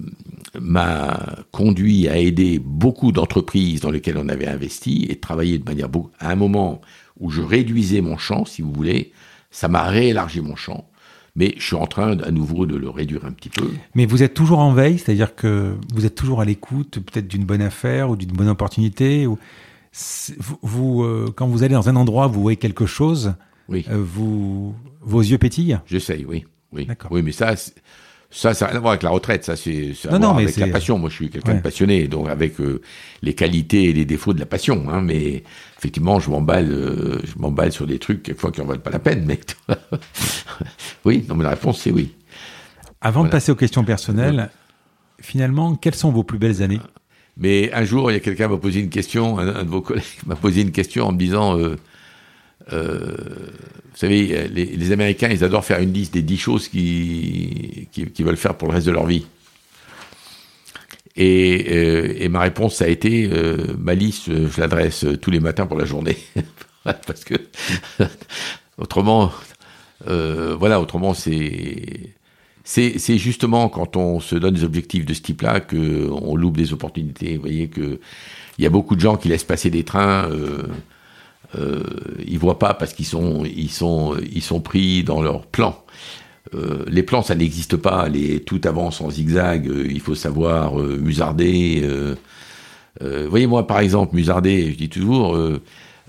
m'a 0.60 1.36
conduit 1.50 2.08
à 2.08 2.18
aider 2.18 2.60
beaucoup 2.62 3.12
d'entreprises 3.12 3.80
dans 3.80 3.90
lesquelles 3.90 4.18
on 4.18 4.28
avait 4.28 4.46
investi 4.46 5.06
et 5.08 5.16
travailler 5.16 5.58
de 5.58 5.64
manière 5.64 5.88
beaucoup. 5.88 6.10
À 6.18 6.30
un 6.30 6.36
moment 6.36 6.80
où 7.18 7.30
je 7.30 7.40
réduisais 7.40 8.00
mon 8.00 8.18
champ, 8.18 8.44
si 8.44 8.60
vous 8.60 8.72
voulez, 8.72 9.12
ça 9.50 9.68
m'a 9.68 9.84
réélargi 9.84 10.40
mon 10.40 10.56
champ. 10.56 10.88
Mais 11.34 11.54
je 11.56 11.64
suis 11.64 11.76
en 11.76 11.86
train 11.86 12.18
à 12.18 12.30
nouveau 12.30 12.66
de 12.66 12.76
le 12.76 12.90
réduire 12.90 13.24
un 13.24 13.32
petit 13.32 13.48
peu. 13.48 13.70
Mais 13.94 14.04
vous 14.04 14.22
êtes 14.22 14.34
toujours 14.34 14.58
en 14.58 14.74
veille, 14.74 14.98
c'est-à-dire 14.98 15.34
que 15.34 15.74
vous 15.94 16.04
êtes 16.04 16.14
toujours 16.14 16.42
à 16.42 16.44
l'écoute 16.44 16.98
peut-être 16.98 17.26
d'une 17.26 17.44
bonne 17.44 17.62
affaire 17.62 18.10
ou 18.10 18.16
d'une 18.16 18.32
bonne 18.32 18.48
opportunité 18.48 19.26
ou 19.26 19.38
vous, 20.62 21.02
euh, 21.02 21.32
quand 21.34 21.46
vous 21.46 21.62
allez 21.62 21.74
dans 21.74 21.88
un 21.88 21.96
endroit, 21.96 22.26
vous 22.26 22.40
voyez 22.42 22.56
quelque 22.56 22.86
chose, 22.86 23.34
oui. 23.72 23.84
Euh, 23.90 23.96
vous, 23.98 24.74
vos 25.00 25.20
yeux 25.20 25.38
pétillent 25.38 25.78
J'essaye, 25.86 26.24
oui. 26.24 26.44
Oui. 26.72 26.88
oui, 27.10 27.22
mais 27.22 27.32
ça, 27.32 27.54
ça, 28.30 28.54
ça 28.54 28.64
n'a 28.64 28.70
rien 28.70 28.78
à 28.78 28.80
voir 28.80 28.92
avec 28.92 29.02
la 29.02 29.10
retraite, 29.10 29.44
ça, 29.44 29.56
c'est 29.56 29.92
voir 30.08 30.36
avec 30.36 30.56
la 30.56 30.68
passion. 30.68 30.98
Moi, 30.98 31.10
je 31.10 31.16
suis 31.16 31.28
quelqu'un 31.28 31.56
de 31.56 31.60
passionné, 31.60 32.08
donc 32.08 32.30
avec 32.30 32.58
euh, 32.60 32.80
les 33.20 33.34
qualités 33.34 33.90
et 33.90 33.92
les 33.92 34.06
défauts 34.06 34.32
de 34.32 34.40
la 34.40 34.46
passion. 34.46 34.88
Hein, 34.88 35.02
mais 35.02 35.42
effectivement, 35.76 36.18
je 36.18 36.30
m'emballe, 36.30 36.68
je 37.24 37.38
m'emballe 37.38 37.72
sur 37.72 37.86
des 37.86 37.98
trucs 37.98 38.22
quelquefois 38.22 38.52
qui 38.52 38.62
en 38.62 38.64
valent 38.64 38.80
pas 38.80 38.90
la 38.90 39.00
peine. 39.00 39.26
Mais 39.26 39.38
oui, 41.04 41.26
non, 41.28 41.34
mais 41.34 41.44
la 41.44 41.50
réponse 41.50 41.80
c'est 41.82 41.90
oui. 41.90 42.14
Avant 43.02 43.24
de 43.24 43.28
passer 43.28 43.52
aux 43.52 43.56
questions 43.56 43.84
personnelles, 43.84 44.48
finalement, 45.20 45.74
quelles 45.74 45.94
sont 45.94 46.10
vos 46.10 46.22
plus 46.22 46.38
belles 46.38 46.62
années? 46.62 46.80
Mais 47.36 47.72
un 47.72 47.84
jour, 47.84 48.10
il 48.10 48.14
y 48.14 48.16
a 48.16 48.20
quelqu'un 48.20 48.48
m'a 48.48 48.58
posé 48.58 48.80
une 48.80 48.90
question, 48.90 49.38
un, 49.38 49.64
de 49.64 49.68
vos 49.68 49.80
collègues 49.80 50.04
m'a 50.26 50.36
posé 50.36 50.60
une 50.62 50.70
question 50.70 51.06
en 51.06 51.12
me 51.12 51.18
disant, 51.18 51.58
euh, 51.58 51.76
euh, 52.72 53.16
vous 53.92 53.96
savez, 53.96 54.48
les, 54.48 54.92
Américains, 54.92 55.28
ils 55.30 55.44
adorent 55.44 55.64
faire 55.64 55.80
une 55.80 55.92
liste 55.92 56.14
des 56.14 56.22
dix 56.22 56.38
choses 56.38 56.68
qu'ils 56.68 57.88
qui, 57.90 58.22
veulent 58.22 58.36
faire 58.36 58.56
pour 58.56 58.68
le 58.68 58.74
reste 58.74 58.86
de 58.86 58.92
leur 58.92 59.06
vie. 59.06 59.26
Et, 61.16 61.66
euh, 61.70 62.28
ma 62.28 62.40
réponse, 62.40 62.76
ça 62.76 62.84
a 62.84 62.88
été, 62.88 63.30
ma 63.78 63.94
liste, 63.94 64.26
je 64.26 64.60
l'adresse 64.60 65.04
tous 65.20 65.30
les 65.30 65.40
matins 65.40 65.66
pour 65.66 65.78
la 65.78 65.84
journée. 65.84 66.16
Parce 66.84 67.24
que, 67.24 67.34
autrement, 68.78 69.32
voilà, 70.06 70.80
autrement, 70.80 71.14
c'est 71.14 72.14
c'est 72.64 73.18
justement 73.18 73.68
quand 73.68 73.96
on 73.96 74.20
se 74.20 74.36
donne 74.36 74.54
des 74.54 74.62
objectifs 74.62 75.04
de 75.04 75.14
ce 75.14 75.20
type-là 75.20 75.58
qu'on 75.60 76.36
loupe 76.36 76.56
des 76.56 76.72
opportunités. 76.72 77.34
Vous 77.34 77.42
voyez 77.42 77.68
que 77.68 77.98
il 78.58 78.64
y 78.64 78.66
a 78.66 78.70
beaucoup 78.70 78.94
de 78.94 79.00
gens 79.00 79.16
qui 79.16 79.28
laissent 79.28 79.44
passer 79.44 79.68
des 79.68 79.82
trains. 79.82 80.28
Euh, 81.54 81.82
ils 82.26 82.38
voient 82.38 82.58
pas 82.58 82.74
parce 82.74 82.94
qu'ils 82.94 83.06
sont 83.06 83.44
ils 83.44 83.70
sont 83.70 84.16
ils 84.32 84.42
sont 84.42 84.60
pris 84.60 85.04
dans 85.04 85.22
leur 85.22 85.46
plan. 85.46 85.82
Euh, 86.54 86.84
les 86.88 87.02
plans, 87.02 87.22
ça 87.22 87.34
n'existe 87.34 87.76
pas. 87.76 88.08
Les 88.08 88.40
tout 88.40 88.60
avance 88.64 89.00
en 89.00 89.10
zigzag. 89.10 89.68
Euh, 89.68 89.86
il 89.90 90.00
faut 90.00 90.14
savoir 90.14 90.78
euh, 90.80 90.98
musarder. 90.98 91.88
voyez 93.00 93.46
moi 93.46 93.66
par 93.66 93.80
exemple 93.80 94.14
musarder. 94.14 94.72
Je 94.72 94.76
dis 94.76 94.88
toujours, 94.88 95.36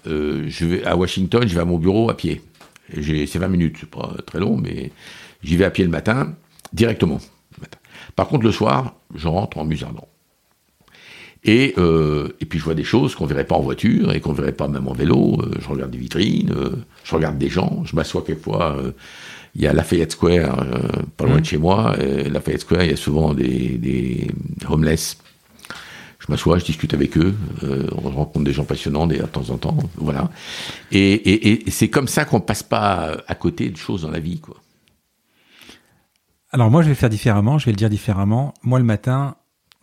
je 0.06 0.65
vais 0.65 0.84
à 0.86 0.95
Washington, 0.95 1.48
je 1.48 1.53
vais 1.53 1.61
à 1.61 1.65
mon 1.65 1.78
bureau 1.78 2.10
à 2.10 2.18
pied. 2.18 2.41
C'est 2.94 3.38
20 3.38 3.48
minutes, 3.48 3.78
c'est 3.80 3.90
pas 3.90 4.14
très 4.26 4.40
long, 4.40 4.57
mais 4.57 4.91
j'y 5.44 5.56
vais 5.56 5.65
à 5.65 5.72
pied 5.72 5.86
le 5.86 5.90
matin 5.90 6.36
directement. 6.74 7.20
Par 8.15 8.28
contre, 8.28 8.44
le 8.44 8.52
soir, 8.52 8.95
je 9.15 9.28
rentre 9.28 9.57
en 9.57 9.65
musardant. 9.65 10.07
Et, 11.45 11.74
euh, 11.78 12.30
et 12.40 12.45
puis 12.45 12.60
je 12.60 12.64
vois 12.64 12.74
des 12.74 12.84
choses 12.84 13.15
qu'on 13.15 13.26
verrait 13.26 13.45
pas 13.45 13.56
en 13.56 13.61
voiture 13.61 14.14
et 14.14 14.22
qu'on 14.22 14.32
verrait 14.32 14.53
pas 14.53 14.68
même 14.68 14.88
en 14.88 14.94
vélo. 14.94 15.38
Euh, 15.41 15.52
je 15.60 15.68
regarde 15.68 15.91
des 15.91 15.98
vitrines, 15.98 16.53
euh, 16.56 16.72
je 17.03 17.15
regarde 17.15 17.38
des 17.38 17.49
gens. 17.49 17.84
Je 17.86 17.95
m'assois 17.95 18.24
quelquefois. 18.26 18.78
Il 19.56 19.61
y 19.61 19.68
a 19.68 19.74
Lafayette 19.74 20.14
Square, 20.14 20.65
pas 21.15 21.26
loin 21.26 21.36
de 21.36 21.41
mmh. 21.41 21.45
chez 21.45 21.57
moi. 21.57 21.95
Et 22.02 22.28
Lafayette 22.30 22.61
Square, 22.61 22.84
il 22.86 22.90
y 22.90 22.94
a 22.94 22.98
souvent 22.98 23.34
des, 23.36 23.78
des 23.78 24.32
homeless. 24.68 25.18
Je 26.18 26.26
m'assois, 26.30 26.57
je 26.57 26.65
discute 26.65 26.94
avec 26.94 27.18
eux. 27.18 27.36
on 27.91 28.10
rencontre 28.10 28.45
des 28.45 28.53
gens 28.53 28.64
passionnants 28.64 29.06
de 29.06 29.18
temps 29.18 29.49
en 29.49 29.57
temps. 29.57 29.78
Voilà. 29.98 30.32
Et, 30.91 31.14
et, 31.14 31.68
et 31.68 31.72
c'est 31.72 31.90
comme 31.90 32.07
ça 32.07 32.26
qu'on 32.26 32.40
passe 32.40 32.64
pas 32.64 33.18
à 33.28 33.36
côté 33.36 33.70
de 33.70 33.78
choses 33.78 34.03
dans 34.03 34.11
la 34.11 34.20
vie, 34.20 34.40
quoi. 34.40 34.56
Alors 36.53 36.70
moi, 36.70 36.84
je 36.84 36.90
vais 36.90 36.95
faire 36.95 37.10
différemment. 37.10 37.57
Je 37.57 37.65
vais 37.65 37.72
le 37.72 37.78
dire 37.78 37.90
différemment. 37.90 38.53
Moi, 38.64 38.80
le 38.80 38.86
matin, 38.86 39.36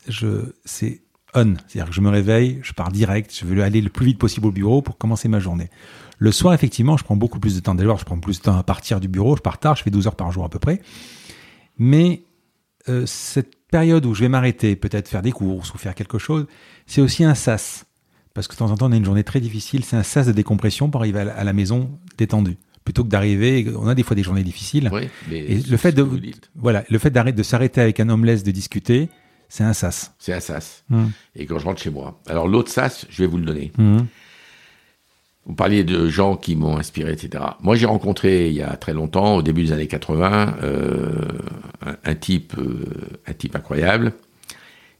je 0.09 0.55
c'est 0.65 1.03
on, 1.35 1.55
c'est-à-dire 1.67 1.91
que 1.91 1.95
je 1.95 2.01
me 2.01 2.09
réveille, 2.09 2.61
je 2.63 2.73
pars 2.73 2.91
direct, 2.91 3.35
je 3.39 3.45
veux 3.45 3.63
aller 3.63 3.81
le 3.81 3.91
plus 3.91 4.07
vite 4.07 4.19
possible 4.19 4.47
au 4.47 4.53
bureau 4.53 4.83
pour 4.83 4.99
commencer 4.99 5.29
ma 5.29 5.41
journée. 5.41 5.69
Le 6.19 6.33
soir, 6.33 6.53
effectivement, 6.53 6.97
je 6.97 7.05
prends 7.05 7.17
beaucoup 7.17 7.41
plus 7.41 7.55
de 7.55 7.61
temps. 7.61 7.75
D'ailleurs, 7.75 7.99
je 7.99 8.05
prends 8.05 8.19
plus 8.19 8.39
de 8.39 8.45
temps 8.45 8.59
à 8.59 8.63
partir 8.63 9.01
du 9.01 9.09
bureau. 9.09 9.37
Je 9.37 9.43
pars 9.43 9.59
tard, 9.59 9.77
je 9.77 9.83
fais 9.83 9.91
12 9.91 10.07
heures 10.07 10.17
par 10.17 10.31
jour 10.33 10.45
à 10.45 10.49
peu 10.49 10.59
près. 10.59 10.83
Mais 11.79 12.25
euh, 12.89 13.07
cette 13.07 13.57
période 13.71 14.05
où 14.05 14.15
je 14.15 14.21
vais 14.21 14.29
m'arrêter, 14.29 14.77
peut-être 14.77 15.09
faire 15.09 15.23
des 15.23 15.33
courses 15.33 15.73
ou 15.73 15.79
faire 15.79 15.95
quelque 15.95 16.19
chose, 16.19 16.47
c'est 16.87 17.01
aussi 17.01 17.25
un 17.25 17.35
sas. 17.35 17.87
Parce 18.35 18.49
que 18.49 18.53
de 18.53 18.59
temps 18.59 18.71
en 18.71 18.77
temps, 18.77 18.89
on 18.89 18.93
a 18.93 18.97
une 18.97 19.05
journée 19.05 19.25
très 19.25 19.41
difficile. 19.41 19.85
C'est 19.85 19.97
un 19.97 20.03
sas 20.03 20.27
de 20.27 20.33
décompression 20.33 20.91
pour 20.91 21.01
arriver 21.01 21.21
à 21.21 21.43
la 21.45 21.53
maison 21.53 21.99
détendu 22.19 22.59
plutôt 22.85 23.05
que 23.05 23.09
d'arriver. 23.09 23.67
On 23.77 23.89
a 23.89 23.95
des 23.95 24.03
fois 24.03 24.17
des 24.17 24.23
journées 24.23 24.43
difficiles. 24.43 24.91
Oui, 24.93 25.09
et 25.31 25.59
le 25.59 25.77
fait 25.77 25.93
de 25.93 26.07
voilà, 26.57 26.85
le 26.89 26.99
fait 26.99 27.11
d'arrêter 27.11 27.37
de 27.37 27.43
s'arrêter 27.43 27.81
avec 27.81 28.01
un 28.01 28.09
homeless 28.09 28.43
de 28.43 28.51
discuter, 28.51 29.09
c'est 29.51 29.65
un 29.65 29.73
sas. 29.73 30.15
C'est 30.21 30.33
un 30.33 30.41
sas. 30.41 30.85
Hmm. 30.89 31.09
Et 31.35 31.45
quand 31.45 31.59
je 31.59 31.65
rentre 31.65 31.83
chez 31.83 31.91
moi, 31.91 32.21
alors 32.29 32.47
l'autre 32.47 32.71
sas, 32.71 33.05
je 33.11 33.23
vais 33.23 33.27
vous 33.27 33.37
le 33.37 33.45
donner. 33.45 33.73
Hmm. 33.77 34.03
Vous 35.45 35.55
parliez 35.55 35.83
de 35.83 36.09
gens 36.09 36.37
qui 36.37 36.55
m'ont 36.55 36.77
inspiré, 36.77 37.13
etc. 37.13 37.43
Moi, 37.61 37.75
j'ai 37.75 37.87
rencontré 37.87 38.49
il 38.49 38.55
y 38.55 38.63
a 38.63 38.77
très 38.77 38.95
longtemps, 38.95 39.35
au 39.35 39.43
début 39.43 39.65
des 39.65 39.73
années 39.73 39.89
80, 39.89 40.59
euh, 40.63 41.11
un, 42.05 42.15
type, 42.15 42.55
euh, 42.59 42.85
un 43.27 43.33
type 43.33 43.57
incroyable 43.57 44.13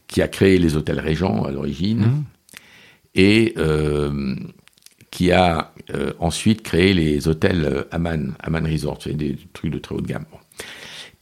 qui 0.07 0.21
a 0.21 0.27
créé 0.27 0.59
les 0.59 0.75
hôtels 0.75 0.99
Régent 0.99 1.43
à 1.43 1.51
l'origine 1.51 2.01
hmm. 2.01 2.23
et 3.15 3.53
euh, 3.57 4.35
qui 5.11 5.31
a 5.31 5.73
ensuite 6.19 6.61
créé 6.61 6.93
les 6.93 7.27
hôtels 7.29 7.85
Aman, 7.91 8.33
Aman 8.39 8.65
Resort, 8.65 8.97
c'est 9.01 9.13
des 9.13 9.37
trucs 9.53 9.71
de 9.71 9.77
très 9.77 9.95
haute 9.95 10.07
gamme. 10.07 10.25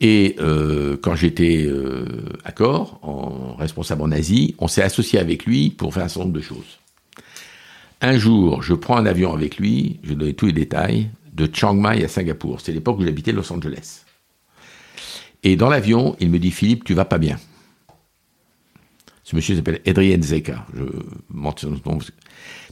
Et 0.01 0.35
euh, 0.39 0.97
quand 1.01 1.15
j'étais 1.15 1.65
euh, 1.65 2.05
à 2.45 2.51
Corps, 2.51 2.99
en 3.01 3.55
responsable 3.55 4.01
en 4.01 4.11
Asie, 4.11 4.55
on 4.57 4.67
s'est 4.67 4.81
associé 4.81 5.19
avec 5.19 5.45
lui 5.45 5.71
pour 5.71 5.93
faire 5.93 6.03
un 6.03 6.07
certain 6.07 6.25
nombre 6.25 6.37
de 6.37 6.43
choses. 6.43 6.79
Un 8.01 8.17
jour, 8.17 8.63
je 8.63 8.73
prends 8.73 8.95
un 8.95 9.05
avion 9.05 9.33
avec 9.33 9.57
lui, 9.57 9.99
je 10.03 10.13
donne 10.13 10.33
tous 10.33 10.45
les 10.45 10.53
détails, 10.53 11.09
de 11.33 11.49
Chiang 11.51 11.73
Mai 11.73 12.03
à 12.03 12.07
Singapour. 12.07 12.61
C'est 12.61 12.71
l'époque 12.71 12.99
où 12.99 13.03
j'habitais 13.03 13.33
Los 13.33 13.51
Angeles. 13.51 14.05
Et 15.43 15.55
dans 15.55 15.69
l'avion, 15.69 16.15
il 16.19 16.29
me 16.29 16.39
dit 16.39 16.51
Philippe, 16.51 16.83
tu 16.83 16.93
vas 16.93 17.05
pas 17.05 17.17
bien. 17.17 17.37
Ce 19.23 19.35
monsieur 19.35 19.55
s'appelle 19.55 19.81
Adrien 19.85 20.21
Zeka. 20.21 20.65
Je 20.73 20.83
mentionne 21.29 21.79
son 21.83 21.91
nom. 21.91 21.99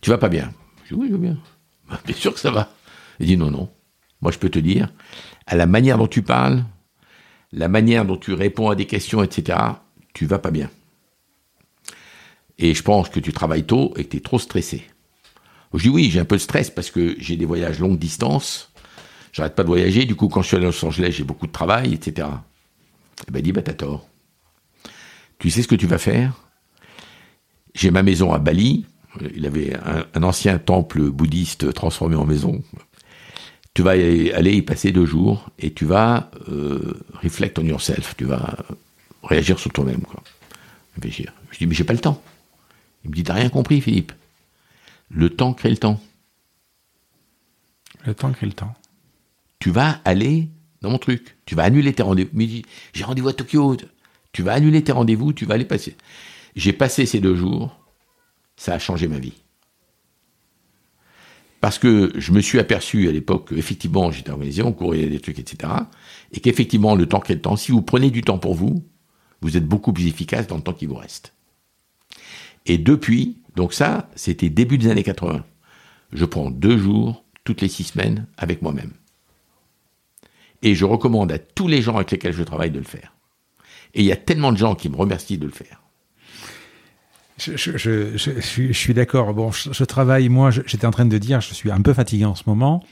Tu 0.01 0.09
vas 0.09 0.17
pas 0.17 0.29
bien? 0.29 0.51
Je 0.85 0.95
dis 0.95 0.99
oui, 0.99 1.07
je 1.09 1.13
vais 1.13 1.19
bien. 1.19 1.37
Bah, 1.89 1.99
bien 2.05 2.15
sûr 2.15 2.33
que 2.33 2.39
ça 2.39 2.51
va. 2.51 2.73
Il 3.19 3.27
dit 3.27 3.37
non, 3.37 3.51
non. 3.51 3.69
Moi, 4.21 4.31
je 4.31 4.39
peux 4.39 4.49
te 4.49 4.59
dire, 4.59 4.91
à 5.45 5.55
la 5.55 5.67
manière 5.67 5.97
dont 5.97 6.07
tu 6.07 6.23
parles, 6.23 6.63
la 7.57 7.67
manière 7.67 8.05
dont 8.05 8.17
tu 8.17 8.33
réponds 8.33 8.69
à 8.69 8.75
des 8.75 8.85
questions, 8.85 9.23
etc., 9.23 9.57
tu 10.13 10.25
vas 10.25 10.39
pas 10.39 10.51
bien. 10.51 10.69
Et 12.57 12.73
je 12.73 12.81
pense 12.81 13.09
que 13.09 13.19
tu 13.19 13.33
travailles 13.33 13.65
tôt 13.65 13.93
et 13.97 14.03
que 14.03 14.09
tu 14.09 14.17
es 14.17 14.21
trop 14.21 14.39
stressé. 14.39 14.83
Je 15.73 15.83
dis 15.83 15.89
oui, 15.89 16.09
j'ai 16.09 16.19
un 16.19 16.25
peu 16.25 16.37
de 16.37 16.41
stress 16.41 16.69
parce 16.69 16.89
que 16.89 17.15
j'ai 17.19 17.35
des 17.35 17.45
voyages 17.45 17.79
longue 17.79 17.99
distance. 17.99 18.71
J'arrête 19.31 19.53
pas 19.53 19.63
de 19.63 19.67
voyager. 19.67 20.05
Du 20.05 20.15
coup, 20.15 20.27
quand 20.27 20.41
je 20.41 20.47
suis 20.47 20.57
à 20.57 20.59
Los 20.59 20.83
Angeles, 20.83 21.11
j'ai 21.11 21.23
beaucoup 21.23 21.45
de 21.45 21.51
travail, 21.51 21.93
etc. 21.93 22.27
Et 23.27 23.31
ben, 23.31 23.39
il 23.39 23.43
dit, 23.43 23.51
bah, 23.51 23.61
t'as 23.61 23.73
tort. 23.73 24.07
Tu 25.37 25.51
sais 25.51 25.61
ce 25.61 25.67
que 25.67 25.75
tu 25.75 25.85
vas 25.85 25.99
faire? 25.99 26.33
J'ai 27.75 27.91
ma 27.91 28.01
maison 28.01 28.33
à 28.33 28.39
Bali 28.39 28.87
il 29.35 29.45
avait 29.45 29.75
un, 30.13 30.23
ancien 30.23 30.57
temple 30.57 31.09
bouddhiste 31.09 31.73
transformé 31.73 32.15
en 32.15 32.25
maison. 32.25 32.61
Tu 33.77 33.83
vas 33.83 33.91
aller 33.91 34.53
y 34.55 34.63
passer 34.63 34.91
deux 34.91 35.05
jours 35.05 35.51
et 35.59 35.71
tu 35.71 35.85
vas 35.85 36.31
euh, 36.49 36.99
reflect 37.21 37.59
on 37.59 37.61
yourself. 37.63 38.15
Tu 38.17 38.25
vas 38.25 38.57
réagir 39.21 39.59
sur 39.59 39.71
toi-même, 39.71 40.01
quoi. 40.01 40.23
Réfléchir. 40.95 41.31
Je 41.51 41.59
dis, 41.59 41.67
mais 41.67 41.75
j'ai 41.75 41.83
pas 41.83 41.93
le 41.93 41.99
temps. 41.99 42.19
Il 43.03 43.11
me 43.11 43.15
dit, 43.15 43.23
t'as 43.23 43.35
rien 43.35 43.49
compris, 43.49 43.79
Philippe. 43.79 44.13
Le 45.11 45.29
temps 45.29 45.53
crée 45.53 45.69
le 45.69 45.77
temps. 45.77 46.01
Le 48.03 48.15
temps 48.15 48.31
crée 48.31 48.47
le 48.47 48.53
temps. 48.53 48.73
Tu 49.59 49.69
vas 49.69 50.01
aller 50.05 50.47
dans 50.81 50.89
mon 50.89 50.97
truc. 50.97 51.37
Tu 51.45 51.53
vas 51.53 51.65
annuler 51.65 51.93
tes 51.93 52.01
rendez-vous. 52.01 52.31
Mais 52.33 52.47
j'ai 52.93 53.03
rendez-vous 53.03 53.29
à 53.29 53.33
Tokyo. 53.33 53.77
Tu 54.31 54.41
vas 54.41 54.53
annuler 54.53 54.83
tes 54.83 54.91
rendez-vous, 54.91 55.33
tu 55.33 55.45
vas 55.45 55.53
aller 55.53 55.65
passer. 55.65 55.95
J'ai 56.55 56.73
passé 56.73 57.05
ces 57.05 57.19
deux 57.19 57.35
jours, 57.35 57.79
ça 58.55 58.73
a 58.73 58.79
changé 58.79 59.07
ma 59.07 59.19
vie. 59.19 59.33
Parce 61.61 61.79
que 61.79 62.11
je 62.15 62.31
me 62.31 62.41
suis 62.41 62.59
aperçu 62.59 63.07
à 63.07 63.11
l'époque 63.11 63.49
qu'effectivement 63.49 64.11
j'étais 64.11 64.29
organisé, 64.29 64.61
on 64.61 64.73
courait 64.73 65.07
des 65.07 65.19
trucs, 65.19 65.39
etc. 65.39 65.73
Et 66.31 66.39
qu'effectivement, 66.39 66.95
le 66.95 67.07
temps 67.07 67.19
qu'est 67.19 67.35
le 67.35 67.41
temps, 67.41 67.55
si 67.55 67.71
vous 67.71 67.81
prenez 67.81 68.11
du 68.11 68.21
temps 68.21 68.37
pour 68.37 68.53
vous, 68.53 68.85
vous 69.41 69.57
êtes 69.57 69.65
beaucoup 69.65 69.93
plus 69.93 70.07
efficace 70.07 70.47
dans 70.47 70.55
le 70.55 70.61
temps 70.61 70.73
qui 70.73 70.85
vous 70.85 70.95
reste. 70.95 71.33
Et 72.65 72.77
depuis, 72.77 73.37
donc 73.55 73.73
ça, 73.73 74.09
c'était 74.15 74.49
début 74.49 74.77
des 74.77 74.89
années 74.89 75.03
80. 75.03 75.43
Je 76.13 76.25
prends 76.25 76.51
deux 76.51 76.77
jours 76.77 77.23
toutes 77.43 77.61
les 77.61 77.69
six 77.69 77.85
semaines 77.85 78.27
avec 78.37 78.61
moi-même. 78.61 78.91
Et 80.61 80.75
je 80.75 80.85
recommande 80.85 81.31
à 81.31 81.39
tous 81.39 81.67
les 81.67 81.81
gens 81.81 81.95
avec 81.95 82.11
lesquels 82.11 82.33
je 82.33 82.43
travaille 82.43 82.71
de 82.71 82.79
le 82.79 82.85
faire. 82.85 83.13
Et 83.93 84.01
il 84.01 84.05
y 84.05 84.11
a 84.11 84.17
tellement 84.17 84.51
de 84.51 84.57
gens 84.57 84.75
qui 84.75 84.89
me 84.89 84.95
remercient 84.95 85.37
de 85.37 85.45
le 85.45 85.51
faire. 85.51 85.76
Je, 87.37 88.71
suis, 88.71 88.93
d'accord. 88.93 89.33
Bon, 89.33 89.51
je, 89.51 89.83
travaille, 89.83 90.29
moi, 90.29 90.49
j'étais 90.51 90.87
en 90.87 90.91
train 90.91 91.05
de 91.05 91.17
dire, 91.17 91.39
je 91.41 91.53
suis 91.53 91.71
un 91.71 91.81
peu 91.81 91.93
fatigué 91.93 92.25
en 92.25 92.35
ce 92.35 92.43
moment, 92.47 92.83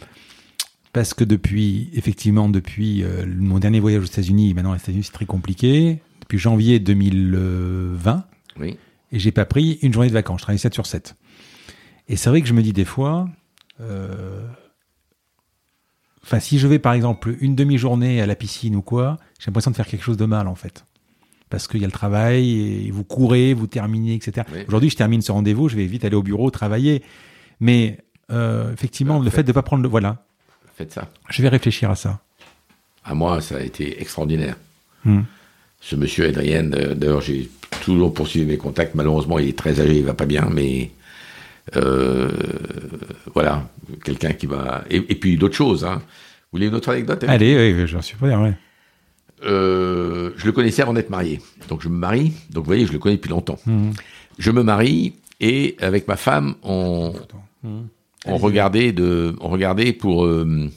parce 0.94 1.14
que 1.14 1.24
depuis, 1.24 1.90
effectivement, 1.94 2.48
depuis 2.48 3.04
euh, 3.04 3.26
mon 3.26 3.60
dernier 3.60 3.80
voyage 3.80 4.04
aux 4.04 4.08
États-Unis, 4.08 4.54
maintenant 4.54 4.74
les 4.74 4.80
États-Unis 4.80 5.04
c'est 5.04 5.14
très 5.14 5.26
compliqué, 5.26 6.00
depuis 6.22 6.38
janvier 6.38 6.80
2020, 6.80 8.24
oui. 8.60 8.78
et 9.12 9.20
j'ai 9.20 9.32
pas 9.32 9.46
pris 9.46 9.80
une 9.82 9.92
journée 9.92 10.10
de 10.10 10.14
vacances, 10.14 10.42
je 10.42 10.44
travaille 10.44 10.60
7 10.60 10.74
sur 10.74 10.86
7. 10.86 11.16
Et 12.08 12.16
c'est 12.16 12.30
vrai 12.30 12.42
que 12.42 12.48
je 12.48 12.54
me 12.54 12.62
dis 12.62 12.72
des 12.72 12.86
fois, 12.86 13.28
euh, 13.82 14.48
Enfin, 16.26 16.40
si 16.40 16.58
je 16.58 16.68
vais 16.68 16.80
par 16.80 16.94
exemple 16.94 17.36
une 17.40 17.56
demi-journée 17.56 18.20
à 18.20 18.26
la 18.26 18.36
piscine 18.36 18.76
ou 18.76 18.82
quoi, 18.82 19.20
j'ai 19.38 19.46
l'impression 19.48 19.70
de 19.70 19.76
faire 19.76 19.86
quelque 19.86 20.04
chose 20.04 20.18
de 20.18 20.26
mal 20.26 20.48
en 20.48 20.56
fait. 20.56 20.84
Parce 21.50 21.68
qu'il 21.68 21.82
y 21.82 21.84
a 21.84 21.88
le 21.88 21.92
travail, 21.92 22.88
et 22.88 22.92
vous 22.92 23.04
courez, 23.04 23.54
vous 23.54 23.68
terminez, 23.68 24.16
etc. 24.16 24.48
Aujourd'hui, 24.68 24.90
je 24.90 24.96
termine 24.96 25.22
ce 25.22 25.32
rendez-vous, 25.32 25.70
je 25.70 25.76
vais 25.76 25.86
vite 25.86 26.04
aller 26.04 26.16
au 26.16 26.24
bureau 26.24 26.50
travailler. 26.50 27.04
Mais 27.60 28.00
euh, 28.32 28.74
effectivement, 28.74 29.20
le 29.20 29.30
fait 29.30 29.44
de 29.44 29.50
ne 29.50 29.54
pas 29.54 29.62
prendre 29.62 29.84
le. 29.84 29.90
Voilà. 29.90 30.26
Faites 30.76 30.92
ça. 30.92 31.10
Je 31.30 31.42
vais 31.42 31.50
réfléchir 31.50 31.90
à 31.90 31.96
ça. 31.96 32.20
À 33.04 33.14
moi, 33.14 33.40
ça 33.42 33.58
a 33.58 33.62
été 33.62 34.02
extraordinaire. 34.02 34.56
Hmm. 35.06 35.22
Ce 35.80 35.96
monsieur 35.96 36.28
Adrien, 36.28 36.64
d'ailleurs, 36.64 37.22
j'ai 37.22 37.50
toujours 37.84 38.14
poursuivi 38.14 38.46
mes 38.46 38.58
contacts. 38.58 38.96
Malheureusement, 38.96 39.38
il 39.38 39.50
est 39.50 39.58
très 39.58 39.80
âgé, 39.80 39.98
il 39.98 40.04
va 40.06 40.16
pas 40.16 40.26
bien, 40.26 40.50
mais 40.52 40.92
euh, 41.76 42.30
voilà, 43.34 43.70
quelqu'un 44.04 44.34
qui 44.34 44.48
va. 44.48 44.84
Et, 44.90 45.02
puis 45.02 45.38
d'autres 45.38 45.56
choses. 45.56 45.86
Hein. 45.86 45.98
Vous 45.98 46.58
voulez 46.58 46.68
une 46.68 46.76
autre 46.76 46.90
anecdote 46.90 47.24
Allez, 47.28 47.74
oui, 47.74 47.88
j'en 47.88 48.02
suis 48.02 48.18
pas 48.18 48.28
ouais. 48.28 48.54
Euh, 49.44 50.32
je 50.38 50.46
le 50.46 50.52
connaissais 50.52 50.82
avant 50.82 50.94
d'être 50.94 51.10
marié. 51.10 51.42
Donc 51.68 51.82
je 51.82 51.90
me 51.90 51.98
marie. 51.98 52.34
Donc 52.50 52.64
vous 52.64 52.70
voyez, 52.70 52.86
je 52.86 52.94
le 52.94 53.00
connais 53.00 53.16
depuis 53.16 53.30
longtemps. 53.30 53.60
Mmh. 53.66 53.92
Je 54.38 54.52
me 54.52 54.64
marie 54.64 55.16
et 55.40 55.76
avec 55.80 56.08
ma 56.08 56.16
femme, 56.16 56.56
on, 56.64 57.14
mmh. 57.64 57.82
on 58.26 58.38
regardait 58.38 58.92
de, 58.92 59.36
on 59.42 59.50
regardait 59.50 59.94
pour 59.94 60.26
euh, 60.26 60.72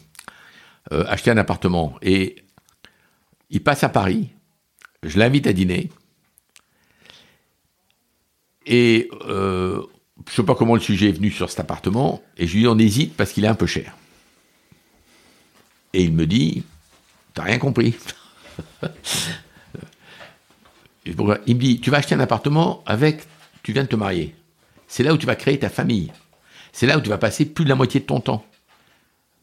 acheter 0.91 1.31
un 1.31 1.37
appartement. 1.37 1.97
Et 2.03 2.37
il 3.51 3.63
passe 3.63 3.85
à 3.85 3.89
Paris. 3.89 4.31
Je 5.03 5.19
l'invite 5.19 5.47
à 5.47 5.53
dîner. 5.53 5.91
Et 8.67 9.09
je 10.27 10.35
sais 10.35 10.43
pas 10.43 10.55
comment 10.55 10.75
le 10.75 10.81
sujet 10.81 11.09
est 11.09 11.13
venu 11.13 11.31
sur 11.31 11.49
cet 11.51 11.61
appartement, 11.61 12.23
et 12.37 12.47
je 12.47 12.55
lui 12.55 12.61
dis 12.63 12.69
on 12.69 12.79
hésite 12.79 13.15
parce 13.17 13.33
qu'il 13.33 13.45
est 13.45 13.49
un 13.49 13.55
peu 13.55 13.67
cher. 13.67 13.97
Et 15.95 16.03
il 16.03 16.13
me 16.13 16.27
dit, 16.27 16.65
t'as 17.35 17.45
rien 17.45 17.59
compris. 17.59 17.95
il 21.07 21.17
me 21.17 21.61
dit, 21.61 21.81
tu 21.81 21.91
vas 21.91 21.99
acheter 21.99 22.15
un 22.15 22.21
appartement 22.21 22.83
avec, 22.87 23.23
tu 23.63 23.73
viens 23.73 23.85
de 23.85 23.89
te 23.89 23.97
marier. 23.97 24.35
C'est 24.87 25.03
là 25.03 25.13
où 25.13 25.19
tu 25.19 25.27
vas 25.27 25.37
créer 25.37 25.59
ta 25.59 25.69
famille. 25.69 26.13
C'est 26.73 26.87
là 26.87 26.99
où 26.99 27.01
tu 27.01 27.09
vas 27.09 27.19
passer 27.19 27.45
plus 27.45 27.65
de 27.65 27.69
la 27.69 27.75
moitié 27.75 28.01
de 28.01 28.07
ton 28.07 28.21
temps. 28.21 28.45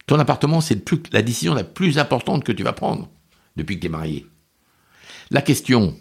Ton 0.08 0.20
appartement, 0.20 0.62
c'est 0.62 0.90
la 1.12 1.22
décision 1.22 1.54
la 1.54 1.64
plus 1.64 1.98
importante 1.98 2.44
que 2.44 2.52
tu 2.52 2.64
vas 2.64 2.74
prendre 2.74 3.10
depuis 3.56 3.76
que 3.76 3.82
tu 3.82 3.88
es 3.88 3.90
marié. 3.90 4.28
La 5.32 5.42
question, 5.42 5.98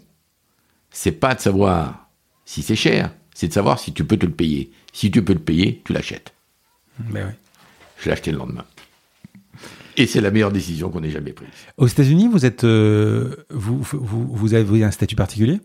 c'est 0.91 1.11
pas 1.11 1.33
de 1.33 1.41
savoir 1.41 2.09
si 2.45 2.61
c'est 2.61 2.75
cher, 2.75 3.11
c'est 3.33 3.47
de 3.47 3.53
savoir 3.53 3.79
si 3.79 3.93
tu 3.93 4.05
peux 4.05 4.17
te 4.17 4.25
le 4.25 4.31
payer. 4.31 4.71
Si 4.93 5.09
tu 5.09 5.23
peux 5.23 5.33
le 5.33 5.39
payer, 5.39 5.81
tu 5.83 5.93
l'achètes. 5.93 6.33
Ben 6.99 7.27
oui. 7.27 7.33
Je 7.97 8.05
l'ai 8.05 8.11
acheté 8.11 8.31
le 8.31 8.37
lendemain. 8.37 8.65
Et 9.97 10.07
c'est 10.07 10.21
la 10.21 10.31
meilleure 10.31 10.51
décision 10.51 10.89
qu'on 10.89 11.03
ait 11.03 11.09
jamais 11.09 11.33
prise. 11.33 11.49
Aux 11.77 11.87
États-Unis, 11.87 12.27
vous 12.27 12.45
êtes, 12.45 12.63
euh, 12.63 13.35
vous, 13.49 13.81
vous, 13.81 14.27
vous, 14.27 14.53
avez 14.53 14.83
un 14.83 14.91
statut 14.91 15.15
particulier? 15.15 15.61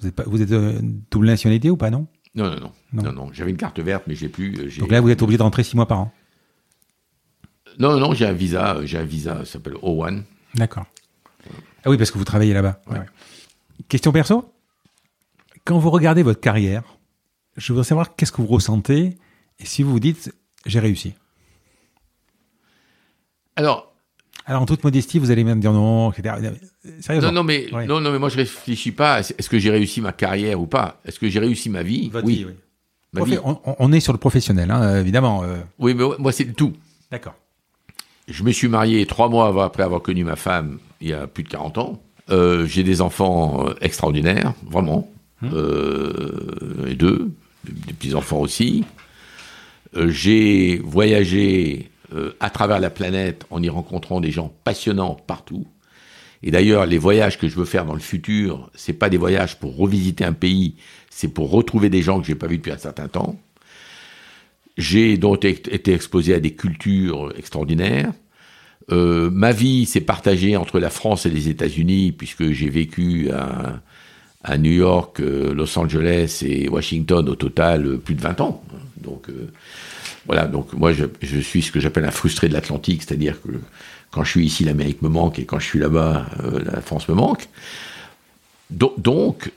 Vous 0.00 0.06
êtes, 0.06 0.14
pas, 0.14 0.24
vous 0.26 0.40
êtes 0.40 0.52
euh, 0.52 0.78
double 1.10 1.26
nationalité 1.26 1.70
ou 1.70 1.76
pas, 1.76 1.90
non? 1.90 2.06
Non, 2.34 2.50
non, 2.50 2.72
non, 2.92 3.02
non, 3.02 3.12
non. 3.12 3.30
J'avais 3.32 3.50
une 3.50 3.56
carte 3.56 3.78
verte, 3.80 4.04
mais 4.06 4.14
j'ai 4.14 4.28
plus. 4.28 4.54
Euh, 4.58 4.80
Donc 4.80 4.90
là, 4.90 5.00
vous 5.00 5.10
êtes 5.10 5.22
obligé 5.22 5.38
de 5.38 5.42
rentrer 5.42 5.62
six 5.62 5.76
mois 5.76 5.86
par 5.86 6.00
an. 6.00 6.12
Non, 7.78 7.98
non, 7.98 8.14
j'ai 8.14 8.26
un 8.26 8.32
visa, 8.32 8.78
j'ai 8.84 8.98
un 8.98 9.04
visa, 9.04 9.38
ça 9.40 9.44
s'appelle 9.44 9.74
O1. 9.74 10.22
D'accord. 10.54 10.86
Ah 11.84 11.90
oui, 11.90 11.98
parce 11.98 12.10
que 12.10 12.18
vous 12.18 12.24
travaillez 12.24 12.54
là-bas. 12.54 12.80
Question 13.88 14.12
perso? 14.12 14.52
Quand 15.64 15.78
vous 15.78 15.90
regardez 15.90 16.22
votre 16.22 16.40
carrière, 16.40 16.82
je 17.56 17.72
voudrais 17.72 17.84
savoir 17.84 18.16
qu'est-ce 18.16 18.32
que 18.32 18.40
vous 18.40 18.46
ressentez 18.46 19.18
et 19.58 19.64
si 19.66 19.82
vous 19.82 19.90
vous 19.92 20.00
dites 20.00 20.34
j'ai 20.64 20.80
réussi. 20.80 21.14
Alors, 23.56 23.92
alors 24.46 24.62
en 24.62 24.66
toute 24.66 24.84
modestie, 24.84 25.18
vous 25.18 25.30
allez 25.30 25.42
même 25.42 25.60
dire 25.60 25.72
non, 25.72 26.12
etc. 26.12 26.36
Sérieusement. 27.00 27.32
Non, 27.32 27.42
non, 27.42 27.44
mais 27.44 27.66
non, 27.86 28.00
non, 28.00 28.12
mais 28.12 28.18
moi 28.18 28.28
je 28.28 28.36
réfléchis 28.36 28.92
pas. 28.92 29.20
Est-ce 29.20 29.48
que 29.48 29.58
j'ai 29.58 29.70
réussi 29.70 30.00
ma 30.00 30.12
carrière 30.12 30.60
ou 30.60 30.66
pas? 30.66 31.00
Est-ce 31.04 31.18
que 31.18 31.28
j'ai 31.28 31.40
réussi 31.40 31.68
ma 31.68 31.82
vie? 31.82 32.10
Oui. 32.22 32.46
oui. 32.46 32.54
On, 33.78 33.92
est 33.92 34.00
sur 34.00 34.12
le 34.12 34.18
professionnel, 34.18 34.70
hein, 34.70 35.00
évidemment. 35.00 35.42
Euh. 35.42 35.56
Oui, 35.78 35.94
mais 35.94 36.04
moi 36.18 36.32
c'est 36.32 36.52
tout. 36.54 36.74
D'accord. 37.10 37.34
Je 38.28 38.42
me 38.44 38.52
suis 38.52 38.68
marié 38.68 39.06
trois 39.06 39.28
mois 39.28 39.64
après 39.64 39.82
avoir 39.82 40.02
connu 40.02 40.22
ma 40.22 40.36
femme 40.36 40.78
il 41.00 41.08
y 41.08 41.12
a 41.12 41.26
plus 41.26 41.42
de 41.42 41.48
40 41.48 41.78
ans. 41.78 42.02
Euh, 42.30 42.66
j'ai 42.66 42.82
des 42.82 43.00
enfants 43.00 43.66
euh, 43.68 43.74
extraordinaires, 43.80 44.52
vraiment. 44.68 45.10
Hum. 45.42 45.52
et 46.88 46.94
deux 46.94 47.30
des 47.64 47.92
petits-enfants 47.92 48.38
aussi. 48.38 48.84
J'ai 49.94 50.78
voyagé 50.78 51.90
euh, 52.14 52.36
à 52.38 52.50
travers 52.50 52.78
la 52.78 52.90
planète 52.90 53.46
en 53.50 53.62
y 53.62 53.68
rencontrant 53.68 54.20
des 54.20 54.30
gens 54.30 54.52
passionnants 54.62 55.16
partout. 55.26 55.66
Et 56.42 56.52
d'ailleurs, 56.52 56.86
les 56.86 56.98
voyages 56.98 57.38
que 57.38 57.48
je 57.48 57.56
veux 57.56 57.64
faire 57.64 57.84
dans 57.84 57.94
le 57.94 58.00
futur, 58.00 58.70
c'est 58.74 58.92
pas 58.92 59.08
des 59.08 59.16
voyages 59.16 59.58
pour 59.58 59.76
revisiter 59.76 60.24
un 60.24 60.32
pays, 60.32 60.76
c'est 61.10 61.28
pour 61.28 61.50
retrouver 61.50 61.90
des 61.90 62.02
gens 62.02 62.20
que 62.20 62.26
j'ai 62.26 62.36
pas 62.36 62.46
vus 62.46 62.58
depuis 62.58 62.70
un 62.70 62.78
certain 62.78 63.08
temps. 63.08 63.36
J'ai 64.76 65.16
donc 65.16 65.44
été 65.44 65.92
exposé 65.92 66.34
à 66.34 66.38
des 66.38 66.52
cultures 66.52 67.32
extraordinaires. 67.36 68.12
Euh, 68.92 69.30
ma 69.30 69.50
vie 69.50 69.86
s'est 69.86 70.02
partagée 70.02 70.56
entre 70.56 70.78
la 70.78 70.90
France 70.90 71.26
et 71.26 71.30
les 71.30 71.48
États-Unis, 71.48 72.12
puisque 72.12 72.52
j'ai 72.52 72.70
vécu 72.70 73.30
à, 73.32 74.58
New 74.58 74.70
York, 74.70 75.18
euh, 75.18 75.52
Los 75.54 75.76
Angeles 75.76 76.44
et 76.46 76.68
Washington 76.68 77.28
au 77.28 77.34
total 77.34 77.98
plus 77.98 78.14
de 78.14 78.20
20 78.20 78.40
ans. 78.42 78.62
Donc 79.02 79.28
voilà, 80.26 80.46
donc 80.46 80.72
moi 80.72 80.92
je, 80.92 81.06
suis 81.40 81.62
ce 81.62 81.72
que 81.72 81.80
j'appelle 81.80 82.04
un 82.04 82.10
frustré 82.10 82.48
de 82.48 82.52
l'Atlantique, 82.52 83.02
c'est-à-dire 83.02 83.40
que 83.42 83.52
quand 84.10 84.24
je 84.24 84.30
suis 84.30 84.46
ici, 84.46 84.64
l'Amérique 84.64 85.02
me 85.02 85.08
manque 85.08 85.38
et 85.38 85.44
quand 85.44 85.58
je 85.58 85.66
suis 85.66 85.78
là-bas, 85.78 86.26
la 86.64 86.80
France 86.80 87.08
me 87.08 87.14
manque. 87.14 87.48
donc 88.70 89.52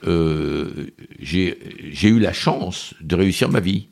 j'ai 1.20 1.56
eu 2.02 2.18
la 2.18 2.32
chance 2.32 2.94
de 3.00 3.16
réussir 3.16 3.48
ma 3.48 3.60
vie. 3.60 3.86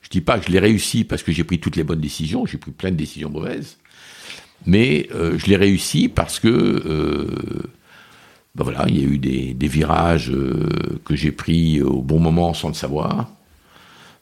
Je 0.00 0.08
dis 0.08 0.20
pas 0.20 0.38
que 0.38 0.46
je 0.46 0.52
l'ai 0.52 0.60
réussi 0.60 1.04
parce 1.04 1.22
que 1.22 1.32
j'ai 1.32 1.44
pris 1.44 1.58
toutes 1.58 1.76
les 1.76 1.84
bonnes 1.84 2.00
décisions, 2.00 2.46
j'ai 2.46 2.58
pris 2.58 2.70
plein 2.70 2.90
de 2.90 2.96
décisions 2.96 3.30
mauvaises, 3.30 3.76
mais 4.66 5.08
je 5.12 5.46
l'ai 5.46 5.56
réussi 5.56 6.08
parce 6.08 6.40
que 6.40 7.68
ben 8.58 8.64
voilà, 8.64 8.86
il 8.88 9.00
y 9.00 9.04
a 9.04 9.08
eu 9.08 9.18
des, 9.18 9.68
virages 9.68 10.30
euh, 10.30 10.68
que 11.04 11.14
j'ai 11.14 11.30
pris 11.30 11.80
au 11.80 12.02
bon 12.02 12.18
moment 12.18 12.54
sans 12.54 12.68
le 12.68 12.74
savoir, 12.74 13.30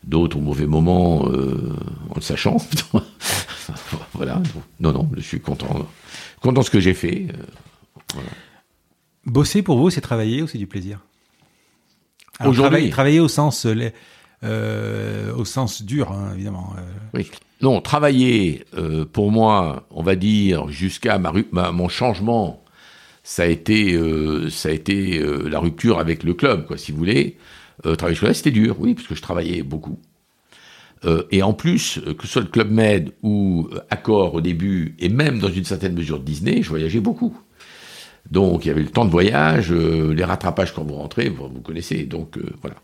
d'autres 0.06 0.36
au 0.36 0.40
mauvais 0.40 0.66
moment 0.66 1.28
euh, 1.28 1.76
en 2.10 2.14
le 2.14 2.20
sachant. 2.20 2.58
voilà, 4.14 4.42
non, 4.80 4.92
non, 4.92 5.08
je 5.16 5.20
suis 5.20 5.40
content, 5.40 5.88
content 6.40 6.60
de 6.60 6.66
ce 6.66 6.70
que 6.70 6.80
j'ai 6.80 6.94
fait. 6.94 7.26
Euh, 8.14 8.20
Bosser 9.24 9.62
pour 9.62 9.78
vous, 9.78 9.90
c'est 9.90 10.00
travailler 10.00 10.42
ou 10.42 10.46
c'est 10.46 10.58
du 10.58 10.66
plaisir 10.66 11.00
Aujourd'hui, 12.44 12.90
travailler, 12.90 13.18
au 13.18 13.28
sens, 13.28 13.66
au 13.66 15.44
sens 15.44 15.82
dur, 15.82 16.12
hein, 16.12 16.32
évidemment. 16.34 16.74
Oui. 17.14 17.30
Non, 17.62 17.80
travailler, 17.80 18.64
pour 19.12 19.32
moi, 19.32 19.86
on 19.90 20.02
va 20.02 20.16
dire, 20.16 20.68
jusqu'à 20.68 21.18
ma, 21.18 21.32
mon 21.72 21.88
changement 21.88 22.62
ça 23.26 23.42
a 23.42 23.46
été, 23.46 23.94
euh, 23.94 24.48
ça 24.50 24.68
a 24.68 24.72
été 24.72 25.18
euh, 25.18 25.48
la 25.48 25.58
rupture 25.58 25.98
avec 25.98 26.22
le 26.22 26.32
club, 26.32 26.64
quoi, 26.64 26.78
si 26.78 26.92
vous 26.92 26.98
voulez. 26.98 27.36
Euh, 27.84 27.94
travailler 27.94 28.16
chez 28.16 28.32
c'était 28.32 28.50
dur, 28.50 28.76
oui, 28.78 28.94
parce 28.94 29.06
que 29.06 29.14
je 29.14 29.22
travaillais 29.22 29.62
beaucoup. 29.62 29.98
et 31.30 31.42
en 31.42 31.52
plus, 31.52 32.00
que 32.18 32.26
ce 32.26 32.32
soit 32.32 32.42
le 32.42 32.48
Club 32.48 32.70
Med 32.70 33.12
ou 33.22 33.68
Accor 33.90 34.34
au 34.34 34.40
début, 34.40 34.96
et 34.98 35.08
même 35.08 35.38
dans 35.38 35.50
une 35.50 35.64
certaine 35.64 35.94
mesure 35.94 36.18
Disney, 36.18 36.62
je 36.62 36.68
voyageais 36.68 37.00
beaucoup. 37.00 37.38
Donc 38.28 38.64
il 38.64 38.68
y 38.68 38.70
avait 38.72 38.82
le 38.82 38.88
temps 38.88 39.04
de 39.04 39.10
voyage, 39.10 39.70
les 39.70 40.24
rattrapages 40.24 40.74
quand 40.74 40.82
vous 40.82 40.94
rentrez, 40.94 41.28
vous, 41.28 41.60
connaissez. 41.60 42.04
Donc 42.04 42.36
voilà. 42.60 42.76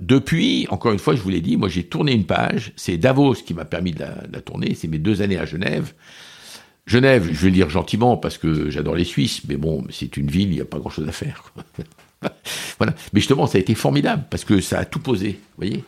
depuis, 0.00 0.66
encore 0.70 0.92
une 0.92 0.98
fois, 0.98 1.14
je 1.14 1.20
vous 1.20 1.30
l'ai 1.30 1.42
dit, 1.42 1.56
moi 1.56 1.68
j'ai 1.68 1.84
tourné 1.84 2.12
une 2.12 2.24
page. 2.24 2.72
C'est 2.74 2.96
Davos 2.96 3.34
qui 3.34 3.54
m'a 3.54 3.66
permis 3.66 3.92
de 3.92 4.00
la 4.32 4.40
tourner. 4.40 4.74
C'est 4.74 4.88
mes 4.88 4.98
deux 4.98 5.22
années 5.22 5.38
à 5.38 5.44
Genève. 5.44 5.92
Genève, 6.86 7.28
je 7.32 7.40
vais 7.40 7.48
le 7.48 7.54
dire 7.54 7.68
gentiment 7.68 8.16
parce 8.16 8.38
que 8.38 8.70
j'adore 8.70 8.94
les 8.94 9.04
Suisses, 9.04 9.42
mais 9.48 9.56
bon, 9.56 9.84
c'est 9.90 10.16
une 10.16 10.28
ville, 10.28 10.50
il 10.50 10.54
n'y 10.54 10.60
a 10.60 10.64
pas 10.64 10.78
grand-chose 10.78 11.08
à 11.08 11.12
faire. 11.12 11.52
voilà. 12.78 12.94
Mais 13.12 13.20
justement, 13.20 13.46
ça 13.46 13.58
a 13.58 13.60
été 13.60 13.74
formidable 13.74 14.24
parce 14.30 14.44
que 14.44 14.60
ça 14.60 14.78
a 14.78 14.84
tout 14.84 15.00
posé, 15.00 15.40
voyez. 15.56 15.84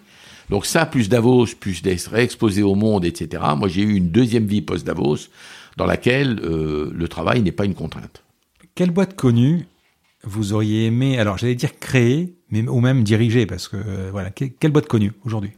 Donc 0.50 0.64
ça, 0.64 0.86
plus 0.86 1.08
Davos, 1.08 1.46
plus 1.60 1.82
d'être 1.82 2.10
réexposé 2.10 2.62
au 2.62 2.74
monde, 2.74 3.04
etc. 3.04 3.42
Moi, 3.56 3.68
j'ai 3.68 3.82
eu 3.82 3.94
une 3.94 4.10
deuxième 4.10 4.46
vie 4.46 4.62
post-Davos 4.62 5.28
dans 5.76 5.86
laquelle 5.86 6.40
euh, 6.42 6.90
le 6.94 7.08
travail 7.08 7.42
n'est 7.42 7.52
pas 7.52 7.64
une 7.64 7.74
contrainte. 7.74 8.22
Quelle 8.74 8.90
boîte 8.90 9.14
connue 9.14 9.66
vous 10.24 10.52
auriez 10.52 10.86
aimé, 10.86 11.18
alors 11.18 11.38
j'allais 11.38 11.54
dire 11.54 11.78
créer, 11.78 12.34
mais, 12.50 12.66
ou 12.66 12.80
même 12.80 13.04
diriger, 13.04 13.46
parce 13.46 13.68
que 13.68 13.76
euh, 13.76 14.08
voilà, 14.10 14.30
quelle 14.30 14.72
boîte 14.72 14.86
connue 14.86 15.12
aujourd'hui? 15.24 15.52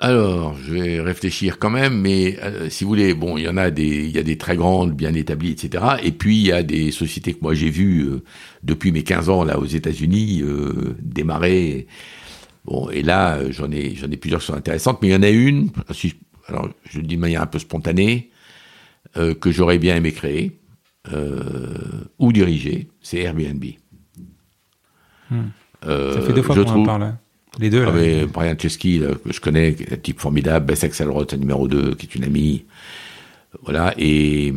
Alors, 0.00 0.56
je 0.56 0.72
vais 0.74 1.00
réfléchir 1.00 1.58
quand 1.58 1.70
même, 1.70 2.00
mais 2.00 2.36
euh, 2.42 2.68
si 2.68 2.82
vous 2.82 2.88
voulez, 2.88 3.14
bon, 3.14 3.36
il 3.36 3.44
y 3.44 3.48
en 3.48 3.56
a 3.56 3.70
des, 3.70 4.04
il 4.04 4.10
y 4.10 4.18
a 4.18 4.24
des 4.24 4.36
très 4.36 4.56
grandes, 4.56 4.92
bien 4.92 5.14
établies, 5.14 5.52
etc. 5.52 5.84
Et 6.02 6.10
puis 6.10 6.36
il 6.36 6.46
y 6.46 6.52
a 6.52 6.62
des 6.64 6.90
sociétés 6.90 7.32
que 7.32 7.38
moi 7.42 7.54
j'ai 7.54 7.70
vues 7.70 8.02
euh, 8.02 8.22
depuis 8.64 8.90
mes 8.90 9.04
15 9.04 9.28
ans 9.28 9.44
là 9.44 9.58
aux 9.58 9.66
États-Unis 9.66 10.42
euh, 10.42 10.96
démarrer. 11.00 11.86
Bon, 12.64 12.90
et 12.90 13.02
là, 13.02 13.38
j'en 13.50 13.70
ai, 13.70 13.94
j'en 13.94 14.10
ai 14.10 14.16
plusieurs 14.16 14.40
qui 14.40 14.46
sont 14.46 14.54
intéressantes, 14.54 14.98
mais 15.00 15.08
il 15.08 15.12
y 15.12 15.16
en 15.16 15.22
a 15.22 15.28
une, 15.28 15.70
alors 16.48 16.68
je 16.90 16.98
le 16.98 17.06
dis 17.06 17.16
de 17.16 17.20
manière 17.20 17.42
un 17.42 17.46
peu 17.46 17.58
spontanée, 17.58 18.30
que 19.14 19.52
j'aurais 19.52 19.78
bien 19.78 19.96
aimé 19.96 20.12
créer 20.12 20.58
ou 22.18 22.32
diriger, 22.32 22.88
c'est 23.02 23.18
Airbnb. 23.18 23.64
Hmm. 25.30 25.42
Ça 25.82 26.20
fait 26.22 26.32
deux 26.32 26.42
fois 26.42 26.56
qu'on 26.56 26.70
en 26.70 26.84
parle. 26.84 27.14
Les 27.58 27.70
deux, 27.70 27.84
là. 27.84 27.92
Ah, 27.94 28.26
Brian 28.32 28.54
Chesky, 28.58 29.00
que 29.00 29.32
je 29.32 29.40
connais, 29.40 29.76
un 29.90 29.96
type 29.96 30.20
formidable, 30.20 30.66
Bess 30.66 30.84
Axelrod, 30.84 31.32
numéro 31.38 31.68
2, 31.68 31.94
qui 31.94 32.06
est 32.06 32.14
une 32.14 32.24
amie. 32.24 32.64
Voilà, 33.62 33.94
et. 33.98 34.52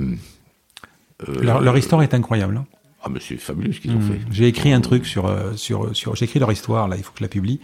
Euh, 1.28 1.42
leur, 1.42 1.78
histoire 1.78 2.04
est 2.04 2.14
incroyable. 2.14 2.58
Hein. 2.58 2.66
Ah, 3.04 3.10
mais 3.10 3.20
c'est 3.20 3.38
fabuleux 3.38 3.74
ce 3.74 3.80
qu'ils 3.80 3.92
ont 3.92 4.00
hmm. 4.00 4.12
fait. 4.12 4.20
J'ai 4.32 4.48
écrit 4.48 4.74
un 4.74 4.82
truc 4.82 5.06
sur. 5.06 5.26
Euh, 5.26 5.54
sur, 5.56 5.96
sur 5.96 6.16
J'ai 6.16 6.26
écrit 6.26 6.40
leur 6.40 6.52
histoire, 6.52 6.88
là, 6.88 6.96
il 6.98 7.04
faut 7.04 7.12
que 7.12 7.20
je 7.20 7.24
la 7.24 7.30
publie. 7.30 7.60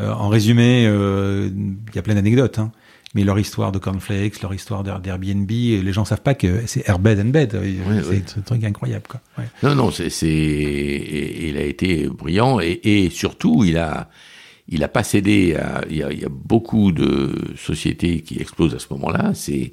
Euh, 0.00 0.12
en 0.12 0.28
résumé, 0.28 0.84
il 0.84 1.94
y 1.94 1.98
a 1.98 2.02
plein 2.02 2.14
d'anecdotes, 2.14 2.58
hein. 2.58 2.72
mais 3.14 3.22
leur 3.22 3.38
histoire 3.38 3.70
de 3.70 3.78
cornflakes, 3.78 4.40
leur 4.40 4.54
histoire 4.54 4.82
d'Airbnb, 4.82 5.50
les 5.50 5.92
gens 5.92 6.06
savent 6.06 6.22
pas 6.22 6.34
que 6.34 6.66
c'est 6.66 6.88
Airbed 6.88 7.20
and 7.20 7.28
Bed. 7.28 7.60
c'est 8.08 8.38
un 8.38 8.40
truc 8.40 8.64
incroyable. 8.64 9.04
Quoi. 9.08 9.20
Non, 9.62 9.74
non, 9.74 9.90
c'est, 9.90 10.08
il 10.26 11.58
a 11.58 11.62
été 11.62 12.08
brillant 12.08 12.60
et, 12.60 12.80
et 12.82 13.10
surtout, 13.10 13.62
il 13.64 13.76
a, 13.76 14.08
il 14.70 14.80
n'a 14.80 14.88
pas 14.88 15.02
cédé 15.02 15.56
à. 15.56 15.84
Il 15.90 15.96
y, 15.96 16.02
a, 16.02 16.28
beaucoup 16.28 16.92
de 16.92 17.34
sociétés 17.56 18.20
qui 18.20 18.38
explosent 18.40 18.74
à 18.74 18.78
ce 18.78 18.86
moment-là. 18.90 19.32
C'est 19.34 19.72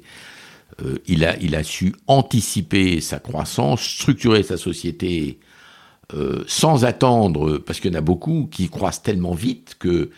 euh, 0.84 0.96
il, 1.06 1.24
a, 1.24 1.62
su 1.62 1.94
anticiper 2.06 3.00
sa 3.00 3.18
croissance, 3.18 3.80
structurer 3.80 4.42
sa 4.42 4.56
société 4.56 5.38
euh, 6.14 6.42
sans 6.46 6.84
attendre, 6.84 7.58
parce 7.58 7.80
qu'il 7.80 7.92
y 7.92 7.96
en 7.96 7.98
a 7.98 8.02
beaucoup 8.02 8.48
qui 8.50 8.68
croissent 8.68 9.02
tellement 9.02 9.34
vite 9.34 9.76
que 9.78 10.10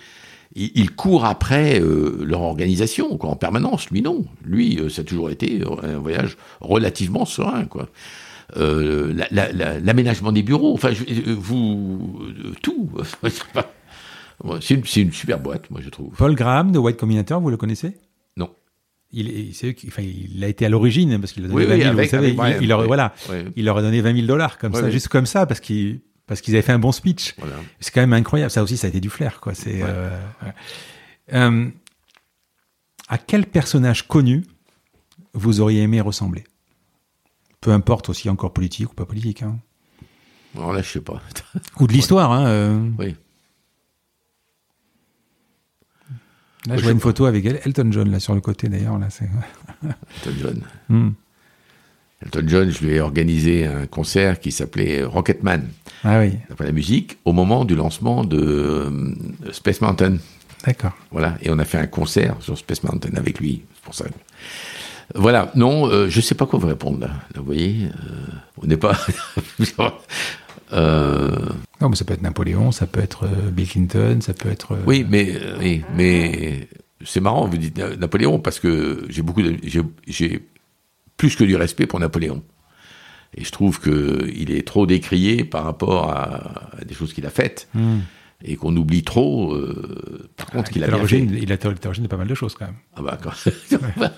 il, 0.56 0.90
court 0.90 1.26
après 1.26 1.80
euh, 1.80 2.24
leur 2.24 2.40
organisation 2.40 3.16
en 3.22 3.36
permanence. 3.36 3.88
Lui 3.90 4.02
non, 4.02 4.24
lui 4.44 4.80
ça 4.90 5.02
a 5.02 5.04
toujours 5.04 5.30
été 5.30 5.62
un 5.82 5.98
voyage 5.98 6.36
relativement 6.60 7.24
serein. 7.24 7.68
L'aménagement 8.56 10.32
des 10.32 10.42
bureaux, 10.42 10.74
enfin 10.74 10.90
vous 11.26 12.18
tout. 12.62 12.90
C'est 14.60 14.74
une, 14.74 15.12
super 15.12 15.38
boîte, 15.38 15.70
moi, 15.70 15.80
je 15.82 15.90
trouve. 15.90 16.14
Paul 16.16 16.34
Graham 16.34 16.72
de 16.72 16.78
White 16.78 16.96
Combinator, 16.96 17.40
vous 17.40 17.50
le 17.50 17.56
connaissez? 17.56 17.96
Non. 18.36 18.50
Il, 19.12 19.52
enfin, 19.88 20.02
il 20.02 20.42
a 20.42 20.48
été 20.48 20.64
à 20.64 20.68
l'origine, 20.68 21.18
parce 21.18 21.32
qu'il 21.32 21.44
a 21.44 21.48
donné 21.48 21.66
20 21.66 21.78
000, 21.78 21.94
vous 21.94 22.04
savez, 22.06 22.36
il, 22.60 22.72
aurait, 22.72 22.86
voilà, 22.86 23.14
il 23.56 23.64
leur 23.64 23.76
a 23.76 23.82
donné 23.82 24.00
20 24.00 24.14
000 24.14 24.26
dollars, 24.26 24.58
comme 24.58 24.74
ça, 24.74 24.88
juste 24.90 25.08
comme 25.08 25.26
ça, 25.26 25.46
parce 25.46 25.60
qu'ils 25.60 26.00
parce 26.30 26.42
qu'ils 26.42 26.54
avaient 26.54 26.62
fait 26.62 26.70
un 26.70 26.78
bon 26.78 26.92
speech. 26.92 27.34
C'est 27.80 27.92
quand 27.92 28.02
même 28.02 28.12
incroyable. 28.12 28.52
Ça 28.52 28.62
aussi, 28.62 28.76
ça 28.76 28.86
a 28.86 28.90
été 28.90 29.00
du 29.00 29.10
flair, 29.10 29.40
quoi. 29.40 29.52
C'est. 29.52 29.82
Euh, 29.82 30.16
euh, 31.32 31.68
à 33.08 33.18
quel 33.18 33.46
personnage 33.46 34.06
connu 34.06 34.46
vous 35.34 35.60
auriez 35.60 35.82
aimé 35.82 36.00
ressembler? 36.00 36.44
Peu 37.60 37.72
importe 37.72 38.10
aussi 38.10 38.30
encore 38.30 38.52
politique 38.52 38.92
ou 38.92 38.94
pas 38.94 39.06
politique. 39.06 39.42
Hein. 39.42 39.58
Alors 40.54 40.72
là, 40.72 40.82
je 40.82 40.88
sais 40.88 41.00
pas. 41.00 41.20
ou 41.80 41.88
de 41.88 41.92
l'histoire, 41.92 42.30
hein. 42.30 42.46
Euh. 42.46 42.88
Oui. 42.96 43.16
Là, 46.66 46.76
je 46.76 46.82
vois 46.82 46.92
une 46.92 47.00
photo 47.00 47.24
avec 47.24 47.44
Elton 47.46 47.88
John, 47.90 48.10
là, 48.10 48.20
sur 48.20 48.34
le 48.34 48.40
côté, 48.40 48.68
d'ailleurs. 48.68 48.98
Là, 48.98 49.08
c'est... 49.10 49.28
Elton 50.26 50.38
John. 50.40 50.62
Hmm. 50.88 51.10
Elton 52.22 52.44
John, 52.46 52.70
je 52.70 52.84
lui 52.84 52.94
ai 52.96 53.00
organisé 53.00 53.66
un 53.66 53.86
concert 53.86 54.40
qui 54.40 54.52
s'appelait 54.52 55.02
Rocketman. 55.02 55.66
Ah 56.04 56.20
oui. 56.20 56.34
Après 56.50 56.66
la 56.66 56.72
musique, 56.72 57.18
au 57.24 57.32
moment 57.32 57.64
du 57.64 57.74
lancement 57.74 58.24
de 58.24 58.38
euh, 58.38 59.14
Space 59.52 59.80
Mountain. 59.80 60.16
D'accord. 60.66 60.92
Voilà. 61.10 61.38
Et 61.40 61.50
on 61.50 61.58
a 61.58 61.64
fait 61.64 61.78
un 61.78 61.86
concert 61.86 62.36
sur 62.40 62.58
Space 62.58 62.82
Mountain 62.82 63.16
avec 63.16 63.40
lui. 63.40 63.62
C'est 63.74 63.84
pour 63.84 63.94
ça. 63.94 64.04
Voilà. 65.14 65.50
Non, 65.54 65.88
je 65.88 65.94
euh, 65.94 66.10
je 66.10 66.20
sais 66.20 66.34
pas 66.34 66.44
quoi 66.44 66.58
vous 66.58 66.68
répondre, 66.68 67.00
là. 67.00 67.10
vous 67.34 67.44
voyez, 67.44 67.86
euh, 67.86 68.26
on 68.62 68.66
n'est 68.66 68.76
pas. 68.76 68.98
Euh, 71.80 71.84
non, 71.84 71.90
mais 71.90 71.96
ça 71.96 72.04
peut 72.04 72.14
être 72.14 72.22
Napoléon, 72.22 72.72
ça 72.72 72.86
peut 72.86 73.00
être 73.00 73.24
euh, 73.24 73.50
Bill 73.50 73.68
Clinton, 73.68 74.18
ça 74.20 74.34
peut 74.34 74.50
être. 74.50 74.72
Euh, 74.72 74.82
oui, 74.86 75.04
mais 75.08 75.32
oui, 75.58 75.82
mais 75.94 76.68
c'est 77.04 77.20
marrant, 77.20 77.46
vous 77.46 77.56
dites 77.56 77.78
Napoléon 77.78 78.38
parce 78.38 78.60
que 78.60 79.04
j'ai 79.08 79.22
beaucoup 79.22 79.42
de, 79.42 79.56
j'ai 80.06 80.48
plus 81.16 81.36
que 81.36 81.44
du 81.44 81.56
respect 81.56 81.86
pour 81.86 82.00
Napoléon. 82.00 82.42
Et 83.36 83.44
je 83.44 83.52
trouve 83.52 83.78
que 83.78 84.28
il 84.34 84.50
est 84.50 84.66
trop 84.66 84.86
décrié 84.86 85.44
par 85.44 85.64
rapport 85.64 86.10
à, 86.10 86.70
des 86.84 86.94
choses 86.94 87.12
qu'il 87.12 87.26
a 87.26 87.30
faites. 87.30 87.68
Hmm. 87.74 88.00
Et 88.42 88.56
qu'on 88.56 88.74
oublie 88.74 89.02
trop, 89.02 89.54
par 90.34 90.46
contre, 90.46 90.70
ah, 90.70 90.72
qu'il 90.72 90.82
a 90.82 90.88
bien 90.88 91.06
fait. 91.06 91.18
Il 91.18 91.52
a 91.52 91.56
été 91.56 91.68
l'origine 91.68 92.04
de 92.04 92.08
pas 92.08 92.16
mal 92.16 92.26
de 92.26 92.34
choses, 92.34 92.54
quand 92.54 92.64
même. 92.64 92.76
Ah 92.96 93.02
bah, 93.02 93.18
quand... 93.22 93.32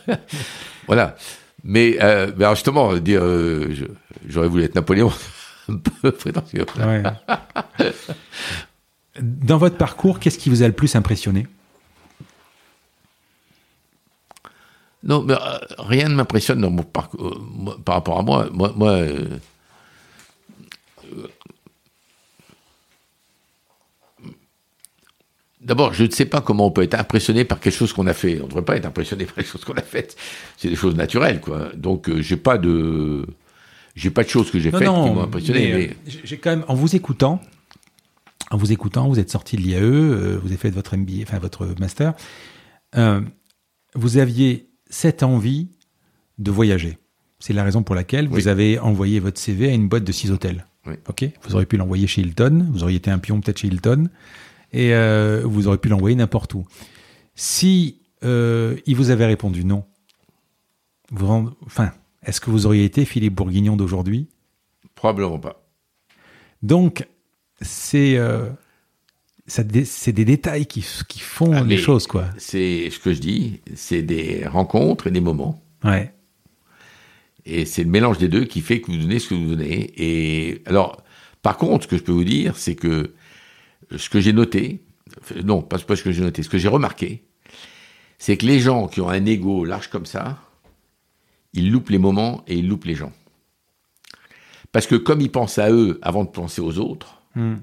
voilà. 0.87 1.17
Mais, 1.65 1.99
ben 1.99 2.55
justement, 2.55 2.97
dire, 2.99 3.21
j'aurais 4.29 4.47
voulu 4.47 4.63
être 4.63 4.77
Napoléon 4.77 5.11
un 5.69 5.77
peu 5.77 6.13
prétentieux. 6.13 6.67
Dans 9.21 9.59
votre 9.59 9.77
parcours, 9.77 10.19
qu'est-ce 10.19 10.39
qui 10.39 10.49
vous 10.49 10.63
a 10.63 10.67
le 10.67 10.73
plus 10.73 10.97
impressionné? 10.97 11.47
Non, 15.05 15.23
mais 15.23 15.35
euh, 15.35 15.59
rien 15.79 16.09
ne 16.09 16.15
m'impressionne 16.15 16.61
dans 16.61 16.71
mon 16.71 16.85
parcours, 16.85 17.27
euh, 17.27 17.77
par 17.85 17.97
rapport 17.97 18.19
à 18.19 18.23
moi. 18.23 18.49
Moi, 18.53 18.73
moi 18.77 18.91
euh, 18.91 19.39
D'abord, 25.61 25.93
je 25.95 26.05
ne 26.05 26.11
sais 26.11 26.27
pas 26.27 26.41
comment 26.41 26.67
on 26.67 26.71
peut 26.73 26.83
être 26.83 26.95
impressionné 26.95 27.45
par 27.45 27.61
quelque 27.61 27.75
chose 27.77 27.93
qu'on 27.93 28.07
a 28.09 28.15
fait. 28.15 28.41
On 28.41 28.45
ne 28.45 28.49
devrait 28.49 28.65
pas 28.65 28.77
être 28.77 28.87
impressionné 28.87 29.27
par 29.27 29.37
quelque 29.37 29.51
chose 29.51 29.65
qu'on 29.65 29.75
a 29.75 29.83
fait. 29.83 30.17
C'est 30.57 30.69
des 30.69 30.77
choses 30.77 30.97
naturelles, 30.97 31.41
quoi. 31.41 31.71
Donc, 31.75 32.11
j'ai 32.19 32.37
pas 32.37 32.59
de 32.59 33.25
j'ai 33.95 34.11
pas 34.11 34.23
de 34.25 34.29
choses 34.29 34.51
que 34.51 34.59
j'ai 34.59 34.71
faites 34.71 34.81
qui 34.81 34.87
m'ont 34.87 35.23
impressionné. 35.23 35.73
Mais, 35.73 35.91
euh, 35.91 36.21
J'ai 36.25 36.39
quand 36.39 36.51
même, 36.51 36.65
en 36.69 36.75
vous 36.75 36.97
écoutant, 36.97 37.41
en 38.51 38.57
vous 38.57 38.73
écoutant, 38.73 39.09
vous 39.09 39.19
êtes 39.19 39.31
sorti 39.31 39.57
de 39.57 39.63
l'IAE, 39.63 39.81
euh, 39.81 40.39
vous 40.41 40.49
avez 40.49 40.57
fait 40.57 40.71
votre 40.71 40.97
MBA, 40.97 41.23
enfin 41.23 41.39
votre 41.39 41.75
master. 41.79 42.15
Euh, 42.97 43.21
vous 43.95 44.17
aviez 44.17 44.71
cette 44.89 45.23
envie 45.23 45.69
de 46.39 46.51
voyager. 46.51 46.99
C'est 47.39 47.53
la 47.53 47.65
raison 47.65 47.83
pour 47.83 47.95
laquelle 47.95 48.29
vous 48.29 48.49
avez 48.49 48.79
envoyé 48.79 49.21
votre 49.21 49.39
CV 49.39 49.69
à 49.69 49.73
une 49.73 49.89
boîte 49.89 50.05
de 50.05 50.13
six 50.13 50.31
hôtels. 50.31 50.67
Ok? 51.09 51.25
Vous 51.43 51.55
auriez 51.55 51.67
pu 51.67 51.77
l'envoyer 51.77 52.07
chez 52.07 52.23
Hilton. 52.23 52.69
Vous 52.73 52.83
auriez 52.83 52.97
été 52.97 53.11
un 53.11 53.19
pion 53.19 53.41
peut-être 53.41 53.59
chez 53.59 53.69
Hilton, 53.69 54.09
et 54.73 54.93
vous 55.43 55.67
auriez 55.67 55.79
pu 55.79 55.89
l'envoyer 55.89 56.15
n'importe 56.15 56.55
où. 56.55 56.65
Si 57.35 58.01
il 58.23 58.95
vous 58.95 59.11
avait 59.11 59.27
répondu 59.27 59.65
non, 59.65 59.85
vous, 61.11 61.51
enfin, 61.67 61.93
est-ce 62.25 62.41
que 62.41 62.51
vous 62.51 62.67
auriez 62.67 62.85
été 62.85 63.05
Philippe 63.05 63.35
Bourguignon 63.35 63.77
d'aujourd'hui? 63.77 64.29
Probablement 64.95 65.39
pas. 65.39 65.67
Donc, 66.63 67.07
c'est 67.61 68.17
euh, 68.17 68.51
c'est 69.47 70.13
des 70.13 70.25
détails 70.25 70.67
qui, 70.67 70.85
qui 71.09 71.21
font 71.21 71.53
ah, 71.53 71.63
les 71.63 71.77
choses, 71.77 72.07
quoi. 72.07 72.27
C'est 72.39 72.91
ce 72.91 72.99
que 72.99 73.13
je 73.13 73.21
dis, 73.21 73.61
c'est 73.75 74.03
des 74.03 74.47
rencontres 74.47 75.09
et 75.09 75.11
des 75.11 75.21
moments. 75.21 75.63
Ouais. 75.85 76.15
Et 77.45 77.65
c'est 77.65 77.83
le 77.83 77.91
mélange 77.91 78.19
des 78.19 78.29
deux 78.29 78.45
qui 78.45 78.61
fait 78.61 78.81
que 78.81 78.93
vous 78.93 78.99
donnez 78.99 79.19
ce 79.19 79.29
que 79.29 79.35
vous 79.35 79.57
donnez. 79.57 79.93
Et 79.97 80.63
alors, 80.67 81.03
par 81.43 81.57
contre, 81.57 81.85
ce 81.85 81.89
que 81.89 81.99
je 81.99 82.03
peux 82.03 82.13
vous 82.13 82.25
dire, 82.25 82.57
c'est 82.57 82.77
que 82.77 83.15
ce 83.97 84.09
que 84.09 84.21
j'ai 84.21 84.33
noté, 84.33 84.85
non, 85.45 85.61
pas 85.61 85.79
ce 85.79 86.03
que 86.03 86.13
j'ai 86.13 86.23
noté, 86.23 86.43
ce 86.45 86.49
que 86.49 86.59
j'ai 86.59 86.69
remarqué, 86.69 87.25
c'est 88.19 88.37
que 88.37 88.47
les 88.47 88.61
gens 88.61 88.87
qui 88.87 89.01
ont 89.01 89.09
un 89.09 89.27
ego 89.27 89.65
large 89.65 89.89
comme 89.89 90.07
ça, 90.07 90.39
ils 91.53 91.71
loupent 91.71 91.91
les 91.91 91.99
moments 91.99 92.43
et 92.47 92.57
ils 92.57 92.69
loupent 92.69 92.85
les 92.85 92.95
gens. 92.95 93.13
Parce 94.73 94.87
que 94.87 94.95
comme 94.95 95.21
ils 95.21 95.31
pensent 95.31 95.59
à 95.59 95.71
eux 95.71 95.99
avant 96.03 96.25
de 96.25 96.31
penser 96.31 96.61
aux 96.61 96.79
autres, 96.79 97.23
hmm. 97.35 97.57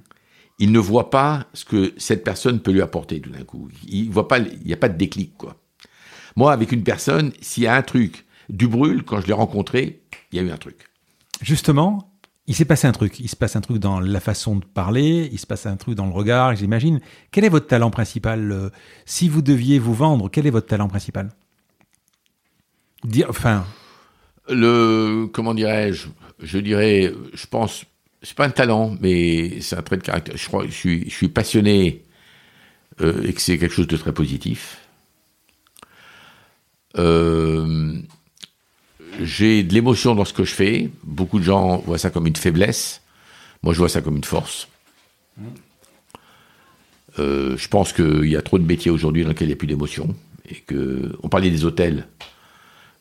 ils 0.59 0.71
ne 0.71 0.79
voient 0.79 1.09
pas 1.09 1.47
ce 1.53 1.65
que 1.65 1.93
cette 1.97 2.23
personne 2.23 2.59
peut 2.59 2.71
lui 2.71 2.81
apporter 2.81 3.19
tout 3.19 3.31
d'un 3.31 3.43
coup. 3.43 3.69
Ils 3.87 4.09
voient 4.09 4.27
pas, 4.27 4.39
il 4.39 4.65
n'y 4.65 4.73
a 4.73 4.77
pas 4.77 4.89
de 4.89 4.97
déclic, 4.97 5.35
quoi. 5.37 5.57
Moi, 6.35 6.53
avec 6.53 6.71
une 6.71 6.83
personne, 6.83 7.33
s'il 7.41 7.63
y 7.63 7.67
a 7.67 7.75
un 7.75 7.81
truc, 7.81 8.25
du 8.49 8.67
brûle, 8.67 9.03
quand 9.03 9.19
je 9.21 9.27
l'ai 9.27 9.33
rencontré, 9.33 10.01
il 10.31 10.37
y 10.37 10.39
a 10.39 10.43
eu 10.43 10.51
un 10.51 10.57
truc. 10.57 10.87
Justement, 11.41 12.11
il 12.47 12.55
s'est 12.55 12.65
passé 12.65 12.87
un 12.87 12.91
truc. 12.91 13.19
Il 13.19 13.29
se 13.29 13.35
passe 13.35 13.55
un 13.55 13.61
truc 13.61 13.77
dans 13.77 13.99
la 13.99 14.19
façon 14.19 14.55
de 14.55 14.65
parler, 14.65 15.29
il 15.31 15.39
se 15.39 15.45
passe 15.45 15.65
un 15.65 15.77
truc 15.77 15.95
dans 15.95 16.05
le 16.05 16.11
regard, 16.11 16.55
j'imagine. 16.55 16.99
Quel 17.31 17.45
est 17.45 17.49
votre 17.49 17.67
talent 17.67 17.91
principal 17.91 18.51
euh, 18.51 18.69
Si 19.05 19.29
vous 19.29 19.41
deviez 19.41 19.79
vous 19.79 19.93
vendre, 19.93 20.29
quel 20.29 20.47
est 20.47 20.51
votre 20.51 20.67
talent 20.67 20.87
principal? 20.87 21.29
Dire, 23.03 23.27
enfin. 23.29 23.65
Le, 24.49 25.27
comment 25.31 25.53
dirais-je 25.53 26.07
Je 26.41 26.57
dirais, 26.59 27.13
je 27.33 27.47
pense, 27.47 27.85
c'est 28.21 28.35
pas 28.35 28.45
un 28.45 28.49
talent, 28.49 28.95
mais 28.99 29.61
c'est 29.61 29.77
un 29.77 29.81
trait 29.81 29.97
de 29.97 30.03
caractère. 30.03 30.35
Je 30.37 31.09
suis 31.09 31.27
passionné 31.29 32.03
euh, 33.01 33.23
et 33.23 33.33
que 33.33 33.41
c'est 33.41 33.57
quelque 33.57 33.73
chose 33.73 33.87
de 33.87 33.97
très 33.97 34.13
positif. 34.13 34.79
Euh, 36.97 37.93
j'ai 39.21 39.63
de 39.63 39.73
l'émotion 39.73 40.15
dans 40.15 40.25
ce 40.25 40.33
que 40.33 40.43
je 40.43 40.53
fais. 40.53 40.89
Beaucoup 41.03 41.39
de 41.39 41.43
gens 41.43 41.77
voient 41.77 41.97
ça 41.97 42.09
comme 42.09 42.27
une 42.27 42.35
faiblesse. 42.35 43.01
Moi, 43.63 43.73
je 43.73 43.79
vois 43.79 43.89
ça 43.89 44.01
comme 44.01 44.15
une 44.15 44.23
force. 44.23 44.67
Euh, 47.19 47.57
je 47.57 47.67
pense 47.67 47.93
qu'il 47.93 48.25
y 48.25 48.35
a 48.35 48.41
trop 48.41 48.59
de 48.59 48.65
métiers 48.65 48.91
aujourd'hui 48.91 49.23
dans 49.23 49.29
lesquels 49.29 49.47
il 49.47 49.51
n'y 49.51 49.53
a 49.53 49.57
plus 49.57 49.67
d'émotion. 49.67 50.15
Et 50.49 50.55
que, 50.55 51.17
on 51.21 51.29
parlait 51.29 51.51
des 51.51 51.65
hôtels. 51.65 52.07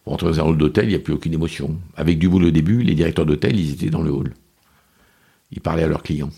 Pour 0.09 0.13
rentrer 0.15 0.39
dans 0.39 0.41
un 0.41 0.49
hall 0.49 0.57
d'hôtel, 0.57 0.87
il 0.87 0.89
n'y 0.89 0.95
a 0.95 1.01
plus 1.01 1.13
aucune 1.13 1.35
émotion. 1.35 1.77
Avec 1.95 2.19
du 2.19 2.31
boulot 2.31 2.49
au 2.49 2.51
début, 2.51 2.83
les 2.83 2.95
directeurs 2.95 3.27
d'hôtel, 3.27 3.61
ils 3.61 3.75
étaient 3.75 3.91
dans 3.91 4.01
le 4.01 4.11
hall. 4.11 4.33
Ils 5.53 5.61
parlaient 5.61 5.83
à 5.83 5.87
leurs 5.87 6.03
clients. 6.03 6.31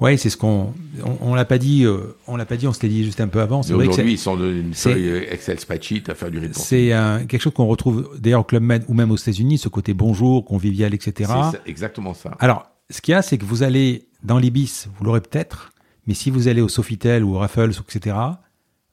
Oui, 0.00 0.18
c'est 0.18 0.30
ce 0.30 0.36
qu'on 0.36 0.74
on, 1.20 1.36
l'a 1.36 1.44
pas 1.44 1.58
dit, 1.58 1.84
euh, 1.84 2.16
on 2.26 2.34
l'a 2.34 2.44
pas 2.44 2.56
dit, 2.56 2.66
on 2.66 2.72
se 2.72 2.82
l'est 2.82 2.88
dit 2.88 3.04
juste 3.04 3.20
un 3.20 3.28
peu 3.28 3.40
avant. 3.40 3.60
Aujourd'hui, 3.60 4.14
ils 4.14 4.18
sont 4.18 4.36
d'une 4.36 4.74
feuille 4.74 5.28
Excel 5.30 5.60
spreadsheet 5.60 6.10
à 6.10 6.16
faire 6.16 6.32
du 6.32 6.38
reporting. 6.38 6.60
C'est 6.60 6.88
quelque 7.28 7.40
chose 7.40 7.52
qu'on 7.54 7.68
retrouve 7.68 8.18
d'ailleurs 8.18 8.40
au 8.40 8.44
Club 8.44 8.64
Med 8.64 8.84
ou 8.88 8.94
même 8.94 9.12
aux 9.12 9.16
États-Unis, 9.16 9.58
ce 9.58 9.68
côté 9.68 9.94
bonjour, 9.94 10.44
convivial, 10.44 10.92
etc. 10.92 11.32
C'est 11.52 11.70
exactement 11.70 12.14
ça. 12.14 12.36
Alors, 12.40 12.68
ce 12.90 13.00
qu'il 13.00 13.12
y 13.12 13.14
a, 13.14 13.22
c'est 13.22 13.38
que 13.38 13.44
vous 13.44 13.62
allez 13.62 14.08
dans 14.24 14.38
l'Ibis, 14.38 14.88
vous 14.98 15.04
l'aurez 15.04 15.20
peut-être, 15.20 15.70
mais 16.08 16.14
si 16.14 16.30
vous 16.30 16.48
allez 16.48 16.62
au 16.62 16.68
Sofitel 16.68 17.22
ou 17.22 17.36
au 17.36 17.38
Raffles, 17.38 17.70
etc., 17.70 18.16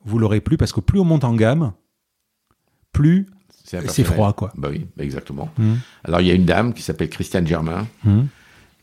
vous 0.06 0.20
l'aurez 0.20 0.42
plus 0.42 0.58
parce 0.58 0.74
que 0.74 0.80
plus 0.80 1.00
on 1.00 1.06
monte 1.06 1.24
en 1.24 1.34
gamme, 1.34 1.74
plus 2.92 3.26
c'est 3.66 4.04
froid, 4.04 4.34
quoi. 4.34 4.54
Bah 4.56 4.70
oui, 4.72 4.86
exactement. 5.00 5.50
Mmh. 5.58 5.74
Alors, 6.04 6.22
il 6.22 6.28
y 6.28 6.32
a 6.32 6.34
une 6.34 6.46
dame 6.46 6.74
qui 6.74 6.82
s'appelle 6.82 7.10
Christiane 7.10 7.48
Germain. 7.48 7.88
Mmh 8.04 8.22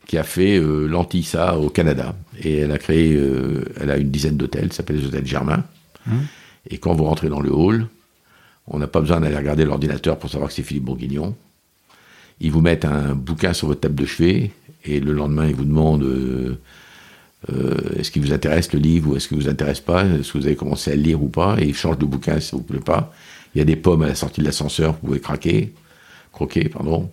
qui 0.05 0.17
a 0.17 0.23
fait 0.23 0.57
euh, 0.57 0.85
l'Antissa 0.87 1.57
au 1.57 1.69
Canada. 1.69 2.15
Et 2.41 2.57
elle 2.57 2.71
a 2.71 2.77
créé, 2.77 3.15
euh, 3.15 3.63
elle 3.79 3.91
a 3.91 3.97
une 3.97 4.09
dizaine 4.09 4.37
d'hôtels, 4.37 4.71
ça 4.71 4.77
s'appelle 4.77 4.97
les 4.97 5.05
hôtels 5.05 5.25
Germain. 5.25 5.63
Hum. 6.07 6.25
Et 6.69 6.77
quand 6.77 6.93
vous 6.93 7.05
rentrez 7.05 7.29
dans 7.29 7.41
le 7.41 7.51
hall, 7.51 7.87
on 8.67 8.79
n'a 8.79 8.87
pas 8.87 9.01
besoin 9.01 9.19
d'aller 9.21 9.35
regarder 9.35 9.65
l'ordinateur 9.65 10.17
pour 10.17 10.29
savoir 10.29 10.49
que 10.49 10.55
c'est 10.55 10.63
Philippe 10.63 10.85
Bourguignon. 10.85 11.35
Ils 12.39 12.51
vous 12.51 12.61
mettent 12.61 12.85
un 12.85 13.13
bouquin 13.13 13.53
sur 13.53 13.67
votre 13.67 13.81
table 13.81 13.95
de 13.95 14.05
chevet, 14.05 14.51
et 14.85 14.99
le 14.99 15.13
lendemain, 15.13 15.47
ils 15.47 15.55
vous 15.55 15.65
demandent 15.65 16.03
euh, 16.03 16.57
est-ce 17.97 18.11
qu'il 18.11 18.21
vous 18.21 18.33
intéresse 18.33 18.71
le 18.73 18.79
livre 18.79 19.11
ou 19.11 19.15
est-ce 19.15 19.27
qu'il 19.27 19.37
vous 19.37 19.49
intéresse 19.49 19.81
pas, 19.81 20.05
est-ce 20.05 20.31
que 20.31 20.37
vous 20.37 20.45
avez 20.45 20.55
commencé 20.55 20.91
à 20.91 20.95
le 20.95 21.01
lire 21.01 21.21
ou 21.21 21.27
pas, 21.27 21.57
et 21.59 21.65
ils 21.65 21.75
changent 21.75 21.99
de 21.99 22.05
bouquin 22.05 22.39
si 22.39 22.49
ça 22.49 22.57
vous 22.57 22.63
plaît 22.63 22.79
pas. 22.79 23.13
Il 23.55 23.59
y 23.59 23.61
a 23.61 23.65
des 23.65 23.75
pommes 23.75 24.01
à 24.01 24.07
la 24.07 24.15
sortie 24.15 24.41
de 24.41 24.45
l'ascenseur, 24.45 24.93
vous 24.93 25.07
pouvez 25.07 25.19
craquer, 25.19 25.73
croquer, 26.31 26.69
pardon. 26.69 27.11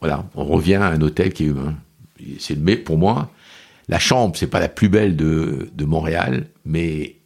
Voilà, 0.00 0.28
on 0.34 0.44
revient 0.44 0.76
à 0.76 0.86
un 0.86 1.00
hôtel 1.00 1.32
qui 1.32 1.44
est 1.44 1.48
humain 1.48 1.74
c'est 2.38 2.58
mais 2.58 2.76
pour 2.76 2.98
moi, 2.98 3.30
la 3.88 3.98
chambre, 3.98 4.36
c'est 4.36 4.46
pas 4.46 4.60
la 4.60 4.68
plus 4.68 4.88
belle 4.88 5.16
de, 5.16 5.70
de 5.72 5.84
Montréal, 5.84 6.46
mais 6.64 7.16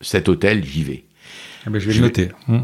cet 0.00 0.28
hôtel, 0.28 0.64
j'y 0.64 0.84
vais. 0.84 1.04
Ah 1.66 1.70
ben, 1.70 1.78
je 1.78 1.88
vais 1.88 1.94
le 1.94 2.00
noter. 2.00 2.30
Hum. 2.48 2.62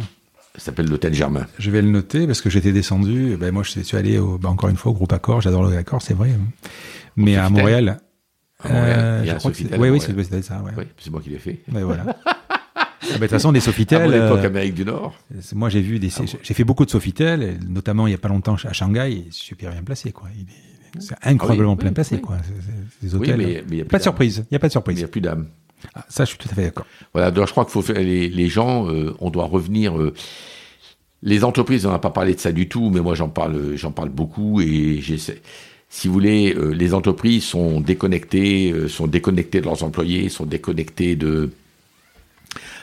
Ça 0.57 0.67
s'appelle 0.67 0.89
l'hôtel 0.89 1.15
Germain. 1.15 1.47
Je 1.59 1.71
vais 1.71 1.81
le 1.81 1.89
noter 1.89 2.27
parce 2.27 2.41
que 2.41 2.51
j'étais 2.51 2.73
descendu. 2.73 3.37
Ben 3.39 3.53
moi, 3.53 3.63
je 3.63 3.81
suis 3.81 3.97
allé 3.97 4.19
au, 4.19 4.37
ben 4.37 4.49
encore 4.49 4.69
une 4.69 4.77
fois 4.77 4.91
au 4.91 4.95
groupe 4.95 5.13
Accor. 5.13 5.41
J'adore 5.41 5.63
le 5.63 5.77
Accor, 5.77 6.03
c'est 6.03 6.13
vrai. 6.13 6.31
Mais 7.17 7.37
à 7.37 7.49
Montréal. 7.49 8.01
À 8.63 8.69
Montréal, 8.69 9.21
il 9.23 9.29
y 9.29 9.31
a 9.31 9.37
un 9.37 9.79
Oui, 9.79 9.91
oui, 9.91 10.01
c'est 10.01 10.43
ça. 10.43 10.61
Ouais. 10.61 10.73
Oui, 10.77 10.85
c'est 10.99 11.11
moi 11.11 11.21
qui 11.23 11.31
l'ai 11.31 11.39
fait. 11.39 11.61
Ben 11.69 11.85
voilà. 11.85 12.05
Ah, 13.11 13.15
bah, 13.15 13.19
de 13.19 13.25
toute 13.25 13.31
façon, 13.31 13.53
des 13.53 13.61
Sofitel. 13.61 14.03
À 14.03 14.07
l'époque, 14.07 14.45
euh, 14.45 14.47
Amérique 14.47 14.75
du 14.75 14.85
Nord. 14.85 15.15
Moi, 15.55 15.69
j'ai 15.69 15.81
vu 15.81 15.99
des, 15.99 16.09
ah 16.19 16.25
j'ai 16.43 16.55
fait 16.55 16.65
beaucoup 16.65 16.85
de 16.85 16.91
Sofitel, 16.91 17.59
notamment 17.69 18.07
il 18.07 18.13
y 18.13 18.15
a 18.15 18.19
pas 18.19 18.29
longtemps 18.29 18.57
à 18.65 18.73
Shanghai, 18.73 19.11
il 19.13 19.19
est 19.29 19.33
super 19.33 19.73
bien 19.73 19.83
placé, 19.83 20.13
quoi. 20.13 20.29
Il 20.37 20.43
est, 20.43 20.71
c'est 20.99 21.15
incroyablement 21.23 21.77
plein 21.77 21.93
placé, 21.93 22.21
quoi. 22.21 22.39
Des 23.03 23.15
hôtels. 23.15 23.37
mais, 23.37 23.65
il 23.71 23.79
y 23.79 23.83
a 23.83 23.85
pas 23.85 23.99
de 23.99 24.03
surprise. 24.03 24.45
Il 24.51 24.55
y 24.55 24.57
a 24.57 24.59
pas 24.59 24.67
de 24.67 24.73
surprise. 24.73 24.99
Il 24.99 25.01
n'y 25.01 25.05
a 25.05 25.09
plus 25.09 25.21
d'âme. 25.21 25.47
Ah, 25.95 26.05
ça, 26.09 26.25
je 26.25 26.31
suis 26.31 26.39
tout 26.39 26.49
à 26.51 26.55
fait 26.55 26.65
d'accord. 26.65 26.87
Voilà. 27.13 27.31
Donc, 27.31 27.47
je 27.47 27.53
crois 27.53 27.65
qu'il 27.65 27.73
faut 27.73 27.83
faire 27.83 27.97
les, 27.97 28.29
les 28.29 28.49
gens, 28.49 28.89
euh, 28.89 29.15
on 29.21 29.31
doit 29.31 29.45
revenir. 29.45 29.99
Euh, 29.99 30.13
les 31.23 31.45
entreprises, 31.45 31.87
on 31.87 31.91
n'a 31.91 31.99
pas 31.99 32.11
parlé 32.11 32.35
de 32.35 32.41
ça 32.41 32.53
du 32.53 32.69
tout, 32.69 32.91
mais 32.91 33.01
moi, 33.01 33.15
j'en 33.15 33.29
parle, 33.29 33.77
j'en 33.77 33.93
parle 33.93 34.09
beaucoup 34.09 34.61
et 34.61 35.01
j'essaie 35.01 35.41
si 35.93 36.07
vous 36.07 36.15
voulez, 36.15 36.55
les 36.73 36.95
entreprises 36.95 37.43
sont 37.43 37.81
déconnectées, 37.81 38.73
sont 38.87 39.09
déconnectées 39.09 39.61
de 39.61 39.65
leurs 39.65 39.83
employés, 39.83 40.29
sont 40.29 40.47
déconnectées 40.47 41.17
de 41.17 41.51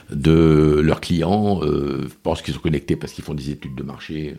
de 0.09 0.79
leurs 0.83 1.01
clients, 1.01 1.61
euh, 1.63 2.07
pensent 2.23 2.41
qu'ils 2.41 2.53
sont 2.53 2.59
connectés 2.59 2.95
parce 2.95 3.13
qu'ils 3.13 3.23
font 3.23 3.33
des 3.33 3.49
études 3.49 3.75
de 3.75 3.83
marché. 3.83 4.35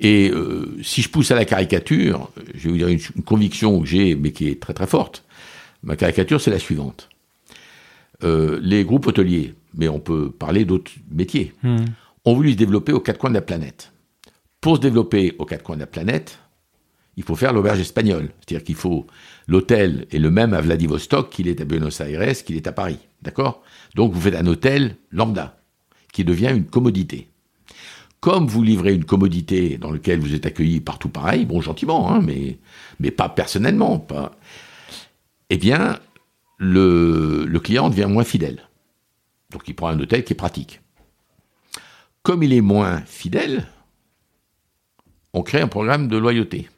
Et 0.00 0.30
euh, 0.30 0.76
si 0.82 1.02
je 1.02 1.08
pousse 1.08 1.30
à 1.30 1.36
la 1.36 1.44
caricature, 1.44 2.30
je 2.54 2.64
vais 2.64 2.70
vous 2.70 2.76
dire 2.76 2.88
une, 2.88 3.22
conviction 3.24 3.80
que 3.80 3.86
j'ai, 3.86 4.14
mais 4.14 4.32
qui 4.32 4.48
est 4.48 4.60
très 4.60 4.74
très 4.74 4.86
forte. 4.86 5.24
Ma 5.82 5.96
caricature, 5.96 6.40
c'est 6.40 6.50
la 6.50 6.58
suivante. 6.58 7.08
Euh, 8.24 8.58
les 8.62 8.84
groupes 8.84 9.06
hôteliers, 9.06 9.54
mais 9.74 9.88
on 9.88 10.00
peut 10.00 10.30
parler 10.30 10.64
d'autres 10.64 10.90
métiers, 11.10 11.52
hmm. 11.62 11.84
ont 12.24 12.34
voulu 12.34 12.52
se 12.52 12.56
développer 12.56 12.92
aux 12.92 13.00
quatre 13.00 13.18
coins 13.18 13.30
de 13.30 13.34
la 13.34 13.42
planète. 13.42 13.92
Pour 14.60 14.76
se 14.76 14.80
développer 14.80 15.34
aux 15.38 15.44
quatre 15.44 15.62
coins 15.62 15.76
de 15.76 15.80
la 15.80 15.86
planète, 15.86 16.38
il 17.16 17.24
faut 17.24 17.36
faire 17.36 17.52
l'auberge 17.52 17.80
espagnole. 17.80 18.30
C'est-à-dire 18.40 18.64
qu'il 18.64 18.74
faut 18.74 19.06
l'hôtel 19.46 20.06
est 20.12 20.18
le 20.18 20.30
même 20.30 20.54
à 20.54 20.60
Vladivostok 20.60 21.30
qu'il 21.30 21.48
est 21.48 21.60
à 21.60 21.64
Buenos 21.64 22.00
Aires, 22.00 22.42
qu'il 22.44 22.56
est 22.56 22.66
à 22.66 22.72
Paris. 22.72 22.98
D'accord? 23.22 23.62
Donc 23.94 24.12
vous 24.12 24.20
faites 24.20 24.34
un 24.34 24.46
hôtel 24.46 24.96
lambda, 25.10 25.58
qui 26.12 26.24
devient 26.24 26.52
une 26.54 26.66
commodité. 26.66 27.28
Comme 28.20 28.46
vous 28.46 28.62
livrez 28.62 28.94
une 28.94 29.04
commodité 29.04 29.78
dans 29.78 29.90
laquelle 29.90 30.20
vous 30.20 30.34
êtes 30.34 30.46
accueilli 30.46 30.80
partout 30.80 31.08
pareil, 31.08 31.44
bon 31.44 31.60
gentiment, 31.60 32.12
hein, 32.12 32.20
mais, 32.20 33.10
pas 33.10 33.28
personnellement, 33.28 34.06
eh 35.50 35.56
bien, 35.56 35.98
le, 36.58 37.44
le 37.46 37.60
client 37.60 37.90
devient 37.90 38.06
moins 38.08 38.24
fidèle. 38.24 38.68
Donc 39.50 39.66
il 39.66 39.74
prend 39.74 39.88
un 39.88 39.98
hôtel 39.98 40.24
qui 40.24 40.32
est 40.32 40.36
pratique. 40.36 40.80
Comme 42.22 42.42
il 42.42 42.52
est 42.52 42.60
moins 42.60 43.00
fidèle, 43.02 43.66
on 45.32 45.42
crée 45.42 45.60
un 45.60 45.68
programme 45.68 46.08
de 46.08 46.16
loyauté. 46.16 46.68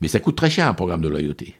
Mais 0.00 0.08
ça 0.08 0.20
coûte 0.20 0.36
très 0.36 0.50
cher 0.50 0.66
un 0.66 0.74
programme 0.74 1.02
de 1.02 1.08
loyauté. 1.08 1.56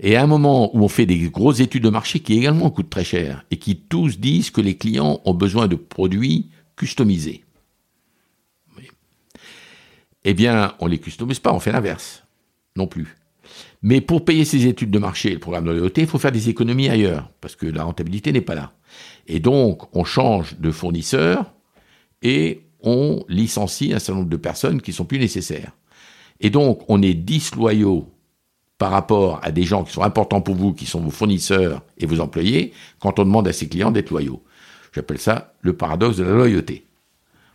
Et 0.00 0.16
à 0.16 0.22
un 0.22 0.26
moment 0.26 0.76
où 0.76 0.82
on 0.82 0.88
fait 0.88 1.06
des 1.06 1.18
grosses 1.30 1.60
études 1.60 1.84
de 1.84 1.88
marché 1.88 2.20
qui 2.20 2.34
également 2.34 2.70
coûtent 2.70 2.90
très 2.90 3.04
cher 3.04 3.44
et 3.50 3.58
qui 3.58 3.76
tous 3.76 4.18
disent 4.18 4.50
que 4.50 4.60
les 4.60 4.76
clients 4.76 5.20
ont 5.24 5.34
besoin 5.34 5.68
de 5.68 5.76
produits 5.76 6.50
customisés. 6.76 7.44
Eh 10.24 10.34
bien, 10.34 10.74
on 10.80 10.86
ne 10.86 10.90
les 10.90 10.98
customise 10.98 11.38
pas, 11.38 11.52
on 11.52 11.60
fait 11.60 11.72
l'inverse. 11.72 12.24
Non 12.76 12.86
plus. 12.86 13.14
Mais 13.82 14.00
pour 14.00 14.24
payer 14.24 14.46
ces 14.46 14.66
études 14.66 14.90
de 14.90 14.98
marché 14.98 15.30
et 15.30 15.34
le 15.34 15.38
programme 15.38 15.66
de 15.66 15.70
loyauté, 15.70 16.00
il 16.00 16.06
faut 16.06 16.18
faire 16.18 16.32
des 16.32 16.48
économies 16.48 16.88
ailleurs, 16.88 17.30
parce 17.42 17.54
que 17.54 17.66
la 17.66 17.84
rentabilité 17.84 18.32
n'est 18.32 18.40
pas 18.40 18.54
là. 18.54 18.72
Et 19.26 19.38
donc, 19.38 19.94
on 19.94 20.04
change 20.04 20.58
de 20.58 20.70
fournisseur 20.70 21.52
et 22.22 22.62
on 22.80 23.24
licencie 23.28 23.92
un 23.92 23.98
certain 23.98 24.20
nombre 24.20 24.30
de 24.30 24.36
personnes 24.38 24.80
qui 24.80 24.94
sont 24.94 25.04
plus 25.04 25.18
nécessaires. 25.18 25.72
Et 26.40 26.48
donc, 26.48 26.82
on 26.88 27.02
est 27.02 27.14
disloyaux 27.14 28.13
par 28.78 28.90
rapport 28.90 29.40
à 29.42 29.52
des 29.52 29.62
gens 29.62 29.84
qui 29.84 29.92
sont 29.92 30.02
importants 30.02 30.40
pour 30.40 30.54
vous, 30.54 30.72
qui 30.72 30.86
sont 30.86 31.00
vos 31.00 31.10
fournisseurs 31.10 31.82
et 31.98 32.06
vos 32.06 32.20
employés, 32.20 32.72
quand 32.98 33.18
on 33.18 33.24
demande 33.24 33.48
à 33.48 33.52
ses 33.52 33.68
clients 33.68 33.90
d'être 33.90 34.10
loyaux. 34.10 34.42
J'appelle 34.92 35.18
ça 35.18 35.54
le 35.60 35.74
paradoxe 35.74 36.16
de 36.16 36.24
la 36.24 36.32
loyauté. 36.32 36.86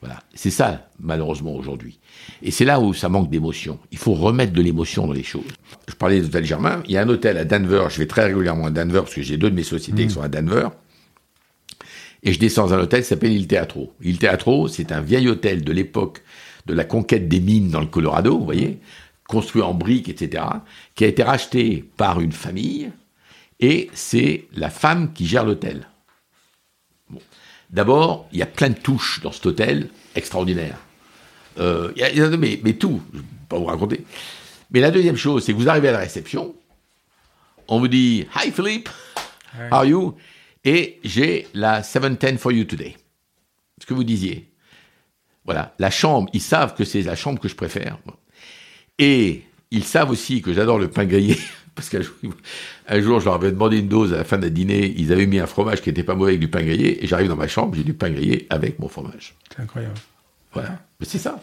Voilà, 0.01 0.19
c'est 0.33 0.49
ça 0.49 0.87
malheureusement 0.99 1.53
aujourd'hui. 1.55 1.99
Et 2.41 2.51
c'est 2.51 2.63
là 2.63 2.79
où 2.79 2.93
ça 2.93 3.09
manque 3.09 3.29
d'émotion. 3.29 3.79
Il 3.91 3.97
faut 3.97 4.13
remettre 4.13 4.53
de 4.53 4.61
l'émotion 4.61 5.07
dans 5.07 5.13
les 5.13 5.23
choses. 5.23 5.43
Je 5.89 5.93
parlais 5.93 6.21
des 6.21 6.27
hôtels 6.27 6.45
Germain. 6.45 6.81
Il 6.85 6.91
y 6.93 6.97
a 6.97 7.01
un 7.01 7.09
hôtel 7.09 7.37
à 7.37 7.43
Denver. 7.43 7.87
Je 7.89 7.97
vais 7.97 8.07
très 8.07 8.25
régulièrement 8.25 8.67
à 8.67 8.71
Denver 8.71 8.99
parce 8.99 9.13
que 9.13 9.21
j'ai 9.21 9.35
deux 9.35 9.49
de 9.49 9.55
mes 9.55 9.63
sociétés 9.63 10.03
qui 10.03 10.07
mmh. 10.07 10.11
sont 10.11 10.21
à 10.21 10.29
Denver. 10.29 10.69
Et 12.23 12.33
je 12.33 12.39
descends 12.39 12.67
dans 12.67 12.75
un 12.75 12.79
hôtel 12.79 13.01
qui 13.01 13.07
s'appelle 13.07 13.33
Il 13.33 13.47
Teatro. 13.47 13.93
Il 14.01 14.19
Teatro, 14.19 14.69
c'est 14.69 14.91
un 14.93 15.01
vieil 15.01 15.27
hôtel 15.27 15.63
de 15.63 15.71
l'époque 15.71 16.21
de 16.65 16.73
la 16.73 16.83
conquête 16.83 17.27
des 17.27 17.39
mines 17.39 17.69
dans 17.69 17.79
le 17.79 17.87
Colorado, 17.87 18.37
vous 18.37 18.45
voyez, 18.45 18.79
construit 19.29 19.61
en 19.61 19.75
briques, 19.75 20.09
etc., 20.09 20.43
qui 20.95 21.05
a 21.05 21.07
été 21.07 21.23
racheté 21.23 21.85
par 21.97 22.19
une 22.19 22.31
famille, 22.31 22.91
et 23.59 23.89
c'est 23.93 24.45
la 24.53 24.71
femme 24.71 25.13
qui 25.13 25.27
gère 25.27 25.45
l'hôtel. 25.45 25.87
D'abord, 27.69 28.27
il 28.31 28.39
y 28.39 28.41
a 28.41 28.47
plein 28.47 28.69
de 28.69 28.77
touches 28.77 29.21
dans 29.21 29.31
cet 29.31 29.45
hôtel 29.45 29.89
extraordinaire. 30.15 30.79
Euh, 31.59 31.93
mais, 32.39 32.59
mais, 32.63 32.73
tout, 32.73 33.01
je 33.13 33.17
ne 33.17 33.21
vais 33.21 33.27
pas 33.47 33.59
vous 33.59 33.65
raconter. 33.65 34.03
Mais 34.71 34.79
la 34.79 34.89
deuxième 34.89 35.17
chose, 35.17 35.45
c'est 35.45 35.53
que 35.53 35.57
vous 35.57 35.69
arrivez 35.69 35.89
à 35.89 35.93
la 35.93 35.99
réception, 35.99 36.55
on 37.67 37.79
vous 37.79 37.87
dit 37.87 38.25
Hi 38.35 38.51
Philippe, 38.51 38.89
how 39.53 39.75
are 39.75 39.85
you? 39.85 40.17
Et 40.65 40.99
j'ai 41.03 41.47
la 41.53 41.83
710 41.83 42.37
for 42.37 42.51
you 42.51 42.63
today. 42.63 42.97
Ce 43.79 43.85
que 43.85 43.93
vous 43.93 44.03
disiez. 44.03 44.49
Voilà, 45.45 45.75
la 45.77 45.91
chambre, 45.91 46.29
ils 46.33 46.41
savent 46.41 46.73
que 46.73 46.83
c'est 46.83 47.03
la 47.03 47.15
chambre 47.15 47.39
que 47.39 47.47
je 47.47 47.55
préfère. 47.55 47.99
Et 48.99 49.43
ils 49.71 49.83
savent 49.83 50.11
aussi 50.11 50.41
que 50.41 50.53
j'adore 50.53 50.77
le 50.77 50.89
pain 50.89 51.05
grillé. 51.05 51.37
Parce 51.75 51.89
qu'un 51.89 52.01
jour, 53.01 53.19
je 53.21 53.25
leur 53.25 53.35
avais 53.35 53.51
demandé 53.51 53.79
une 53.79 53.87
dose 53.87 54.13
à 54.13 54.17
la 54.17 54.23
fin 54.25 54.37
d'un 54.37 54.49
dîner. 54.49 54.93
Ils 54.97 55.13
avaient 55.13 55.27
mis 55.27 55.39
un 55.39 55.47
fromage 55.47 55.81
qui 55.81 55.89
n'était 55.89 56.03
pas 56.03 56.13
mauvais 56.13 56.31
avec 56.31 56.41
du 56.41 56.49
pain 56.49 56.61
grillé. 56.61 57.03
Et 57.03 57.07
j'arrive 57.07 57.29
dans 57.29 57.37
ma 57.37 57.47
chambre, 57.47 57.75
j'ai 57.75 57.83
du 57.83 57.93
pain 57.93 58.09
grillé 58.09 58.47
avec 58.49 58.79
mon 58.79 58.89
fromage. 58.89 59.35
C'est 59.49 59.61
incroyable. 59.61 59.95
Voilà. 60.51 60.79
Mais 60.99 61.05
c'est 61.05 61.19
ça. 61.19 61.41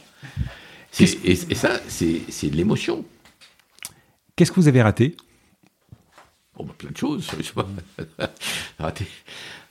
Et, 1.00 1.04
et, 1.24 1.54
ça, 1.54 1.80
c'est 1.88 2.50
de 2.50 2.56
l'émotion. 2.56 3.04
Qu'est-ce 4.34 4.52
que 4.52 4.60
vous 4.60 4.68
avez 4.68 4.82
raté? 4.82 5.16
Bon, 6.56 6.64
bah, 6.64 6.74
plein 6.76 6.90
de 6.90 6.96
choses. 6.96 7.30
Je 7.38 7.42
sais 7.42 7.52
pas. 7.52 7.66
raté. 8.78 9.06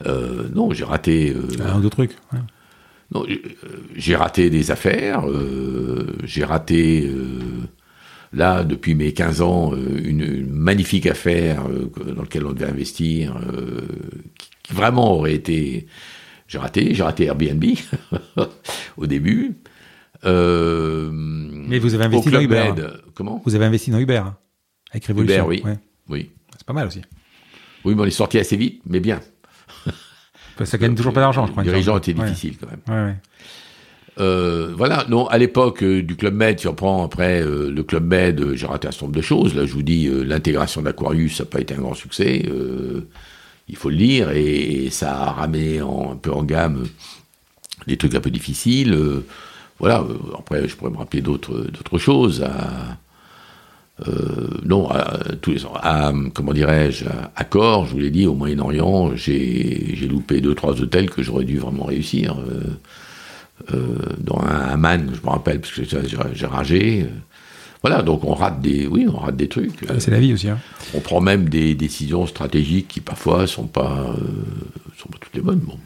Euh, 0.05 0.47
non, 0.53 0.72
j'ai 0.72 0.83
raté. 0.83 1.31
Euh, 1.35 1.47
Un 1.64 1.77
ou 1.77 1.81
deux 1.81 1.89
trucs. 1.89 2.15
Non, 3.11 3.25
euh, 3.30 3.38
j'ai 3.95 4.15
raté 4.15 4.49
des 4.49 4.72
affaires. 4.72 5.25
j'ai 6.23 6.43
raté 6.43 7.11
là, 8.35 8.64
depuis 8.64 8.93
mes 8.95 9.14
15 9.14 9.41
ans, 9.41 9.73
euh, 9.73 10.01
une, 10.03 10.45
magnifique 10.51 11.07
affaire 11.07 11.65
euh, 11.67 11.89
dans 12.14 12.22
laquelle 12.22 12.45
on 12.45 12.51
devait 12.51 12.69
investir, 12.69 13.38
euh, 13.38 13.88
qui, 14.38 14.73
vraiment 14.73 15.14
aurait 15.14 15.33
été... 15.33 15.88
J'ai 16.47 16.59
raté, 16.59 16.93
j'ai 16.93 17.01
raté 17.01 17.25
Airbnb 17.25 17.64
au 18.97 19.07
début. 19.07 19.57
Mais 20.23 21.80
vous 21.80 21.93
avez 21.95 22.05
investi 22.05 22.30
dans 22.30 22.41
Uber. 22.41 22.73
Hein. 22.77 22.91
Comment? 23.15 23.41
Vous 23.45 23.55
avez 23.55 23.65
investi 23.65 23.89
dans 23.89 23.97
Uber 23.97 24.17
hein, 24.17 24.38
avec 24.91 25.05
Révolution. 25.05 25.51
Uber, 25.51 25.64
oui. 25.65 25.77
oui. 26.09 26.31
C'est 26.55 26.67
pas 26.67 26.73
mal 26.73 26.88
aussi. 26.88 27.01
Oui, 27.83 27.95
mais 27.95 28.03
on 28.03 28.05
est 28.05 28.11
sorti 28.11 28.38
assez 28.38 28.57
vite, 28.57 28.81
mais 28.85 28.99
bien. 28.99 29.22
Ça 30.64 30.77
gagne 30.77 30.95
toujours 30.95 31.14
pas 31.14 31.22
d'argent, 31.22 31.47
je 31.47 31.51
crois. 31.51 31.64
Les 31.64 31.69
dirigeants 31.69 31.97
étaient 31.97 32.14
difficiles 32.14 32.57
quand 32.57 32.67
même. 32.69 32.81
Ouais, 32.88 33.15
euh, 34.19 34.74
voilà, 34.76 35.06
non, 35.10 35.27
à 35.27 35.38
l'époque 35.38 35.84
euh, 35.84 36.02
du 36.02 36.16
Club 36.16 36.35
Med, 36.35 36.60
si 36.60 36.68
après 36.68 37.42
euh, 37.42 37.69
le 37.69 37.84
Club 37.84 38.08
Med, 38.08 38.53
j'ai 38.53 38.66
raté 38.66 38.88
un 38.88 38.92
certain 38.92 39.08
nombre 39.08 39.18
de 39.18 39.22
choses. 39.22 39.56
Là, 39.56 39.66
je 39.66 39.74
vous 39.74 39.84
dis, 39.84 40.08
l'intégration 40.08 40.82
d'Aquarius, 40.82 41.38
ça 41.38 41.44
n'a 41.44 41.50
pas 41.50 41.60
été 41.60 41.74
un 41.74 41.80
grand 41.80 41.94
succès, 41.94 42.45
il 43.68 43.76
faut 43.76 43.90
le 43.90 43.98
dire, 43.98 44.32
et, 44.32 44.90
ça 44.92 45.11
a 45.11 45.32
ramené 45.32 45.80
un 45.80 46.16
peu 46.22 46.32
en 46.32 46.44
gamme 46.44 46.85
des 47.88 47.98
trucs 47.98 48.16
un 48.16 48.22
peu 48.22 48.32
difficiles. 48.32 48.98
voilà, 49.80 50.06
après, 50.38 50.68
je 50.68 50.76
pourrais 50.76 50.92
me 50.92 50.98
rappeler 50.98 51.22
d'autres 51.22 51.98
choses. 51.98 52.45
non, 54.64 54.90
à, 54.90 55.19
tous 55.42 55.52
les, 55.52 55.66
à, 55.82 56.14
comment 56.34 56.53
dirais-je, 56.53 57.06
à 57.35 57.44
Corps, 57.44 57.85
je 57.85 57.94
vous 57.94 58.00
l'ai 58.00 58.11
dit, 58.11 58.27
au 58.27 58.34
Moyen-Orient, 58.34 59.16
j'ai 59.16 60.08
loupé 60.10 60.40
deux, 60.40 60.56
trois 60.56 60.80
hôtels 60.82 61.10
que 61.10 61.22
j'aurais 61.22 61.45
dû 61.45 61.58
vraiment 61.58 61.85
réussir. 61.85 62.38
Euh, 63.74 63.98
dans 64.19 64.40
un, 64.40 64.75
man, 64.77 65.11
je 65.14 65.25
me 65.25 65.32
rappelle, 65.32 65.61
parce 65.61 65.74
que 65.74 65.84
j'ai 65.84 66.45
ragé. 66.45 67.08
Voilà, 67.82 68.01
donc 68.01 68.24
on 68.24 68.34
rate 68.34 68.61
des, 68.61 68.88
oui, 68.88 69.08
on 69.08 69.17
rate 69.17 69.38
des 69.38 69.48
trucs. 69.48 69.85
Ah, 69.88 70.00
c'est 70.00 70.11
la 70.11 70.19
vie 70.19 70.34
aussi. 70.34 70.50
Hein. 70.50 70.59
On 70.93 71.00
prend 71.00 71.22
même 71.22 71.50
des 71.50 71.75
décisions 71.75 72.25
stratégiques 72.25 72.88
qui 72.88 73.00
parfois 73.00 73.48
sont 73.48 73.67
pas, 73.67 74.08
euh, 74.09 74.24
sont 74.98 75.09
pas 75.09 75.17
toutes 75.19 75.35
les 75.35 75.42
bonnes. 75.42 75.59
Bon. 75.59 75.77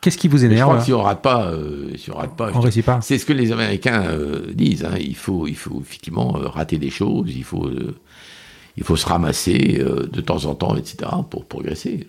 Qu'est-ce 0.00 0.16
qui 0.16 0.28
vous 0.28 0.44
énerve 0.44 0.60
Je 0.60 0.64
crois 0.64 0.78
que 0.78 0.84
si 0.84 0.92
on 0.94 1.02
rate 1.02 1.20
pas, 1.20 1.46
euh, 1.48 1.94
si 1.96 2.10
on 2.10 2.16
rate 2.16 2.34
pas, 2.34 2.50
on 2.54 2.60
réussit 2.60 2.84
pas. 2.84 3.00
C'est 3.02 3.18
ce 3.18 3.26
que 3.26 3.34
les 3.34 3.52
Américains 3.52 4.04
disent. 4.54 4.84
Hein. 4.84 4.94
Il 4.98 5.16
faut, 5.16 5.46
il 5.46 5.56
faut 5.56 5.80
effectivement 5.82 6.30
rater 6.30 6.78
des 6.78 6.90
choses. 6.90 7.30
Il 7.36 7.44
faut, 7.44 7.70
il 8.78 8.84
faut 8.84 8.96
se 8.96 9.06
ramasser 9.06 9.82
de 9.84 10.20
temps 10.22 10.46
en 10.46 10.54
temps, 10.54 10.76
etc. 10.76 11.10
pour 11.28 11.44
progresser. 11.44 12.06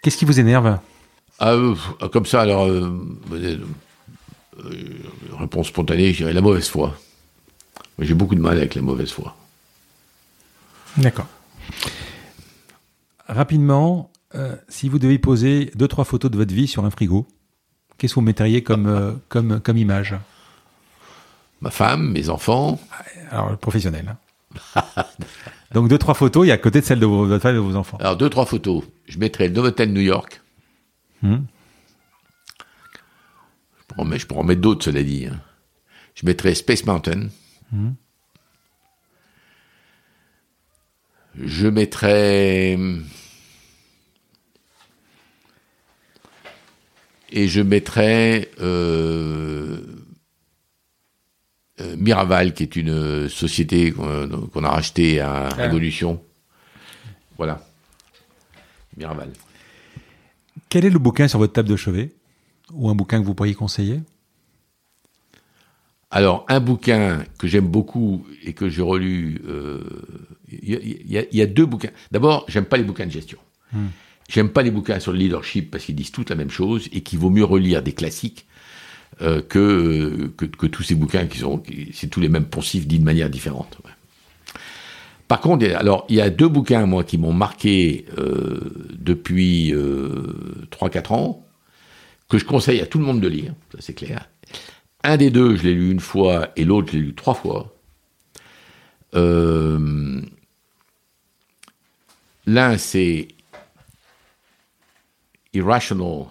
Qu'est-ce 0.00 0.16
qui 0.16 0.24
vous 0.24 0.40
énerve 0.40 0.78
ah, 1.38 1.52
euh, 1.52 1.74
comme 2.12 2.26
ça, 2.26 2.42
alors, 2.42 2.66
euh, 2.66 2.90
euh, 3.32 3.58
réponse 5.38 5.68
spontanée, 5.68 6.12
je 6.12 6.18
dirais 6.18 6.32
la 6.32 6.40
mauvaise 6.40 6.68
foi. 6.68 6.96
J'ai 7.98 8.14
beaucoup 8.14 8.34
de 8.34 8.40
mal 8.40 8.56
avec 8.56 8.74
la 8.74 8.82
mauvaise 8.82 9.10
foi. 9.10 9.36
D'accord. 10.96 11.26
Rapidement, 13.28 14.10
si 14.68 14.88
vous 14.88 14.98
devez 14.98 15.18
poser 15.18 15.70
deux, 15.74 15.88
trois 15.88 16.04
photos 16.04 16.30
de 16.30 16.36
votre 16.36 16.52
vie 16.52 16.66
sur 16.66 16.84
un 16.84 16.90
frigo, 16.90 17.26
qu'est-ce 17.98 18.14
que 18.14 18.20
vous 18.20 18.26
mettriez 18.26 18.62
comme, 18.62 19.20
comme, 19.28 19.60
comme 19.60 19.76
image? 19.76 20.14
Ma 21.60 21.70
femme, 21.70 22.10
mes 22.12 22.28
enfants. 22.28 22.80
Alors, 23.30 23.56
professionnel. 23.58 24.16
Hein. 24.76 24.84
Donc, 25.72 25.88
deux, 25.88 25.98
trois 25.98 26.14
photos, 26.14 26.44
il 26.46 26.48
y 26.48 26.52
a 26.52 26.54
à 26.54 26.58
côté 26.58 26.80
de 26.80 26.84
celle 26.84 27.00
de, 27.00 27.06
votre 27.06 27.42
femme 27.42 27.54
et 27.54 27.58
de 27.58 27.62
vos 27.62 27.76
enfants. 27.76 27.96
Alors, 27.98 28.16
deux, 28.16 28.28
trois 28.28 28.46
photos. 28.46 28.84
Je 29.06 29.18
mettrai 29.18 29.48
le 29.48 29.54
Novotel 29.54 29.92
New 29.92 30.00
York. 30.00 30.43
Hmm. 31.24 31.46
Je, 33.78 34.26
pourrais 34.26 34.40
en 34.40 34.44
mettre, 34.44 34.60
d'autres, 34.60 34.84
cela 34.84 35.02
dit. 35.02 35.26
Hein. 35.26 35.40
Je 36.14 36.26
mettrais 36.26 36.54
Space 36.54 36.84
Mountain. 36.84 37.28
Hmm. 37.72 37.92
Je 41.34 41.66
mettrais. 41.66 42.78
Et 47.32 47.48
je 47.48 47.62
mettrais 47.62 48.50
euh, 48.60 49.80
euh, 51.80 51.96
Miraval, 51.96 52.52
qui 52.52 52.62
est 52.64 52.76
une 52.76 53.28
société 53.30 53.92
qu'on 53.92 54.64
a 54.64 54.68
rachetée 54.68 55.20
à 55.20 55.46
ah. 55.46 55.54
Révolution. 55.54 56.22
Voilà. 57.38 57.66
Miraval. 58.96 59.30
Quel 60.68 60.84
est 60.84 60.90
le 60.90 60.98
bouquin 60.98 61.28
sur 61.28 61.38
votre 61.38 61.52
table 61.52 61.68
de 61.68 61.76
chevet 61.76 62.12
Ou 62.72 62.88
un 62.88 62.94
bouquin 62.94 63.20
que 63.20 63.26
vous 63.26 63.34
pourriez 63.34 63.54
conseiller? 63.54 64.00
Alors, 66.10 66.46
un 66.48 66.60
bouquin 66.60 67.24
que 67.38 67.48
j'aime 67.48 67.66
beaucoup 67.66 68.24
et 68.44 68.52
que 68.52 68.68
j'ai 68.68 68.82
relu, 68.82 69.40
il 69.42 70.74
euh, 70.74 71.26
y, 71.32 71.42
a 71.42 71.46
deux 71.46 71.66
bouquins. 71.66 71.90
D'abord, 72.12 72.44
j'aime 72.46 72.66
pas 72.66 72.76
les 72.76 72.84
bouquins 72.84 73.06
de 73.06 73.10
gestion. 73.10 73.38
Hmm. 73.72 73.86
J'aime 74.28 74.48
pas 74.48 74.62
les 74.62 74.70
bouquins 74.70 75.00
sur 75.00 75.12
le 75.12 75.18
leadership 75.18 75.72
parce 75.72 75.84
qu'ils 75.84 75.96
disent 75.96 76.12
toutes 76.12 76.30
la 76.30 76.36
même 76.36 76.50
chose 76.50 76.88
et 76.92 77.00
qu'il 77.00 77.18
vaut 77.18 77.30
mieux 77.30 77.44
relire 77.44 77.82
des 77.82 77.92
classiques 77.92 78.46
euh, 79.22 79.42
que, 79.42 80.32
que, 80.36 80.66
tous 80.66 80.82
ces 80.82 80.94
bouquins 80.94 81.26
qui 81.26 81.38
sont, 81.38 81.62
c'est 81.92 82.08
tous 82.08 82.20
les 82.20 82.28
mêmes 82.28 82.46
poncifs 82.46 82.86
dits 82.86 82.98
de 82.98 83.04
manière 83.04 83.28
différente. 83.28 83.78
Par 85.28 85.40
contre, 85.40 85.66
alors, 85.74 86.04
il 86.08 86.16
y 86.16 86.20
a 86.20 86.30
deux 86.30 86.48
bouquins, 86.48 86.86
moi, 86.86 87.02
qui 87.04 87.18
m'ont 87.18 87.32
marqué 87.32 88.06
euh, 88.18 88.60
depuis 88.98 89.72
3-4 89.72 89.74
euh, 89.74 91.14
ans, 91.14 91.46
que 92.28 92.38
je 92.38 92.44
conseille 92.44 92.80
à 92.80 92.86
tout 92.86 92.98
le 92.98 93.04
monde 93.04 93.20
de 93.20 93.28
lire, 93.28 93.54
ça 93.72 93.78
c'est 93.80 93.94
clair. 93.94 94.28
Un 95.02 95.16
des 95.16 95.30
deux, 95.30 95.56
je 95.56 95.62
l'ai 95.62 95.74
lu 95.74 95.90
une 95.90 96.00
fois, 96.00 96.48
et 96.56 96.64
l'autre, 96.64 96.88
je 96.92 96.98
l'ai 96.98 97.04
lu 97.04 97.14
trois 97.14 97.34
fois. 97.34 97.74
Euh, 99.14 100.20
l'un, 102.46 102.76
c'est 102.76 103.28
Irrational, 105.52 106.26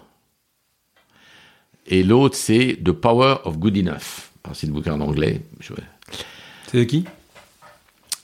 et 1.86 2.02
l'autre, 2.02 2.36
c'est 2.36 2.78
The 2.82 2.92
Power 2.92 3.36
of 3.44 3.58
Good 3.58 3.76
Enough. 3.76 4.30
C'est 4.52 4.66
le 4.66 4.72
bouquin 4.72 4.94
en 4.94 5.00
anglais. 5.00 5.42
C'est 6.70 6.78
de 6.78 6.84
qui? 6.84 7.04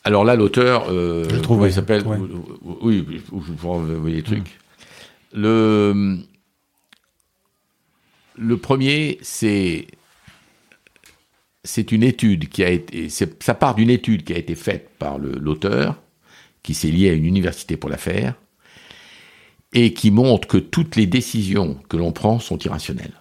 Alors 0.05 0.25
là, 0.25 0.35
l'auteur, 0.35 0.87
euh, 0.89 1.29
je 1.29 1.37
trouve, 1.37 1.67
il 1.67 1.73
s'appelle. 1.73 2.05
Oui, 2.83 3.07
je 3.09 3.31
vous 3.31 3.69
envoyer 3.69 4.17
les 4.17 4.23
trucs. 4.23 4.59
Le, 5.33 6.19
le 8.37 8.57
premier, 8.57 9.19
c'est 9.21 9.87
c'est 11.63 11.93
une 11.93 12.03
étude 12.03 12.49
qui 12.49 12.65
a 12.65 12.71
été, 12.71 13.09
ça 13.11 13.55
part 13.55 13.75
d'une 13.75 13.91
étude 13.91 14.25
qui 14.25 14.33
a 14.33 14.39
été 14.39 14.55
faite 14.55 14.91
par 14.99 15.19
l'auteur, 15.19 16.01
qui 16.63 16.73
s'est 16.73 16.91
lié 16.91 17.11
à 17.11 17.13
une 17.13 17.27
université 17.27 17.77
pour 17.77 17.91
la 17.91 17.99
faire, 17.99 18.35
et 19.75 19.93
qui 19.93 20.11
montre 20.11 20.49
que 20.49 20.57
toutes 20.57 20.97
les 20.97 21.07
décisions 21.07 21.75
que 21.89 21.99
l'on 21.99 22.13
prend 22.13 22.39
sont 22.39 22.59
irrationnelles. 22.59 23.21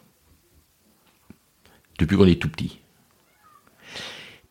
Depuis 1.99 2.15
qu'on 2.15 2.25
est 2.25 2.41
tout 2.41 2.49
petit. 2.49 2.79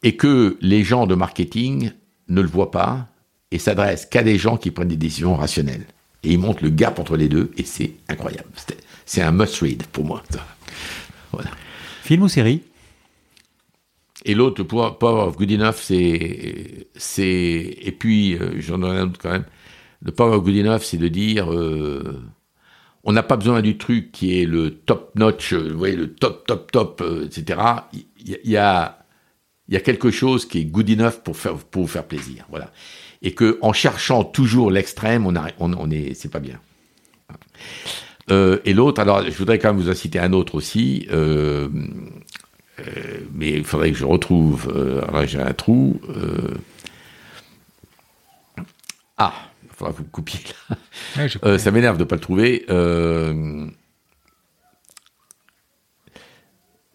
Et 0.03 0.17
que 0.17 0.59
les 0.61 0.85
gens 0.85 1.07
de 1.07 1.15
marketing 1.15 1.93
ne 2.29 2.41
le 2.41 2.49
voit 2.49 2.71
pas 2.71 3.09
et 3.51 3.59
s'adresse 3.59 4.07
qu'à 4.07 4.23
des 4.23 4.39
gens 4.39 4.57
qui 4.57 4.71
prennent 4.71 4.89
des 4.89 4.97
décisions 4.97 5.35
rationnelles. 5.35 5.87
Et 6.23 6.33
il 6.33 6.39
montre 6.39 6.63
le 6.63 6.71
gap 6.71 6.99
entre 6.99 7.17
les 7.17 7.29
deux 7.29 7.51
et 7.57 7.65
c'est 7.65 7.93
incroyable. 8.09 8.49
C'est 9.07 9.23
un 9.23 9.33
must-read 9.33 9.85
pour 9.87 10.05
moi. 10.05 10.23
Voilà. 11.33 11.51
Film 12.03 12.23
ou 12.23 12.29
série? 12.29 12.63
Et 14.25 14.35
l'autre, 14.35 14.63
Power 14.65 15.29
of 15.29 15.37
Good 15.37 15.53
Enough, 15.53 15.77
c'est. 15.81 16.89
c'est 16.97 17.79
et 17.81 17.93
puis, 17.93 18.35
euh, 18.35 18.61
j'en 18.61 18.83
ai 18.83 18.99
un 18.99 19.05
autre 19.05 19.19
quand 19.21 19.31
même. 19.31 19.45
Le 20.03 20.13
Power 20.13 20.37
of 20.37 20.45
Good 20.45 20.57
Enough, 20.57 20.83
c'est 20.83 20.97
de 20.97 21.09
dire. 21.09 21.53
Euh, 21.53 22.21
on 23.05 23.13
n'a 23.13 23.23
pas 23.23 23.37
besoin 23.37 23.63
du 23.63 23.79
truc 23.79 24.11
qui 24.11 24.41
est 24.41 24.45
le 24.45 24.71
top 24.71 25.13
notch, 25.15 25.53
euh, 25.53 25.71
vous 25.71 25.79
voyez, 25.79 25.97
le 25.97 26.13
top, 26.13 26.47
top, 26.47 26.73
top, 26.73 27.03
etc. 27.25 27.61
Il 28.19 28.37
y, 28.45 28.57
a, 28.57 28.98
il 29.69 29.75
y 29.75 29.77
a 29.77 29.81
quelque 29.81 30.11
chose 30.11 30.47
qui 30.47 30.61
est 30.61 30.65
good 30.65 30.89
enough 30.91 31.21
pour, 31.23 31.37
faire, 31.37 31.57
pour 31.57 31.83
vous 31.83 31.89
faire 31.89 32.05
plaisir. 32.05 32.47
Voilà. 32.51 32.73
Et 33.23 33.33
que 33.33 33.59
en 33.61 33.73
cherchant 33.73 34.25
toujours 34.25 34.71
l'extrême, 34.71 35.27
on, 35.27 35.35
on, 35.59 35.73
on 35.75 35.91
est, 35.91 36.15
c'est 36.15 36.31
pas 36.31 36.41
bien. 36.41 36.59
Euh, 38.31 38.59
et 38.65 38.75
l'autre, 38.75 39.01
alors 39.01 39.25
je 39.25 39.37
voudrais 39.37 39.59
quand 39.59 39.73
même 39.73 39.83
vous 39.83 39.91
inciter 39.91 40.19
un 40.19 40.33
autre 40.33 40.55
aussi, 40.55 41.07
euh, 41.11 41.69
euh, 42.81 42.85
mais 43.33 43.51
il 43.53 43.65
faudrait 43.65 43.91
que 43.91 43.99
je 43.99 44.05
retrouve. 44.05 44.69
alors 45.09 45.27
j'ai 45.27 45.41
un 45.41 45.55
trou. 45.55 46.01
ah, 49.17 49.33
il 49.65 49.71
faudra 49.75 49.93
que 49.93 49.99
vous 49.99 50.05
me 50.05 50.11
coupiez 50.11 50.41
là. 51.17 51.59
ça 51.59 51.71
m'énerve 51.71 51.97
de 51.97 52.05
ne 52.05 52.09
pas 52.09 52.17
le 52.17 52.21
trouver. 52.21 52.67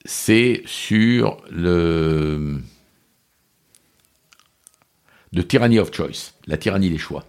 C'est 0.06 0.64
sur 0.66 1.42
le. 1.52 2.60
de 5.32 5.42
tyranny 5.42 5.80
of 5.80 5.94
choice, 5.94 6.34
la 6.48 6.58
tyrannie 6.58 6.90
des 6.90 6.98
choix. 6.98 7.26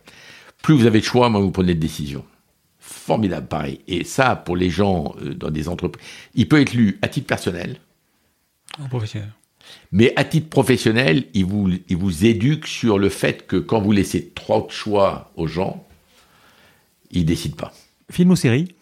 Plus 0.63 0.75
vous 0.75 0.87
avez 0.87 1.01
de 1.01 1.05
choix, 1.05 1.29
moins 1.29 1.41
vous 1.41 1.51
prenez 1.51 1.75
de 1.75 1.81
décisions 1.81 2.25
formidable, 3.05 3.47
pareil. 3.47 3.81
Et 3.87 4.05
ça, 4.05 4.37
pour 4.37 4.57
les 4.57 4.71
gens 4.71 5.15
euh, 5.23 5.35
dans 5.35 5.51
des 5.51 5.69
entreprises, 5.69 6.03
il 6.35 6.49
peut 6.49 6.61
être 6.61 6.73
lu 6.73 6.99
à 7.03 7.09
titre 7.09 7.27
personnel. 7.27 7.79
professionnel. 8.89 9.31
Mais 9.93 10.13
à 10.17 10.25
titre 10.25 10.49
professionnel, 10.49 11.27
il 11.35 11.45
vous, 11.45 11.71
il 11.89 11.97
vous 11.97 12.27
éduque 12.27 12.67
sur 12.67 12.99
le 12.99 13.09
fait 13.09 13.47
que 13.47 13.57
quand 13.57 13.81
vous 13.81 13.93
laissez 13.93 14.29
trop 14.31 14.67
de 14.67 14.71
choix 14.71 15.33
aux 15.37 15.47
gens, 15.47 15.87
ils 17.11 17.25
décident 17.25 17.57
pas. 17.57 17.73
Film 18.11 18.31
ou 18.31 18.37
série? 18.37 18.75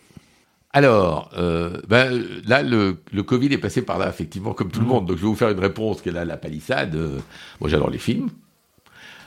Alors, 0.75 1.31
euh, 1.37 1.81
ben, 1.87 2.25
là, 2.47 2.63
le, 2.63 2.97
le, 3.13 3.23
Covid 3.23 3.53
est 3.53 3.59
passé 3.59 3.83
par 3.83 3.99
là, 3.99 4.09
effectivement, 4.09 4.55
comme 4.55 4.71
tout 4.71 4.81
le 4.81 4.87
mmh. 4.87 4.89
monde. 4.89 5.07
Donc, 5.07 5.19
je 5.19 5.23
vais 5.23 5.29
vous 5.29 5.35
faire 5.35 5.51
une 5.51 5.59
réponse 5.59 6.01
qui 6.01 6.09
est 6.09 6.13
là, 6.13 6.25
la 6.25 6.39
palissade. 6.39 6.95
Euh, 6.95 7.19
moi, 7.61 7.69
j'adore 7.69 7.91
les 7.91 7.99
films. 7.99 8.31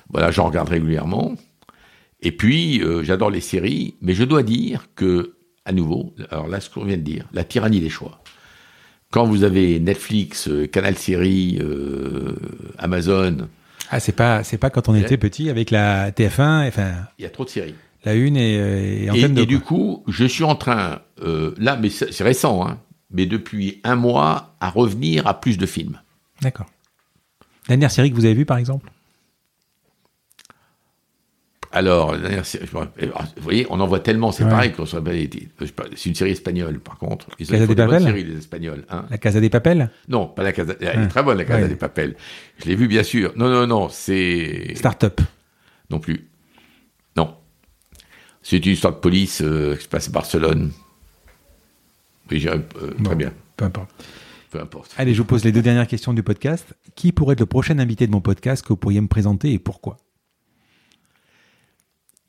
Voilà, 0.10 0.32
j'en 0.32 0.46
regarde 0.46 0.70
régulièrement. 0.70 1.36
Et 2.22 2.32
puis, 2.32 2.82
euh, 2.82 3.04
j'adore 3.04 3.30
les 3.30 3.42
séries, 3.42 3.96
mais 4.02 4.16
je 4.16 4.24
dois 4.24 4.42
dire 4.42 4.88
que, 4.96 5.36
à 5.66 5.72
nouveau, 5.72 6.16
alors 6.32 6.48
là, 6.48 6.60
ce 6.60 6.70
qu'on 6.70 6.84
vient 6.84 6.98
de 6.98 7.04
dire, 7.04 7.28
la 7.32 7.44
tyrannie 7.44 7.80
des 7.80 7.90
choix. 7.90 8.24
Quand 9.12 9.26
vous 9.26 9.44
avez 9.44 9.80
Netflix, 9.80 10.48
euh, 10.48 10.66
Canal 10.66 10.98
Série, 10.98 11.60
Amazon. 12.80 13.48
Ah, 13.92 14.00
c'est 14.00 14.14
pas, 14.14 14.44
c'est 14.44 14.58
pas 14.58 14.72
quand 14.72 14.90
on 14.90 14.96
était 14.96 15.18
petit 15.18 15.52
avec 15.52 15.70
la 15.70 16.10
TF1. 16.10 16.68
Enfin, 16.68 16.92
il 17.20 17.24
y 17.24 17.26
a 17.28 17.30
trop 17.30 17.46
de 17.46 17.50
séries. 17.50 17.76
La 18.06 18.14
une 18.14 18.38
et, 18.38 19.04
et 19.04 19.10
Antenne 19.10 19.38
Et, 19.38 19.46
du 19.46 19.60
coup, 19.60 20.04
je 20.08 20.26
suis 20.26 20.44
en 20.44 20.56
train, 20.56 21.02
là, 21.58 21.76
mais 21.76 21.90
c'est 21.90 22.24
récent, 22.24 22.66
hein, 22.66 22.80
mais 23.12 23.26
depuis 23.26 23.82
un 23.84 23.96
mois, 23.96 24.56
à 24.60 24.70
revenir 24.70 25.28
à 25.28 25.42
plus 25.42 25.58
de 25.58 25.66
films. 25.66 26.00
D'accord. 26.42 26.68
Dernière 27.68 27.92
série 27.92 28.12
que 28.12 28.16
vous 28.16 28.26
avez 28.26 28.36
vue, 28.36 28.46
par 28.46 28.58
exemple? 28.58 28.92
Alors, 31.72 32.16
vous 32.16 33.42
voyez, 33.42 33.68
on 33.70 33.82
en 33.82 33.88
voit 33.88 34.00
tellement, 34.00 34.32
c'est 34.32 34.46
pareil 34.46 34.72
qu'on 34.72 34.86
C'est 34.86 36.06
une 36.06 36.16
série 36.16 36.32
espagnole, 36.32 36.80
par 36.80 36.98
contre. 36.98 37.28
Ils 37.38 37.48
Casa 37.48 37.68
des 37.68 37.76
Papel? 37.76 38.04
série, 38.04 38.24
les 38.24 38.38
Espagnols. 38.38 38.86
Hein. 38.90 39.06
La 39.10 39.18
Casa 39.18 39.42
des 39.42 39.50
Papel? 39.50 39.90
Non, 40.08 40.28
pas 40.28 40.44
la 40.44 40.54
Casa. 40.54 40.74
Elle 40.80 41.02
est 41.02 41.08
très 41.08 41.22
bonne, 41.22 41.38
la 41.38 41.44
Casa 41.44 41.68
des 41.68 41.76
Papel. 41.76 42.16
Je 42.60 42.70
l'ai 42.70 42.76
vue, 42.76 42.88
bien 42.88 43.04
sûr. 43.04 43.34
Non, 43.36 43.50
non, 43.50 43.68
non, 43.68 43.90
c'est. 43.90 44.74
Start-up. 44.76 45.20
Non 45.90 46.00
plus. 46.00 46.30
C'est 48.48 48.64
une 48.64 48.74
histoire 48.74 48.94
de 48.94 49.00
police 49.00 49.42
euh, 49.42 49.76
qui 49.76 49.86
se 49.86 49.88
passe 49.88 50.08
à 50.08 50.12
Barcelone. 50.12 50.72
Oui, 52.30 52.48
euh, 52.48 52.60
très 53.04 53.16
bien. 53.16 53.34
Peu 53.58 53.66
importe. 53.66 53.90
Peu 54.52 54.62
importe. 54.62 54.94
Allez, 54.98 55.16
je 55.16 55.18
vous 55.18 55.26
pose 55.26 55.44
les 55.44 55.52
deux 55.52 55.64
dernières 55.64 55.88
questions 55.88 56.14
du 56.14 56.22
podcast. 56.22 56.76
Qui 56.94 57.12
pourrait 57.12 57.34
être 57.34 57.40
le 57.40 57.48
prochain 57.48 57.80
invité 57.80 58.06
de 58.06 58.12
mon 58.12 58.22
podcast 58.22 58.62
que 58.62 58.68
vous 58.68 58.78
pourriez 58.78 59.02
me 59.02 59.08
présenter 59.08 59.52
et 59.52 59.58
pourquoi? 59.58 59.98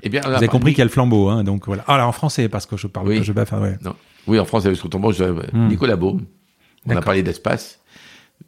Eh 0.02 0.08
bien, 0.08 0.22
Vous 0.22 0.30
avez 0.30 0.48
compris 0.48 0.70
qu'il 0.70 0.78
y 0.78 0.82
a 0.82 0.86
le 0.86 0.90
flambeau, 0.90 1.28
hein, 1.28 1.44
donc 1.44 1.66
voilà. 1.66 1.84
Ah, 1.86 1.98
là, 1.98 2.08
en 2.08 2.12
français, 2.12 2.48
parce 2.48 2.64
que 2.64 2.78
je 2.78 2.86
parle, 2.86 3.08
oui. 3.08 3.22
je 3.22 3.34
baffe, 3.34 3.52
ouais. 3.52 3.76
Non. 3.82 3.94
Oui, 4.26 4.38
en 4.38 4.46
français, 4.46 4.70
parce 4.70 4.80
que 4.80 4.88
ton 4.88 5.12
je... 5.12 5.24
Hmm. 5.24 5.68
Nicolas 5.68 5.96
Beau. 5.96 6.18
On 6.86 6.96
a 6.96 7.02
parlé 7.02 7.22
d'espace. 7.22 7.80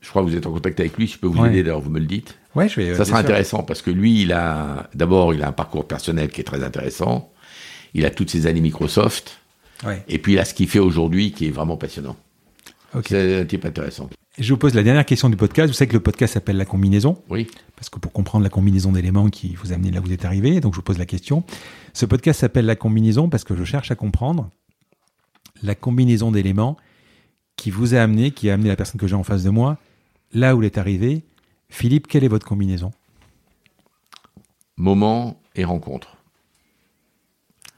Je 0.00 0.08
crois 0.08 0.22
que 0.22 0.28
vous 0.28 0.36
êtes 0.36 0.46
en 0.46 0.52
contact 0.52 0.80
avec 0.80 0.96
lui. 0.96 1.06
Je 1.06 1.18
peux 1.18 1.26
vous 1.26 1.44
aider, 1.44 1.62
d'ailleurs, 1.62 1.80
vous 1.80 1.90
me 1.90 2.00
le 2.00 2.06
dites. 2.06 2.38
Ouais, 2.54 2.66
je 2.66 2.80
vais. 2.80 2.94
Ça 2.94 3.04
sera 3.04 3.18
intéressant 3.18 3.62
parce 3.62 3.82
que 3.82 3.90
lui, 3.90 4.22
il 4.22 4.32
a 4.32 4.88
d'abord, 4.94 5.34
il 5.34 5.42
a 5.42 5.48
un 5.48 5.52
parcours 5.52 5.86
personnel 5.86 6.30
qui 6.30 6.40
est 6.40 6.44
très 6.44 6.64
intéressant. 6.64 7.30
Il 7.94 8.04
a 8.04 8.10
toutes 8.10 8.30
ses 8.30 8.46
années 8.46 8.60
Microsoft. 8.60 9.38
Ouais. 9.84 10.02
Et 10.08 10.18
puis 10.18 10.34
il 10.34 10.38
a 10.38 10.44
ce 10.44 10.54
qu'il 10.54 10.68
fait 10.68 10.78
aujourd'hui 10.78 11.32
qui 11.32 11.46
est 11.46 11.50
vraiment 11.50 11.76
passionnant. 11.76 12.16
C'est 13.04 13.40
un 13.40 13.44
type 13.44 13.64
intéressant. 13.64 14.08
Je 14.38 14.52
vous 14.52 14.58
pose 14.58 14.74
la 14.74 14.82
dernière 14.82 15.04
question 15.04 15.28
du 15.28 15.36
podcast. 15.36 15.68
Vous 15.68 15.74
savez 15.74 15.88
que 15.88 15.94
le 15.94 16.00
podcast 16.00 16.34
s'appelle 16.34 16.56
La 16.56 16.64
combinaison. 16.64 17.20
Oui. 17.28 17.48
Parce 17.76 17.90
que 17.90 17.98
pour 17.98 18.12
comprendre 18.12 18.44
la 18.44 18.50
combinaison 18.50 18.92
d'éléments 18.92 19.28
qui 19.30 19.54
vous 19.56 19.72
a 19.72 19.74
amené 19.74 19.90
là 19.90 20.00
où 20.00 20.04
vous 20.04 20.12
êtes 20.12 20.24
arrivé, 20.24 20.60
donc 20.60 20.74
je 20.74 20.76
vous 20.76 20.82
pose 20.82 20.98
la 20.98 21.06
question. 21.06 21.42
Ce 21.92 22.06
podcast 22.06 22.40
s'appelle 22.40 22.64
La 22.64 22.76
combinaison 22.76 23.28
parce 23.28 23.44
que 23.44 23.56
je 23.56 23.64
cherche 23.64 23.90
à 23.90 23.96
comprendre 23.96 24.48
la 25.62 25.74
combinaison 25.74 26.30
d'éléments 26.30 26.76
qui 27.56 27.70
vous 27.70 27.94
a 27.94 27.98
amené, 27.98 28.30
qui 28.30 28.48
a 28.48 28.54
amené 28.54 28.68
la 28.68 28.76
personne 28.76 29.00
que 29.00 29.08
j'ai 29.08 29.16
en 29.16 29.24
face 29.24 29.42
de 29.42 29.50
moi, 29.50 29.78
là 30.32 30.54
où 30.54 30.62
il 30.62 30.66
est 30.66 30.78
arrivé. 30.78 31.24
Philippe, 31.68 32.06
quelle 32.06 32.22
est 32.22 32.28
votre 32.28 32.46
combinaison? 32.46 32.92
Moment 34.76 35.40
et 35.56 35.64
rencontre. 35.64 36.17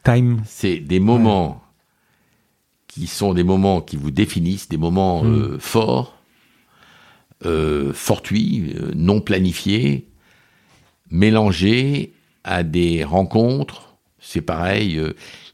Time. 0.05 0.43
C'est 0.47 0.79
des 0.79 1.01
moments 1.01 1.63
qui 2.87 3.07
sont 3.07 3.35
des 3.35 3.45
moments 3.45 3.81
qui 3.81 3.97
vous 3.97 4.11
définissent, 4.11 4.69
des 4.69 4.77
moments 4.77 5.23
hmm. 5.23 5.35
euh, 5.35 5.59
forts 5.59 6.17
euh, 7.47 7.93
fortuits, 7.93 8.75
euh, 8.77 8.91
non 8.95 9.21
planifiés, 9.21 10.09
mélangés 11.11 12.13
à 12.45 12.63
des 12.63 13.05
rencontres. 13.05 13.95
C'est 14.19 14.43
pareil. 14.43 15.01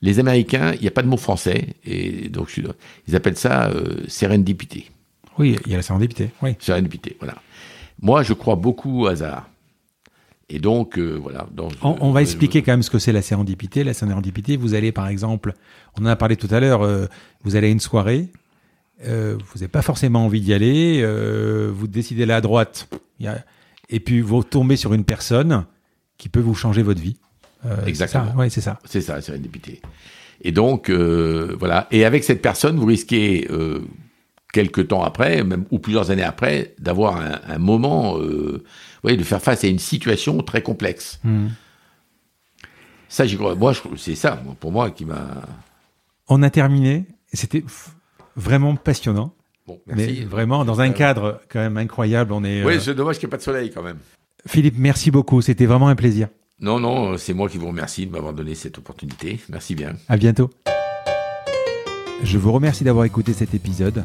Les 0.02 0.18
Américains, 0.18 0.72
il 0.74 0.80
n'y 0.80 0.88
a 0.88 0.90
pas 0.90 1.02
de 1.02 1.06
mot 1.06 1.16
français, 1.16 1.76
et 1.84 2.28
donc 2.30 2.60
ils 3.06 3.14
appellent 3.14 3.36
ça 3.36 3.70
sérendipité. 4.08 4.90
Oui, 5.38 5.56
il 5.64 5.70
y 5.70 5.74
a 5.74 5.76
la 5.76 5.84
sérendipité. 5.84 6.30
Oui. 6.42 6.56
Sérendipité, 6.58 7.16
voilà. 7.20 7.36
Moi, 8.02 8.24
je 8.24 8.32
crois 8.32 8.56
beaucoup 8.56 9.02
au 9.02 9.06
hasard. 9.06 9.48
Et 10.48 10.60
donc, 10.60 10.98
voilà. 10.98 11.48
on, 11.82 12.12
va 12.12 12.22
expliquer 12.22 12.62
quand 12.62 12.72
même 12.72 12.82
ce 12.84 12.90
que 12.90 13.00
c'est 13.00 13.12
la 13.12 13.22
sérendipité. 13.22 13.82
La 13.82 13.94
sérendipité, 13.94 14.56
vous 14.56 14.74
allez 14.74 14.92
par 14.92 15.08
exemple, 15.08 15.54
on 15.98 16.02
en 16.02 16.06
a 16.06 16.16
parlé 16.16 16.36
tout 16.36 16.48
à 16.52 16.60
l'heure, 16.60 16.86
vous 17.42 17.56
allez 17.56 17.66
à 17.66 17.70
une 17.70 17.80
soirée, 17.80 18.30
euh, 19.04 19.36
vous 19.38 19.58
n'avez 19.58 19.68
pas 19.68 19.82
forcément 19.82 20.24
envie 20.24 20.40
d'y 20.40 20.54
aller, 20.54 21.00
euh, 21.02 21.70
vous 21.74 21.86
décidez 21.86 22.24
là 22.24 22.36
à 22.36 22.40
droite, 22.40 22.88
et 23.90 24.00
puis 24.00 24.20
vous 24.20 24.42
tombez 24.42 24.76
sur 24.76 24.94
une 24.94 25.04
personne 25.04 25.66
qui 26.16 26.28
peut 26.30 26.40
vous 26.40 26.54
changer 26.54 26.82
votre 26.82 27.00
vie. 27.00 27.16
Euh, 27.66 27.84
Exactement. 27.84 28.32
Oui, 28.36 28.50
c'est 28.50 28.62
ça. 28.62 28.78
C'est 28.84 29.02
ça, 29.02 29.20
c'est 29.20 29.38
député. 29.38 29.82
Et 30.40 30.52
donc, 30.52 30.90
voilà. 30.90 31.88
Et 31.90 32.04
avec 32.04 32.24
cette 32.24 32.40
personne, 32.40 32.76
vous 32.76 32.86
risquez, 32.86 33.48
quelques 34.52 34.88
temps 34.88 35.02
après, 35.02 35.44
même, 35.44 35.66
ou 35.70 35.78
plusieurs 35.78 36.10
années 36.10 36.22
après, 36.22 36.74
d'avoir 36.78 37.20
un, 37.46 37.58
moment, 37.58 38.18
voyez, 39.02 39.16
de 39.16 39.24
faire 39.24 39.42
face 39.42 39.64
à 39.64 39.68
une 39.68 39.78
situation 39.78 40.38
très 40.42 40.62
complexe. 40.62 41.20
Hmm. 41.24 41.48
Ça, 43.08 43.26
j'y 43.26 43.36
crois. 43.36 43.54
Moi, 43.54 43.72
c'est 43.96 44.14
ça, 44.14 44.42
pour 44.60 44.72
moi, 44.72 44.90
qui 44.90 45.04
m'a. 45.04 45.42
On 46.28 46.42
a 46.42 46.50
terminé. 46.50 47.04
C'était 47.32 47.64
vraiment 48.34 48.76
passionnant. 48.76 49.32
Bon, 49.66 49.80
merci. 49.86 50.18
Mais 50.20 50.24
vraiment 50.24 50.64
dans 50.64 50.80
un 50.80 50.90
cadre 50.90 51.40
quand 51.48 51.58
même 51.58 51.76
incroyable. 51.76 52.32
On 52.32 52.44
est. 52.44 52.64
Oui, 52.64 52.74
euh, 52.74 52.80
c'est 52.80 52.94
dommage 52.94 53.18
qu'il 53.18 53.26
n'y 53.26 53.30
ait 53.30 53.32
pas 53.32 53.36
de 53.38 53.42
soleil 53.42 53.70
quand 53.70 53.82
même. 53.82 53.98
Philippe, 54.46 54.76
merci 54.78 55.10
beaucoup. 55.10 55.42
C'était 55.42 55.66
vraiment 55.66 55.88
un 55.88 55.96
plaisir. 55.96 56.28
Non, 56.60 56.80
non, 56.80 57.18
c'est 57.18 57.34
moi 57.34 57.48
qui 57.48 57.58
vous 57.58 57.66
remercie 57.66 58.06
de 58.06 58.12
m'avoir 58.12 58.32
donné 58.32 58.54
cette 58.54 58.78
opportunité. 58.78 59.40
Merci 59.50 59.74
bien. 59.74 59.94
À 60.08 60.16
bientôt. 60.16 60.50
Je 62.22 62.38
vous 62.38 62.52
remercie 62.52 62.84
d'avoir 62.84 63.04
écouté 63.04 63.32
cet 63.32 63.54
épisode. 63.54 64.04